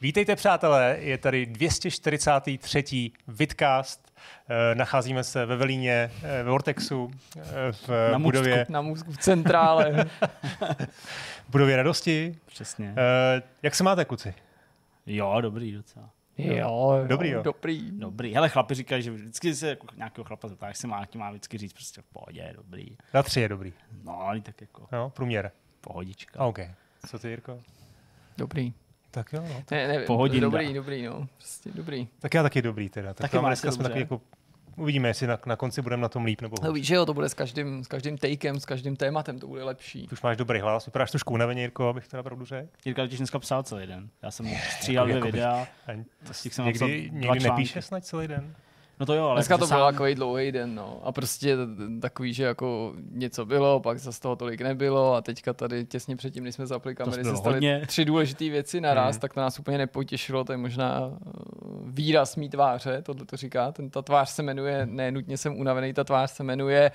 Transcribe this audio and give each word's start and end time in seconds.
Vítejte, 0.00 0.36
přátelé, 0.36 0.96
je 1.00 1.18
tady 1.18 1.46
243. 1.46 3.10
Vidcast. 3.28 4.12
Eh, 4.48 4.74
Nacházíme 4.74 5.24
se 5.24 5.46
ve 5.46 5.56
Velíně, 5.56 6.10
eh, 6.22 6.42
ve 6.42 6.50
Vortexu, 6.50 7.10
eh, 7.38 7.72
v 7.72 7.88
Na 8.12 8.18
budově, 8.18 8.56
Můstku. 8.58 8.72
Na 8.72 8.80
můzku 8.80 9.12
v 9.12 9.18
centrále. 9.18 10.04
v 11.48 11.50
budově 11.50 11.76
radosti. 11.76 12.38
Přesně. 12.46 12.94
Eh, 13.38 13.42
Jak 13.62 13.74
se 13.74 13.84
máte, 13.84 14.04
kluci? 14.04 14.34
Jo, 15.06 15.40
dobrý 15.40 15.72
docela. 15.72 16.10
jo, 16.38 17.04
Dobrý, 17.06 17.30
jo. 17.30 17.42
Dobrý. 17.42 17.90
Dobrý. 17.92 18.34
Hele, 18.34 18.48
chlapi 18.48 18.74
říkají, 18.74 19.02
že 19.02 19.10
vždycky 19.10 19.54
se 19.54 19.68
jako 19.68 19.86
nějakého 19.96 20.24
chlapa 20.24 20.48
zeptáš, 20.48 20.76
se 20.78 20.86
má, 20.86 21.06
ti 21.06 21.18
má 21.18 21.30
vždycky 21.30 21.58
říct 21.58 21.72
prostě 21.72 22.02
v 22.02 22.04
pohodě, 22.04 22.52
dobrý. 22.56 22.96
Na 23.14 23.22
tři 23.22 23.40
je 23.40 23.48
dobrý. 23.48 23.72
No, 24.04 24.20
ale 24.20 24.40
tak 24.40 24.60
jako 24.60 24.86
No, 24.92 25.10
průměr. 25.10 25.50
pohodička. 25.80 26.40
A 26.40 26.44
OK. 26.46 26.58
Co 27.06 27.18
ty, 27.18 27.28
Jirko? 27.28 27.60
Dobrý. 28.38 28.72
Tak 29.10 29.32
jo, 29.32 29.42
no. 29.48 29.62
Ne, 29.70 29.88
ne, 29.88 29.98
Pohodinda. 30.00 30.46
dobrý, 30.46 30.74
dobrý, 30.74 31.02
no. 31.02 31.28
Prostě 31.36 31.70
dobrý. 31.74 32.08
Tak 32.18 32.34
já 32.34 32.42
taky 32.42 32.62
dobrý 32.62 32.88
teda. 32.88 33.14
Tak 33.14 33.30
Taky 33.30 33.44
dneska 33.46 33.72
jsme 33.72 33.84
taky 33.84 33.98
jako 34.00 34.20
Uvidíme, 34.76 35.08
jestli 35.08 35.26
na, 35.26 35.38
na 35.46 35.56
konci 35.56 35.82
budeme 35.82 36.02
na 36.02 36.08
tom 36.08 36.24
líp 36.24 36.40
nebo 36.40 36.56
No 36.62 36.68
hůř. 36.68 36.74
víš, 36.78 36.86
že 36.86 36.94
jo, 36.94 37.06
to 37.06 37.14
bude 37.14 37.28
s 37.28 37.34
každým, 37.34 37.84
s 37.84 37.88
každým 37.88 38.18
takem, 38.18 38.60
s 38.60 38.64
každým 38.64 38.96
tématem, 38.96 39.38
to 39.38 39.46
bude 39.46 39.64
lepší. 39.64 40.06
Ty 40.06 40.12
už 40.12 40.22
máš 40.22 40.36
dobrý 40.36 40.60
hlas, 40.60 40.86
vypadáš 40.86 41.10
trošku 41.10 41.34
unaveně, 41.34 41.62
Jirko, 41.62 41.88
abych 41.88 42.08
teda 42.08 42.22
pravdu 42.22 42.44
řekl. 42.44 42.68
Jirka 42.84 43.02
totiž 43.02 43.18
dneska 43.18 43.38
psal 43.38 43.62
celý 43.62 43.86
den. 43.86 44.08
Já 44.22 44.30
jsem 44.30 44.46
stříhal 44.76 45.06
dvě 45.06 45.16
Jakoby- 45.16 45.32
videa. 45.32 45.66
Těch 46.42 46.54
jsem 46.54 46.64
někdy, 46.64 47.10
někdy 47.12 47.40
nepíše 47.40 47.82
snad 47.82 48.04
celý 48.04 48.28
den? 48.28 48.54
No 49.00 49.06
to 49.06 49.14
jo, 49.14 49.24
ale 49.24 49.34
Dneska 49.38 49.54
to 49.54 49.66
byl 49.66 49.66
sám- 49.66 49.92
takový 49.92 50.14
dlouhý 50.14 50.52
den, 50.52 50.74
no. 50.74 51.00
A 51.04 51.12
prostě 51.12 51.56
takový, 52.00 52.32
že 52.32 52.44
jako 52.44 52.92
něco 53.10 53.46
bylo, 53.46 53.80
pak 53.80 53.98
zase 53.98 54.20
toho 54.20 54.36
tolik 54.36 54.60
nebylo 54.60 55.14
a 55.14 55.20
teďka 55.22 55.52
tady 55.52 55.84
těsně 55.86 56.16
předtím, 56.16 56.44
než 56.44 56.54
jsme 56.54 56.66
zapli 56.66 56.94
kamery, 56.94 57.24
se 57.24 57.36
staly 57.36 57.54
hodně. 57.54 57.82
tři 57.86 58.04
důležité 58.04 58.48
věci 58.48 58.80
naraz, 58.80 59.16
Mhm. 59.16 59.20
tak 59.20 59.34
to 59.34 59.40
nás 59.40 59.58
úplně 59.58 59.78
nepotěšilo, 59.78 60.44
to 60.44 60.52
je 60.52 60.58
možná 60.58 61.00
uh, 61.06 61.14
výraz 61.84 62.36
mý 62.36 62.48
tváře, 62.48 63.02
tohle 63.02 63.24
to 63.26 63.36
říká. 63.36 63.72
Ten, 63.72 63.90
ta 63.90 64.02
tvář 64.02 64.30
se 64.30 64.42
jmenuje, 64.42 64.86
ne 64.90 65.10
nutně 65.12 65.36
jsem 65.38 65.56
unavený, 65.60 65.92
ta 65.92 66.04
tvář 66.04 66.30
se 66.30 66.44
jmenuje 66.44 66.90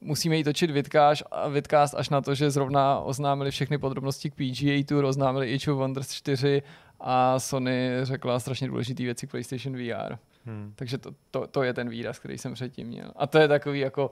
musíme 0.00 0.36
jí 0.36 0.44
točit 0.44 0.70
vidcast, 0.70 1.22
a 1.30 1.48
vidcast 1.48 1.94
až 1.94 2.08
na 2.08 2.20
to, 2.20 2.34
že 2.34 2.50
zrovna 2.50 2.98
oznámili 3.00 3.50
všechny 3.50 3.78
podrobnosti 3.78 4.30
k 4.30 4.34
PGA 4.34 4.84
Tour, 4.86 5.04
oznámili 5.04 5.54
Age 5.54 5.72
of 5.72 5.78
Wonders 5.78 6.12
4 6.12 6.62
a 7.00 7.38
Sony 7.40 7.90
řekla 8.02 8.40
strašně 8.40 8.68
důležité 8.68 9.02
věci 9.02 9.26
k 9.26 9.30
PlayStation 9.30 9.76
VR. 9.76 10.16
Hmm. 10.48 10.72
Takže 10.76 10.98
to, 10.98 11.10
to, 11.30 11.46
to 11.46 11.62
je 11.62 11.74
ten 11.74 11.88
výraz, 11.88 12.18
který 12.18 12.38
jsem 12.38 12.54
předtím 12.54 12.88
měl. 12.88 13.12
A 13.16 13.26
to 13.26 13.38
je 13.38 13.48
takový 13.48 13.80
jako, 13.80 14.10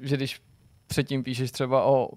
že 0.00 0.16
když 0.16 0.40
předtím 0.86 1.22
píšeš 1.24 1.50
třeba 1.50 1.84
o 1.84 2.08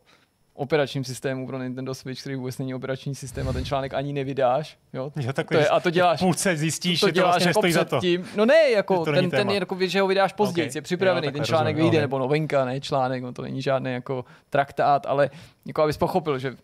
operačním 0.54 1.04
systému 1.04 1.48
pro 1.48 1.64
Nintendo 1.64 1.96
Switch, 1.96 2.22
který 2.22 2.36
vůbec 2.36 2.58
není 2.58 2.74
operační 2.76 3.16
systém 3.16 3.50
a 3.50 3.54
ten 3.54 3.66
článek 3.66 3.94
ani 3.94 4.14
nevydáš, 4.14 4.78
jo? 4.94 5.12
Jo, 5.16 5.34
tak 5.34 5.48
To 5.48 5.58
je, 5.58 5.68
a 5.68 5.80
to 5.80 5.90
děláš, 5.90 6.20
v 6.20 6.24
půlce 6.24 6.58
zjistíš, 6.58 7.00
to 7.00 7.08
že 7.08 7.14
to 7.14 7.16
děláš 7.16 7.44
vlastně 7.44 7.50
jako 7.50 7.72
za 7.80 7.86
to. 7.86 7.98
předtím. 7.98 8.26
No 8.36 8.46
ne, 8.46 8.64
Že 8.68 8.74
jako 8.76 9.06
to 9.06 9.12
ten, 9.12 9.30
ten 9.30 9.50
je 9.50 9.56
jako, 9.60 9.78
že 9.82 10.02
ho 10.02 10.08
vydáš 10.08 10.34
později, 10.34 10.70
Ok. 10.70 10.76
je 10.76 10.82
připravený, 10.82 11.28
Jo, 11.28 11.32
ten 11.32 11.44
článek 11.44 11.76
rozumím, 11.76 11.92
vyjde, 11.92 11.98
ok. 11.98 12.02
nebo 12.04 12.20
novinka, 12.20 12.66
ne 12.66 12.82
článek, 12.82 13.24
no 13.24 13.34
to 13.34 13.42
není 13.42 13.62
žádný 13.62 13.92
jako 13.94 14.26
traktát, 14.50 15.06
ale 15.06 15.30
jako 15.66 15.84
abys 15.84 15.98
pochopil, 15.98 16.40
že 16.40 16.56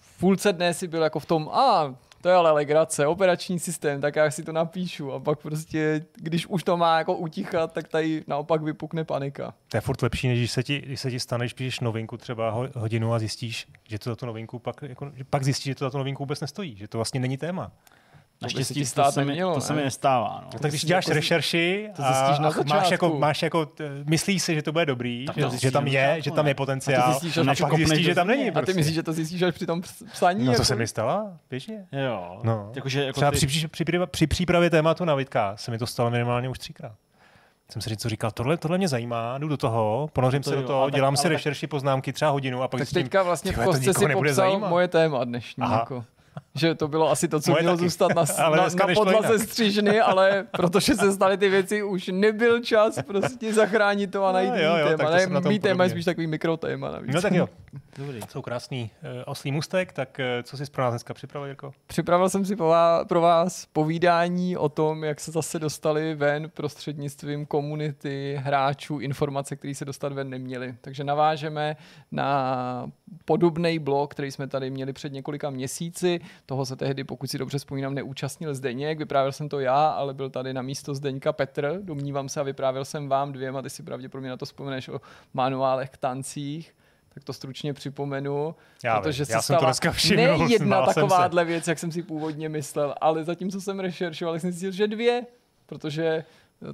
v 0.00 0.20
půlce 0.20 0.52
dne 0.52 0.74
si 0.74 0.88
byl 0.88 1.02
jako 1.02 1.20
v 1.20 1.26
tom, 1.26 1.48
a 1.52 1.94
to 2.22 2.28
je 2.28 2.34
ale 2.34 2.50
legrace, 2.52 3.06
operační 3.06 3.58
systém, 3.58 4.00
tak 4.00 4.16
já 4.16 4.30
si 4.30 4.42
to 4.42 4.52
napíšu 4.52 5.12
a 5.12 5.20
pak 5.20 5.38
prostě, 5.38 6.04
když 6.14 6.46
už 6.46 6.62
to 6.64 6.76
má 6.76 6.98
jako 6.98 7.16
utichat, 7.16 7.72
tak 7.72 7.88
tady 7.88 8.24
naopak 8.26 8.62
vypukne 8.62 9.04
panika. 9.04 9.54
To 9.68 9.76
je 9.76 9.80
furt 9.80 10.02
lepší, 10.02 10.28
než 10.28 10.38
když 10.38 10.50
se 10.52 10.62
ti, 10.62 10.80
když 10.80 11.00
se 11.00 11.10
ti 11.10 11.20
stane, 11.20 11.44
když 11.44 11.52
píšeš 11.52 11.80
novinku 11.80 12.16
třeba 12.16 12.50
ho- 12.50 12.68
hodinu 12.76 13.14
a 13.14 13.18
zjistíš, 13.18 13.66
že 13.88 13.98
to 13.98 14.10
za 14.10 14.16
tu 14.16 14.26
novinku 14.26 14.58
pak, 14.58 14.82
jako, 14.82 15.12
pak 15.30 15.44
zjistíš, 15.44 15.64
že 15.64 15.74
to 15.74 15.84
za 15.84 15.90
tu 15.90 15.98
novinku 15.98 16.22
vůbec 16.22 16.40
nestojí, 16.40 16.76
že 16.76 16.88
to 16.88 16.98
vlastně 16.98 17.20
není 17.20 17.36
téma. 17.36 17.72
Naštěstí 18.42 18.74
ti 18.74 18.80
to, 18.80 18.86
stát 18.86 19.14
se 19.14 19.20
mi, 19.20 19.26
nemělo, 19.26 19.54
to 19.54 19.60
se 19.60 19.72
ne? 19.72 19.76
mi 19.78 19.84
nestává. 19.84 20.38
No. 20.42 20.48
No, 20.54 20.58
tak 20.58 20.70
když 20.70 20.80
si 20.80 20.86
děláš 20.86 21.06
jako- 21.06 21.14
rešerši 21.14 21.90
to 21.96 22.02
a, 22.04 22.12
zjistíš 22.12 22.38
na 22.38 22.48
a 22.48 22.76
máš 22.76 22.90
jako, 22.90 23.18
máš 23.18 23.42
jako, 23.42 23.66
t- 23.66 23.84
myslíš 24.06 24.42
si, 24.42 24.54
že 24.54 24.62
to 24.62 24.72
bude 24.72 24.86
dobrý, 24.86 25.26
Tak 25.26 25.36
že, 25.36 25.42
to 25.42 25.46
že 25.46 25.50
zjistíš 25.50 25.72
tam 25.72 25.86
je, 25.86 26.16
že 26.20 26.30
tam 26.30 26.46
je 26.46 26.54
potenciál, 26.54 27.02
A 27.02 27.10
zjistíš, 27.10 27.36
a, 27.38 27.44
pak 27.44 27.58
kopneš 27.58 27.78
zjistíš, 27.88 28.06
že 28.06 28.14
tam 28.14 28.26
není. 28.26 28.42
A 28.42 28.44
ty 28.46 28.50
prostě. 28.52 28.74
myslíš, 28.74 28.94
že 28.94 29.02
to 29.02 29.12
zjistíš 29.12 29.42
až 29.42 29.54
při 29.54 29.66
tom 29.66 29.80
ps- 29.80 30.06
psaní? 30.12 30.38
No 30.44 30.46
to 30.46 30.52
jako? 30.52 30.64
se 30.64 30.76
mi 30.76 30.86
stalo, 30.86 31.28
běžně. 31.50 31.86
Jo. 31.92 32.40
No. 32.42 32.72
Jakože, 32.76 33.04
jako 33.04 33.12
Třeba 33.20 33.30
ty, 33.30 33.36
při, 33.36 33.68
při, 33.68 33.84
při, 34.10 34.26
přípravě 34.26 34.70
tématu 34.70 35.04
na 35.04 35.14
Vidka 35.14 35.56
se 35.56 35.70
mi 35.70 35.78
to 35.78 35.86
stalo 35.86 36.10
minimálně 36.10 36.48
už 36.48 36.58
třikrát. 36.58 36.92
Jsem 37.70 37.82
si 37.82 37.90
něco 37.90 38.08
říkal, 38.08 38.30
tohle, 38.30 38.56
tohle 38.56 38.78
mě 38.78 38.88
zajímá, 38.88 39.38
jdu 39.38 39.48
do 39.48 39.56
toho, 39.56 40.08
ponořím 40.12 40.42
To 40.42 40.50
se 40.50 40.56
jo, 40.56 40.62
do 40.62 40.66
toho, 40.66 40.84
tak- 40.86 40.94
dělám 40.94 41.16
si 41.16 41.22
tak- 41.22 41.32
rešerši, 41.32 41.66
poznámky, 41.66 42.12
třeba 42.12 42.30
hodinu 42.30 42.62
a 42.62 42.68
pak 42.68 42.78
Tak 42.78 42.88
zjistím, 42.88 43.02
teďka 43.02 43.22
vlastně 43.22 43.52
v 43.52 43.54
kostce 43.54 43.78
nikoho 43.80 43.94
si 44.02 44.08
nebude 44.08 44.30
popsal 44.30 44.50
zajímat. 44.50 44.68
moje 44.68 44.88
téma 44.88 45.24
dnešní. 45.24 45.62
Aha. 45.62 45.78
Jako. 45.78 46.04
Že 46.54 46.74
to 46.74 46.88
bylo 46.88 47.10
asi 47.10 47.28
to, 47.28 47.40
co 47.40 47.50
Moje 47.50 47.62
mělo 47.62 47.76
taky. 47.76 47.84
zůstat 47.84 48.14
na, 48.14 48.24
Ale 48.44 48.56
na, 48.56 48.64
na 48.86 48.94
podlaze 48.94 49.38
střížny, 49.38 50.00
ale 50.00 50.46
protože 50.56 50.94
se 50.94 51.12
staly 51.12 51.36
ty 51.38 51.48
věci, 51.48 51.82
už 51.82 52.10
nebyl 52.12 52.60
čas 52.60 52.98
prostě 53.06 53.54
zachránit 53.54 54.10
to 54.10 54.24
a 54.24 54.32
najít 54.32 54.50
No, 54.50 54.56
no, 54.56 54.62
jo, 54.62 54.76
jo, 54.76 54.86
tak 54.88 54.96
téma. 54.98 55.10
to 55.28 55.34
Ne, 55.34 55.40
tom 55.40 55.48
mý 55.52 55.58
téma 55.58 55.84
je 55.84 55.90
spíš 55.90 56.04
takový 56.04 56.26
mikrotéma. 56.26 56.90
Navíc. 56.90 57.14
No 57.14 57.22
tak 57.22 57.32
jo, 57.32 57.48
Dobrý. 57.98 58.20
jsou 58.28 58.42
krásný 58.42 58.90
uh, 59.02 59.08
oslý 59.26 59.52
mustek, 59.52 59.92
tak 59.92 60.20
uh, 60.20 60.42
co 60.42 60.56
jsi 60.56 60.64
pro 60.70 60.82
nás 60.84 60.92
dneska 60.92 61.14
připravil, 61.14 61.48
Jirko? 61.48 61.72
Připravil 61.86 62.28
jsem 62.28 62.44
si 62.44 62.56
pro 63.08 63.20
vás 63.20 63.66
povídání 63.72 64.56
o 64.56 64.68
tom, 64.68 65.04
jak 65.04 65.20
se 65.20 65.30
zase 65.30 65.58
dostali 65.58 66.14
ven 66.14 66.50
prostřednictvím 66.54 67.46
komunity 67.46 68.40
hráčů 68.42 68.98
informace, 68.98 69.56
které 69.56 69.74
se 69.74 69.84
dostat 69.84 70.12
ven 70.12 70.30
neměly. 70.30 70.74
Takže 70.80 71.04
navážeme 71.04 71.76
na 72.12 72.90
podobný 73.24 73.78
blog, 73.78 74.10
který 74.14 74.30
jsme 74.30 74.46
tady 74.46 74.70
měli 74.70 74.92
před 74.92 75.12
několika 75.12 75.50
měsíci. 75.50 76.20
Toho 76.46 76.66
se 76.66 76.76
tehdy, 76.76 77.04
pokud 77.04 77.30
si 77.30 77.38
dobře 77.38 77.58
vzpomínám, 77.58 77.94
neúčastnil 77.94 78.54
Zdeněk. 78.54 78.98
Vyprávěl 78.98 79.32
jsem 79.32 79.48
to 79.48 79.60
já, 79.60 79.88
ale 79.88 80.14
byl 80.14 80.30
tady 80.30 80.54
na 80.54 80.62
místo 80.62 80.94
Zdeňka 80.94 81.32
Petr. 81.32 81.78
Domnívám 81.82 82.28
se 82.28 82.40
a 82.40 82.42
vyprávěl 82.42 82.84
jsem 82.84 83.08
vám 83.08 83.32
dvěma. 83.32 83.62
Ty 83.62 83.70
si 83.70 83.82
pravděpodobně 83.82 84.30
na 84.30 84.36
to 84.36 84.44
vzpomeneš 84.44 84.88
o 84.88 85.00
manuálech 85.34 85.90
k 85.90 85.96
tancích. 85.96 86.74
Tak 87.14 87.24
to 87.24 87.32
stručně 87.32 87.74
připomenu. 87.74 88.54
Já, 88.84 89.00
protože 89.00 89.22
vím, 89.22 89.26
se 89.26 89.32
já 89.32 89.42
jsem 89.42 89.56
to 89.56 89.64
dneska 89.64 89.92
všiml, 89.92 90.38
ne 90.38 90.44
jedna 90.50 90.86
takováhle 90.86 91.44
věc, 91.44 91.68
jak 91.68 91.78
jsem 91.78 91.92
si 91.92 92.02
původně 92.02 92.48
myslel, 92.48 92.94
ale 93.00 93.24
zatímco 93.24 93.60
jsem 93.60 93.80
rešeršoval, 93.80 94.38
jsem 94.38 94.52
zjistil, 94.52 94.70
že 94.70 94.86
dvě, 94.86 95.26
protože 95.66 96.24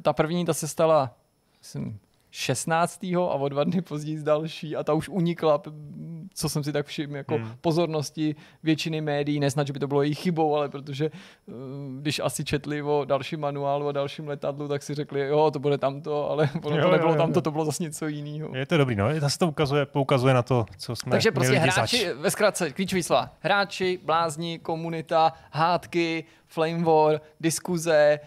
ta 0.02 0.12
první, 0.12 0.44
ta 0.44 0.54
se 0.54 0.68
stala 0.68 1.14
myslím, 1.58 1.98
16. 2.30 3.04
a 3.04 3.34
o 3.34 3.48
dva 3.48 3.64
dny 3.64 3.82
později 3.82 4.22
další 4.22 4.76
a 4.76 4.82
ta 4.84 4.92
už 4.92 5.08
unikla, 5.08 5.62
co 6.34 6.48
jsem 6.48 6.64
si 6.64 6.72
tak 6.72 6.86
všiml, 6.86 7.16
jako 7.16 7.34
Hmm. 7.34 7.50
pozornosti 7.60 8.34
většiny 8.62 9.00
médií, 9.00 9.40
nesnad, 9.40 9.66
že 9.66 9.72
by 9.72 9.78
to 9.78 9.86
bylo 9.86 10.02
jejich 10.02 10.18
chybou, 10.18 10.56
ale 10.56 10.68
protože 10.68 11.04
eh, 11.48 11.52
když 12.00 12.20
asi 12.24 12.44
četli 12.44 12.82
o 12.82 13.04
dalším 13.04 13.40
manuálu 13.40 13.88
a 13.88 13.92
dalším 13.92 14.28
letadlu, 14.28 14.68
tak 14.68 14.82
si 14.82 14.94
řekli, 14.94 15.20
jo, 15.20 15.50
to 15.50 15.58
bude 15.58 15.78
tamto, 15.78 16.30
ale 16.30 16.50
ono 16.62 16.76
Jo, 16.76 16.82
to 16.82 16.90
nebylo 16.92 17.10
jo, 17.12 17.16
tamto, 17.18 17.38
jo. 17.38 17.42
to 17.42 17.50
bylo 17.50 17.64
zase 17.64 17.82
něco 17.82 18.06
jiného. 18.06 18.56
Je 18.56 18.66
to 18.66 18.76
dobrý, 18.78 18.96
no, 18.96 19.08
zase 19.20 19.38
to 19.38 19.48
ukazuje, 19.48 19.86
poukazuje 19.86 20.34
na 20.34 20.42
to, 20.42 20.66
co 20.78 20.96
jsme 20.96 21.10
Takže 21.10 21.30
prostě 21.32 21.58
hráči, 21.58 21.98
zač. 22.06 22.16
ve 22.16 22.30
zkratce, 22.30 22.70
klíčový 22.72 23.02
slova. 23.02 23.34
Hráči, 23.40 23.98
blázni, 24.04 24.58
komunita, 24.58 25.32
hádky, 25.50 26.24
flame 26.46 26.84
war, 26.84 27.20
diskuze, 27.40 28.20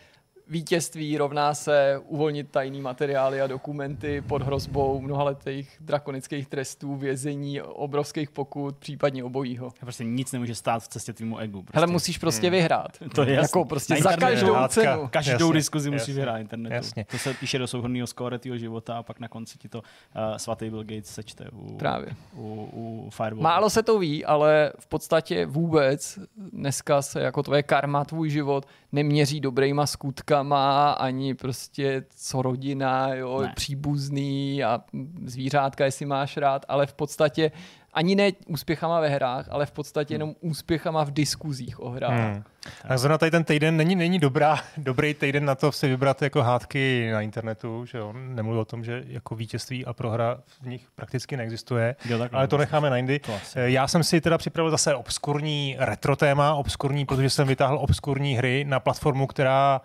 vítězství 0.52 1.18
rovná 1.18 1.54
se 1.54 2.02
uvolnit 2.08 2.52
tajný 2.52 2.82
materiály 2.82 3.42
a 3.42 3.48
dokumenty 3.48 4.22
pod 4.28 4.42
hrozbou 4.42 5.02
mnohaletých 5.02 5.78
drakonických 5.80 6.48
trestů, 6.48 6.96
vězení, 6.96 7.62
obrovských 7.62 8.30
pokut, 8.32 8.78
případně 8.78 9.24
obojího. 9.24 9.70
Prostě 9.80 10.04
nic 10.04 10.32
nemůže 10.32 10.56
stát 10.56 10.84
v 10.84 10.88
cestě 10.88 11.14
tvýmu 11.14 11.38
egu. 11.38 11.62
Prostě. 11.62 11.78
Hele, 11.78 11.88
musíš 11.88 12.18
prostě 12.18 12.48
Hmm. 12.48 12.52
vyhrát. 12.52 12.92
to 13.16 13.24
je 13.24 13.34
jasný. 13.34 13.44
Jako 13.44 13.66
prostě 13.66 13.96
za 14.02 14.18
každou 14.18 14.54
hádka. 14.54 14.68
cenu. 14.68 15.08
Každou 15.12 15.32
Jasně, 15.48 15.54
diskuzi 15.54 15.90
musí 15.90 16.02
jasně, 16.02 16.14
vyhrát 16.14 16.42
internetu. 16.42 16.74
jasně. 16.76 17.06
To 17.12 17.18
se 17.18 17.34
píše 17.34 17.58
do 17.60 17.68
souhrnného 17.68 18.08
skóre 18.08 18.40
tvýho 18.40 18.58
života 18.58 18.98
a 18.98 19.04
pak 19.04 19.20
na 19.20 19.28
konci 19.28 19.58
ti 19.58 19.70
to 19.70 19.80
uh, 19.80 20.38
svatý 20.38 20.70
Bill 20.70 20.84
Gates 20.84 21.06
sečte 21.06 21.46
u, 21.54 21.78
Právě. 21.78 22.10
u, 22.36 22.70
u 22.74 23.10
Firewall. 23.10 23.44
Málo 23.44 23.70
se 23.70 23.84
to 23.84 24.00
ví, 24.00 24.26
ale 24.26 24.72
v 24.80 24.88
podstatě 24.88 25.46
vůbec 25.46 26.20
dneska 26.52 27.02
se 27.02 27.22
jako 27.22 27.44
tvoje 27.44 27.64
karma, 27.64 28.06
tvůj 28.06 28.30
život 28.30 28.66
neměří 28.91 29.40
dobrýma 29.40 29.85
skutkama, 29.85 30.91
ani 30.91 31.35
prostě 31.35 32.03
co 32.16 32.41
rodina, 32.41 33.14
jo, 33.14 33.41
Ne. 33.41 33.53
příbuzný 33.55 34.64
a 34.64 34.84
zvířátka, 35.26 35.85
jestli 35.85 36.05
máš 36.05 36.38
rád, 36.38 36.66
ale 36.67 36.85
v 36.85 36.93
podstatě 36.93 37.52
ani 37.93 38.16
ne 38.16 38.32
úspěchama 38.47 38.99
ve 38.99 39.09
hrách, 39.09 39.46
ale 39.49 39.66
v 39.66 39.72
podstatě 39.72 40.14
jenom 40.14 40.35
úspěchama 40.41 41.03
v 41.03 41.11
diskuzích 41.11 41.79
o 41.79 41.90
hrách. 41.90 42.11
Hmm. 42.20 42.43
Tak 42.88 42.99
zrovna 42.99 43.17
tady 43.17 43.32
ten 43.32 43.43
týden 43.43 43.78
není, 43.78 43.96
není 43.96 44.20
dobrá, 44.20 44.59
dobrý 44.78 45.14
týden 45.14 45.46
na 45.46 45.55
to 45.55 45.72
si 45.72 45.88
vybrat 45.88 46.22
jako 46.22 46.41
hádky 46.43 47.09
na 47.14 47.22
internetu, 47.22 47.85
že 47.85 47.97
jo? 47.97 48.14
Nemluvím 48.14 48.61
o 48.61 48.66
tom, 48.66 48.84
že 48.84 49.03
jako 49.08 49.35
vítězství 49.35 49.85
a 49.85 49.93
prohra 49.93 50.38
v 50.61 50.67
nich 50.67 50.88
prakticky 50.96 51.38
neexistuje, 51.38 51.96
Jo, 52.05 52.17
takhle. 52.20 52.38
ale 52.40 52.47
to 52.47 52.58
necháme 52.58 52.90
na 52.90 52.97
jindy. 52.97 53.20
Eh, 53.55 53.70
Já 53.72 53.88
jsem 53.88 54.03
si 54.03 54.22
teda 54.22 54.37
připravil 54.37 54.72
zase 54.72 54.96
obskurní 54.96 55.76
retro 55.79 56.16
téma, 56.16 56.53
obskurní, 56.55 57.05
protože 57.05 57.29
jsem 57.29 57.47
vytáhl 57.47 57.78
obskurní 57.78 58.34
hry 58.35 58.66
na 58.67 58.79
platformu, 58.79 59.28
která, 59.28 59.82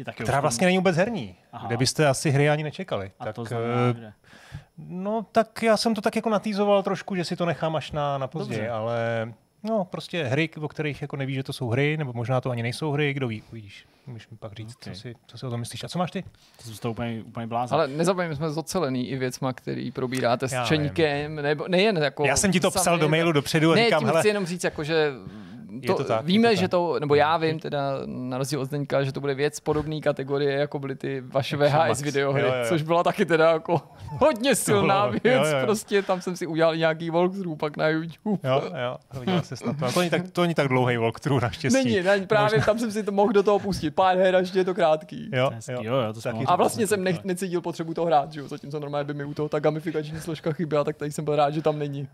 Je 0.00 0.04
taky 0.04 0.22
která 0.22 0.40
vlastně 0.40 0.66
není 0.66 0.78
vůbec 0.78 0.96
herní, 0.96 1.36
Aha. 1.52 1.66
kde 1.66 1.76
byste 1.76 2.06
asi 2.06 2.30
hry 2.30 2.50
ani 2.50 2.62
nečekali. 2.62 3.10
A 3.20 3.24
tak, 3.24 3.34
to 3.34 3.44
znamená, 3.44 3.74
eh, 3.90 4.00
že... 4.00 4.12
No 4.78 5.26
tak 5.32 5.62
já 5.62 5.76
jsem 5.76 5.94
to 5.94 6.00
tak 6.00 6.16
jako 6.16 6.30
natýzoval 6.30 6.82
trošku, 6.82 7.14
že 7.16 7.24
si 7.24 7.36
to 7.36 7.46
nechám 7.46 7.76
až 7.76 7.92
na, 7.92 8.18
na 8.18 8.26
později, 8.26 8.58
Dobře. 8.60 8.70
ale 8.70 9.32
No, 9.62 9.84
prostě 9.84 10.24
hry, 10.24 10.50
o 10.60 10.68
kterých 10.68 11.02
jako 11.02 11.16
nevíš, 11.16 11.36
že 11.36 11.42
to 11.42 11.52
jsou 11.52 11.68
hry, 11.68 11.96
nebo 11.96 12.12
možná 12.12 12.40
to 12.40 12.50
ani 12.50 12.62
nejsou 12.62 12.92
hry, 12.92 13.12
kdo 13.14 13.28
ví, 13.28 13.42
uvidíš. 13.52 13.84
Můžeš 14.06 14.28
mi 14.28 14.36
pak 14.36 14.52
říct, 14.52 14.76
Okay. 14.76 14.94
co, 14.94 15.00
si, 15.00 15.14
co 15.26 15.38
si 15.38 15.46
o 15.46 15.50
tom 15.50 15.60
myslíš. 15.60 15.84
A 15.84 15.88
co 15.88 15.98
máš 15.98 16.10
ty? 16.10 16.22
To 16.56 16.62
jsem 16.64 16.74
z 16.74 16.80
toho 16.80 16.92
úplně, 16.92 17.22
úplně 17.26 17.46
blázen. 17.46 17.74
Ale 17.74 17.88
nezapomeňme, 17.88 18.36
jsme 18.36 18.50
zocelený 18.50 19.08
i 19.08 19.16
věcma, 19.16 19.52
který 19.52 19.90
probíráte 19.90 20.48
s 20.48 20.64
Čeňkem, 20.64 21.34
nebo 21.34 21.68
nejen 21.68 21.96
jako... 21.98 22.24
Já 22.24 22.36
jsem 22.36 22.52
ti 22.52 22.60
to 22.60 22.70
sami, 22.70 22.82
psal 22.82 22.98
do 22.98 23.08
mailu 23.08 23.32
dopředu 23.32 23.72
a 23.72 23.74
ne, 23.74 23.84
říkám, 23.84 23.98
tím 23.98 24.08
hele, 24.08 24.20
chci 24.20 24.28
jenom 24.28 24.46
říct, 24.46 24.64
jako, 24.64 24.84
že 24.84 25.12
to, 25.86 25.94
to 25.94 26.04
tak, 26.04 26.24
víme, 26.24 26.48
to 26.48 26.54
že 26.54 26.60
tak. 26.62 26.70
to, 26.70 26.96
nebo 27.00 27.14
já 27.14 27.36
vím 27.36 27.58
teda 27.60 27.92
na 28.06 28.38
rozdíl 28.38 28.60
od 28.60 28.64
Zdeňka, 28.64 29.02
že 29.04 29.12
to 29.12 29.20
bude 29.20 29.34
věc 29.34 29.60
podobné 29.60 30.00
kategorie, 30.00 30.52
jako 30.52 30.78
byly 30.78 30.96
ty 30.96 31.20
vaše 31.20 31.56
VHS 31.56 32.02
videohry, 32.02 32.42
Jo, 32.42 32.48
jo, 32.48 32.54
jo. 32.54 32.64
což 32.68 32.82
byla 32.82 33.02
taky 33.02 33.26
teda 33.26 33.50
jako 33.52 33.80
hodně 34.18 34.54
silná 34.54 35.06
bylo- 35.08 35.20
věc, 35.24 35.42
jo, 35.46 35.52
jo, 35.52 35.58
jo. 35.58 35.64
prostě 35.66 36.02
tam 36.02 36.20
jsem 36.20 36.36
si 36.36 36.46
udělal 36.46 36.76
nějaký 36.76 37.10
walkthrough 37.10 37.58
pak 37.58 37.76
na 37.76 37.88
YouTube. 37.88 38.38
Jo, 38.48 38.62
jo, 38.84 38.96
viděl 39.20 39.42
jsi 39.42 39.56
snad 39.56 39.78
to. 39.78 39.86
A 39.86 39.92
to 39.92 39.98
není 40.00 40.10
tak, 40.10 40.30
to 40.32 40.42
není 40.42 40.54
tak 40.54 40.68
dlouhý 40.68 40.96
walkthrough 40.96 41.42
naštěstí. 41.42 41.84
Není, 41.84 42.02
není, 42.02 42.26
právě 42.26 42.58
Možná- 42.58 42.66
tam 42.66 42.78
jsem 42.78 42.90
si 42.92 43.02
to 43.02 43.12
mohl 43.12 43.32
do 43.32 43.42
toho 43.42 43.58
pustit, 43.58 43.90
pár 43.90 44.16
her, 44.18 44.36
až 44.36 44.54
je 44.54 44.64
to 44.64 44.74
krátký. 44.74 45.30
Jo, 45.32 45.50
jo. 45.68 45.78
jo, 45.82 45.94
jo, 45.96 46.12
to 46.12 46.20
Taky 46.20 46.44
A 46.46 46.56
vlastně 46.56 46.86
jsem 46.86 47.04
nech, 47.04 47.24
necítil 47.24 47.60
potřebu 47.60 47.94
to 47.94 48.04
hrát, 48.04 48.32
že 48.32 48.40
jo? 48.40 48.48
Zatímco 48.48 48.80
normálně 48.80 49.04
by 49.04 49.14
mi 49.14 49.24
u 49.24 49.34
toho 49.34 49.48
ta 49.48 49.58
gamifikační 49.60 50.20
složka 50.20 50.52
chyběla, 50.52 50.84
tak 50.84 50.96
tady 50.96 51.12
jsem 51.12 51.24
byl 51.24 51.36
rád, 51.36 51.50
že 51.50 51.62
tam 51.62 51.78
není. 51.78 52.08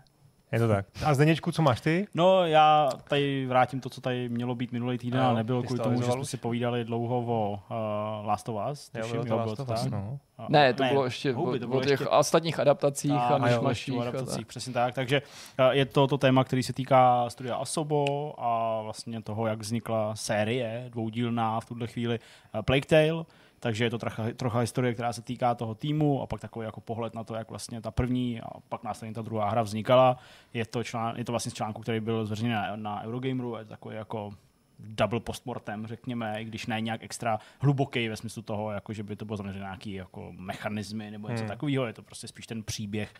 Je 0.51 0.59
to 0.59 0.67
tak. 0.67 0.85
A 1.05 1.13
Zdeněčku, 1.13 1.51
co 1.51 1.61
máš 1.61 1.81
ty? 1.81 2.07
No, 2.13 2.45
já 2.45 2.89
tady 3.03 3.45
vrátím 3.45 3.79
to, 3.79 3.89
co 3.89 4.01
tady 4.01 4.29
mělo 4.29 4.55
být 4.55 4.71
minulý 4.71 4.97
týden, 4.97 5.21
ale 5.21 5.35
nebylo 5.35 5.63
kvůli 5.63 5.79
tomu, 5.79 6.01
že 6.01 6.11
jsme 6.11 6.25
si 6.25 6.37
povídali 6.37 6.85
dlouho 6.85 7.17
o 7.17 7.51
uh, 7.51 8.27
Last 8.27 8.49
of 8.49 8.55
Us. 8.71 8.91
Jo, 8.95 9.01
tuším, 9.01 9.13
bylo 9.13 9.25
to 9.25 9.33
jo, 9.33 9.37
Last 9.37 9.87
bylo 9.87 9.89
to 9.89 9.95
no. 9.95 10.19
Ne, 10.49 10.73
to 10.73 10.83
bylo 10.83 11.05
ještě 11.05 11.33
houby, 11.33 11.57
o, 11.57 11.59
to 11.59 11.67
bylo 11.67 11.79
o 11.79 11.81
těch 11.81 11.91
ještě- 11.91 12.07
ostatních 12.07 12.59
adaptacích 12.59 13.11
a, 13.11 13.27
a, 13.27 13.37
myšmaších. 13.37 14.01
adaptacích, 14.01 14.37
tak. 14.37 14.47
přesně 14.47 14.73
tak. 14.73 14.93
Takže 14.93 15.21
eh, 15.57 15.75
je 15.75 15.85
to 15.85 16.07
to 16.07 16.17
téma, 16.17 16.43
který 16.43 16.63
se 16.63 16.73
týká 16.73 17.29
studia 17.29 17.55
Asobo 17.55 18.33
a 18.37 18.81
vlastně 18.81 19.21
toho, 19.21 19.47
jak 19.47 19.59
vznikla 19.59 20.15
série 20.15 20.85
dvoudílná 20.89 21.59
v 21.59 21.65
tuhle 21.65 21.87
chvíli 21.87 22.19
eh, 22.53 22.61
Plague 22.63 22.85
Tale. 22.85 23.25
Takže 23.59 23.83
je 23.83 23.89
to 23.89 23.97
trocha, 23.97 24.23
trocha 24.35 24.59
historie, 24.59 24.93
která 24.93 25.13
se 25.13 25.21
týká 25.21 25.55
toho 25.55 25.75
týmu 25.75 26.21
a 26.21 26.27
pak 26.27 26.41
takový 26.41 26.65
jako 26.65 26.81
pohled 26.81 27.15
na 27.15 27.23
to, 27.23 27.35
jak 27.35 27.49
vlastně 27.49 27.81
ta 27.81 27.91
první 27.91 28.41
a 28.41 28.47
pak 28.69 28.83
následně 28.83 29.13
ta 29.13 29.21
druhá 29.21 29.49
hra 29.49 29.61
vznikala. 29.61 30.17
Je 30.53 30.65
to, 30.65 30.83
člán, 30.83 31.15
je 31.17 31.25
to 31.25 31.31
vlastně 31.31 31.51
z 31.51 31.55
článku, 31.55 31.81
který 31.81 31.99
byl 31.99 32.25
zveřejněn 32.25 32.53
na, 32.53 32.75
na 32.75 33.03
Eurogameru, 33.03 33.55
je 33.55 33.63
to 33.63 33.69
takový 33.69 33.95
jako 33.95 34.33
double 34.79 35.19
postmortem, 35.19 35.87
řekněme, 35.87 36.41
i 36.41 36.45
když 36.45 36.65
ne 36.65 36.81
nějak 36.81 37.03
extra 37.03 37.39
hluboký 37.59 38.07
ve 38.07 38.15
smyslu 38.15 38.41
toho, 38.41 38.71
jako 38.71 38.93
že 38.93 39.03
by 39.03 39.15
to 39.15 39.25
bylo 39.25 39.37
zaměřené 39.37 39.63
nějaký 39.63 39.93
jako 39.93 40.33
mechanismy 40.37 41.11
nebo 41.11 41.27
něco 41.29 41.41
Hmm. 41.41 41.47
takového, 41.47 41.85
je 41.85 41.93
to 41.93 42.01
prostě 42.01 42.27
spíš 42.27 42.47
ten 42.47 42.63
příběh 42.63 43.13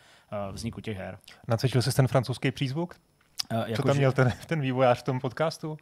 uh, 0.49 0.55
vzniku 0.55 0.81
těch 0.81 0.97
her. 0.97 1.17
Nacvičil 1.47 1.81
jsi 1.81 1.95
ten 1.95 2.07
francouzský 2.07 2.51
přízvuk? 2.51 2.95
Uh, 3.53 3.75
Co 3.75 3.83
tam 3.83 3.97
měl 3.97 4.11
ten, 4.11 4.33
ten 4.47 4.61
vývojář 4.61 4.99
v 4.99 5.03
tom 5.03 5.19
podcastu? 5.19 5.69
Uh, 5.71 5.77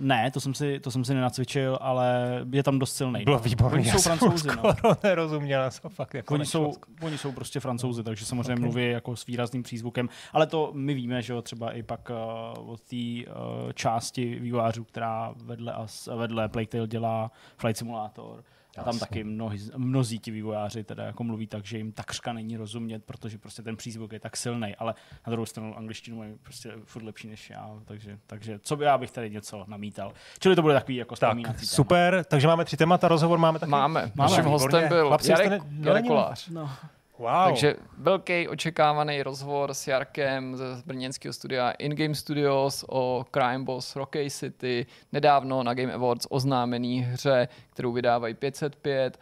ne, 0.00 0.30
to 0.30 0.40
jsem, 0.40 0.54
si, 0.54 0.80
to 0.80 0.90
jsem 0.90 1.04
si 1.04 1.14
nenacvičil, 1.14 1.78
ale 1.80 2.40
je 2.52 2.62
tam 2.62 2.78
dost 2.78 2.96
silný. 2.96 3.24
Bylo 3.24 3.38
výborný. 3.38 3.78
Oni 3.78 3.88
já 3.88 3.94
jsou 3.94 3.98
jsem 3.98 4.18
francouzi, 4.18 4.48
no. 4.48 4.74
skoro 4.74 4.96
nerozuměl, 5.02 5.62
já 5.62 5.70
jsem 5.70 5.90
fakt 5.90 6.14
jako 6.14 6.34
Oni 6.34 6.46
jsou, 6.46 6.72
oni 7.00 7.18
jsou 7.18 7.32
prostě 7.32 7.60
francouzi, 7.60 8.02
takže 8.02 8.24
samozřejmě 8.26 8.52
Ok. 8.52 8.58
okay. 8.58 8.64
mluví 8.64 8.90
jako 8.90 9.16
s 9.16 9.26
výrazným 9.26 9.62
přízvukem, 9.62 10.08
ale 10.32 10.46
to 10.46 10.70
my 10.74 10.94
víme, 10.94 11.22
že 11.22 11.32
jo, 11.32 11.42
třeba 11.42 11.72
i 11.72 11.82
pak 11.82 12.10
uh, 12.10 12.70
od 12.70 12.80
té 12.80 12.96
uh, 12.96 13.72
části 13.72 14.38
vývojářů, 14.38 14.84
která 14.84 15.34
vedle, 15.36 15.72
as, 15.72 16.08
vedle 16.16 16.48
Plague 16.48 16.68
Tale 16.68 16.86
dělá 16.86 17.30
Flight 17.56 17.78
Simulator, 17.78 18.44
a 18.78 18.84
tam 18.84 18.94
Jasně. 18.94 19.00
taky 19.00 19.24
mnohí, 19.24 19.70
mnozí 19.76 20.18
ti 20.18 20.30
vývojáři 20.30 20.84
teda 20.84 21.04
jako 21.04 21.24
mluví 21.24 21.46
tak, 21.46 21.64
že 21.64 21.76
jim 21.78 21.92
takřka 21.92 22.32
není 22.32 22.56
rozumět, 22.56 23.04
protože 23.04 23.38
prostě 23.38 23.62
ten 23.62 23.76
přízvuk 23.76 24.12
je 24.12 24.20
tak 24.20 24.36
silný, 24.36 24.76
ale 24.76 24.94
na 25.26 25.30
druhou 25.30 25.46
stranu 25.46 25.78
angličtinu 25.78 26.16
mají 26.16 26.34
prostě 26.42 26.72
furt 26.84 27.02
lepší 27.02 27.28
než 27.28 27.50
já, 27.50 27.70
takže, 27.84 28.18
takže 28.26 28.58
co 28.58 28.76
by 28.76 28.84
já 28.84 28.98
bych 28.98 29.10
tady 29.10 29.30
něco 29.30 29.64
namítal. 29.68 30.12
Čili 30.38 30.56
to 30.56 30.62
bude 30.62 30.74
takový 30.74 30.96
jako 30.96 31.16
Tak, 31.16 31.28
vzpomínací 31.30 31.66
téma. 31.66 31.76
super, 31.76 32.24
takže 32.24 32.46
máme 32.46 32.64
tři 32.64 32.76
témata, 32.76 33.08
rozhovor 33.08 33.38
máme 33.38 33.58
taky. 33.58 33.70
Máme. 33.70 34.00
Máme, 34.14 34.30
Naším 34.30 34.44
hostem 34.44 34.88
byl 34.88 35.06
Chlapci, 35.08 35.30
Jarek, 35.30 35.62
Jarek 35.80 36.06
Kolář. 36.06 36.48
No. 36.48 36.70
Wow. 37.18 37.44
Takže 37.44 37.76
velký 37.98 38.48
očekávaný 38.48 39.22
rozhovor 39.22 39.74
s 39.74 39.86
Jarkem 39.86 40.56
ze 40.56 40.64
brněnského 40.86 41.32
studia 41.32 41.70
InGame 41.70 42.14
Studios 42.14 42.84
o 42.88 43.24
Crime 43.30 43.64
Boss 43.64 43.96
Rocky 43.96 44.30
City, 44.30 44.86
nedávno 45.12 45.62
na 45.62 45.74
Game 45.74 45.92
Awards 45.92 46.26
oznámený 46.30 47.00
hře, 47.00 47.48
kterou 47.70 47.92
vydávají 47.92 48.34
505. 48.34 49.18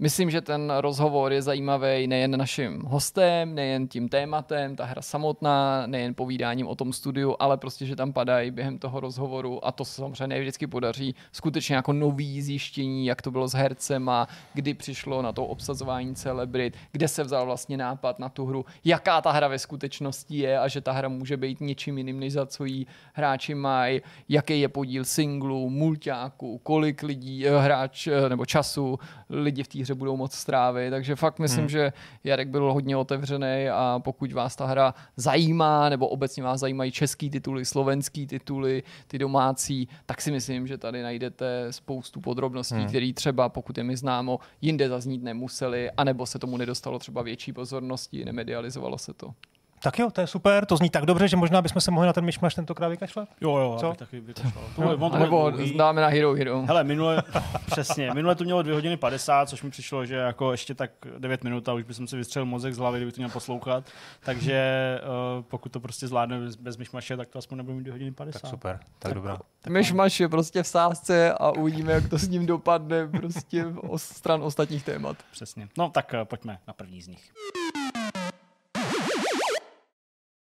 Myslím, 0.00 0.30
že 0.30 0.40
ten 0.40 0.72
rozhovor 0.80 1.32
je 1.32 1.42
zajímavý 1.42 2.06
nejen 2.06 2.38
naším 2.38 2.82
hostem, 2.82 3.54
nejen 3.54 3.88
tím 3.88 4.08
tématem, 4.08 4.76
ta 4.76 4.84
hra 4.84 5.02
samotná, 5.02 5.86
nejen 5.86 6.14
povídáním 6.14 6.66
o 6.66 6.74
tom 6.74 6.92
studiu, 6.92 7.36
ale 7.38 7.56
prostě, 7.56 7.86
že 7.86 7.96
tam 7.96 8.12
padají 8.12 8.50
během 8.50 8.78
toho 8.78 9.00
rozhovoru 9.00 9.66
a 9.66 9.72
to 9.72 9.84
se 9.84 9.94
samozřejmě 9.94 10.40
vždycky 10.40 10.66
podaří 10.66 11.14
skutečně 11.32 11.76
jako 11.76 11.92
nový 11.92 12.42
zjištění, 12.42 13.06
jak 13.06 13.22
to 13.22 13.30
bylo 13.30 13.48
s 13.48 13.52
hercema, 13.52 14.28
kdy 14.54 14.74
přišlo 14.74 15.22
na 15.22 15.32
to 15.32 15.46
obsazování 15.46 16.14
celebrit, 16.14 16.76
kde 16.92 17.08
se 17.08 17.24
vzal 17.24 17.46
vlastně 17.46 17.76
nápad 17.76 18.18
na 18.18 18.28
tu 18.28 18.46
hru, 18.46 18.64
jaká 18.84 19.20
ta 19.20 19.30
hra 19.30 19.48
ve 19.48 19.58
skutečnosti 19.58 20.36
je 20.38 20.58
a 20.58 20.68
že 20.68 20.80
ta 20.80 20.92
hra 20.92 21.08
může 21.08 21.36
být 21.36 21.60
něčím 21.60 21.98
jiným, 21.98 22.20
než 22.20 22.32
za 22.32 22.46
co 22.46 22.64
jí 22.64 22.86
hráči 23.12 23.54
mají, 23.54 24.00
jaký 24.28 24.60
je 24.60 24.68
podíl 24.68 25.04
singlů, 25.04 25.70
mulťáků, 25.70 26.58
kolik 26.58 27.02
lidí, 27.02 27.46
eh, 27.46 27.58
hráč 27.58 28.06
eh, 28.06 28.28
nebo 28.28 28.46
času 28.46 28.98
lidi 29.30 29.62
v 29.62 29.68
té 29.68 29.87
hře 29.88 29.94
budou 29.94 30.16
moc 30.16 30.34
strávit, 30.34 30.90
takže 30.90 31.16
fakt 31.16 31.38
myslím, 31.38 31.60
hmm. 31.60 31.68
že 31.68 31.92
Jarek 32.24 32.48
byl 32.48 32.72
hodně 32.72 32.96
otevřený 32.96 33.68
a 33.72 34.00
pokud 34.04 34.32
vás 34.32 34.56
ta 34.56 34.66
hra 34.66 34.94
zajímá, 35.16 35.88
nebo 35.88 36.08
obecně 36.08 36.42
vás 36.42 36.60
zajímají 36.60 36.92
český 36.92 37.30
tituly, 37.30 37.64
slovenský 37.64 38.26
tituly, 38.26 38.82
ty 39.06 39.18
domácí, 39.18 39.88
tak 40.06 40.20
si 40.20 40.30
myslím, 40.30 40.66
že 40.66 40.78
tady 40.78 41.02
najdete 41.02 41.66
spoustu 41.70 42.20
podrobností, 42.20 42.74
hmm. 42.74 42.88
které 42.88 43.12
třeba, 43.14 43.48
pokud 43.48 43.78
je 43.78 43.84
mi 43.84 43.96
známo, 43.96 44.38
jinde 44.60 44.88
zaznít 44.88 45.22
nemuseli, 45.22 45.90
anebo 45.90 46.26
se 46.26 46.38
tomu 46.38 46.56
nedostalo 46.56 46.98
třeba 46.98 47.22
větší 47.22 47.52
pozornosti, 47.52 48.24
nemedializovalo 48.24 48.98
se 48.98 49.14
to. 49.14 49.34
Tak 49.82 49.98
jo, 49.98 50.10
to 50.10 50.20
je 50.20 50.26
super, 50.26 50.66
to 50.66 50.76
zní 50.76 50.90
tak 50.90 51.06
dobře, 51.06 51.28
že 51.28 51.36
možná 51.36 51.62
bychom 51.62 51.80
se 51.80 51.90
mohli 51.90 52.06
na 52.06 52.12
ten 52.12 52.24
myšmaš 52.24 52.54
tentokrát 52.54 52.88
vykašlat. 52.88 53.28
Jo, 53.40 53.56
jo, 53.56 53.76
Co? 53.80 53.94
taky 53.98 54.20
vykašlal. 54.20 54.64
Bude 54.76 55.18
Nebo 55.18 55.52
dáme 55.76 56.00
na 56.00 56.08
Hero 56.08 56.34
Hero. 56.34 56.62
Hele, 56.66 56.84
minule, 56.84 57.22
přesně, 57.66 58.10
minule 58.14 58.34
to 58.34 58.44
mělo 58.44 58.62
2 58.62 58.74
hodiny 58.74 58.96
50, 58.96 59.48
což 59.48 59.62
mi 59.62 59.70
přišlo, 59.70 60.06
že 60.06 60.14
jako 60.14 60.52
ještě 60.52 60.74
tak 60.74 60.90
9 61.18 61.44
minut 61.44 61.68
a 61.68 61.72
už 61.72 61.82
bych 61.82 61.96
si 61.96 62.16
vystřelil 62.16 62.46
mozek 62.46 62.74
z 62.74 62.78
hlavy, 62.78 62.98
kdybych 62.98 63.14
to 63.14 63.20
měl 63.20 63.30
poslouchat. 63.30 63.84
Takže 64.20 65.00
uh, 65.36 65.44
pokud 65.44 65.72
to 65.72 65.80
prostě 65.80 66.06
zvládne 66.06 66.40
bez, 66.40 66.56
bez 66.56 66.76
myšmaše, 66.76 67.16
tak 67.16 67.28
to 67.28 67.38
aspoň 67.38 67.58
nebude 67.58 67.76
mít 67.76 67.84
2 67.84 67.92
hodiny 67.92 68.12
50. 68.12 68.42
Tak 68.42 68.50
super, 68.50 68.80
tak 68.98 69.14
dobrá. 69.14 69.38
Myšmaš 69.68 70.20
je 70.20 70.28
prostě 70.28 70.62
v 70.62 70.66
sázce 70.66 71.32
a 71.32 71.50
uvidíme, 71.50 71.92
jak 71.92 72.08
to 72.08 72.18
s 72.18 72.28
ním 72.28 72.46
dopadne 72.46 73.08
prostě 73.08 73.66
o 73.66 73.98
stran 73.98 74.42
ostatních 74.42 74.84
témat. 74.84 75.16
Přesně. 75.30 75.68
No 75.78 75.90
tak 75.90 76.14
uh, 76.14 76.24
pojďme 76.24 76.58
na 76.66 76.72
první 76.72 77.02
z 77.02 77.08
nich. 77.08 77.32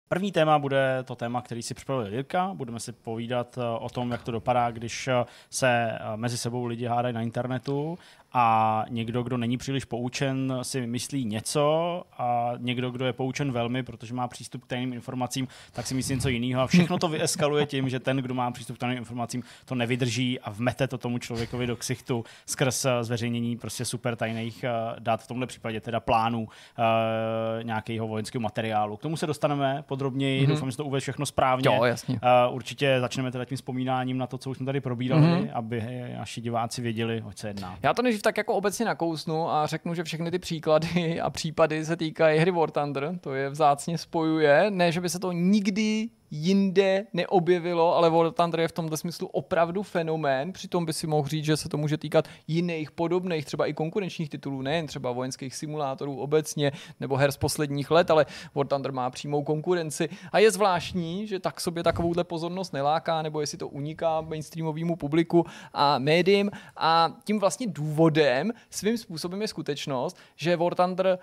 První 0.09 0.33
téma 0.33 0.59
bude 0.59 1.03
to 1.05 1.15
téma, 1.15 1.43
který 1.43 1.63
si 1.63 1.75
připravil 1.75 2.13
Jirka. 2.13 2.51
Budeme 2.55 2.81
si 2.81 2.93
povídat 2.93 3.59
eh, 3.59 3.79
o 3.79 3.89
tom, 3.89 4.11
jak 4.11 4.23
to 4.23 4.33
dopadá, 4.33 4.71
když 4.71 5.09
eh, 5.09 5.25
se 5.51 5.69
eh, 5.69 6.17
mezi 6.17 6.39
sebou 6.39 6.65
lidi 6.65 6.87
hádají 6.87 7.15
na 7.15 7.23
internetu 7.23 7.99
a 8.38 8.85
někdo, 8.88 9.23
kdo 9.23 9.37
není 9.37 9.57
příliš 9.57 9.85
poučen, 9.85 10.59
si 10.62 10.87
myslí 10.87 11.25
něco 11.25 12.02
a 12.19 12.52
někdo, 12.59 12.90
kdo 12.90 13.07
je 13.07 13.12
poučen 13.12 13.52
velmi, 13.52 13.83
protože 13.83 14.14
má 14.14 14.28
přístup 14.28 14.64
k 14.64 14.66
tajným 14.66 14.93
informacím, 14.93 15.49
tak 15.73 15.87
si 15.87 15.95
myslí 15.95 16.14
něco 16.14 16.28
jiného 16.28 16.62
a 16.62 16.66
všechno 16.66 16.99
to 16.99 17.09
vyeskaluje 17.09 17.66
tím, 17.66 17.88
že 17.88 18.00
ten, 18.00 18.16
kdo 18.16 18.35
má 18.35 18.50
přístup 18.50 18.76
k 18.76 18.81
tajným 18.81 18.99
informacím, 18.99 19.43
to 19.64 19.75
nevydrží 19.75 20.40
a 20.40 20.50
vmete 20.50 20.88
to 20.88 20.99
tomu 20.99 21.19
člověkovi 21.19 21.66
do 21.66 21.76
ksichtu 21.76 22.25
skrz 22.47 22.85
eh, 22.85 23.05
zveřejnění 23.05 23.57
prostě 23.57 23.85
super 23.85 24.16
tajných 24.16 24.64
eh, 24.64 24.71
dat, 24.99 25.23
v 25.23 25.26
tomhle 25.26 25.47
případě 25.47 25.81
teda 25.81 26.00
plánů 26.00 26.49
eh, 26.78 27.64
nějakého 27.64 28.09
vojenského 28.09 28.43
materiálu. 28.43 28.97
K 28.97 29.02
tomu 29.02 29.16
se 29.16 29.26
dostaneme 29.26 29.85
podrobněji, 29.87 30.43
mm-hmm. 30.43 30.49
doufám, 30.49 30.71
že 30.71 30.76
to 30.76 30.85
uvede 30.85 31.00
všechno 31.00 31.26
správně. 31.26 31.69
Jo, 31.69 31.85
jasně. 31.85 32.21
Určitě 32.50 32.97
začneme 33.00 33.31
teda 33.31 33.45
tím 33.45 33.57
vzpomínáním 33.57 34.19
na 34.19 34.26
to, 34.26 34.38
co 34.38 34.50
už 34.50 34.57
jsme 34.57 34.66
tady 34.66 34.81
probírali, 34.81 35.23
mm-hmm. 35.23 35.50
aby 35.52 35.85
naši 36.19 36.40
diváci 36.40 36.83
věděli, 36.83 37.23
o 37.26 37.33
co 37.33 37.38
se 37.38 37.49
jedná. 37.49 37.78
Já 37.83 37.95
to 37.95 38.02
než 38.02 38.25
tak 38.26 38.38
jako 38.38 38.54
obecně 38.54 38.87
nakousnu 38.87 39.50
a 39.50 39.66
řeknu, 39.66 39.95
že 39.95 40.04
všechny 40.04 40.30
ty 40.30 40.38
příklady 40.38 41.21
a 41.21 41.30
případy 41.30 41.85
se 41.85 41.97
týkají 41.97 42.38
hry 42.38 42.50
War 42.50 42.71
Thunder, 42.71 43.18
to 43.21 43.35
je 43.35 43.50
vzácně 43.50 43.99
spojuje, 43.99 44.71
ne, 44.71 44.92
že 44.92 45.00
by 45.00 45.09
se 45.09 45.18
to 45.18 45.33
nikdy 45.33 46.09
jinde 46.30 47.06
neobjevilo, 47.12 47.97
ale 47.97 48.11
War 48.11 48.30
Thunder 48.30 48.61
je 48.61 48.68
v 48.68 48.73
tomto 48.73 48.97
smyslu 48.97 49.26
opravdu 49.26 49.83
fenomén, 49.83 50.52
přitom 50.52 50.87
by 50.87 50.92
si 50.92 51.06
mohl 51.06 51.28
říct, 51.28 51.45
že 51.45 51.56
se 51.56 51.68
to 51.68 51.76
může 51.76 51.97
týkat 51.97 52.28
jiných 52.49 52.90
podobných, 52.90 53.45
třeba 53.45 53.66
i 53.66 53.73
konkurenčních 53.73 54.30
titulů, 54.30 54.62
nejen 54.62 54.87
třeba 54.87 55.12
vojenských 55.12 55.54
simulátorů 55.54 56.21
obecně, 56.21 56.73
nebo 57.00 57.16
her 57.16 57.33
z 57.33 57.37
posledních 57.37 57.90
let, 57.90 58.11
ale 58.11 58.26
War 58.54 58.66
Thunder 58.66 58.92
má 58.92 59.11
přímou 59.11 59.42
konkurenci. 59.42 60.09
A 60.33 60.38
je 60.38 60.50
zvláštní, 60.50 61.26
že 61.26 61.38
tak 61.38 61.61
sobě 61.61 61.83
takovouhle 61.83 62.25
pozornost 62.25 62.73
neláká, 62.73 63.23
nebo 63.23 63.40
jestli 63.40 63.59
to 63.59 63.68
uniká 63.68 64.21
mainstreamovému 64.21 64.97
publiku 64.97 65.47
a 65.73 65.99
médiím. 65.99 66.50
A 66.76 67.12
tím 67.25 67.38
vlastně 67.38 67.66
důvodem 67.66 68.52
svým 68.71 68.99
způsobem 68.99 69.42
je 69.42 69.49
skutečnost, 69.49 70.16
že 70.37 70.56
War 70.56 70.75
Thunder 70.75 71.18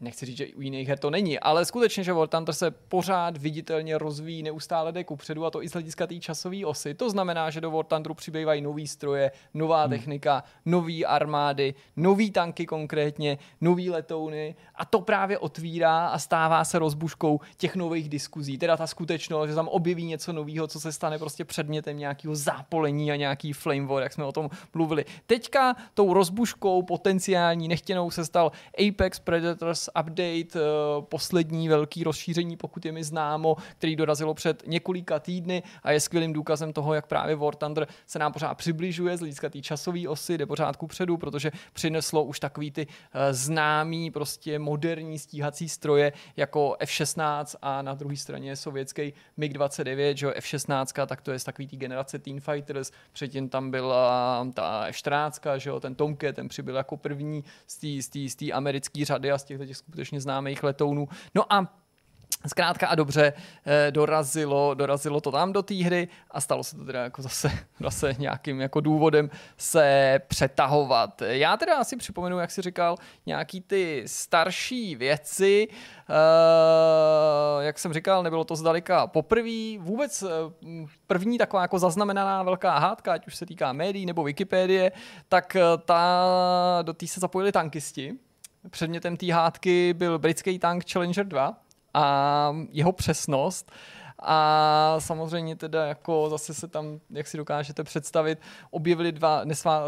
nechci 0.00 0.26
říct, 0.26 0.36
že 0.36 0.46
u 0.46 0.60
jiných 0.60 0.88
her 0.88 0.98
to 0.98 1.10
není, 1.10 1.38
ale 1.38 1.64
skutečně, 1.64 2.04
že 2.04 2.12
War 2.12 2.28
Thunder 2.28 2.54
se 2.54 2.70
pořád 2.70 3.36
viditelně 3.36 3.98
rozvíjí, 3.98 4.42
neustále 4.42 4.92
jde 4.92 5.04
kupředu 5.04 5.44
a 5.46 5.50
to 5.50 5.62
i 5.62 5.68
z 5.68 5.72
hlediska 5.72 6.06
té 6.06 6.18
časové 6.18 6.66
osy. 6.66 6.94
To 6.94 7.10
znamená, 7.10 7.50
že 7.50 7.60
do 7.60 7.70
War 7.70 7.84
Thunderu 7.84 8.14
přibývají 8.14 8.62
nové 8.62 8.86
stroje, 8.86 9.30
nová 9.54 9.82
hmm. 9.82 9.90
technika, 9.90 10.44
nové 10.64 11.04
armády, 11.06 11.74
nové 11.96 12.30
tanky 12.30 12.66
konkrétně, 12.66 13.38
nové 13.60 13.82
letouny 13.82 14.54
a 14.74 14.84
to 14.84 15.00
právě 15.00 15.38
otvírá 15.38 16.06
a 16.06 16.18
stává 16.18 16.64
se 16.64 16.78
rozbuškou 16.78 17.40
těch 17.56 17.76
nových 17.76 18.08
diskuzí. 18.08 18.58
Teda 18.58 18.76
ta 18.76 18.86
skutečnost, 18.86 19.48
že 19.48 19.54
tam 19.54 19.68
objeví 19.68 20.04
něco 20.04 20.32
nového, 20.32 20.66
co 20.66 20.80
se 20.80 20.92
stane 20.92 21.18
prostě 21.18 21.44
předmětem 21.44 21.98
nějakého 21.98 22.34
zápolení 22.34 23.12
a 23.12 23.16
nějaký 23.16 23.52
flame 23.52 23.86
war, 23.86 24.02
jak 24.02 24.12
jsme 24.12 24.24
o 24.24 24.32
tom 24.32 24.50
mluvili. 24.74 25.04
Teďka 25.26 25.76
tou 25.94 26.12
rozbuškou 26.12 26.82
potenciální 26.82 27.68
nechtěnou 27.68 28.10
se 28.10 28.24
stal 28.24 28.52
Apex 28.88 29.18
Predators 29.18 29.85
update, 29.88 30.54
eh, 30.54 31.02
poslední 31.02 31.68
velký 31.68 32.04
rozšíření, 32.04 32.56
pokud 32.56 32.84
je 32.84 32.92
mi 32.92 33.04
známo, 33.04 33.56
který 33.78 33.96
dorazilo 33.96 34.34
před 34.34 34.62
několika 34.66 35.18
týdny 35.18 35.62
a 35.82 35.90
je 35.90 36.00
skvělým 36.00 36.32
důkazem 36.32 36.72
toho, 36.72 36.94
jak 36.94 37.06
právě 37.06 37.36
War 37.36 37.54
Thunder 37.54 37.86
se 38.06 38.18
nám 38.18 38.32
pořád 38.32 38.54
přibližuje 38.54 39.16
z 39.16 39.20
hlediska 39.20 39.50
té 39.50 39.60
časové 39.60 40.08
osy, 40.08 40.38
jde 40.38 40.46
pořád 40.46 40.76
ku 40.76 40.86
předu, 40.86 41.16
protože 41.16 41.52
přineslo 41.72 42.24
už 42.24 42.40
takový 42.40 42.70
ty 42.70 42.86
eh, 42.86 43.34
známý, 43.34 44.10
prostě 44.10 44.58
moderní 44.58 45.18
stíhací 45.18 45.68
stroje 45.68 46.12
jako 46.36 46.76
F-16 46.78 47.56
a 47.62 47.82
na 47.82 47.94
druhé 47.94 48.16
straně 48.16 48.56
sovětský 48.56 49.12
MiG-29, 49.38 50.14
že 50.14 50.34
F-16, 50.34 51.06
tak 51.06 51.20
to 51.20 51.32
je 51.32 51.38
z 51.38 51.44
takový 51.44 51.68
té 51.68 51.76
generace 51.76 52.18
Teen 52.18 52.40
Fighters, 52.40 52.92
předtím 53.12 53.48
tam 53.48 53.70
byla 53.70 54.46
ta 54.54 54.86
F-14, 54.86 55.56
že 55.56 55.70
jo, 55.70 55.80
ten 55.80 55.94
Tomcat, 55.94 56.34
ten 56.34 56.48
přibyl 56.48 56.76
jako 56.76 56.96
první 56.96 57.44
z 58.28 58.34
té 58.36 58.52
americké 58.52 59.04
řady 59.04 59.32
a 59.32 59.38
z 59.38 59.44
těchto 59.44 59.66
těch 59.66 59.75
skutečně 59.76 60.20
známých 60.20 60.62
letounů. 60.62 61.08
No 61.34 61.52
a 61.52 61.66
Zkrátka 62.46 62.86
a 62.86 62.94
dobře 62.94 63.32
eh, 63.66 63.90
dorazilo, 63.90 64.74
dorazilo 64.74 65.20
to 65.20 65.30
tam 65.30 65.52
do 65.52 65.62
té 65.62 65.74
hry 65.74 66.08
a 66.30 66.40
stalo 66.40 66.64
se 66.64 66.76
to 66.76 66.84
teda 66.84 67.02
jako 67.02 67.22
zase, 67.22 67.50
zase 67.80 68.14
nějakým 68.18 68.60
jako 68.60 68.80
důvodem 68.80 69.30
se 69.56 70.20
přetahovat. 70.28 71.22
Já 71.22 71.56
teda 71.56 71.76
asi 71.76 71.96
připomenu, 71.96 72.38
jak 72.38 72.50
si 72.50 72.62
říkal, 72.62 72.96
nějaký 73.26 73.60
ty 73.60 74.02
starší 74.06 74.96
věci, 74.96 75.68
Uh, 76.08 77.62
jak 77.64 77.78
jsem 77.78 77.92
říkal, 77.92 78.22
nebylo 78.22 78.44
to 78.44 78.56
zdaleka 78.56 79.06
poprvé. 79.06 79.78
Vůbec 79.78 80.22
uh, 80.22 80.30
první 81.06 81.38
taková 81.38 81.62
jako 81.62 81.78
zaznamenaná 81.78 82.42
velká 82.42 82.78
hádka, 82.78 83.12
ať 83.12 83.26
už 83.26 83.36
se 83.36 83.46
týká 83.46 83.72
médií 83.72 84.06
nebo 84.06 84.22
Wikipedie, 84.22 84.92
tak 85.28 85.56
ta, 85.84 86.24
do 86.82 86.92
té 86.92 87.06
se 87.06 87.20
zapojili 87.20 87.52
tankisti 87.52 88.14
Předmětem 88.70 89.16
té 89.16 89.32
hádky 89.32 89.94
byl 89.94 90.18
britský 90.18 90.58
tank 90.58 90.90
Challenger 90.92 91.26
2 91.26 91.54
a 91.94 92.56
jeho 92.70 92.92
přesnost. 92.92 93.72
A 94.18 94.96
samozřejmě 94.98 95.56
teda 95.56 95.86
jako 95.86 96.26
zase 96.30 96.54
se 96.54 96.68
tam, 96.68 97.00
jak 97.10 97.26
si 97.26 97.36
dokážete 97.36 97.84
představit, 97.84 98.38
objevily 98.70 99.12
dva 99.12 99.44
nesvá, 99.44 99.84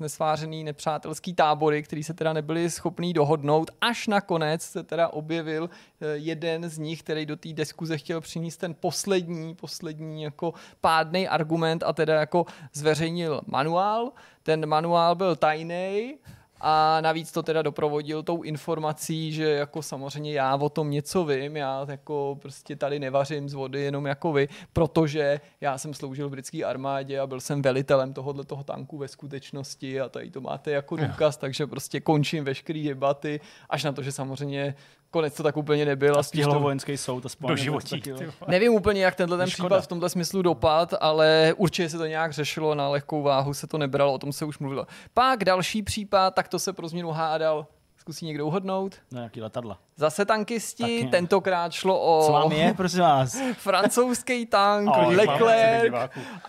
nesvářený 0.00 0.64
nepřátelský 0.64 1.34
tábory, 1.34 1.82
který 1.82 2.02
se 2.04 2.14
teda 2.14 2.32
nebyli 2.32 2.70
schopní 2.70 3.12
dohodnout. 3.12 3.70
Až 3.80 4.06
nakonec 4.06 4.62
se 4.62 4.82
teda 4.82 5.08
objevil 5.08 5.70
eh, 6.00 6.06
jeden 6.06 6.68
z 6.68 6.78
nich, 6.78 7.02
který 7.02 7.26
do 7.26 7.36
té 7.36 7.52
diskuze 7.52 7.98
chtěl 7.98 8.20
přinést 8.20 8.56
ten 8.56 8.74
poslední, 8.74 9.54
poslední 9.54 10.22
jako 10.22 10.54
pádný 10.80 11.28
argument 11.28 11.82
a 11.82 11.92
teda 11.92 12.20
jako 12.20 12.46
zveřejnil 12.72 13.40
manuál. 13.46 14.12
Ten 14.42 14.66
manuál 14.66 15.14
byl 15.14 15.36
tajný, 15.36 16.18
a 16.60 17.00
navíc 17.00 17.32
to 17.32 17.42
teda 17.42 17.62
doprovodil 17.62 18.22
tou 18.22 18.42
informací, 18.42 19.32
že 19.32 19.50
jako 19.50 19.82
samozřejmě 19.82 20.32
já 20.32 20.56
o 20.56 20.68
tom 20.68 20.90
něco 20.90 21.24
vím, 21.24 21.56
já 21.56 21.86
jako 21.88 22.38
prostě 22.42 22.76
tady 22.76 22.98
nevařím 22.98 23.48
z 23.48 23.54
vody 23.54 23.80
jenom 23.82 24.06
jako 24.06 24.32
vy, 24.32 24.48
protože 24.72 25.40
já 25.60 25.78
jsem 25.78 25.94
sloužil 25.94 26.28
v 26.28 26.30
britské 26.30 26.64
armádě 26.64 27.20
a 27.20 27.26
byl 27.26 27.40
jsem 27.40 27.62
velitelem 27.62 28.12
tohohle 28.12 28.44
toho 28.44 28.64
tanku 28.64 28.98
ve 28.98 29.08
skutečnosti 29.08 30.00
a 30.00 30.08
tady 30.08 30.30
to 30.30 30.40
máte 30.40 30.70
jako 30.70 30.96
důkaz, 30.96 31.36
takže 31.36 31.66
prostě 31.66 32.00
končím 32.00 32.44
veškeré 32.44 32.82
debaty, 32.82 33.40
až 33.70 33.84
na 33.84 33.92
to, 33.92 34.02
že 34.02 34.12
samozřejmě 34.12 34.74
konec 35.10 35.36
to 35.36 35.42
tak 35.42 35.56
úplně 35.56 35.84
nebyl. 35.84 36.18
A 36.18 36.22
stihl 36.22 36.52
to 36.52 36.60
vojenský 36.60 36.96
soud 36.96 37.26
aspoň. 37.26 37.48
Do 37.48 37.56
životí. 37.56 38.02
Nevím 38.48 38.72
úplně, 38.72 39.04
jak 39.04 39.14
tenhle 39.14 39.38
ten 39.38 39.48
případ 39.48 39.80
v 39.80 39.86
tomhle 39.86 40.08
smyslu 40.08 40.42
dopad, 40.42 40.94
ale 41.00 41.54
určitě 41.56 41.88
se 41.88 41.98
to 41.98 42.06
nějak 42.06 42.32
řešilo, 42.32 42.74
na 42.74 42.88
lehkou 42.88 43.22
váhu 43.22 43.54
se 43.54 43.66
to 43.66 43.78
nebralo, 43.78 44.12
o 44.12 44.18
tom 44.18 44.32
se 44.32 44.44
už 44.44 44.58
mluvilo. 44.58 44.86
Pak 45.14 45.44
další 45.44 45.82
případ, 45.82 46.34
tak 46.34 46.48
to 46.48 46.58
se 46.58 46.72
pro 46.72 46.88
změnu 46.88 47.10
hádal 47.10 47.66
Zkusí 48.00 48.26
někdo 48.26 48.46
uhodnout? 48.46 48.96
No, 49.12 49.18
nějaký 49.18 49.40
letadla. 49.40 49.78
Zase 50.00 50.24
tankisti, 50.24 51.02
tak 51.02 51.10
tentokrát 51.10 51.72
šlo 51.72 52.00
o... 52.00 52.26
Co 52.26 52.32
vám 52.32 52.52
je, 52.52 52.74
prosím 52.74 53.00
vás? 53.00 53.36
francouzský 53.58 54.46
tank, 54.46 54.88
oh, 54.88 55.16
Leclerc. 55.16 55.94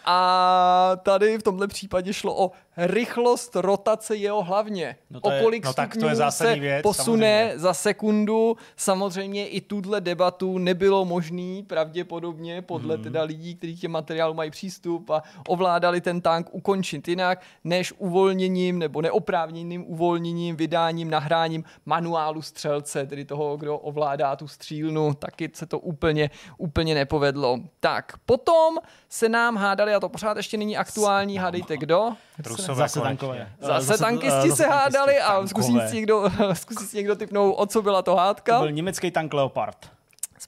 A 0.05 0.91
tady 1.03 1.37
v 1.37 1.43
tomhle 1.43 1.67
případě 1.67 2.13
šlo 2.13 2.43
o 2.43 2.51
rychlost 2.77 3.55
rotace 3.55 4.15
jeho 4.15 4.43
hlavně. 4.43 4.95
No 5.09 5.19
o 5.19 5.31
kolik 5.43 5.65
no 5.65 5.73
tak 5.73 5.97
to 5.97 6.09
je 6.09 6.31
se 6.31 6.55
věc, 6.55 6.83
posune 6.83 7.41
samozřejmě. 7.41 7.59
za 7.59 7.73
sekundu. 7.73 8.57
Samozřejmě 8.75 9.47
i 9.47 9.61
tuhle 9.61 10.01
debatu 10.01 10.57
nebylo 10.57 11.05
možný 11.05 11.63
pravděpodobně 11.63 12.61
podle 12.61 12.95
hmm. 12.95 13.03
teda 13.03 13.23
lidí, 13.23 13.55
kteří 13.55 13.77
těm 13.77 13.91
materiálu 13.91 14.33
mají 14.33 14.51
přístup 14.51 15.09
a 15.09 15.23
ovládali 15.47 16.01
ten 16.01 16.21
tank 16.21 16.47
ukončit 16.51 17.07
jinak, 17.07 17.41
než 17.63 17.93
uvolněním 17.97 18.79
nebo 18.79 19.01
neoprávněným 19.01 19.85
uvolněním, 19.87 20.55
vydáním, 20.55 21.09
nahráním 21.09 21.63
manuálu 21.85 22.41
střelce, 22.41 23.05
tedy 23.05 23.25
toho, 23.25 23.40
kdo 23.57 23.77
ovládá 23.77 24.35
tu 24.35 24.47
střílnu, 24.47 25.13
taky 25.13 25.51
se 25.53 25.65
to 25.65 25.79
úplně, 25.79 26.29
úplně 26.57 26.95
nepovedlo. 26.95 27.59
Tak, 27.79 28.17
potom 28.25 28.77
se 29.09 29.29
nám 29.29 29.55
hádali, 29.55 29.93
a 29.93 29.99
to 29.99 30.09
pořád 30.09 30.37
ještě 30.37 30.57
není 30.57 30.77
aktuální, 30.77 31.37
hádejte 31.37 31.77
kdo? 31.77 32.09
Rusové 32.45 32.75
zase 32.75 33.01
tankové. 33.01 33.51
Zase, 33.59 33.85
zase 33.85 34.03
tankisti 34.03 34.49
zase 34.49 34.63
se 34.63 34.67
hádali 34.67 35.19
a 35.19 35.47
zkusí 35.47 35.79
si, 35.87 35.95
někdo, 35.95 36.31
zkusí 36.53 36.85
si 36.85 36.97
někdo 36.97 37.15
typnout, 37.15 37.55
o 37.57 37.65
co 37.65 37.81
byla 37.81 38.01
to 38.01 38.15
hádka. 38.15 38.57
To 38.57 38.63
byl 38.63 38.71
německý 38.71 39.11
tank 39.11 39.33
Leopard. 39.33 39.91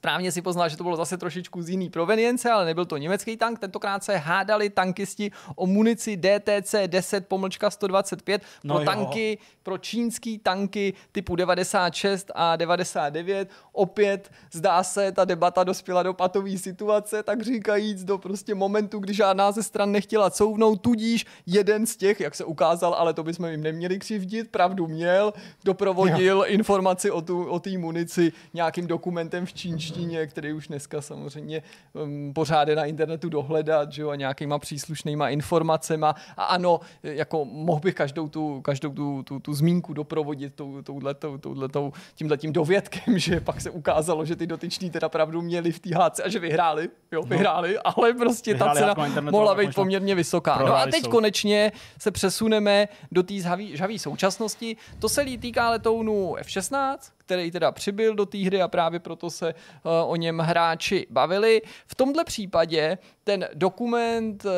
Správně 0.03 0.31
si 0.31 0.41
poznal, 0.41 0.69
že 0.69 0.77
to 0.77 0.83
bylo 0.83 0.95
zase 0.95 1.17
trošičku 1.17 1.62
z 1.62 1.69
jiný 1.69 1.89
provenience, 1.89 2.51
ale 2.51 2.65
nebyl 2.65 2.86
to 2.86 2.98
německý 2.98 3.38
tank. 3.38 3.60
Tentokrát 3.60 4.03
se 4.03 4.17
hádali 4.17 4.69
tankisti 4.69 5.31
o 5.55 5.67
munici 5.67 6.17
DTC 6.17 6.75
10 6.88 7.27
pomlčka 7.27 7.69
125 7.69 8.41
no 8.63 8.75
pro 8.75 8.81
jo. 8.81 8.86
tanky, 8.86 9.38
pro 9.63 9.77
čínský 9.77 10.38
tanky 10.38 10.93
typu 11.12 11.36
96 11.36 12.31
a 12.36 12.55
99. 12.55 13.50
Opět 13.72 14.31
zdá 14.51 14.83
se, 14.83 15.12
ta 15.12 15.25
debata 15.25 15.63
dospěla 15.63 16.03
do 16.03 16.13
patové 16.13 16.57
situace, 16.57 17.24
tak 17.24 17.41
říkajíc 17.41 18.03
do 18.03 18.17
prostě 18.17 18.55
momentu, 18.55 19.00
kdy 19.00 19.13
žádná 19.13 19.51
ze 19.51 19.63
stran 19.63 19.91
nechtěla 19.91 20.29
couvnout, 20.29 20.81
tudíž 20.81 21.25
jeden 21.45 21.86
z 21.86 21.95
těch, 21.95 22.19
jak 22.19 22.36
se 22.36 22.45
ukázal, 22.45 22.93
ale 22.93 23.13
to 23.13 23.24
bychom 23.24 23.45
jim 23.45 23.63
neměli 23.63 24.00
křivdit, 24.00 24.51
pravdu 24.51 24.88
měl, 24.88 25.33
doprovodil 25.63 26.38
jo. 26.38 26.43
informaci 26.43 27.12
o 27.12 27.22
té 27.22 27.33
o 27.33 27.62
munici 27.77 28.33
nějakým 28.53 28.88
dokumentem 28.88 29.45
v 29.45 29.53
čínštině 29.53 29.92
češtině, 29.93 30.27
který 30.27 30.53
už 30.53 30.67
dneska 30.67 31.01
samozřejmě 31.01 31.63
um, 31.93 32.33
pořád 32.33 32.67
je 32.67 32.75
na 32.75 32.85
internetu 32.85 33.29
dohledat, 33.29 33.93
že 33.93 34.01
jo, 34.01 34.09
a 34.09 34.15
nějakýma 34.15 34.59
příslušnýma 34.59 35.29
informacema. 35.29 36.15
A 36.38 36.43
ano, 36.43 36.79
jako 37.03 37.45
mohl 37.45 37.79
bych 37.79 37.95
každou 37.95 38.29
tu, 38.29 38.62
každou 38.62 38.93
tu, 38.93 39.23
tu, 39.23 39.39
tu 39.39 39.53
zmínku 39.53 39.93
doprovodit 39.93 40.55
tou, 40.55 40.81
touhletou, 40.81 41.38
touhletou, 41.38 41.93
tímhletím 42.15 42.53
dovědkem, 42.53 43.17
že 43.19 43.39
pak 43.39 43.62
se 43.62 43.69
ukázalo, 43.69 44.25
že 44.25 44.35
ty 44.35 44.47
dotyční 44.47 44.89
teda 44.89 45.09
pravdu 45.09 45.41
měli 45.41 45.71
v 45.71 45.79
té 45.79 45.95
hádce 45.95 46.23
a 46.23 46.29
že 46.29 46.39
vyhráli, 46.39 46.89
jo, 47.12 47.21
no. 47.21 47.27
vyhráli, 47.27 47.73
no. 47.73 47.81
ale 47.83 48.13
prostě 48.13 48.53
vyhráli 48.53 48.79
ta 48.79 48.95
cena 48.95 49.21
mohla 49.31 49.55
být 49.55 49.75
poměrně 49.75 50.15
vysoká. 50.15 50.57
No 50.65 50.75
a 50.75 50.85
teď 50.85 51.03
jsou. 51.03 51.09
konečně 51.09 51.71
se 52.00 52.12
přesuneme 52.12 52.88
do 53.12 53.23
té 53.23 53.33
žhavé 53.73 54.00
současnosti. 54.00 54.77
To 55.00 55.09
se 55.09 55.23
týká 55.23 55.69
letounu 55.69 56.35
F-16, 56.35 56.97
který 57.25 57.51
teda 57.51 57.72
přibyl 57.72 58.15
do 58.15 58.25
té 58.25 58.38
hry 58.38 58.62
a 58.62 58.68
právě 58.68 59.00
proto 59.00 59.30
se 59.30 59.53
uh, 59.53 59.92
o 60.12 60.15
něm 60.15 60.39
hráči 60.39 61.08
bavili. 61.10 61.62
V 61.88 61.96
tomhle 61.96 62.24
případě 62.24 62.98
ten 63.24 63.48
dokument, 63.53 64.46
uh, 64.46 64.51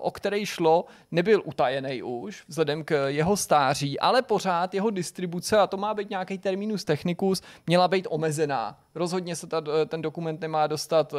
o 0.00 0.10
který 0.10 0.46
šlo, 0.46 0.84
nebyl 1.10 1.42
utajený 1.44 2.02
už, 2.02 2.44
vzhledem 2.48 2.84
k 2.84 3.08
jeho 3.08 3.36
stáří, 3.36 4.00
ale 4.00 4.22
pořád 4.22 4.74
jeho 4.74 4.90
distribuce, 4.90 5.58
a 5.58 5.66
to 5.66 5.76
má 5.76 5.94
být 5.94 6.10
nějaký 6.10 6.38
terminus 6.38 6.84
technicus, 6.84 7.42
měla 7.66 7.88
být 7.88 8.06
omezená 8.10 8.78
rozhodně 8.98 9.36
se 9.36 9.46
ta, 9.46 9.62
ten 9.86 10.02
dokument 10.02 10.40
nemá 10.40 10.66
dostat 10.66 11.12
uh, 11.12 11.18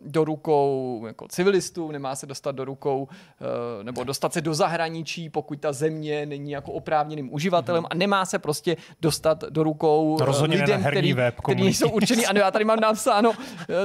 do 0.00 0.24
rukou 0.24 1.02
jako 1.06 1.28
civilistů, 1.28 1.90
nemá 1.90 2.14
se 2.14 2.26
dostat 2.26 2.52
do 2.52 2.64
rukou 2.64 3.02
uh, 3.02 3.84
nebo 3.84 4.04
dostat 4.04 4.32
se 4.32 4.40
do 4.40 4.54
zahraničí, 4.54 5.30
pokud 5.30 5.60
ta 5.60 5.72
země 5.72 6.26
není 6.26 6.50
jako 6.50 6.72
oprávněným 6.72 7.34
uživatelem 7.34 7.82
mm-hmm. 7.82 7.88
a 7.90 7.94
nemá 7.94 8.26
se 8.26 8.38
prostě 8.38 8.76
dostat 9.00 9.44
do 9.44 9.62
rukou 9.62 10.16
to 10.18 10.24
rozhodně 10.24 10.56
lidem, 10.56 10.84
který, 10.84 11.12
web, 11.12 11.34
který 11.40 11.74
jsou 11.74 11.90
určený. 11.90 12.26
Ano, 12.26 12.40
já 12.40 12.50
tady 12.50 12.64
mám 12.64 12.80
napsáno, 12.80 13.32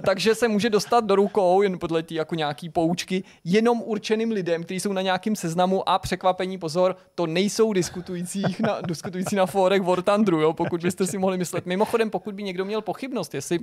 takže 0.05 0.35
se 0.35 0.47
může 0.47 0.69
dostat 0.69 1.03
do 1.03 1.15
rukou, 1.15 1.61
jen 1.61 1.79
podle 1.79 2.03
tý 2.03 2.15
jako 2.15 2.35
nějaký 2.35 2.69
poučky, 2.69 3.23
jenom 3.43 3.81
určeným 3.81 4.31
lidem, 4.31 4.63
kteří 4.63 4.79
jsou 4.79 4.93
na 4.93 5.01
nějakém 5.01 5.35
seznamu 5.35 5.89
a 5.89 5.99
překvapení, 5.99 6.57
pozor, 6.57 6.95
to 7.15 7.27
nejsou 7.27 7.73
diskutujících 7.73 8.59
na, 8.59 8.81
diskutující 8.81 9.35
na 9.35 9.45
fórech 9.45 9.81
War 9.81 10.01
Thunderu, 10.01 10.41
jo, 10.41 10.53
pokud 10.53 10.81
byste 10.81 11.07
si 11.07 11.17
mohli 11.17 11.37
myslet. 11.37 11.65
Mimochodem, 11.65 12.09
pokud 12.09 12.35
by 12.35 12.43
někdo 12.47 12.65
měl 12.65 12.81
pochybnost, 12.81 13.33
jestli 13.33 13.59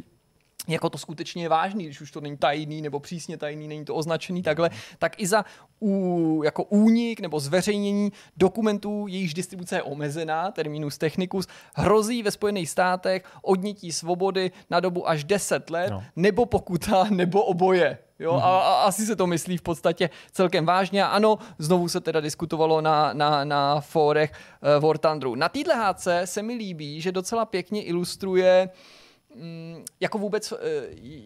jako 0.69 0.91
to 0.91 0.99
skutečně 0.99 1.43
je 1.43 1.49
vážný, 1.49 1.85
když 1.85 2.01
už 2.01 2.11
to 2.11 2.21
není 2.21 2.37
tajný 2.37 2.83
nebo 2.83 3.01
přísně 3.01 3.37
tajný, 3.37 3.69
není 3.69 3.85
to 3.85 3.95
označený 3.95 4.43
takhle, 4.43 4.71
tak 4.99 5.21
i 5.21 5.27
za 5.27 5.45
ú, 5.81 6.43
jako 6.45 6.65
únik 6.65 7.21
nebo 7.21 7.41
zveřejnění 7.41 8.13
dokumentů, 8.37 9.07
jejichž 9.09 9.35
distribuce 9.35 9.77
je 9.77 9.83
omezená, 9.83 10.51
terminus 10.51 10.99
technicus, 10.99 11.47
hrozí 11.75 12.23
ve 12.23 12.31
Spojených 12.31 12.71
státech 12.71 13.25
odnětí 13.43 13.93
svobody 13.93 14.51
na 14.71 14.81
dobu 14.81 15.09
až 15.09 15.25
10 15.25 15.71
let, 15.71 15.91
no. 15.91 16.05
nebo 16.17 16.47
pokuta, 16.47 17.05
nebo 17.11 17.43
oboje. 17.43 17.99
Jo, 18.19 18.33
a, 18.33 18.61
a 18.61 18.83
asi 18.83 19.07
se 19.07 19.17
to 19.17 19.27
myslí 19.27 19.57
v 19.57 19.63
podstatě 19.63 20.11
celkem 20.33 20.67
vážně. 20.67 21.05
A 21.05 21.07
ano, 21.07 21.39
znovu 21.59 21.89
se 21.89 22.01
teda 22.01 22.21
diskutovalo 22.21 22.81
na, 22.81 23.13
na, 23.13 23.45
na 23.45 23.81
fórech 23.81 24.33
uh, 24.33 24.85
War 24.85 24.99
Thunderu. 24.99 25.35
Na 25.35 25.49
téhle 25.49 25.75
hádce 25.75 26.23
se 26.25 26.43
mi 26.43 26.55
líbí, 26.55 27.01
že 27.01 27.13
docela 27.13 27.45
pěkně 27.45 27.83
ilustruje 27.83 28.69
Mm, 29.37 29.85
jako 30.01 30.19
vůbec, 30.19 30.53
eh, 30.53 30.57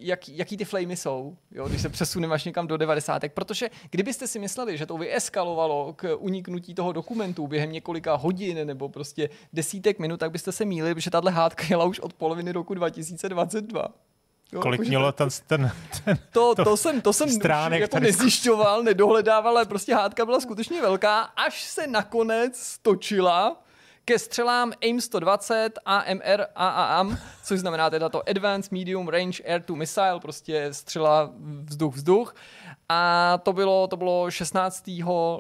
jak, 0.00 0.28
jaký 0.28 0.56
ty 0.56 0.64
flamey 0.64 0.96
jsou, 0.96 1.36
jo, 1.50 1.68
když 1.68 1.82
se 1.82 1.88
přesuneme 1.88 2.34
až 2.34 2.44
někam 2.44 2.66
do 2.66 2.76
90. 2.76 3.22
Protože 3.28 3.70
kdybyste 3.90 4.26
si 4.26 4.38
mysleli, 4.38 4.78
že 4.78 4.86
to 4.86 4.98
vyeskalovalo 4.98 5.92
k 5.92 6.16
uniknutí 6.16 6.74
toho 6.74 6.92
dokumentu 6.92 7.46
během 7.46 7.72
několika 7.72 8.14
hodin 8.14 8.66
nebo 8.66 8.88
prostě 8.88 9.30
desítek 9.52 9.98
minut, 9.98 10.20
tak 10.20 10.30
byste 10.30 10.52
se 10.52 10.64
mýlili, 10.64 10.94
protože 10.94 11.10
tahle 11.10 11.30
hádka 11.30 11.64
jela 11.70 11.84
už 11.84 12.00
od 12.00 12.12
poloviny 12.12 12.52
roku 12.52 12.74
2022. 12.74 13.88
Jo, 14.52 14.60
Kolik 14.60 14.80
mělo 14.80 15.12
ten, 15.12 15.28
ten, 15.46 15.72
ten 16.04 16.18
to, 16.32 16.54
to, 16.54 16.64
to, 16.64 16.76
jsem, 16.76 17.00
to 17.00 17.12
jsem 17.12 17.30
stránek, 17.30 17.80
jako 17.80 17.98
nezjišťoval, 17.98 18.82
nedohledával, 18.82 19.56
ale 19.56 19.66
prostě 19.66 19.94
hádka 19.94 20.26
byla 20.26 20.40
skutečně 20.40 20.82
velká, 20.82 21.20
až 21.22 21.64
se 21.64 21.86
nakonec 21.86 22.78
točila 22.82 23.62
ke 24.04 24.18
střelám 24.18 24.72
AIM-120 24.80 25.70
AMR 25.84 26.44
AAM, 26.54 27.18
což 27.44 27.60
znamená 27.60 27.90
teda 27.90 28.08
to 28.08 28.28
Advanced 28.28 28.72
Medium 28.72 29.08
Range 29.08 29.42
Air 29.44 29.62
to 29.62 29.76
Missile, 29.76 30.20
prostě 30.20 30.68
střela 30.72 31.32
vzduch-vzduch. 31.64 32.34
A 32.88 33.38
to 33.42 33.52
bylo, 33.52 33.86
to 33.86 33.96
bylo 33.96 34.30
16. 34.30 34.90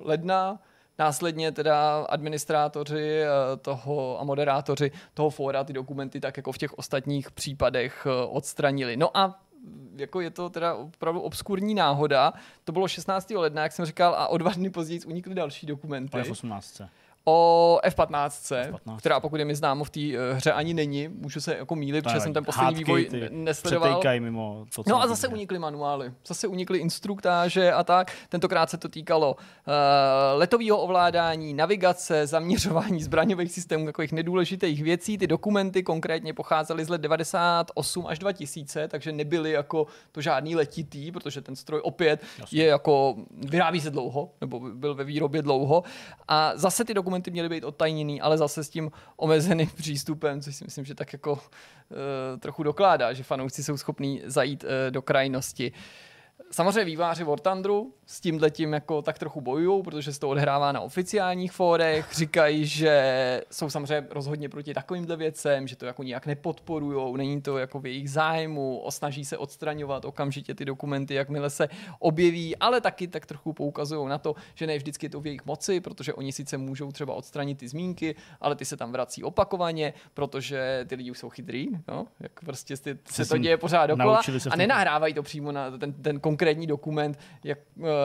ledna, 0.04 0.58
Následně 0.98 1.52
teda 1.52 2.06
administrátoři 2.08 3.22
eh, 3.22 3.28
toho 3.62 4.20
a 4.20 4.24
moderátoři 4.24 4.90
toho 5.14 5.30
fóra 5.30 5.64
ty 5.64 5.72
dokumenty 5.72 6.20
tak 6.20 6.36
jako 6.36 6.52
v 6.52 6.58
těch 6.58 6.78
ostatních 6.78 7.30
případech 7.30 8.06
eh, 8.06 8.26
odstranili. 8.26 8.96
No 8.96 9.16
a 9.16 9.40
jako 9.96 10.20
je 10.20 10.30
to 10.30 10.50
teda 10.50 10.74
opravdu 10.74 11.20
obskurní 11.20 11.74
náhoda. 11.74 12.32
To 12.64 12.72
bylo 12.72 12.88
16. 12.88 13.30
ledna, 13.30 13.62
jak 13.62 13.72
jsem 13.72 13.86
říkal, 13.86 14.14
a 14.14 14.28
o 14.28 14.38
dva 14.38 14.52
dny 14.52 14.70
později 14.70 15.00
unikly 15.06 15.34
další 15.34 15.66
dokumenty. 15.66 16.10
v 16.22 16.30
18 16.30 16.80
o 17.28 17.80
F-15, 17.82 18.56
F-15, 18.56 18.96
která 18.98 19.20
pokud 19.20 19.36
je 19.36 19.44
mi 19.44 19.54
známo 19.54 19.84
v 19.84 19.90
té 19.90 20.00
uh, 20.00 20.36
hře 20.36 20.52
ani 20.52 20.74
není, 20.74 21.08
můžu 21.08 21.40
se 21.40 21.56
jako 21.56 21.74
mílit, 21.74 22.04
protože 22.04 22.20
jsem 22.20 22.32
ten 22.32 22.44
poslední 22.44 22.74
vývoj 22.74 23.08
nesledoval. 23.30 24.02
mimo 24.20 24.66
to, 24.74 24.82
no 24.86 25.02
a 25.02 25.06
zase 25.06 25.28
unikly 25.28 25.58
manuály, 25.58 26.12
zase 26.26 26.46
unikly 26.46 26.78
instruktáže 26.78 27.72
a 27.72 27.84
tak. 27.84 28.12
Tentokrát 28.28 28.70
se 28.70 28.76
to 28.76 28.88
týkalo 28.88 29.36
uh, 29.36 29.72
letového 30.32 30.78
ovládání, 30.78 31.54
navigace, 31.54 32.26
zaměřování 32.26 33.02
zbraňových 33.02 33.52
systémů, 33.52 33.86
takových 33.86 34.12
nedůležitých 34.12 34.82
věcí. 34.82 35.18
Ty 35.18 35.26
dokumenty 35.26 35.82
konkrétně 35.82 36.34
pocházely 36.34 36.84
z 36.84 36.88
let 36.88 37.00
98 37.00 38.06
až 38.06 38.18
2000, 38.18 38.88
takže 38.88 39.12
nebyly 39.12 39.50
jako 39.50 39.86
to 40.12 40.20
žádný 40.20 40.56
letitý, 40.56 41.12
protože 41.12 41.40
ten 41.40 41.56
stroj 41.56 41.80
opět 41.84 42.22
Jasně. 42.38 42.62
je 42.62 42.66
jako, 42.66 43.16
vyrábí 43.32 43.80
se 43.80 43.90
dlouho, 43.90 44.30
nebo 44.40 44.60
byl 44.60 44.94
ve 44.94 45.04
výrobě 45.04 45.42
dlouho. 45.42 45.82
A 46.28 46.52
zase 46.54 46.84
ty 46.84 46.94
dokumenty 46.94 47.17
dokumenty 47.18 47.30
měly 47.30 47.48
být 47.48 47.64
odtajněný, 47.64 48.20
ale 48.20 48.38
zase 48.38 48.64
s 48.64 48.70
tím 48.70 48.90
omezeným 49.16 49.70
přístupem, 49.76 50.40
což 50.40 50.56
si 50.56 50.64
myslím, 50.64 50.84
že 50.84 50.94
tak 50.94 51.12
jako 51.12 51.32
uh, 51.32 51.38
trochu 52.38 52.62
dokládá, 52.62 53.12
že 53.12 53.22
fanoušci 53.22 53.64
jsou 53.64 53.76
schopní 53.76 54.22
zajít 54.24 54.64
uh, 54.64 54.70
do 54.90 55.02
krajnosti. 55.02 55.72
Samozřejmě 56.50 56.84
výváři 56.84 57.24
War 57.24 57.40
Thunderu 57.40 57.94
s 58.10 58.20
tím 58.20 58.38
letím 58.42 58.72
jako 58.72 59.02
tak 59.02 59.18
trochu 59.18 59.40
bojují, 59.40 59.82
protože 59.82 60.12
se 60.12 60.20
to 60.20 60.28
odhrává 60.28 60.72
na 60.72 60.80
oficiálních 60.80 61.52
fórech, 61.52 62.08
říkají, 62.12 62.66
že 62.66 63.42
jsou 63.50 63.70
samozřejmě 63.70 64.06
rozhodně 64.10 64.48
proti 64.48 64.74
takovýmhle 64.74 65.16
věcem, 65.16 65.68
že 65.68 65.76
to 65.76 65.86
jako 65.86 66.02
nijak 66.02 66.26
nepodporujou, 66.26 67.16
není 67.16 67.42
to 67.42 67.58
jako 67.58 67.80
v 67.80 67.86
jejich 67.86 68.10
zájmu, 68.10 68.78
osnaží 68.78 69.24
se 69.24 69.38
odstraňovat 69.38 70.04
okamžitě 70.04 70.54
ty 70.54 70.64
dokumenty, 70.64 71.14
jakmile 71.14 71.50
se 71.50 71.68
objeví, 71.98 72.56
ale 72.56 72.80
taky 72.80 73.08
tak 73.08 73.26
trochu 73.26 73.52
poukazují 73.52 74.08
na 74.08 74.18
to, 74.18 74.34
že 74.54 74.66
ne 74.66 74.76
vždycky 74.76 75.06
je 75.06 75.10
to 75.10 75.20
v 75.20 75.26
jejich 75.26 75.46
moci, 75.46 75.80
protože 75.80 76.14
oni 76.14 76.32
sice 76.32 76.58
můžou 76.58 76.92
třeba 76.92 77.14
odstranit 77.14 77.58
ty 77.58 77.68
zmínky, 77.68 78.14
ale 78.40 78.56
ty 78.56 78.64
se 78.64 78.76
tam 78.76 78.92
vrací 78.92 79.24
opakovaně, 79.24 79.92
protože 80.14 80.84
ty 80.88 80.94
lidi 80.94 81.10
už 81.10 81.18
jsou 81.18 81.28
chytrý, 81.28 81.68
no? 81.88 82.06
jak 82.20 82.32
prostě 82.44 82.76
se 82.76 83.26
to 83.28 83.38
děje 83.38 83.56
pořád 83.56 83.86
dokola 83.86 84.20
a 84.50 84.56
nenahrávají 84.56 85.14
to 85.14 85.22
přímo 85.22 85.52
na 85.52 85.78
ten, 85.78 85.92
ten 85.92 86.20
konkrétní 86.20 86.66
dokument, 86.66 87.18
jak 87.44 87.58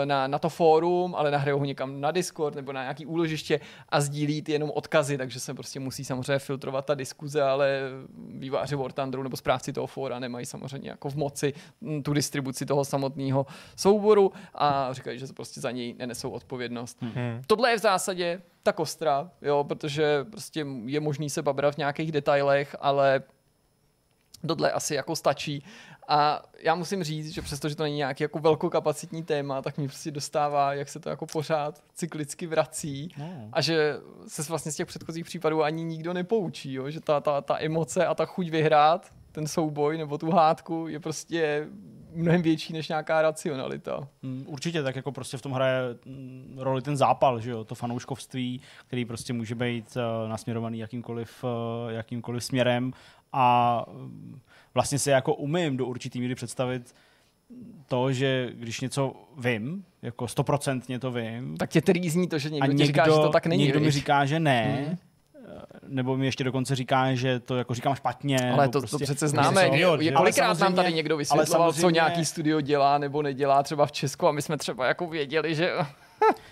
na, 0.05 0.27
na 0.27 0.39
to 0.39 0.49
fórum, 0.49 1.15
ale 1.15 1.31
nahrajou 1.31 1.59
ho 1.59 1.65
někam 1.65 2.01
na 2.01 2.11
Discord 2.11 2.55
nebo 2.55 2.73
na 2.73 2.81
nějaký 2.81 3.05
úložiště 3.05 3.59
a 3.89 4.01
sdílí 4.01 4.41
ty 4.41 4.51
jenom 4.51 4.71
odkazy, 4.71 5.17
takže 5.17 5.39
se 5.39 5.53
prostě 5.53 5.79
musí 5.79 6.05
samozřejmě 6.05 6.39
filtrovat 6.39 6.85
ta 6.85 6.95
diskuze, 6.95 7.41
ale 7.41 7.81
výváři 8.27 8.75
War 8.75 8.91
Thunderu 8.91 9.23
nebo 9.23 9.37
správci 9.37 9.73
toho 9.73 9.87
fóra 9.87 10.19
nemají 10.19 10.45
samozřejmě 10.45 10.89
jako 10.89 11.09
v 11.09 11.15
moci 11.15 11.53
tu 12.03 12.13
distribuci 12.13 12.65
toho 12.65 12.85
samotného 12.85 13.45
souboru 13.75 14.31
a 14.55 14.93
říkají, 14.93 15.19
že 15.19 15.27
se 15.27 15.33
prostě 15.33 15.61
za 15.61 15.71
něj 15.71 15.95
nenesou 15.99 16.29
odpovědnost. 16.29 16.97
Hmm. 17.01 17.41
Tohle 17.47 17.71
je 17.71 17.77
v 17.77 17.81
zásadě 17.81 18.41
ta 18.63 18.71
kostra, 18.71 19.29
jo, 19.41 19.63
protože 19.63 20.23
prostě 20.23 20.65
je 20.85 20.99
možný 20.99 21.29
se 21.29 21.41
babrat 21.41 21.75
v 21.75 21.77
nějakých 21.77 22.11
detailech, 22.11 22.75
ale 22.79 23.23
tohle 24.47 24.71
asi 24.71 24.95
jako 24.95 25.15
stačí. 25.15 25.63
A 26.07 26.41
já 26.59 26.75
musím 26.75 27.03
říct, 27.03 27.29
že 27.29 27.41
přestože 27.41 27.75
to 27.75 27.83
není 27.83 27.95
nějaký 27.95 28.23
jako 28.23 28.39
velkokapacitní 28.39 29.23
téma, 29.23 29.61
tak 29.61 29.77
mi 29.77 29.87
prostě 29.87 30.11
dostává, 30.11 30.73
jak 30.73 30.89
se 30.89 30.99
to 30.99 31.09
jako 31.09 31.25
pořád 31.25 31.83
cyklicky 31.93 32.47
vrací 32.47 33.09
no. 33.17 33.49
a 33.53 33.61
že 33.61 33.95
se 34.27 34.43
vlastně 34.43 34.71
z 34.71 34.75
těch 34.75 34.87
předchozích 34.87 35.25
případů 35.25 35.63
ani 35.63 35.83
nikdo 35.83 36.13
nepoučí, 36.13 36.73
jo? 36.73 36.89
že 36.89 36.99
ta, 36.99 37.19
ta, 37.19 37.41
ta 37.41 37.61
emoce 37.61 38.05
a 38.05 38.15
ta 38.15 38.25
chuť 38.25 38.49
vyhrát 38.49 39.09
ten 39.31 39.47
souboj 39.47 39.97
nebo 39.97 40.17
tu 40.17 40.31
hádku 40.31 40.87
je 40.87 40.99
prostě 40.99 41.67
mnohem 42.15 42.41
větší 42.41 42.73
než 42.73 42.89
nějaká 42.89 43.21
racionalita. 43.21 44.07
Mm, 44.21 44.45
určitě, 44.47 44.83
tak 44.83 44.95
jako 44.95 45.11
prostě 45.11 45.37
v 45.37 45.41
tom 45.41 45.51
hraje 45.51 45.79
mm, 46.05 46.55
roli 46.59 46.81
ten 46.81 46.97
zápal, 46.97 47.39
že 47.39 47.51
jo, 47.51 47.63
to 47.63 47.75
fanouškovství, 47.75 48.61
který 48.87 49.05
prostě 49.05 49.33
může 49.33 49.55
být 49.55 49.97
uh, 49.97 50.29
nasměrovaný 50.29 50.79
jakýmkoliv, 50.79 51.43
uh, 51.43 51.49
jakýmkoliv 51.91 52.43
směrem 52.43 52.93
a 53.33 53.85
uh, 53.87 53.93
vlastně 54.73 54.99
se 54.99 55.11
jako 55.11 55.33
umím 55.33 55.77
do 55.77 55.85
určitý 55.85 56.19
míry 56.19 56.35
představit 56.35 56.95
to, 57.87 58.13
že 58.13 58.49
když 58.53 58.81
něco 58.81 59.13
vím, 59.37 59.85
jako 60.01 60.27
stoprocentně 60.27 60.99
to 60.99 61.11
vím. 61.11 61.57
Tak 61.57 61.69
tě 61.69 61.81
trýzní 61.81 62.27
to, 62.27 62.37
že 62.37 62.49
někdo, 62.49 62.63
a 62.63 62.67
někdo 62.67 62.85
říká, 62.85 63.05
že 63.05 63.11
to 63.11 63.29
tak 63.29 63.45
není. 63.45 63.63
Někdo 63.63 63.79
mi 63.79 63.91
říká, 63.91 64.25
že 64.25 64.39
ne, 64.39 64.85
hmm 64.87 64.97
nebo 65.87 66.17
mi 66.17 66.25
ještě 66.25 66.43
dokonce 66.43 66.75
říká, 66.75 67.13
že 67.15 67.39
to 67.39 67.57
jako 67.57 67.73
říkám 67.73 67.95
špatně. 67.95 68.51
Ale 68.53 68.69
to, 68.69 68.79
prostě, 68.79 68.97
to 68.97 69.03
přece 69.03 69.27
známe. 69.27 69.77
Je, 69.99 70.11
kolikrát 70.11 70.59
nám 70.59 70.73
tady 70.73 70.93
někdo 70.93 71.17
vysvětloval, 71.17 71.73
co 71.73 71.89
nějaký 71.89 72.25
studio 72.25 72.61
dělá 72.61 72.97
nebo 72.97 73.21
nedělá 73.21 73.63
třeba 73.63 73.85
v 73.85 73.91
Česku 73.91 74.27
a 74.27 74.31
my 74.31 74.41
jsme 74.41 74.57
třeba 74.57 74.85
jako 74.85 75.07
věděli, 75.07 75.55
že 75.55 75.71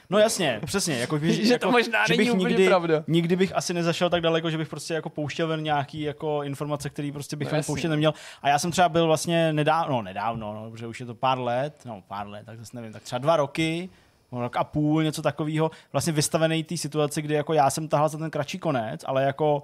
No 0.10 0.20
jasně, 0.20 0.62
přesně. 0.66 0.98
Jako, 1.00 1.20
že, 1.20 1.34
že 1.46 1.48
to 1.48 1.54
jako, 1.54 1.72
možná 1.72 2.08
že 2.08 2.18
není 2.18 2.30
bych 2.30 2.40
nikdy, 2.40 2.68
pravda. 2.68 3.04
Nikdy 3.08 3.36
bych 3.36 3.56
asi 3.56 3.74
nezašel 3.74 4.10
tak 4.10 4.22
daleko, 4.22 4.50
že 4.50 4.58
bych 4.58 4.70
prostě 4.70 4.94
jako 4.94 5.10
pouštěl 5.10 5.48
ven 5.48 5.64
nějaký 5.64 6.02
jako 6.02 6.44
informace, 6.44 6.90
které 6.90 7.10
prostě 7.14 7.36
bych 7.36 7.52
no, 7.52 7.64
pouštět 7.64 7.90
neměl. 7.90 8.14
A 8.42 8.50
já 8.50 8.60
jsem 8.60 8.72
třeba 8.72 8.90
byl 8.90 9.08
vlastně 9.08 9.54
nedávno, 9.54 9.96
no 9.96 10.02
nedávno, 10.02 10.54
no, 10.54 10.72
protože 10.72 10.88
už 10.88 11.00
je 11.00 11.06
to 11.06 11.16
pár 11.16 11.40
let, 11.40 11.82
no 11.86 12.04
pár 12.08 12.28
let, 12.28 12.46
tak 12.46 12.60
zase 12.60 12.78
nevím, 12.78 12.94
tak 12.94 13.04
třeba 13.04 13.20
dva 13.20 13.38
roky, 13.38 13.90
rok 14.32 14.58
a 14.58 14.64
půl, 14.64 15.04
něco 15.04 15.22
takového, 15.22 15.72
vlastně 15.92 16.14
vystavený 16.14 16.64
té 16.64 16.78
situaci, 16.78 17.22
kdy 17.22 17.34
jako 17.34 17.54
já 17.54 17.70
jsem 17.70 17.88
tahal 17.88 18.10
za 18.10 18.18
ten 18.18 18.30
kratší 18.32 18.60
konec, 18.60 19.02
ale 19.06 19.24
jako 19.24 19.64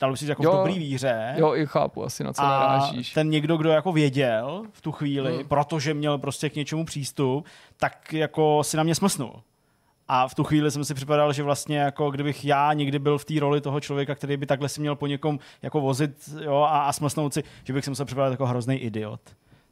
Dalo 0.00 0.16
si 0.16 0.26
jako 0.26 0.44
jo, 0.44 0.52
v 0.52 0.56
dobrý 0.56 0.78
víře. 0.78 1.34
Jo, 1.36 1.54
i 1.54 1.66
chápu 1.66 2.04
asi, 2.04 2.24
na 2.24 2.32
co 2.32 2.42
a 2.42 2.48
narážíš. 2.48 3.12
ten 3.12 3.30
někdo, 3.30 3.56
kdo 3.56 3.70
jako 3.70 3.92
věděl 3.92 4.62
v 4.72 4.80
tu 4.80 4.92
chvíli, 4.92 5.36
hmm. 5.36 5.48
protože 5.48 5.94
měl 5.94 6.18
prostě 6.18 6.50
k 6.50 6.54
něčemu 6.54 6.84
přístup, 6.84 7.46
tak 7.76 8.12
jako 8.12 8.64
si 8.64 8.76
na 8.76 8.82
mě 8.82 8.94
smlsnul. 8.94 9.42
A 10.08 10.28
v 10.28 10.34
tu 10.34 10.44
chvíli 10.44 10.70
jsem 10.70 10.84
si 10.84 10.94
připadal, 10.94 11.32
že 11.32 11.42
vlastně 11.42 11.78
jako 11.78 12.10
kdybych 12.10 12.44
já 12.44 12.72
někdy 12.72 12.98
byl 12.98 13.18
v 13.18 13.24
té 13.24 13.40
roli 13.40 13.60
toho 13.60 13.80
člověka, 13.80 14.14
který 14.14 14.36
by 14.36 14.46
takhle 14.46 14.68
si 14.68 14.80
měl 14.80 14.96
po 14.96 15.06
někom 15.06 15.38
jako 15.62 15.80
vozit 15.80 16.30
jo, 16.40 16.56
a, 16.56 16.80
a 16.80 16.92
smlsnout 16.92 17.34
si, 17.34 17.42
že 17.64 17.72
bych 17.72 17.84
se 17.84 17.90
musel 17.90 18.06
připadat 18.06 18.30
jako 18.30 18.46
hrozný 18.46 18.76
idiot. 18.76 19.20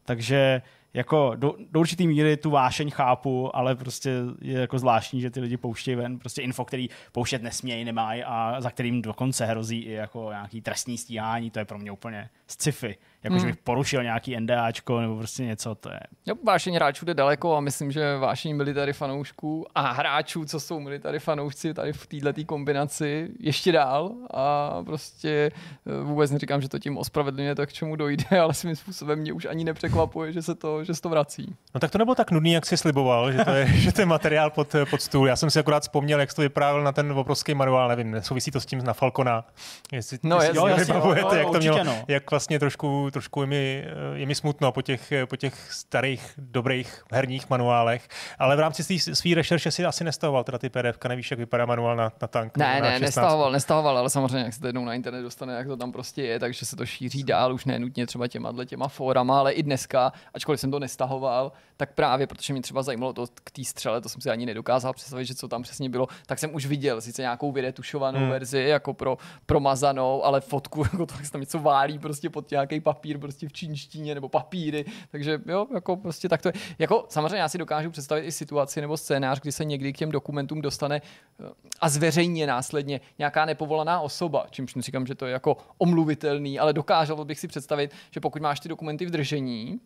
Takže 0.04 0.62
jako 0.94 1.32
do, 1.36 1.54
do 1.70 1.80
určitý 1.80 2.06
míry 2.06 2.36
tu 2.36 2.50
vášeň 2.50 2.90
chápu, 2.90 3.56
ale 3.56 3.74
prostě 3.74 4.10
je 4.40 4.60
jako 4.60 4.78
zvláštní, 4.78 5.20
že 5.20 5.30
ty 5.30 5.40
lidi 5.40 5.56
pouštějí 5.56 5.94
ven 5.94 6.18
prostě 6.18 6.42
info, 6.42 6.64
který 6.64 6.88
pouštět 7.12 7.42
nesmějí, 7.42 7.84
nemají 7.84 8.24
a 8.24 8.56
za 8.60 8.70
kterým 8.70 9.02
dokonce 9.02 9.46
hrozí 9.46 9.78
i 9.78 9.92
jako 9.92 10.30
nějaký 10.30 10.60
trestní 10.60 10.98
stíhání, 10.98 11.50
to 11.50 11.58
je 11.58 11.64
pro 11.64 11.78
mě 11.78 11.92
úplně 11.92 12.28
sci-fi 12.46 12.96
jako 13.24 13.34
hmm. 13.34 13.40
že 13.40 13.46
bych 13.46 13.56
porušil 13.56 14.02
nějaký 14.02 14.40
NDAčko 14.40 15.00
nebo 15.00 15.16
prostě 15.16 15.44
něco, 15.44 15.74
to 15.74 15.88
je. 15.92 16.00
Jo, 16.26 16.34
vášení 16.44 16.76
hráčů 16.76 17.04
jde 17.04 17.14
daleko 17.14 17.56
a 17.56 17.60
myslím, 17.60 17.92
že 17.92 18.16
vášení 18.16 18.54
military 18.54 18.92
fanoušků 18.92 19.66
a 19.74 19.92
hráčů, 19.92 20.44
co 20.44 20.60
jsou 20.60 20.80
military 20.80 21.18
fanoušci 21.18 21.74
tady 21.74 21.92
v 21.92 22.06
této 22.06 22.44
kombinaci 22.44 23.28
ještě 23.40 23.72
dál 23.72 24.12
a 24.30 24.76
prostě 24.84 25.50
eh, 25.86 26.04
vůbec 26.04 26.30
neříkám, 26.30 26.60
že 26.60 26.68
to 26.68 26.78
tím 26.78 26.98
ospravedlňuje 26.98 27.54
to, 27.54 27.66
k 27.66 27.72
čemu 27.72 27.96
dojde, 27.96 28.24
ale 28.42 28.54
svým 28.54 28.76
způsobem 28.76 29.18
mě 29.18 29.32
už 29.32 29.44
ani 29.44 29.64
nepřekvapuje, 29.64 30.32
že 30.32 30.42
se 30.42 30.54
to, 30.54 30.84
že 30.84 30.94
se 30.94 31.02
to 31.02 31.08
vrací. 31.08 31.54
No 31.74 31.80
tak 31.80 31.90
to 31.90 31.98
nebylo 31.98 32.14
tak 32.14 32.30
nudný, 32.30 32.52
jak 32.52 32.66
si 32.66 32.76
sliboval, 32.76 33.32
že 33.32 33.44
to 33.44 33.50
je, 33.50 33.66
že 33.74 33.92
to 33.92 34.00
je 34.00 34.06
materiál 34.06 34.50
pod, 34.50 34.74
pod 34.90 35.02
stůl. 35.02 35.28
Já 35.28 35.36
jsem 35.36 35.50
si 35.50 35.58
akorát 35.58 35.82
vzpomněl, 35.82 36.20
jak 36.20 36.30
jsi 36.30 36.36
to 36.36 36.42
vyprávěl 36.42 36.84
na 36.84 36.92
ten 36.92 37.12
obrovský 37.12 37.54
manuál, 37.54 37.88
nevím, 37.88 38.10
nesouvisí 38.10 38.50
to 38.50 38.60
s 38.60 38.66
tím 38.66 38.84
na 38.84 38.92
Falcona. 38.92 39.44
Jestli, 39.92 40.18
no, 40.22 40.36
jestli 40.40 40.56
jo, 40.56 40.66
jasně, 40.66 40.94
jo, 40.94 41.14
jo, 41.20 41.34
jak 41.34 41.50
to 41.50 41.58
mělo, 41.58 41.84
no. 41.84 42.04
jak 42.08 42.30
vlastně 42.30 42.58
trošku 42.58 43.10
trošku 43.12 43.40
je 43.40 43.46
mi, 43.46 43.84
je 44.14 44.26
mi 44.26 44.34
smutno 44.34 44.72
po 44.72 44.82
těch, 44.82 45.12
po 45.28 45.36
těch 45.36 45.72
starých, 45.72 46.34
dobrých 46.38 47.04
herních 47.12 47.50
manuálech, 47.50 48.08
ale 48.38 48.56
v 48.56 48.60
rámci 48.60 48.98
své 48.98 49.34
rešerše 49.34 49.70
si 49.70 49.84
asi 49.84 50.04
nestahoval 50.04 50.44
teda 50.44 50.58
ty 50.58 50.68
PDF, 50.68 50.98
nevíš, 51.08 51.30
jak 51.30 51.40
vypadá 51.40 51.66
manuál 51.66 51.96
na, 51.96 52.12
na 52.22 52.28
tank. 52.28 52.56
Ne, 52.56 52.80
na 52.80 52.90
ne, 52.90 53.00
nestahoval, 53.00 53.52
nestahoval, 53.52 53.98
ale 53.98 54.10
samozřejmě, 54.10 54.38
jak 54.44 54.54
se 54.54 54.60
to 54.60 54.66
jednou 54.66 54.84
na 54.84 54.94
internet 54.94 55.22
dostane, 55.22 55.54
jak 55.54 55.66
to 55.66 55.76
tam 55.76 55.92
prostě 55.92 56.22
je, 56.22 56.38
takže 56.38 56.66
se 56.66 56.76
to 56.76 56.86
šíří 56.86 57.24
dál, 57.24 57.54
už 57.54 57.64
nenutně 57.64 58.06
třeba 58.06 58.28
těma, 58.28 58.64
těma 58.64 58.88
fórama, 58.88 59.38
ale 59.38 59.52
i 59.52 59.62
dneska, 59.62 60.12
ačkoliv 60.34 60.60
jsem 60.60 60.70
to 60.70 60.78
nestahoval, 60.78 61.52
tak 61.82 61.94
právě, 61.94 62.26
protože 62.26 62.52
mě 62.52 62.62
třeba 62.62 62.82
zajímalo 62.82 63.12
to 63.12 63.26
k 63.44 63.50
té 63.50 63.64
střele, 63.64 64.00
to 64.00 64.08
jsem 64.08 64.20
si 64.20 64.30
ani 64.30 64.46
nedokázal 64.46 64.92
představit, 64.92 65.24
že 65.24 65.34
co 65.34 65.48
tam 65.48 65.62
přesně 65.62 65.88
bylo, 65.88 66.08
tak 66.26 66.38
jsem 66.38 66.54
už 66.54 66.66
viděl 66.66 67.00
sice 67.00 67.22
nějakou 67.22 67.52
vyretušovanou 67.52 68.18
hmm. 68.18 68.28
verzi, 68.28 68.60
jako 68.60 68.94
pro 68.94 69.18
promazanou, 69.46 70.24
ale 70.24 70.40
fotku, 70.40 70.84
jako 70.92 71.06
to, 71.06 71.14
jak 71.14 71.26
se 71.26 71.32
tam 71.32 71.40
něco 71.40 71.58
válí 71.58 71.98
prostě 71.98 72.30
pod 72.30 72.50
nějaký 72.50 72.80
papír, 72.80 73.18
prostě 73.18 73.48
v 73.48 73.52
čínštině 73.52 74.14
nebo 74.14 74.28
papíry, 74.28 74.84
takže 75.10 75.40
jo, 75.46 75.66
jako 75.74 75.96
prostě 75.96 76.28
tak 76.28 76.42
to 76.42 76.48
je. 76.48 76.52
Jako 76.78 77.06
samozřejmě 77.08 77.36
já 77.36 77.48
si 77.48 77.58
dokážu 77.58 77.90
představit 77.90 78.22
i 78.22 78.32
situaci 78.32 78.80
nebo 78.80 78.96
scénář, 78.96 79.40
kdy 79.40 79.52
se 79.52 79.64
někdy 79.64 79.92
k 79.92 79.98
těm 79.98 80.10
dokumentům 80.10 80.62
dostane 80.62 81.02
eh, 81.02 81.44
a 81.80 81.88
zveřejně 81.88 82.46
následně 82.46 83.00
nějaká 83.18 83.44
nepovolaná 83.44 84.00
osoba, 84.00 84.46
čímž 84.50 84.74
neříkám, 84.74 85.06
že 85.06 85.14
to 85.14 85.26
je 85.26 85.32
jako 85.32 85.56
omluvitelný, 85.78 86.58
ale 86.58 86.72
dokázal 86.72 87.24
bych 87.24 87.38
si 87.38 87.48
představit, 87.48 87.94
že 88.10 88.20
pokud 88.20 88.42
máš 88.42 88.60
ty 88.60 88.68
dokumenty 88.68 89.06
v 89.06 89.10
držení, 89.10 89.80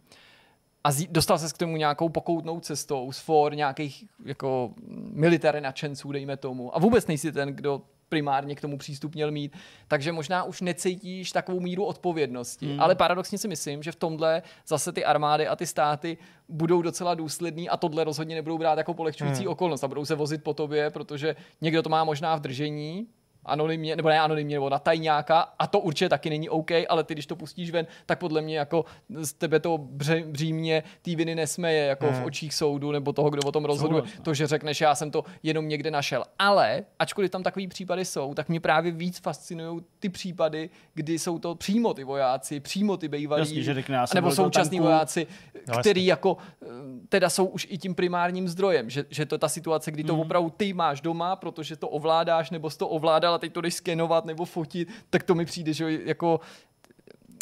a 0.86 0.90
dostal 1.10 1.38
se 1.38 1.54
k 1.54 1.58
tomu 1.58 1.76
nějakou 1.76 2.08
pokoutnou 2.08 2.60
cestou 2.60 3.12
z 3.12 3.18
for 3.18 3.54
nějakých 3.54 4.04
jako 4.24 4.74
military 5.12 5.60
nadšenců, 5.60 6.12
dejme 6.12 6.36
tomu. 6.36 6.76
A 6.76 6.78
vůbec 6.78 7.06
nejsi 7.06 7.32
ten, 7.32 7.48
kdo 7.48 7.82
primárně 8.08 8.54
k 8.54 8.60
tomu 8.60 8.78
přístup 8.78 9.14
měl 9.14 9.30
mít, 9.30 9.56
takže 9.88 10.12
možná 10.12 10.44
už 10.44 10.60
necítíš 10.60 11.32
takovou 11.32 11.60
míru 11.60 11.84
odpovědnosti. 11.84 12.66
Hmm. 12.66 12.80
Ale 12.80 12.94
paradoxně 12.94 13.38
si 13.38 13.48
myslím, 13.48 13.82
že 13.82 13.92
v 13.92 13.96
tomhle 13.96 14.42
zase 14.66 14.92
ty 14.92 15.04
armády 15.04 15.46
a 15.48 15.56
ty 15.56 15.66
státy 15.66 16.18
budou 16.48 16.82
docela 16.82 17.14
důsledný 17.14 17.68
a 17.68 17.76
tohle 17.76 18.04
rozhodně 18.04 18.34
nebudou 18.34 18.58
brát 18.58 18.78
jako 18.78 18.94
polehčující 18.94 19.42
hmm. 19.42 19.52
okolnost 19.52 19.84
a 19.84 19.88
budou 19.88 20.04
se 20.04 20.14
vozit 20.14 20.44
po 20.44 20.54
tobě, 20.54 20.90
protože 20.90 21.36
někdo 21.60 21.82
to 21.82 21.88
má 21.88 22.04
možná 22.04 22.36
v 22.36 22.40
držení, 22.40 23.06
anonymně, 23.46 23.96
nebo 23.96 24.08
ne 24.08 24.20
anonymně, 24.20 24.56
nebo 24.56 24.70
na 24.70 24.78
tajňáka 24.78 25.40
a 25.58 25.66
to 25.66 25.80
určitě 25.80 26.08
taky 26.08 26.30
není 26.30 26.48
OK, 26.48 26.70
ale 26.88 27.04
ty, 27.04 27.14
když 27.14 27.26
to 27.26 27.36
pustíš 27.36 27.70
ven, 27.70 27.86
tak 28.06 28.18
podle 28.18 28.42
mě 28.42 28.58
jako 28.58 28.84
z 29.08 29.32
tebe 29.32 29.60
to 29.60 29.78
bře, 29.78 30.22
břímě 30.26 30.82
té 31.02 31.16
viny 31.16 31.34
nesmeje 31.34 31.86
jako 31.86 32.06
hmm. 32.06 32.22
v 32.22 32.24
očích 32.24 32.54
soudu 32.54 32.92
nebo 32.92 33.12
toho, 33.12 33.30
kdo 33.30 33.48
o 33.48 33.52
tom 33.52 33.64
rozhoduje. 33.64 34.02
Souhlas, 34.02 34.20
to, 34.22 34.34
že 34.34 34.46
řekneš, 34.46 34.80
já 34.80 34.94
jsem 34.94 35.10
to 35.10 35.24
jenom 35.42 35.68
někde 35.68 35.90
našel. 35.90 36.24
Ale, 36.38 36.84
ačkoliv 36.98 37.30
tam 37.30 37.42
takový 37.42 37.68
případy 37.68 38.04
jsou, 38.04 38.34
tak 38.34 38.48
mě 38.48 38.60
právě 38.60 38.92
víc 38.92 39.18
fascinují 39.18 39.80
ty 39.98 40.08
případy, 40.08 40.70
kdy 40.94 41.18
jsou 41.18 41.38
to 41.38 41.54
přímo 41.54 41.94
ty 41.94 42.04
vojáci, 42.04 42.60
přímo 42.60 42.96
ty 42.96 43.08
bývalí, 43.08 43.40
Jasně, 43.40 43.62
že 43.62 43.74
řekne, 43.74 44.04
nebo 44.14 44.30
současní 44.30 44.80
vojáci, 44.80 45.26
no, 45.68 45.78
který 45.80 46.06
jako 46.06 46.36
eh, 46.62 46.66
teda 47.08 47.30
jsou 47.30 47.46
už 47.46 47.66
i 47.70 47.78
tím 47.78 47.94
primárním 47.94 48.48
zdrojem, 48.48 48.90
že, 48.90 49.04
že 49.10 49.26
to 49.26 49.34
je 49.34 49.38
ta 49.38 49.48
situace, 49.48 49.90
kdy 49.90 50.04
to 50.04 50.12
hmm. 50.12 50.22
opravdu 50.22 50.50
ty 50.50 50.72
máš 50.72 51.00
doma, 51.00 51.36
protože 51.36 51.76
to 51.76 51.88
ovládáš, 51.88 52.50
nebo 52.50 52.70
jsi 52.70 52.78
to 52.78 52.88
ovládal 52.88 53.35
a 53.36 53.38
teď 53.38 53.52
to 53.52 53.60
jdeš 53.60 53.74
skenovat 53.74 54.24
nebo 54.24 54.44
fotit, 54.44 54.88
tak 55.10 55.22
to 55.22 55.34
mi 55.34 55.44
přijde, 55.44 55.72
že 55.72 56.00
jako 56.04 56.40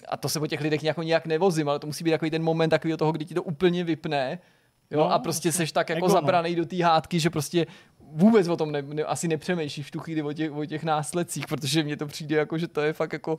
a 0.09 0.17
to 0.17 0.29
se 0.29 0.41
po 0.41 0.47
těch 0.47 0.61
lidech 0.61 0.83
jako 0.85 1.03
nějak 1.03 1.27
nevozím, 1.27 1.69
ale 1.69 1.79
to 1.79 1.87
musí 1.87 2.05
být 2.05 2.11
takový 2.11 2.31
ten 2.31 2.43
moment 2.43 2.71
takový 2.71 2.97
toho, 2.97 3.13
kdy 3.13 3.25
ti 3.25 3.35
to 3.35 3.43
úplně 3.43 3.85
vypne, 3.85 4.39
jo, 4.91 5.01
no, 5.01 5.13
a 5.13 5.19
prostě 5.19 5.53
seš 5.53 5.73
tak 5.73 5.89
jako, 5.89 5.99
jako 5.99 6.09
zabraný 6.09 6.55
do 6.55 6.67
té 6.67 6.85
hádky, 6.85 7.21
že 7.21 7.31
prostě 7.31 7.67
vůbec 8.01 8.49
o 8.49 8.57
tom 8.57 8.73
ne, 8.73 8.83
ne, 8.83 9.03
asi 9.03 9.29
nepřemýšlíš 9.29 9.87
v 9.87 9.91
tu 9.91 10.01
chvíli 10.01 10.23
o 10.23 10.33
těch, 10.33 10.53
o 10.53 10.65
těch 10.65 10.85
následcích, 10.85 11.47
protože 11.47 11.83
mně 11.83 11.97
to 11.97 12.07
přijde 12.07 12.37
jako, 12.37 12.59
že 12.59 12.69
to 12.69 12.81
je 12.81 12.93
fakt 12.93 13.13
jako, 13.13 13.39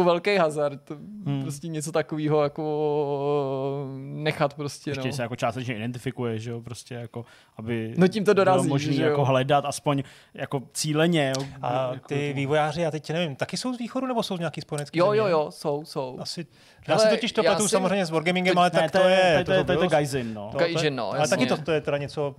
jako 0.00 0.10
velký 0.10 0.36
hazard. 0.36 0.90
Hmm. 1.26 1.42
Prostě 1.42 1.68
něco 1.68 1.92
takového 1.92 2.42
jako 2.42 3.86
nechat 3.98 4.54
prostě. 4.54 4.90
Ještě 4.90 5.08
no. 5.08 5.14
se 5.14 5.22
jako 5.22 5.36
částečně 5.36 5.76
identifikuje, 5.76 6.38
že 6.38 6.50
jo, 6.50 6.60
prostě 6.60 6.94
jako, 6.94 7.24
aby 7.56 7.94
no 7.96 8.08
tím 8.08 8.24
to 8.24 8.34
dorazí, 8.34 8.62
bylo 8.62 8.74
možný 8.74 8.94
že 8.94 9.02
jako 9.02 9.24
hledat 9.24 9.64
aspoň 9.64 10.02
jako 10.34 10.62
cíleně. 10.72 11.32
Jo, 11.36 11.46
a 11.62 11.92
jako 11.92 12.08
ty 12.08 12.30
to... 12.30 12.36
vývojáři, 12.36 12.80
já 12.80 12.90
teď 12.90 13.10
nevím, 13.10 13.36
taky 13.36 13.56
jsou 13.56 13.74
z 13.74 13.78
východu 13.78 14.06
nebo 14.06 14.22
jsou 14.22 14.36
z 14.36 14.40
nějaký 14.40 14.60
spojenecký 14.60 14.98
Jo, 14.98 15.12
jo, 15.12 15.26
jo, 15.26 15.50
jsou, 15.50 15.84
jsou. 15.84 16.16
Asi 16.20 16.46
já 16.88 16.98
si 16.98 17.08
totiž 17.08 17.32
to 17.32 17.42
pletu 17.42 17.68
samozřejmě 17.68 18.06
s 18.06 18.10
Wargamingem, 18.10 18.58
ale 18.58 18.70
tak 18.70 18.90
to 18.90 18.98
je... 18.98 19.44
To 19.44 19.52
je 19.52 19.64
to 19.64 19.88
Gaijin, 19.88 20.34
no. 20.34 20.52
Gaijin, 20.58 20.96
no, 20.96 21.12
Ale 21.12 21.28
taky 21.28 21.46
to, 21.46 21.56
to 21.56 21.72
je 21.72 21.80
teda 21.80 21.98
něco... 21.98 22.34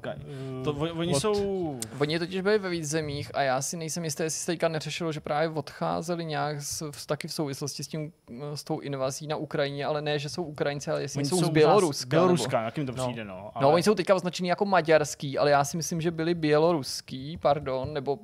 To, 0.64 0.72
oni 0.74 1.16
jsou... 1.16 1.80
Oni 2.00 2.20
totiž 2.20 2.42
byli 2.42 2.58
ve 2.58 2.70
víc 2.70 2.90
zemích 2.90 3.32
a 3.34 3.42
já 3.42 3.62
si 3.62 3.78
nejsem 3.78 4.04
jistý, 4.04 4.24
jestli 4.24 4.40
se 4.40 4.46
teďka 4.46 4.68
neřešilo, 4.68 5.12
že 5.12 5.20
právě 5.20 5.50
odcházeli 5.50 6.26
nějak 6.26 6.62
s, 6.62 7.06
taky 7.06 7.28
v 7.28 7.34
souvislosti 7.34 7.51
s 7.54 7.88
tím, 7.88 8.14
s 8.56 8.64
tou 8.64 8.80
invazí 8.80 9.28
na 9.28 9.36
Ukrajině, 9.36 9.86
ale 9.86 10.02
ne, 10.02 10.20
že 10.20 10.30
jsou 10.30 10.44
Ukrajinci, 10.44 10.92
ale 10.92 11.02
jestli 11.02 11.18
oni 11.18 11.30
jsou, 11.30 11.40
jsou 11.40 11.46
z 11.46 11.50
Běloruska. 11.50 12.10
Běloruska, 12.10 12.62
jak 12.62 12.78
jim 12.78 12.86
to 12.88 12.94
přijde, 12.94 13.26
no. 13.26 13.36
no. 13.36 13.52
Ale... 13.54 13.64
No, 13.64 13.72
oni 13.72 13.84
jsou 13.84 13.96
teďka 13.96 14.16
označení 14.16 14.50
jako 14.50 14.66
maďarský, 14.66 15.38
ale 15.38 15.52
já 15.52 15.64
si 15.64 15.78
myslím, 15.78 16.02
že 16.02 16.12
byli 16.12 16.34
běloruský, 16.34 17.38
pardon, 17.38 17.94
nebo 17.94 18.20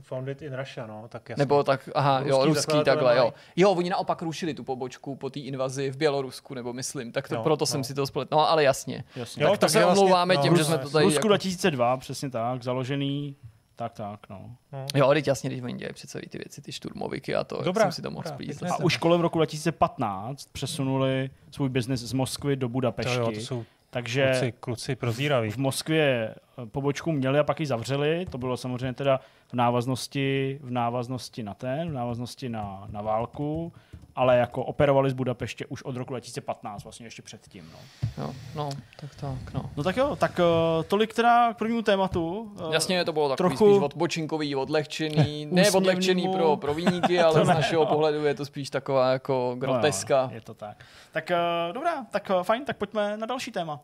Founded 0.00 0.42
in 0.42 0.54
Russia, 0.54 0.86
no, 0.86 1.04
tak 1.08 1.28
jasně. 1.28 1.42
Nebo 1.42 1.64
tak, 1.64 1.88
aha, 1.94 2.18
ruský 2.18 2.30
jo, 2.30 2.44
ruský 2.44 2.84
takhle, 2.84 3.16
jo. 3.16 3.32
Jo, 3.56 3.70
oni 3.70 3.90
naopak 3.90 4.22
rušili 4.22 4.54
tu 4.54 4.64
pobočku 4.64 5.16
po 5.16 5.30
té 5.30 5.40
invazi 5.40 5.90
v 5.90 5.96
Bělorusku, 5.96 6.54
nebo 6.54 6.72
myslím, 6.72 7.12
tak 7.12 7.28
to, 7.28 7.34
jo, 7.34 7.42
proto 7.42 7.62
no. 7.62 7.66
jsem 7.66 7.84
si 7.84 7.94
to 7.94 8.06
splet. 8.06 8.30
No, 8.30 8.50
ale 8.50 8.64
jasně. 8.64 9.04
jasně. 9.16 9.42
Tak 9.42 9.50
jo, 9.50 9.56
to 9.56 9.60
tak 9.60 9.70
se 9.70 9.84
vlastně, 9.84 10.00
omlouváme 10.00 10.34
no, 10.34 10.42
tím, 10.42 10.56
že 10.56 10.64
jsme 10.64 10.78
to 10.78 10.90
tady... 10.90 11.04
Rusku 11.04 11.18
jako... 11.18 11.28
2002, 11.28 11.96
přesně 11.96 12.30
tak, 12.30 12.62
založený 12.62 13.36
tak, 13.78 13.92
tak, 13.92 14.28
no. 14.30 14.56
no. 14.72 14.86
Jo, 14.94 15.10
teď 15.12 15.26
jasně, 15.26 15.50
když 15.50 15.62
oni 15.62 15.74
dělají 15.74 15.94
přece 15.94 16.20
ty 16.20 16.38
věci, 16.38 16.62
ty 16.62 16.72
šturmoviky 16.72 17.34
a 17.34 17.44
to, 17.44 17.62
Dobrá, 17.62 17.84
jsem 17.84 17.92
si 17.92 18.02
to 18.02 18.10
mohl 18.10 18.28
splít. 18.28 18.62
A 18.62 18.76
už 18.84 18.96
kolem 18.96 19.20
roku 19.20 19.38
2015 19.38 20.48
přesunuli 20.52 21.30
svůj 21.50 21.68
biznis 21.68 22.00
z 22.00 22.12
Moskvy 22.12 22.56
do 22.56 22.68
Budapešti. 22.68 23.14
To, 23.14 23.20
jo, 23.20 23.32
to 23.32 23.40
jsou 23.40 23.64
takže 23.90 24.30
kluci, 24.30 24.52
kluci 24.60 24.96
prozíraví. 24.96 25.50
V 25.50 25.56
Moskvě 25.56 26.34
pobočku 26.66 27.12
měli 27.12 27.38
a 27.38 27.44
pak 27.44 27.60
ji 27.60 27.66
zavřeli. 27.66 28.26
To 28.30 28.38
bylo 28.38 28.56
samozřejmě 28.56 28.92
teda 28.92 29.20
v 29.48 29.54
návaznosti, 29.54 30.58
v 30.62 30.70
návaznosti 30.70 31.42
na 31.42 31.54
ten, 31.54 31.90
v 31.90 31.92
návaznosti 31.92 32.48
na, 32.48 32.86
na 32.90 33.02
válku, 33.02 33.72
ale 34.18 34.36
jako 34.36 34.64
operovali 34.64 35.10
z 35.10 35.12
Budapeště 35.12 35.66
už 35.66 35.82
od 35.82 35.96
roku 35.96 36.12
2015, 36.12 36.84
vlastně 36.84 37.06
ještě 37.06 37.22
předtím. 37.22 37.70
No, 37.72 37.78
jo, 38.24 38.34
no 38.56 38.68
tak 39.00 39.14
tak, 39.14 39.54
no. 39.54 39.70
No 39.76 39.82
tak 39.84 39.96
jo, 39.96 40.16
tak 40.16 40.38
uh, 40.38 40.84
tolik 40.84 41.14
teda 41.14 41.54
k 41.54 41.56
prvnímu 41.56 41.82
tématu. 41.82 42.52
Uh, 42.66 42.72
Jasně, 42.72 43.04
to 43.04 43.12
bylo 43.12 43.28
takový 43.28 43.48
trochu... 43.48 43.72
spíš 43.72 43.82
odbočinkový, 43.82 44.56
odlehčený, 44.56 45.46
ne 45.50 45.70
odlehčený 45.70 46.28
pro 46.28 46.56
proviníky, 46.56 47.20
ale 47.22 47.44
z 47.44 47.48
našeho 47.48 47.86
pohledu 47.86 48.24
je 48.24 48.34
to 48.34 48.44
spíš 48.44 48.70
taková 48.70 49.12
jako 49.12 49.54
groteska. 49.58 50.26
No, 50.26 50.34
je 50.34 50.40
to 50.40 50.54
tak. 50.54 50.84
Tak 51.12 51.30
uh, 51.30 51.74
dobrá, 51.74 52.04
tak 52.10 52.30
uh, 52.30 52.42
fajn, 52.42 52.64
tak 52.64 52.76
pojďme 52.76 53.16
na 53.16 53.26
další 53.26 53.52
téma. 53.52 53.80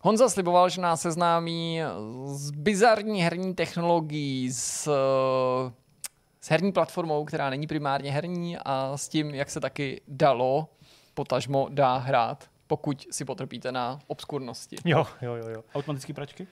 Honza 0.00 0.28
sliboval, 0.28 0.68
že 0.68 0.80
nás 0.80 1.00
seznámí 1.00 1.80
s 2.26 2.50
bizarní 2.50 3.22
herní 3.22 3.54
technologií, 3.54 4.52
s, 4.52 4.90
s 6.40 6.50
herní 6.50 6.72
platformou, 6.72 7.24
která 7.24 7.50
není 7.50 7.66
primárně 7.66 8.12
herní 8.12 8.58
a 8.58 8.96
s 8.96 9.08
tím, 9.08 9.34
jak 9.34 9.50
se 9.50 9.60
taky 9.60 10.00
dalo, 10.08 10.68
potažmo 11.14 11.68
dá 11.70 11.96
hrát, 11.96 12.44
pokud 12.66 13.06
si 13.10 13.24
potrpíte 13.24 13.72
na 13.72 13.98
obskurnosti. 14.06 14.76
Jo, 14.84 15.06
jo, 15.22 15.34
jo. 15.34 15.48
jo. 15.48 15.64
Automatické 15.74 16.14
pračky? 16.14 16.46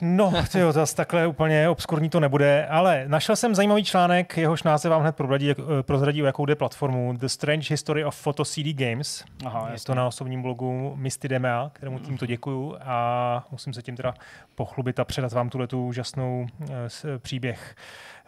No, 0.00 0.32
tyjo, 0.52 0.72
zase 0.72 0.96
takhle 0.96 1.26
úplně 1.26 1.68
obskurní 1.68 2.10
to 2.10 2.20
nebude, 2.20 2.66
ale 2.66 3.04
našel 3.06 3.36
jsem 3.36 3.54
zajímavý 3.54 3.84
článek, 3.84 4.36
jehož 4.36 4.62
název 4.62 4.90
vám 4.90 5.00
hned 5.02 5.16
prozradí, 5.16 5.46
jak, 5.46 5.58
eh, 5.58 5.82
prozradí 5.82 6.22
o 6.22 6.26
jakou 6.26 6.46
jde 6.46 6.54
platformu. 6.54 7.12
The 7.16 7.26
Strange 7.26 7.66
History 7.70 8.04
of 8.04 8.22
Photo 8.22 8.44
CD 8.44 8.72
Games. 8.72 9.24
Aha, 9.44 9.66
je 9.66 9.72
jasně. 9.72 9.86
to 9.86 9.94
na 9.94 10.06
osobním 10.06 10.42
blogu 10.42 10.92
Misty 10.96 11.28
Demea, 11.28 11.70
kterému 11.72 11.98
tímto 11.98 12.26
děkuju 12.26 12.76
a 12.80 13.46
musím 13.50 13.72
se 13.72 13.82
tím 13.82 13.96
teda 13.96 14.14
pochlubit 14.54 15.00
a 15.00 15.04
předat 15.04 15.32
vám 15.32 15.50
tuhle 15.50 15.66
tu 15.66 15.86
úžasnou 15.86 16.46
uh, 16.60 16.66
příběh. 17.18 17.74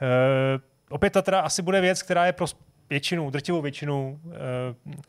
Uh, 0.02 0.60
opět 0.90 1.10
to 1.10 1.22
teda 1.22 1.40
asi 1.40 1.62
bude 1.62 1.80
věc, 1.80 2.02
která 2.02 2.26
je 2.26 2.32
pro 2.32 2.46
většinu, 2.90 3.30
drtivou 3.30 3.62
většinu 3.62 4.20
uh, 4.24 4.32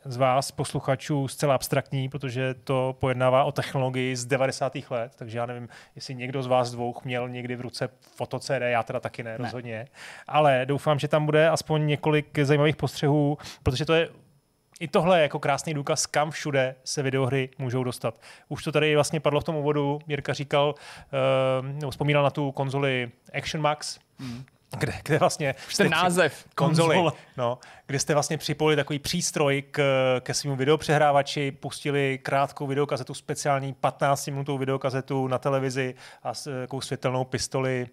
z 0.04 0.16
vás, 0.16 0.50
posluchačů, 0.50 1.28
zcela 1.28 1.54
abstraktní, 1.54 2.08
protože 2.08 2.54
to 2.54 2.96
pojednává 3.00 3.44
o 3.44 3.52
technologii 3.52 4.16
z 4.16 4.26
90. 4.26 4.72
let, 4.90 5.12
takže 5.16 5.38
já 5.38 5.46
nevím, 5.46 5.68
jestli 5.94 6.14
někdo 6.14 6.42
z 6.42 6.46
vás 6.46 6.70
dvou 6.70 6.94
měl 7.04 7.28
někdy 7.28 7.56
v 7.56 7.60
ruce 7.60 7.88
foto 8.00 8.38
CD, 8.38 8.60
já 8.60 8.82
teda 8.82 9.00
taky 9.00 9.22
ne, 9.22 9.30
ne. 9.30 9.36
rozhodně. 9.38 9.88
Ale 10.26 10.66
doufám, 10.66 10.98
že 10.98 11.08
tam 11.08 11.26
bude 11.26 11.48
aspoň 11.48 11.86
několik 11.86 12.38
zajímavých 12.38 12.76
postřehů, 12.76 13.38
protože 13.62 13.84
to 13.84 13.94
je 13.94 14.08
i 14.80 14.88
tohle 14.88 15.18
je 15.18 15.22
jako 15.22 15.38
krásný 15.38 15.74
důkaz, 15.74 16.06
kam 16.06 16.30
všude 16.30 16.74
se 16.84 17.02
videohry 17.02 17.48
můžou 17.58 17.84
dostat. 17.84 18.20
Už 18.48 18.64
to 18.64 18.72
tady 18.72 18.94
vlastně 18.94 19.20
padlo 19.20 19.40
v 19.40 19.44
tom 19.44 19.56
úvodu, 19.56 19.98
Jirka 20.08 20.32
říkal, 20.32 20.74
uh, 21.62 21.66
nebo 21.66 21.90
vzpomínal 21.90 22.24
na 22.24 22.30
tu 22.30 22.52
konzoli 22.52 23.10
Action 23.34 23.62
Max, 23.62 23.98
mm 24.18 24.44
kde, 24.78 24.92
kde 25.04 25.18
vlastně... 25.18 25.54
Už 25.68 25.74
ten 25.74 25.90
název. 25.90 26.44
Konzoli, 26.54 27.02
no, 27.36 27.58
kde 27.86 27.98
jste 27.98 28.14
vlastně 28.14 28.38
připojili 28.38 28.76
takový 28.76 28.98
přístroj 28.98 29.62
k, 29.70 29.80
ke 30.20 30.34
svým 30.34 30.56
videopřehrávači, 30.56 31.50
pustili 31.50 32.18
krátkou 32.22 32.66
videokazetu, 32.66 33.14
speciální 33.14 33.72
15 33.72 34.26
minutovou 34.26 34.58
videokazetu 34.58 35.28
na 35.28 35.38
televizi 35.38 35.94
a 36.22 36.34
s 36.34 36.60
takovou 36.60 36.80
světelnou 36.80 37.24
pistoli 37.24 37.86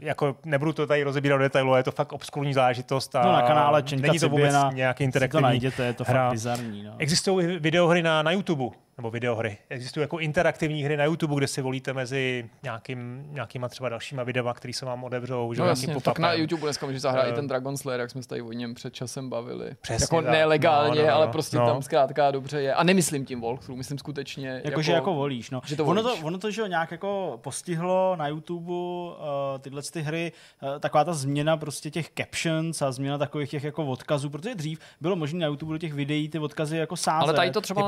jako 0.00 0.36
nebudu 0.44 0.72
to 0.72 0.86
tady 0.86 1.02
rozebírat 1.02 1.38
do 1.38 1.42
detailu, 1.42 1.74
je 1.74 1.82
to 1.82 1.92
fakt 1.92 2.12
obskurní 2.12 2.54
záležitost. 2.54 3.16
A 3.16 3.22
no 3.26 3.32
na 3.32 3.42
kanále 3.42 3.82
Čenka 3.82 4.06
není 4.06 4.18
to 4.18 4.28
vůbec 4.28 4.54
nějaký 4.72 5.04
interaktivní 5.04 5.42
to 5.42 5.46
najděte, 5.46 5.84
je 5.84 5.92
to 5.92 6.04
hra. 6.04 6.24
fakt 6.24 6.32
bizarní. 6.32 6.82
No. 6.82 6.94
Existují 6.98 7.58
videohry 7.58 8.02
na, 8.02 8.22
na 8.22 8.30
YouTube, 8.30 8.64
nebo 8.96 9.10
videohry. 9.10 9.58
Existují 9.68 10.02
jako 10.02 10.18
interaktivní 10.18 10.82
hry 10.82 10.96
na 10.96 11.04
YouTube, 11.04 11.36
kde 11.36 11.46
si 11.46 11.62
volíte 11.62 11.92
mezi 11.92 12.50
nějakým, 12.62 13.26
nějakýma 13.30 13.68
třeba 13.68 13.88
dalšíma 13.88 14.22
videama, 14.22 14.54
které 14.54 14.72
se 14.72 14.86
vám 14.86 15.04
otevřou. 15.04 15.52
No 15.58 15.66
jasně, 15.66 16.00
tak 16.00 16.18
na 16.18 16.32
YouTube 16.32 16.62
dneska 16.62 16.86
můžeš 16.86 17.00
zahrát 17.00 17.26
uh, 17.26 17.32
i 17.32 17.34
ten 17.34 17.46
Dragon 17.46 17.76
Slayer, 17.76 18.00
jak 18.00 18.10
jsme 18.10 18.22
se 18.22 18.28
tady 18.28 18.42
o 18.42 18.52
něm 18.52 18.74
před 18.74 18.94
časem 18.94 19.30
bavili. 19.30 19.70
Přesně 19.80 20.04
jako 20.04 20.22
tak. 20.22 20.32
nelegálně, 20.32 21.00
no, 21.00 21.06
no, 21.06 21.08
no, 21.08 21.14
ale 21.14 21.28
prostě 21.28 21.56
no. 21.56 21.66
tam 21.66 21.82
zkrátka 21.82 22.30
dobře 22.30 22.60
je. 22.60 22.74
A 22.74 22.82
nemyslím 22.82 23.24
tím 23.24 23.40
walkthrough, 23.40 23.78
myslím 23.78 23.98
skutečně. 23.98 24.48
Jako, 24.48 24.68
jako 24.68 24.82
že 24.82 24.92
jako 24.92 25.14
volíš. 25.14 25.50
No. 25.50 25.60
Že 25.66 25.76
to 25.76 25.84
ono, 25.84 26.02
volíš. 26.02 26.20
to, 26.20 26.26
ono 26.26 26.38
to, 26.38 26.50
že 26.50 26.68
nějak 26.68 26.90
jako 26.90 27.38
postihlo 27.42 28.16
na 28.16 28.28
YouTube 28.28 28.72
uh, 28.72 29.14
tyhle 29.60 29.82
ty 29.92 30.02
hry, 30.02 30.32
uh, 30.62 30.78
taková 30.80 31.04
ta 31.04 31.12
změna 31.12 31.56
prostě 31.56 31.90
těch 31.90 32.10
captions 32.18 32.82
a 32.82 32.92
změna 32.92 33.18
takových 33.18 33.50
těch 33.50 33.64
jako 33.64 33.86
odkazů, 33.86 34.30
protože 34.30 34.54
dřív 34.54 34.78
bylo 35.00 35.16
možné 35.16 35.38
na 35.38 35.46
YouTube 35.46 35.72
do 35.74 35.78
těch 35.78 35.92
videí 35.94 36.28
ty 36.28 36.38
odkazy 36.38 36.76
jako 36.76 36.96
sázet. 36.96 37.24
Ale 37.24 37.32
tady 37.32 37.50
to 37.50 37.60
třeba 37.60 37.82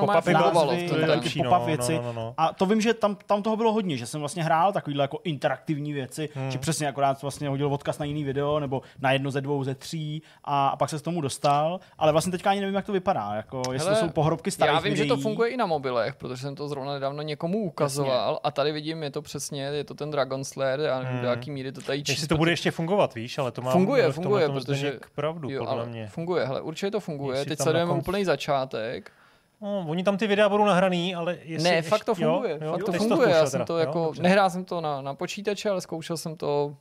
Ty 0.96 0.96
to 0.97 1.11
je 1.11 1.17
lepší, 1.17 1.43
ty 1.43 1.49
pop-up 1.49 1.61
no, 1.61 1.67
věci. 1.67 1.95
no, 1.97 2.03
no, 2.03 2.13
no. 2.13 2.35
A 2.37 2.53
to 2.53 2.67
vím, 2.67 2.81
že 2.81 2.95
tam, 2.95 3.17
tam 3.27 3.43
toho 3.43 3.57
bylo 3.57 3.73
hodně, 3.73 3.97
že 3.97 4.07
jsem 4.07 4.21
vlastně 4.21 4.43
hrál 4.43 4.73
takovýhle 4.73 5.05
jako 5.05 5.19
interaktivní 5.25 5.93
věci, 5.93 6.29
hmm. 6.35 6.51
že 6.51 6.59
přesně 6.59 6.89
akorát 6.89 7.23
vlastně 7.23 7.49
hodil 7.49 7.75
odkaz 7.75 7.99
na 7.99 8.05
jiný 8.05 8.25
video 8.25 8.61
nebo 8.61 8.83
na 9.01 9.13
jedno 9.13 9.31
ze 9.31 9.41
dvou, 9.41 9.65
ze 9.65 9.75
tří 9.75 10.23
a, 10.45 10.69
a 10.69 10.77
pak 10.77 10.91
se 10.91 10.99
s 10.99 11.03
tomu 11.03 11.21
dostal, 11.21 11.81
ale 11.99 12.13
vlastně 12.13 12.33
teďka 12.33 12.51
ani 12.51 12.61
nevím, 12.61 12.75
jak 12.75 12.87
to 12.87 12.93
vypadá, 12.93 13.35
jako 13.35 13.63
jestli 13.73 13.89
Hele, 13.89 14.01
to 14.01 14.07
jsou 14.07 14.13
pohrobky 14.13 14.51
starých 14.51 14.75
Já 14.75 14.81
vím, 14.81 14.93
videí. 14.93 15.09
že 15.09 15.15
to 15.15 15.21
funguje 15.21 15.51
i 15.51 15.57
na 15.57 15.67
mobilech, 15.67 16.15
protože 16.15 16.43
jsem 16.43 16.55
to 16.55 16.69
zrovna 16.69 16.93
nedávno 16.93 17.23
někomu 17.23 17.59
ukazoval 17.65 18.29
Jasně. 18.33 18.41
a 18.45 18.51
tady 18.51 18.73
vidím, 18.73 19.03
je 19.03 19.11
to 19.11 19.23
přesně, 19.23 19.63
je 19.63 19.85
to 19.85 19.95
ten 19.95 20.11
Dragon 20.11 20.45
Slayer, 20.45 20.81
já 20.81 21.03
nevím, 21.03 21.21
do 21.21 21.27
jaký 21.27 21.51
míry 21.51 21.73
to 21.73 21.81
tady 21.81 21.99
Jestli 21.99 22.15
číst, 22.15 22.27
to 22.27 22.37
bude 22.37 22.53
ještě 22.53 22.71
fungovat, 22.71 23.15
víš, 23.15 23.39
ale 23.39 23.53
to 23.53 23.63
má 23.63 23.73
Funguje, 23.73 24.13
funguje, 24.13 24.49
protože- 24.49 24.99
pravdu, 25.15 25.51
Jo, 25.51 25.65
podle 25.67 25.87
mě. 25.87 26.07
funguje, 26.09 26.45
hele, 26.47 26.61
určitě 26.61 26.91
to 26.91 27.01
funguje. 27.01 27.39
Jestli 27.39 27.49
Teď 27.49 27.59
sledujeme 27.63 27.91
nakon- 27.93 27.99
úplný 27.99 28.25
začátek. 28.25 29.13
No, 29.61 29.85
oni 29.89 30.05
tam 30.05 30.17
ty 30.17 30.27
videa 30.27 30.49
budou 30.49 30.65
nahraný, 30.65 31.15
ale 31.15 31.39
jestli 31.43 31.71
Ne, 31.71 31.77
ještě, 31.77 31.91
fakt 31.91 32.05
to 32.05 32.15
jo, 32.19 32.33
funguje, 32.33 32.59
jo, 32.63 32.73
fakt 32.73 32.85
to 32.85 32.93
funguje. 32.93 33.19
zkoušel 33.19 33.29
Já 33.39 33.47
jsem 33.47 33.51
teda, 33.53 33.65
to 33.65 33.73
jo, 33.73 33.79
jako, 33.79 34.05
dobře. 34.05 34.23
nehrál 34.23 34.51
jsem 34.51 34.65
to 34.65 34.81
na, 34.81 35.03
na 35.03 35.15
počítači, 35.15 35.69
ale 35.69 35.81
zkoušel 35.81 36.17
jsem 36.17 36.37
to 36.37 36.77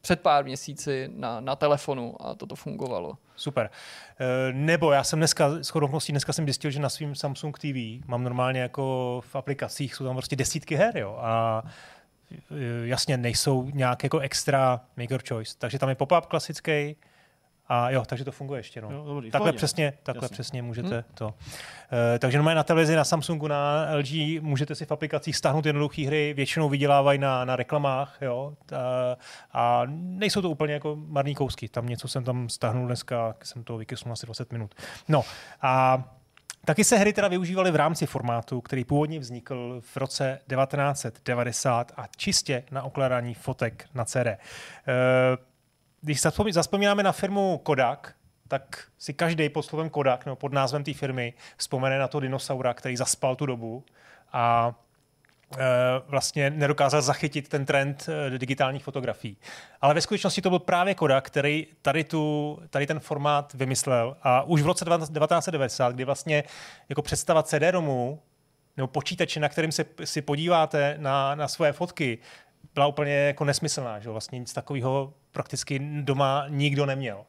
před 0.00 0.20
pár 0.20 0.44
měsíci 0.44 1.08
na, 1.14 1.40
na 1.40 1.56
telefonu 1.56 2.14
a 2.20 2.34
toto 2.34 2.54
fungovalo. 2.56 3.12
Super. 3.36 3.70
E, 4.20 4.52
nebo 4.52 4.92
já 4.92 5.04
jsem 5.04 5.18
dneska, 5.18 5.48
s 5.62 5.70
okolností 5.70 6.12
dneska 6.12 6.32
jsem 6.32 6.44
zjistil, 6.44 6.70
že 6.70 6.80
na 6.80 6.88
svým 6.88 7.14
Samsung 7.14 7.58
TV 7.58 8.06
mám 8.08 8.24
normálně 8.24 8.60
jako 8.60 9.20
v 9.26 9.36
aplikacích, 9.36 9.94
jsou 9.94 10.04
tam 10.04 10.16
prostě 10.16 10.36
desítky 10.36 10.74
her, 10.76 10.96
jo. 10.96 11.18
A 11.20 11.62
e, 12.32 12.86
jasně 12.86 13.16
nejsou 13.16 13.70
nějak 13.74 14.02
jako 14.02 14.18
extra 14.18 14.80
make 14.96 15.14
your 15.14 15.22
choice. 15.28 15.54
Takže 15.58 15.78
tam 15.78 15.88
je 15.88 15.94
pop-up 15.94 16.26
klasický, 16.26 16.96
a 17.72 17.90
jo, 17.90 18.04
takže 18.06 18.24
to 18.24 18.32
funguje 18.32 18.58
ještě. 18.60 18.80
No. 18.80 18.90
Jo, 18.90 19.04
dobrý, 19.06 19.30
takhle 19.30 19.48
pohodě. 19.48 19.56
přesně, 19.56 19.92
takhle 20.02 20.24
Jasně. 20.24 20.34
přesně 20.34 20.62
můžete 20.62 20.88
hmm. 20.88 21.04
to. 21.14 21.34
E, 22.14 22.18
takže 22.18 22.38
normálně 22.38 22.56
na 22.56 22.62
televizi, 22.62 22.96
na 22.96 23.04
Samsungu, 23.04 23.48
na 23.48 23.88
LG 23.94 24.40
můžete 24.40 24.74
si 24.74 24.86
v 24.86 24.92
aplikacích 24.92 25.36
stáhnout 25.36 25.66
jednoduché 25.66 26.06
hry, 26.06 26.34
většinou 26.34 26.68
vydělávají 26.68 27.18
na, 27.18 27.44
na 27.44 27.56
reklamách, 27.56 28.18
jo. 28.20 28.52
A, 28.72 29.16
a 29.52 29.82
nejsou 29.90 30.42
to 30.42 30.50
úplně 30.50 30.74
jako 30.74 30.96
marný 30.96 31.34
kousky. 31.34 31.68
Tam 31.68 31.86
něco 31.86 32.08
jsem 32.08 32.24
tam 32.24 32.48
stáhnul 32.48 32.86
dneska, 32.86 33.34
jsem 33.42 33.64
to 33.64 33.76
vykysnul 33.76 34.12
asi 34.12 34.26
20 34.26 34.52
minut. 34.52 34.74
No 35.08 35.22
a 35.62 36.04
Taky 36.64 36.84
se 36.84 36.96
hry 36.96 37.12
teda 37.12 37.28
využívaly 37.28 37.70
v 37.70 37.76
rámci 37.76 38.06
formátu, 38.06 38.60
který 38.60 38.84
původně 38.84 39.18
vznikl 39.18 39.80
v 39.84 39.96
roce 39.96 40.38
1990 40.48 41.92
a 41.96 42.06
čistě 42.16 42.64
na 42.70 42.84
ukládání 42.84 43.34
fotek 43.34 43.88
na 43.94 44.04
CD. 44.04 44.26
Když 46.00 46.20
zaspomí- 46.20 46.52
zaspomínáme 46.52 47.02
na 47.02 47.12
firmu 47.12 47.58
Kodak, 47.58 48.14
tak 48.48 48.84
si 48.98 49.14
každý 49.14 49.48
pod 49.48 49.62
slovem 49.62 49.90
Kodak 49.90 50.26
nebo 50.26 50.36
pod 50.36 50.52
názvem 50.52 50.84
té 50.84 50.94
firmy 50.94 51.34
vzpomene 51.56 51.98
na 51.98 52.08
to 52.08 52.20
dinosaura, 52.20 52.74
který 52.74 52.96
zaspal 52.96 53.36
tu 53.36 53.46
dobu 53.46 53.84
a 54.32 54.74
e, 55.58 55.64
vlastně 56.08 56.50
nedokázal 56.50 57.02
zachytit 57.02 57.48
ten 57.48 57.66
trend 57.66 58.08
e, 58.08 58.38
digitálních 58.38 58.84
fotografií. 58.84 59.36
Ale 59.80 59.94
ve 59.94 60.00
skutečnosti 60.00 60.42
to 60.42 60.50
byl 60.50 60.58
právě 60.58 60.94
Kodak, 60.94 61.26
který 61.26 61.66
tady, 61.82 62.04
tu, 62.04 62.58
tady 62.70 62.86
ten 62.86 63.00
formát 63.00 63.54
vymyslel 63.54 64.16
a 64.22 64.42
už 64.42 64.62
v 64.62 64.66
roce 64.66 64.84
1990, 64.84 65.94
kdy 65.94 66.04
vlastně 66.04 66.44
jako 66.88 67.02
představa 67.02 67.42
CD-ROMu 67.42 68.18
nebo 68.76 68.86
počítače, 68.86 69.40
na 69.40 69.48
kterým 69.48 69.72
se 69.72 69.84
si 70.04 70.22
podíváte 70.22 70.96
na, 70.98 71.34
na 71.34 71.48
svoje 71.48 71.72
fotky, 71.72 72.18
byla 72.74 72.86
úplně 72.86 73.12
jako 73.12 73.44
nesmyslná, 73.44 73.98
že 74.00 74.10
vlastně 74.10 74.38
nic 74.38 74.52
takového 74.52 75.12
prakticky 75.32 75.78
doma 76.00 76.44
nikdo 76.48 76.86
neměl. 76.86 77.24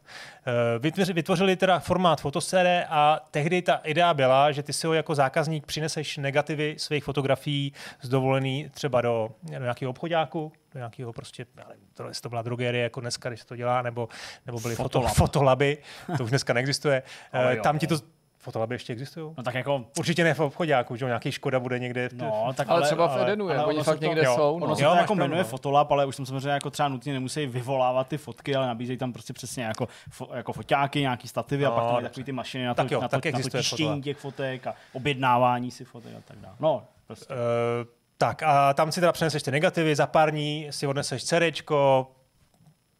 Eh, 0.47 0.79
Vytvořili, 0.79 1.13
vytvořili 1.13 1.55
teda 1.55 1.79
formát 1.79 2.21
fotosere 2.21 2.85
a 2.89 3.19
tehdy 3.31 3.61
ta 3.61 3.75
idea 3.75 4.13
byla, 4.13 4.51
že 4.51 4.63
ty 4.63 4.73
si 4.73 4.87
ho 4.87 4.93
jako 4.93 5.15
zákazník 5.15 5.65
přineseš 5.65 6.17
negativy 6.17 6.75
svých 6.77 7.03
fotografií 7.03 7.73
z 8.01 8.09
dovolený 8.09 8.69
třeba 8.73 9.01
do, 9.01 9.29
do 9.43 9.59
nějakého 9.59 9.89
obchodáku, 9.89 10.51
do 10.73 10.79
nějakého 10.79 11.13
prostě, 11.13 11.45
nevím, 11.55 11.83
to, 11.93 12.07
jestli 12.07 12.21
to 12.21 12.29
byla 12.29 12.41
drogerie 12.41 12.83
jako 12.83 13.01
dneska, 13.01 13.29
když 13.29 13.39
se 13.39 13.45
to 13.45 13.55
dělá, 13.55 13.81
nebo, 13.81 14.09
nebo 14.45 14.59
byly 14.59 14.75
Fotolab. 14.75 15.09
foto, 15.13 15.25
fotolaby, 15.25 15.77
to 16.17 16.23
už 16.23 16.29
dneska 16.29 16.53
neexistuje. 16.53 17.03
Eh. 17.33 17.57
Tam 17.63 17.79
ti 17.79 17.87
to, 17.87 17.95
fotolaby 18.41 18.75
ještě 18.75 18.93
existují? 18.93 19.33
No 19.37 19.43
tak 19.43 19.53
jako 19.55 19.85
Určitě 19.99 20.23
ne 20.23 20.33
v 20.33 20.39
obchodáku, 20.39 20.95
že 20.95 21.05
jo, 21.05 21.07
nějaký 21.07 21.31
Škoda 21.31 21.59
bude 21.59 21.79
někde. 21.79 22.09
v- 22.09 22.13
No, 22.13 22.53
tak 22.55 22.69
Ale, 22.69 22.81
třeba 22.81 23.07
v 23.07 23.11
ale- 23.11 23.23
Edenu, 23.23 23.49
je, 23.49 23.55
ale 23.57 23.65
oni 23.65 23.75
ono 23.77 23.83
fakt 23.83 23.99
to- 23.99 24.05
někde 24.05 24.23
jo, 24.23 24.35
jsou. 24.35 24.55
Ono 24.55 24.67
No. 24.67 24.75
se 24.75 24.83
Jo, 24.83 24.89
to 24.91 24.95
jako 24.97 25.15
jmenuje 25.15 25.41
no. 25.43 25.47
Fotolab, 25.49 25.91
ale 25.91 26.05
už 26.05 26.15
tam 26.15 26.25
samozřejmě 26.25 26.49
jako 26.49 26.69
třeba 26.69 26.89
nutně 26.89 27.13
nemusí 27.13 27.45
vyvolávat 27.45 28.07
ty 28.07 28.17
fotky, 28.17 28.55
ale 28.55 28.67
nabízejí 28.67 28.97
tam 28.97 29.13
prostě 29.13 29.33
přesně 29.33 29.63
jako, 29.63 29.87
fo, 30.09 30.27
jako 30.33 30.53
foťáky, 30.53 30.99
nějaký 31.01 31.27
stativy 31.27 31.63
No, 31.63 31.73
a 31.73 31.81
pak 31.81 31.93
tam 31.93 32.03
takový 32.03 32.23
ty 32.23 32.31
mašiny 32.31 32.65
na 32.65 32.73
to, 32.73 32.81
Tak 32.83 32.91
jo, 32.91 33.01
na 33.01 33.07
to, 33.07 33.11
tak 33.11 33.25
na 33.25 33.31
to 33.31 33.37
existuje 33.37 33.63
tištění 33.63 34.01
těch 34.01 34.17
fotek 34.17 34.67
a 34.67 34.73
objednávání 34.93 35.71
si 35.71 35.85
fotek 35.85 36.11
a 36.17 36.21
tak 36.27 36.37
dále. 36.37 36.55
No, 36.59 36.83
prostě. 37.07 37.33
Eh, 37.33 37.85
tak 38.17 38.43
a 38.43 38.73
tam 38.73 38.91
si 38.91 38.99
teda 38.99 39.11
přeneseš 39.11 39.43
ty 39.43 39.51
negativy, 39.51 39.95
za 39.95 40.07
pár 40.07 40.31
dní 40.31 40.67
si 40.69 40.87
odneseš 40.87 41.23
CDčko, 41.23 42.11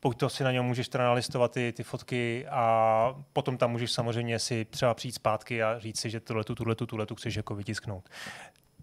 pokud 0.02 0.18
to 0.18 0.30
si 0.30 0.44
na 0.44 0.52
něm 0.52 0.66
můžeš 0.66 0.90
teda 0.90 1.04
nalistovat 1.04 1.52
ty, 1.52 1.74
ty 1.76 1.84
fotky 1.84 2.46
a 2.50 3.16
potom 3.34 3.58
tam 3.58 3.72
můžeš 3.72 3.92
samozřejmě 3.92 4.40
si 4.40 4.66
třeba 4.66 4.94
přijít 4.94 5.16
zpátky 5.16 5.64
a 5.64 5.80
říct 5.80 6.00
si, 6.00 6.10
že 6.10 6.20
tuhle 6.20 6.44
tu, 6.44 6.56
tuhle 6.56 6.76
tu, 6.76 6.86
tuhle 6.86 7.06
tu 7.06 7.16
chceš 7.16 7.36
jako 7.36 7.56
vytisknout. 7.56 8.10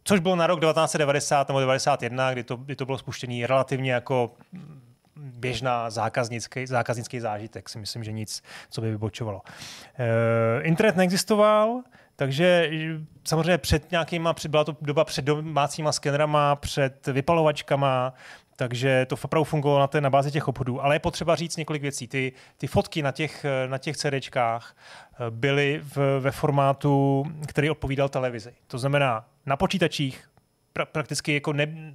Což 0.04 0.20
bylo 0.20 0.36
na 0.36 0.46
rok 0.46 0.60
1990 0.60 1.48
nebo 1.48 1.60
91, 1.60 2.32
kdy 2.32 2.44
to, 2.44 2.56
kdy 2.56 2.76
to 2.76 2.86
bylo 2.86 2.98
spuštěný 2.98 3.46
relativně 3.46 3.92
jako 3.92 4.32
běžná 5.16 5.90
zákaznický, 5.90 6.66
zákaznický 6.66 7.20
zážitek. 7.20 7.68
Si 7.68 7.78
myslím, 7.78 8.04
že 8.04 8.12
nic, 8.12 8.42
co 8.70 8.80
by 8.80 8.90
vybočovalo. 8.90 9.42
E, 9.98 10.62
internet 10.62 10.96
neexistoval, 10.96 11.82
takže 12.16 12.70
samozřejmě 13.24 13.58
před 13.58 13.90
nějakýma, 13.90 14.34
byla 14.48 14.64
to 14.64 14.76
doba 14.80 15.04
před 15.04 15.24
domácíma 15.24 15.92
skenerama, 15.92 16.56
před 16.56 17.06
vypalovačkama, 17.06 18.14
takže 18.58 19.06
to 19.06 19.16
opravdu 19.22 19.44
fungovalo 19.44 19.80
na, 19.80 19.86
té, 19.86 20.00
na 20.00 20.10
bázi 20.10 20.30
těch 20.30 20.48
obchodů. 20.48 20.84
Ale 20.84 20.94
je 20.94 20.98
potřeba 20.98 21.36
říct 21.36 21.56
několik 21.56 21.82
věcí. 21.82 22.08
Ty, 22.08 22.32
ty 22.56 22.66
fotky 22.66 23.02
na 23.02 23.12
těch, 23.12 23.46
na 23.66 23.78
těch 23.78 23.96
CDčkách 23.96 24.76
eh, 24.76 25.30
byly 25.30 25.80
v, 25.82 26.20
ve 26.20 26.30
formátu, 26.30 27.24
který 27.46 27.70
odpovídal 27.70 28.08
televizi. 28.08 28.52
To 28.66 28.78
znamená 28.78 29.28
na 29.46 29.56
počítačích 29.56 30.30
pra, 30.72 30.84
prakticky 30.84 31.34
jako 31.34 31.52
ne, 31.52 31.94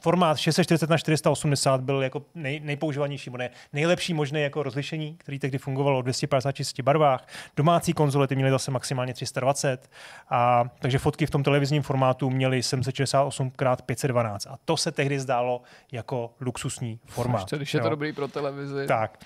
formát 0.00 0.38
640 0.38 0.90
na 0.90 0.98
480 0.98 1.80
byl 1.80 2.02
jako 2.02 2.22
nej, 2.34 2.60
nejpoužívanější, 2.60 3.30
ne, 3.38 3.50
nejlepší 3.72 4.14
možné 4.14 4.40
jako 4.40 4.62
rozlišení, 4.62 5.16
který 5.18 5.38
tehdy 5.38 5.58
fungovalo 5.58 6.00
v 6.00 6.02
256 6.02 6.80
barvách. 6.80 7.28
Domácí 7.56 7.92
konzole 7.92 8.26
ty 8.26 8.36
měly 8.36 8.50
zase 8.50 8.70
maximálně 8.70 9.14
320, 9.14 9.90
a, 10.30 10.64
takže 10.78 10.98
fotky 10.98 11.26
v 11.26 11.30
tom 11.30 11.42
televizním 11.42 11.82
formátu 11.82 12.30
měly 12.30 12.62
768 12.62 13.46
x 13.46 13.82
512 13.86 14.46
a 14.46 14.58
to 14.64 14.76
se 14.76 14.92
tehdy 14.92 15.20
zdálo 15.20 15.62
jako 15.92 16.34
luxusní 16.40 17.00
formát. 17.06 17.40
Ještě, 17.40 17.56
když 17.56 17.74
je 17.74 17.80
to 17.80 17.88
dobrý 17.88 18.12
pro 18.12 18.28
televizi. 18.28 18.86
Tak. 18.86 19.18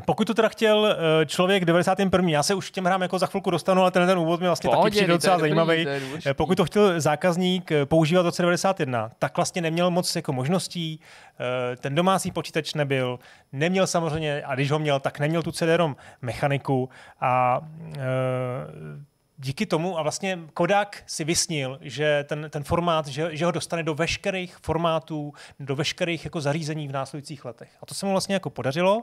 Pokud 0.00 0.26
to 0.26 0.34
teda 0.34 0.48
chtěl 0.48 0.96
eh, 1.22 1.26
člověk 1.26 1.64
91. 1.64 2.30
Já 2.30 2.42
se 2.42 2.54
už 2.54 2.70
těm 2.70 2.84
hrám 2.84 3.02
jako 3.02 3.18
za 3.18 3.26
chvilku 3.26 3.50
dostanu, 3.50 3.82
ale 3.82 3.90
ten, 3.90 4.06
ten 4.06 4.18
úvod 4.18 4.40
mi 4.40 4.46
vlastně 4.46 4.70
Pohodě, 4.70 4.82
taky 4.82 4.96
přijde 4.96 5.12
docela 5.12 5.38
zajímavý. 5.38 5.86
Eh, 6.26 6.34
pokud 6.34 6.54
to 6.54 6.64
chtěl 6.64 7.00
zákazník 7.00 7.72
eh, 7.72 7.86
používat 7.86 8.22
v 8.22 8.24
roce 8.24 8.42
91, 8.42 9.10
tak 9.18 9.36
vlastně 9.36 9.62
neměl 9.62 9.90
moc 9.90 10.16
jako 10.16 10.32
možností. 10.32 11.00
Ten 11.80 11.94
domácí 11.94 12.30
počítač 12.30 12.74
nebyl, 12.74 13.18
neměl 13.52 13.86
samozřejmě, 13.86 14.42
a 14.46 14.54
když 14.54 14.70
ho 14.70 14.78
měl, 14.78 15.00
tak 15.00 15.18
neměl 15.18 15.42
tu 15.42 15.50
CD-ROM 15.50 15.96
mechaniku 16.22 16.88
a 17.20 17.60
díky 19.42 19.66
tomu 19.66 19.98
a 19.98 20.02
vlastně 20.02 20.38
Kodak 20.54 21.02
si 21.06 21.24
vysnil, 21.24 21.78
že 21.80 22.24
ten, 22.28 22.46
ten 22.50 22.64
formát, 22.64 23.06
že, 23.06 23.36
že 23.36 23.44
ho 23.44 23.50
dostane 23.50 23.82
do 23.82 23.94
veškerých 23.94 24.56
formátů, 24.62 25.32
do 25.60 25.76
veškerých 25.76 26.24
jako 26.24 26.40
zařízení 26.40 26.88
v 26.88 26.92
následujících 26.92 27.44
letech. 27.44 27.70
A 27.82 27.86
to 27.86 27.94
se 27.94 28.06
mu 28.06 28.12
vlastně 28.12 28.34
jako 28.34 28.50
podařilo. 28.50 29.02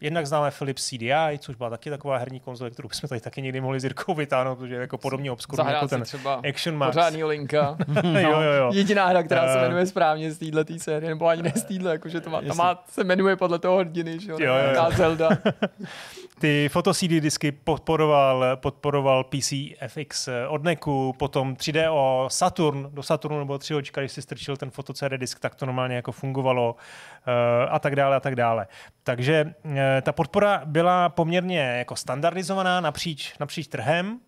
Jednak 0.00 0.26
známe 0.26 0.50
Philips 0.50 0.86
CDI, 0.86 1.38
což 1.38 1.56
byla 1.56 1.70
taky 1.70 1.90
taková 1.90 2.16
herní 2.16 2.40
konzole, 2.40 2.70
kterou 2.70 2.88
jsme 2.88 3.08
tady 3.08 3.20
taky 3.20 3.42
někdy 3.42 3.60
mohli 3.60 3.80
s 3.80 3.84
Jirkou 3.84 4.14
vytáhnout, 4.14 4.58
protože 4.58 4.74
je 4.74 4.80
jako 4.80 4.98
podobně 4.98 5.30
obskurní 5.30 5.72
jako 5.72 5.88
ten 5.88 6.02
třeba 6.02 6.34
Action 6.34 6.76
Max. 6.76 6.94
Pořádný 6.94 7.24
linka. 7.24 7.76
no, 8.02 8.20
jo, 8.20 8.40
jo, 8.40 8.52
jo. 8.52 8.70
Jediná 8.74 9.06
hra, 9.06 9.22
která 9.22 9.42
uh, 9.42 9.48
se 9.48 9.58
eh. 9.58 9.62
jmenuje 9.62 9.86
správně 9.86 10.32
z 10.32 10.38
téhle 10.38 10.64
série, 10.78 11.10
nebo 11.10 11.26
ani 11.26 11.42
ne 11.42 11.52
z 11.56 11.62
téhle, 11.62 11.92
jakože 11.92 12.20
to 12.20 12.30
má, 12.30 12.42
ta 12.42 12.54
má, 12.54 12.84
se 12.88 13.04
jmenuje 13.04 13.36
podle 13.36 13.58
toho 13.58 13.78
hrdiny, 13.78 14.20
že 14.20 14.30
jo, 14.32 14.38
jo, 14.40 14.54
jo. 14.74 14.90
Zelda. 14.96 15.28
Ty 16.40 16.68
foto 16.68 16.94
CD 16.94 17.10
disky 17.20 17.52
podporoval, 17.52 18.56
podporoval 18.56 19.24
PC 19.24 19.52
FX 19.86 20.28
od 20.48 20.62
NECu, 20.62 21.12
potom 21.12 21.54
3DO 21.54 22.28
Saturn, 22.28 22.88
do 22.92 23.02
Saturnu 23.02 23.38
nebo 23.38 23.58
3 23.58 23.74
očka, 23.74 24.00
když 24.00 24.12
si 24.12 24.22
strčil 24.22 24.56
ten 24.56 24.70
foto 24.70 24.92
CD 24.92 25.12
disk, 25.16 25.40
tak 25.40 25.54
to 25.54 25.66
normálně 25.66 25.96
jako 25.96 26.12
fungovalo 26.12 26.72
uh, 26.72 27.32
a 27.74 27.78
tak 27.78 27.96
dále 27.96 28.16
a 28.16 28.20
tak 28.20 28.36
dále. 28.36 28.66
Takže 29.02 29.54
uh, 29.64 29.72
ta 30.02 30.12
podpora 30.12 30.62
byla 30.64 31.08
poměrně 31.08 31.60
jako 31.60 31.96
standardizovaná 31.96 32.80
napříč, 32.80 33.38
napříč 33.38 33.66
trhem 33.66 34.20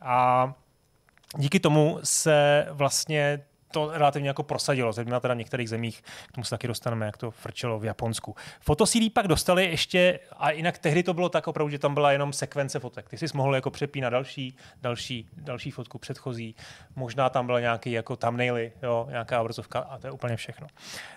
a 0.00 0.52
díky 1.36 1.60
tomu 1.60 1.98
se 2.02 2.66
vlastně 2.70 3.40
to 3.76 3.90
relativně 3.92 4.28
jako 4.28 4.42
prosadilo, 4.42 4.92
zejména 4.92 5.20
teda 5.20 5.34
v 5.34 5.36
některých 5.36 5.68
zemích, 5.68 6.02
k 6.28 6.32
tomu 6.32 6.44
se 6.44 6.50
taky 6.50 6.68
dostaneme, 6.68 7.06
jak 7.06 7.16
to 7.16 7.30
frčelo 7.30 7.78
v 7.78 7.84
Japonsku. 7.84 8.34
Fotosílí 8.60 9.10
pak 9.10 9.28
dostali 9.28 9.64
ještě, 9.64 10.20
a 10.36 10.50
jinak 10.50 10.78
tehdy 10.78 11.02
to 11.02 11.14
bylo 11.14 11.28
tak 11.28 11.48
opravdu, 11.48 11.70
že 11.70 11.78
tam 11.78 11.94
byla 11.94 12.12
jenom 12.12 12.32
sekvence 12.32 12.80
fotek. 12.80 13.08
Ty 13.08 13.18
jsi 13.18 13.26
mohl 13.34 13.54
jako 13.54 13.70
přepínat 13.70 14.12
další, 14.12 14.56
další, 14.82 15.28
další 15.36 15.70
fotku 15.70 15.98
předchozí, 15.98 16.56
možná 16.96 17.28
tam 17.30 17.46
byla 17.46 17.60
nějaký 17.60 17.92
jako 17.92 18.16
thumbnaily, 18.16 18.72
jo, 18.82 19.06
nějaká 19.10 19.40
obrazovka 19.40 19.78
a 19.78 19.98
to 19.98 20.06
je 20.06 20.10
úplně 20.10 20.36
všechno. 20.36 20.66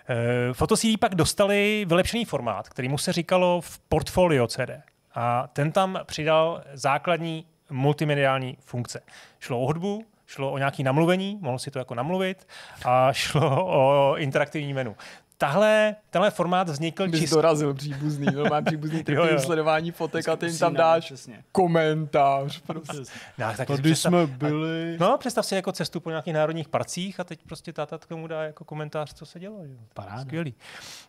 E, 0.10 0.54
Fotosílí 0.54 0.98
pak 0.98 1.15
dostali 1.15 1.86
vylepšený 1.89 2.26
formát, 2.26 2.69
který 2.69 2.89
mu 2.89 2.98
se 2.98 3.13
říkalo 3.13 3.62
v 3.62 3.80
portfolio 3.80 4.48
CD. 4.48 4.69
A 5.15 5.48
ten 5.48 5.72
tam 5.72 6.00
přidal 6.06 6.63
základní 6.74 7.45
multimediální 7.69 8.58
funkce. 8.62 9.02
Šlo 9.39 9.60
o 9.60 9.65
hudbu, 9.65 10.06
šlo 10.30 10.52
o 10.52 10.58
nějaké 10.58 10.84
namluvení, 10.84 11.38
mohl 11.42 11.60
si 11.60 11.72
to 11.72 11.80
jako 11.80 11.96
namluvit 11.96 12.48
a 12.86 13.13
šlo 13.13 13.65
o 13.65 14.15
interaktivní 14.18 14.74
menu 14.74 14.96
tahle, 15.39 15.96
tenhle 16.10 16.32
formát 16.32 16.70
vznikl 16.70 17.08
Bys 17.08 17.20
čist... 17.20 17.34
dorazil 17.34 17.74
příbuzný, 17.74 18.26
normálně 18.26 18.65
příbuzný 18.65 19.04
jo, 19.08 19.39
sledování 19.39 19.92
fotek 19.92 20.30
a 20.30 20.36
ty 20.36 20.46
jim 20.46 20.58
tam 20.58 20.74
dáš 20.74 21.06
přesně. 21.06 21.44
komentář. 21.52 22.62
Prostě. 22.62 22.98
No, 23.38 23.54
tak 23.58 23.68
Tady 23.68 23.82
představ... 23.82 24.13
jsme 24.13 24.28
byli. 24.28 24.98
No, 25.00 25.18
představ 25.18 25.46
si 25.46 25.56
jako 25.56 25.72
cestu 25.72 26.00
po 26.00 26.10
nějakých 26.10 26.34
národních 26.34 26.70
parcích 26.70 27.20
a 27.20 27.24
teď 27.24 27.39
prostě 27.48 27.74
táta 27.74 27.98
k 27.98 28.06
tomu 28.06 28.28
dá 28.28 28.44
jako 28.44 28.63
komentář, 28.63 29.13
co 29.13 29.26
se 29.26 29.39
dělo. 29.39 29.58
Paráda. 29.94 30.22
Skvělý. 30.22 30.54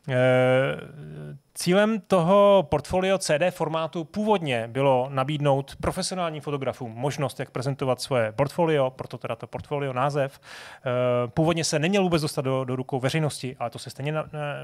E, 0.09 0.16
cílem 1.54 2.00
toho 2.00 2.66
portfolio 2.70 3.18
CD 3.18 3.42
formátu 3.50 4.04
původně 4.04 4.68
bylo 4.68 5.08
nabídnout 5.10 5.76
profesionálním 5.80 6.42
fotografům 6.42 6.92
možnost, 6.92 7.40
jak 7.40 7.50
prezentovat 7.50 8.00
svoje 8.00 8.32
portfolio, 8.32 8.90
proto 8.90 9.18
teda 9.18 9.36
to 9.36 9.46
portfolio 9.46 9.92
název. 9.92 10.40
E, 10.40 11.28
původně 11.28 11.64
se 11.64 11.78
neměl 11.78 12.02
vůbec 12.02 12.22
dostat 12.22 12.42
do, 12.42 12.64
do 12.64 12.76
rukou 12.76 13.00
veřejnosti, 13.00 13.56
ale 13.58 13.70
to 13.70 13.78
se 13.78 13.90
stejně 13.90 14.14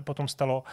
potom 0.04 0.28
stalo. 0.28 0.64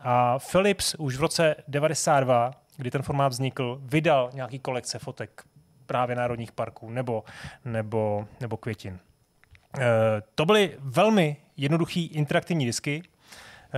A 0.00 0.38
Philips 0.38 0.94
už 0.94 1.16
v 1.16 1.20
roce 1.20 1.56
92, 1.68 2.50
kdy 2.76 2.90
ten 2.90 3.02
formát 3.02 3.32
vznikl, 3.32 3.80
vydal 3.82 4.30
nějaký 4.34 4.58
kolekce 4.58 4.98
fotek 4.98 5.42
právě 5.86 6.16
národních 6.16 6.52
parků 6.52 6.90
nebo, 6.90 7.24
nebo, 7.64 8.26
nebo 8.40 8.56
květin. 8.56 8.98
E, 9.78 9.86
to 10.34 10.46
byly 10.46 10.76
velmi 10.78 11.36
jednoduchý 11.56 12.06
interaktivní 12.06 12.66
disky, 12.66 13.02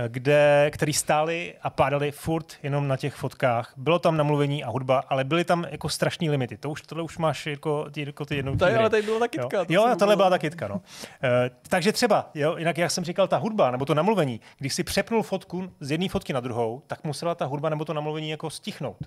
kde, 0.07 0.71
který 0.73 0.93
stály 0.93 1.53
a 1.61 1.69
pádaly 1.69 2.11
furt 2.11 2.53
jenom 2.63 2.87
na 2.87 2.97
těch 2.97 3.15
fotkách. 3.15 3.73
Bylo 3.77 3.99
tam 3.99 4.17
namluvení 4.17 4.63
a 4.63 4.69
hudba, 4.69 5.03
ale 5.09 5.23
byly 5.23 5.43
tam 5.43 5.65
jako 5.69 5.89
strašné 5.89 6.31
limity. 6.31 6.57
To 6.57 6.69
už, 6.69 6.81
tohle 6.81 7.03
už 7.03 7.17
máš 7.17 7.45
jako 7.47 7.89
ty, 7.91 8.05
jako 8.05 8.25
ty 8.25 8.35
jednou 8.35 8.55
Tady, 8.55 8.75
ale 8.75 8.89
tady 8.89 9.01
byla 9.01 9.19
ta 9.19 9.27
kytka. 9.27 9.57
Jo, 9.57 9.87
jo 9.87 9.95
tohle 9.99 10.15
byla 10.15 10.29
ta 10.29 10.37
kytka, 10.37 10.67
no. 10.67 10.81
e, 11.23 11.51
takže 11.69 11.91
třeba, 11.91 12.29
jo, 12.33 12.57
jinak 12.57 12.77
jak 12.77 12.91
jsem 12.91 13.03
říkal, 13.03 13.27
ta 13.27 13.37
hudba 13.37 13.71
nebo 13.71 13.85
to 13.85 13.93
namluvení, 13.93 14.41
když 14.57 14.73
si 14.73 14.83
přepnul 14.83 15.23
fotku 15.23 15.71
z 15.79 15.91
jedné 15.91 16.09
fotky 16.09 16.33
na 16.33 16.39
druhou, 16.39 16.81
tak 16.87 17.03
musela 17.03 17.35
ta 17.35 17.45
hudba 17.45 17.69
nebo 17.69 17.85
to 17.85 17.93
namluvení 17.93 18.29
jako 18.29 18.49
stichnout. 18.49 18.97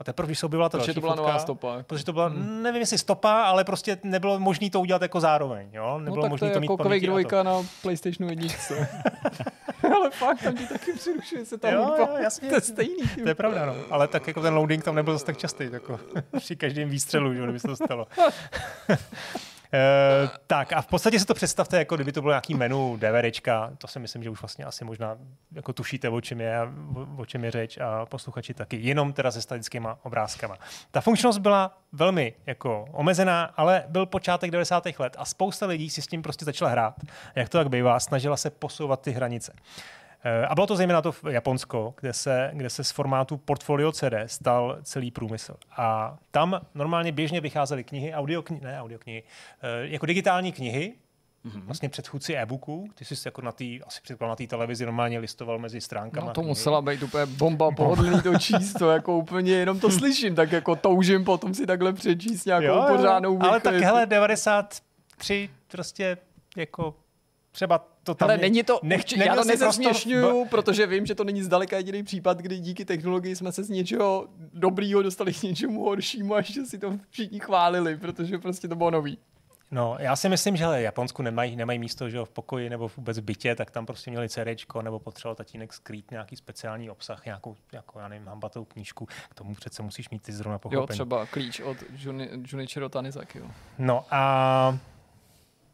A 0.00 0.04
teprve, 0.04 0.26
když 0.26 0.38
se 0.38 0.46
objevila 0.46 0.68
ta 0.68 0.78
protože 0.78 0.94
to 0.94 1.00
byla 1.00 1.16
fotka, 1.16 1.28
nová 1.28 1.38
stopa. 1.38 1.82
Protože 1.86 2.04
to 2.04 2.12
byla, 2.12 2.28
hmm. 2.28 2.62
nevím 2.62 2.80
jestli 2.80 2.98
stopa, 2.98 3.42
ale 3.42 3.64
prostě 3.64 3.98
nebylo 4.02 4.38
možné 4.38 4.70
to 4.70 4.80
udělat 4.80 5.02
jako 5.02 5.20
zároveň. 5.20 5.68
Jo? 5.72 5.98
Nebylo 5.98 6.16
no 6.16 6.22
tak 6.22 6.30
možné 6.30 6.48
to, 6.48 6.54
to 6.54 6.60
mít 6.60 6.70
jako 6.70 6.76
Quake 6.76 7.06
2 7.30 7.42
na 7.42 7.52
PlayStationu 7.82 8.30
1. 8.40 8.48
ale 9.96 10.10
fakt, 10.10 10.42
tam 10.42 10.56
ti 10.56 10.66
taky 10.66 10.92
přerušuje 10.92 11.44
se 11.44 11.58
tam 11.58 11.72
jo, 11.72 11.94
jo, 11.98 12.08
jasně, 12.22 12.48
to 12.48 12.54
je 12.54 12.60
stejný. 12.60 13.02
To 13.22 13.28
je 13.28 13.34
pravda, 13.34 13.66
no. 13.66 13.74
Ale 13.90 14.08
tak 14.08 14.26
jako 14.26 14.42
ten 14.42 14.54
loading 14.54 14.84
tam 14.84 14.94
nebyl 14.94 15.14
zase 15.14 15.26
tak 15.26 15.38
častý, 15.38 15.68
jako 15.72 16.00
při 16.36 16.56
každém 16.56 16.88
výstřelu, 16.90 17.34
že 17.34 17.46
by 17.46 17.60
se 17.60 17.68
to 17.68 17.76
stalo. 17.76 18.06
Uh, 19.72 20.30
tak 20.46 20.72
a 20.72 20.82
v 20.82 20.86
podstatě 20.86 21.20
si 21.20 21.26
to 21.26 21.34
představte, 21.34 21.78
jako 21.78 21.94
kdyby 21.94 22.12
to 22.12 22.20
bylo 22.20 22.32
nějaký 22.32 22.54
menu 22.54 22.96
DVDčka, 22.96 23.70
to 23.78 23.86
si 23.86 23.98
myslím, 23.98 24.22
že 24.22 24.30
už 24.30 24.42
vlastně 24.42 24.64
asi 24.64 24.84
možná 24.84 25.16
jako 25.52 25.72
tušíte, 25.72 26.08
o 26.08 26.20
čem 26.20 26.40
je, 26.40 26.58
o 27.16 27.26
čem 27.26 27.44
je 27.44 27.50
řeč 27.50 27.78
a 27.78 28.06
posluchači 28.06 28.54
taky, 28.54 28.76
jenom 28.76 29.12
teda 29.12 29.30
se 29.30 29.42
statickýma 29.42 29.98
obrázkama. 30.02 30.56
Ta 30.90 31.00
funkčnost 31.00 31.38
byla 31.38 31.78
velmi 31.92 32.34
jako 32.46 32.84
omezená, 32.92 33.44
ale 33.44 33.84
byl 33.88 34.06
počátek 34.06 34.50
90. 34.50 34.84
let 34.98 35.16
a 35.18 35.24
spousta 35.24 35.66
lidí 35.66 35.90
si 35.90 36.02
s 36.02 36.06
tím 36.06 36.22
prostě 36.22 36.44
začala 36.44 36.70
hrát. 36.70 36.94
Jak 37.34 37.48
to 37.48 37.58
tak 37.58 37.68
bývá, 37.68 38.00
snažila 38.00 38.36
se 38.36 38.50
posouvat 38.50 39.00
ty 39.00 39.10
hranice. 39.10 39.52
Eh, 40.24 40.46
a 40.46 40.54
bylo 40.54 40.66
to 40.66 40.76
zejména 40.76 41.02
to 41.02 41.12
v 41.12 41.24
Japonsko, 41.28 41.94
kde 42.00 42.12
se, 42.12 42.50
kde 42.52 42.70
se 42.70 42.84
z 42.84 42.90
formátu 42.90 43.36
portfolio 43.36 43.92
CD 43.92 44.14
stal 44.26 44.78
celý 44.82 45.10
průmysl. 45.10 45.56
A 45.76 46.16
tam 46.30 46.60
normálně 46.74 47.12
běžně 47.12 47.40
vycházely 47.40 47.84
knihy, 47.84 48.14
audio 48.14 48.42
knihy, 48.42 48.64
ne 48.64 48.82
audio 48.82 48.98
knihy, 48.98 49.22
eh, 49.62 49.86
jako 49.86 50.06
digitální 50.06 50.52
knihy, 50.52 50.94
Mm-hmm. 51.44 51.62
Vlastně 51.64 51.88
předchůdci 51.88 52.36
e-booků. 52.36 52.88
Ty 52.94 53.04
jsi 53.04 53.14
jako 53.24 53.42
na 53.42 53.52
té, 53.52 53.64
asi 53.86 54.00
předpokládám, 54.02 54.32
na 54.32 54.36
té 54.36 54.46
televizi 54.46 54.84
normálně 54.84 55.18
listoval 55.18 55.58
mezi 55.58 55.80
stránkami. 55.80 56.26
No 56.26 56.32
to 56.32 56.42
musela 56.42 56.82
být 56.82 57.02
úplně 57.02 57.26
bomba 57.26 57.70
pohodlný 57.70 58.22
to 58.22 58.38
číst, 58.38 58.72
to 58.72 58.90
jako 58.90 59.16
úplně 59.18 59.52
jenom 59.52 59.80
to 59.80 59.90
slyším, 59.90 60.34
tak 60.34 60.52
jako 60.52 60.76
toužím 60.76 61.24
potom 61.24 61.54
si 61.54 61.66
takhle 61.66 61.92
přečíst 61.92 62.44
nějakou 62.44 62.66
jo, 62.66 62.84
pořádnou 62.88 63.42
Ale 63.42 63.60
tak 63.60 63.74
hele, 63.74 64.06
93 64.06 65.50
prostě 65.68 66.18
jako 66.56 66.94
třeba 67.52 67.78
to 68.14 68.18
tam 68.18 68.26
Ale 68.26 68.34
je, 68.34 68.38
není 68.40 68.62
to, 68.62 68.80
nech, 68.82 69.16
já 69.16 69.36
to 69.36 69.44
nezesměšňuju, 69.44 70.44
protože 70.44 70.86
vím, 70.86 71.06
že 71.06 71.14
to 71.14 71.24
není 71.24 71.42
zdaleka 71.42 71.76
jediný 71.76 72.02
případ, 72.02 72.38
kdy 72.38 72.58
díky 72.58 72.84
technologii 72.84 73.36
jsme 73.36 73.52
se 73.52 73.62
z 73.62 73.68
něčeho 73.68 74.26
dobrýho 74.54 75.02
dostali 75.02 75.32
k 75.32 75.42
něčemu 75.42 75.84
horšímu 75.84 76.34
a 76.34 76.38
ještě 76.38 76.66
si 76.66 76.78
to 76.78 76.98
všichni 77.10 77.40
chválili, 77.40 77.96
protože 77.96 78.38
prostě 78.38 78.68
to 78.68 78.76
bylo 78.76 78.90
nový. 78.90 79.18
No, 79.72 79.96
já 79.98 80.16
si 80.16 80.28
myslím, 80.28 80.56
že 80.56 80.64
hele, 80.64 80.82
Japonsku 80.82 81.22
nemají, 81.22 81.56
nemají 81.56 81.78
místo 81.78 82.10
že 82.10 82.16
jo, 82.16 82.24
v 82.24 82.30
pokoji 82.30 82.70
nebo 82.70 82.90
vůbec 82.96 83.18
v 83.18 83.22
bytě, 83.22 83.54
tak 83.54 83.70
tam 83.70 83.86
prostě 83.86 84.10
měli 84.10 84.28
CDčko 84.28 84.82
nebo 84.82 84.98
potřeboval 84.98 85.34
tatínek 85.34 85.72
skrýt 85.72 86.10
nějaký 86.10 86.36
speciální 86.36 86.90
obsah, 86.90 87.24
nějakou, 87.24 87.56
jako, 87.72 87.98
já 87.98 88.08
nevím, 88.08 88.26
hambatou 88.26 88.64
knížku. 88.64 89.06
K 89.06 89.34
tomu 89.34 89.54
přece 89.54 89.82
musíš 89.82 90.10
mít 90.10 90.22
ty 90.22 90.32
zrovna 90.32 90.58
pochopení. 90.58 90.82
Jo, 90.82 90.86
třeba 90.86 91.26
klíč 91.26 91.60
od 91.60 91.76
Junichiro 92.52 92.88
Tanizaki. 92.88 93.38
Jo. 93.38 93.44
No 93.78 94.04
a 94.10 94.78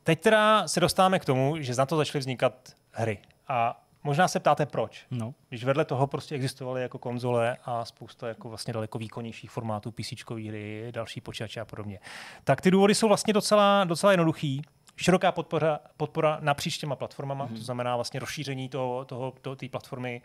Teď 0.07 0.21
teda 0.21 0.69
se 0.69 0.81
dostáváme 0.81 1.19
k 1.19 1.25
tomu, 1.25 1.57
že 1.59 1.75
na 1.75 1.87
to 1.87 1.97
začaly 1.97 2.21
vznikat 2.21 2.73
hry. 2.93 3.19
A 3.49 3.85
možná 4.05 4.29
se 4.29 4.41
ptáte, 4.41 4.67
proč. 4.67 5.07
No. 5.11 5.35
Když 5.49 5.65
vedle 5.65 5.85
toho 5.85 6.07
prostě 6.07 6.35
existovaly 6.35 6.83
jako 6.83 6.99
konzole 6.99 7.57
a 7.65 7.85
spousta 7.85 8.29
jako 8.29 8.49
vlastně 8.49 8.73
daleko 8.73 8.99
výkonnějších 8.99 9.51
formátů, 9.51 9.91
PC 9.91 10.13
hry, 10.49 10.89
další 10.91 11.21
počítače 11.21 11.61
a 11.61 11.65
podobně. 11.65 11.99
Tak 12.45 12.61
ty 12.61 12.71
důvody 12.71 12.95
jsou 12.95 13.09
vlastně 13.09 13.33
docela, 13.33 13.85
docela 13.85 14.13
jednoduchý. 14.13 14.63
Široká 14.97 15.33
podpora, 15.33 15.81
podpora 15.97 16.39
napříč 16.41 16.79
těma 16.79 16.97
platformama, 16.97 17.47
mm-hmm. 17.47 17.57
to 17.57 17.63
znamená 17.63 17.97
vlastně 17.97 18.21
rozšíření 18.21 18.69
toho, 18.69 19.05
toho, 19.05 19.35
toho, 19.41 19.57
té 19.57 19.69
platformy, 19.69 20.23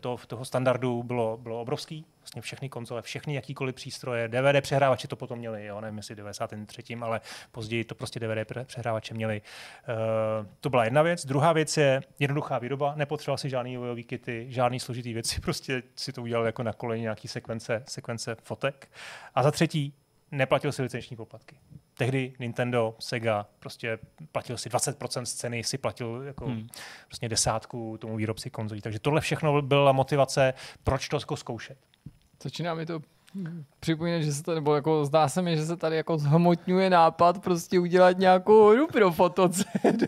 toho, 0.00 0.18
toho 0.26 0.44
standardu 0.44 1.02
bylo, 1.02 1.36
bylo 1.36 1.60
obrovský. 1.60 2.04
Vlastně 2.20 2.42
všechny 2.42 2.68
konzole, 2.68 3.02
všechny 3.02 3.34
jakýkoliv 3.34 3.74
přístroje, 3.74 4.28
DVD 4.28 4.60
přehrávače 4.60 5.08
to 5.08 5.16
potom 5.16 5.38
měli, 5.38 5.66
jo, 5.66 5.80
nevím 5.80 5.96
jestli 5.96 6.14
93. 6.14 6.82
ale 7.00 7.20
později 7.52 7.84
to 7.84 7.94
prostě 7.94 8.20
DVD 8.20 8.52
přehrávače 8.64 9.14
měli. 9.14 9.42
Uh, 9.88 10.46
to 10.60 10.70
byla 10.70 10.84
jedna 10.84 11.02
věc. 11.02 11.26
Druhá 11.26 11.52
věc 11.52 11.76
je 11.76 12.02
jednoduchá 12.18 12.58
výroba, 12.58 12.94
nepotřeboval 12.96 13.38
si 13.38 13.50
žádný 13.50 13.70
vývojový 13.70 14.04
kity, 14.04 14.46
žádný 14.48 14.80
složitý 14.80 15.12
věci, 15.14 15.40
prostě 15.40 15.82
si 15.96 16.12
to 16.12 16.22
udělal 16.22 16.46
jako 16.46 16.62
na 16.62 16.72
koleji 16.72 17.00
nějaký 17.02 17.28
sekvence, 17.28 17.84
sekvence 17.88 18.36
fotek. 18.42 18.90
A 19.34 19.42
za 19.42 19.50
třetí, 19.50 19.94
neplatil 20.30 20.72
si 20.72 20.82
licenční 20.82 21.16
poplatky. 21.16 21.56
Tehdy 22.00 22.32
Nintendo, 22.38 22.94
Sega, 22.98 23.46
prostě 23.58 23.98
platil 24.32 24.58
si 24.58 24.68
20% 24.68 25.22
z 25.22 25.34
ceny, 25.34 25.64
si 25.64 25.78
platil 25.78 26.22
jako 26.26 26.46
hmm. 26.46 26.66
prostě 27.06 27.28
desátku 27.28 27.98
tomu 27.98 28.16
výrobci 28.16 28.50
konzolí. 28.50 28.80
Takže 28.80 28.98
tohle 28.98 29.20
všechno 29.20 29.62
byla 29.62 29.92
motivace, 29.92 30.54
proč 30.84 31.08
to 31.08 31.20
zkoušet. 31.36 31.78
Začíná 32.42 32.74
mi 32.74 32.86
to 32.86 33.00
připomínat, 33.80 34.22
že 34.22 34.32
se 34.32 34.42
to, 34.42 34.54
nebo 34.54 34.74
jako 34.74 35.04
zdá 35.04 35.28
se 35.28 35.42
mi, 35.42 35.56
že 35.56 35.66
se 35.66 35.76
tady 35.76 35.96
jako 35.96 36.18
zhmotňuje 36.18 36.90
nápad 36.90 37.42
prostě 37.42 37.78
udělat 37.78 38.18
nějakou 38.18 38.70
hru 38.70 38.86
pro 38.86 39.10
fotoce. 39.10 39.64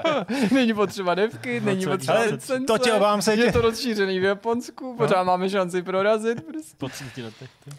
není 0.52 0.74
potřeba 0.74 1.14
devky, 1.14 1.60
no, 1.60 1.66
není 1.66 1.86
potřeba 1.86 2.20
licence. 2.20 2.60
To 2.66 2.78
tě 2.78 2.92
obávám 2.92 3.22
se, 3.22 3.34
Je 3.34 3.52
to 3.52 3.60
rozšířený 3.60 4.20
v 4.20 4.24
Japonsku, 4.24 4.94
pořád 4.96 5.18
no. 5.18 5.24
máme 5.24 5.50
šanci 5.50 5.82
prorazit. 5.82 6.46
Prostě. 6.46 6.76
Po 6.78 6.86
letech. 7.24 7.50
Uh, 7.66 7.72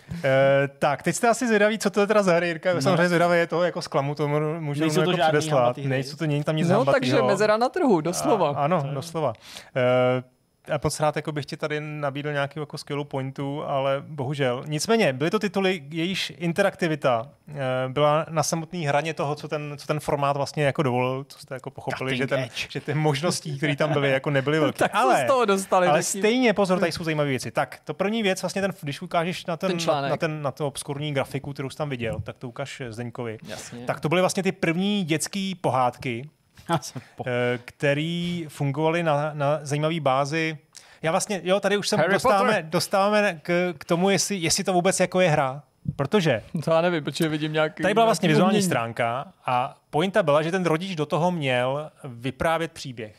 tak, 0.79 1.03
teď 1.03 1.15
jste 1.15 1.29
asi 1.29 1.47
zvědaví, 1.47 1.79
co 1.79 1.89
to 1.89 1.99
je 1.99 2.07
teda 2.07 2.23
za 2.23 2.33
hry, 2.33 2.47
Jirka. 2.47 2.73
No. 2.73 2.81
Samozřejmě 2.81 3.07
zvědavé 3.07 3.37
je 3.37 3.47
to 3.47 3.63
jako 3.63 3.81
zklamu, 3.81 4.15
to 4.15 4.27
můžeme 4.59 4.93
jako 4.93 5.11
to 5.11 5.17
předeslat. 5.17 5.77
Nejsou 5.77 6.17
to, 6.17 6.25
není 6.25 6.43
tam 6.43 6.55
nic 6.55 6.69
No, 6.69 6.85
takže 6.85 7.21
mezera 7.21 7.57
na 7.57 7.69
trhu, 7.69 8.01
doslova. 8.01 8.49
A, 8.49 8.63
ano, 8.63 8.83
doslova. 8.93 9.33
Uh, 9.75 10.23
já 10.67 10.79
moc 10.83 10.99
rád 10.99 11.15
jako 11.15 11.31
bych 11.31 11.45
ti 11.45 11.57
tady 11.57 11.79
nabídl 11.79 12.31
nějaký 12.31 12.59
jako 12.59 12.77
skvělou 12.77 13.03
pointu, 13.03 13.63
ale 13.63 14.03
bohužel. 14.07 14.63
Nicméně, 14.67 15.13
byly 15.13 15.29
to 15.29 15.39
tituly, 15.39 15.83
jejíž 15.89 16.33
interaktivita 16.37 17.29
eh, 17.47 17.53
byla 17.87 18.25
na 18.29 18.43
samotné 18.43 18.79
hraně 18.79 19.13
toho, 19.13 19.35
co 19.35 19.47
ten, 19.47 19.75
co 19.77 19.87
ten 19.87 19.99
formát 19.99 20.37
vlastně 20.37 20.63
jako 20.63 20.83
dovolil, 20.83 21.25
co 21.29 21.39
jste 21.39 21.53
jako 21.53 21.69
pochopili, 21.69 22.17
že, 22.17 22.27
ten, 22.27 22.49
že 22.69 22.81
ty 22.81 22.93
možností, 22.93 23.57
které 23.57 23.75
tam 23.75 23.93
byly, 23.93 24.11
jako 24.11 24.29
nebyly 24.29 24.59
velké. 24.59 24.79
tak 24.79 24.95
ale, 24.95 25.23
z 25.23 25.27
toho 25.27 25.45
dostali 25.45 25.87
ale 25.87 26.03
stejně, 26.03 26.53
pozor, 26.53 26.79
tady 26.79 26.91
jsou 26.91 27.03
zajímavé 27.03 27.29
věci. 27.29 27.51
Tak, 27.51 27.79
to 27.83 27.93
první 27.93 28.23
věc, 28.23 28.41
vlastně 28.41 28.61
ten, 28.61 28.73
když 28.81 29.01
ukážeš 29.01 29.45
na, 29.45 29.57
ten, 29.57 29.77
ten 29.77 30.09
na, 30.09 30.17
ten, 30.17 30.41
na 30.41 30.51
to 30.51 30.67
obskurní 30.67 31.13
grafiku, 31.13 31.53
kterou 31.53 31.69
jsi 31.69 31.77
tam 31.77 31.89
viděl, 31.89 32.19
tak 32.23 32.37
to 32.37 32.47
ukáž 32.47 32.81
Zdeňkovi. 32.89 33.37
Jasně. 33.47 33.85
Tak 33.85 33.99
to 33.99 34.09
byly 34.09 34.21
vlastně 34.21 34.43
ty 34.43 34.51
první 34.51 35.03
dětské 35.03 35.51
pohádky, 35.61 36.29
Eh, 36.69 37.59
který 37.65 38.45
fungovaly 38.47 39.03
na, 39.03 39.31
na 39.33 39.59
zajímavé 39.61 39.99
bázi. 39.99 40.57
Já 41.01 41.11
vlastně, 41.11 41.41
jo, 41.43 41.59
tady 41.59 41.77
už 41.77 41.89
se 41.89 41.97
dostáváme, 42.11 42.63
dostáváme 42.63 43.39
k, 43.41 43.73
k 43.77 43.85
tomu, 43.85 44.09
jestli, 44.09 44.35
jestli 44.35 44.63
to 44.63 44.73
vůbec 44.73 44.99
jako 44.99 45.21
je 45.21 45.29
hra. 45.29 45.63
Protože... 45.95 46.43
To 46.63 46.71
já 46.71 46.81
nevím, 46.81 47.03
protože 47.03 47.29
vidím 47.29 47.53
nějaký... 47.53 47.83
Tady 47.83 47.93
byla 47.93 48.05
vlastně 48.05 48.29
vizuální 48.29 48.55
umění. 48.55 48.65
stránka 48.65 49.33
a 49.45 49.77
pointa 49.89 50.23
byla, 50.23 50.41
že 50.41 50.51
ten 50.51 50.65
rodič 50.65 50.95
do 50.95 51.05
toho 51.05 51.31
měl 51.31 51.91
vyprávět 52.03 52.71
příběh. 52.71 53.15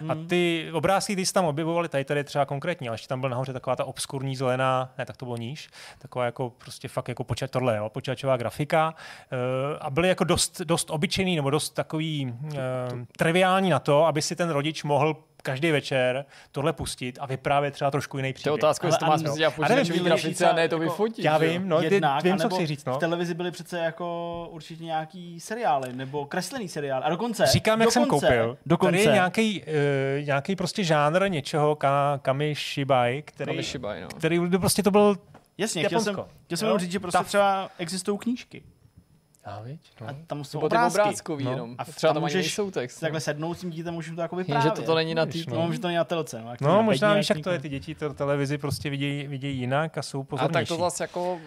Hmm. 0.00 0.10
A 0.10 0.16
ty 0.28 0.70
obrázky, 0.72 1.16
ty 1.16 1.26
se 1.26 1.32
tam 1.32 1.44
objevovaly, 1.44 1.88
tady 1.88 2.04
tady 2.04 2.24
třeba 2.24 2.46
konkrétně, 2.46 2.88
ale 2.88 2.94
ještě 2.94 3.08
tam 3.08 3.20
byl 3.20 3.30
nahoře 3.30 3.52
taková 3.52 3.76
ta 3.76 3.84
obskurní 3.84 4.36
zelená, 4.36 4.92
ne, 4.98 5.06
tak 5.06 5.16
to 5.16 5.24
bylo 5.24 5.36
níž, 5.36 5.70
taková 5.98 6.24
jako 6.24 6.50
prostě 6.58 6.88
fakt 6.88 7.08
jako 7.08 7.24
počet, 7.24 7.50
tohle, 7.50 7.76
jo, 7.76 7.88
počítačová 7.88 8.36
grafika 8.36 8.94
uh, 8.94 9.38
a 9.80 9.90
byly 9.90 10.08
jako 10.08 10.24
dost, 10.24 10.60
dost 10.60 10.90
obyčejný 10.90 11.36
nebo 11.36 11.50
dost 11.50 11.70
takový 11.70 12.34
uh, 12.42 12.50
triviální 13.16 13.70
na 13.70 13.78
to, 13.78 14.06
aby 14.06 14.22
si 14.22 14.36
ten 14.36 14.50
rodič 14.50 14.84
mohl 14.84 15.16
každý 15.42 15.70
večer 15.70 16.24
tohle 16.52 16.72
pustit 16.72 17.18
a 17.20 17.26
vyprávět 17.26 17.74
třeba 17.74 17.90
trošku 17.90 18.16
jiný 18.16 18.32
příběh. 18.32 18.44
To 18.44 18.48
je 18.48 18.54
otázka, 18.54 18.86
jestli 18.86 18.98
to 18.98 19.06
má 19.06 19.18
smysl 19.18 19.36
dělat 19.36 19.54
počítačový 19.54 20.00
grafice 20.00 20.50
a 20.50 20.54
ne 20.54 20.68
to 20.68 20.78
vyfotit. 20.78 21.24
Já 21.24 21.38
vím, 21.38 21.68
no, 21.68 21.80
jednak, 21.80 22.24
vím, 22.24 22.38
co 22.38 22.48
chci 22.48 22.66
říct. 22.66 22.84
No. 22.84 22.94
V 22.94 22.98
televizi 22.98 23.34
byly 23.34 23.50
přece 23.50 23.78
jako 23.78 24.48
určitě 24.50 24.84
nějaký 24.84 25.40
seriály 25.40 25.92
nebo 25.92 26.26
kreslený 26.26 26.68
seriál. 26.68 27.02
A 27.04 27.10
dokonce. 27.10 27.46
Říkám, 27.46 27.80
jak 27.80 27.90
dokonce, 27.94 28.00
jsem 28.00 28.08
koupil. 28.08 28.58
Dokonce. 28.66 28.92
Tady 28.92 29.04
je 29.04 29.12
nějaký, 29.12 29.62
uh, 29.62 30.26
nějaký 30.26 30.56
prostě 30.56 30.84
žánr 30.84 31.30
něčeho, 31.30 31.76
ka, 31.76 32.18
Kamishibai, 32.22 33.22
který, 33.22 33.52
Kamishibai, 33.52 34.00
no. 34.00 34.08
který 34.08 34.40
prostě 34.58 34.82
to 34.82 34.90
byl 34.90 35.16
Jasně, 35.58 35.84
chtěl 35.84 36.00
jsem, 36.00 36.16
chtěl 36.44 36.58
jsem 36.58 36.78
říct, 36.78 36.92
že 36.92 37.00
prostě 37.00 37.24
třeba 37.24 37.70
existují 37.78 38.18
knížky. 38.18 38.62
A, 39.48 39.62
víc, 39.62 39.80
no. 40.00 40.08
a 40.08 40.14
tam 40.26 40.44
jsou 40.44 40.60
obrázky. 40.60 41.00
obrázkový 41.00 41.44
no. 41.44 41.50
jenom. 41.50 41.74
A 41.78 41.84
třeba 41.84 42.12
tam, 42.12 42.22
můžeš 42.22 42.34
nejsou 42.34 42.70
text. 42.70 43.00
Takhle 43.00 43.20
sednout 43.20 43.54
s 43.54 43.60
tím 43.60 43.70
dítem, 43.70 43.94
můžeš 43.94 44.14
to 44.14 44.20
jako 44.20 44.36
vyprávět. 44.36 44.76
že 44.76 44.82
to 44.82 44.94
není 44.94 45.14
na 45.14 45.26
tý, 45.26 45.44
no, 45.48 45.72
že 45.72 45.78
to 45.78 45.86
není 45.86 45.96
na 45.96 46.04
telce. 46.04 46.42
No, 46.42 46.54
no 46.60 46.82
možná 46.82 47.14
víš, 47.14 47.30
jak 47.30 47.40
to 47.40 47.50
je, 47.50 47.58
ty 47.58 47.68
děti 47.68 47.94
to 47.94 48.14
televizi 48.14 48.58
prostě 48.58 48.90
vidějí, 48.90 49.26
vidějí 49.26 49.58
jinak 49.58 49.98
a 49.98 50.02
jsou 50.02 50.22
pozornější. 50.22 50.56
A 50.56 50.60
tak 50.60 50.68
to 50.68 50.84
zase 50.84 51.04
jako 51.04 51.32
uh, 51.32 51.40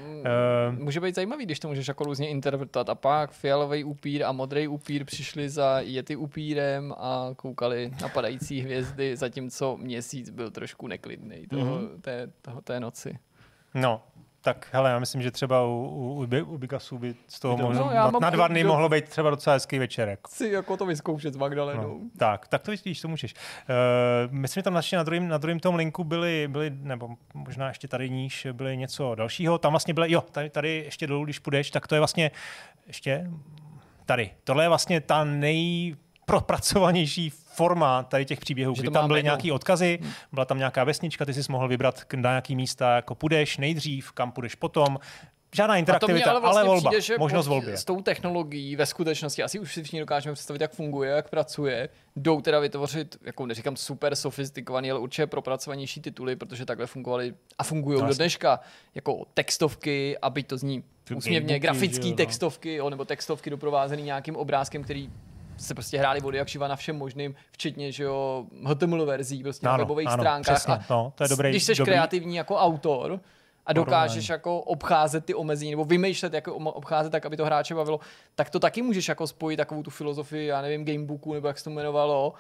může 0.80 1.00
být 1.00 1.16
zajímavý, 1.16 1.46
když 1.46 1.60
to 1.60 1.68
můžeš 1.68 1.88
jako 1.88 2.04
různě 2.04 2.30
interpretovat. 2.30 2.90
A 2.90 2.96
pak 2.96 3.32
fialový 3.32 3.84
upír 3.84 4.24
a 4.24 4.32
modrý 4.32 4.68
upír 4.68 5.06
přišli 5.06 5.50
za 5.50 5.80
Yeti 5.80 6.16
upírem 6.16 6.94
a 6.98 7.30
koukali 7.36 7.92
na 8.02 8.10
padající 8.10 8.62
hvězdy, 8.62 9.18
zatímco 9.18 9.78
měsíc 9.78 10.30
byl 10.30 10.52
trošku 10.52 10.88
neklidný 10.88 11.48
toho, 11.48 11.78
mm-hmm. 11.78 12.02
té, 12.02 12.28
toho, 12.42 12.62
té 12.62 12.80
noci. 12.80 13.20
No, 13.74 14.02
tak 14.42 14.68
hele, 14.72 14.90
já 14.90 15.00
myslím, 15.00 15.22
že 15.22 15.32
třeba 15.32 15.66
u, 15.66 16.28
u, 16.32 16.44
u 16.46 16.58
Bigasu 16.58 16.98
by 16.98 17.16
z 17.28 17.40
toho 17.40 17.58
no, 17.58 17.64
mohlo, 17.64 17.94
na, 17.94 18.12
na 18.22 18.30
dva 18.30 18.48
dny 18.48 18.64
do... 18.64 18.70
mohlo 18.70 18.90
být 18.90 19.10
třeba 19.10 19.30
docela 19.30 19.54
hezký 19.54 19.80
večerek. 19.80 20.28
Si 20.28 20.50
jako 20.50 20.78
to 20.78 20.86
vyzkoušet 20.86 21.34
s 21.34 21.38
Magdalenou. 21.38 22.00
No, 22.04 22.10
tak, 22.18 22.48
tak 22.48 22.62
to 22.62 22.72
vidíš, 22.72 23.02
to 23.02 23.08
můžeš. 23.08 23.34
Uh, 23.34 24.34
myslím, 24.34 24.62
že 24.62 24.64
tam 24.64 24.76
ještě 24.76 24.98
na 24.98 25.04
druhém, 25.04 25.28
na 25.28 25.38
druhém 25.38 25.60
tom 25.60 25.76
linku 25.76 26.04
byly, 26.04 26.48
byly, 26.48 26.70
nebo 26.70 27.10
možná 27.34 27.68
ještě 27.68 27.88
tady 27.88 28.10
níž, 28.10 28.48
byly 28.52 28.78
něco 28.78 29.16
dalšího. 29.16 29.58
Tam 29.58 29.72
vlastně 29.72 29.94
byly, 29.94 30.12
jo, 30.12 30.22
tady, 30.22 30.50
tady 30.50 30.70
ještě 30.86 31.08
dolů, 31.08 31.24
když 31.24 31.40
půjdeš, 31.40 31.72
tak 31.72 31.88
to 31.88 31.96
je 31.96 32.02
vlastně 32.02 32.32
ještě 32.88 33.32
tady. 34.06 34.32
Tohle 34.44 34.64
je 34.64 34.68
vlastně 34.68 35.02
ta 35.02 35.24
nej 35.24 35.96
propracovanější 36.26 37.34
forma 37.54 38.04
tady 38.04 38.26
těch 38.26 38.40
příběhů, 38.40 38.76
že 38.76 38.82
kdy 38.82 38.92
tam 38.92 39.08
byly 39.08 39.24
nějaké 39.24 39.54
odkazy, 39.54 40.00
hmm. 40.02 40.12
byla 40.34 40.46
tam 40.46 40.58
nějaká 40.58 40.84
vesnička, 40.84 41.26
ty 41.26 41.34
jsi 41.34 41.52
mohl 41.52 41.68
vybrat 41.68 42.04
na 42.16 42.30
nějaký 42.30 42.56
místa, 42.56 42.96
jako 42.96 43.16
půjdeš 43.16 43.58
nejdřív, 43.58 44.12
kam 44.12 44.32
půjdeš 44.32 44.56
potom, 44.56 44.98
Žádná 45.56 45.78
interaktivita, 45.78 46.32
ale, 46.32 46.40
vlastně 46.40 46.60
ale 46.60 46.68
volba, 46.68 46.90
přijde, 46.90 47.02
že 47.02 47.18
možnost 47.18 47.48
volby. 47.48 47.78
S 47.78 47.86
tou 47.86 48.02
technologií 48.02 48.76
ve 48.76 48.86
skutečnosti 48.86 49.44
asi 49.44 49.60
už 49.60 49.74
si 49.74 49.84
všichni 49.84 50.00
dokážeme 50.00 50.34
představit, 50.34 50.62
jak 50.62 50.72
funguje, 50.72 51.12
jak 51.12 51.30
pracuje. 51.30 51.90
Jdou 52.16 52.42
teda 52.42 52.60
vytvořit, 52.60 53.18
jako 53.24 53.46
neříkám 53.46 53.76
super 53.76 54.16
sofistikovaný, 54.16 54.92
ale 54.92 55.00
určitě 55.00 55.28
propracovanější 55.28 56.02
tituly, 56.02 56.36
protože 56.36 56.66
takhle 56.66 56.88
fungovaly 56.88 57.34
a 57.58 57.64
fungují 57.64 58.02
no, 58.02 58.08
do 58.08 58.14
dneška. 58.14 58.60
Jako 58.96 59.26
textovky, 59.34 60.18
aby 60.22 60.44
to 60.44 60.58
zní 60.58 60.84
úsměvně, 61.16 61.60
grafické 61.60 62.08
no. 62.08 62.16
textovky, 62.16 62.76
jo, 62.76 62.90
nebo 62.90 63.06
textovky 63.06 63.50
doprovázený 63.50 64.04
nějakým 64.04 64.36
obrázkem, 64.36 64.84
který 64.84 65.10
se 65.62 65.74
prostě 65.74 65.98
hráli 65.98 66.20
vody 66.20 66.38
jak 66.38 66.48
živa 66.48 66.68
na 66.68 66.76
všem 66.76 66.98
možným, 66.98 67.36
včetně 67.52 67.92
že 67.92 68.04
jo, 68.04 68.46
HTML 68.66 69.06
verzí 69.06 69.44
prostě 69.44 69.68
ano, 69.68 69.78
na 69.78 69.84
webových 69.84 70.08
ano, 70.08 70.24
stránkách. 70.24 70.56
Přesně, 70.56 70.74
a 70.74 70.86
no, 70.90 71.14
to 71.16 71.24
je 71.24 71.30
dobrý, 71.30 71.50
když 71.50 71.64
jsi 71.64 71.76
dobrý... 71.76 71.92
kreativní 71.92 72.36
jako 72.36 72.56
autor, 72.56 73.20
a 73.66 73.74
dokážeš 73.74 74.30
jako 74.30 74.62
obcházet 74.62 75.26
ty 75.26 75.34
omezení 75.34 75.72
nebo 75.72 75.86
vymýšlet, 75.86 76.34
jako 76.34 76.56
obcházet 76.56 77.10
tak, 77.10 77.26
aby 77.26 77.38
to 77.38 77.46
hráče 77.46 77.76
bavilo, 77.76 78.00
tak 78.36 78.50
to 78.50 78.60
taky 78.60 78.82
můžeš 78.82 79.08
jako 79.08 79.28
spojit 79.28 79.58
takovou 79.58 79.84
tu 79.84 79.90
filozofii, 79.90 80.48
já 80.48 80.62
nevím, 80.62 80.86
gamebooku 80.86 81.34
nebo 81.34 81.48
jak 81.48 81.58
se 81.58 81.64
to 81.64 81.70
jmenovalo. 81.70 82.34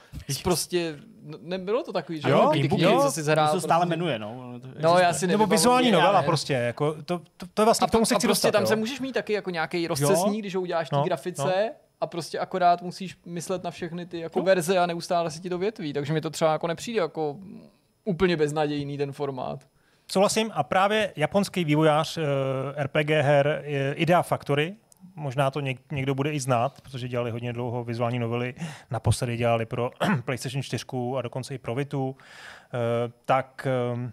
Prostě 0.43 0.95
no, 1.24 1.38
nebylo 1.41 1.84
to 1.84 1.93
takový, 1.93 2.22
že 2.22 2.30
jo, 2.30 2.51
gamebook, 2.53 2.80
jo, 2.80 2.99
zase 3.01 3.24
zahrál, 3.24 3.47
to 3.47 3.61
se 3.61 3.61
stále 3.61 3.86
prostě. 3.86 3.97
jmenuje, 3.97 4.19
no. 4.19 4.59
No, 4.80 4.97
já 4.97 5.13
si 5.13 5.28
Nebo 5.28 5.45
vizuální 5.45 5.91
novela 5.91 6.24
prostě, 6.24 6.53
jako 6.53 6.93
to, 6.93 7.19
to, 7.38 7.45
to 7.53 7.61
je 7.61 7.65
vlastně 7.65 7.86
a 7.86 7.88
k 7.88 7.91
tomu 7.91 8.05
se 8.05 8.15
chci 8.15 8.28
prostě 8.28 8.47
dostat, 8.47 8.51
tam 8.51 8.61
jo? 8.61 8.67
se 8.67 8.76
můžeš 8.76 8.99
mít 8.99 9.13
taky 9.13 9.34
jako 9.34 9.49
nějaký 9.49 9.88
rozcesník, 9.88 10.39
když 10.39 10.55
ho 10.55 10.61
uděláš 10.61 10.89
v 10.89 10.91
no, 10.91 11.03
grafice, 11.03 11.43
no 11.43 11.51
a 12.01 12.07
prostě 12.07 12.39
akorát 12.39 12.81
musíš 12.81 13.17
myslet 13.25 13.63
na 13.63 13.71
všechny 13.71 14.05
ty 14.05 14.19
jako 14.19 14.39
no. 14.39 14.45
verze 14.45 14.77
a 14.77 14.85
neustále 14.85 15.31
si 15.31 15.39
ti 15.39 15.49
to 15.49 15.57
větví, 15.57 15.93
takže 15.93 16.13
mi 16.13 16.21
to 16.21 16.29
třeba 16.29 16.51
jako 16.51 16.67
nepřijde 16.67 16.99
jako 16.99 17.37
úplně 18.05 18.37
beznadějný 18.37 18.97
ten 18.97 19.11
formát. 19.11 19.67
Souhlasím. 20.11 20.51
A 20.53 20.63
právě 20.63 21.13
japonský 21.15 21.65
vývojář 21.65 22.17
eh, 22.17 22.83
RPG 22.83 23.09
her 23.09 23.63
Idea 23.95 24.21
Factory, 24.21 24.75
možná 25.15 25.51
to 25.51 25.59
něk, 25.59 25.91
někdo 25.91 26.15
bude 26.15 26.31
i 26.31 26.39
znát, 26.39 26.81
protože 26.81 27.07
dělali 27.07 27.31
hodně 27.31 27.53
dlouho 27.53 27.83
vizuální 27.83 28.19
novely, 28.19 28.55
naposledy 28.91 29.37
dělali 29.37 29.65
pro 29.65 29.91
PlayStation 30.25 30.63
4 30.63 30.85
a 31.17 31.21
dokonce 31.21 31.55
i 31.55 31.57
pro 31.57 31.75
Vitu, 31.75 32.09
uh, 32.09 32.15
tak 33.25 33.67
um, 33.93 34.11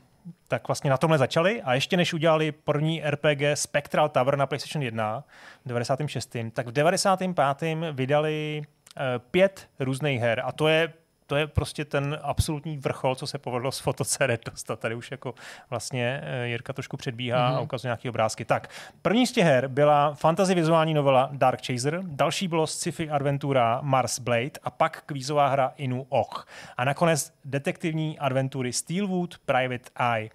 tak 0.49 0.68
vlastně 0.68 0.91
na 0.91 0.97
tomhle 0.97 1.18
začali 1.18 1.62
a 1.62 1.74
ještě 1.74 1.97
než 1.97 2.14
udělali 2.14 2.53
první 2.53 3.03
RPG 3.11 3.43
Spectral 3.55 4.09
Tower 4.09 4.37
na 4.37 4.47
PlayStation 4.47 4.83
1 4.83 5.24
v 5.64 5.68
96. 5.68 6.37
tak 6.53 6.66
v 6.66 6.72
95. 6.72 7.79
vydali 7.93 8.62
uh, 8.62 9.03
pět 9.31 9.68
různých 9.81 10.20
her 10.20 10.43
a 10.45 10.53
to 10.53 10.68
je 10.68 10.93
to 11.29 11.37
je 11.37 11.47
prostě 11.47 11.85
ten 11.85 12.18
absolutní 12.22 12.79
vrchol, 12.79 13.14
co 13.14 13.26
se 13.26 13.39
povedlo 13.39 13.72
z 13.72 13.79
FotoCD 13.79 14.45
dostat. 14.45 14.81
Tady 14.81 14.95
už 14.95 15.11
jako 15.11 15.35
vlastně 15.70 16.20
eh, 16.22 16.49
Jirka 16.49 16.72
trošku 16.72 16.97
předbíhá 16.97 17.51
mm-hmm. 17.51 17.57
a 17.57 17.61
ukazuje 17.61 17.89
nějaké 17.89 18.09
obrázky. 18.09 18.45
Tak, 18.45 18.70
první 19.03 19.26
z 19.26 19.33
těch 19.33 19.45
her 19.45 19.68
byla 19.68 20.14
fantasy 20.14 20.55
vizuální 20.55 20.95
novela 20.95 21.29
Dark 21.33 21.66
Chaser, 21.66 22.01
další 22.03 22.49
bylo 22.49 22.66
sci-fi 22.66 23.11
adventura 23.11 23.81
Mars 23.83 24.18
Blade 24.18 24.51
a 24.62 24.70
pak 24.70 25.03
kvízová 25.07 25.49
hra 25.49 25.72
Inu 25.76 26.07
Och. 26.09 26.47
A 26.76 26.85
nakonec 26.85 27.33
detektivní 27.45 28.18
adventury 28.18 28.72
Steelwood 28.72 29.39
Private 29.39 29.91
Eye. 30.14 30.31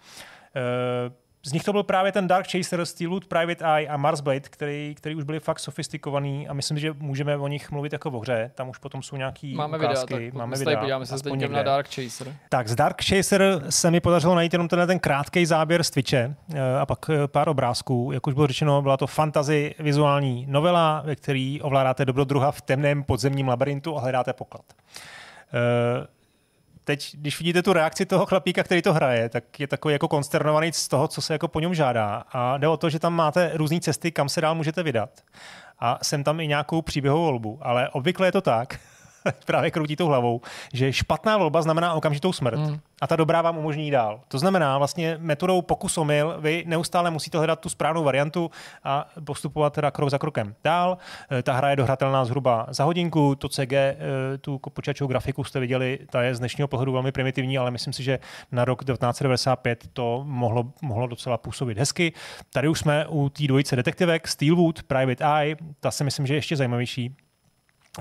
Uh, 0.56 1.23
z 1.46 1.54
nich 1.54 1.64
to 1.64 1.72
byl 1.72 1.84
právě 1.84 2.12
ten 2.12 2.28
Dark 2.28 2.48
Chaser, 2.52 2.86
Steelwood, 2.86 3.26
Private 3.26 3.66
Eye 3.76 3.88
a 3.88 3.98
Mars 3.98 4.22
Blade, 4.22 4.40
který, 4.40 4.96
který 4.96 5.16
už 5.16 5.24
byli 5.24 5.40
fakt 5.40 5.60
sofistikovaný 5.60 6.48
a 6.48 6.54
myslím, 6.54 6.80
že 6.80 6.94
můžeme 6.94 7.38
o 7.38 7.48
nich 7.48 7.72
mluvit 7.72 7.94
jako 7.94 8.10
o 8.10 8.20
hře. 8.20 8.52
Tam 8.56 8.70
už 8.70 8.78
potom 8.78 9.04
jsou 9.04 9.16
nějaký 9.16 9.56
máme 9.56 9.78
ukázky. 9.78 10.14
Videa, 10.14 10.32
tak 10.32 10.38
máme 10.38 10.58
videa, 10.58 10.80
podíváme 10.80 11.06
se 11.06 11.24
teď 11.24 11.50
na 11.50 11.64
Dark 11.64 11.88
Chaser. 11.96 12.36
Tak 12.50 12.68
z 12.68 12.76
Dark 12.76 13.02
Chaser 13.04 13.64
se 13.70 13.92
mi 13.92 14.00
podařilo 14.00 14.36
najít 14.36 14.54
jenom 14.54 14.68
tenhle 14.68 14.88
ten 14.88 15.00
krátký 15.00 15.46
záběr 15.46 15.84
z 15.84 15.90
Twitche 15.90 16.36
eh, 16.54 16.80
a 16.80 16.86
pak 16.86 17.10
eh, 17.10 17.28
pár 17.28 17.50
obrázků. 17.50 18.12
Jak 18.14 18.28
už 18.28 18.34
bylo 18.34 18.48
řečeno, 18.48 18.82
byla 18.82 18.98
to 18.98 19.08
fantasy 19.08 19.76
vizuální 19.80 20.46
novela, 20.50 21.02
ve 21.06 21.16
který 21.16 21.62
ovládáte 21.62 22.06
dobrodruha 22.06 22.52
v 22.52 22.62
temném 22.62 23.04
podzemním 23.04 23.48
labirintu 23.48 23.98
a 23.98 24.02
hledáte 24.02 24.34
poklad. 24.34 24.64
Uh, 25.54 26.06
teď, 26.84 27.16
když 27.16 27.40
vidíte 27.40 27.64
tu 27.64 27.74
reakci 27.74 28.06
toho 28.06 28.26
chlapíka, 28.26 28.64
který 28.64 28.82
to 28.82 28.94
hraje, 28.94 29.30
tak 29.30 29.60
je 29.60 29.68
takový 29.68 29.94
jako 29.94 30.08
konsternovaný 30.08 30.74
z 30.74 30.88
toho, 30.88 31.08
co 31.08 31.22
se 31.22 31.34
jako 31.34 31.48
po 31.48 31.60
něm 31.60 31.74
žádá. 31.74 32.24
A 32.32 32.58
jde 32.58 32.68
o 32.68 32.78
to, 32.78 32.90
že 32.90 33.00
tam 33.00 33.14
máte 33.14 33.52
různé 33.54 33.80
cesty, 33.80 34.12
kam 34.12 34.30
se 34.30 34.42
dál 34.42 34.56
můžete 34.56 34.84
vydat. 34.84 35.10
A 35.80 36.00
jsem 36.02 36.24
tam 36.24 36.40
i 36.40 36.48
nějakou 36.48 36.82
příběhovou 36.82 37.26
volbu. 37.26 37.60
Ale 37.62 37.90
obvykle 37.90 38.28
je 38.28 38.32
to 38.32 38.42
tak, 38.42 38.80
právě 39.46 39.72
kroutí 39.72 39.96
tou 39.96 40.08
hlavou, 40.08 40.42
že 40.74 40.94
špatná 40.94 41.38
volba 41.38 41.62
znamená 41.62 41.94
okamžitou 41.94 42.34
smrt 42.34 42.60
mm. 42.60 42.80
a 43.02 43.08
ta 43.08 43.16
dobrá 43.16 43.42
vám 43.42 43.58
umožní 43.58 43.92
dál. 43.92 44.20
To 44.28 44.40
znamená 44.40 44.78
vlastně 44.78 45.18
metodou 45.20 45.62
pokus 45.62 45.98
omyl, 45.98 46.36
vy 46.40 46.64
neustále 46.68 47.12
musíte 47.12 47.38
hledat 47.38 47.60
tu 47.60 47.70
správnou 47.70 48.04
variantu 48.04 48.52
a 48.84 49.08
postupovat 49.26 49.74
teda 49.74 49.92
krok 49.92 50.10
za 50.10 50.18
krokem 50.18 50.56
dál. 50.64 50.98
Eh, 51.32 51.44
ta 51.44 51.54
hra 51.54 51.70
je 51.70 51.76
dohratelná 51.76 52.26
zhruba 52.26 52.66
za 52.70 52.84
hodinku, 52.84 53.36
to 53.36 53.50
CG, 53.50 53.74
eh, 53.74 53.98
tu 54.42 54.60
počítačovou 54.60 55.08
grafiku 55.08 55.44
jste 55.44 55.60
viděli, 55.60 56.00
ta 56.10 56.22
je 56.22 56.36
z 56.36 56.40
dnešního 56.40 56.68
pohledu 56.68 56.92
velmi 56.92 57.12
primitivní, 57.12 57.58
ale 57.58 57.72
myslím 57.72 57.94
si, 57.94 58.04
že 58.04 58.20
na 58.52 58.66
rok 58.66 58.84
1995 58.86 59.88
to 59.94 60.24
mohlo, 60.28 60.66
mohlo 60.82 61.08
docela 61.08 61.38
působit 61.38 61.78
hezky. 61.78 62.14
Tady 62.54 62.68
už 62.68 62.80
jsme 62.80 63.08
u 63.08 63.30
té 63.30 63.48
dvojice 63.48 63.76
detektivek, 63.76 64.28
Steelwood, 64.28 64.84
Private 64.84 65.26
Eye, 65.40 65.56
ta 65.80 65.92
si 65.92 66.04
myslím, 66.04 66.28
že 66.28 66.34
je 66.34 66.38
ještě 66.38 66.56
zajímavější 66.56 67.16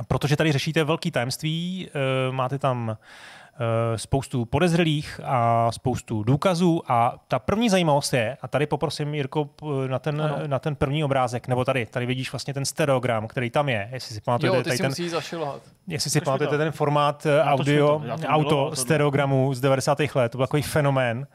protože 0.08 0.36
tady 0.36 0.52
řešíte 0.52 0.84
velký 0.84 1.10
tajemství, 1.10 1.88
eh, 1.88 2.32
máte 2.32 2.58
tam 2.58 2.96
eh, 2.96 3.98
spoustu 3.98 4.44
podezřelých 4.44 5.20
a 5.24 5.72
spoustu 5.72 6.22
důkazů 6.22 6.82
a 6.88 7.14
ta 7.28 7.38
první 7.38 7.68
zajímavost 7.68 8.12
je, 8.12 8.36
a 8.42 8.48
tady 8.48 8.66
poprosím 8.66 9.14
Jirko 9.14 9.50
na 9.86 9.98
ten, 9.98 10.34
na 10.46 10.58
ten 10.58 10.76
první 10.76 11.04
obrázek, 11.04 11.48
nebo 11.48 11.64
tady, 11.64 11.86
tady 11.86 12.06
vidíš 12.06 12.32
vlastně 12.32 12.54
ten 12.54 12.64
stereogram, 12.64 13.26
který 13.26 13.50
tam 13.50 13.68
je, 13.68 13.88
jestli 13.92 14.14
si 14.14 14.20
pamatujete. 14.20 14.56
Jo, 14.56 14.62
ty 14.62 14.70
si 14.70 15.02
ten, 15.02 15.10
zašilhat. 15.10 15.62
Jestli 15.86 16.10
si 16.10 16.20
pamatujete 16.20 16.58
ten 16.58 16.72
formát 16.72 17.26
já 17.26 17.44
audio, 17.44 18.02
auto, 18.26 18.70
stereogramu 18.74 19.54
z 19.54 19.60
90. 19.60 19.98
let, 20.14 20.32
to 20.32 20.38
byl 20.38 20.46
takový 20.46 20.62
fenomén. 20.62 21.26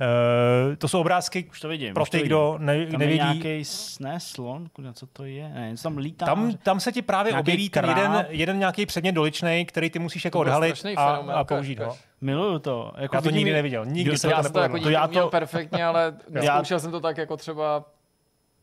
Uh, 0.00 0.76
to 0.76 0.88
jsou 0.88 1.00
obrázky 1.00 1.44
už 1.50 1.60
to 1.60 1.68
vidím, 1.68 1.94
pro 1.94 2.06
ty, 2.06 2.22
kdo 2.22 2.56
ne, 2.58 2.86
tam 2.86 3.00
nevědí. 3.00 3.18
Tam 3.18 3.28
je 3.28 3.42
nějaký, 3.44 3.64
ne, 4.00 4.20
slon, 4.20 4.68
co 4.92 5.06
to 5.06 5.24
je? 5.24 5.48
Ne, 5.48 5.74
tam 5.82 5.96
lítá. 5.96 6.26
Tam, 6.26 6.52
tam 6.62 6.80
se 6.80 6.92
ti 6.92 7.02
právě 7.02 7.34
objeví 7.34 7.70
ten 7.70 7.84
jeden, 7.88 8.26
jeden 8.28 8.58
nějaký 8.58 8.86
předmět 8.86 9.12
doličný, 9.12 9.64
který 9.64 9.90
ty 9.90 9.98
musíš 9.98 10.24
jako 10.24 10.38
odhalit 10.38 10.86
a, 10.96 11.08
a 11.14 11.44
použít 11.44 11.78
ho. 11.78 11.96
Miluju 12.20 12.58
to. 12.58 12.92
Jako 12.98 13.16
já 13.16 13.22
to 13.22 13.30
nikdy 13.30 13.52
neviděl. 13.52 13.84
Nikdy 13.86 14.18
jsem 14.18 14.30
to, 14.42 14.50
to 14.50 14.60
jako 14.60 14.78
to 14.78 14.90
já 14.90 15.08
to 15.08 15.28
perfektně, 15.28 15.84
ale 15.84 16.16
zkoušel 16.42 16.80
jsem 16.80 16.90
to 16.90 17.00
tak 17.00 17.18
jako 17.18 17.36
třeba 17.36 17.84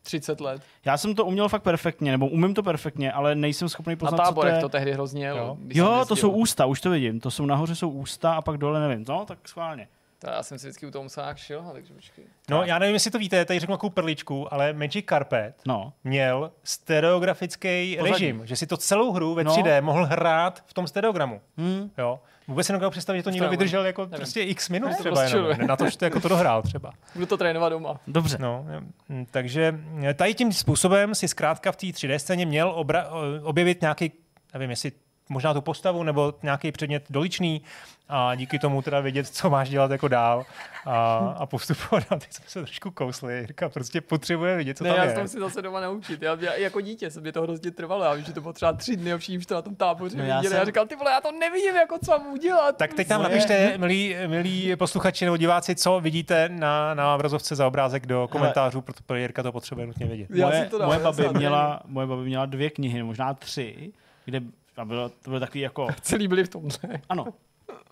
30 0.02 0.40
let. 0.40 0.62
Já 0.84 0.96
jsem 0.96 1.14
to 1.14 1.24
uměl 1.24 1.48
fakt 1.48 1.62
perfektně, 1.62 2.10
nebo 2.10 2.28
umím 2.28 2.54
to 2.54 2.62
perfektně, 2.62 3.12
ale 3.12 3.34
nejsem 3.34 3.68
schopný 3.68 3.96
poznat, 3.96 4.18
Na 4.18 4.24
táborech 4.24 4.54
co 4.54 4.54
to, 4.54 4.58
je... 4.58 4.62
to 4.62 4.68
tehdy 4.68 4.92
hrozně 4.92 5.26
Jo, 5.26 5.56
jo 5.68 6.04
to 6.08 6.16
jsou 6.16 6.30
ústa, 6.30 6.66
už 6.66 6.80
to 6.80 6.90
vidím. 6.90 7.20
To 7.20 7.30
jsou 7.30 7.46
nahoře 7.46 7.74
jsou 7.74 7.90
ústa 7.90 8.32
a 8.32 8.42
pak 8.42 8.56
dole 8.56 8.88
nevím. 8.88 9.04
No, 9.08 9.24
tak 9.24 9.48
schválně. 9.48 9.88
To 10.20 10.30
já 10.30 10.42
jsem 10.42 10.58
si 10.58 10.66
vždycky 10.66 10.86
u 10.86 10.90
toho 10.90 11.02
musel 11.02 11.24
nějak 11.24 11.38
šilhat, 11.38 11.72
takže 11.72 11.94
počkej. 11.94 12.24
No, 12.50 12.62
já 12.64 12.78
nevím, 12.78 12.94
jestli 12.94 13.10
to 13.10 13.18
víte, 13.18 13.44
tady 13.44 13.60
řeknu 13.60 13.76
takovou 13.76 13.90
perličku, 13.90 14.54
ale 14.54 14.72
Magic 14.72 15.04
Carpet 15.08 15.54
no. 15.66 15.92
měl 16.04 16.50
stereografický 16.64 17.96
Pozadí. 17.98 18.12
režim, 18.12 18.46
že 18.46 18.56
si 18.56 18.66
to 18.66 18.76
celou 18.76 19.12
hru 19.12 19.34
ve 19.34 19.44
3D 19.44 19.80
no. 19.80 19.86
mohl 19.86 20.06
hrát 20.06 20.62
v 20.66 20.74
tom 20.74 20.86
stereogramu. 20.86 21.40
Hmm. 21.56 21.90
Jo. 21.98 22.20
Vůbec 22.48 22.66
si 22.66 22.72
nedokážu 22.72 22.90
představit, 22.90 23.18
že 23.18 23.22
to 23.22 23.30
někdo 23.30 23.48
vydržel 23.48 23.86
jako 23.86 24.02
nevím. 24.02 24.16
prostě 24.16 24.42
x 24.42 24.68
minut 24.68 24.88
ne, 24.88 24.96
třeba 24.96 25.22
jenom, 25.22 25.66
na 25.66 25.76
to, 25.76 25.90
že 25.90 25.98
to, 25.98 26.04
jako 26.04 26.20
to 26.20 26.28
dohrál 26.28 26.62
třeba. 26.62 26.92
Budu 27.14 27.26
to 27.26 27.36
trénovat 27.36 27.72
doma. 27.72 28.00
Dobře. 28.06 28.38
No, 28.40 28.66
hm, 29.08 29.26
takže 29.30 29.80
tady 30.14 30.34
tím 30.34 30.52
způsobem 30.52 31.14
si 31.14 31.28
zkrátka 31.28 31.72
v 31.72 31.76
té 31.76 31.86
3D 31.86 32.16
scéně 32.16 32.46
měl 32.46 32.72
obra- 32.72 33.06
objevit 33.42 33.80
nějaký, 33.80 34.12
nevím, 34.54 34.70
jestli 34.70 34.92
možná 35.30 35.54
tu 35.54 35.60
postavu 35.60 36.02
nebo 36.02 36.34
nějaký 36.42 36.72
předmět 36.72 37.04
doličný 37.10 37.62
a 38.08 38.34
díky 38.34 38.58
tomu 38.58 38.82
teda 38.82 39.00
vědět, 39.00 39.26
co 39.26 39.50
máš 39.50 39.68
dělat 39.68 39.90
jako 39.90 40.08
dál 40.08 40.46
a, 40.86 41.16
a 41.38 41.46
postupovat. 41.46 42.04
A 42.10 42.16
teď 42.16 42.32
jsme 42.32 42.44
se 42.48 42.62
trošku 42.62 42.90
kousli. 42.90 43.38
Jirka 43.38 43.68
prostě 43.68 44.00
potřebuje 44.00 44.56
vidět, 44.56 44.78
co 44.78 44.84
ne, 44.84 44.90
tam 44.90 44.96
já 44.98 45.04
je. 45.04 45.10
Já 45.10 45.16
jsem 45.16 45.28
si 45.28 45.40
zase 45.40 45.62
doma 45.62 45.80
naučit. 45.80 46.22
Já, 46.22 46.36
já, 46.40 46.54
jako 46.54 46.80
dítě 46.80 47.10
se 47.10 47.20
mi 47.20 47.32
to 47.32 47.42
hrozně 47.42 47.70
trvalo. 47.70 48.04
Já 48.04 48.14
vím, 48.14 48.24
že 48.24 48.32
to 48.32 48.42
potřeba 48.42 48.72
tři 48.72 48.96
dny, 48.96 49.10
že 49.18 49.46
to 49.46 49.54
na 49.54 49.62
tom 49.62 49.74
táboře 49.74 50.16
no, 50.16 50.24
já, 50.24 50.42
jsem... 50.42 50.52
já 50.52 50.64
říkal, 50.64 50.86
ty 50.86 50.96
vole, 50.96 51.10
já 51.10 51.20
to 51.20 51.32
nevidím, 51.32 51.76
jako 51.76 51.98
co 52.04 52.10
mám 52.10 52.26
udělat. 52.32 52.76
Tak 52.76 52.94
teď 52.94 53.08
tam 53.08 53.22
napište, 53.22 53.78
milí, 53.78 54.16
milí 54.26 54.76
posluchači 54.76 55.24
nebo 55.24 55.36
diváci, 55.36 55.74
co 55.74 56.00
vidíte 56.00 56.48
na, 56.48 56.94
na 56.94 57.14
obrazovce 57.14 57.54
za 57.54 57.66
obrázek 57.66 58.06
do 58.06 58.28
komentářů, 58.30 58.80
protože 58.80 59.20
Jirka 59.20 59.42
to 59.42 59.52
potřebuje 59.52 59.86
nutně 59.86 60.06
vědět. 60.06 60.28
Já 60.30 60.46
moje, 60.46 60.64
to 60.64 60.78
dal, 60.78 60.88
moje, 60.88 60.98
babi 60.98 61.28
měla, 61.28 61.80
moje 61.86 62.06
babi 62.06 62.22
měla 62.22 62.46
dvě 62.46 62.70
knihy, 62.70 63.02
možná 63.02 63.34
tři, 63.34 63.92
kde 64.24 64.40
a 64.80 64.84
bylo, 64.84 65.08
to 65.08 65.30
bylo 65.30 65.40
takový 65.40 65.60
jako... 65.60 65.88
Celý 66.00 66.28
byli 66.28 66.44
v 66.44 66.48
tomhle. 66.48 66.78
Ano. 67.08 67.26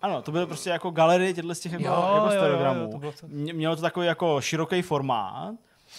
Ano, 0.01 0.21
to 0.21 0.31
bylo 0.31 0.47
prostě 0.47 0.69
jako 0.69 0.91
galerie 0.91 1.33
těchto 1.33 1.55
z 1.55 1.59
těch 1.59 1.71
jako, 1.71 1.85
jo, 1.85 2.11
jako 2.15 2.29
stereogramů. 2.29 3.01
Mělo 3.53 3.75
to 3.75 3.81
takový 3.81 4.07
jako 4.07 4.41
široký 4.41 4.81
formát 4.81 5.55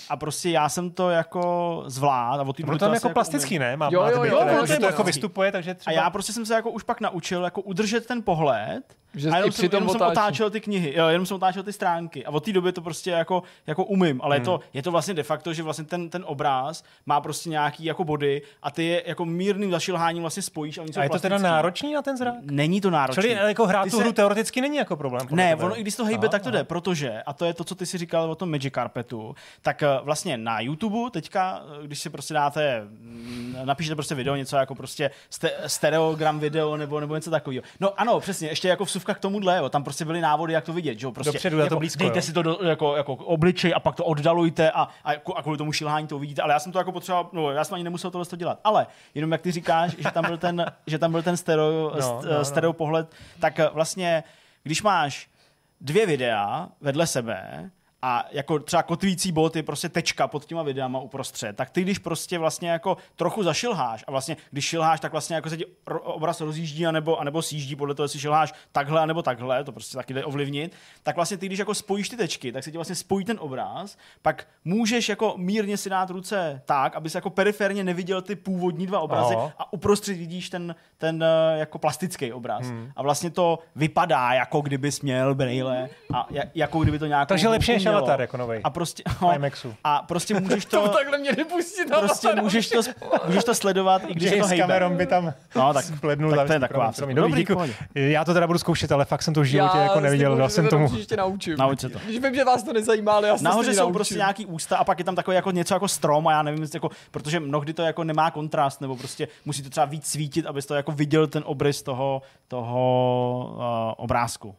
a 0.09 0.17
prostě 0.17 0.51
já 0.51 0.69
jsem 0.69 0.91
to 0.91 1.11
jako 1.11 1.83
zvlád. 1.87 2.41
A 2.41 2.43
od 2.43 2.61
Bylo 2.61 2.79
to 2.79 2.85
tam 2.85 2.95
jako, 2.95 3.09
jako 3.09 3.15
plastický, 3.15 3.59
ne? 3.59 3.77
Má, 3.77 3.89
jo, 3.93 4.03
jo, 4.03 4.25
jo, 4.25 4.25
jo, 4.25 4.67
jo, 4.69 4.77
to 4.81 4.87
jako 4.87 5.05
vystupuje, 5.05 5.53
takže 5.53 5.75
třeba... 5.75 5.97
A 5.97 6.05
já 6.05 6.11
prostě 6.11 6.33
jsem 6.33 6.47
se 6.47 6.55
jako 6.55 6.71
už 6.71 6.83
pak 6.83 7.01
naučil 7.01 7.45
jako 7.45 7.61
udržet 7.63 8.07
ten 8.07 8.23
pohled 8.23 8.97
že 9.15 9.31
a 9.31 9.37
jenom, 9.37 9.53
jsem, 9.53 9.69
jenom 9.73 9.89
jsem 9.89 10.01
otáčel 10.01 10.51
ty 10.51 10.61
knihy, 10.61 10.95
jo, 10.97 11.09
jenom 11.09 11.27
jsem 11.27 11.35
otáčel 11.35 11.63
ty 11.63 11.73
stránky 11.73 12.27
a 12.27 12.31
od 12.31 12.45
té 12.45 12.53
doby 12.53 12.73
to 12.73 12.81
prostě 12.81 13.11
jako, 13.11 13.43
jako 13.67 13.85
umím, 13.85 14.21
ale 14.23 14.37
hmm. 14.37 14.43
je, 14.43 14.45
to, 14.45 14.61
je 14.75 14.83
to 14.83 14.91
vlastně 14.91 15.15
de 15.15 15.23
facto, 15.23 15.53
že 15.53 15.63
vlastně 15.63 15.85
ten, 15.85 16.11
ten 16.11 16.25
obráz 16.27 16.85
má 17.07 17.21
prostě 17.21 17.51
nějaký 17.51 17.85
jako 17.85 18.05
body 18.05 18.43
a 18.63 18.71
ty 18.71 18.85
je 18.85 19.03
jako 19.07 19.25
mírným 19.25 19.71
zašilháním 19.71 20.23
vlastně 20.23 20.43
spojíš 20.43 20.79
a, 20.79 20.83
a 20.97 21.03
je 21.03 21.11
to 21.11 21.19
teda 21.19 21.39
náročný 21.39 21.93
na 21.93 22.03
ten 22.03 22.17
zrak? 22.17 22.35
Není 22.43 22.81
to 22.81 22.91
náročný. 22.91 23.23
Čili 23.23 23.35
jako 23.35 23.67
hrát 23.67 23.85
ty 23.85 23.91
tu 23.91 23.97
se... 23.97 24.03
hru 24.03 24.13
teoreticky 24.13 24.61
není 24.61 24.77
jako 24.77 24.97
problém. 24.97 25.27
Ne, 25.31 25.57
ono, 25.57 25.79
i 25.79 25.81
když 25.81 25.97
to 25.97 26.05
hejbe, 26.05 26.29
tak 26.29 26.43
to 26.43 26.51
jde, 26.51 26.65
protože, 26.65 27.23
a 27.27 27.33
to 27.33 27.45
je 27.45 27.55
to, 27.55 27.65
co 27.65 27.75
ty 27.75 27.87
si 27.87 27.99
říkal 27.99 28.31
o 28.31 28.35
tom 28.35 28.51
Magic 28.51 28.75
Carpetu, 28.75 29.35
tak 29.63 29.83
eh, 29.83 29.89
vlastně 30.03 30.37
na 30.37 30.61
YouTube 30.61 31.11
teďka, 31.11 31.63
eh, 31.83 31.87
když 31.87 31.99
si 31.99 32.11
prostě 32.11 32.35
dáte, 32.35 32.83
mm, 32.85 33.57
napíšete 33.65 33.95
prostě 33.95 34.15
video, 34.15 34.37
něco 34.37 34.57
jako 34.57 34.75
prostě 34.75 35.11
stereogram 35.67 36.39
video 36.39 36.77
nebo, 36.77 37.01
nebo 37.01 37.15
něco 37.15 37.31
takového. 37.31 37.63
No 37.81 38.01
ano, 38.01 38.21
přesně, 38.21 38.49
ještě 38.49 38.69
jako 38.69 38.85
vsuvka 39.01 39.15
k 39.15 39.21
tomuhle, 39.21 39.57
jo, 39.57 39.69
tam 39.69 39.85
prostě 39.85 40.05
byly 40.05 40.21
návody, 40.21 40.53
jak 40.53 40.65
to 40.65 40.73
vidět, 40.73 40.99
že 40.99 41.07
jo, 41.07 41.13
prostě 41.13 41.33
Dopředu, 41.33 41.59
jako, 41.59 41.69
to 41.69 41.79
blízko, 41.79 41.99
dejte 41.99 42.19
jo. 42.19 42.23
si 42.23 42.33
to 42.33 42.43
do, 42.43 42.59
jako, 42.63 42.97
jako 42.97 43.15
obličej 43.15 43.73
a 43.77 43.81
pak 43.81 43.97
to 43.97 44.05
oddalujte 44.05 44.71
a, 44.71 44.89
a, 45.05 45.13
a 45.37 45.43
kvůli 45.43 45.59
tomu 45.59 45.73
šilhání 45.73 46.07
to 46.07 46.17
uvidíte, 46.17 46.43
ale 46.43 46.53
já 46.53 46.61
jsem 46.61 46.73
to 46.73 46.79
jako 46.79 46.93
potřeboval, 46.93 47.31
no 47.33 47.51
já 47.51 47.65
jsem 47.65 47.75
ani 47.75 47.85
nemusel 47.85 48.11
tohle 48.11 48.27
to 48.27 48.37
dělat, 48.37 48.61
ale 48.65 48.87
jenom 49.15 49.33
jak 49.33 49.41
ty 49.41 49.51
říkáš, 49.53 49.97
že 49.99 50.11
tam 50.11 50.27
byl 50.27 50.39
ten, 50.39 50.67
že 50.87 50.99
tam 50.99 51.13
byl 51.13 51.23
ten 51.23 51.37
stereo, 51.37 51.93
no, 52.01 52.23
no, 52.31 52.45
stereo 52.45 52.69
no. 52.69 52.73
pohled, 52.73 53.11
tak 53.41 53.73
vlastně, 53.73 54.25
když 54.63 54.83
máš 54.83 55.29
dvě 55.81 56.07
videa 56.07 56.69
vedle 56.81 57.07
sebe, 57.07 57.71
a 58.03 58.25
jako 58.31 58.59
třeba 58.59 58.83
kotvící 58.83 59.33
bod 59.33 59.57
je 59.57 59.63
prostě 59.63 59.89
tečka 59.89 60.29
pod 60.29 60.45
těma 60.45 60.63
videama 60.63 61.01
uprostřed, 61.01 61.57
tak 61.57 61.71
ty 61.71 61.83
když 61.83 61.99
prostě 61.99 62.39
vlastně 62.39 62.71
jako 62.71 62.97
trochu 63.17 63.43
zašilháš 63.43 64.05
a 64.07 64.11
vlastně 64.11 64.37
když 64.51 64.65
šilháš, 64.65 65.01
tak 65.01 65.13
vlastně 65.13 65.37
jako 65.37 65.51
se 65.51 65.57
ti 65.57 65.65
obraz 66.03 66.41
rozjíždí 66.41 66.87
anebo, 66.87 67.21
anebo 67.21 67.43
sjíždí 67.43 67.77
podle 67.77 67.95
toho, 67.95 68.05
jestli 68.05 68.21
šilháš 68.21 68.53
takhle 68.73 69.07
nebo 69.07 69.23
takhle, 69.23 69.65
to 69.65 69.73
prostě 69.73 69.97
taky 69.97 70.15
jde 70.15 70.25
ovlivnit, 70.25 70.73
tak 71.03 71.17
vlastně 71.17 71.37
ty 71.37 71.47
když 71.47 71.59
jako 71.59 71.75
spojíš 71.75 72.09
ty 72.09 72.17
tečky, 72.17 72.53
tak 72.53 72.65
se 72.65 72.71
ti 72.71 72.77
vlastně 72.77 72.95
spojí 72.95 73.25
ten 73.25 73.37
obraz, 73.41 73.97
pak 74.23 74.47
můžeš 74.65 75.09
jako 75.09 75.35
mírně 75.37 75.77
si 75.77 75.91
dát 75.91 76.11
ruce 76.11 76.63
tak, 76.65 76.97
aby 76.97 77.11
se 77.11 77.19
jako 77.19 77.31
periferně 77.31 77.85
neviděl 77.85 78.23
ty 78.23 78.37
původní 78.37 78.87
dva 78.87 79.01
obrazy 79.01 79.35
Aha. 79.35 79.53
a 79.59 79.73
uprostřed 79.73 80.17
vidíš 80.17 80.51
ten, 80.51 80.75
ten 80.99 81.23
eh, 81.23 81.59
jako 81.59 81.79
plastický 81.79 82.33
obraz. 82.33 82.67
Hmm. 82.67 82.91
A 82.97 83.03
vlastně 83.03 83.31
to 83.31 83.59
vypadá, 83.77 84.33
jako 84.33 84.61
kdybys 84.61 85.01
měl 85.01 85.35
brejle 85.35 85.89
a 86.15 86.29
jako 86.55 86.79
kdyby 86.81 86.99
to 86.99 87.07
nějak 87.07 87.29
Takže 87.29 87.49
lepší 87.49 87.79
mělo. 87.91 88.03
avatar 88.05 88.21
jako 88.21 88.37
novej. 88.37 88.61
A 88.65 88.71
prostě, 88.71 89.03
v 89.21 89.23
IMAXu. 89.35 89.75
a 89.85 90.03
prostě 90.03 90.41
můžeš 90.41 90.65
To 90.71 90.81
to, 90.83 90.89
takhle 90.89 91.19
měli 91.19 91.45
pustit 91.45 91.89
na 91.89 91.99
prostě 91.99 92.29
Avatar. 92.29 92.45
můžeš 92.45 92.69
to, 92.69 92.81
můžeš 93.27 93.45
to 93.45 93.55
sledovat, 93.55 94.03
i 94.07 94.15
když 94.15 94.25
je 94.25 94.31
to 94.31 94.37
James 94.37 94.51
hejbe. 94.51 94.91
By 94.91 95.07
tam 95.07 95.33
No, 95.57 95.75
tak, 95.75 95.85
splednul. 95.97 96.37
tak 96.37 96.47
to 96.47 96.53
je 96.53 96.61
taková. 96.61 96.93
promiň, 96.93 97.17
Dobrý, 97.17 97.35
díku. 97.35 97.61
Já 97.95 98.25
to 98.25 98.35
teda 98.35 98.47
budu 98.47 98.59
zkoušet, 98.59 98.93
ale 98.93 99.05
fakt 99.05 99.23
jsem 99.23 99.35
to 99.35 99.41
v 99.41 99.45
životě 99.45 99.77
Já 99.79 99.83
jako 99.83 100.01
neviděl. 100.01 100.37
Dal 100.37 100.49
jsem 100.49 100.69
tomu... 100.69 100.89
příště 100.89 101.17
naučím. 101.17 101.57
Nauč 101.59 101.81
se 101.81 101.89
to. 101.89 101.99
Když 102.05 102.19
vím, 102.21 102.35
že 102.35 102.45
vás 102.45 102.63
to 102.63 102.73
nezajímá, 102.73 103.13
ale 103.13 103.29
já 103.29 103.39
se 103.39 103.45
Nahoře 103.45 103.75
jsou 103.75 103.93
prostě 103.93 104.15
nějaký 104.15 104.47
ústa 104.47 104.77
a 104.77 104.85
pak 104.85 104.99
je 104.99 105.05
tam 105.05 105.15
takový 105.15 105.35
jako 105.35 105.51
něco 105.51 105.75
jako 105.75 105.89
strom 105.89 106.29
a 106.29 106.33
já 106.33 106.43
nevím, 106.43 106.63
jestli 106.63 106.77
jako, 106.77 106.91
protože 107.11 107.41
mnohdy 107.41 107.73
to 107.73 107.83
jako 107.83 108.05
nemá 108.05 108.31
kontrast, 108.31 108.81
nebo 108.81 108.97
prostě 108.97 109.29
musí 109.45 109.63
to 109.63 109.71
třeba 109.71 109.85
víc 109.87 110.07
svítit, 110.07 110.47
abys 110.47 110.67
to 110.67 110.75
jako 110.75 110.93
viděl 110.93 111.27
ten 111.27 111.43
obrys 111.47 111.83
toho, 111.83 112.23
toho 112.49 113.55
uh, 113.57 113.63
obrázku. 113.97 114.55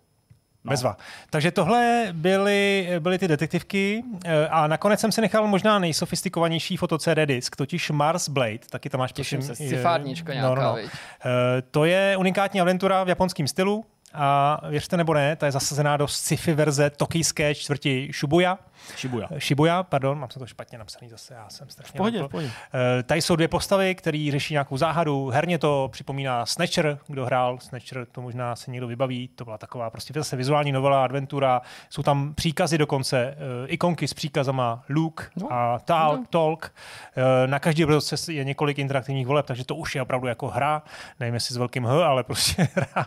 No. 0.63 0.69
Bezva. 0.69 0.97
Takže 1.29 1.51
tohle 1.51 2.07
byly, 2.11 2.89
byly 2.99 3.19
ty 3.19 3.27
detektivky 3.27 4.03
eh, 4.25 4.47
a 4.47 4.67
nakonec 4.67 4.99
jsem 4.99 5.11
si 5.11 5.21
nechal 5.21 5.47
možná 5.47 5.79
nejsofistikovanější 5.79 6.77
foto 6.77 6.97
CD 6.97 7.17
disk, 7.25 7.55
totiž 7.55 7.89
Mars 7.91 8.29
Blade, 8.29 8.59
taky 8.69 8.89
tam 8.89 8.99
máš 8.99 9.11
Těším 9.13 9.39
prosím, 9.39 9.55
se, 9.55 9.63
je- 9.63 9.69
scifárnička 9.69 10.33
nějaká, 10.33 10.73
viď? 10.73 10.89
Eh, 11.25 11.61
To 11.71 11.85
je 11.85 12.15
unikátní 12.17 12.61
aventura 12.61 13.03
v 13.03 13.09
japonském 13.09 13.47
stylu 13.47 13.85
a 14.13 14.59
věřte 14.69 14.97
nebo 14.97 15.13
ne, 15.13 15.35
ta 15.35 15.45
je 15.45 15.51
zasazená 15.51 15.97
do 15.97 16.07
sci-fi 16.07 16.53
verze 16.53 16.89
tokijské 16.89 17.55
čtvrti 17.55 18.11
Shibuya. 18.19 18.57
Shibuya. 18.97 19.27
Shibuya, 19.39 19.83
pardon, 19.83 20.19
mám 20.19 20.29
se 20.29 20.39
to 20.39 20.45
špatně 20.45 20.77
napsaný 20.77 21.09
zase, 21.09 21.33
já 21.33 21.49
jsem 21.49 21.69
strašně... 21.69 21.91
V 21.91 21.97
pohodě, 21.97 22.23
v 22.23 22.27
pohodě. 22.27 22.51
Eh, 22.99 23.03
Tady 23.03 23.21
jsou 23.21 23.35
dvě 23.35 23.47
postavy, 23.47 23.95
které 23.95 24.29
řeší 24.31 24.53
nějakou 24.53 24.77
záhadu. 24.77 25.29
Herně 25.29 25.57
to 25.57 25.89
připomíná 25.91 26.45
Snatcher, 26.45 26.99
kdo 27.07 27.25
hrál 27.25 27.57
Snatcher, 27.59 28.05
to 28.11 28.21
možná 28.21 28.55
se 28.55 28.71
někdo 28.71 28.87
vybaví. 28.87 29.27
To 29.27 29.43
byla 29.43 29.57
taková 29.57 29.89
prostě 29.89 30.13
zase 30.15 30.35
vizuální 30.35 30.71
novela, 30.71 31.03
adventura. 31.03 31.61
Jsou 31.89 32.03
tam 32.03 32.33
příkazy 32.33 32.77
dokonce, 32.77 33.19
eh, 33.37 33.67
ikonky 33.67 34.07
s 34.07 34.13
příkazama 34.13 34.83
Luke 34.89 35.23
No. 35.35 35.53
a 35.53 35.79
Tal, 35.79 36.17
No. 36.17 36.23
Talk. 36.29 36.73
Eh, 37.43 37.47
Na 37.47 37.59
každý 37.59 37.83
obrazovce 37.83 38.33
je 38.33 38.43
několik 38.43 38.79
interaktivních 38.79 39.27
voleb, 39.27 39.45
takže 39.45 39.65
to 39.65 39.75
už 39.75 39.95
je 39.95 40.01
opravdu 40.01 40.27
jako 40.27 40.47
hra. 40.47 40.81
Nevím, 41.19 41.33
jestli 41.33 41.53
s 41.53 41.57
velkým 41.57 41.85
H, 41.85 42.05
ale 42.05 42.23
prostě 42.23 42.67
hra. 42.75 43.05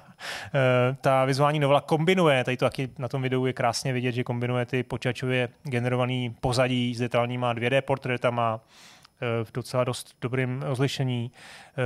Ta 1.00 1.24
vizuální 1.24 1.58
novela 1.58 1.80
kombinuje, 1.80 2.44
tady 2.44 2.56
to 2.56 2.64
taky 2.64 2.88
na 2.98 3.08
tom 3.08 3.22
videu 3.22 3.46
je 3.46 3.52
krásně 3.52 3.92
vidět, 3.92 4.12
že 4.12 4.24
kombinuje 4.24 4.66
ty 4.66 4.82
počítačově 4.82 5.48
generovaný 5.62 6.36
pozadí 6.40 6.94
s 6.94 6.98
detailníma 6.98 7.54
2D 7.54 7.82
portrétama, 7.82 8.60
eh, 8.60 9.44
v 9.44 9.52
docela 9.52 9.84
dost 9.84 10.14
dobrým 10.20 10.62
rozlišení. 10.62 11.32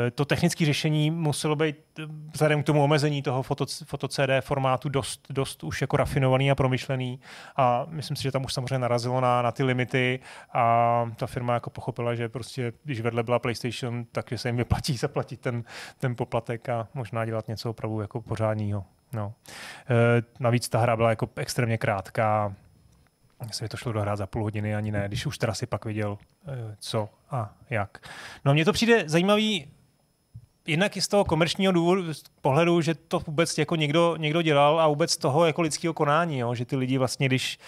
Eh, 0.07 0.11
To 0.11 0.25
technické 0.25 0.65
řešení 0.67 1.11
muselo 1.11 1.57
být 1.57 1.77
eh, 1.99 2.03
vzhledem 2.33 2.63
k 2.63 2.67
tomu 2.67 2.85
omezení 2.85 3.23
toho 3.23 3.43
foto, 3.43 3.67
foto 3.85 4.09
CD 4.09 4.41
formátu 4.41 4.89
dost, 4.89 5.27
dost 5.31 5.65
už 5.65 5.81
jako 5.81 5.97
rafinovaný 5.97 6.51
a 6.51 6.55
promyšlený 6.55 7.21
a 7.57 7.87
myslím 7.89 8.17
si, 8.17 8.23
že 8.23 8.33
tam 8.33 8.45
už 8.45 8.55
samozřejmě 8.55 8.79
narazilo 8.79 9.21
na, 9.21 9.43
na 9.43 9.53
ty 9.53 9.63
limity 9.63 10.21
a 10.53 11.05
ta 11.17 11.27
firma 11.27 11.55
jako 11.55 11.71
pochopila, 11.71 12.15
že 12.15 12.29
prostě, 12.29 12.73
když 12.85 13.01
vedle 13.01 13.23
byla 13.23 13.39
PlayStation, 13.39 14.05
takže 14.13 14.39
se 14.39 14.49
jim 14.49 14.57
vyplatí 14.57 14.97
zaplatit 14.97 15.41
ten, 15.41 15.65
ten 15.99 16.17
poplatek 16.17 16.69
a 16.69 16.89
možná 16.95 17.25
dělat 17.25 17.49
něco 17.49 17.71
opravdu 17.71 18.01
jako 18.01 18.21
pořádního. 18.21 18.98
No. 19.13 19.35
E, 19.91 20.23
navíc 20.41 20.69
ta 20.69 20.79
hra 20.79 20.97
byla 20.97 21.11
jako 21.11 21.29
extrémně 21.37 21.79
krátká, 21.79 22.55
se 23.51 23.65
mi 23.65 23.69
to 23.69 23.77
šlo 23.77 23.93
dohrát 23.93 24.17
za 24.17 24.27
půl 24.27 24.43
hodiny, 24.43 24.75
ani 24.75 24.93
ne, 24.93 25.05
když 25.09 25.27
už 25.27 25.39
teda 25.39 25.55
si 25.55 25.67
pak 25.67 25.85
viděl, 25.85 26.19
eh, 26.49 26.77
co 26.79 27.09
a 27.31 27.55
jak. 27.71 28.09
No 28.45 28.55
mně 28.55 28.65
to 28.65 28.73
přijde 28.73 29.05
zajímavý 29.07 29.71
jednak 30.67 30.97
i 30.97 31.03
z 31.03 31.09
toho 31.09 31.25
komerčního 31.25 31.73
důvodu, 31.73 32.15
z 32.15 32.23
pohledu, 32.41 32.81
že 32.81 32.95
to 32.95 33.19
vůbec 33.19 33.59
jako 33.59 33.77
někdo, 33.77 34.17
někdo 34.17 34.43
dělal 34.43 34.81
a 34.81 34.89
vůbec 34.89 35.17
toho 35.17 35.47
jako 35.47 35.63
lidského 35.63 35.95
konání, 35.95 36.39
jo? 36.39 36.55
že 36.55 36.65
ty 36.65 36.77
lidi 36.77 36.99
vlastně, 36.99 37.27
když 37.27 37.59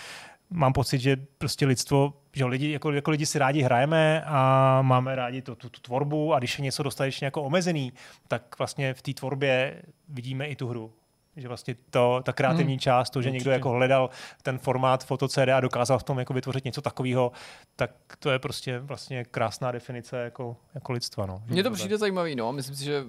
mám 0.51 0.73
pocit, 0.73 0.99
že 0.99 1.17
prostě 1.39 1.67
lidstvo, 1.67 2.13
že 2.33 2.45
lidi, 2.45 2.73
jako, 2.73 2.93
jako 2.93 3.11
lidi 3.11 3.27
si 3.27 3.39
rádi 3.39 3.63
hrajeme 3.63 4.23
a 4.27 4.79
máme 4.83 5.15
rádi 5.15 5.43
to, 5.43 5.55
tu, 5.55 5.69
tu 5.69 5.81
tvorbu 5.81 6.35
a 6.35 6.39
když 6.39 6.59
je 6.59 6.65
něco 6.65 6.83
dostatečně 6.83 7.25
jako 7.25 7.43
omezený, 7.43 7.93
tak 8.29 8.59
vlastně 8.59 8.95
v 8.95 9.03
té 9.03 9.13
tvorbě 9.13 9.83
vidíme 10.09 10.47
i 10.47 10.57
tu 10.57 10.69
hru. 10.69 10.93
Že 11.37 11.49
vlastně 11.49 11.75
to, 11.91 12.21
ta 12.25 12.33
kreativní 12.33 12.73
hmm. 12.73 12.81
část, 12.81 13.11
to, 13.11 13.23
že 13.23 13.31
někdo 13.31 13.51
Určitě. 13.51 13.59
jako 13.59 13.71
hledal 13.71 14.11
ten 14.43 14.59
formát 14.59 15.05
foto 15.05 15.29
CD 15.29 15.39
a 15.55 15.61
dokázal 15.61 15.99
v 15.99 16.03
tom 16.03 16.19
jako 16.19 16.35
vytvořit 16.35 16.65
něco 16.65 16.83
takového, 16.83 17.33
tak 17.77 17.91
to 18.19 18.31
je 18.31 18.39
prostě 18.39 18.79
vlastně 18.79 19.25
krásná 19.25 19.73
definice 19.73 20.17
jako, 20.17 20.57
jako 20.75 20.93
lidstva. 20.93 21.27
No. 21.27 21.43
Mně 21.47 21.63
to 21.63 21.71
přijde 21.71 21.99
zajímavý, 21.99 22.35
no. 22.37 22.53
Myslím 22.53 22.77
si, 22.77 22.85
že 22.85 23.05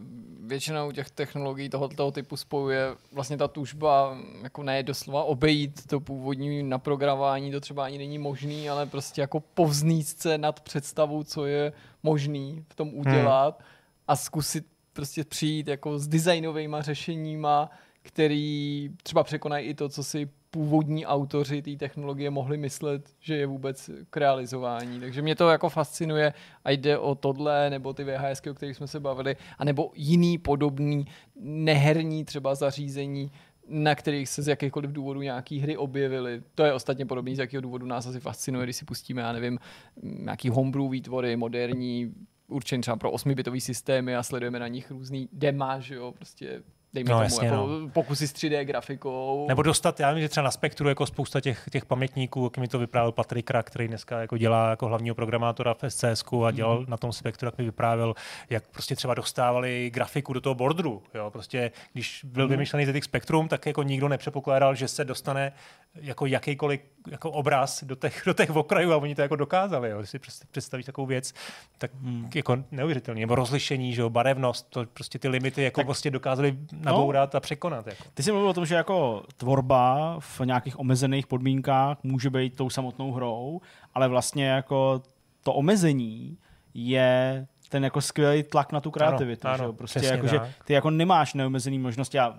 většinou 0.45 0.91
těch 0.91 1.11
technologií 1.11 1.69
tohoto 1.69 2.11
typu 2.11 2.37
spojuje 2.37 2.95
vlastně 3.11 3.37
ta 3.37 3.47
tužba, 3.47 4.17
jako 4.43 4.63
ne 4.63 4.83
doslova 4.83 5.23
obejít 5.23 5.87
to 5.87 5.99
původní 5.99 6.63
naprogramování, 6.63 7.51
to 7.51 7.59
třeba 7.59 7.85
ani 7.85 7.97
není 7.97 8.17
možný, 8.17 8.69
ale 8.69 8.85
prostě 8.85 9.21
jako 9.21 9.39
povznést 9.39 10.21
se 10.21 10.37
nad 10.37 10.59
představu, 10.59 11.23
co 11.23 11.45
je 11.45 11.73
možný 12.03 12.65
v 12.69 12.75
tom 12.75 12.93
udělat 12.93 13.59
hmm. 13.59 13.67
a 14.07 14.15
zkusit 14.15 14.65
prostě 14.93 15.23
přijít 15.23 15.67
jako 15.67 15.99
s 15.99 16.07
designovými 16.07 16.77
řešeníma, 16.79 17.69
který 18.01 18.89
třeba 19.03 19.23
překonají 19.23 19.67
i 19.67 19.73
to, 19.73 19.89
co 19.89 20.03
si 20.03 20.29
původní 20.51 21.05
autoři 21.05 21.61
té 21.61 21.75
technologie 21.75 22.29
mohli 22.29 22.57
myslet, 22.57 23.09
že 23.19 23.35
je 23.35 23.47
vůbec 23.47 23.89
k 24.09 24.17
realizování. 24.17 24.99
Takže 24.99 25.21
mě 25.21 25.35
to 25.35 25.49
jako 25.49 25.69
fascinuje 25.69 26.33
a 26.63 26.71
jde 26.71 26.97
o 26.97 27.15
tohle, 27.15 27.69
nebo 27.69 27.93
ty 27.93 28.03
VHS, 28.03 28.41
o 28.51 28.53
kterých 28.53 28.77
jsme 28.77 28.87
se 28.87 28.99
bavili, 28.99 29.35
anebo 29.57 29.91
jiný 29.95 30.37
podobný 30.37 31.05
neherní 31.39 32.25
třeba 32.25 32.55
zařízení, 32.55 33.31
na 33.67 33.95
kterých 33.95 34.29
se 34.29 34.41
z 34.41 34.47
jakýchkoliv 34.47 34.91
důvodů 34.91 35.21
nějaký 35.21 35.59
hry 35.59 35.77
objevily. 35.77 36.41
To 36.55 36.63
je 36.63 36.73
ostatně 36.73 37.05
podobný, 37.05 37.35
z 37.35 37.39
jakého 37.39 37.61
důvodu 37.61 37.85
nás 37.85 38.07
asi 38.07 38.19
fascinuje, 38.19 38.65
když 38.65 38.75
si 38.75 38.85
pustíme, 38.85 39.21
já 39.21 39.31
nevím, 39.31 39.59
nějaký 40.03 40.49
homebrew 40.49 40.89
výtvory, 40.89 41.35
moderní, 41.35 42.13
určený 42.47 42.81
třeba 42.81 42.97
pro 42.97 43.11
8-bitový 43.11 43.59
systémy 43.59 44.15
a 44.15 44.23
sledujeme 44.23 44.59
na 44.59 44.67
nich 44.67 44.91
různý 44.91 45.29
dema, 45.33 45.79
že 45.79 45.95
jo, 45.95 46.11
prostě 46.11 46.63
dejme 46.93 47.09
No, 47.09 47.15
tomu 47.15 47.23
jasně, 47.23 47.47
jako 47.47 47.67
no. 47.67 47.89
pokusy 47.89 48.27
s 48.27 48.33
3D 48.33 48.61
grafikou. 48.65 49.45
Nebo 49.47 49.61
dostat, 49.61 49.99
já 49.99 50.11
vím, 50.11 50.21
že 50.21 50.29
třeba 50.29 50.43
na 50.43 50.51
Spektru 50.51 50.89
jako 50.89 51.05
spousta 51.05 51.41
těch, 51.41 51.65
těch 51.71 51.85
pamětníků, 51.85 52.43
jak 52.43 52.57
mi 52.57 52.67
to 52.67 52.79
vyprávěl 52.79 53.11
Patrik 53.11 53.45
Krak, 53.45 53.65
který 53.67 53.87
dneska 53.87 54.21
jako 54.21 54.37
dělá 54.37 54.69
jako 54.69 54.85
hlavního 54.87 55.15
programátora 55.15 55.73
v 55.73 55.79
SCS 55.89 56.23
a 56.45 56.51
dělal 56.51 56.73
Mhm. 56.75 56.83
mm. 56.85 56.89
na 56.91 56.97
tom 56.97 57.11
Spektru, 57.11 57.47
jak 57.47 57.57
mi 57.57 57.63
vyprávěl, 57.65 58.13
jak 58.49 58.63
prostě 58.67 58.95
třeba 58.95 59.13
dostávali 59.13 59.89
grafiku 59.93 60.33
do 60.33 60.41
toho 60.41 60.55
borderu. 60.55 61.03
Jo? 61.13 61.29
Prostě, 61.31 61.71
když 61.93 62.21
byl 62.23 62.43
Mhm. 62.43 62.49
mm. 62.49 62.51
vymyšlený 62.51 62.85
ZX 62.85 63.05
Spectrum, 63.05 63.47
tak 63.47 63.65
jako 63.65 63.83
nikdo 63.83 64.07
nepředpokládal, 64.07 64.75
že 64.75 64.87
se 64.87 65.05
dostane 65.05 65.51
jako 65.95 66.25
jakýkoliv 66.25 66.81
jako 67.11 67.31
obraz 67.31 67.83
do 67.83 67.95
těch, 67.95 68.21
do 68.25 68.33
těch 68.33 68.55
okrajů 68.55 68.91
a 68.93 68.97
oni 68.97 69.15
to 69.15 69.21
jako 69.21 69.35
dokázali. 69.35 69.89
Jo? 69.89 69.97
Když 69.97 70.09
si 70.09 70.17
předst- 70.19 70.45
představíš 70.51 70.85
takovou 70.85 71.07
věc, 71.07 71.33
tak 71.77 71.91
mm. 71.99 72.29
jako 72.35 72.57
neuvěřitelný. 72.71 73.21
Nebo 73.21 73.35
rozlišení, 73.35 73.93
že 73.93 74.01
jo? 74.01 74.09
barevnost, 74.09 74.67
to 74.69 74.85
prostě 74.93 75.19
ty 75.19 75.27
limity 75.27 75.63
jako 75.63 75.79
Tak- 75.79 75.85
prostě 75.87 76.11
dokázali 76.11 76.57
nabourat 76.81 77.35
a 77.35 77.39
překonat. 77.39 77.87
Jako. 77.87 78.03
Ty 78.13 78.23
jsi 78.23 78.31
mluvil 78.31 78.49
o 78.49 78.53
tom, 78.53 78.65
že 78.65 78.75
jako 78.75 79.23
tvorba 79.37 80.15
v 80.19 80.39
nějakých 80.39 80.79
omezených 80.79 81.27
podmínkách 81.27 81.97
může 82.03 82.29
být 82.29 82.55
tou 82.55 82.69
samotnou 82.69 83.11
hrou, 83.11 83.61
ale 83.93 84.07
vlastně 84.07 84.45
jako 84.45 85.01
to 85.43 85.53
omezení 85.53 86.37
je 86.73 87.47
ten 87.71 87.83
jako 87.83 88.01
skvělý 88.01 88.43
tlak 88.43 88.71
na 88.71 88.81
tu 88.81 88.91
kreativitu. 88.91 89.47
Ano, 89.47 89.57
že 89.57 89.63
jo? 89.63 89.69
ano, 89.69 89.73
prostě 89.73 89.99
přesně 89.99 90.15
jako, 90.15 90.27
že 90.27 90.39
ty 90.65 90.73
jako 90.73 90.89
nemáš 90.89 91.33
neomezený 91.33 91.79
možnosti 91.79 92.19
a 92.19 92.35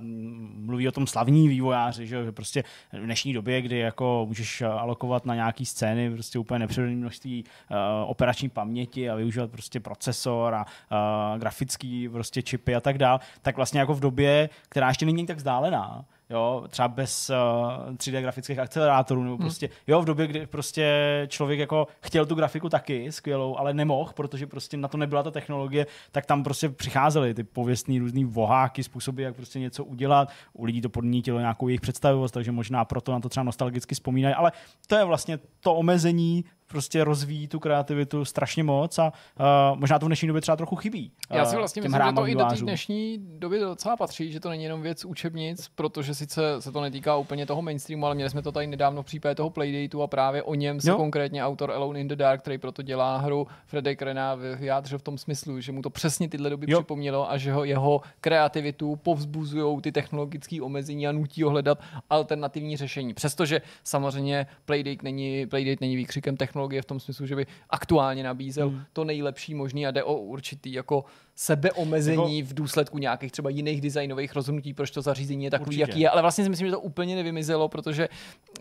mluví 0.55 0.89
o 0.89 0.93
tom 0.93 1.07
slavní 1.07 1.49
vývojáři, 1.49 2.07
že, 2.07 2.17
jo? 2.17 2.25
že 2.25 2.33
prostě 2.33 2.65
v 2.93 3.05
dnešní 3.05 3.33
době, 3.33 3.63
kdy 3.63 3.79
jako 3.79 4.25
můžeš 4.29 4.61
eh, 4.61 4.67
alokovat 4.67 5.27
na 5.27 5.35
nějaký 5.35 5.67
scény 5.67 6.11
prostě 6.11 6.39
úplně 6.39 6.59
nepřirozené 6.59 6.97
množství 6.97 7.45
uh, 7.45 7.77
operační 8.11 8.49
paměti 8.49 9.11
a 9.11 9.15
využívat 9.15 9.51
prostě 9.51 9.81
procesor 9.81 10.55
a 10.55 10.65
uh, 10.65 11.39
grafický 11.39 12.09
prostě 12.09 12.43
čipy 12.43 12.75
a 12.75 12.81
tak 12.81 12.99
dál, 12.99 13.21
tak 13.43 13.57
vlastně 13.57 13.81
jako 13.81 13.95
v 13.95 14.01
době, 14.01 14.51
která 14.69 14.89
ještě 14.89 15.07
není 15.07 15.27
tak 15.27 15.37
vzdálená, 15.37 16.05
jo, 16.33 16.65
třeba 16.69 16.89
bez 16.89 17.31
uh, 17.31 17.95
3D 17.95 18.21
grafických 18.21 18.59
akcelerátorů, 18.59 19.23
nebo 19.23 19.39
prostě, 19.39 19.69
jo, 19.87 20.03
v 20.03 20.05
době, 20.05 20.27
kdy 20.27 20.47
prostě 20.47 20.93
člověk 21.29 21.61
jako 21.61 21.87
chtěl 22.01 22.27
tu 22.27 22.35
grafiku 22.35 22.69
taky 22.69 23.13
skvělou, 23.13 23.59
ale 23.59 23.75
nemohl, 23.75 24.13
protože 24.15 24.47
prostě 24.47 24.77
na 24.77 24.89
to 24.89 24.97
nebyla 24.97 25.23
ta 25.23 25.31
technologie, 25.31 25.87
tak 26.13 26.27
tam 26.27 26.45
prostě 26.45 26.69
přicházely 26.69 27.35
ty 27.35 27.45
pověstný 27.45 27.99
různý 27.99 28.25
voháky, 28.25 28.83
způsoby, 28.83 29.23
jak 29.23 29.37
prostě 29.37 29.59
něco 29.59 29.85
udělat. 29.85 30.29
U 30.53 30.65
lidí 30.65 30.81
to 30.81 30.89
podnítilo 30.89 31.41
nějakou 31.41 31.69
jejich 31.69 31.81
představivost, 31.81 32.35
takže 32.35 32.53
možná 32.53 32.85
proto 32.85 33.13
na 33.13 33.21
to 33.21 33.29
třeba 33.29 33.45
nostalgicky 33.45 33.95
vzpomínají, 33.95 34.35
ale 34.35 34.53
to 34.87 34.97
je 34.97 35.05
vlastně 35.05 35.39
to 35.61 35.75
omezení 35.75 36.45
prostě 36.73 37.05
rozvíjí 37.05 37.49
tu 37.49 37.61
kreativitu 37.61 38.25
strašně 38.25 38.65
moc 38.65 38.99
a 38.99 39.13
uh, 39.41 39.79
možná 39.79 39.99
to 39.99 40.07
v 40.07 40.09
dnešní 40.09 40.29
době 40.29 40.41
třeba 40.41 40.57
trochu 40.57 40.77
chybí. 40.77 41.13
Uh, 41.31 41.37
Já 41.37 41.45
si 41.45 41.57
vlastně 41.57 41.83
myslím, 41.83 42.03
že 42.07 42.13
to 42.13 42.29
i 42.29 42.35
do 42.35 42.45
té 42.45 42.57
dnešní 42.57 43.19
doby 43.39 43.59
docela 43.59 43.97
patří, 43.97 44.33
že 44.33 44.41
to 44.41 44.49
není 44.49 44.65
jenom 44.65 44.83
věc 44.83 45.05
učebnic, 45.05 45.69
protože 45.75 46.15
sice 46.15 46.43
se 46.61 46.73
to 46.73 46.81
netýká 46.81 47.17
úplně 47.17 47.47
toho 47.47 47.63
mainstreamu, 47.63 48.07
ale 48.07 48.15
měli 48.15 48.31
jsme 48.31 48.43
to 48.43 48.53
tady 48.53 48.67
nedávno 48.67 49.03
v 49.03 49.07
případě 49.07 49.35
toho 49.35 49.51
Playdateu 49.51 50.03
a 50.03 50.07
právě 50.07 50.43
o 50.43 50.55
něm 50.55 50.81
se 50.81 50.91
jo. 50.91 50.97
konkrétně 50.97 51.45
autor 51.45 51.71
Alone 51.71 52.01
in 52.01 52.09
the 52.09 52.17
Dark, 52.17 52.41
který 52.41 52.59
proto 52.59 52.83
dělá 52.83 53.17
hru 53.17 53.47
Fredek 53.67 54.03
Rena, 54.03 54.35
vyjádřil 54.35 54.99
v 54.99 55.03
tom 55.03 55.19
smyslu, 55.19 55.61
že 55.61 55.73
mu 55.73 55.83
to 55.83 55.91
přesně 55.91 56.29
tyhle 56.29 56.51
doby 56.51 56.67
jo. 56.69 56.79
připomnělo 56.79 57.31
a 57.31 57.39
že 57.39 57.53
ho, 57.53 57.65
jeho 57.65 58.01
kreativitu 58.21 58.97
povzbuzují 58.97 59.81
ty 59.83 59.93
technologické 59.93 60.63
omezení 60.63 61.09
a 61.09 61.13
nutí 61.13 61.43
ho 61.43 61.51
hledat 61.51 61.79
alternativní 62.11 62.77
řešení. 62.77 63.15
Přestože 63.15 63.63
samozřejmě 63.85 64.47
Playdate 64.65 65.03
není, 65.03 65.47
Playdate 65.47 65.77
není 65.81 65.97
výkřikem 65.97 66.37
technologie 66.63 66.83
v 66.83 66.87
tom 66.87 67.01
smyslu, 67.01 67.27
že 67.27 67.37
by 67.37 67.47
aktuálně 67.71 68.23
nabízel 68.23 68.69
hmm. 68.69 68.83
to 68.93 69.05
nejlepší 69.05 69.55
možný 69.55 69.87
a 69.87 69.91
jde 69.91 70.05
o 70.05 70.15
určitý 70.15 70.73
jako 70.73 71.05
sebeomezení 71.35 72.39
jako... 72.39 72.51
v 72.51 72.55
důsledku 72.55 72.99
nějakých 72.99 73.33
třeba 73.33 73.51
jiných 73.51 73.81
designových 73.81 74.35
rozhodnutí, 74.35 74.75
proč 74.75 74.91
to 74.91 75.03
zařízení 75.03 75.45
je 75.45 75.51
takový, 75.51 75.67
Určitě. 75.67 75.81
jaký 75.81 76.01
je. 76.01 76.11
Ale 76.11 76.23
vlastně 76.23 76.45
si 76.45 76.51
myslím, 76.51 76.67
že 76.67 76.73
to 76.73 76.81
úplně 76.81 77.17
nevymizelo, 77.17 77.69
protože 77.69 78.09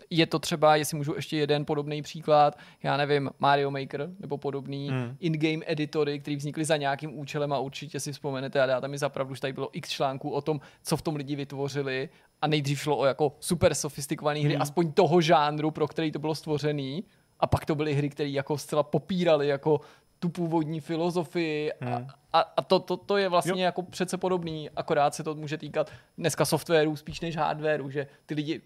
je 0.09 0.25
to 0.25 0.39
třeba, 0.39 0.75
jestli 0.75 0.97
můžu 0.97 1.13
ještě 1.15 1.37
jeden 1.37 1.65
podobný 1.65 2.01
příklad, 2.01 2.57
já 2.83 2.97
nevím, 2.97 3.29
Mario 3.39 3.71
Maker 3.71 4.09
nebo 4.19 4.37
podobný 4.37 4.89
hmm. 4.89 5.15
in-game 5.19 5.63
editory, 5.67 6.19
které 6.19 6.37
vznikly 6.37 6.65
za 6.65 6.77
nějakým 6.77 7.19
účelem 7.19 7.53
a 7.53 7.59
určitě 7.59 7.99
si 7.99 8.11
vzpomenete 8.11 8.61
a 8.61 8.65
dáte 8.65 8.87
mi 8.87 8.97
zapravdu, 8.97 9.35
že 9.35 9.41
tady 9.41 9.53
bylo 9.53 9.69
x 9.73 9.89
článků 9.89 10.29
o 10.29 10.41
tom, 10.41 10.59
co 10.83 10.97
v 10.97 11.01
tom 11.01 11.15
lidi 11.15 11.35
vytvořili 11.35 12.09
a 12.41 12.47
nejdřív 12.47 12.79
šlo 12.79 12.97
o 12.97 13.05
jako 13.05 13.35
super 13.39 13.75
sofistikované 13.75 14.39
hry, 14.39 14.53
hmm. 14.53 14.61
aspoň 14.61 14.91
toho 14.91 15.21
žánru, 15.21 15.71
pro 15.71 15.87
který 15.87 16.11
to 16.11 16.19
bylo 16.19 16.35
stvořený. 16.35 17.03
A 17.41 17.47
pak 17.47 17.65
to 17.65 17.75
byly 17.75 17.93
hry, 17.93 18.09
které 18.09 18.29
jako 18.29 18.57
zcela 18.57 18.83
popírali 18.83 19.47
jako 19.47 19.81
tu 20.19 20.29
původní 20.29 20.79
filozofii 20.79 21.73
a, 21.73 21.85
hmm. 21.85 22.07
a, 22.33 22.39
a 22.39 22.61
to, 22.61 22.79
to, 22.79 22.97
to 22.97 23.17
je 23.17 23.29
vlastně 23.29 23.51
jo. 23.61 23.65
jako 23.65 23.81
přece 23.81 24.17
podobný, 24.17 24.69
akorát 24.69 25.15
se 25.15 25.23
to 25.23 25.35
může 25.35 25.57
týkat 25.57 25.91
dneska 26.17 26.45
softwaru 26.45 26.95
spíš 26.95 27.21
než 27.21 27.37
hardwaru, 27.37 27.89
že 27.89 28.07
ty 28.25 28.33
lidi 28.33 28.61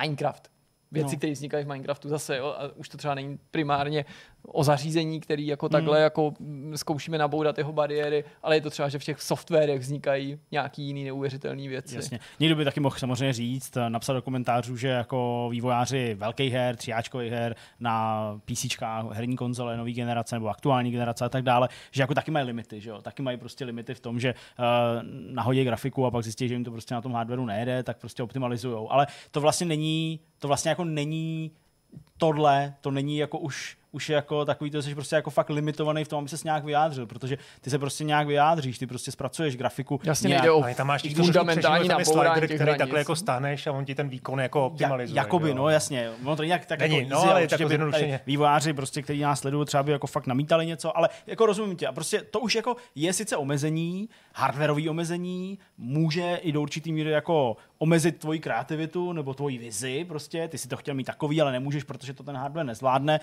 Minecraft, 0.00 0.50
věci, 0.92 1.14
no. 1.14 1.18
které 1.18 1.32
vznikají 1.32 1.64
v 1.64 1.68
Minecraftu 1.68 2.08
zase, 2.08 2.36
jo, 2.36 2.46
a 2.46 2.76
už 2.76 2.88
to 2.88 2.98
třeba 2.98 3.14
není 3.14 3.38
primárně 3.50 4.04
o 4.46 4.64
zařízení, 4.64 5.20
který 5.20 5.46
jako 5.46 5.68
takhle 5.68 5.98
mm. 5.98 6.02
jako 6.02 6.34
zkoušíme 6.74 7.18
naboudat 7.18 7.58
jeho 7.58 7.72
bariéry, 7.72 8.24
ale 8.42 8.56
je 8.56 8.60
to 8.60 8.70
třeba, 8.70 8.88
že 8.88 8.98
v 8.98 9.04
těch 9.04 9.22
softwarech 9.22 9.80
vznikají 9.80 10.38
nějaký 10.50 10.82
jiný 10.82 11.04
neuvěřitelné 11.04 11.68
věci. 11.68 11.96
Jasně. 11.96 12.20
Někdo 12.40 12.56
by 12.56 12.64
taky 12.64 12.80
mohl 12.80 12.96
samozřejmě 12.98 13.32
říct, 13.32 13.78
napsat 13.88 14.12
do 14.12 14.22
komentářů, 14.22 14.76
že 14.76 14.88
jako 14.88 15.48
vývojáři 15.50 16.14
velkých 16.14 16.52
her, 16.52 16.76
tříáčkových 16.76 17.32
her 17.32 17.56
na 17.80 18.16
PC, 18.44 18.66
herní 19.12 19.36
konzole, 19.36 19.76
nový 19.76 19.92
generace 19.92 20.36
nebo 20.36 20.48
aktuální 20.48 20.90
generace 20.90 21.24
a 21.24 21.28
tak 21.28 21.42
dále, 21.42 21.68
že 21.90 22.02
jako 22.02 22.14
taky 22.14 22.30
mají 22.30 22.46
limity, 22.46 22.80
že 22.80 22.90
jo? 22.90 23.02
Taky 23.02 23.22
mají 23.22 23.36
prostě 23.36 23.64
limity 23.64 23.94
v 23.94 24.00
tom, 24.00 24.20
že 24.20 24.34
uh, 24.34 24.64
nahodí 25.34 25.64
grafiku 25.64 26.06
a 26.06 26.10
pak 26.10 26.22
zjistí, 26.22 26.48
že 26.48 26.54
jim 26.54 26.64
to 26.64 26.70
prostě 26.70 26.94
na 26.94 27.00
tom 27.00 27.12
hardwareu 27.12 27.44
nejde, 27.44 27.82
tak 27.82 27.98
prostě 27.98 28.22
optimalizují. 28.22 28.86
Ale 28.90 29.06
to 29.30 29.40
vlastně 29.40 29.66
není, 29.66 30.20
to 30.38 30.48
vlastně 30.48 30.68
jako 30.68 30.84
není 30.84 31.50
tohle, 32.18 32.74
to 32.80 32.90
není 32.90 33.18
jako 33.18 33.38
už 33.38 33.76
už 33.96 34.08
jako 34.08 34.44
takový, 34.44 34.70
to 34.70 34.82
jsi 34.82 34.94
prostě 34.94 35.16
jako 35.16 35.30
fakt 35.30 35.50
limitovaný 35.50 36.04
v 36.04 36.08
tom, 36.08 36.18
aby 36.18 36.28
se 36.28 36.36
nějak 36.44 36.64
vyjádřil, 36.64 37.06
protože 37.06 37.38
ty 37.60 37.70
se 37.70 37.78
prostě 37.78 38.04
nějak 38.04 38.26
vyjádříš, 38.26 38.78
ty 38.78 38.86
prostě 38.86 39.10
zpracuješ 39.10 39.56
grafiku. 39.56 40.00
Jasně 40.04 40.28
nějak, 40.28 40.42
nejde 40.42 40.50
o 40.50 40.74
tam 40.74 40.86
máš 40.86 41.02
fundamentální 41.14 42.04
slider, 42.04 42.54
který 42.54 42.78
takhle 42.78 42.98
jako 42.98 43.16
stáhneš 43.16 43.66
a 43.66 43.72
on 43.72 43.84
ti 43.84 43.94
ten 43.94 44.08
výkon 44.08 44.40
jako 44.40 44.66
optimalizuje. 44.66 45.16
Ja, 45.16 45.22
jakoby, 45.22 45.54
no 45.54 45.68
jasně. 45.68 46.10
No 46.22 46.36
to 46.36 46.44
nějak 46.44 46.66
tak 46.66 46.80
Není, 46.80 46.98
jako 46.98 47.10
no, 47.10 47.20
ale 47.20 47.46
tak 47.48 47.60
vývojáři, 48.26 48.72
prostě, 48.72 49.02
kteří 49.02 49.20
nás 49.20 49.40
sledují, 49.40 49.66
třeba 49.66 49.82
by 49.82 49.92
jako 49.92 50.06
fakt 50.06 50.26
namítali 50.26 50.66
něco, 50.66 50.96
ale 50.96 51.08
jako 51.26 51.46
rozumím 51.46 51.76
tě. 51.76 51.86
A 51.86 51.92
prostě 51.92 52.22
to 52.30 52.40
už 52.40 52.54
jako 52.54 52.76
je 52.94 53.12
sice 53.12 53.36
omezení, 53.36 54.08
hardwareové 54.34 54.90
omezení, 54.90 55.58
může 55.78 56.36
i 56.42 56.52
do 56.52 56.62
určitý 56.62 56.92
míry 56.92 57.10
jako 57.10 57.56
omezit 57.78 58.18
tvoji 58.18 58.40
kreativitu 58.40 59.12
nebo 59.12 59.34
tvoji 59.34 59.58
vizi, 59.58 60.04
prostě, 60.04 60.48
ty 60.48 60.58
si 60.58 60.68
to 60.68 60.76
chtěl 60.76 60.94
mít 60.94 61.04
takový, 61.04 61.40
ale 61.42 61.52
nemůžeš, 61.52 61.84
protože 61.84 62.12
to 62.12 62.22
ten 62.22 62.36
hardware 62.36 62.66
nezvládne. 62.66 63.20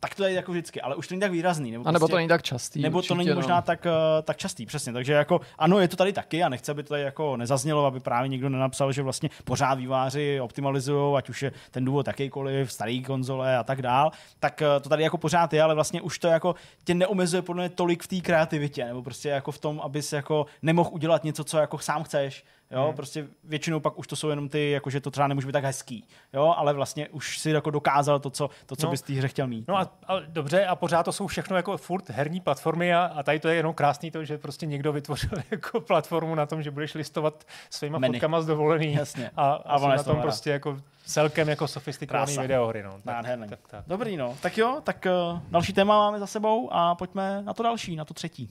Tak 0.00 0.14
to 0.14 0.24
je 0.24 0.32
jako 0.32 0.52
vždycky, 0.52 0.80
ale 0.80 0.96
už 0.96 1.08
to 1.08 1.14
není 1.14 1.20
tak 1.20 1.32
výrazný. 1.32 1.70
Nebo, 1.70 1.88
a 1.88 1.92
nebo 1.92 1.98
prostě, 1.98 2.12
to 2.12 2.16
není 2.16 2.28
tak 2.28 2.42
častý. 2.42 2.82
Nebo 2.82 2.98
určitě, 2.98 3.08
to 3.08 3.14
není 3.14 3.30
no. 3.30 3.36
možná 3.36 3.62
tak, 3.62 3.86
uh, 3.86 4.22
tak 4.22 4.36
častý, 4.36 4.66
přesně. 4.66 4.92
Takže 4.92 5.12
jako, 5.12 5.40
ano, 5.58 5.78
je 5.78 5.88
to 5.88 5.96
tady 5.96 6.12
taky 6.12 6.42
a 6.42 6.48
nechce, 6.48 6.72
aby 6.72 6.82
to 6.82 6.88
tady 6.88 7.02
jako 7.02 7.36
nezaznělo, 7.36 7.86
aby 7.86 8.00
právě 8.00 8.28
někdo 8.28 8.48
nenapsal, 8.48 8.92
že 8.92 9.02
vlastně 9.02 9.30
pořád 9.44 9.74
výváři 9.74 10.40
optimalizují, 10.40 11.16
ať 11.16 11.28
už 11.28 11.42
je 11.42 11.52
ten 11.70 11.84
důvod 11.84 12.06
jakýkoliv, 12.06 12.72
starý 12.72 13.02
konzole 13.02 13.56
a 13.56 13.64
tak 13.64 13.82
dál, 13.82 14.10
tak 14.40 14.62
uh, 14.62 14.82
to 14.82 14.88
tady 14.88 15.02
jako 15.02 15.18
pořád 15.18 15.52
je, 15.52 15.62
ale 15.62 15.74
vlastně 15.74 16.02
už 16.02 16.18
to 16.18 16.28
jako 16.28 16.54
tě 16.84 16.94
neomezuje 16.94 17.42
podle 17.42 17.62
mě 17.62 17.68
tolik 17.68 18.02
v 18.02 18.08
té 18.08 18.20
kreativitě, 18.20 18.84
nebo 18.84 19.02
prostě 19.02 19.28
jako 19.28 19.52
v 19.52 19.58
tom, 19.58 19.80
abys 19.80 20.12
jako 20.12 20.46
nemohl 20.62 20.90
udělat 20.92 21.24
něco, 21.24 21.44
co 21.44 21.58
jako 21.58 21.78
sám 21.78 22.02
chceš, 22.02 22.44
Jo, 22.70 22.84
hmm. 22.84 22.96
prostě 22.96 23.26
většinou 23.44 23.80
pak 23.80 23.98
už 23.98 24.06
to 24.06 24.16
jsou 24.16 24.28
jenom 24.28 24.48
ty, 24.48 24.70
jako 24.70 24.90
že 24.90 25.00
to 25.00 25.10
třeba 25.10 25.26
nemůže 25.26 25.46
být 25.46 25.52
tak 25.52 25.64
hezký, 25.64 26.04
jo, 26.32 26.54
ale 26.56 26.72
vlastně 26.72 27.08
už 27.08 27.38
si 27.38 27.50
jako 27.50 27.70
dokázal 27.70 28.20
to, 28.20 28.30
co, 28.30 28.50
to, 28.66 28.76
co 28.76 28.86
no. 28.86 28.90
bys 28.90 29.02
té 29.02 29.12
hře 29.12 29.28
chtěl 29.28 29.46
mít. 29.46 29.68
No 29.68 29.76
a, 29.76 29.92
a, 30.06 30.18
dobře, 30.26 30.66
a 30.66 30.76
pořád 30.76 31.02
to 31.02 31.12
jsou 31.12 31.26
všechno 31.26 31.56
jako 31.56 31.76
furt 31.76 32.10
herní 32.10 32.40
platformy 32.40 32.94
a, 32.94 33.04
a 33.04 33.22
tady 33.22 33.40
to 33.40 33.48
je 33.48 33.54
jenom 33.54 33.74
krásný 33.74 34.10
to, 34.10 34.24
že 34.24 34.38
prostě 34.38 34.66
někdo 34.66 34.92
vytvořil 34.92 35.30
jako 35.50 35.80
platformu 35.80 36.34
na 36.34 36.46
tom, 36.46 36.62
že 36.62 36.70
budeš 36.70 36.94
listovat 36.94 37.44
svýma 37.70 37.98
Meny. 37.98 38.18
fotkama 38.18 38.40
z 38.40 38.46
dovolený 38.46 38.94
Jasně. 38.94 39.30
a, 39.36 39.52
a, 39.52 39.76
a 39.76 39.96
na 39.96 40.02
tom 40.02 40.20
prostě 40.20 40.50
jako 40.50 40.78
celkem 41.06 41.48
jako 41.48 41.68
sofistikovaný 41.68 42.26
Krása. 42.26 42.42
videohry. 42.42 42.82
No. 42.82 43.00
Tak, 43.04 43.26
tak, 43.48 43.60
tak. 43.70 43.84
Dobrý, 43.86 44.16
no. 44.16 44.36
Tak 44.42 44.58
jo, 44.58 44.80
tak 44.84 45.06
uh, 45.32 45.40
další 45.50 45.72
téma 45.72 45.98
máme 45.98 46.18
za 46.18 46.26
sebou 46.26 46.68
a 46.72 46.94
pojďme 46.94 47.42
na 47.42 47.54
to 47.54 47.62
další, 47.62 47.96
na 47.96 48.04
to 48.04 48.14
třetí. 48.14 48.50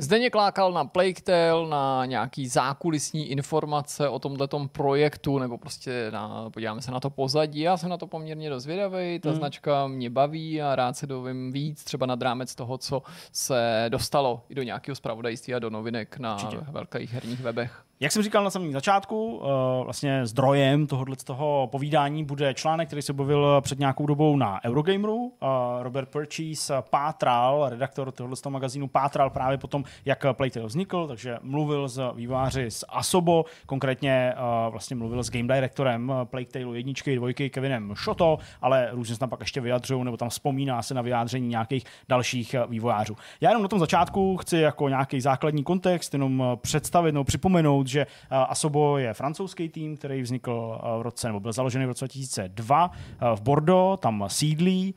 Zdeněk 0.00 0.34
lákal 0.34 0.72
na 0.72 0.84
Playtel, 0.84 1.66
na 1.66 2.04
nějaký 2.04 2.48
zákulisní 2.48 3.30
informace 3.30 4.08
o 4.08 4.18
tomto 4.18 4.68
projektu, 4.72 5.38
nebo 5.38 5.58
prostě 5.58 6.10
na, 6.10 6.50
podíváme 6.50 6.82
se 6.82 6.90
na 6.90 7.00
to 7.00 7.10
pozadí. 7.10 7.60
Já 7.60 7.76
jsem 7.76 7.90
na 7.90 7.96
to 7.96 8.06
poměrně 8.06 8.50
dost 8.50 8.66
vědavý, 8.66 9.20
ta 9.20 9.28
hmm. 9.28 9.38
značka 9.38 9.86
mě 9.86 10.10
baví 10.10 10.62
a 10.62 10.76
rád 10.76 10.96
se 10.96 11.06
dovím 11.06 11.52
víc, 11.52 11.84
třeba 11.84 12.06
nad 12.06 12.22
rámec 12.22 12.54
toho, 12.54 12.78
co 12.78 13.02
se 13.32 13.86
dostalo 13.88 14.44
i 14.48 14.54
do 14.54 14.62
nějakého 14.62 14.96
zpravodajství 14.96 15.54
a 15.54 15.58
do 15.58 15.70
novinek 15.70 16.18
na 16.18 16.34
Určitě. 16.34 16.58
velkých 16.70 17.12
herních 17.12 17.40
webech. 17.40 17.87
Jak 18.00 18.12
jsem 18.12 18.22
říkal 18.22 18.44
na 18.44 18.50
samém 18.50 18.72
začátku, 18.72 19.42
eh, 19.42 19.84
vlastně 19.84 20.26
zdrojem 20.26 20.86
tohohle 20.86 21.16
toho 21.24 21.68
povídání 21.72 22.24
bude 22.24 22.54
článek, 22.54 22.88
který 22.88 23.02
se 23.02 23.12
objevil 23.12 23.60
před 23.60 23.78
nějakou 23.78 24.06
dobou 24.06 24.36
na 24.36 24.64
Eurogameru. 24.64 25.32
Eh, 25.42 25.46
Robert 25.82 26.08
Purchase 26.08 26.74
pátral, 26.90 27.68
redaktor 27.68 28.12
tohohle 28.12 28.36
z 28.36 28.40
toho 28.40 28.50
magazínu, 28.50 28.88
pátral 28.88 29.30
právě 29.30 29.58
potom, 29.58 29.84
jak 30.04 30.26
Playtale 30.32 30.66
vznikl, 30.66 31.06
takže 31.06 31.38
mluvil 31.42 31.88
s 31.88 32.12
výváři 32.14 32.70
z 32.70 32.84
Asobo, 32.88 33.44
konkrétně 33.66 34.32
eh, 34.32 34.70
vlastně 34.70 34.96
mluvil 34.96 35.22
s 35.22 35.30
game 35.30 35.54
directorem 35.54 36.12
Playtale 36.24 36.76
jedničky, 36.76 37.16
dvojky 37.16 37.50
Kevinem 37.50 37.94
Shoto, 38.04 38.38
ale 38.62 38.88
různě 38.92 39.14
se 39.14 39.20
tam 39.20 39.30
pak 39.30 39.40
ještě 39.40 39.60
vyjadřují, 39.60 40.04
nebo 40.04 40.16
tam 40.16 40.28
vzpomíná 40.28 40.82
se 40.82 40.94
na 40.94 41.02
vyjádření 41.02 41.48
nějakých 41.48 41.84
dalších 42.08 42.54
vývojářů. 42.68 43.16
Já 43.40 43.50
jenom 43.50 43.62
na 43.62 43.68
tom 43.68 43.78
začátku 43.78 44.36
chci 44.36 44.56
jako 44.56 44.88
nějaký 44.88 45.20
základní 45.20 45.64
kontext 45.64 46.12
jenom 46.12 46.58
představit 46.62 47.12
nebo 47.12 47.24
připomenout, 47.24 47.87
že 47.88 48.00
eh, 48.00 48.06
Asobo 48.30 48.98
je 48.98 49.14
francouzský 49.14 49.68
tým, 49.68 49.96
který 49.96 50.22
vznikl 50.22 50.78
eh, 50.78 50.98
v 50.98 51.02
roce, 51.02 51.26
nebo 51.26 51.40
byl 51.40 51.52
založený 51.52 51.84
v 51.84 51.88
roce 51.88 52.04
2002 52.04 52.90
eh, 52.92 53.36
v 53.36 53.40
Bordeaux, 53.40 54.00
tam 54.00 54.24
sídlí. 54.26 54.94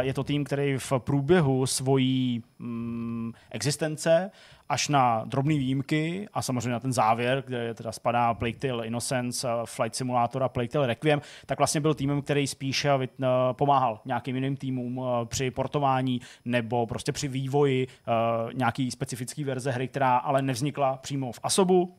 Je 0.00 0.14
to 0.14 0.24
tým, 0.24 0.44
který 0.44 0.78
v 0.78 0.92
průběhu 0.98 1.66
svojí 1.66 2.42
mm, 2.58 3.32
existence 3.50 4.30
až 4.68 4.88
na 4.88 5.24
drobné 5.24 5.54
výjimky 5.54 6.28
a 6.34 6.42
samozřejmě 6.42 6.70
na 6.70 6.80
ten 6.80 6.92
závěr, 6.92 7.42
kde 7.46 7.74
teda 7.74 7.92
spadá 7.92 8.34
Plague 8.34 8.58
Tale 8.58 8.86
Innocence, 8.86 9.48
Flight 9.64 9.94
Simulator 9.94 10.42
a 10.42 10.48
Plague 10.48 10.68
Tale 10.68 10.86
Requiem, 10.86 11.20
tak 11.46 11.58
vlastně 11.58 11.80
byl 11.80 11.94
týmem, 11.94 12.22
který 12.22 12.46
spíš 12.46 12.86
pomáhal 13.52 14.00
nějakým 14.04 14.34
jiným 14.34 14.56
týmům 14.56 15.02
při 15.24 15.50
portování 15.50 16.20
nebo 16.44 16.86
prostě 16.86 17.12
při 17.12 17.28
vývoji 17.28 17.86
nějaký 18.52 18.90
specifický 18.90 19.44
verze 19.44 19.70
hry, 19.70 19.88
která 19.88 20.16
ale 20.16 20.42
nevznikla 20.42 20.96
přímo 20.96 21.32
v 21.32 21.40
Asobu, 21.42 21.94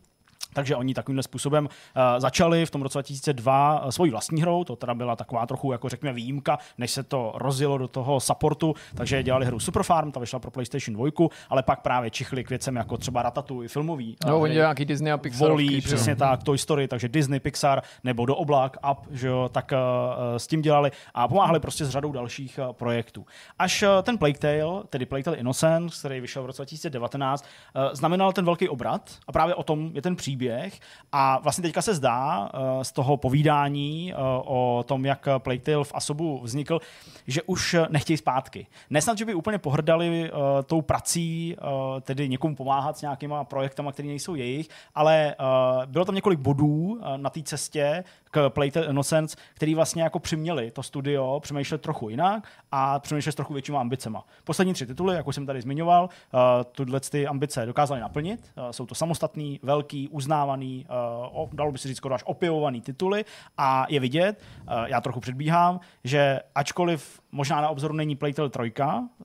takže 0.54 0.76
oni 0.76 0.94
takovýmhle 0.94 1.24
způsobem 1.24 1.66
uh, 1.66 2.02
začali 2.18 2.66
v 2.66 2.72
tom 2.72 2.82
roce 2.82 2.98
2002 2.98 3.84
uh, 3.84 3.90
svojí 3.90 4.12
vlastní 4.12 4.42
hrou, 4.42 4.64
to 4.64 4.76
teda 4.76 4.94
byla 4.94 5.16
taková 5.16 5.46
trochu, 5.46 5.72
jako 5.72 5.90
řekněme, 5.90 6.14
výjimka, 6.14 6.58
než 6.78 6.92
se 6.92 7.04
to 7.04 7.32
rozjelo 7.36 7.78
do 7.78 7.88
toho 7.88 8.20
supportu, 8.20 8.76
takže 8.96 9.24
dělali 9.24 9.46
hru 9.46 9.60
Superfarm, 9.60 10.12
ta 10.12 10.20
vyšla 10.20 10.40
pro 10.40 10.52
PlayStation 10.52 11.12
2, 11.12 11.28
ale 11.50 11.64
pak 11.64 11.82
právě 11.82 12.10
čichli 12.10 12.44
k 12.44 12.50
věcem 12.50 12.76
jako 12.76 12.98
třeba 12.98 13.22
Ratatouille, 13.22 13.70
filmový. 13.70 14.18
No, 14.26 14.40
oni 14.40 14.54
nějaký 14.54 14.86
Disney 14.86 15.14
a 15.14 15.18
Pixar. 15.18 15.50
Volí, 15.50 15.82
přesně 15.82 16.16
tak, 16.16 16.44
Toy 16.44 16.58
Story, 16.58 16.88
takže 16.88 17.08
Disney, 17.10 17.40
Pixar, 17.40 17.82
nebo 18.04 18.26
do 18.26 18.36
oblak, 18.36 18.78
Up, 18.92 18.98
že 19.12 19.28
jo, 19.28 19.50
tak 19.52 19.72
uh, 19.72 19.78
s 20.38 20.48
tím 20.48 20.62
dělali 20.62 20.92
a 21.14 21.28
pomáhali 21.28 21.60
prostě 21.60 21.86
s 21.86 21.90
řadou 21.90 22.12
dalších 22.12 22.60
uh, 22.68 22.74
projektů. 22.74 23.26
Až 23.60 23.84
uh, 23.84 23.90
ten 24.04 24.18
Plague 24.18 24.40
Tale, 24.40 24.84
tedy 24.90 25.06
Plague 25.06 25.24
Tale 25.24 25.38
Innocence, 25.38 26.00
který 26.00 26.22
vyšel 26.22 26.44
v 26.44 26.46
roce 26.46 26.62
2019, 26.62 27.46
uh, 27.76 27.94
znamenal 27.94 28.34
ten 28.34 28.46
velký 28.46 28.70
obrat 28.70 29.12
a 29.28 29.32
právě 29.32 29.56
o 29.56 29.64
tom 29.64 29.92
je 29.94 30.02
ten 30.02 30.16
příběh 30.16 30.43
příběh 30.44 30.80
a 31.12 31.40
vlastně 31.40 31.62
teďka 31.62 31.82
se 31.82 31.96
zdá 31.96 32.50
z 32.82 32.92
toho 32.92 33.18
povídání 33.18 34.14
o 34.46 34.84
tom, 34.88 35.06
jak 35.06 35.28
Playtale 35.38 35.84
v 35.84 35.92
Asobu 35.96 36.40
vznikl, 36.44 36.80
že 37.28 37.42
už 37.42 37.76
nechtějí 37.90 38.18
zpátky. 38.18 38.68
Nesnad, 38.90 39.18
že 39.18 39.26
by 39.26 39.34
úplně 39.34 39.58
pohrdali 39.58 40.32
tou 40.66 40.82
prací, 40.82 41.58
tedy 42.02 42.30
někomu 42.30 42.56
pomáhat 42.56 42.98
s 42.98 43.02
nějakýma 43.02 43.44
projektama, 43.44 43.92
které 43.92 44.08
nejsou 44.08 44.36
jejich, 44.36 44.70
ale 44.96 45.36
bylo 45.86 46.06
tam 46.06 46.16
několik 46.16 46.40
bodů 46.40 47.00
na 47.18 47.30
té 47.30 47.44
cestě 47.44 48.04
k 48.32 48.50
Playtale 48.50 48.86
Innocence, 48.86 49.38
který 49.54 49.76
vlastně 49.76 50.04
jako 50.04 50.20
přiměli 50.20 50.72
to 50.72 50.84
studio 50.84 51.40
přemýšlet 51.40 51.82
trochu 51.82 52.10
jinak 52.10 52.48
a 52.72 53.00
přemýšlet 53.00 53.32
s 53.32 53.36
trochu 53.36 53.54
většíma 53.54 53.80
ambicema. 53.80 54.26
Poslední 54.44 54.74
tři 54.74 54.86
tituly, 54.86 55.16
jak 55.16 55.28
už 55.28 55.36
jsem 55.36 55.46
tady 55.46 55.62
zmiňoval, 55.62 56.04
uh, 56.04 56.40
tuhle 56.72 57.00
ty 57.00 57.28
ambice 57.28 57.66
dokázali 57.66 58.02
naplnit. 58.02 58.52
Jsou 58.72 58.86
to 58.86 58.96
samostatný, 58.96 59.60
velký, 59.64 60.10
uznávaný, 60.34 60.86
uh, 61.34 61.50
dalo 61.54 61.72
by 61.72 61.78
se 61.78 61.88
říct 61.88 61.98
skoro 61.98 62.16
až 62.16 62.24
opěvovaný 62.26 62.82
tituly 62.82 63.26
a 63.58 63.86
je 63.90 64.00
vidět, 64.00 64.42
uh, 64.62 64.74
já 64.86 65.02
trochu 65.02 65.20
předbíhám, 65.20 65.80
že 66.04 66.40
ačkoliv 66.56 67.20
možná 67.32 67.62
na 67.62 67.70
obzoru 67.70 67.94
není 67.94 68.16
Playtale 68.16 68.50
3 68.50 68.74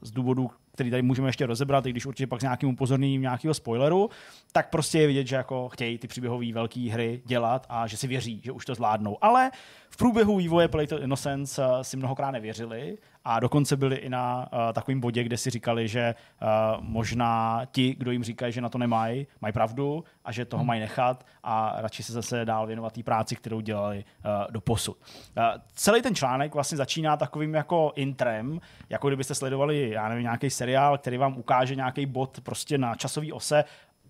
z 0.02 0.11
důvodu, 0.11 0.50
který 0.72 0.90
tady 0.90 1.02
můžeme 1.02 1.28
ještě 1.28 1.46
rozebrat, 1.46 1.86
i 1.86 1.90
když 1.90 2.06
určitě 2.06 2.26
pak 2.26 2.40
s 2.40 2.42
nějakým 2.42 2.68
upozorněním 2.68 3.20
nějakého 3.20 3.54
spoileru, 3.54 4.11
tak 4.52 4.70
prostě 4.70 4.98
je 4.98 5.06
vidět, 5.06 5.26
že 5.26 5.36
jako 5.36 5.68
chtějí 5.68 5.98
ty 5.98 6.09
příběhové 6.09 6.52
velké 6.52 6.80
hry 6.80 7.22
dělat 7.26 7.66
a 7.68 7.86
že 7.86 7.96
si 7.96 8.06
věří, 8.06 8.40
že 8.44 8.52
už 8.52 8.64
to 8.64 8.74
zvládnou. 8.74 9.18
Ale 9.20 9.50
v 9.91 9.97
průběhu 9.97 10.36
vývoje 10.36 10.68
Playtale 10.68 11.03
Innocence 11.03 11.62
eh, 11.64 11.84
si 11.84 11.97
mnohokrát 11.97 12.30
nevěřili 12.30 12.99
a 13.24 13.41
dokonce 13.41 13.76
byli 13.76 13.97
i 13.97 14.09
na 14.09 14.49
uh, 14.53 14.59
takovém 14.72 15.01
bodě, 15.01 15.24
kde 15.24 15.36
si 15.36 15.51
říkali, 15.51 15.89
že 15.89 16.14
uh, 16.43 16.49
možná 16.84 17.62
ti, 17.72 17.95
kdo 17.95 18.11
jim 18.11 18.24
říkají, 18.24 18.53
že 18.53 18.61
na 18.61 18.68
to 18.68 18.78
nemají, 18.78 19.26
mají 19.41 19.53
pravdu 19.53 20.05
a 20.24 20.32
že 20.32 20.45
toho 20.45 20.61
hmm. 20.61 20.66
mají 20.66 20.80
nechat 20.80 21.26
a 21.43 21.74
radši 21.78 22.03
se 22.03 22.12
zase 22.12 22.45
dál 22.45 22.66
věnovat 22.66 22.93
té 22.93 23.03
práci, 23.03 23.36
kterou 23.36 23.61
dělali 23.61 24.05
uh, 24.24 24.30
do 24.51 24.61
posud. 24.61 24.97
Uh, 25.36 25.45
celý 25.74 26.03
ten 26.03 26.14
článek 26.14 26.55
vlastně 26.55 26.76
začíná 26.76 27.16
takovým 27.16 27.55
jako 27.55 27.93
intrem, 27.97 28.61
jako 28.89 29.09
kdybyste 29.09 29.34
sledovali, 29.34 29.91
já 29.91 30.09
nevím, 30.09 30.22
nějaký 30.22 30.51
seriál, 30.51 30.99
který 30.99 31.16
vám 31.16 31.39
ukáže 31.39 31.74
nějaký 31.74 32.07
bod 32.07 32.41
prostě 32.43 32.78
na 32.78 32.95
časové 32.95 33.32
ose 33.32 33.64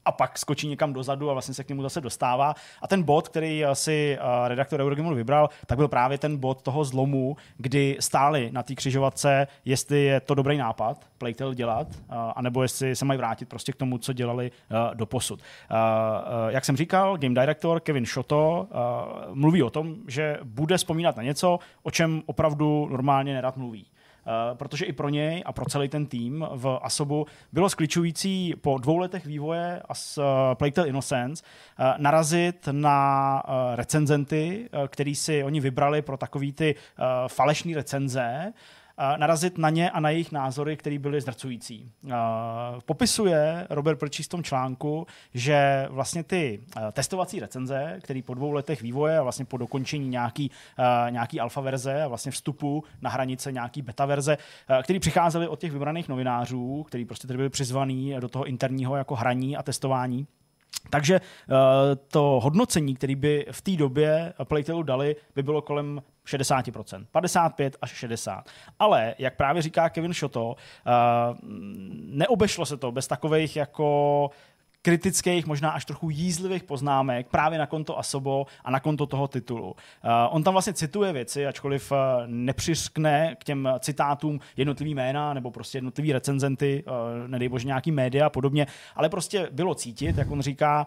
a 0.08 0.12
pak 0.12 0.38
skočí 0.38 0.68
někam 0.68 0.92
dozadu 0.92 1.30
a 1.30 1.32
vlastně 1.32 1.54
se 1.54 1.64
k 1.64 1.68
němu 1.68 1.82
zase 1.82 2.00
dostává. 2.00 2.54
A 2.82 2.88
ten 2.88 3.02
bod, 3.02 3.28
který 3.28 3.64
si 3.72 4.18
uh, 4.20 4.48
redaktor 4.48 4.80
Eurogamer 4.80 5.14
vybral, 5.14 5.50
tak 5.66 5.78
byl 5.78 5.88
právě 5.88 6.18
ten 6.18 6.36
bod 6.36 6.62
toho 6.62 6.84
zlomu, 6.84 7.36
kdy 7.56 7.96
stáli 8.00 8.50
na 8.52 8.62
té 8.62 8.74
křižovatce, 8.74 9.46
jestli 9.64 10.04
je 10.04 10.20
to 10.20 10.34
dobrý 10.34 10.56
nápad 10.56 11.06
Playtel 11.18 11.54
dělat, 11.54 11.88
uh, 11.88 12.16
anebo 12.36 12.62
jestli 12.62 12.96
se 12.96 13.04
mají 13.04 13.18
vrátit 13.18 13.48
prostě 13.48 13.72
k 13.72 13.76
tomu, 13.76 13.98
co 13.98 14.12
dělali 14.12 14.50
uh, 14.50 14.94
do 14.94 15.06
posud. 15.06 15.40
Jak 16.48 16.64
jsem 16.64 16.76
říkal, 16.76 17.16
game 17.18 17.34
director 17.34 17.80
Kevin 17.80 18.06
Shoto 18.06 18.68
mluví 19.32 19.62
o 19.62 19.70
tom, 19.70 19.94
že 20.08 20.38
bude 20.44 20.76
vzpomínat 20.76 21.16
na 21.16 21.22
něco, 21.22 21.58
o 21.82 21.90
čem 21.90 22.22
opravdu 22.26 22.88
normálně 22.90 23.34
nerad 23.34 23.56
mluví. 23.56 23.86
Eh, 24.28 24.54
protože 24.54 24.84
i 24.84 24.92
pro 24.92 25.08
něj 25.08 25.42
a 25.46 25.52
pro 25.52 25.64
celý 25.64 25.88
ten 25.88 26.06
tým 26.06 26.46
v 26.54 26.78
Asobu 26.82 27.26
bylo 27.52 27.68
skličující 27.68 28.54
po 28.60 28.78
dvou 28.78 28.98
letech 28.98 29.26
vývoje 29.26 29.82
as, 29.88 30.18
uh, 30.18 30.24
Playtale 30.54 30.88
Innocence 30.88 31.44
uh, 31.44 31.86
narazit 31.98 32.68
na 32.72 33.42
recenzenty, 33.74 34.68
který 34.88 35.14
si 35.14 35.44
oni 35.44 35.60
vybrali 35.60 36.02
pro 36.02 36.16
takový 36.16 36.52
ty 36.52 36.74
falešné 37.28 37.76
recenze, 37.76 38.52
narazit 39.16 39.58
na 39.58 39.70
ně 39.70 39.90
a 39.90 40.00
na 40.00 40.10
jejich 40.10 40.32
názory, 40.32 40.76
které 40.76 40.98
byly 40.98 41.20
zdrcující. 41.20 41.92
Popisuje 42.86 43.66
Robert 43.70 43.96
Prčí 43.96 44.22
v 44.22 44.28
tom 44.28 44.42
článku, 44.42 45.06
že 45.34 45.86
vlastně 45.90 46.22
ty 46.22 46.60
testovací 46.92 47.40
recenze, 47.40 47.98
které 48.02 48.22
po 48.22 48.34
dvou 48.34 48.52
letech 48.52 48.82
vývoje 48.82 49.18
a 49.18 49.22
vlastně 49.22 49.44
po 49.44 49.56
dokončení 49.56 50.08
nějaký, 50.08 50.50
nějaký 51.10 51.40
alfa 51.40 51.60
verze 51.60 52.02
a 52.02 52.08
vlastně 52.08 52.32
vstupu 52.32 52.84
na 53.02 53.10
hranice 53.10 53.52
nějaký 53.52 53.82
beta 53.82 54.06
verze, 54.06 54.38
které 54.82 55.00
přicházely 55.00 55.48
od 55.48 55.60
těch 55.60 55.72
vybraných 55.72 56.08
novinářů, 56.08 56.82
který 56.82 57.04
prostě 57.04 57.26
tedy 57.26 57.36
byli 57.36 57.48
přizvaný 57.48 58.14
do 58.20 58.28
toho 58.28 58.44
interního 58.44 58.96
jako 58.96 59.14
hraní 59.14 59.56
a 59.56 59.62
testování, 59.62 60.26
takže 60.90 61.20
to 62.08 62.40
hodnocení, 62.42 62.94
které 62.94 63.16
by 63.16 63.46
v 63.50 63.62
té 63.62 63.70
době 63.70 64.32
Playtale 64.44 64.84
dali, 64.84 65.16
by 65.34 65.42
bylo 65.42 65.62
kolem 65.62 66.02
60%. 66.26 67.06
55 67.12 67.76
až 67.82 67.90
60. 67.90 68.44
Ale, 68.78 69.14
jak 69.18 69.36
právě 69.36 69.62
říká 69.62 69.88
Kevin 69.88 70.12
Shoto, 70.12 70.46
uh, 70.46 70.54
neobešlo 71.92 72.66
se 72.66 72.76
to 72.76 72.92
bez 72.92 73.06
takových 73.06 73.56
jako 73.56 74.30
kritických, 74.82 75.46
možná 75.46 75.70
až 75.70 75.84
trochu 75.84 76.10
jízlivých 76.10 76.62
poznámek 76.62 77.28
právě 77.28 77.58
na 77.58 77.66
konto 77.66 77.98
Asobo 77.98 78.46
a 78.64 78.70
na 78.70 78.80
konto 78.80 79.06
toho 79.06 79.28
titulu. 79.28 79.70
Uh, 79.70 79.74
on 80.30 80.42
tam 80.42 80.54
vlastně 80.54 80.72
cituje 80.72 81.12
věci, 81.12 81.46
ačkoliv 81.46 81.92
uh, 81.92 81.98
nepřiskne 82.26 83.36
k 83.38 83.44
těm 83.44 83.68
citátům 83.78 84.40
jednotlivý 84.56 84.94
jména 84.94 85.34
nebo 85.34 85.50
prostě 85.50 85.78
jednotlivý 85.78 86.12
recenzenty, 86.12 86.84
uh, 86.86 87.28
nedej 87.28 87.48
bože 87.48 87.66
nějaký 87.66 87.92
média 87.92 88.26
a 88.26 88.30
podobně, 88.30 88.66
ale 88.96 89.08
prostě 89.08 89.48
bylo 89.52 89.74
cítit, 89.74 90.18
jak 90.18 90.30
on 90.30 90.40
říká, 90.40 90.80
uh, 90.80 90.86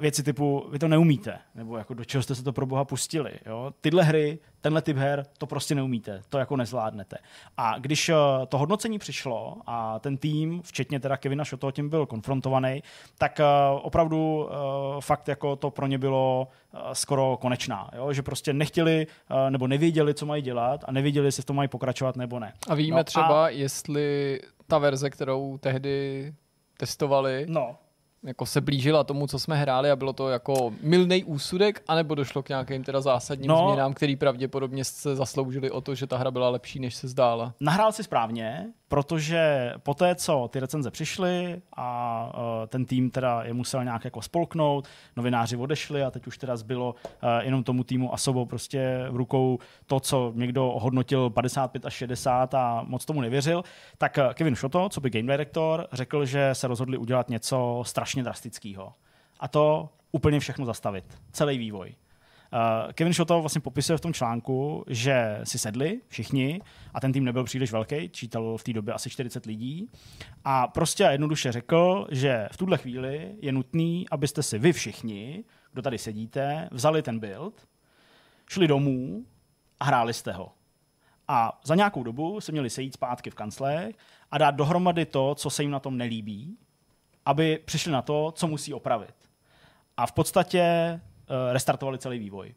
věci 0.00 0.22
typu, 0.22 0.66
vy 0.70 0.78
to 0.78 0.88
neumíte, 0.88 1.38
nebo 1.54 1.76
jako 1.76 1.94
do 1.94 2.04
čeho 2.04 2.22
jste 2.22 2.34
se 2.34 2.42
to 2.42 2.52
pro 2.52 2.66
boha 2.66 2.84
pustili. 2.84 3.32
Jo? 3.46 3.72
Tyhle 3.80 4.02
hry, 4.02 4.38
tenhle 4.60 4.82
typ 4.82 4.96
her, 4.96 5.26
to 5.38 5.46
prostě 5.46 5.74
neumíte, 5.74 6.22
to 6.28 6.38
jako 6.38 6.56
nezvládnete. 6.56 7.16
A 7.56 7.78
když 7.78 8.08
uh, 8.08 8.16
to 8.48 8.58
hodnocení 8.58 8.98
přišlo 8.98 9.56
a 9.66 9.98
ten 9.98 10.16
tým, 10.16 10.62
včetně 10.64 11.00
teda 11.00 11.16
Kevina 11.16 11.44
Shoto, 11.44 11.70
tím 11.70 11.88
byl 11.88 12.06
konfrontovaný, 12.06 12.82
tak 13.18 13.40
uh, 13.40 13.80
opravdu 13.82 14.48
fakt 15.00 15.28
jako 15.28 15.56
to 15.56 15.70
pro 15.70 15.86
ně 15.86 15.98
bylo 15.98 16.48
skoro 16.92 17.36
konečná. 17.40 17.90
Jo? 17.96 18.12
Že 18.12 18.22
prostě 18.22 18.52
nechtěli 18.52 19.06
nebo 19.50 19.66
nevěděli, 19.66 20.14
co 20.14 20.26
mají 20.26 20.42
dělat 20.42 20.84
a 20.84 20.92
nevěděli, 20.92 21.26
jestli 21.26 21.42
to 21.42 21.52
mají 21.52 21.68
pokračovat 21.68 22.16
nebo 22.16 22.38
ne. 22.38 22.52
A 22.68 22.74
víme 22.74 22.96
no, 22.96 23.04
třeba, 23.04 23.44
a... 23.44 23.48
jestli 23.48 24.40
ta 24.66 24.78
verze, 24.78 25.10
kterou 25.10 25.58
tehdy 25.58 26.34
testovali, 26.78 27.46
no 27.48 27.76
jako 28.22 28.46
se 28.46 28.60
blížila 28.60 29.04
tomu, 29.04 29.26
co 29.26 29.38
jsme 29.38 29.56
hráli 29.56 29.90
a 29.90 29.96
bylo 29.96 30.12
to 30.12 30.28
jako 30.28 30.72
milný 30.80 31.24
úsudek, 31.24 31.82
anebo 31.88 32.14
došlo 32.14 32.42
k 32.42 32.48
nějakým 32.48 32.84
teda 32.84 33.00
zásadním 33.00 33.48
no, 33.48 33.66
změnám, 33.66 33.94
který 33.94 34.16
pravděpodobně 34.16 34.84
se 34.84 35.16
zasloužili 35.16 35.70
o 35.70 35.80
to, 35.80 35.94
že 35.94 36.06
ta 36.06 36.16
hra 36.16 36.30
byla 36.30 36.48
lepší, 36.48 36.80
než 36.80 36.94
se 36.94 37.08
zdála. 37.08 37.54
Nahrál 37.60 37.92
si 37.92 38.04
správně, 38.04 38.72
protože 38.90 39.72
po 39.82 39.94
té, 39.94 40.14
co 40.14 40.48
ty 40.52 40.60
recenze 40.60 40.90
přišly 40.90 41.62
a 41.76 42.30
uh, 42.34 42.66
ten 42.66 42.84
tým 42.84 43.10
teda 43.10 43.42
je 43.42 43.52
musel 43.52 43.84
nějak 43.84 44.04
jako 44.04 44.22
spolknout, 44.22 44.88
novináři 45.16 45.56
odešli 45.56 46.02
a 46.02 46.10
teď 46.10 46.26
už 46.26 46.38
teda 46.38 46.56
zbylo 46.56 46.94
uh, 46.94 47.28
jenom 47.42 47.64
tomu 47.64 47.84
týmu 47.84 48.14
a 48.14 48.16
sobou 48.16 48.46
prostě 48.46 49.06
v 49.10 49.16
rukou 49.16 49.58
to, 49.86 50.00
co 50.00 50.32
někdo 50.34 50.68
ohodnotil 50.68 51.30
55 51.30 51.86
až 51.86 51.94
60 51.94 52.54
a 52.54 52.84
moc 52.86 53.04
tomu 53.04 53.20
nevěřil, 53.20 53.64
tak 53.98 54.18
uh, 54.18 54.32
Kevin 54.32 54.56
Shoto, 54.56 54.88
co 54.88 55.00
by 55.00 55.10
game 55.10 55.32
director, 55.32 55.86
řekl, 55.92 56.24
že 56.24 56.50
se 56.52 56.66
rozhodli 56.66 56.98
udělat 56.98 57.28
něco 57.28 57.82
strašně 57.86 58.22
drastického. 58.22 58.92
A 59.40 59.48
to 59.48 59.88
úplně 60.12 60.40
všechno 60.40 60.66
zastavit. 60.66 61.04
Celý 61.32 61.58
vývoj. 61.58 61.94
Uh, 62.52 62.92
Kevin 62.92 63.12
Shoto 63.12 63.40
vlastně 63.40 63.60
popisuje 63.60 63.98
v 63.98 64.00
tom 64.00 64.12
článku, 64.12 64.84
že 64.88 65.40
si 65.44 65.58
sedli 65.58 66.00
všichni 66.08 66.60
a 66.94 67.00
ten 67.00 67.12
tým 67.12 67.24
nebyl 67.24 67.44
příliš 67.44 67.72
velký, 67.72 68.08
čítal 68.08 68.56
v 68.56 68.64
té 68.64 68.72
době 68.72 68.94
asi 68.94 69.10
40 69.10 69.46
lidí 69.46 69.90
a 70.44 70.66
prostě 70.66 71.02
jednoduše 71.02 71.52
řekl, 71.52 72.06
že 72.10 72.48
v 72.52 72.56
tuhle 72.56 72.78
chvíli 72.78 73.34
je 73.40 73.52
nutný, 73.52 74.08
abyste 74.10 74.42
si 74.42 74.58
vy 74.58 74.72
všichni, 74.72 75.44
kdo 75.72 75.82
tady 75.82 75.98
sedíte, 75.98 76.68
vzali 76.72 77.02
ten 77.02 77.18
build, 77.18 77.68
šli 78.48 78.68
domů 78.68 79.24
a 79.80 79.84
hráli 79.84 80.14
jste 80.14 80.32
ho. 80.32 80.52
A 81.28 81.60
za 81.64 81.74
nějakou 81.74 82.02
dobu 82.02 82.40
se 82.40 82.52
měli 82.52 82.70
sejít 82.70 82.94
zpátky 82.94 83.30
v 83.30 83.34
kanclech 83.34 83.96
a 84.30 84.38
dát 84.38 84.50
dohromady 84.50 85.06
to, 85.06 85.34
co 85.34 85.50
se 85.50 85.62
jim 85.62 85.70
na 85.70 85.80
tom 85.80 85.96
nelíbí, 85.96 86.58
aby 87.24 87.58
přišli 87.64 87.92
na 87.92 88.02
to, 88.02 88.32
co 88.32 88.46
musí 88.46 88.74
opravit. 88.74 89.14
A 89.96 90.06
v 90.06 90.12
podstatě 90.12 91.00
restartovali 91.52 91.98
celý 91.98 92.18
vývoj. 92.18 92.54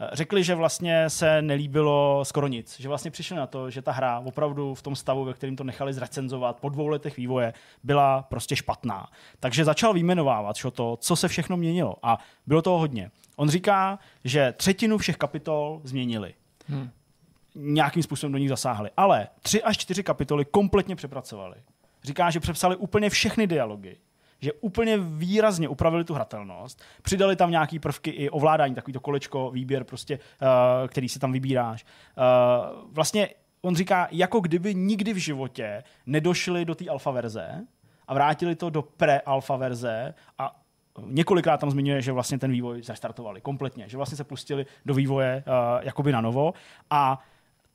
Eh, 0.00 0.08
řekli, 0.12 0.44
že 0.44 0.54
vlastně 0.54 1.10
se 1.10 1.42
nelíbilo 1.42 2.24
skoro 2.24 2.46
nic, 2.48 2.80
že 2.80 2.88
vlastně 2.88 3.10
přišli 3.10 3.36
na 3.36 3.46
to, 3.46 3.70
že 3.70 3.82
ta 3.82 3.92
hra 3.92 4.18
opravdu 4.18 4.74
v 4.74 4.82
tom 4.82 4.96
stavu, 4.96 5.24
ve 5.24 5.34
kterém 5.34 5.56
to 5.56 5.64
nechali 5.64 5.92
zrecenzovat 5.92 6.60
po 6.60 6.68
dvou 6.68 6.86
letech 6.86 7.16
vývoje, 7.16 7.52
byla 7.82 8.22
prostě 8.22 8.56
špatná. 8.56 9.08
Takže 9.40 9.64
začal 9.64 9.92
vyjmenovávat 9.92 10.56
šo 10.56 10.70
to, 10.70 10.96
co 10.96 11.16
se 11.16 11.28
všechno 11.28 11.56
měnilo 11.56 11.96
a 12.02 12.18
bylo 12.46 12.62
toho 12.62 12.78
hodně. 12.78 13.10
On 13.36 13.48
říká, 13.48 13.98
že 14.24 14.54
třetinu 14.56 14.98
všech 14.98 15.16
kapitol 15.16 15.80
změnili. 15.84 16.34
Hmm. 16.68 16.90
Nějakým 17.54 18.02
způsobem 18.02 18.32
do 18.32 18.38
nich 18.38 18.48
zasáhli. 18.48 18.90
Ale 18.96 19.28
tři 19.42 19.62
až 19.62 19.78
čtyři 19.78 20.02
kapitoly 20.02 20.44
kompletně 20.44 20.96
přepracovali. 20.96 21.56
Říká, 22.04 22.30
že 22.30 22.40
přepsali 22.40 22.76
úplně 22.76 23.10
všechny 23.10 23.46
dialogy 23.46 23.96
že 24.40 24.52
úplně 24.52 24.98
výrazně 24.98 25.68
upravili 25.68 26.04
tu 26.04 26.14
hratelnost, 26.14 26.82
přidali 27.02 27.36
tam 27.36 27.50
nějaký 27.50 27.78
prvky 27.78 28.10
i 28.10 28.30
ovládání, 28.30 28.74
takový 28.74 28.92
to 28.92 29.00
kolečko, 29.00 29.50
výběr 29.50 29.84
prostě, 29.84 30.18
uh, 30.18 30.48
který 30.88 31.08
si 31.08 31.18
tam 31.18 31.32
vybíráš. 31.32 31.84
Uh, 31.84 32.88
vlastně 32.92 33.28
on 33.60 33.76
říká, 33.76 34.08
jako 34.10 34.40
kdyby 34.40 34.74
nikdy 34.74 35.12
v 35.12 35.16
životě 35.16 35.84
nedošli 36.06 36.64
do 36.64 36.74
té 36.74 36.88
alfa 36.88 37.10
verze 37.10 37.66
a 38.08 38.14
vrátili 38.14 38.54
to 38.54 38.70
do 38.70 38.82
pre-alfa 38.82 39.56
verze 39.56 40.14
a 40.38 40.60
několikrát 41.06 41.60
tam 41.60 41.70
zmiňuje, 41.70 42.02
že 42.02 42.12
vlastně 42.12 42.38
ten 42.38 42.50
vývoj 42.50 42.82
restartovali 42.88 43.40
kompletně, 43.40 43.88
že 43.88 43.96
vlastně 43.96 44.16
se 44.16 44.24
pustili 44.24 44.66
do 44.86 44.94
vývoje 44.94 45.44
uh, 45.46 45.84
jakoby 45.84 46.12
na 46.12 46.20
novo 46.20 46.52
a 46.90 47.24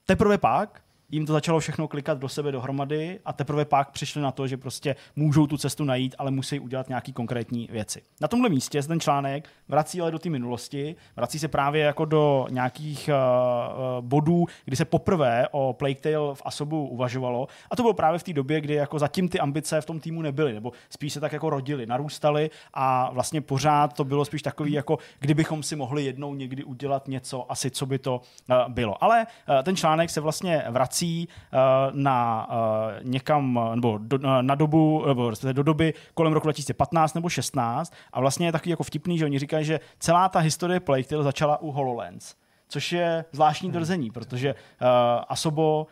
teprve 0.05 0.37
pak 0.37 0.81
jim 1.13 1.25
to 1.25 1.33
začalo 1.33 1.59
všechno 1.59 1.87
klikat 1.87 2.17
do 2.17 2.29
sebe 2.29 2.51
dohromady 2.51 3.19
a 3.25 3.33
teprve 3.33 3.65
pak 3.65 3.91
přišli 3.91 4.21
na 4.21 4.31
to, 4.31 4.47
že 4.47 4.57
prostě 4.57 4.95
můžou 5.15 5.47
tu 5.47 5.57
cestu 5.57 5.83
najít, 5.83 6.15
ale 6.17 6.31
musí 6.31 6.59
udělat 6.59 6.89
nějaký 6.89 7.13
konkrétní 7.13 7.67
věci. 7.71 8.01
Na 8.21 8.27
tomhle 8.27 8.49
místě 8.49 8.83
ten 8.83 8.99
článek 8.99 9.49
vrací 9.67 10.01
ale 10.01 10.11
do 10.11 10.19
té 10.19 10.29
minulosti, 10.29 10.95
vrací 11.15 11.39
se 11.39 11.47
právě 11.47 11.83
jako 11.83 12.05
do 12.05 12.47
nějakých 12.49 13.09
uh, 13.09 14.05
bodů, 14.05 14.45
kdy 14.65 14.75
se 14.75 14.85
poprvé 14.85 15.47
o 15.51 15.73
Plague 15.73 16.01
Tale 16.01 16.35
v 16.35 16.41
Asobu 16.45 16.87
uvažovalo 16.87 17.47
a 17.71 17.75
to 17.75 17.83
bylo 17.83 17.93
právě 17.93 18.19
v 18.19 18.23
té 18.23 18.33
době, 18.33 18.61
kdy 18.61 18.73
jako 18.73 18.99
zatím 18.99 19.29
ty 19.29 19.39
ambice 19.39 19.81
v 19.81 19.85
tom 19.85 19.99
týmu 19.99 20.21
nebyly, 20.21 20.53
nebo 20.53 20.71
spíš 20.89 21.13
se 21.13 21.19
tak 21.19 21.33
jako 21.33 21.49
rodily, 21.49 21.85
narůstaly 21.85 22.49
a 22.73 23.09
vlastně 23.13 23.41
pořád 23.41 23.93
to 23.93 24.03
bylo 24.03 24.25
spíš 24.25 24.41
takový, 24.41 24.71
jako 24.71 24.97
kdybychom 25.19 25.63
si 25.63 25.75
mohli 25.75 26.05
jednou 26.05 26.33
někdy 26.33 26.63
udělat 26.63 27.07
něco, 27.07 27.51
asi 27.51 27.71
co 27.71 27.85
by 27.85 27.99
to 27.99 28.21
uh, 28.49 28.55
bylo. 28.73 29.03
Ale 29.03 29.27
uh, 29.49 29.63
ten 29.63 29.75
článek 29.75 30.09
se 30.09 30.21
vlastně 30.21 30.63
vrací 30.69 31.02
vrací 31.03 31.27
uh, 31.27 31.59
na 31.99 32.47
uh, 32.49 33.09
někam, 33.09 33.59
nebo 33.75 33.97
do, 33.97 34.17
na 34.41 34.55
dobu, 34.55 35.03
nebo 35.07 35.31
do 35.51 35.63
doby 35.63 35.93
kolem 36.13 36.33
roku 36.33 36.47
2015 36.47 37.13
nebo 37.13 37.29
16 37.29 37.93
a 38.13 38.19
vlastně 38.19 38.47
je 38.47 38.51
takový 38.51 38.69
jako 38.69 38.83
vtipný, 38.83 39.17
že 39.17 39.25
oni 39.25 39.39
říkají, 39.39 39.65
že 39.65 39.79
celá 39.99 40.29
ta 40.29 40.39
historie 40.39 40.79
Plague 40.79 41.03
Tale 41.03 41.23
začala 41.23 41.61
u 41.61 41.71
HoloLens 41.71 42.35
což 42.67 42.91
je 42.91 43.25
zvláštní 43.31 43.71
tvrzení, 43.71 44.11
protože 44.11 44.53
uh, 44.53 44.87
Asobo 45.29 45.87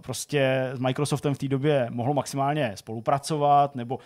prostě 0.00 0.70
s 0.74 0.78
Microsoftem 0.78 1.34
v 1.34 1.38
té 1.38 1.48
době 1.48 1.86
mohlo 1.90 2.14
maximálně 2.14 2.72
spolupracovat, 2.74 3.74
nebo 3.74 3.96
uh, 3.96 4.00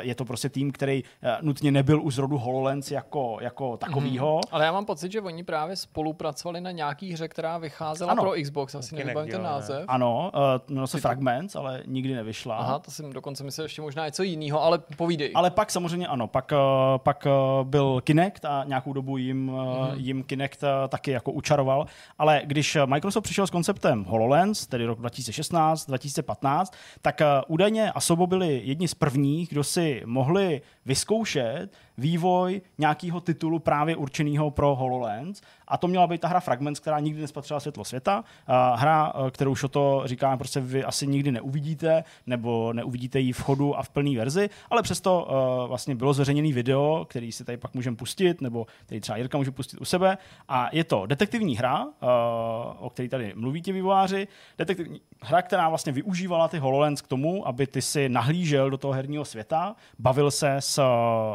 je 0.00 0.14
to 0.14 0.24
prostě 0.24 0.48
tým, 0.48 0.72
který 0.72 1.02
uh, 1.02 1.30
nutně 1.40 1.72
nebyl 1.72 2.02
už 2.02 2.14
z 2.14 2.18
rodu 2.18 2.38
HoloLens 2.38 2.90
jako, 2.90 3.38
jako 3.40 3.76
takovýho. 3.76 4.32
Hmm. 4.32 4.42
Ale 4.50 4.64
já 4.64 4.72
mám 4.72 4.84
pocit, 4.84 5.12
že 5.12 5.20
oni 5.20 5.44
právě 5.44 5.76
spolupracovali 5.76 6.60
na 6.60 6.70
nějaký 6.70 7.12
hře, 7.12 7.28
která 7.28 7.58
vycházela 7.58 8.12
ano. 8.12 8.22
pro 8.22 8.32
Xbox, 8.42 8.74
asi 8.74 8.94
nevím 8.94 9.30
ten 9.30 9.42
název. 9.42 9.84
Ano, 9.88 10.30
uh, 10.34 10.76
no 10.76 10.86
se 10.86 11.00
Fragments, 11.00 11.56
ale 11.56 11.82
nikdy 11.86 12.14
nevyšla. 12.14 12.56
Aha, 12.56 12.78
to 12.78 12.90
jsem 12.90 13.12
dokonce 13.12 13.44
myslel 13.44 13.64
ještě 13.64 13.82
možná 13.82 14.06
něco 14.06 14.22
jiného, 14.22 14.62
ale 14.62 14.78
povídej. 14.96 15.32
Ale 15.34 15.50
pak 15.50 15.70
samozřejmě 15.70 16.06
ano, 16.06 16.28
pak, 16.28 16.52
uh, 16.52 16.58
pak 16.98 17.26
uh, 17.26 17.68
byl 17.68 18.00
Kinect 18.00 18.44
a 18.44 18.64
nějakou 18.66 18.92
dobu 18.92 19.16
jim, 19.16 19.48
hmm. 19.48 19.98
jim 19.98 20.22
Kinect 20.22 20.62
uh, 20.62 20.68
taky 20.88 21.10
jako 21.10 21.32
učaroval, 21.32 21.86
ale 22.18 22.42
když 22.44 22.78
Microsoft 22.86 23.24
přišel 23.24 23.46
s 23.46 23.50
konceptem 23.50 24.04
HoloLens, 24.04 24.66
tedy 24.66 24.86
rok 24.92 25.00
2016, 25.00 25.86
2015, 25.86 26.72
tak 27.02 27.20
uh, 27.20 27.26
údajně 27.48 27.92
Asobo 27.92 28.26
byli 28.26 28.60
jedni 28.64 28.88
z 28.88 28.94
prvních, 28.94 29.48
kdo 29.48 29.64
si 29.64 30.02
mohli 30.04 30.62
vyzkoušet 30.86 31.68
vývoj 31.98 32.60
nějakého 32.78 33.20
titulu 33.20 33.58
právě 33.58 33.96
určeného 33.96 34.50
pro 34.50 34.74
HoloLens. 34.74 35.40
A 35.68 35.76
to 35.76 35.88
měla 35.88 36.06
být 36.06 36.20
ta 36.20 36.28
hra 36.28 36.40
Fragments, 36.40 36.80
která 36.80 37.00
nikdy 37.00 37.20
nespatřila 37.20 37.60
světlo 37.60 37.84
světa. 37.84 38.24
Hra, 38.74 39.14
uh, 39.14 39.30
kterou 39.30 39.54
to 39.70 40.02
říká, 40.04 40.36
prostě 40.36 40.60
vy 40.60 40.84
asi 40.84 41.06
nikdy 41.06 41.32
neuvidíte, 41.32 42.04
nebo 42.26 42.72
neuvidíte 42.72 43.20
ji 43.20 43.32
v 43.32 43.40
chodu 43.40 43.78
a 43.78 43.82
v 43.82 43.88
plné 43.88 44.16
verzi, 44.16 44.50
ale 44.70 44.82
přesto 44.82 45.28
uh, 45.62 45.68
vlastně 45.68 45.94
bylo 45.94 46.12
zveřejněný 46.12 46.52
video, 46.52 47.06
který 47.08 47.32
si 47.32 47.44
tady 47.44 47.58
pak 47.58 47.74
můžeme 47.74 47.96
pustit, 47.96 48.40
nebo 48.40 48.66
který 48.86 49.00
třeba 49.00 49.16
Jirka 49.16 49.38
může 49.38 49.50
pustit 49.50 49.80
u 49.80 49.84
sebe. 49.84 50.18
A 50.48 50.68
je 50.72 50.84
to 50.84 51.06
detektivní 51.06 51.56
hra, 51.56 51.84
uh, 51.84 51.90
o 52.78 52.90
které 52.90 53.08
tady 53.08 53.32
mluví 53.36 53.62
ti 53.62 53.72
vývojáři. 53.72 54.28
Detektivní 54.58 55.00
hra, 55.20 55.42
která 55.42 55.68
vlastně 55.68 55.92
využívala 55.92 56.48
ty 56.48 56.58
HoloLens 56.58 57.00
k 57.00 57.08
tomu, 57.08 57.48
aby 57.48 57.66
ty 57.66 57.82
si 57.82 58.08
nahlížel 58.08 58.70
do 58.70 58.78
toho 58.78 58.92
herního 58.92 59.24
světa, 59.24 59.76
bavil 59.98 60.30
se 60.30 60.56
s 60.56 60.82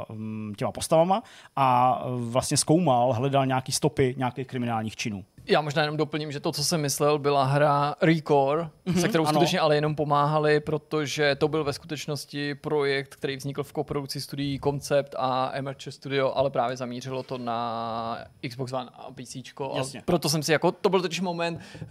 um, 0.10 0.47
těma 0.56 0.72
postavama 0.72 1.24
a 1.56 2.02
vlastně 2.08 2.58
zkoumal, 2.58 3.14
hledal 3.14 3.46
nějaký 3.46 3.72
stopy 3.72 4.16
nějakých 4.18 4.48
kriminálních 4.48 4.96
činů. 4.96 5.26
Já 5.50 5.62
možná 5.62 5.82
jenom 5.82 5.98
doplním, 5.98 6.32
že 6.32 6.40
to, 6.40 6.52
co 6.52 6.64
jsem 6.64 6.82
myslel, 6.82 7.20
byla 7.20 7.44
hra 7.44 7.96
Recore, 8.02 8.70
mm-hmm, 8.86 9.02
se 9.02 9.08
kterou 9.08 9.24
ano. 9.24 9.34
skutečně 9.34 9.60
ale 9.60 9.76
jenom 9.76 9.96
pomáhali, 9.96 10.60
protože 10.60 11.36
to 11.36 11.48
byl 11.48 11.64
ve 11.64 11.74
skutečnosti 11.74 12.56
projekt, 12.56 13.16
který 13.16 13.38
vznikl 13.38 13.64
v 13.64 13.74
koprodukci 13.74 14.22
studií 14.22 14.60
Concept 14.64 15.16
a 15.18 15.52
Emerge 15.54 15.92
Studio, 15.92 16.34
ale 16.36 16.50
právě 16.50 16.78
zamířilo 16.78 17.24
to 17.24 17.38
na 17.38 18.20
Xbox 18.50 18.74
One 18.74 18.90
a 18.94 19.12
PC. 19.12 19.36
A 19.60 20.02
proto 20.06 20.30
jsem 20.30 20.44
si 20.44 20.52
jako, 20.52 20.72
to 20.72 20.90
byl 20.90 21.02
totiž 21.02 21.22
moment, 21.22 21.60
eh, 21.82 21.86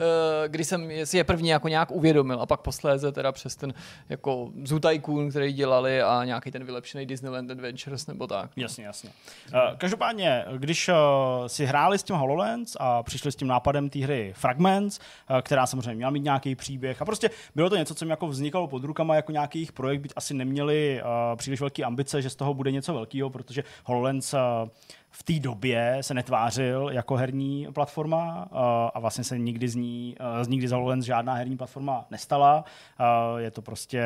kdy 0.48 0.64
jsem 0.64 0.90
si 1.04 1.16
je 1.16 1.24
první 1.24 1.48
jako 1.48 1.68
nějak 1.68 1.90
uvědomil 1.90 2.40
a 2.40 2.46
pak 2.46 2.60
posléze 2.60 3.12
teda 3.12 3.32
přes 3.32 3.56
ten 3.56 3.74
jako 4.08 4.50
Zoo 4.64 4.80
Tycoon, 4.80 5.30
který 5.30 5.52
dělali 5.52 6.02
a 6.02 6.24
nějaký 6.24 6.50
ten 6.50 6.64
vylepšený 6.64 7.06
Disneyland 7.06 7.50
Adventures 7.50 8.06
nebo 8.06 8.26
tak. 8.26 8.45
Jasně, 8.56 8.84
jasně. 8.84 9.10
Uh, 9.52 9.76
každopádně, 9.76 10.44
když 10.56 10.88
uh, 10.88 10.94
si 11.46 11.66
hráli 11.66 11.98
s 11.98 12.02
tím 12.02 12.16
HoloLens 12.16 12.76
a 12.80 13.02
přišli 13.02 13.32
s 13.32 13.36
tím 13.36 13.48
nápadem 13.48 13.90
té 13.90 13.98
hry 13.98 14.32
Fragments, 14.36 14.98
eh, 14.98 15.42
která 15.42 15.66
samozřejmě 15.66 15.94
měla 15.94 16.10
mít 16.10 16.24
nějaký 16.24 16.54
příběh 16.54 17.02
a 17.02 17.04
prostě 17.04 17.30
bylo 17.54 17.70
to 17.70 17.76
něco, 17.76 17.94
co 17.94 18.04
mi 18.04 18.10
jako 18.10 18.26
vznikalo 18.26 18.68
pod 18.68 18.84
rukama 18.84 19.14
jako 19.14 19.32
nějaký 19.32 19.58
jejich 19.58 19.72
projekt, 19.72 20.00
byť 20.00 20.12
asi 20.16 20.34
neměli 20.34 21.02
uh, 21.02 21.36
příliš 21.36 21.60
velké 21.60 21.82
ambice, 21.82 22.22
že 22.22 22.30
z 22.30 22.36
toho 22.36 22.54
bude 22.54 22.72
něco 22.72 22.94
velkého, 22.94 23.30
protože 23.30 23.64
HoloLens 23.84 24.34
uh, 24.34 24.40
v 25.18 25.22
té 25.22 25.32
době 25.38 25.98
se 26.00 26.14
netvářil 26.14 26.88
jako 26.92 27.16
herní 27.16 27.68
platforma 27.72 28.48
a 28.94 29.00
vlastně 29.00 29.24
se 29.24 29.38
nikdy 29.38 29.68
z 29.68 29.74
ní, 29.74 30.16
z 30.42 30.48
nikdy 30.48 30.68
za 30.68 30.76
HoloLens 30.76 31.04
žádná 31.04 31.34
herní 31.34 31.56
platforma 31.56 32.06
nestala. 32.10 32.64
Je 33.36 33.50
to 33.50 33.62
prostě 33.62 34.02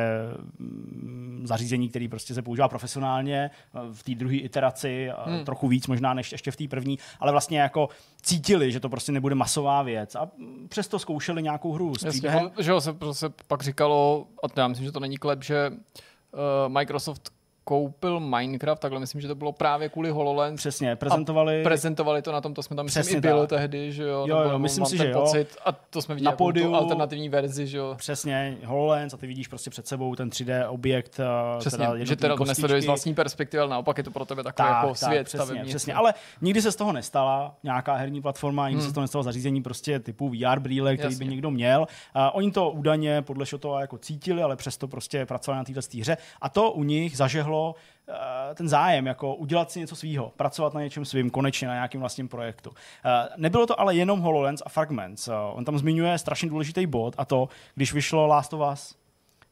um, 0.60 1.40
zařízení, 1.44 1.88
které 1.88 2.08
prostě 2.10 2.34
se 2.34 2.42
používá 2.42 2.68
profesionálně 2.68 3.50
v 3.92 4.02
té 4.02 4.14
druhé 4.14 4.36
iteraci, 4.36 5.10
hmm. 5.24 5.44
trochu 5.44 5.68
víc 5.68 5.86
možná 5.86 6.14
než 6.14 6.32
ještě 6.32 6.50
v 6.50 6.56
té 6.56 6.68
první, 6.68 6.98
ale 7.20 7.32
vlastně 7.32 7.60
jako 7.60 7.88
cítili, 8.22 8.72
že 8.72 8.80
to 8.80 8.88
prostě 8.88 9.12
nebude 9.12 9.34
masová 9.34 9.82
věc 9.82 10.14
a 10.14 10.30
přesto 10.68 10.98
zkoušeli 10.98 11.42
nějakou 11.42 11.72
hru 11.72 11.94
s 11.94 12.02
Jasně, 12.02 12.30
že 12.58 12.72
se, 12.78 12.96
se 13.12 13.28
pak 13.46 13.62
říkalo, 13.62 14.26
a 14.42 14.48
to 14.48 14.60
já 14.60 14.68
myslím, 14.68 14.86
že 14.86 14.92
to 14.92 15.00
není 15.00 15.16
klep, 15.16 15.44
že 15.44 15.70
uh, 15.70 16.72
Microsoft 16.72 17.39
koupil 17.70 18.20
Minecraft, 18.20 18.82
takhle 18.82 19.00
myslím, 19.00 19.20
že 19.20 19.28
to 19.28 19.34
bylo 19.34 19.52
právě 19.52 19.88
kvůli 19.88 20.10
HoloLens. 20.10 20.60
Přesně, 20.60 20.96
prezentovali. 20.96 21.60
A 21.60 21.64
prezentovali 21.64 22.22
to 22.22 22.32
na 22.32 22.40
tom, 22.40 22.54
to 22.54 22.62
jsme 22.62 22.76
tam 22.76 22.84
myslím 22.84 23.02
Přesně 23.02 23.18
i 23.18 23.20
bylo 23.20 23.46
tak. 23.46 23.58
tehdy, 23.58 23.92
že 23.92 24.02
jo. 24.02 24.24
Jo, 24.28 24.38
jo, 24.38 24.58
myslím 24.58 24.86
si, 24.86 24.96
že 24.96 25.10
jo. 25.10 25.20
Pocit, 25.20 25.56
a 25.64 25.72
to 25.72 26.02
jsme 26.02 26.14
viděli 26.14 26.32
na 26.32 26.36
pódiu, 26.36 26.74
alternativní 26.74 27.28
verzi, 27.28 27.66
že 27.66 27.78
jo. 27.78 27.94
Přesně, 27.96 28.58
HoloLens 28.64 29.14
a 29.14 29.16
ty 29.16 29.26
vidíš 29.26 29.48
prostě 29.48 29.70
před 29.70 29.86
sebou 29.86 30.14
ten 30.14 30.28
3D 30.28 30.66
objekt. 30.68 31.20
Eh, 31.20 31.58
Přesně, 31.58 31.78
teda 31.78 32.04
že 32.04 32.16
teda 32.16 32.36
to 32.36 32.44
nesleduješ 32.44 32.84
z 32.84 32.86
vlastní 32.86 33.14
perspektivy, 33.14 33.60
ale 33.60 33.70
naopak 33.70 33.98
je 33.98 34.04
to 34.04 34.10
pro 34.10 34.24
tebe 34.24 34.42
takový 34.42 34.68
tak, 34.68 34.76
jako 34.76 34.88
tak, 34.88 34.96
svět. 34.96 35.24
Přesně, 35.24 35.64
přesně, 35.64 35.94
ale 35.94 36.14
nikdy 36.40 36.62
se 36.62 36.72
z 36.72 36.76
toho 36.76 36.92
nestala 36.92 37.54
nějaká 37.62 37.94
herní 37.94 38.22
platforma, 38.22 38.68
nikdy 38.68 38.80
hmm. 38.80 38.88
se 38.88 38.90
z 38.90 38.94
toho 38.94 39.02
nestalo 39.02 39.22
zařízení 39.22 39.62
prostě 39.62 39.98
typu 39.98 40.28
VR 40.28 40.58
brýle, 40.60 40.96
který 40.96 41.12
Jasně. 41.12 41.24
by 41.24 41.30
někdo 41.30 41.50
měl. 41.50 41.80
Uh, 41.80 42.22
oni 42.32 42.50
to 42.50 42.70
údajně 42.70 43.22
podle 43.22 43.46
toho 43.46 43.80
jako 43.80 43.98
cítili, 43.98 44.42
ale 44.42 44.56
přesto 44.56 44.88
prostě 44.88 45.26
pracovali 45.26 45.58
na 45.58 45.64
této 45.64 45.98
hře. 46.00 46.16
A 46.40 46.48
to 46.48 46.72
u 46.72 46.82
nich 46.82 47.16
zažehlo 47.16 47.59
Eh, 48.10 48.54
ten 48.54 48.68
zájem, 48.68 49.06
jako 49.06 49.34
udělat 49.34 49.70
si 49.70 49.80
něco 49.80 49.96
svýho, 49.96 50.32
pracovat 50.36 50.74
na 50.74 50.80
něčem 50.80 51.04
svým, 51.04 51.30
konečně 51.30 51.68
na 51.68 51.74
nějakém 51.74 52.00
vlastním 52.00 52.28
projektu. 52.28 52.70
Eh, 53.04 53.28
nebylo 53.36 53.66
to 53.66 53.80
ale 53.80 53.94
jenom 53.94 54.20
HoloLens 54.20 54.62
a 54.66 54.68
Fragments. 54.68 55.28
Eh, 55.28 55.32
on 55.52 55.64
tam 55.64 55.78
zmiňuje 55.78 56.18
strašně 56.18 56.48
důležitý 56.48 56.86
bod 56.86 57.14
a 57.18 57.24
to, 57.24 57.48
když 57.74 57.92
vyšlo 57.92 58.26
Last 58.26 58.54
of 58.54 58.72
Us, 58.72 58.96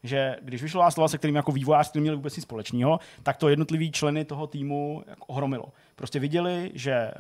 že 0.03 0.37
když 0.43 0.63
vyšlo 0.63 0.81
Last 0.81 0.99
of 0.99 1.05
Us, 1.05 1.11
se 1.11 1.19
kterým 1.19 1.37
jako 1.37 1.53
vývojář, 1.53 1.91
který 1.91 2.01
měli 2.01 2.17
vůbec 2.17 2.37
nic 2.37 2.43
společného, 2.43 3.01
tak 3.23 3.37
to 3.37 3.49
jednotlivý 3.49 3.93
členy 3.93 4.25
toho 4.25 4.47
týmu 4.47 5.03
jako 5.07 5.27
ohromilo. 5.27 5.65
Prostě 5.97 6.19
viděli, 6.19 6.71
že 6.75 7.11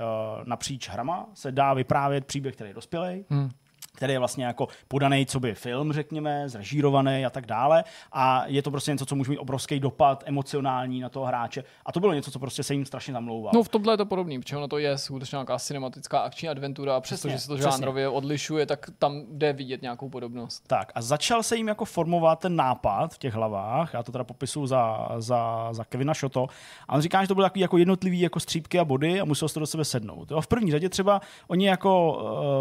napříč 0.44 0.88
hrama 0.88 1.26
se 1.34 1.52
dá 1.52 1.74
vyprávět 1.74 2.26
příběh, 2.26 2.54
který 2.54 2.70
je 2.70 2.74
dospělý, 2.74 3.24
hmm 3.30 3.50
který 3.98 4.12
je 4.12 4.18
vlastně 4.18 4.44
jako 4.44 4.68
podaný, 4.88 5.26
co 5.26 5.40
by 5.40 5.54
film, 5.54 5.92
řekněme, 5.92 6.48
zrežírovaný 6.48 7.26
a 7.26 7.30
tak 7.30 7.46
dále. 7.46 7.84
A 8.12 8.44
je 8.46 8.62
to 8.62 8.70
prostě 8.70 8.90
něco, 8.90 9.06
co 9.06 9.14
může 9.16 9.30
mít 9.30 9.38
obrovský 9.38 9.80
dopad 9.80 10.24
emocionální 10.26 11.00
na 11.00 11.08
toho 11.08 11.26
hráče. 11.26 11.64
A 11.86 11.92
to 11.92 12.00
bylo 12.00 12.12
něco, 12.12 12.30
co 12.30 12.38
prostě 12.38 12.62
se 12.62 12.74
jim 12.74 12.86
strašně 12.86 13.12
zamlouvá. 13.12 13.50
No 13.54 13.62
v 13.62 13.68
tomhle 13.68 13.92
je 13.92 13.96
to 13.96 14.06
podobný, 14.06 14.38
protože 14.38 14.56
ono 14.56 14.68
to 14.68 14.78
je 14.78 14.98
skutečně 14.98 15.36
nějaká 15.36 15.58
cinematická 15.58 16.18
akční 16.18 16.48
adventura 16.48 16.96
a 16.96 17.00
přestože 17.00 17.38
se 17.38 17.48
to 17.48 17.56
žánrově 17.56 18.08
odlišuje, 18.08 18.66
tak 18.66 18.86
tam 18.98 19.22
jde 19.30 19.52
vidět 19.52 19.82
nějakou 19.82 20.08
podobnost. 20.08 20.62
Tak 20.66 20.92
a 20.94 21.02
začal 21.02 21.42
se 21.42 21.56
jim 21.56 21.68
jako 21.68 21.84
formovat 21.84 22.38
ten 22.38 22.56
nápad 22.56 23.14
v 23.14 23.18
těch 23.18 23.34
hlavách, 23.34 23.94
já 23.94 24.02
to 24.02 24.12
teda 24.12 24.24
popisuju 24.24 24.66
za, 24.66 25.08
za, 25.18 25.68
za 25.72 25.84
Kevina 25.84 26.14
Shoto, 26.14 26.46
a 26.88 26.94
on 26.94 27.00
říká, 27.00 27.22
že 27.22 27.28
to 27.28 27.34
byly 27.34 27.50
jako 27.56 27.78
jednotlivý 27.78 28.20
jako 28.20 28.40
střípky 28.40 28.78
a 28.78 28.84
body 28.84 29.20
a 29.20 29.24
musel 29.24 29.48
se 29.48 29.54
to 29.54 29.60
do 29.60 29.66
sebe 29.66 29.84
sednout. 29.84 30.30
Jo? 30.30 30.40
V 30.40 30.46
první 30.46 30.70
řadě 30.70 30.88
třeba 30.88 31.20
oni 31.48 31.68
jako 31.68 32.12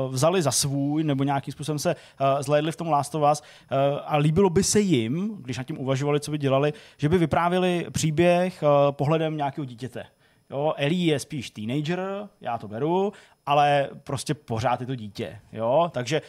uh, 0.08 0.14
vzali 0.14 0.42
za 0.42 0.52
svůj 0.52 1.04
nebo 1.04 1.24
nějakým 1.28 1.52
způsobem 1.52 1.80
se 1.80 1.96
uh, 1.96 2.42
zlédli 2.42 2.72
v 2.72 2.76
tom 2.76 2.88
Last 2.88 3.16
of 3.16 3.32
Us 3.32 3.42
uh, 3.42 3.78
a 4.06 4.18
líbilo 4.18 4.50
by 4.50 4.64
se 4.64 4.80
jim, 4.80 5.38
když 5.42 5.58
nad 5.58 5.64
tím 5.64 5.80
uvažovali, 5.80 6.20
co 6.20 6.32
by 6.32 6.38
dělali, 6.38 6.74
že 6.98 7.10
by 7.10 7.18
vyprávěli 7.18 7.86
příběh 7.92 8.64
uh, 8.64 8.92
pohledem 8.92 9.38
nějakého 9.38 9.66
dítěte. 9.66 10.06
Jo, 10.50 10.74
Ellie 10.78 11.14
je 11.14 11.20
spíš 11.20 11.50
teenager, 11.50 12.30
já 12.42 12.58
to 12.58 12.68
beru, 12.68 13.14
ale 13.46 13.90
prostě 14.04 14.34
pořád 14.34 14.82
je 14.82 14.88
to 14.88 14.96
dítě. 14.96 15.40
Jo? 15.52 15.90
Takže 15.94 16.22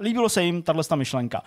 líbilo 0.00 0.28
se 0.28 0.44
jim 0.44 0.62
tahle 0.62 0.82
myšlenka. 0.94 1.42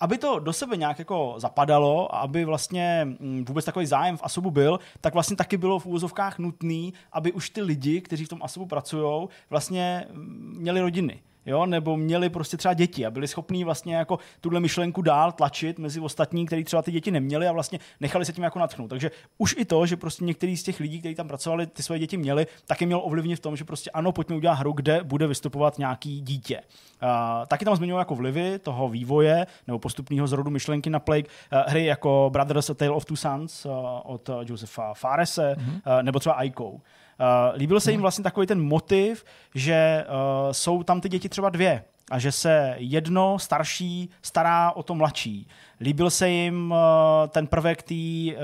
Aby 0.00 0.18
to 0.18 0.38
do 0.38 0.52
sebe 0.52 0.76
nějak 0.76 0.98
jako 0.98 1.34
zapadalo 1.36 2.14
a 2.14 2.18
aby 2.18 2.44
vlastně 2.44 3.00
mm, 3.04 3.44
vůbec 3.48 3.64
takový 3.64 3.86
zájem 3.86 4.16
v 4.16 4.22
Asobu 4.22 4.50
byl, 4.50 4.80
tak 5.00 5.14
vlastně 5.14 5.36
taky 5.36 5.56
bylo 5.56 5.78
v 5.78 5.86
úvozovkách 5.86 6.38
nutný, 6.38 6.94
aby 7.12 7.32
už 7.32 7.50
ty 7.50 7.62
lidi, 7.62 8.00
kteří 8.00 8.24
v 8.24 8.28
tom 8.28 8.42
Asobu 8.42 8.66
pracují, 8.66 9.28
vlastně 9.50 10.06
mm, 10.12 10.54
měli 10.58 10.80
rodiny 10.80 11.22
jo, 11.46 11.66
nebo 11.66 11.96
měli 11.96 12.28
prostě 12.28 12.56
třeba 12.56 12.74
děti 12.74 13.06
a 13.06 13.10
byli 13.10 13.28
schopní 13.28 13.64
vlastně 13.64 13.94
jako 13.94 14.18
tuhle 14.40 14.60
myšlenku 14.60 15.02
dál 15.02 15.32
tlačit 15.32 15.78
mezi 15.78 16.00
ostatní, 16.00 16.46
kteří 16.46 16.64
třeba 16.64 16.82
ty 16.82 16.92
děti 16.92 17.10
neměli 17.10 17.48
a 17.48 17.52
vlastně 17.52 17.78
nechali 18.00 18.24
se 18.24 18.32
tím 18.32 18.44
jako 18.44 18.58
natchnout. 18.58 18.88
Takže 18.88 19.10
už 19.38 19.54
i 19.58 19.64
to, 19.64 19.86
že 19.86 19.96
prostě 19.96 20.24
některý 20.24 20.56
z 20.56 20.62
těch 20.62 20.80
lidí, 20.80 20.98
kteří 20.98 21.14
tam 21.14 21.28
pracovali, 21.28 21.66
ty 21.66 21.82
své 21.82 21.98
děti 21.98 22.16
měli, 22.16 22.46
taky 22.66 22.86
měl 22.86 23.00
ovlivnit 23.04 23.38
v 23.38 23.42
tom, 23.42 23.56
že 23.56 23.64
prostě 23.64 23.90
ano, 23.90 24.12
pojďme 24.12 24.36
udělat 24.36 24.54
hru, 24.54 24.72
kde 24.72 25.02
bude 25.02 25.26
vystupovat 25.26 25.78
nějaký 25.78 26.20
dítě. 26.20 26.60
Uh, 27.02 27.46
taky 27.46 27.64
tam 27.64 27.76
zmiňují 27.76 27.98
jako 27.98 28.14
vlivy 28.14 28.58
toho 28.58 28.88
vývoje 28.88 29.46
nebo 29.66 29.78
postupného 29.78 30.26
zrodu 30.26 30.50
myšlenky 30.50 30.90
na 30.90 31.00
Plague 31.00 31.24
uh, 31.52 31.58
hry 31.66 31.84
jako 31.84 32.30
Brothers 32.32 32.70
A 32.70 32.74
Tale 32.74 32.90
of 32.90 33.04
Two 33.04 33.16
Sons 33.16 33.66
uh, 33.66 33.72
od 34.02 34.30
Josefa 34.42 34.94
Farese 34.94 35.56
mm-hmm. 35.58 35.96
uh, 35.96 36.02
nebo 36.02 36.18
třeba 36.18 36.34
Aiko. 36.34 36.80
Uh, 37.20 37.56
líbil 37.58 37.80
se 37.80 37.90
jim 37.90 37.98
hmm. 37.98 38.02
vlastně 38.02 38.24
takový 38.24 38.46
ten 38.46 38.60
motiv, 38.62 39.24
že 39.54 40.04
uh, 40.08 40.52
jsou 40.52 40.82
tam 40.82 41.00
ty 41.00 41.08
děti 41.08 41.28
třeba 41.28 41.48
dvě 41.50 41.84
a 42.10 42.18
že 42.18 42.32
se 42.32 42.74
jedno 42.78 43.38
starší 43.38 44.10
stará 44.22 44.72
o 44.72 44.82
to 44.82 44.94
mladší. 44.94 45.48
Líbil 45.82 46.10
se 46.10 46.28
jim 46.28 46.74
eh, 46.76 47.28
ten 47.28 47.46
prvek 47.46 47.82
té, 47.82 47.94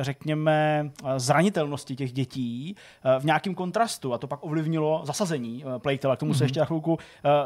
řekněme, 0.03 0.91
eh, 1.05 1.21
zranitelnosti 1.21 1.97
těch 1.97 2.13
dětí 2.13 2.77
eh, 3.05 3.21
v 3.21 3.25
nějakém 3.25 3.55
kontrastu 3.55 4.15
a 4.15 4.19
to 4.19 4.27
pak 4.27 4.45
ovlivnilo 4.45 5.01
zasazení 5.05 5.65
Playtela, 5.79 6.17
k 6.17 6.19
tomu 6.19 6.35
se 6.35 6.39
mhm. 6.39 6.45
ještě 6.45 6.61
na 6.61 6.67
chvilku 6.67 6.99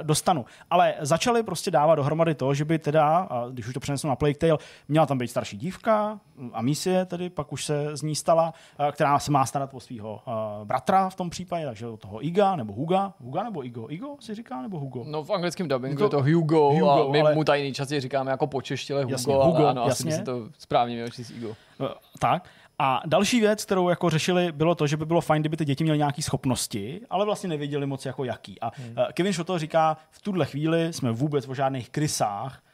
dostanu. 0.03 0.45
Ale 0.71 0.95
začali 1.01 1.43
prostě 1.43 1.71
dávat 1.71 1.95
dohromady 1.95 2.35
to, 2.35 2.55
že 2.55 2.65
by 2.65 2.79
teda, 2.79 3.29
když 3.51 3.67
už 3.67 3.75
to 3.75 3.81
přenesu 3.81 4.09
na 4.09 4.17
Playtale, 4.17 4.59
měla 4.89 5.07
tam 5.07 5.19
být 5.19 5.29
starší 5.29 5.57
dívka, 5.57 6.21
a 6.53 6.63
misie 6.63 7.05
tedy, 7.05 7.31
pak 7.31 7.53
už 7.53 7.65
se 7.65 7.97
z 7.97 8.03
ní 8.03 8.17
stala, 8.17 8.55
která 8.93 9.19
se 9.19 9.31
má 9.31 9.47
starat 9.47 9.71
o 9.75 9.81
svého 9.81 10.23
bratra 10.65 11.11
v 11.11 11.15
tom 11.15 11.31
případě, 11.31 11.67
takže 11.67 11.87
o 11.87 11.97
toho 11.97 12.27
Iga 12.27 12.57
nebo 12.57 12.73
Huga. 12.73 13.13
Huga 13.21 13.43
nebo 13.43 13.67
Igo? 13.67 13.87
Igo 13.91 14.17
si 14.21 14.35
říká 14.35 14.63
nebo 14.63 14.79
Hugo? 14.79 15.05
No 15.07 15.25
v 15.25 15.31
anglickém 15.31 15.69
dubbingu 15.69 15.97
to, 15.97 16.05
je 16.05 16.11
to 16.11 16.23
Hugo, 16.23 16.71
Hugo 16.71 16.91
a 16.91 17.11
my 17.11 17.21
ale... 17.21 17.35
mu 17.35 17.45
tady 17.45 17.73
častěji 17.73 18.01
říkáme 18.01 18.31
jako 18.31 18.47
počeštile 18.47 19.03
Hugo, 19.03 19.13
Jasně, 19.13 19.35
Hugo 19.35 19.67
ano, 19.67 19.80
jasně. 19.89 20.13
asi 20.13 20.19
si 20.19 20.25
to 20.25 20.49
správně 20.59 20.95
měl 20.95 21.11
číst 21.11 21.31
Igo. 21.31 21.49
Uh, 21.49 21.89
tak. 22.19 22.49
A 22.79 23.03
další 23.07 23.41
věc, 23.41 23.65
kterou 23.65 23.89
jako 23.89 24.11
řešili, 24.11 24.53
bylo 24.53 24.75
to, 24.75 24.87
že 24.87 24.97
by 24.97 25.07
bylo 25.07 25.21
fajn, 25.21 25.43
kdyby 25.43 25.57
ty 25.57 25.65
děti 25.65 25.85
měly 25.85 25.99
nějaké 25.99 26.23
schopnosti, 26.23 27.01
ale 27.11 27.25
vlastně 27.25 27.49
nevěděli 27.49 27.87
moc 27.87 28.07
jako 28.07 28.25
jaký. 28.25 28.61
A 28.61 28.73
hmm. 28.77 28.95
Kevin 29.13 29.33
Shoto 29.33 29.59
říká, 29.59 29.97
v 30.11 30.23
tuhle 30.23 30.47
chvíli 30.47 30.93
jsme 30.93 31.13
vůbec 31.13 31.49
o 31.49 31.55
žádných 31.55 31.91
krysách 31.91 32.63
Eh, 32.63 32.70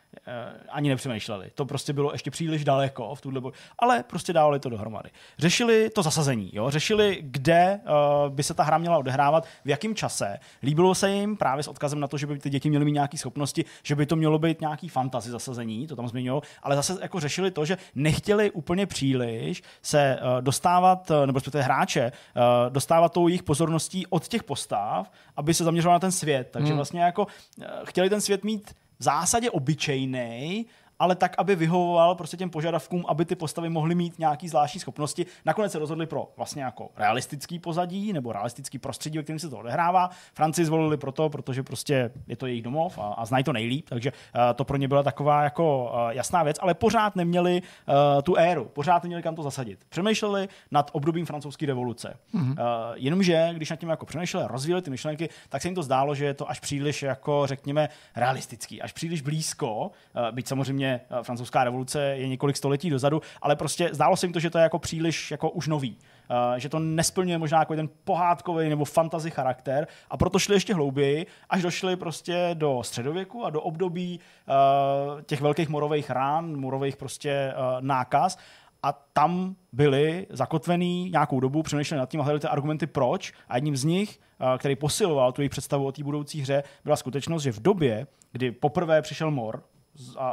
ani 0.69 0.89
nepřemýšleli. 0.89 1.51
To 1.55 1.65
prostě 1.65 1.93
bylo 1.93 2.13
ještě 2.13 2.31
příliš 2.31 2.65
daleko 2.65 3.15
v 3.15 3.21
tuhle 3.21 3.41
bo- 3.41 3.53
ale 3.79 4.03
prostě 4.03 4.33
dávali 4.33 4.61
to 4.61 4.69
dohromady. 4.69 5.11
Řešili 5.39 5.91
to 5.91 6.03
zasazení, 6.03 6.51
jo? 6.53 6.71
řešili, 6.71 7.19
kde 7.21 7.81
uh, 7.85 8.35
by 8.35 8.43
se 8.43 8.55
ta 8.55 8.63
hra 8.63 8.79
měla 8.79 8.99
odehrávat, 8.99 9.47
v 9.65 9.69
jakém 9.69 9.95
čase. 9.95 10.39
Líbilo 10.63 10.95
se 10.95 11.11
jim 11.11 11.37
právě 11.37 11.63
s 11.63 11.69
odkazem 11.69 12.01
na 12.01 12.09
to, 12.09 12.19
že 12.19 12.27
by 12.27 12.39
ty 12.39 12.51
děti 12.51 12.69
měly 12.69 12.85
mít 12.85 12.93
nějaké 12.93 13.19
schopnosti, 13.19 13.65
že 13.83 13.95
by 13.95 14.07
to 14.07 14.17
mělo 14.17 14.39
být 14.39 14.61
nějaký 14.61 14.89
fantasy 14.89 15.31
zasazení, 15.31 15.87
to 15.87 15.97
tam 15.97 16.09
zmiňují, 16.09 16.43
ale 16.63 16.77
zase 16.77 16.99
jako 17.03 17.21
řešili 17.21 17.51
to, 17.51 17.65
že 17.65 17.79
nechtěli 17.95 18.51
úplně 18.51 18.87
příliš 18.87 19.63
se 19.83 20.19
uh, 20.21 20.43
dostávat, 20.43 21.11
nebo 21.27 21.39
respektive 21.39 21.65
hráče, 21.65 22.13
uh, 22.37 22.73
dostávat 22.73 23.13
tou 23.13 23.29
jejich 23.29 23.43
pozorností 23.43 24.07
od 24.07 24.29
těch 24.29 24.45
postav, 24.45 25.11
aby 25.37 25.55
se 25.55 25.65
zaměřoval 25.65 25.95
na 25.95 26.01
ten 26.01 26.13
svět. 26.13 26.49
Takže 26.51 26.69
hmm. 26.69 26.77
vlastně 26.77 27.01
jako 27.01 27.27
uh, 27.27 27.65
chtěli 27.85 28.11
ten 28.11 28.21
svět 28.21 28.45
mít 28.45 28.75
v 28.99 29.03
zásadě 29.03 29.51
obyčejný, 29.51 30.67
ale 30.99 31.17
tak, 31.17 31.35
aby 31.39 31.57
vyhovoval 31.57 32.15
prostě 32.15 32.37
těm 32.37 32.51
požadavkům, 32.51 33.05
aby 33.09 33.25
ty 33.25 33.37
postavy 33.37 33.69
mohly 33.69 33.95
mít 33.95 34.19
nějaké 34.19 34.49
zvláštní 34.49 34.81
schopnosti. 34.81 35.27
Nakonec 35.45 35.73
se 35.73 35.79
rozhodli 35.79 36.07
pro 36.07 36.33
vlastně 36.37 36.63
jako 36.63 36.89
realistický 36.97 37.59
pozadí 37.59 38.13
nebo 38.13 38.33
realistický 38.33 38.79
prostředí, 38.79 39.19
ve 39.19 39.25
kterém 39.25 39.39
se 39.39 39.51
to 39.51 39.59
odehrává. 39.59 40.11
Franci 40.35 40.65
zvolili 40.65 40.97
proto, 40.97 41.29
protože 41.29 41.63
prostě 41.63 42.11
je 42.27 42.37
to 42.37 42.47
jejich 42.47 42.63
domov 42.63 42.99
a, 42.99 43.03
a 43.03 43.25
znají 43.25 43.45
to 43.45 43.53
nejlíp, 43.53 43.89
takže 43.89 44.13
uh, 44.13 44.41
to 44.55 44.65
pro 44.65 44.77
ně 44.77 44.89
byla 44.89 45.03
taková 45.03 45.43
jako 45.43 45.85
uh, 45.85 46.11
jasná 46.11 46.43
věc, 46.43 46.57
ale 46.61 46.75
pořád 46.75 47.17
neměli 47.17 47.63
uh, 47.63 48.23
tu 48.23 48.37
éru, 48.37 48.65
pořád 48.65 49.03
neměli 49.03 49.23
kam 49.23 49.35
to 49.35 49.43
zasadit. 49.43 49.79
Přemýšleli 49.89 50.49
nad 50.71 50.91
obdobím 50.93 51.27
francouzské 51.27 51.67
revoluce. 51.67 52.17
Mm-hmm. 52.35 52.51
Uh, 52.51 52.57
jenomže, 52.95 53.51
když 53.53 53.71
nad 53.71 53.77
tím 53.77 53.89
jako 53.89 54.07
přemýšleli, 54.07 54.47
rozvíjeli 54.49 54.83
ty 54.83 54.91
myšlenky, 54.91 55.29
tak 55.49 55.63
se 55.63 55.69
jim 55.69 55.75
to 55.75 55.83
zdálo, 55.83 56.15
že 56.15 56.25
je 56.25 56.35
to 56.35 56.51
až 56.51 56.61
příliš 56.61 57.03
jako 57.03 57.43
řekněme 57.47 57.89
realistický, 58.17 58.83
až 58.83 58.93
příliš 58.93 59.21
blízko, 59.21 59.77
uh, 59.87 59.91
byť 60.31 60.49
samozřejmě 60.49 60.86
samozřejmě 60.87 61.01
eh, 61.11 61.23
francouzská 61.23 61.65
revoluce 61.65 62.01
je 62.01 62.29
několik 62.29 62.57
století 62.57 62.91
dozadu, 62.91 63.21
ale 63.43 63.57
prostě 63.57 63.89
zdálo 63.93 64.17
se 64.17 64.27
jim 64.27 64.33
to, 64.33 64.41
že 64.41 64.51
to 64.51 64.59
je 64.59 64.63
jako 64.63 64.79
příliš 64.79 65.31
jako 65.31 65.51
už 65.51 65.69
nový. 65.69 65.97
Uh, 66.31 66.59
že 66.59 66.69
to 66.69 66.79
nesplňuje 66.79 67.39
možná 67.39 67.59
jako 67.59 67.77
ten 67.77 67.89
pohádkový 68.05 68.69
nebo 68.69 68.85
fantasy 68.85 69.31
charakter 69.31 69.87
a 70.11 70.17
proto 70.17 70.39
šli 70.39 70.55
ještě 70.55 70.75
hlouběji, 70.75 71.27
až 71.51 71.63
došli 71.63 71.97
prostě 71.97 72.51
do 72.55 72.83
středověku 72.83 73.45
a 73.45 73.51
do 73.51 73.63
období 73.63 74.21
uh, 74.21 75.23
těch 75.23 75.41
velkých 75.41 75.69
morových 75.69 76.11
rán, 76.11 76.57
morových 76.57 76.97
prostě 76.97 77.55
uh, 77.55 77.81
nákaz 77.81 78.39
a 78.83 78.93
tam 79.13 79.57
byli 79.73 80.27
zakotvený 80.31 81.11
nějakou 81.11 81.41
dobu, 81.41 81.63
přemýšleli 81.63 81.99
nad 81.99 82.11
tím 82.11 82.21
a 82.21 82.25
hledali 82.25 82.41
ty 82.41 82.47
argumenty 82.47 82.87
proč 82.87 83.33
a 83.49 83.57
jedním 83.57 83.77
z 83.77 83.85
nich, 83.85 84.21
který 84.59 84.77
posiloval 84.77 85.33
tu 85.33 85.41
jejich 85.41 85.51
představu 85.51 85.87
o 85.87 85.93
té 85.93 86.05
budoucí 86.05 86.41
hře, 86.41 86.63
byla 86.85 86.97
skutečnost, 86.97 87.43
že 87.43 87.53
v 87.53 87.63
době, 87.63 88.07
kdy 88.33 88.51
poprvé 88.51 89.03
přišel 89.03 89.31
mor, 89.31 89.63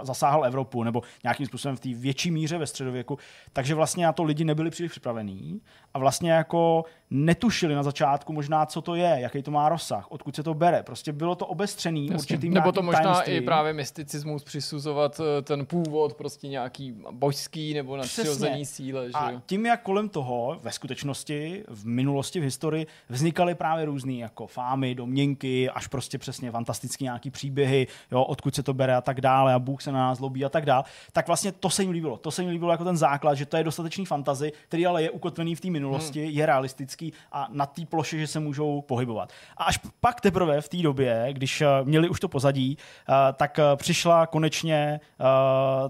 zasáhl 0.02 0.46
Evropu, 0.46 0.84
nebo 0.84 1.02
nějakým 1.24 1.46
způsobem 1.46 1.76
v 1.76 1.80
té 1.80 1.90
větší 1.94 2.32
míře 2.32 2.58
ve 2.58 2.68
středověku. 2.68 3.18
Takže 3.54 3.76
vlastně 3.76 4.06
na 4.06 4.14
to 4.14 4.24
lidi 4.24 4.46
nebyli 4.46 4.70
příliš 4.70 4.92
připravení 4.92 5.62
a 5.94 6.00
vlastně 6.00 6.32
jako 6.32 6.86
netušili 7.14 7.76
na 7.76 7.84
začátku 7.84 8.34
možná, 8.34 8.66
co 8.66 8.82
to 8.82 8.96
je, 8.96 9.16
jaký 9.20 9.44
to 9.44 9.52
má 9.52 9.70
rozsah, 9.70 10.12
odkud 10.12 10.36
se 10.36 10.44
to 10.44 10.54
bere. 10.54 10.84
Prostě 10.84 11.14
bylo 11.14 11.36
to 11.36 11.46
obestřený 11.46 12.06
Jasně. 12.06 12.16
určitým 12.16 12.54
Nebo 12.54 12.72
to 12.72 12.82
možná 12.82 13.02
tajemství. 13.02 13.34
i 13.34 13.42
právě 13.42 13.74
mysticismus 13.74 14.44
přisuzovat 14.44 15.20
eh, 15.20 15.42
ten 15.42 15.66
původ 15.66 16.14
prostě 16.14 16.48
nějaký 16.48 16.96
božský 17.12 17.74
nebo 17.74 17.98
nadpřirozený 17.98 18.66
síle. 18.66 19.06
Že? 19.06 19.14
A 19.14 19.42
tím, 19.46 19.66
jak 19.66 19.82
kolem 19.84 20.10
toho 20.10 20.60
ve 20.62 20.72
skutečnosti, 20.72 21.64
v 21.68 21.86
minulosti, 21.86 22.40
v 22.40 22.44
historii 22.44 22.88
vznikaly 23.10 23.56
právě 23.56 23.86
různé 23.86 24.14
jako 24.14 24.48
fámy, 24.48 24.96
domněnky, 24.96 25.70
až 25.70 25.88
prostě 25.88 26.18
přesně 26.18 26.52
fantastické 26.52 27.04
nějaký 27.04 27.30
příběhy, 27.30 27.88
jo, 28.12 28.24
odkud 28.24 28.56
se 28.56 28.64
to 28.64 28.74
bere 28.74 28.96
a 28.96 29.02
tak 29.02 29.22
dále 29.22 29.54
a 29.54 29.60
Bůh 29.60 29.82
se 29.82 29.92
na 29.92 30.00
nás 30.00 30.18
zlobí 30.18 30.46
a 30.46 30.50
tak 30.50 30.66
dále, 30.66 30.84
tak 31.12 31.28
vlastně 31.28 31.52
to 31.52 31.70
se 31.70 31.84
jim 31.84 31.92
líbilo. 31.92 32.18
To 32.18 32.32
se 32.32 32.42
jim 32.42 32.52
líbilo 32.52 32.72
jako 32.72 32.84
ten 32.84 32.98
základ, 32.98 33.36
že 33.36 33.46
to 33.46 33.58
je 33.58 33.64
dostatečný 33.64 34.06
fantazy, 34.06 34.52
který 34.68 34.86
ale 34.86 35.04
je 35.04 35.12
ukotvený 35.12 35.56
v 35.56 35.62
té 35.62 35.70
minulosti, 35.70 36.22
hmm. 36.24 36.32
je 36.32 36.46
realistický 36.46 37.03
a 37.32 37.48
na 37.52 37.66
té 37.66 37.86
ploše, 37.86 38.20
že 38.20 38.28
se 38.28 38.40
můžou 38.40 38.82
pohybovat. 38.82 39.32
A 39.58 39.64
až 39.64 39.80
pak 40.00 40.22
teprve 40.22 40.62
v 40.62 40.70
té 40.70 40.78
době, 40.78 41.28
když 41.32 41.62
eh, 41.62 41.68
měli 41.84 42.10
už 42.10 42.20
to 42.20 42.28
pozadí, 42.28 42.78
eh, 42.78 43.14
tak 43.34 43.60
eh, 43.60 43.64
přišla 43.76 44.28
konečně 44.28 45.00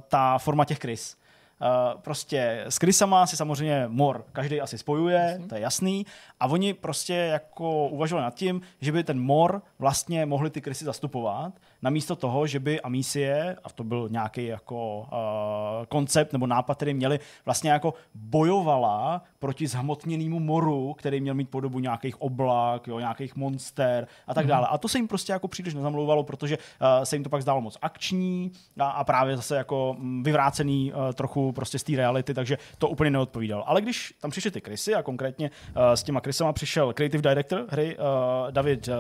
ta 0.08 0.38
forma 0.38 0.66
těch 0.66 0.80
krys. 0.80 1.18
Uh, 1.64 2.02
prostě 2.02 2.64
s 2.68 2.80
krysama 2.80 3.28
si 3.28 3.38
samozřejmě 3.38 3.86
mor 3.88 4.26
každý 4.32 4.62
asi 4.62 4.78
spojuje, 4.78 5.30
Jasný. 5.32 5.48
to 5.48 5.56
je 5.56 5.62
jasný. 5.62 6.06
A 6.40 6.48
oni 6.48 6.74
prostě 6.74 7.14
jako 7.14 7.88
uvažovali 7.88 8.24
nad 8.24 8.36
tím, 8.36 8.62
že 8.82 8.92
by 8.92 9.04
ten 9.04 9.20
mor 9.20 9.62
vlastně 9.80 10.26
mohli 10.26 10.50
ty 10.50 10.62
krysy 10.62 10.86
zastupovat 10.86 11.54
namísto 11.84 12.16
toho, 12.16 12.48
že 12.48 12.60
by 12.60 12.82
Amisie, 12.82 13.58
a 13.64 13.70
to 13.70 13.84
byl 13.84 14.10
nějaký 14.12 14.46
jako 14.46 15.00
uh, 15.00 15.86
koncept 15.86 16.34
nebo 16.34 16.48
nápad, 16.48 16.76
který 16.76 16.94
měli, 16.94 17.20
vlastně 17.46 17.72
jako 17.72 17.94
bojovala 18.16 19.22
proti 19.40 19.68
zhmotněnému 19.68 20.40
moru, 20.40 20.94
který 20.94 21.22
měl 21.22 21.34
mít 21.34 21.50
podobu 21.50 21.80
nějakých 21.80 22.22
oblak, 22.22 22.88
jo, 22.88 23.00
nějakých 23.00 23.36
monster 23.36 24.08
a 24.28 24.34
tak 24.34 24.46
mm-hmm. 24.46 24.50
dále. 24.50 24.68
A 24.68 24.78
to 24.78 24.88
se 24.88 24.98
jim 24.98 25.08
prostě 25.08 25.34
jako 25.34 25.48
příliš 25.48 25.74
nezamlouvalo, 25.74 26.24
protože 26.24 26.58
uh, 26.58 27.04
se 27.04 27.16
jim 27.16 27.24
to 27.24 27.30
pak 27.30 27.42
zdálo 27.42 27.62
moc 27.62 27.78
akční 27.82 28.52
a, 28.80 28.90
a 28.90 29.04
právě 29.04 29.36
zase 29.36 29.56
jako 29.56 29.96
mm, 30.00 30.24
vyvrácený 30.24 30.94
uh, 30.94 31.14
trochu 31.14 31.52
prostě 31.52 31.80
z 31.80 31.84
té 31.84 31.96
reality, 31.96 32.34
takže 32.34 32.58
to 32.78 32.90
úplně 32.90 33.10
neodpovídalo. 33.10 33.70
Ale 33.70 33.82
když 33.82 34.14
tam 34.22 34.32
přišly 34.32 34.52
ty 34.52 34.62
krysy 34.62 34.96
a 34.96 35.04
konkrétně 35.04 35.52
uh, 35.52 35.94
s 35.94 36.04
těma 36.04 36.22
krysama 36.22 36.54
přišel 36.54 36.94
creative 36.94 37.30
director 37.30 37.66
hry 37.70 37.98
uh, 37.98 38.04
David 38.52 38.88
uh, 38.88 38.94